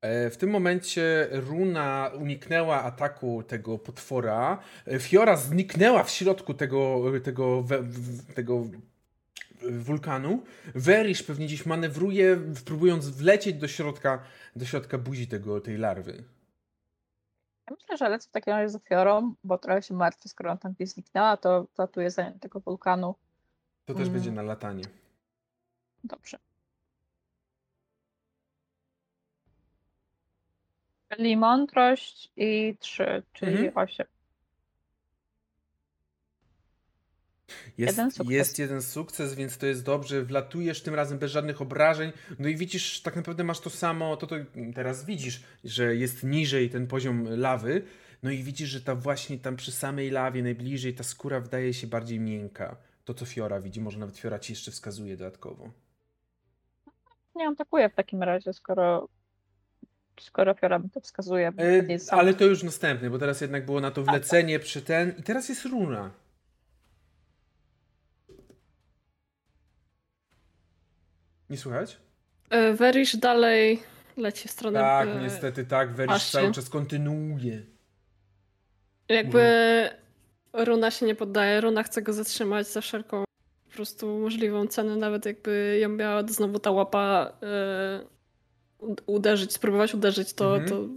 E, 0.02 0.30
W 0.30 0.36
tym 0.36 0.50
momencie 0.50 1.28
Runa 1.32 2.10
uniknęła 2.18 2.82
ataku 2.82 3.42
tego 3.42 3.78
potwora. 3.78 4.58
E, 4.86 4.98
Fiora 4.98 5.36
zniknęła 5.36 6.04
w 6.04 6.10
środku 6.10 6.54
tego, 6.54 7.02
tego, 7.24 7.64
tego 8.34 8.62
wulkanu. 9.70 10.42
Verish 10.74 11.22
pewnie 11.22 11.46
gdzieś 11.46 11.66
manewruje, 11.66 12.36
próbując 12.64 13.08
wlecieć 13.08 13.56
do 13.56 13.68
środka, 13.68 14.22
do 14.56 14.64
środka 14.64 14.98
buzi 14.98 15.26
tego, 15.28 15.60
tej 15.60 15.76
larwy. 15.78 16.24
Ja 17.70 17.76
myślę, 17.80 17.96
że 17.96 18.08
lecę 18.08 18.28
w 18.28 18.32
takim 18.32 18.52
razie 18.52 18.68
za 18.68 18.78
Fiorą, 18.78 19.34
bo 19.44 19.58
trochę 19.58 19.82
się 19.82 19.94
martwię, 19.94 20.28
skoro 20.28 20.50
ona 20.50 20.58
tam 20.58 20.72
gdzieś 20.72 20.88
zniknęła, 20.88 21.36
to 21.36 21.66
latuję 21.78 22.10
za 22.10 22.30
tego 22.30 22.60
wulkanu. 22.60 23.14
To 23.84 23.94
też 23.94 24.02
Mm. 24.02 24.12
będzie 24.14 24.32
na 24.32 24.42
latanie. 24.42 24.84
Dobrze. 26.04 26.38
Czyli 31.08 31.36
mądrość 31.36 32.30
i 32.36 32.76
3, 32.80 33.22
czyli 33.32 33.52
Mhm. 33.66 33.78
8. 33.78 34.06
Jest 37.78 37.96
Jeden 37.96 38.10
sukces. 38.10 38.34
jest 38.34 38.58
jeden 38.58 38.82
sukces, 38.82 39.34
więc 39.34 39.58
to 39.58 39.66
jest 39.66 39.84
dobrze. 39.84 40.22
Wlatujesz 40.24 40.82
tym 40.82 40.94
razem 40.94 41.18
bez 41.18 41.30
żadnych 41.30 41.62
obrażeń. 41.62 42.12
No 42.38 42.48
i 42.48 42.56
widzisz, 42.56 43.00
tak 43.00 43.16
naprawdę 43.16 43.44
masz 43.44 43.60
to 43.60 43.70
samo, 43.70 44.16
to, 44.16 44.26
to 44.26 44.36
teraz 44.74 45.04
widzisz, 45.04 45.42
że 45.64 45.96
jest 45.96 46.22
niżej 46.22 46.70
ten 46.70 46.86
poziom 46.86 47.26
lawy. 47.28 47.82
No 48.22 48.30
i 48.30 48.42
widzisz, 48.42 48.68
że 48.68 48.80
ta 48.80 48.94
właśnie 48.94 49.38
tam 49.38 49.56
przy 49.56 49.72
samej 49.72 50.10
lawie, 50.10 50.42
najbliżej, 50.42 50.94
ta 50.94 51.04
skóra 51.04 51.40
wydaje 51.40 51.74
się 51.74 51.86
bardziej 51.86 52.20
miękka. 52.20 52.76
To, 53.04 53.14
co 53.14 53.26
Fiora 53.26 53.60
widzi, 53.60 53.80
może 53.80 53.98
nawet 53.98 54.18
Fiora 54.18 54.38
ci 54.38 54.52
jeszcze 54.52 54.70
wskazuje 54.70 55.16
dodatkowo. 55.16 55.70
Nie 57.36 57.48
atakuję 57.48 57.88
w 57.88 57.94
takim 57.94 58.22
razie, 58.22 58.52
skoro, 58.52 59.08
skoro 60.20 60.54
Fiora 60.54 60.78
mi 60.78 60.90
to 60.90 61.00
wskazuje. 61.00 61.52
E, 61.58 61.98
ale 62.10 62.34
to 62.34 62.44
już 62.44 62.62
następny, 62.62 63.10
bo 63.10 63.18
teraz 63.18 63.40
jednak 63.40 63.66
było 63.66 63.80
na 63.80 63.90
to 63.90 64.02
wlecenie 64.02 64.58
przy 64.58 64.82
ten 64.82 65.14
i 65.18 65.22
teraz 65.22 65.48
jest 65.48 65.64
runa. 65.64 66.10
Nie 71.54 71.58
słychać? 71.58 71.96
E, 72.50 73.18
dalej 73.18 73.82
leci 74.16 74.48
w 74.48 74.50
stronę. 74.50 74.80
Tak, 74.80 75.08
e, 75.08 75.20
niestety 75.22 75.64
tak. 75.64 75.94
Paszczy. 76.06 76.32
cały 76.32 76.52
czas 76.52 76.70
kontynuuje. 76.70 77.62
Jakby 79.08 79.44
Runa 80.52 80.90
się 80.90 81.06
nie 81.06 81.14
poddaje, 81.14 81.60
Runa 81.60 81.82
chce 81.82 82.02
go 82.02 82.12
zatrzymać 82.12 82.68
za 82.68 82.80
wszelką 82.80 83.24
po 83.68 83.74
prostu 83.74 84.18
możliwą 84.18 84.66
cenę, 84.66 84.96
nawet 84.96 85.26
jakby 85.26 85.78
ją 85.80 85.88
miała 85.88 86.22
znowu 86.28 86.58
ta 86.58 86.70
łapa 86.70 87.32
e, 87.42 88.00
uderzyć, 89.06 89.52
spróbować 89.52 89.94
uderzyć, 89.94 90.32
to, 90.32 90.56
Mhm. 90.56 90.70
to 90.70 90.88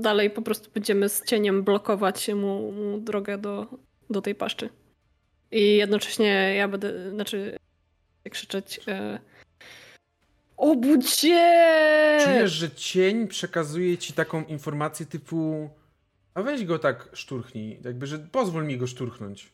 dalej 0.00 0.30
po 0.30 0.42
prostu 0.42 0.70
będziemy 0.74 1.08
z 1.08 1.24
cieniem 1.24 1.62
blokować 1.62 2.28
mu, 2.28 2.72
mu 2.72 2.98
drogę 2.98 3.38
do, 3.38 3.66
do 4.10 4.22
tej 4.22 4.34
paszczy. 4.34 4.68
I 5.50 5.76
jednocześnie 5.76 6.54
ja 6.54 6.68
będę, 6.68 7.10
znaczy 7.10 7.56
krzyczeć 8.30 8.80
e, 8.88 9.18
Obudź 10.64 11.10
się! 11.10 11.40
Czujesz, 12.24 12.52
że 12.52 12.70
cień 12.70 13.28
przekazuje 13.28 13.98
ci 13.98 14.12
taką 14.12 14.44
informację 14.44 15.06
typu 15.06 15.70
a 16.34 16.42
weź 16.42 16.64
go 16.64 16.78
tak 16.78 17.08
szturchnij, 17.12 17.80
jakby, 17.84 18.06
że 18.06 18.18
pozwól 18.18 18.64
mi 18.64 18.78
go 18.78 18.86
szturchnąć. 18.86 19.52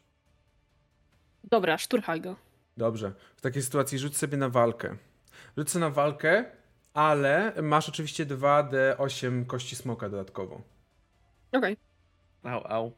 Dobra, 1.45 1.79
szturchaj 1.79 2.21
go. 2.21 2.37
Dobrze. 2.77 3.13
W 3.37 3.41
takiej 3.41 3.63
sytuacji 3.63 3.99
rzuć 3.99 4.17
sobie 4.17 4.37
na 4.37 4.49
walkę. 4.49 4.97
Rzuć 5.57 5.71
sobie 5.71 5.85
na 5.85 5.91
walkę, 5.91 6.45
ale 6.95 7.53
masz 7.63 7.89
oczywiście 7.89 8.27
2d8 8.27 9.47
kości 9.47 9.77
smoka 9.77 10.09
dodatkowo. 10.09 10.63
Okej. 11.53 11.77
Au, 12.43 12.67
au. 12.67 12.93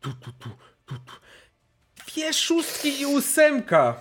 Tu, 0.00 0.12
tu, 0.12 0.32
tu, 0.32 0.48
tu. 0.48 0.71
Dwie 2.06 2.32
szóstki 2.32 3.00
i 3.00 3.06
ósemka. 3.06 4.00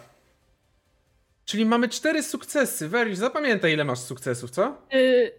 Czyli 1.46 1.66
mamy 1.66 1.90
cztery 1.90 2.24
sukcesy. 2.24 2.90
Werisz, 2.90 3.18
zapamiętaj 3.18 3.74
ile 3.74 3.84
masz 3.84 4.00
sukcesów, 4.00 4.52
co? 4.52 4.78
Y, 4.94 5.32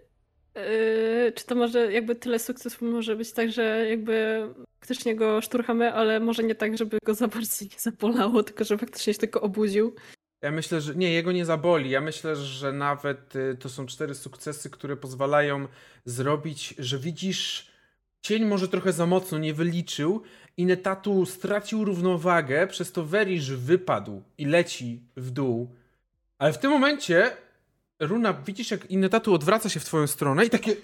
y, 0.59 1.33
czy 1.35 1.47
to 1.47 1.55
może 1.55 1.93
jakby 1.93 2.15
tyle 2.15 2.39
sukcesów 2.39 2.83
może 2.83 3.17
być 3.17 3.33
tak, 3.33 3.53
że 3.53 3.87
jakby 3.91 4.47
faktycznie 4.81 5.17
go 5.17 5.41
szturchamy, 5.41 5.93
ale 5.93 6.21
może 6.21 6.43
nie 6.43 6.55
tak, 6.55 6.79
żeby 6.79 6.99
go 7.05 7.15
za 7.15 7.29
bardzo 7.29 7.65
nie 7.65 7.79
zabolało, 7.79 8.43
tylko 8.43 8.65
że 8.65 8.79
faktycznie 8.79 9.15
się 9.15 9.21
tylko 9.21 9.41
obudził. 9.41 9.95
Ja 10.43 10.51
myślę, 10.51 10.81
że 10.81 10.95
nie, 10.95 11.13
jego 11.13 11.33
nie 11.33 11.45
zaboli. 11.45 11.91
Ja 11.91 12.01
myślę, 12.01 12.37
że 12.37 12.73
nawet 12.73 13.37
y, 13.37 13.57
to 13.61 13.69
są 13.69 13.87
cztery 13.87 14.15
sukcesy, 14.15 14.71
które 14.71 14.97
pozwalają 14.97 15.69
zrobić, 16.05 16.75
że 16.79 16.99
widzisz, 16.99 17.73
cień 18.23 18.45
może 18.45 18.69
trochę 18.69 18.93
za 18.93 19.07
mocno 19.07 19.39
nie 19.39 19.55
wyliczył 19.55 20.23
i 20.57 20.67
Netatu 20.67 21.27
stracił 21.27 21.85
równowagę, 21.85 22.67
przez 22.67 22.93
to 22.93 23.05
Werisz 23.05 23.51
wypadł 23.51 24.23
i 24.39 24.45
leci 24.45 25.01
w 25.17 25.31
dół. 25.31 25.71
Ale 26.39 26.53
w 26.53 26.59
tym 26.59 26.71
momencie 26.71 27.31
Runa, 28.01 28.33
widzisz 28.33 28.71
jak 28.71 28.91
Inetatu 28.91 29.35
odwraca 29.35 29.69
się 29.69 29.81
w 29.81 29.85
twoją 29.85 30.07
stronę 30.07 30.47
i 30.47 30.51
takie... 30.51 30.77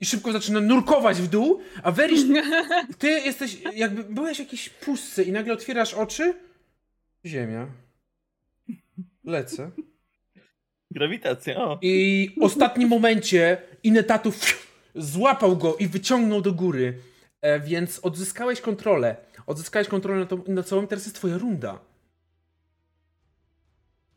I 0.00 0.06
szybko 0.06 0.32
zaczyna 0.32 0.60
nurkować 0.60 1.22
w 1.22 1.28
dół, 1.28 1.60
a 1.82 1.92
Werisz, 1.92 2.20
ty 2.98 3.08
jesteś, 3.08 3.58
jakby 3.74 4.04
byłeś 4.04 4.36
w 4.36 4.40
jakiejś 4.40 4.68
pustce 4.68 5.22
i 5.22 5.32
nagle 5.32 5.52
otwierasz 5.52 5.94
oczy. 5.94 6.34
Ziemia. 7.26 7.66
Lecę. 9.24 9.70
Grawitacja, 10.90 11.56
o. 11.56 11.78
I 11.82 12.30
w 12.40 12.42
ostatnim 12.42 12.88
momencie 12.88 13.58
Inetatu 13.82 14.32
złapał 14.94 15.56
go 15.56 15.76
i 15.76 15.86
wyciągnął 15.86 16.40
do 16.40 16.52
góry. 16.52 16.98
E, 17.40 17.60
więc 17.60 17.98
odzyskałeś 17.98 18.60
kontrolę. 18.60 19.16
Odzyskałeś 19.46 19.88
kontrolę 19.88 20.20
nad, 20.20 20.28
tą, 20.28 20.44
nad 20.48 20.68
sobą, 20.68 20.86
teraz 20.86 21.04
jest 21.04 21.16
twoja 21.16 21.38
runda. 21.38 21.78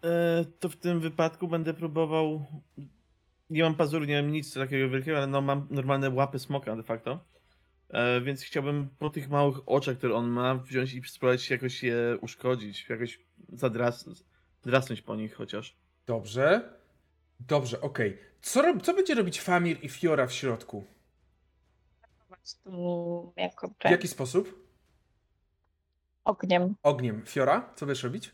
E, 0.04 0.46
to 0.60 0.70
w 0.70 0.76
tym 0.76 1.00
wypadku 1.00 1.48
będę 1.48 1.74
próbował. 1.74 2.46
Nie 3.50 3.64
mam 3.64 3.76
pazur, 3.76 4.08
nie 4.08 4.22
mam 4.22 4.32
nic 4.32 4.54
takiego 4.54 4.90
wielkiego, 4.90 5.18
ale 5.18 5.28
no 5.28 5.42
mam 5.42 5.68
normalne 5.70 6.10
łapy 6.10 6.40
smoka 6.40 6.76
de 6.76 6.84
facto. 6.84 7.20
E, 7.90 8.22
więc 8.22 8.42
chciałbym 8.44 8.90
po 9.00 9.10
tych 9.10 9.30
małych 9.30 9.58
oczach, 9.66 9.98
które 9.98 10.16
on 10.16 10.28
ma, 10.28 10.56
wziąć 10.56 10.94
i 10.94 11.04
spróbować 11.04 11.50
jakoś 11.50 11.84
je 11.84 12.18
uszkodzić, 12.22 12.90
jakoś 12.90 13.20
zadras, 13.54 14.10
drasnąć 14.64 15.02
po 15.02 15.16
nich 15.16 15.36
chociaż. 15.36 15.76
Dobrze. 16.06 16.74
Dobrze, 17.40 17.82
okej. 17.82 18.18
Co, 18.42 18.62
rob, 18.62 18.82
co 18.82 18.94
będzie 18.94 19.16
robić 19.16 19.42
Famir 19.42 19.78
i 19.82 19.90
Fiora 19.90 20.28
w 20.28 20.34
środku? 20.34 20.86
Prostu 22.53 23.34
jako 23.38 23.68
W 23.68 23.90
jaki 23.92 24.08
sposób? 24.08 24.69
ogniem. 26.26 26.76
Ogniem. 26.84 27.24
Fiora, 27.26 27.69
co 27.76 27.86
będziesz 27.86 28.03
robić? 28.03 28.32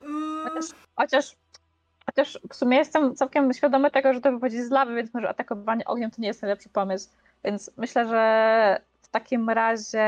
Mm, 0.00 0.48
Chociaż, 0.48 0.70
chociaż, 0.96 1.36
chociaż 2.06 2.38
w 2.50 2.54
sumie 2.56 2.76
jestem 2.78 3.14
całkiem 3.16 3.52
świadomy 3.52 3.90
tego, 3.90 4.14
że 4.14 4.20
to 4.20 4.32
wychodzi 4.32 4.62
z 4.62 4.70
lawy, 4.70 4.94
więc 4.94 5.14
może 5.14 5.28
atakowanie 5.28 5.84
ogniem 5.84 6.10
to 6.10 6.22
nie 6.22 6.28
jest 6.28 6.42
najlepszy 6.42 6.68
pomysł. 6.68 7.10
Więc 7.44 7.70
myślę, 7.76 8.08
że 8.08 8.80
w 9.02 9.08
takim 9.08 9.50
razie 9.50 10.04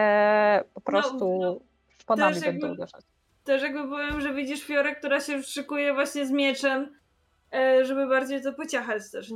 po 0.75 0.81
prostu 0.81 1.39
no, 1.41 1.59
szponami 1.99 2.35
też 2.35 2.45
będą 2.45 2.67
jakby- 2.67 2.83
uderzać. 2.83 3.05
Też 3.45 3.63
jakby 3.63 3.89
powiem, 3.89 4.21
że 4.21 4.35
widzisz 4.35 4.63
Fiorę, 4.65 4.95
która 4.95 5.21
się 5.21 5.43
szykuje 5.43 5.95
właśnie 5.95 6.27
z 6.27 6.31
mieczem, 6.31 6.97
e, 7.53 7.85
żeby 7.85 8.07
bardziej 8.07 8.43
to 8.43 8.53
pociachać 8.53 9.11
też. 9.13 9.33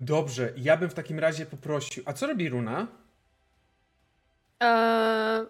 Dobrze, 0.00 0.52
ja 0.56 0.76
bym 0.76 0.90
w 0.90 0.94
takim 0.94 1.18
razie 1.18 1.46
poprosił. 1.46 2.02
A 2.06 2.12
co 2.12 2.26
robi 2.26 2.48
Runa? 2.48 2.86
Eee, 4.60 5.46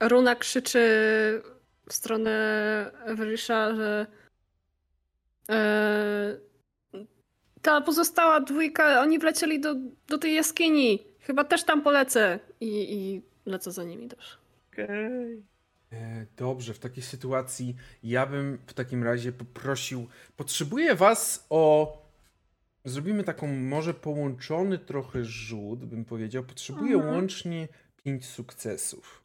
Runa 0.00 0.34
krzyczy 0.36 0.78
w 1.88 1.92
stronę 1.92 2.30
Everisha, 3.04 3.74
że 3.76 4.06
eee, 5.48 6.36
ta 7.62 7.80
pozostała 7.80 8.40
dwójka, 8.40 9.00
oni 9.00 9.18
wlecieli 9.18 9.60
do, 9.60 9.74
do 10.08 10.18
tej 10.18 10.34
jaskini. 10.34 11.06
Chyba 11.20 11.44
też 11.44 11.64
tam 11.64 11.82
polecę. 11.82 12.38
I, 12.60 12.94
i 12.94 13.22
lecę 13.46 13.72
za 13.72 13.84
nimi 13.84 14.08
też. 14.08 14.38
Okej. 14.72 15.42
E, 15.92 16.26
Dobrze, 16.36 16.74
w 16.74 16.78
takiej 16.78 17.02
sytuacji 17.02 17.76
ja 18.02 18.26
bym 18.26 18.58
w 18.66 18.74
takim 18.74 19.04
razie 19.04 19.32
poprosił. 19.32 20.06
Potrzebuję 20.36 20.94
was 20.94 21.46
o. 21.50 22.05
Zrobimy 22.86 23.24
taką 23.24 23.46
może 23.46 23.94
połączony 23.94 24.78
trochę 24.78 25.24
rzut, 25.24 25.84
bym 25.84 26.04
powiedział. 26.04 26.44
Potrzebuję 26.44 26.94
Mhm. 26.94 27.14
łącznie 27.14 27.68
5 28.04 28.26
sukcesów. 28.26 29.24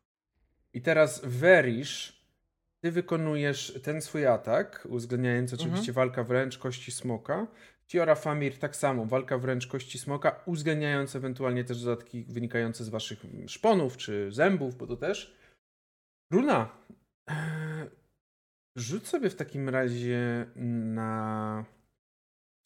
I 0.74 0.82
teraz 0.82 1.22
Werisz, 1.24 2.26
ty 2.80 2.92
wykonujesz 2.92 3.80
ten 3.84 4.02
swój 4.02 4.28
atak, 4.28 4.88
uwzględniając 4.90 5.54
oczywiście 5.54 5.94
walka 5.94 6.24
wręcz 6.24 6.58
kości 6.58 6.92
smoka. 6.92 7.48
Fiora 7.88 8.16
Famir 8.16 8.58
tak 8.60 8.76
samo, 8.76 9.06
walka 9.06 9.38
wręcz 9.38 9.68
kości 9.68 10.00
smoka, 10.00 10.44
uwzględniając 10.46 11.16
ewentualnie 11.16 11.64
też 11.64 11.84
dodatki 11.84 12.26
wynikające 12.30 12.84
z 12.84 12.90
waszych 12.90 13.26
szponów 13.48 13.98
czy 13.98 14.32
zębów, 14.32 14.76
bo 14.76 14.88
to 14.88 14.96
też. 14.98 15.38
Runa, 16.32 16.70
eee, 17.28 17.90
rzuć 18.76 19.08
sobie 19.08 19.30
w 19.30 19.36
takim 19.36 19.70
razie 19.70 20.46
na. 20.96 21.66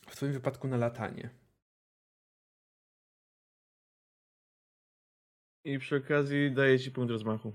W 0.07 0.15
Twoim 0.15 0.33
wypadku 0.33 0.67
na 0.67 0.77
latanie. 0.77 1.29
I 5.63 5.79
przy 5.79 5.95
okazji 5.95 6.51
daję 6.51 6.79
ci 6.79 6.91
punkt 6.91 7.11
rozmachu. 7.11 7.53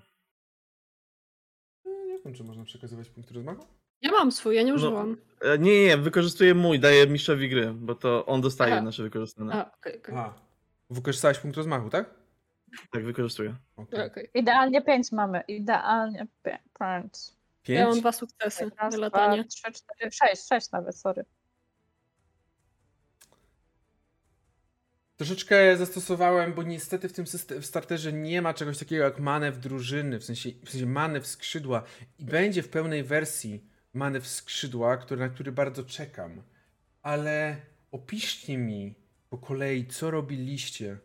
Nie 1.85 2.19
wiem, 2.25 2.35
czy 2.35 2.45
można 2.45 2.65
przekazywać 2.65 3.09
punkty 3.11 3.35
rozmachu. 3.35 3.67
Ja 4.03 4.11
mam 4.11 4.33
swój, 4.33 4.57
ja 4.57 4.63
nie 4.63 4.71
No. 4.71 4.77
używam. 4.77 5.17
E, 5.41 5.59
Nie, 5.59 5.85
nie, 5.87 5.97
wykorzystuję 5.97 6.55
mój, 6.55 6.81
daję 6.81 7.07
mistrzowi 7.07 7.49
gry, 7.49 7.73
bo 7.75 7.95
to 7.95 8.27
on 8.27 8.41
dostaje 8.41 8.73
Aha. 8.73 8.83
nasze 8.83 9.03
wykorzystane. 9.03 9.53
A, 9.55 9.73
okej, 9.77 9.99
okej. 9.99 10.15
A. 10.15 10.35
Wykorzystałeś 10.91 11.39
punkt 11.39 11.57
rozmachu, 11.57 11.91
tak? 11.91 12.15
Tak, 12.93 13.05
wykorzystuję. 13.05 13.57
Okej. 13.77 14.07
okej. 14.07 14.31
Idealnie 14.35 14.83
pięć 14.83 15.13
mamy, 15.13 15.41
idealnie 15.49 16.27
pię- 16.45 16.59
pięć. 16.81 17.15
Ja 17.69 17.85
mam 17.85 17.91
Pięć? 17.93 18.01
dwa 18.01 18.13
sukcesy 18.13 18.65
Raz, 18.65 18.77
na 18.77 18.89
dwa, 18.89 18.99
latanie. 18.99 19.45
trzy, 19.45 19.73
cztery, 19.73 20.11
sześć, 20.13 20.47
sześć 20.49 20.71
nawet, 20.71 20.97
sorry. 20.97 21.25
Troszeczkę 25.21 25.77
zastosowałem, 25.77 26.53
bo 26.53 26.63
niestety 26.63 27.09
w 27.09 27.13
tym 27.13 27.25
w 27.61 27.67
starterze 27.67 28.13
nie 28.13 28.43
ma 28.43 28.55
czegoś 28.55 28.79
takiego 28.79 29.05
jak 29.05 29.19
manewr 29.19 29.59
drużyny, 29.59 30.19
w 30.19 30.25
sensie, 30.25 30.51
w 30.65 30.71
sensie 30.71 30.87
manewr 30.87 31.27
skrzydła 31.27 31.83
i 32.19 32.25
będzie 32.25 32.63
w 32.63 32.69
pełnej 32.69 33.05
wersji 33.05 33.65
manewr 33.93 34.27
skrzydła, 34.27 34.97
który, 34.97 35.21
na 35.21 35.29
który 35.29 35.53
bardzo 35.53 35.85
czekam. 35.85 36.43
Ale 37.03 37.57
opiszcie 37.91 38.59
mi 38.59 38.95
po 39.31 39.39
kolei, 39.39 39.87
co 39.87 40.11
robiliście, 40.11 40.99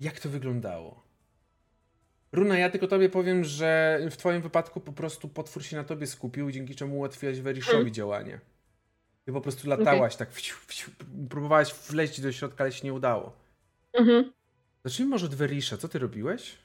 jak 0.00 0.20
to 0.20 0.28
wyglądało. 0.28 1.06
Runa, 2.32 2.58
ja 2.58 2.70
tylko 2.70 2.86
tobie 2.86 3.08
powiem, 3.08 3.44
że 3.44 4.00
w 4.10 4.16
twoim 4.16 4.42
wypadku 4.42 4.80
po 4.80 4.92
prostu 4.92 5.28
potwór 5.28 5.64
się 5.64 5.76
na 5.76 5.84
tobie 5.84 6.06
skupił, 6.06 6.50
dzięki 6.50 6.74
czemu 6.74 6.96
ułatwiłaś 6.96 7.40
Weriszowi 7.40 7.78
Mm. 7.78 7.94
działanie. 7.94 8.40
Ty 9.24 9.32
po 9.32 9.40
prostu 9.40 9.68
latałaś 9.68 10.16
tak, 10.16 10.32
wciu, 10.32 10.56
wciu, 10.66 10.90
próbowałaś 11.30 11.74
wleźć 11.74 12.20
do 12.20 12.32
środka, 12.32 12.64
ale 12.64 12.72
się 12.72 12.86
nie 12.86 12.92
udało. 12.92 13.36
Mhm. 13.92 14.32
Zacznijmy 14.84 15.10
może 15.10 15.26
od 15.26 15.34
Werisza, 15.34 15.76
co 15.76 15.88
ty 15.88 15.98
robiłeś? 15.98 16.58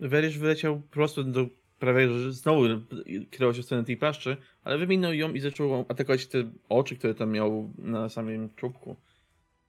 Werisz 0.00 0.38
wyleciał 0.38 0.80
prosto 0.80 1.24
do 1.24 1.46
prawie, 1.78 2.08
że 2.08 2.32
znowu 2.32 2.62
kierował 3.30 3.54
się 3.54 3.62
w 3.62 3.64
stronę 3.64 3.84
tej 3.84 3.96
paszczy, 3.96 4.36
ale 4.64 4.78
wyminął 4.78 5.12
ją 5.14 5.32
i 5.32 5.40
zaczął 5.40 5.84
atakować 5.88 6.26
te 6.26 6.50
oczy, 6.68 6.96
które 6.96 7.14
tam 7.14 7.30
miał 7.30 7.72
na 7.78 8.08
samym 8.08 8.54
czubku. 8.54 8.96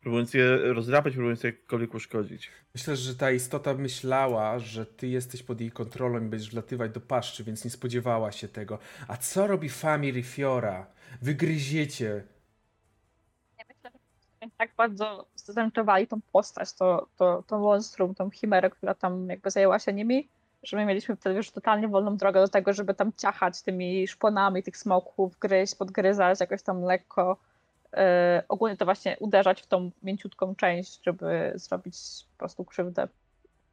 Próbując 0.01 0.33
je 0.33 0.57
rozdrapać, 0.57 1.13
próbując 1.13 1.43
je 1.43 1.49
jakkolwiek 1.49 1.93
uszkodzić. 1.93 2.51
Myślę, 2.75 2.95
że 2.95 3.15
ta 3.15 3.31
istota 3.31 3.73
myślała, 3.73 4.59
że 4.59 4.85
ty 4.85 5.07
jesteś 5.07 5.43
pod 5.43 5.61
jej 5.61 5.71
kontrolą 5.71 6.25
i 6.25 6.29
będziesz 6.29 6.51
wlatywać 6.51 6.91
do 6.91 7.01
paszczy, 7.01 7.43
więc 7.43 7.65
nie 7.65 7.71
spodziewała 7.71 8.31
się 8.31 8.47
tego. 8.47 8.79
A 9.07 9.17
co 9.17 9.47
robi 9.47 9.69
Famir 9.69 10.17
i 10.17 10.23
Fiora? 10.23 10.87
Wygryziecie. 11.21 12.23
Ja 13.57 13.65
myślę, 13.69 13.91
że 14.41 14.49
tak 14.57 14.69
bardzo 14.77 15.25
zdezentrowali 15.35 16.07
tą 16.07 16.21
postać, 16.31 16.73
to, 16.73 17.07
to, 17.17 17.43
to 17.47 17.59
monstrum, 17.59 18.15
tą 18.15 18.29
chimerę, 18.29 18.69
która 18.69 18.93
tam 18.93 19.29
jakby 19.29 19.51
zajęła 19.51 19.79
się 19.79 19.93
nimi, 19.93 20.29
że 20.63 20.77
my 20.77 20.85
mieliśmy 20.85 21.15
wtedy 21.15 21.35
już 21.35 21.51
totalnie 21.51 21.87
wolną 21.87 22.17
drogę 22.17 22.41
do 22.41 22.47
tego, 22.47 22.73
żeby 22.73 22.93
tam 22.93 23.11
ciachać 23.17 23.61
tymi 23.61 24.07
szponami 24.07 24.63
tych 24.63 24.77
smoków, 24.77 25.39
gryźć, 25.39 25.75
podgryzać 25.75 26.39
jakoś 26.39 26.63
tam 26.63 26.81
lekko. 26.81 27.37
Yy, 27.93 27.99
ogólnie 28.47 28.77
to 28.77 28.85
właśnie 28.85 29.17
uderzać 29.19 29.61
w 29.61 29.67
tą 29.67 29.91
mięciutką 30.03 30.55
część, 30.55 31.03
żeby 31.03 31.51
zrobić 31.55 31.95
po 32.31 32.37
prostu 32.37 32.65
krzywdę. 32.65 33.07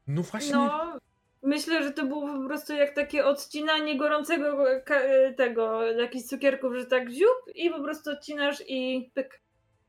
No 0.07 0.23
właśnie. 0.23 0.55
No, 0.55 0.99
myślę, 1.45 1.83
że 1.83 1.91
to 1.93 2.07
było 2.07 2.41
po 2.43 2.47
prostu 2.49 2.73
jak 2.75 2.95
takie 2.95 3.25
odcinanie 3.25 3.99
gorącego 3.99 4.65
tego, 5.37 5.87
jakichś 5.93 6.25
cukierków, 6.27 6.75
że 6.75 6.87
tak 6.87 7.11
ziup 7.11 7.55
i 7.55 7.71
po 7.71 7.83
prostu 7.83 8.11
odcinasz 8.11 8.63
i 8.69 9.11
pyk. 9.15 9.41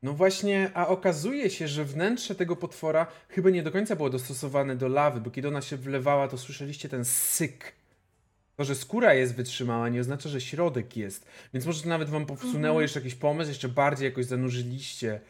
No 0.02 0.12
właśnie, 0.12 0.70
a 0.74 0.86
okazuje 0.88 1.50
się, 1.50 1.68
że 1.68 1.84
wnętrze 1.84 2.34
tego 2.34 2.56
potwora 2.56 3.06
chyba 3.28 3.50
nie 3.50 3.62
do 3.62 3.70
końca 3.72 3.96
było 3.96 4.10
dostosowane 4.10 4.76
do 4.76 4.88
lawy, 4.88 5.20
bo 5.20 5.30
kiedy 5.30 5.48
ona 5.48 5.62
się 5.62 5.76
wlewała, 5.76 6.28
to 6.28 6.38
słyszeliście 6.38 6.88
ten 6.88 7.04
syk. 7.04 7.72
To, 8.56 8.64
że 8.64 8.74
skóra 8.74 9.14
jest 9.14 9.34
wytrzymała, 9.34 9.88
nie 9.88 10.00
oznacza, 10.00 10.28
że 10.28 10.40
środek 10.40 10.96
jest. 10.96 11.26
Więc 11.54 11.66
może 11.66 11.82
to 11.82 11.88
nawet 11.88 12.08
wam 12.10 12.26
powsunęło 12.26 12.66
Mhm. 12.74 12.82
jeszcze 12.82 13.00
jakiś 13.00 13.14
pomysł, 13.14 13.48
jeszcze 13.50 13.68
bardziej 13.68 14.04
jakoś 14.08 14.24
zanurzyliście. 14.24 15.20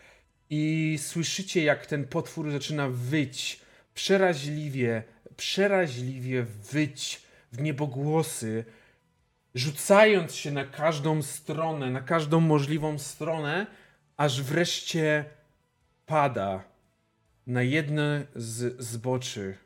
I 0.51 0.99
słyszycie, 1.03 1.63
jak 1.65 1.87
ten 1.87 2.05
potwór 2.05 2.51
zaczyna 2.51 2.89
wyć. 2.89 3.61
Przeraźliwie, 3.95 5.03
przeraźliwie 5.37 6.43
wyć 6.43 7.23
w 7.53 7.61
niebogłosy, 7.61 8.65
rzucając 9.55 10.35
się 10.35 10.51
na 10.51 10.65
każdą 10.65 11.23
stronę, 11.23 11.91
na 11.91 12.01
każdą 12.01 12.41
możliwą 12.41 12.99
stronę, 12.99 13.67
aż 14.17 14.43
wreszcie 14.43 15.25
pada 16.07 16.65
na 17.47 17.63
jedne 17.63 18.27
z 18.35 18.81
zboczy 18.83 19.59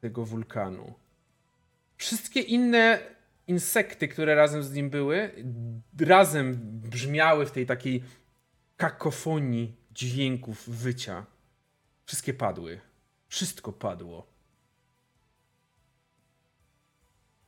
tego 0.00 0.24
wulkanu. 0.24 0.94
Wszystkie 1.96 2.40
inne 2.40 2.98
insekty, 3.46 4.08
które 4.08 4.34
razem 4.34 4.62
z 4.62 4.72
nim 4.72 4.90
były, 4.90 5.30
razem 6.00 6.54
brzmiały 6.80 7.46
w 7.46 7.52
tej 7.52 7.66
takiej 7.66 8.04
kakofonii 8.76 9.76
dźwięków 9.94 10.68
wycia. 10.68 11.26
Wszystkie 12.06 12.34
padły. 12.34 12.80
Wszystko 13.28 13.72
padło. 13.72 14.33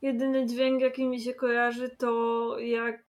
Jedyny 0.01 0.45
dźwięk, 0.45 0.81
jaki 0.81 1.05
mi 1.05 1.21
się 1.21 1.33
kojarzy, 1.33 1.89
to 1.89 2.59
jak 2.59 3.07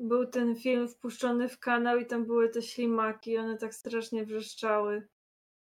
był 0.00 0.26
ten 0.26 0.56
film 0.56 0.88
wpuszczony 0.88 1.48
w 1.48 1.58
kanał 1.58 1.98
i 1.98 2.06
tam 2.06 2.26
były 2.26 2.48
te 2.48 2.62
ślimaki, 2.62 3.38
one 3.38 3.56
tak 3.56 3.74
strasznie 3.74 4.24
wrzeszczały. 4.24 5.08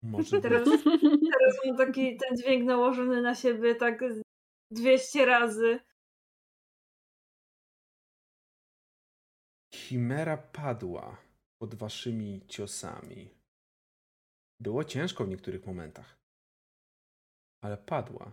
Może 0.02 0.41
Teraz, 0.41 0.69
być. 0.69 0.83
teraz 1.33 1.57
mam 1.67 1.77
taki 1.77 2.17
ten 2.17 2.36
dźwięk 2.36 2.65
nałożony 2.65 3.23
na 3.23 3.35
siebie 3.35 3.75
tak 3.75 4.12
z 4.12 4.23
200 4.70 5.27
razy. 5.27 5.81
Chimera 9.75 10.36
padła 10.36 11.17
pod 11.59 11.75
waszymi 11.75 12.47
ciosami. 12.49 13.31
Było 14.61 14.85
ciężko 14.85 15.25
w 15.25 15.28
niektórych 15.28 15.67
momentach, 15.67 16.19
ale 17.61 17.77
padła. 17.77 18.33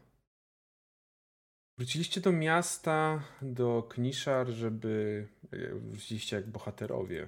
Wróciliście 1.79 2.21
do 2.21 2.31
miasta, 2.31 3.23
do 3.41 3.83
Kniszar, 3.83 4.47
żeby 4.47 5.27
e, 5.51 5.75
wróciliście 5.75 6.35
jak 6.35 6.49
bohaterowie. 6.49 7.27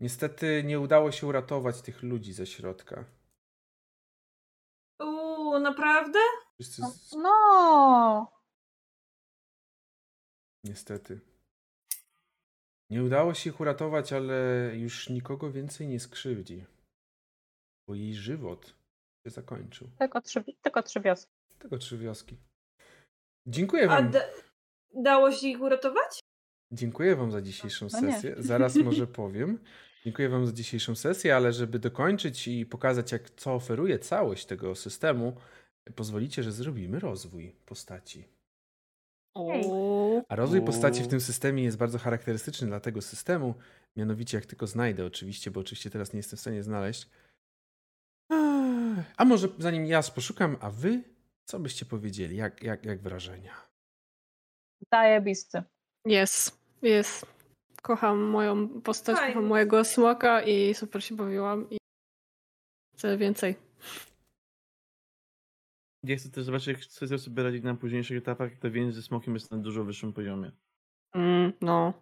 Niestety 0.00 0.62
nie 0.64 0.80
udało 0.80 1.12
się 1.12 1.26
uratować 1.26 1.82
tych 1.82 2.02
ludzi 2.02 2.32
ze 2.32 2.46
środka. 2.46 3.04
Uuu, 5.00 5.58
naprawdę? 5.58 6.18
Wszyscy 6.54 6.82
z... 6.82 7.12
No! 7.12 8.32
Niestety. 10.64 11.20
Nie 12.90 13.04
udało 13.04 13.34
się 13.34 13.50
ich 13.50 13.60
uratować, 13.60 14.12
ale 14.12 14.70
już 14.74 15.08
nikogo 15.08 15.52
więcej 15.52 15.88
nie 15.88 16.00
skrzywdzi. 16.00 16.64
Bo 17.88 17.94
jej 17.94 18.14
żywot 18.14 18.75
się 19.26 19.30
zakończył. 19.30 19.90
Tylko 19.98 20.20
trzy, 20.20 20.44
tylko 20.62 20.82
trzy 20.82 21.00
wioski. 21.00 21.32
Tego 21.58 21.78
trzy 21.78 21.98
wioski. 21.98 22.36
Dziękuję 23.46 23.84
A 23.84 23.88
wam. 23.88 24.10
da 24.10 24.20
dało 24.94 25.32
się 25.32 25.48
ich 25.48 25.60
uratować? 25.60 26.20
Dziękuję 26.72 27.16
wam 27.16 27.32
za 27.32 27.42
dzisiejszą 27.42 27.86
No 27.92 28.00
nie. 28.00 28.12
sesję. 28.12 28.34
Zaraz 28.38 28.76
może 28.76 29.06
powiem. 29.22 29.58
Dziękuję 30.04 30.28
wam 30.28 30.46
za 30.46 30.52
dzisiejszą 30.52 30.94
sesję, 30.94 31.36
ale 31.36 31.52
żeby 31.52 31.78
dokończyć 31.78 32.48
i 32.48 32.66
pokazać, 32.66 33.12
jak 33.12 33.30
co 33.30 33.54
oferuje 33.54 33.98
całość 33.98 34.46
tego 34.46 34.74
systemu, 34.74 35.36
pozwolicie, 35.94 36.42
że 36.42 36.52
zrobimy 36.52 36.98
rozwój 37.00 37.52
postaci. 37.66 38.28
A 40.28 40.36
rozwój 40.36 40.62
postaci 40.62 41.02
w 41.02 41.08
tym 41.08 41.20
systemie 41.20 41.64
jest 41.64 41.76
bardzo 41.76 41.98
charakterystyczny 41.98 42.66
dla 42.66 42.80
tego 42.80 43.02
systemu. 43.02 43.54
Mianowicie, 43.96 44.36
jak 44.38 44.46
tylko 44.46 44.66
znajdę, 44.66 45.06
oczywiście, 45.06 45.50
bo 45.50 45.60
oczywiście 45.60 45.90
teraz 45.90 46.12
nie 46.12 46.16
jestem 46.16 46.36
w 46.36 46.40
stanie 46.40 46.62
znaleźć. 46.62 47.08
A 49.16 49.24
może 49.24 49.48
zanim 49.58 49.86
ja 49.86 50.02
poszukam, 50.02 50.56
a 50.60 50.70
wy 50.70 51.02
co 51.44 51.60
byście 51.60 51.86
powiedzieli? 51.86 52.36
Jak, 52.36 52.62
jak, 52.62 52.84
jak 52.84 53.02
wrażenia? 53.02 53.54
Zajebisty. 54.92 55.62
Jest, 56.06 56.58
jest. 56.82 57.26
Kocham 57.82 58.18
moją 58.22 58.80
postać, 58.80 59.16
Fajnie. 59.16 59.34
kocham 59.34 59.48
mojego 59.48 59.84
smoka 59.84 60.42
i 60.42 60.74
super 60.74 61.04
się 61.04 61.16
bawiłam 61.16 61.70
i 61.70 61.78
chcę 62.96 63.16
więcej. 63.16 63.56
Ja 66.02 66.16
chcę 66.16 66.30
też 66.30 66.44
zobaczyć, 66.44 66.66
jak 66.66 66.78
chcę 66.78 67.18
sobie 67.18 67.42
radzić 67.42 67.62
na 67.62 67.74
późniejszych 67.74 68.18
etapach, 68.18 68.52
to 68.58 68.70
więź 68.70 68.94
ze 68.94 69.02
smokiem 69.02 69.34
jest 69.34 69.50
na 69.50 69.58
dużo 69.58 69.84
wyższym 69.84 70.12
poziomie. 70.12 70.52
Mm, 71.14 71.52
no. 71.60 71.92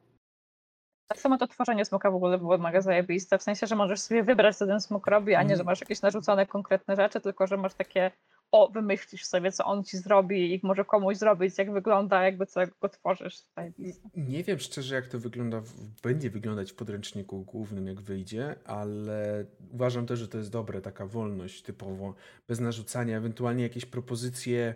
Tak 1.15 1.20
samo 1.20 1.39
to 1.39 1.47
tworzenie 1.47 1.84
smoka 1.84 2.10
w 2.10 2.15
ogóle 2.15 2.39
było 2.39 2.59
mega 2.59 2.81
zajebiste, 2.81 3.39
w 3.39 3.43
sensie, 3.43 3.67
że 3.67 3.76
możesz 3.76 4.01
sobie 4.01 4.23
wybrać, 4.23 4.57
co 4.57 4.67
ten 4.67 4.81
smok 4.81 5.07
robi, 5.07 5.34
a 5.34 5.43
nie, 5.43 5.49
że 5.49 5.52
Mhm. 5.55 5.67
masz 5.67 5.81
jakieś 5.81 6.02
narzucone 6.02 6.47
konkretne 6.47 6.97
rzeczy, 6.97 7.20
tylko 7.20 7.47
że 7.47 7.57
masz 7.57 7.75
takie, 7.75 8.10
o, 8.52 8.68
wymyślisz 8.68 9.25
sobie, 9.25 9.52
co 9.52 9.65
on 9.65 9.84
ci 9.84 9.97
zrobi 9.99 10.55
i 10.55 10.60
może 10.62 10.84
komuś 10.84 11.17
zrobić, 11.17 11.59
jak 11.59 11.73
wygląda, 11.73 12.23
jakby 12.25 12.47
co 12.47 12.60
go 12.81 12.89
tworzysz. 12.89 13.43
Zajebiste. 13.57 14.09
Nie 14.17 14.44
wiem 14.44 14.59
szczerze, 14.59 14.94
jak 14.94 15.07
to 15.07 15.18
wygląda, 15.18 15.62
będzie 16.02 16.31
wyglądać 16.31 16.73
w 16.73 16.75
podręczniku 16.75 17.43
głównym, 17.43 17.86
jak 17.86 18.01
wyjdzie, 18.01 18.55
ale 18.65 19.44
uważam 19.73 20.07
też, 20.07 20.18
że 20.18 20.28
to 20.28 20.39
jest 20.39 20.51
dobre, 20.51 20.81
taka 20.81 21.07
wolność 21.07 21.62
typowo, 21.62 22.15
bez 22.49 22.60
narzucania, 22.60 23.17
ewentualnie 23.17 23.62
jakieś 23.62 23.86
propozycje, 23.86 24.75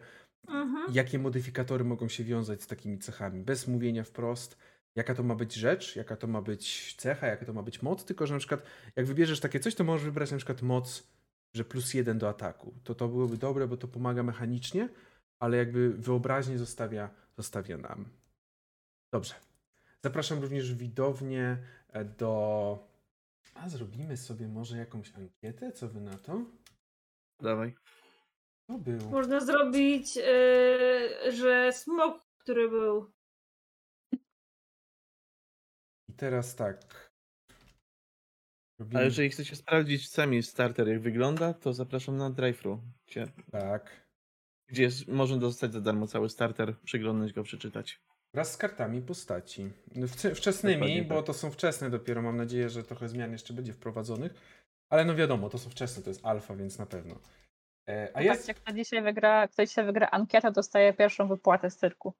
Mhm. 0.48 0.94
jakie 0.94 1.18
modyfikatory 1.18 1.84
mogą 1.84 2.08
się 2.08 2.24
wiązać 2.24 2.62
z 2.62 2.66
takimi 2.66 2.98
cechami, 2.98 3.42
bez 3.42 3.68
mówienia 3.68 4.04
wprost, 4.04 4.56
jaka 4.98 5.14
to 5.14 5.22
ma 5.22 5.34
być 5.34 5.54
rzecz, 5.54 5.96
jaka 5.96 6.16
to 6.16 6.26
ma 6.26 6.42
być 6.42 6.94
cecha, 6.98 7.26
jaka 7.26 7.46
to 7.46 7.52
ma 7.52 7.62
być 7.62 7.82
moc, 7.82 8.04
tylko 8.04 8.26
że 8.26 8.34
na 8.34 8.38
przykład 8.38 8.62
jak 8.96 9.06
wybierzesz 9.06 9.40
takie 9.40 9.60
coś, 9.60 9.74
to 9.74 9.84
możesz 9.84 10.04
wybrać 10.04 10.30
na 10.30 10.36
przykład 10.36 10.62
moc, 10.62 11.06
że 11.54 11.64
plus 11.64 11.94
jeden 11.94 12.18
do 12.18 12.28
ataku. 12.28 12.74
To 12.84 12.94
to 12.94 13.08
byłoby 13.08 13.36
dobre, 13.36 13.68
bo 13.68 13.76
to 13.76 13.88
pomaga 13.88 14.22
mechanicznie, 14.22 14.88
ale 15.38 15.56
jakby 15.56 15.90
wyobraźnię 15.90 16.58
zostawia, 16.58 17.10
zostawia 17.36 17.76
nam. 17.76 18.08
Dobrze. 19.12 19.34
Zapraszam 20.04 20.40
również 20.40 20.74
widownię 20.74 21.56
e, 21.88 22.04
do... 22.04 22.88
A 23.54 23.68
zrobimy 23.68 24.16
sobie 24.16 24.48
może 24.48 24.76
jakąś 24.76 25.14
ankietę, 25.14 25.72
co 25.72 25.88
wy 25.88 26.00
na 26.00 26.18
to? 26.18 26.44
Dawaj. 27.40 27.74
To 28.66 28.78
był... 28.78 29.10
Można 29.10 29.40
zrobić, 29.40 30.16
yy, 30.16 31.32
że 31.32 31.72
smok, 31.72 32.26
który 32.38 32.68
był. 32.68 33.17
Teraz 36.18 36.54
tak. 36.54 37.08
Robimy 38.78 38.98
Ale 38.98 39.04
jeżeli 39.04 39.30
chcecie 39.30 39.56
sprawdzić 39.56 40.10
sami 40.10 40.42
starter, 40.42 40.88
jak 40.88 41.00
wygląda, 41.00 41.54
to 41.54 41.72
zapraszam 41.72 42.16
na 42.16 42.30
drive-thru, 42.30 42.78
gdzie, 43.06 43.26
tak. 43.50 44.08
gdzie 44.68 44.82
jest, 44.82 45.08
można 45.08 45.36
dostać 45.36 45.72
za 45.72 45.80
darmo 45.80 46.06
cały 46.06 46.28
starter, 46.30 46.80
przyglądnąć 46.84 47.32
go, 47.32 47.42
przeczytać. 47.42 48.00
Wraz 48.34 48.52
z 48.52 48.56
kartami 48.56 49.02
postaci. 49.02 49.70
No, 49.94 50.06
wcze- 50.06 50.34
Wczesnymi, 50.34 50.74
Dokładnie 50.74 51.02
bo 51.04 51.16
tak. 51.16 51.26
to 51.26 51.34
są 51.34 51.50
wczesne 51.50 51.90
dopiero. 51.90 52.22
Mam 52.22 52.36
nadzieję, 52.36 52.68
że 52.68 52.84
trochę 52.84 53.08
zmian 53.08 53.32
jeszcze 53.32 53.54
będzie 53.54 53.72
wprowadzonych. 53.72 54.34
Ale 54.90 55.04
no 55.04 55.14
wiadomo, 55.14 55.48
to 55.48 55.58
są 55.58 55.70
wczesne, 55.70 56.02
to 56.02 56.10
jest 56.10 56.26
alfa, 56.26 56.56
więc 56.56 56.78
na 56.78 56.86
pewno. 56.86 57.14
E, 57.88 58.10
a 58.14 58.22
jest. 58.22 58.40
Popatrzcie, 58.40 58.54
kto 58.54 58.72
dzisiaj 58.72 59.02
wygra, 59.02 59.48
kto 59.48 59.66
dzisiaj 59.66 59.84
wygra 59.86 60.08
ankietę, 60.10 60.52
dostaje 60.52 60.92
pierwszą 60.92 61.28
wypłatę 61.28 61.70
z 61.70 61.76
cyrku. 61.76 62.14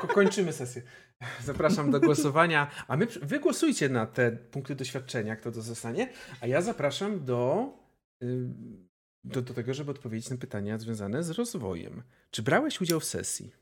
Ko- 0.00 0.08
kończymy 0.08 0.52
sesję. 0.52 0.82
Zapraszam 1.44 1.90
do 1.90 2.00
głosowania. 2.00 2.70
A 2.88 2.96
my, 2.96 3.06
wy 3.06 3.40
głosujcie 3.40 3.88
na 3.88 4.06
te 4.06 4.32
punkty 4.32 4.74
doświadczenia, 4.74 5.36
kto 5.36 5.52
to 5.52 5.62
zostanie. 5.62 6.12
A 6.40 6.46
ja 6.46 6.62
zapraszam 6.62 7.24
do, 7.24 7.68
y, 8.22 8.46
do, 9.24 9.42
do 9.42 9.54
tego, 9.54 9.74
żeby 9.74 9.90
odpowiedzieć 9.90 10.30
na 10.30 10.36
pytania 10.36 10.78
związane 10.78 11.22
z 11.22 11.30
rozwojem. 11.30 12.02
Czy 12.30 12.42
brałeś 12.42 12.80
udział 12.80 13.00
w 13.00 13.04
sesji? 13.04 13.52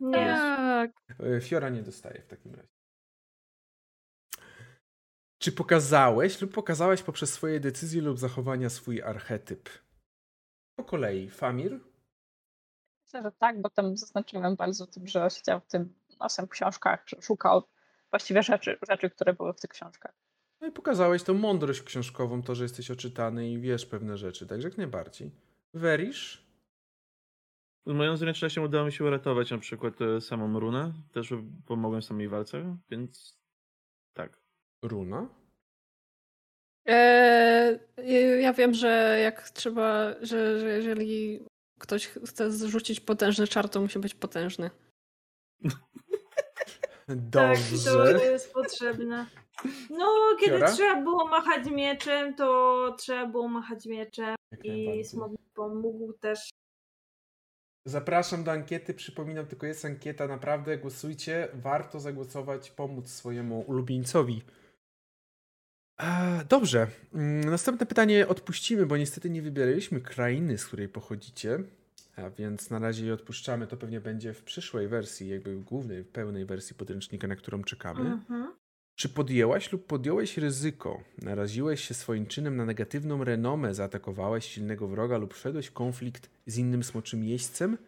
Nie. 0.00 0.12
Tak. 0.12 0.90
E, 1.36 1.40
Fiora 1.40 1.68
nie 1.68 1.82
dostaje 1.82 2.22
w 2.22 2.26
takim 2.26 2.54
razie. 2.54 2.76
Czy 5.38 5.52
pokazałeś 5.52 6.40
lub 6.40 6.52
pokazałeś 6.52 7.02
poprzez 7.02 7.32
swoje 7.32 7.60
decyzje 7.60 8.02
lub 8.02 8.18
zachowania 8.18 8.70
swój 8.70 9.02
archetyp? 9.02 9.68
Po 10.78 10.84
kolei, 10.84 11.30
Famir, 11.30 11.80
Myślę, 13.06 13.22
że 13.22 13.32
tak, 13.32 13.60
bo 13.60 13.70
tam 13.70 13.96
zaznaczyłem 13.96 14.56
bardzo 14.56 14.86
tym, 14.86 15.06
że 15.06 15.28
siedział 15.30 15.60
w 15.60 15.66
tym 15.66 15.94
nosem 16.20 16.46
w 16.46 16.50
książkach, 16.50 17.04
że 17.06 17.22
szukał 17.22 17.62
właściwie 18.10 18.42
rzeczy, 18.42 18.78
rzeczy, 18.88 19.10
które 19.10 19.32
były 19.32 19.52
w 19.52 19.60
tych 19.60 19.70
książkach. 19.70 20.12
no 20.60 20.66
i 20.66 20.72
pokazałeś 20.72 21.22
tą 21.22 21.34
mądrość 21.34 21.82
książkową, 21.82 22.42
to, 22.42 22.54
że 22.54 22.62
jesteś 22.64 22.90
oczytany 22.90 23.50
i 23.50 23.58
wiesz 23.60 23.86
pewne 23.86 24.16
rzeczy, 24.16 24.46
także 24.46 24.68
jak 24.68 24.78
najbardziej. 24.78 25.30
Werisz? 25.74 26.46
Z 27.86 27.92
moją 27.92 28.16
zręcznością 28.16 28.64
udało 28.64 28.86
mi 28.86 28.92
się 28.92 29.04
uratować 29.04 29.50
na 29.50 29.58
przykład 29.58 29.94
e, 30.02 30.20
samą 30.20 30.60
runę, 30.60 30.92
też 31.12 31.34
pomogłem 31.66 32.02
samej 32.02 32.28
walce, 32.28 32.76
więc 32.90 33.38
Tak. 34.14 34.40
Runa? 34.82 35.28
Eee, 36.86 38.42
ja 38.42 38.52
wiem, 38.52 38.74
że 38.74 39.18
jak 39.22 39.50
trzeba, 39.50 40.14
że, 40.22 40.60
że 40.60 40.68
jeżeli 40.68 41.44
ktoś 41.78 42.06
chce 42.06 42.52
zrzucić 42.52 43.00
potężny 43.00 43.46
czar, 43.46 43.68
to 43.68 43.80
musi 43.80 43.98
być 43.98 44.14
potężny. 44.14 44.70
Tak, 47.32 47.58
to 47.84 47.96
Dobrze. 47.96 48.24
jest 48.24 48.52
potrzebne. 48.52 49.26
No, 49.90 50.06
kiedy 50.40 50.52
Kiora? 50.52 50.72
trzeba 50.72 51.02
było 51.02 51.28
machać 51.28 51.70
mieczem, 51.70 52.34
to 52.34 52.94
trzeba 52.98 53.26
było 53.26 53.48
machać 53.48 53.86
mieczem 53.86 54.34
Jak 54.52 54.64
i 54.64 54.88
mi 55.30 55.38
pomógł 55.54 56.12
też. 56.12 56.50
Zapraszam 57.86 58.44
do 58.44 58.52
ankiety. 58.52 58.94
Przypominam, 58.94 59.46
tylko 59.46 59.66
jest 59.66 59.84
ankieta. 59.84 60.26
Naprawdę 60.26 60.78
głosujcie. 60.78 61.48
Warto 61.54 62.00
zagłosować, 62.00 62.70
pomóc 62.70 63.10
swojemu 63.10 63.60
ulubieńcowi. 63.60 64.42
Dobrze. 66.48 66.86
Mm, 67.14 67.50
Następne 67.50 67.86
pytanie 67.86 68.28
odpuścimy, 68.28 68.86
bo 68.86 68.96
niestety 68.96 69.30
nie 69.30 69.42
wybieraliśmy 69.42 70.00
krainy, 70.00 70.58
z 70.58 70.66
której 70.66 70.88
pochodzicie. 70.88 71.58
A 72.16 72.30
więc 72.30 72.70
na 72.70 72.78
razie 72.78 73.06
je 73.06 73.14
odpuszczamy. 73.14 73.66
To 73.66 73.76
pewnie 73.76 74.00
będzie 74.00 74.32
w 74.32 74.42
przyszłej 74.42 74.88
wersji, 74.88 75.28
jakby 75.28 75.56
w 75.56 75.64
głównej, 75.64 76.04
pełnej 76.04 76.46
wersji 76.46 76.76
podręcznika, 76.76 77.28
na 77.28 77.36
którą 77.36 77.64
czekamy. 77.64 78.00
Mhm. 78.00 78.52
Czy 78.94 79.08
podjęłaś 79.08 79.72
lub 79.72 79.86
podjąłeś 79.86 80.38
ryzyko? 80.38 81.00
Naraziłeś 81.22 81.84
się 81.84 81.94
swoim 81.94 82.26
czynem 82.26 82.56
na 82.56 82.64
negatywną 82.64 83.24
renomę, 83.24 83.74
zaatakowałeś 83.74 84.44
silnego 84.46 84.88
wroga 84.88 85.18
lub 85.18 85.34
wszedłeś 85.34 85.66
w 85.66 85.72
konflikt 85.72 86.30
z 86.46 86.58
innym 86.58 86.84
smoczym 86.84 87.24
jeźdźcem, 87.24 87.78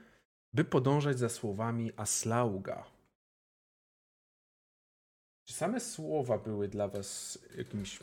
by 0.52 0.64
podążać 0.64 1.18
za 1.18 1.28
słowami 1.28 1.92
Aslauga? 1.96 2.84
Czy 5.48 5.54
same 5.54 5.80
słowa 5.80 6.38
były 6.38 6.68
dla 6.68 6.88
was 6.88 7.38
jakimś... 7.56 7.98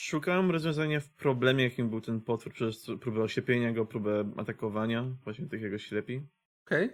Szukałem 0.00 0.50
rozwiązania 0.50 1.00
w 1.00 1.08
problemie, 1.10 1.64
jakim 1.64 1.90
był 1.90 2.00
ten 2.00 2.20
potwór, 2.20 2.52
przez 2.52 2.86
próbę 3.00 3.22
oślepienia 3.22 3.72
go, 3.72 3.86
próbę 3.86 4.32
atakowania, 4.36 5.02
właśnie 5.24 5.46
tych 5.48 5.62
jego 5.62 5.78
ślepi. 5.78 6.26
Okej. 6.66 6.90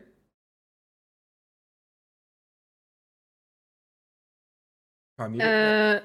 Pamir? 5.16 5.42
Eee, 5.42 6.00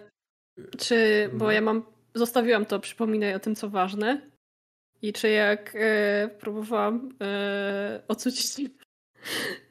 czy, 0.77 1.27
bo 1.27 1.33
Mhm. 1.33 1.51
ja 1.51 1.61
mam, 1.61 1.85
zostawiłam 2.15 2.65
to, 2.65 2.79
przypominaj 2.79 3.35
o 3.35 3.39
tym, 3.39 3.55
co 3.55 3.69
ważne. 3.69 4.31
I 5.01 5.13
czy 5.13 5.29
jak 5.29 5.75
e, 5.75 6.29
próbowałam 6.39 7.09
e, 7.21 8.03
ocucić 8.07 8.69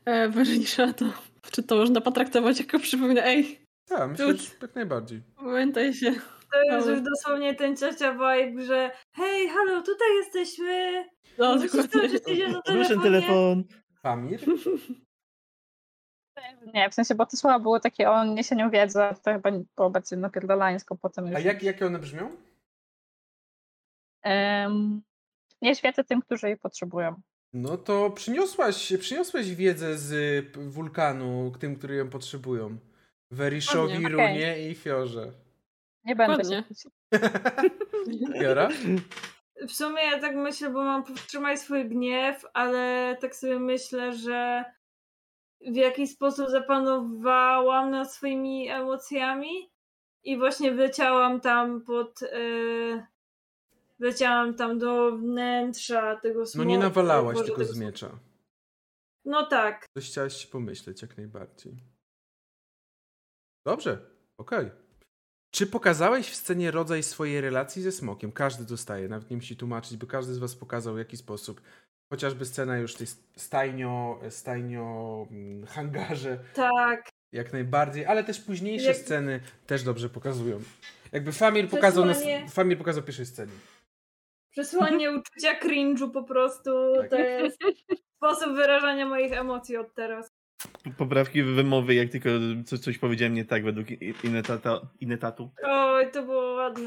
e, 0.05 0.29
Werzysza, 0.29 0.93
to 0.93 1.32
czy 1.51 1.63
to 1.63 1.77
można 1.77 2.01
potraktować 2.01 2.59
jako 2.61 2.79
przypomina, 2.79 3.23
ej, 3.25 3.67
Tak, 3.89 4.11
myślę, 4.11 4.37
że 4.37 4.49
jak 4.63 4.75
najbardziej. 4.75 5.23
pamiętaj 5.37 5.95
się. 5.95 6.13
To 6.53 6.63
jest 6.77 6.89
już 6.89 7.01
dosłownie 7.01 7.55
ten 7.55 7.77
ciocia 7.77 8.13
vibe, 8.13 8.63
że 8.63 8.91
hej, 9.13 9.49
halo, 9.49 9.83
tutaj 9.83 10.09
jesteśmy. 10.17 11.05
No, 11.39 11.57
telefonie. 12.65 13.03
telefon. 13.03 13.65
Pamir? 14.03 14.41
Nie, 16.75 16.91
w 16.91 16.95
sensie, 16.95 17.15
bo 17.15 17.27
te 17.27 17.37
słowa 17.37 17.59
były 17.59 17.81
takie 17.81 18.11
o 18.11 18.25
niesieniu 18.25 18.71
wiedzy, 18.71 19.03
a 19.03 19.15
to 19.15 19.33
chyba 19.33 19.51
było 19.77 19.91
bardziej 19.91 20.19
napierdalańsko 20.19 20.97
potem 20.97 21.27
już. 21.27 21.37
A 21.37 21.39
jak, 21.39 21.63
jakie 21.63 21.87
one 21.87 21.99
brzmią? 21.99 22.37
Em, 24.23 25.03
nie 25.63 25.75
świecę 25.75 26.05
tym, 26.05 26.23
którzy 26.23 26.47
jej 26.47 26.57
potrzebują. 26.57 27.21
No 27.53 27.77
to 27.77 28.11
przyniosłaś, 28.11 28.93
przyniosłeś 29.01 29.55
wiedzę 29.55 29.99
z 29.99 30.13
y, 30.13 30.71
wulkanu 30.71 31.53
tym, 31.59 31.77
którzy 31.77 31.95
ją 31.95 32.11
potrzebują. 32.11 32.79
Weriszowi. 33.31 34.09
Runie 34.09 34.71
i 34.71 34.75
Fiorze. 34.75 35.33
Nie 36.05 36.17
będę 36.17 36.45
się. 36.45 36.63
Jora? 38.35 38.69
W 39.69 39.73
sumie 39.73 40.03
ja 40.03 40.21
tak 40.21 40.37
myślę, 40.37 40.71
bo 40.71 40.85
mam 40.85 41.05
powstrzymać 41.05 41.61
swój 41.61 41.89
gniew, 41.89 42.47
ale 42.55 43.17
tak 43.21 43.37
sobie 43.37 43.59
myślę, 43.59 44.13
że 44.13 44.65
w 45.61 45.77
jakiś 45.77 46.11
sposób 46.11 46.51
zapanowałam 46.51 47.91
nad 47.91 48.13
swoimi 48.13 48.69
emocjami 48.69 49.71
i 50.25 50.39
właśnie 50.39 50.73
wleciałam 50.73 51.41
tam 51.41 51.81
pod. 51.81 52.21
Yy, 52.23 53.07
wleciałam 54.07 54.55
tam 54.55 54.79
do 54.79 55.17
wnętrza 55.17 56.17
tego 56.17 56.41
No 56.41 56.47
smoka. 56.47 56.69
nie 56.69 56.79
nawalałaś 56.79 57.35
Boże, 57.35 57.45
tylko 57.45 57.61
tego 57.61 57.73
z 57.75 57.79
miecza. 57.79 58.19
No 59.25 59.47
tak. 59.47 59.87
Coś 59.95 60.07
chciałaś 60.11 60.37
się 60.37 60.49
pomyśleć, 60.49 61.03
jak 61.03 61.17
najbardziej. 61.17 61.77
Dobrze, 63.67 63.99
okej. 64.39 64.71
Czy 65.55 65.67
pokazałeś 65.67 66.31
w 66.31 66.35
scenie 66.37 66.71
rodzaj 66.71 67.03
swojej 67.03 67.41
relacji 67.41 67.83
ze 67.83 67.93
smokiem? 67.93 68.33
Każdy 68.33 68.65
dostaje, 68.65 69.09
nawet 69.09 69.31
nie 69.31 69.37
musi 69.37 69.57
tłumaczyć, 69.57 69.97
bo 69.97 70.07
każdy 70.07 70.35
z 70.35 70.39
was 70.39 70.55
pokazał 70.55 70.95
w 70.95 70.99
jaki 70.99 71.17
sposób. 71.17 71.61
Chociażby 72.13 72.45
scena 72.45 72.79
już 72.79 72.95
tej 72.95 73.07
stajnio, 73.37 74.21
stajnio 74.31 75.27
mm, 75.31 75.67
hangarze, 75.67 76.39
Tak. 76.55 77.09
jak 77.33 77.53
najbardziej, 77.53 78.07
ale 78.07 78.25
też 78.25 78.41
późniejsze 78.41 78.87
Jak- 78.87 78.97
sceny 78.97 79.41
też 79.67 79.83
dobrze 79.83 80.09
pokazują. 80.09 80.61
Jakby 81.13 81.33
Famir 81.33 81.69
pokazał, 81.69 82.05
na, 82.05 82.13
Przesłanie- 82.13 82.49
Famir 82.51 82.79
pokazał 82.79 83.03
pierwszej 83.03 83.27
scenie. 83.27 83.53
Przesłanie 84.53 85.11
uczucia 85.13 85.61
cringe'u 85.61 86.11
po 86.11 86.23
prostu 86.23 86.71
Tak. 87.01 87.11
to 87.11 87.19
jest 87.19 87.59
sposób 88.17 88.53
wyrażania 88.55 89.07
moich 89.07 89.33
emocji 89.33 89.77
od 89.77 89.95
teraz. 89.95 90.29
Poprawki 90.99 91.43
wymowy, 91.43 91.95
jak 91.95 92.09
tylko 92.11 92.29
coś, 92.67 92.79
coś 92.81 92.99
powiedziałem 92.99 93.35
nie 93.35 93.45
tak 93.45 93.65
według 93.65 93.87
Inetata, 94.25 94.81
Inetatu. 95.01 95.51
Oj, 95.65 96.11
to 96.11 96.23
było 96.23 96.53
ładne. 96.53 96.87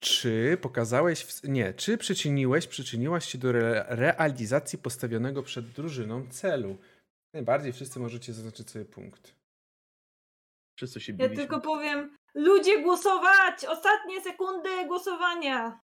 Czy 0.00 0.58
pokazałeś, 0.60 1.24
w, 1.24 1.48
nie, 1.48 1.74
czy 1.74 1.98
przyczyniłeś, 1.98 2.66
przyczyniłaś 2.66 3.28
się 3.32 3.38
do 3.38 3.48
re, 3.48 3.84
realizacji 3.88 4.78
postawionego 4.78 5.42
przed 5.42 5.66
drużyną 5.70 6.26
celu? 6.30 6.78
Najbardziej 7.34 7.72
wszyscy 7.72 8.00
możecie 8.00 8.32
zaznaczyć 8.32 8.70
sobie 8.70 8.84
punkt. 8.84 9.34
Co 10.92 11.00
się 11.00 11.12
Ja 11.12 11.18
biliśmy. 11.18 11.36
tylko 11.36 11.60
powiem, 11.60 12.16
ludzie 12.34 12.82
głosować! 12.82 13.64
Ostatnie 13.68 14.20
sekundy 14.20 14.68
głosowania! 14.86 15.80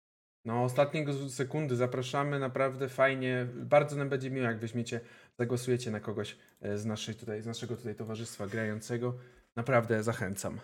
No, 0.45 0.65
ostatnie 0.65 1.05
go- 1.05 1.29
sekundy 1.29 1.77
zapraszamy, 1.77 2.39
naprawdę 2.39 2.89
fajnie. 2.89 3.47
Bardzo 3.55 3.97
nam 3.97 4.09
będzie 4.09 4.31
miło, 4.31 4.47
jak 4.47 4.59
weźmiecie, 4.59 5.01
zagłosujecie 5.39 5.91
na 5.91 6.01
kogoś 6.01 6.37
e, 6.61 6.79
z, 6.79 6.87
naszej 6.87 7.15
tutaj, 7.15 7.43
z 7.43 7.47
naszego 7.47 7.77
tutaj 7.77 7.95
towarzystwa 7.95 8.47
grającego. 8.47 9.15
Naprawdę 9.57 10.03
zachęcam. 10.03 10.61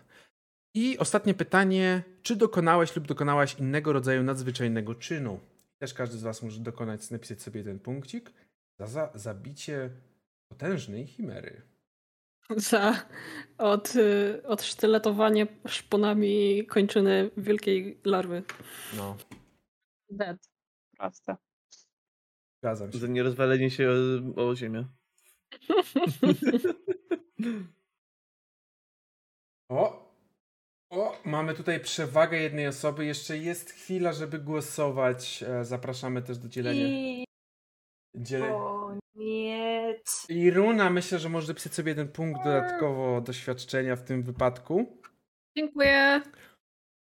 I 0.75 0.99
ostatnie 0.99 1.34
pytanie. 1.34 2.02
Czy 2.23 2.36
dokonałeś 2.36 2.97
lub 2.97 3.07
dokonałaś 3.07 3.55
innego 3.55 3.92
rodzaju 3.92 4.23
nadzwyczajnego 4.23 4.94
czynu? 4.94 5.41
Też 5.78 5.94
każdy 5.94 6.18
z 6.18 6.23
Was 6.23 6.42
może 6.42 6.60
dokonać, 6.60 7.10
napisać 7.10 7.42
sobie 7.42 7.65
ten 7.65 7.78
punkcik 7.78 8.33
za, 8.78 8.86
za 8.86 9.10
zabicie 9.15 9.91
potężnej 10.49 11.07
chimery. 11.07 11.62
Za 12.57 13.07
od, 13.59 13.97
y, 13.97 14.42
odsztyletowanie 14.47 15.47
szponami 15.67 16.67
kończyny 16.67 17.31
wielkiej 17.36 17.99
larwy. 18.05 18.42
No, 18.97 19.17
Dead. 20.11 20.39
Proste. 20.97 21.37
zgadzam 22.63 22.93
się. 22.93 22.99
Za 22.99 23.07
nierozwalenie 23.07 23.71
się 23.71 23.91
o, 24.37 24.49
o 24.49 24.57
ziemię. 24.57 24.85
O! 29.71 30.11
O, 30.91 31.17
mamy 31.25 31.55
tutaj 31.55 31.81
przewagę 31.81 32.39
jednej 32.39 32.67
osoby. 32.67 33.05
Jeszcze 33.05 33.39
jest 33.39 33.71
chwila, 33.71 34.13
żeby 34.13 34.39
głosować. 34.39 35.43
E, 35.43 35.65
Zapraszamy 35.65 36.23
też 36.23 36.39
do 36.39 36.49
dzielenia. 36.49 36.87
I... 36.87 37.25
Dzielę... 38.17 38.55
O 38.55 38.97
nie. 39.15 40.01
I 40.29 40.51
Runa, 40.51 40.91
myślę, 40.91 41.19
że 41.19 41.29
może 41.29 41.47
dopisać 41.47 41.75
sobie 41.75 41.91
jeden 41.91 42.09
punkt 42.09 42.45
dodatkowo 42.45 43.21
doświadczenia 43.21 43.97
w 43.97 44.05
tym 44.05 44.23
wypadku. 44.23 45.01
Dziękuję. 45.57 46.23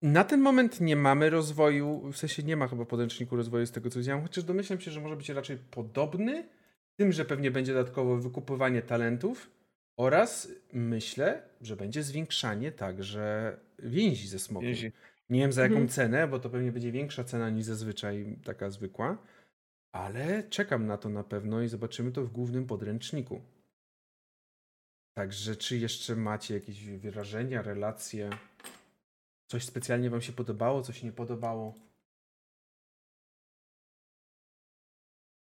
Na 0.01 0.23
ten 0.23 0.41
moment 0.41 0.81
nie 0.81 0.95
mamy 0.95 1.29
rozwoju, 1.29 2.11
w 2.11 2.17
sensie 2.17 2.43
nie 2.43 2.57
ma 2.57 2.67
chyba 2.67 2.85
podręczniku 2.85 3.35
rozwoju 3.35 3.65
z 3.65 3.71
tego 3.71 3.89
co 3.89 3.99
widziałem, 3.99 4.21
chociaż 4.23 4.43
domyślam 4.43 4.79
się, 4.79 4.91
że 4.91 5.01
może 5.01 5.15
być 5.15 5.29
raczej 5.29 5.57
podobny, 5.57 6.49
tym, 6.95 7.11
że 7.11 7.25
pewnie 7.25 7.51
będzie 7.51 7.73
dodatkowo 7.73 8.17
wykupywanie 8.17 8.81
talentów 8.81 9.51
oraz 9.97 10.51
myślę, 10.73 11.41
że 11.61 11.75
będzie 11.75 12.03
zwiększanie 12.03 12.71
także 12.71 13.57
więzi 13.79 14.27
ze 14.27 14.39
smokiem. 14.39 14.67
Więzi. 14.67 14.91
Nie 15.29 15.39
wiem 15.39 15.51
za 15.53 15.61
jaką 15.61 15.73
Mhm. 15.73 15.89
cenę, 15.89 16.27
bo 16.27 16.39
to 16.39 16.49
pewnie 16.49 16.71
będzie 16.71 16.91
większa 16.91 17.23
cena 17.23 17.49
niż 17.49 17.65
zazwyczaj 17.65 18.37
taka 18.43 18.69
zwykła, 18.69 19.17
ale 19.91 20.43
czekam 20.43 20.87
na 20.87 20.97
to 20.97 21.09
na 21.09 21.23
pewno 21.23 21.61
i 21.61 21.67
zobaczymy 21.67 22.11
to 22.11 22.23
w 22.23 22.31
głównym 22.31 22.65
podręczniku. 22.67 23.41
Także 25.13 25.55
czy 25.55 25.77
jeszcze 25.77 26.15
macie 26.15 26.53
jakieś 26.53 26.85
wyrażenia, 26.85 27.61
relacje? 27.61 28.29
Coś 29.49 29.63
specjalnie 29.65 30.09
wam 30.09 30.21
się 30.21 30.33
podobało, 30.33 30.81
coś 30.81 31.03
nie 31.03 31.11
podobało? 31.11 31.73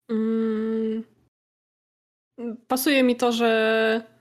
Mm. 0.10 1.04
Pasuje 2.68 3.04
mi 3.04 3.16
to, 3.16 3.32
że 3.32 4.20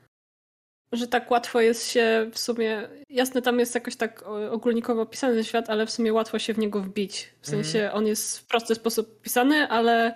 że 0.93 1.07
tak 1.07 1.31
łatwo 1.31 1.61
jest 1.61 1.87
się 1.87 2.31
w 2.33 2.39
sumie. 2.39 2.89
Jasne, 3.09 3.43
tam 3.43 3.59
jest 3.59 3.75
jakoś 3.75 3.97
tak 3.97 4.23
ogólnikowo 4.51 5.03
opisany 5.03 5.45
świat, 5.45 5.71
ale 5.71 5.87
w 5.87 5.91
sumie 5.91 6.13
łatwo 6.13 6.39
się 6.39 6.55
w 6.55 6.59
niego 6.59 6.83
wbić. 6.83 7.35
W 7.41 7.47
sensie 7.49 7.91
on 7.93 8.07
jest 8.07 8.39
w 8.39 8.47
prosty 8.47 8.75
sposób 8.75 9.21
pisany, 9.21 9.69
ale, 9.69 10.15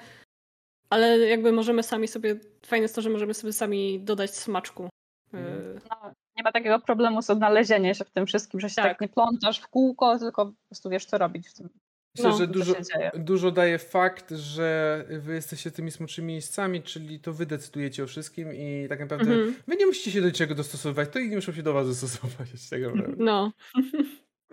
ale 0.90 1.18
jakby 1.18 1.52
możemy 1.52 1.82
sami 1.82 2.08
sobie. 2.08 2.40
Fajne 2.66 2.82
jest 2.82 2.94
to, 2.94 3.02
że 3.02 3.10
możemy 3.10 3.34
sobie 3.34 3.52
sami 3.52 4.00
dodać 4.00 4.34
smaczku. 4.34 4.88
Mhm. 5.32 5.80
No, 5.90 6.12
nie 6.36 6.42
ma 6.42 6.52
takiego 6.52 6.80
problemu 6.80 7.22
z 7.22 7.30
odnalezieniem 7.30 7.94
się 7.94 8.04
w 8.04 8.10
tym 8.10 8.26
wszystkim, 8.26 8.60
że 8.60 8.68
się 8.68 8.76
tak, 8.76 8.84
Tak. 8.84 9.00
nie 9.00 9.08
plątasz 9.08 9.60
w 9.60 9.68
kółko, 9.68 10.18
tylko 10.18 10.46
po 10.46 10.52
prostu 10.68 10.90
wiesz, 10.90 11.04
co 11.04 11.18
robić 11.18 11.48
w 11.48 11.54
tym. 11.54 11.68
Myślę, 12.16 12.30
No, 12.30 12.36
że 12.36 12.46
dużo, 12.46 12.74
dużo 13.14 13.50
daje 13.50 13.78
fakt, 13.78 14.30
że 14.30 15.04
wy 15.08 15.34
jesteście 15.34 15.70
tymi 15.70 15.90
smoczymi 15.90 16.28
miejscami, 16.28 16.82
czyli 16.82 17.20
to 17.20 17.32
wy 17.32 17.46
decydujecie 17.46 18.04
o 18.04 18.06
wszystkim 18.06 18.54
i 18.54 18.86
tak 18.88 19.00
naprawdę 19.00 19.32
mhm. 19.32 19.54
wy 19.66 19.76
nie 19.76 19.86
musicie 19.86 20.10
się 20.10 20.20
do 20.20 20.26
niczego 20.26 20.54
dostosowywać, 20.54 21.08
to 21.12 21.18
inni 21.18 21.36
muszą 21.36 21.52
się 21.52 21.62
do 21.62 21.72
was 21.72 21.88
dostosować. 21.88 22.48
Tak 22.70 22.82
naprawdę. 22.82 23.14
No. 23.18 23.52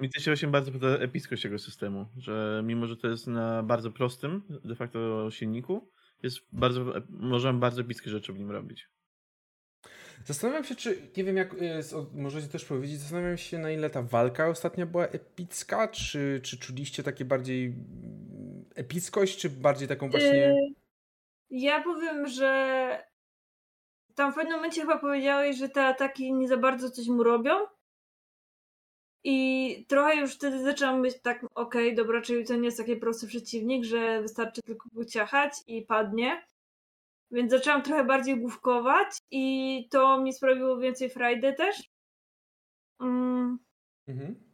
Mi 0.01 0.09
też 0.09 0.23
się 0.23 0.31
właśnie 0.31 0.47
bardzo 0.47 0.71
podoba 0.71 0.93
epickość 0.93 1.43
tego 1.43 1.59
systemu, 1.59 2.05
że 2.17 2.61
mimo, 2.65 2.87
że 2.87 2.97
to 2.97 3.07
jest 3.07 3.27
na 3.27 3.63
bardzo 3.63 3.91
prostym 3.91 4.43
de 4.65 4.75
facto 4.75 5.31
silniku, 5.31 5.91
jest 6.23 6.39
bardzo, 6.51 6.93
możemy 7.09 7.59
bardzo 7.59 7.81
epickie 7.81 8.09
rzeczy 8.09 8.33
w 8.33 8.39
nim 8.39 8.51
robić. 8.51 8.89
Zastanawiam 10.25 10.63
się, 10.63 10.75
czy, 10.75 11.01
nie 11.17 11.23
wiem 11.23 11.37
jak, 11.37 11.53
o- 11.95 12.05
możecie 12.13 12.47
też 12.47 12.65
powiedzieć, 12.65 12.99
zastanawiam 12.99 13.37
się 13.37 13.57
na 13.57 13.71
ile 13.71 13.89
ta 13.89 14.01
walka 14.01 14.47
ostatnia 14.47 14.85
była 14.85 15.07
epicka, 15.07 15.87
czy, 15.87 16.41
czy 16.43 16.57
czuliście 16.59 17.03
takie 17.03 17.25
bardziej 17.25 17.65
mm, 17.65 18.65
epickość, 18.75 19.37
czy 19.39 19.49
bardziej 19.49 19.87
taką 19.87 20.09
właśnie... 20.09 20.49
Y, 20.51 20.73
Ja 21.49 21.83
powiem, 21.83 22.27
że 22.27 23.03
tam 24.15 24.31
w 24.31 24.35
pewnym 24.35 24.53
momencie 24.55 24.81
chyba 24.81 24.97
powiedziałeś, 24.97 25.57
że 25.57 25.69
te 25.69 25.85
ataki 25.85 26.33
nie 26.33 26.47
za 26.47 26.57
bardzo 26.57 26.89
coś 26.91 27.07
mu 27.07 27.23
robią. 27.23 27.53
I 29.23 29.85
trochę 29.87 30.15
już 30.15 30.35
wtedy 30.35 30.63
zaczęłam 30.63 31.01
być 31.01 31.21
tak, 31.21 31.45
okej, 31.55 31.95
dobra, 31.95 32.21
czyli 32.21 32.45
to 32.45 32.55
nie 32.55 32.65
jest 32.65 32.77
taki 32.77 32.95
prosty 32.95 33.27
przeciwnik, 33.27 33.83
że 33.85 34.21
wystarczy 34.21 34.61
tylko 34.61 34.89
go 34.93 35.05
ciachać 35.05 35.53
i 35.67 35.81
padnie. 35.81 36.41
Więc 37.31 37.51
zaczęłam 37.51 37.81
trochę 37.81 38.03
bardziej 38.03 38.39
główkować 38.39 39.17
i 39.31 39.87
to 39.91 40.21
mi 40.21 40.33
sprawiło 40.33 40.77
więcej 40.77 41.09
frajdy 41.09 41.53
też. 41.53 41.89
Mm. 43.01 43.59
Mhm. 44.07 44.49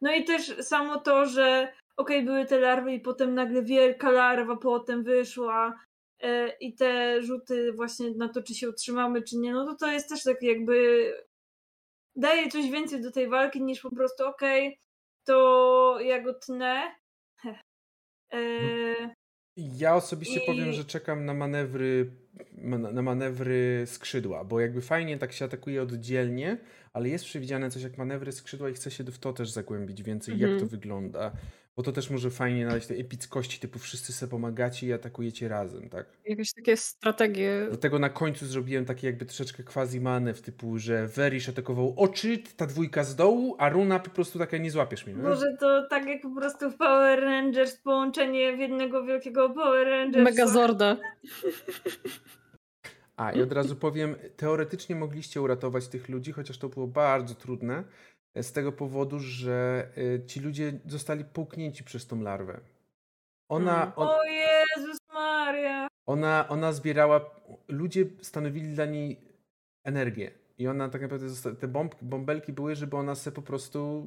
No 0.00 0.14
i 0.14 0.24
też 0.24 0.56
samo 0.64 1.00
to, 1.00 1.26
że 1.26 1.72
okej, 1.96 2.24
były 2.24 2.46
te 2.46 2.60
larwy 2.60 2.92
i 2.92 3.00
potem 3.00 3.34
nagle 3.34 3.62
wielka 3.62 4.10
larwa 4.10 4.56
potem 4.56 5.02
wyszła 5.02 5.80
e, 6.20 6.48
i 6.48 6.74
te 6.74 7.22
rzuty 7.22 7.72
właśnie 7.72 8.10
na 8.10 8.28
to, 8.28 8.42
czy 8.42 8.54
się 8.54 8.68
utrzymamy, 8.68 9.22
czy 9.22 9.36
nie, 9.36 9.52
no 9.52 9.66
to 9.66 9.74
to 9.74 9.92
jest 9.92 10.08
też 10.08 10.22
tak 10.22 10.42
jakby 10.42 11.12
daje 12.16 12.48
coś 12.48 12.70
więcej 12.70 13.02
do 13.02 13.10
tej 13.10 13.28
walki 13.28 13.62
niż 13.62 13.80
po 13.80 13.90
prostu 13.90 14.26
okej, 14.26 14.78
to 15.24 15.96
ja 16.00 16.22
go 16.22 16.34
tnę. 16.34 16.94
E, 18.32 18.40
Ja 19.56 19.94
osobiście 19.96 20.40
I- 20.40 20.46
powiem, 20.46 20.72
że 20.72 20.84
czekam 20.84 21.24
na 21.24 21.34
manewry, 21.34 22.10
man- 22.62 22.94
na 22.94 23.02
manewry 23.02 23.82
skrzydła, 23.86 24.44
bo 24.44 24.60
jakby 24.60 24.80
fajnie 24.82 25.18
tak 25.18 25.32
się 25.32 25.44
atakuje 25.44 25.82
oddzielnie, 25.82 26.56
ale 26.92 27.08
jest 27.08 27.24
przewidziane 27.24 27.70
coś 27.70 27.82
jak 27.82 27.98
manewry 27.98 28.32
skrzydła 28.32 28.68
i 28.70 28.74
chce 28.74 28.90
się 28.90 29.04
w 29.04 29.18
to 29.18 29.32
też 29.32 29.50
zagłębić 29.50 30.02
więcej, 30.02 30.38
jak 30.38 30.50
Mhm. 30.50 30.60
to 30.60 30.66
wygląda. 30.76 31.32
Bo 31.80 31.84
to 31.84 31.92
też 31.92 32.10
może 32.10 32.30
fajnie 32.30 32.66
nadać 32.66 32.86
tej 32.86 33.00
epickości, 33.00 33.60
typu 33.60 33.78
wszyscy 33.78 34.12
sobie 34.12 34.30
pomagacie 34.30 34.86
i 34.86 34.92
atakujecie 34.92 35.48
razem, 35.48 35.88
tak? 35.88 36.06
Jakieś 36.24 36.52
takie 36.52 36.76
strategie. 36.76 37.66
Dlatego 37.68 37.98
na 37.98 38.08
końcu 38.08 38.46
zrobiłem 38.46 38.84
taki 38.84 39.06
jakby 39.06 39.26
troszeczkę 39.26 39.62
quasi 39.62 40.00
manewr, 40.00 40.42
typu, 40.42 40.78
że 40.78 41.06
Verish 41.06 41.48
atakował 41.48 41.94
oczy, 41.96 42.38
ta 42.56 42.66
dwójka 42.66 43.04
z 43.04 43.16
dołu, 43.16 43.56
a 43.58 43.68
Runa 43.68 43.98
po 43.98 44.10
prostu 44.10 44.38
taka 44.38 44.56
nie 44.58 44.70
złapiesz 44.70 45.06
mnie. 45.06 45.14
nie? 45.16 45.22
Może 45.22 45.56
to 45.60 45.86
tak 45.90 46.06
jak 46.06 46.22
po 46.22 46.30
prostu 46.30 46.70
w 46.70 46.76
Power 46.76 47.20
Rangers 47.20 47.76
połączenie 47.76 48.56
w 48.56 48.58
jednego 48.58 49.04
wielkiego 49.04 49.50
Power 49.50 49.88
Rangers. 49.88 50.24
Megazorda. 50.24 50.96
A 53.16 53.32
i 53.32 53.42
od 53.42 53.52
razu 53.52 53.76
powiem, 53.76 54.16
teoretycznie 54.36 54.96
mogliście 54.96 55.40
uratować 55.40 55.88
tych 55.88 56.08
ludzi, 56.08 56.32
chociaż 56.32 56.58
to 56.58 56.68
było 56.68 56.86
bardzo 56.86 57.34
trudne, 57.34 57.84
z 58.42 58.52
tego 58.52 58.72
powodu, 58.72 59.18
że 59.18 59.88
e, 60.22 60.26
ci 60.26 60.40
ludzie 60.40 60.72
zostali 60.86 61.24
połknięci 61.24 61.84
przez 61.84 62.06
tą 62.06 62.20
larwę. 62.22 62.60
Ona, 63.48 63.72
Hmm. 63.74 63.92
on, 63.96 64.08
O 64.08 64.24
Jezus 64.24 64.98
Maria. 65.14 65.88
ona, 66.06 66.48
ona 66.48 66.72
zbierała, 66.72 67.30
ludzie 67.68 68.04
stanowili 68.22 68.74
dla 68.74 68.86
niej 68.86 69.20
energię. 69.84 70.30
I 70.58 70.68
ona 70.68 70.88
tak 70.88 71.02
naprawdę, 71.02 71.28
zosta- 71.28 71.54
te 71.60 71.68
bomb, 71.68 71.94
bąbelki 72.02 72.52
były, 72.52 72.74
żeby 72.76 72.96
ona 72.96 73.14
se 73.14 73.32
po 73.32 73.42
prostu 73.42 74.06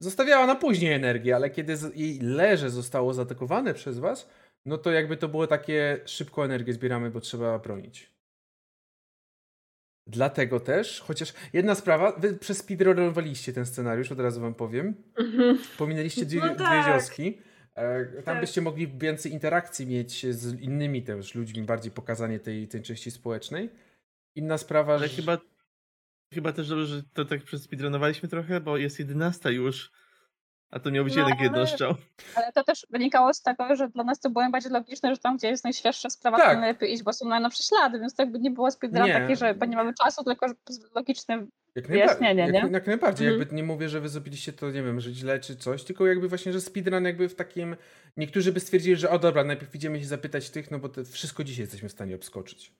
zostawiała 0.00 0.46
na 0.46 0.54
później 0.54 0.92
energię, 0.92 1.36
ale 1.36 1.50
kiedy 1.50 1.74
jej 1.94 2.18
leże 2.20 2.70
zostało 2.70 3.14
zaatakowane 3.14 3.74
przez 3.74 3.98
was, 3.98 4.28
no 4.66 4.78
to 4.78 4.90
jakby 4.90 5.16
to 5.16 5.28
było 5.28 5.46
takie 5.46 6.00
szybko 6.06 6.44
energię 6.44 6.72
zbieramy, 6.72 7.10
bo 7.10 7.20
trzeba 7.20 7.58
bronić. 7.58 8.15
Dlatego 10.06 10.60
też, 10.60 11.00
chociaż 11.00 11.32
jedna 11.52 11.74
sprawa, 11.74 12.12
wy 12.12 12.34
przez 12.36 12.58
speedrunowaliście 12.58 13.52
ten 13.52 13.66
scenariusz, 13.66 14.12
od 14.12 14.20
razu 14.20 14.40
wam 14.40 14.54
powiem. 14.54 14.94
Mhm. 15.18 15.58
Pominęliście 15.78 16.26
dwie, 16.26 16.40
No 16.40 16.46
dwie 16.54 16.64
tak. 16.64 16.86
wioski. 16.86 17.38
E, 17.74 18.04
Tam 18.04 18.22
Tak. 18.24 18.40
byście 18.40 18.60
mogli 18.60 18.88
więcej 18.98 19.32
interakcji 19.32 19.86
mieć 19.86 20.26
z 20.26 20.60
innymi 20.60 21.02
też 21.02 21.34
ludźmi, 21.34 21.62
bardziej 21.62 21.92
pokazanie 21.92 22.38
tej, 22.40 22.68
tej 22.68 22.82
części 22.82 23.10
społecznej. 23.10 23.70
Inna 24.34 24.58
sprawa, 24.58 24.94
Ale 24.94 25.08
że... 25.08 25.16
chyba, 25.16 25.38
chyba 26.34 26.52
też 26.52 26.68
dobrze, 26.68 26.86
że 26.86 27.02
to 27.12 27.24
tak 27.24 27.42
przespeedrunowaliśmy 27.42 28.28
trochę, 28.28 28.60
bo 28.60 28.76
jest 28.76 28.98
11 28.98 29.52
już, 29.52 29.92
a 30.76 30.80
to 30.80 30.90
miał 30.90 31.04
być 31.04 31.16
No, 31.16 31.20
jednak 31.20 31.40
jednostrzał. 31.40 31.94
Ale 32.34 32.52
to 32.52 32.64
też 32.64 32.86
wynikało 32.90 33.34
z 33.34 33.42
tego, 33.42 33.76
że 33.76 33.88
dla 33.88 34.04
nas 34.04 34.20
to 34.20 34.30
było 34.30 34.42
najbardziej 34.42 34.72
logiczne, 34.72 35.14
że 35.14 35.20
tam, 35.20 35.36
gdzie 35.36 35.48
jest 35.48 35.64
najświeższa 35.64 36.10
sprawa, 36.10 36.36
Tak. 36.36 36.58
najlepiej 36.58 36.92
iść, 36.92 37.02
bo 37.02 37.12
są 37.12 37.28
najnowsze 37.28 37.62
ślady, 37.62 38.00
więc 38.00 38.14
to 38.14 38.22
jakby 38.22 38.38
nie 38.38 38.50
było 38.50 38.70
speedrun 38.70 39.08
takie, 39.12 39.36
że 39.36 39.54
nie 39.68 39.76
mamy 39.76 39.94
czasu, 39.94 40.24
tylko 40.24 40.48
że 40.48 40.54
logiczne 40.94 41.46
Jak, 41.74 41.86
wyjaśnienie, 41.86 42.42
jak, 42.42 42.52
nie? 42.64 42.70
jak 42.72 42.86
najbardziej. 42.86 43.26
Mhm. 43.26 43.40
Jakby 43.40 43.56
nie 43.56 43.62
mówię, 43.62 43.88
że 43.88 44.00
wy 44.00 44.08
zrobiliście 44.08 44.52
to, 44.52 44.70
nie 44.70 44.82
wiem, 44.82 45.00
że 45.00 45.12
źle 45.12 45.40
czy 45.40 45.56
coś, 45.56 45.84
tylko 45.84 46.06
jakby 46.06 46.28
właśnie, 46.28 46.52
że 46.52 46.60
speedrun 46.60 47.04
jakby 47.04 47.28
w 47.28 47.34
takim... 47.34 47.76
Niektórzy 48.16 48.52
by 48.52 48.60
stwierdzili, 48.60 48.96
że 48.96 49.10
o 49.10 49.18
dobra, 49.18 49.44
najpierw 49.44 49.74
idziemy 49.74 50.00
się 50.00 50.06
zapytać 50.06 50.50
tych, 50.50 50.70
no 50.70 50.78
bo 50.78 50.88
wszystko 51.12 51.44
dzisiaj 51.44 51.62
jesteśmy 51.62 51.88
w 51.88 51.92
stanie 51.92 52.14
obskoczyć. 52.14 52.72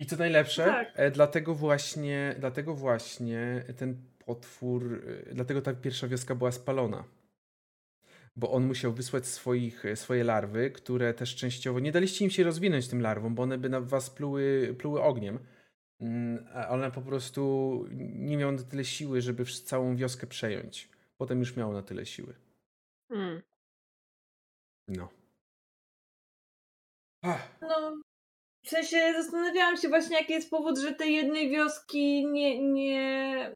I 0.00 0.06
co 0.06 0.16
najlepsze, 0.16 0.64
Tak. 0.64 0.92
e, 0.94 1.10
dlatego 1.10 1.54
właśnie, 1.54 2.34
dlatego 2.38 2.74
właśnie 2.74 3.64
ten 3.76 3.96
potwór, 4.28 4.82
e, 4.94 5.34
dlatego 5.34 5.62
ta 5.62 5.74
pierwsza 5.74 6.08
wioska 6.08 6.34
była 6.34 6.52
spalona. 6.52 7.04
Bo 8.36 8.50
on 8.50 8.66
musiał 8.66 8.92
wysłać 8.92 9.26
swoich, 9.26 9.84
e, 9.84 9.96
swoje 9.96 10.24
larwy, 10.24 10.70
które 10.70 11.14
też 11.14 11.36
częściowo, 11.36 11.80
nie 11.80 11.92
daliście 11.92 12.24
im 12.24 12.30
się 12.30 12.44
rozwinąć 12.44 12.88
tym 12.88 13.00
larwom, 13.02 13.34
bo 13.34 13.42
one 13.42 13.58
by 13.58 13.68
na 13.68 13.80
was 13.80 14.10
pluły, 14.10 14.74
pluły 14.78 15.02
ogniem. 15.02 15.38
Mm, 16.00 16.46
a 16.54 16.68
one 16.68 16.90
po 16.90 17.02
prostu 17.02 17.84
nie 18.28 18.36
miał 18.36 18.52
na 18.52 18.62
tyle 18.62 18.84
siły, 18.84 19.20
żeby 19.20 19.44
całą 19.44 19.96
wioskę 19.96 20.26
przejąć. 20.26 20.88
Potem 21.18 21.38
już 21.38 21.56
miał 21.56 21.72
na 21.72 21.82
tyle 21.82 22.06
siły. 22.06 22.34
Mm. 23.10 23.42
No. 24.88 25.08
Ach, 27.22 27.58
No, 27.60 28.02
w 28.64 28.68
sensie 28.68 29.12
zastanawiałam 29.12 29.76
się 29.76 29.88
właśnie, 29.88 30.16
jaki 30.16 30.32
jest 30.32 30.50
powód, 30.50 30.78
że 30.78 30.94
tej 30.94 31.14
jednej 31.14 31.50
wioski 31.50 32.26
nie, 32.26 32.72
nie... 32.72 33.54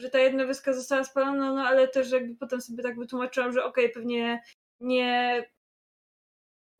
że 0.00 0.10
ta 0.10 0.18
jedna 0.18 0.46
wioska 0.46 0.72
została 0.72 1.04
spalona, 1.04 1.52
no 1.52 1.62
ale 1.62 1.88
też 1.88 2.10
jakby 2.12 2.36
potem 2.36 2.60
sobie 2.60 2.82
tak 2.82 2.98
wytłumaczyłam, 2.98 3.52
że 3.52 3.64
okej, 3.64 3.90
pewnie 3.90 4.42
nie 4.80 5.44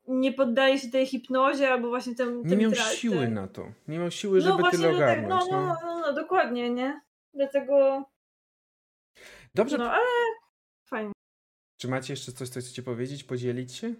nie 0.07 0.33
poddaje 0.33 0.79
się 0.79 0.89
tej 0.89 1.05
hipnozie 1.05 1.71
albo 1.71 1.89
właśnie 1.89 2.15
temu 2.15 2.43
nie 2.45 2.57
miał 2.57 2.71
tra- 2.71 2.93
siły 2.95 3.27
na 3.27 3.47
to. 3.47 3.71
Nie 3.87 3.99
miał 3.99 4.11
siły, 4.11 4.41
żeby 4.41 4.53
no 4.53 4.59
właśnie, 4.59 4.79
tyle 4.79 4.91
no, 4.93 4.99
tak, 4.99 5.07
ogarnąć. 5.19 5.51
no, 5.51 5.61
no, 5.61 5.67
no. 5.67 5.77
no, 5.83 5.99
no, 5.99 6.13
dokładnie, 6.13 6.69
nie? 6.69 7.01
Dlatego, 7.33 8.05
Dobrze, 9.55 9.77
no 9.77 9.91
ale 9.91 10.05
fajnie. 10.89 11.11
czy 11.81 11.87
macie 11.87 12.13
jeszcze 12.13 12.31
coś, 12.31 12.49
co 12.49 12.59
chcecie 12.59 12.83
powiedzieć, 12.83 13.23
podzielić 13.23 13.73
się? 13.75 13.93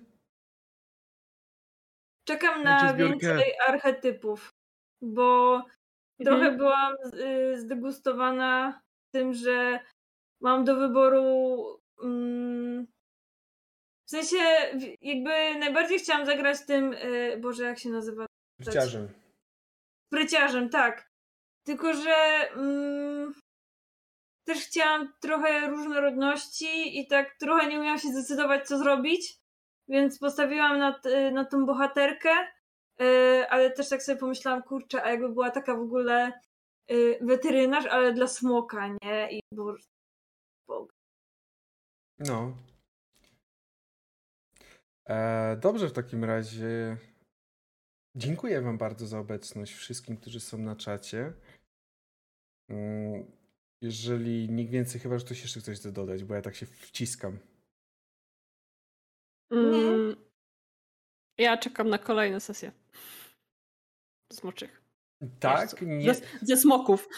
Czekam 2.28 2.64
na 2.64 2.94
zbiórkę. 2.94 3.18
więcej 3.28 3.54
archetypów, 3.68 4.50
bo 5.02 5.62
trochę 6.24 6.40
Mhm. 6.42 6.58
byłam 6.58 6.96
y, 7.14 7.60
zdegustowana 7.60 8.82
tym, 9.12 9.34
że 9.34 9.80
mam 10.42 10.64
do 10.66 10.76
wyboru. 10.76 11.66
Mm, 12.04 12.88
w 14.08 14.10
sensie, 14.10 14.38
jakby 15.02 15.60
najbardziej 15.60 16.00
chciałam 16.00 16.26
zagrać 16.26 16.66
tym. 16.66 16.94
Y, 16.94 17.38
Boże, 17.42 17.64
jak 17.64 17.80
się 17.80 17.90
nazywa? 17.90 18.26
Życiarzem. 18.60 19.10
Spryciarzem, 20.08 20.70
tak. 20.70 21.12
Tylko, 21.66 21.94
że 21.94 22.16
mm, 22.56 23.34
też 24.48 24.60
chciałam 24.60 25.14
trochę 25.22 25.68
różnorodności 25.70 27.00
i 27.00 27.08
tak 27.08 27.36
trochę 27.40 27.68
nie 27.68 27.80
umiałam 27.80 28.00
się 28.00 28.08
zdecydować, 28.08 28.68
co 28.68 28.78
zrobić, 28.78 29.38
więc 29.88 30.20
postawiłam 30.20 30.80
na, 30.80 31.00
t- 31.00 31.32
na 31.32 31.46
tą 31.46 31.66
bohaterkę 31.66 32.30
Yy, 33.02 33.50
ale 33.50 33.72
też 33.72 33.90
tak 33.90 34.04
sobie 34.04 34.18
pomyślałam, 34.18 34.64
kurczę, 34.64 35.04
a 35.04 35.10
jakby 35.10 35.30
była 35.30 35.52
taka 35.52 35.76
w 35.76 35.82
ogóle 35.82 36.32
yy, 36.90 37.20
weterynarz, 37.22 37.86
ale 37.86 38.14
dla 38.14 38.28
smoka, 38.28 38.88
nie? 38.88 39.32
I 39.32 39.42
bo... 39.54 39.76
No. 42.20 42.58
E, 45.10 45.58
dobrze 45.58 45.88
w 45.88 45.94
takim 45.94 46.24
razie. 46.24 46.98
Dziękuję 48.16 48.62
Wam 48.62 48.78
bardzo 48.78 49.08
za 49.08 49.20
obecność 49.20 49.74
wszystkim, 49.74 50.18
którzy 50.18 50.40
są 50.40 50.58
na 50.58 50.76
czacie. 50.76 51.34
Mm, 52.70 53.32
Jeżeli 53.82 54.50
nikt 54.50 54.72
więcej, 54.72 55.02
chyba 55.02 55.20
że 55.20 55.26
ktoś 55.26 55.42
jeszcze 55.42 55.62
coś 55.62 55.78
chce 55.78 55.92
dodać, 55.92 56.24
bo 56.24 56.34
ja 56.36 56.42
tak 56.42 56.56
się 56.56 56.66
wciskam. 56.66 57.40
Mm, 59.52 60.16
ja 61.38 61.58
czekam 61.58 61.90
na 61.90 61.98
kolejne 61.98 62.40
sesje. 62.40 62.72
Smoczych. 64.34 64.81
Tak, 65.40 65.82
nie, 65.82 66.14
Ze, 66.14 66.22
ze 66.42 66.58
smoków. 66.58 67.10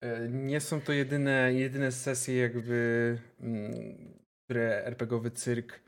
e, 0.00 0.28
nie 0.28 0.60
są 0.60 0.80
to 0.80 0.92
jedyne, 0.92 1.54
jedyne 1.54 1.92
sesje, 1.92 2.36
jakby, 2.36 3.18
mm, 3.40 4.18
które 4.44 4.84
RPGowy 4.84 5.30
cyrk 5.30 5.80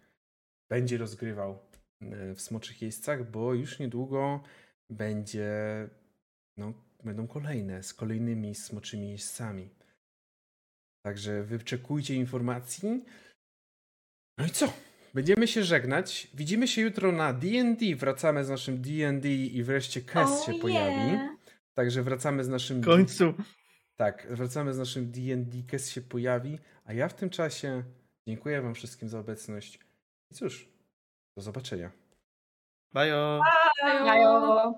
będzie 0.71 0.99
rozgrywał 0.99 1.59
e, 2.01 2.35
w 2.35 2.41
Smoczych 2.41 2.83
Jeźdźcach, 2.83 3.31
bo 3.31 3.55
już 3.55 3.79
niedługo 3.79 4.43
będzie, 4.91 5.51
no, 6.57 6.73
będą 7.05 7.27
kolejne 7.27 7.83
z 7.83 7.95
kolejnymi 7.95 8.55
Smoczymi 8.55 9.11
Jeźdźcami. 9.11 9.71
Także 11.07 11.43
wyczekujcie 11.43 12.15
informacji. 12.15 13.05
No 14.39 14.47
i 14.47 14.51
co? 14.51 14.73
Będziemy 15.17 15.49
się 15.49 15.65
żegnać. 15.65 16.29
Widzimy 16.35 16.69
się 16.69 16.83
jutro 16.83 17.13
na 17.13 17.33
D&D. 17.33 17.97
Wracamy 17.97 18.45
z 18.45 18.49
naszym 18.49 18.83
D&D 18.83 19.29
i 19.29 19.63
wreszcie 19.63 20.01
Kes 20.01 20.45
się 20.45 20.53
Oh, 20.53 20.61
pojawi. 20.63 21.13
yeah. 21.13 21.31
Także 21.75 22.03
wracamy 22.03 22.45
z 22.45 22.49
naszym... 22.49 22.81
W 22.81 22.85
końcu. 22.85 23.35
Tak, 23.97 24.27
wracamy 24.31 24.75
z 24.75 24.79
naszym 24.79 25.11
D&D. 25.11 25.63
Kes 25.69 25.91
się 25.91 26.01
pojawi. 26.01 26.59
A 26.85 26.93
ja 26.93 27.09
w 27.09 27.15
tym 27.15 27.31
czasie 27.31 27.83
dziękuję 28.29 28.63
wam 28.63 28.75
wszystkim 28.75 29.09
za 29.09 29.19
obecność. 29.19 29.81
I 30.31 30.35
cóż, 30.35 30.69
do 31.37 31.43
zobaczenia. 31.43 31.91
Bajo. 32.93 33.41
Bye. 33.85 34.07
Jajo. 34.07 34.75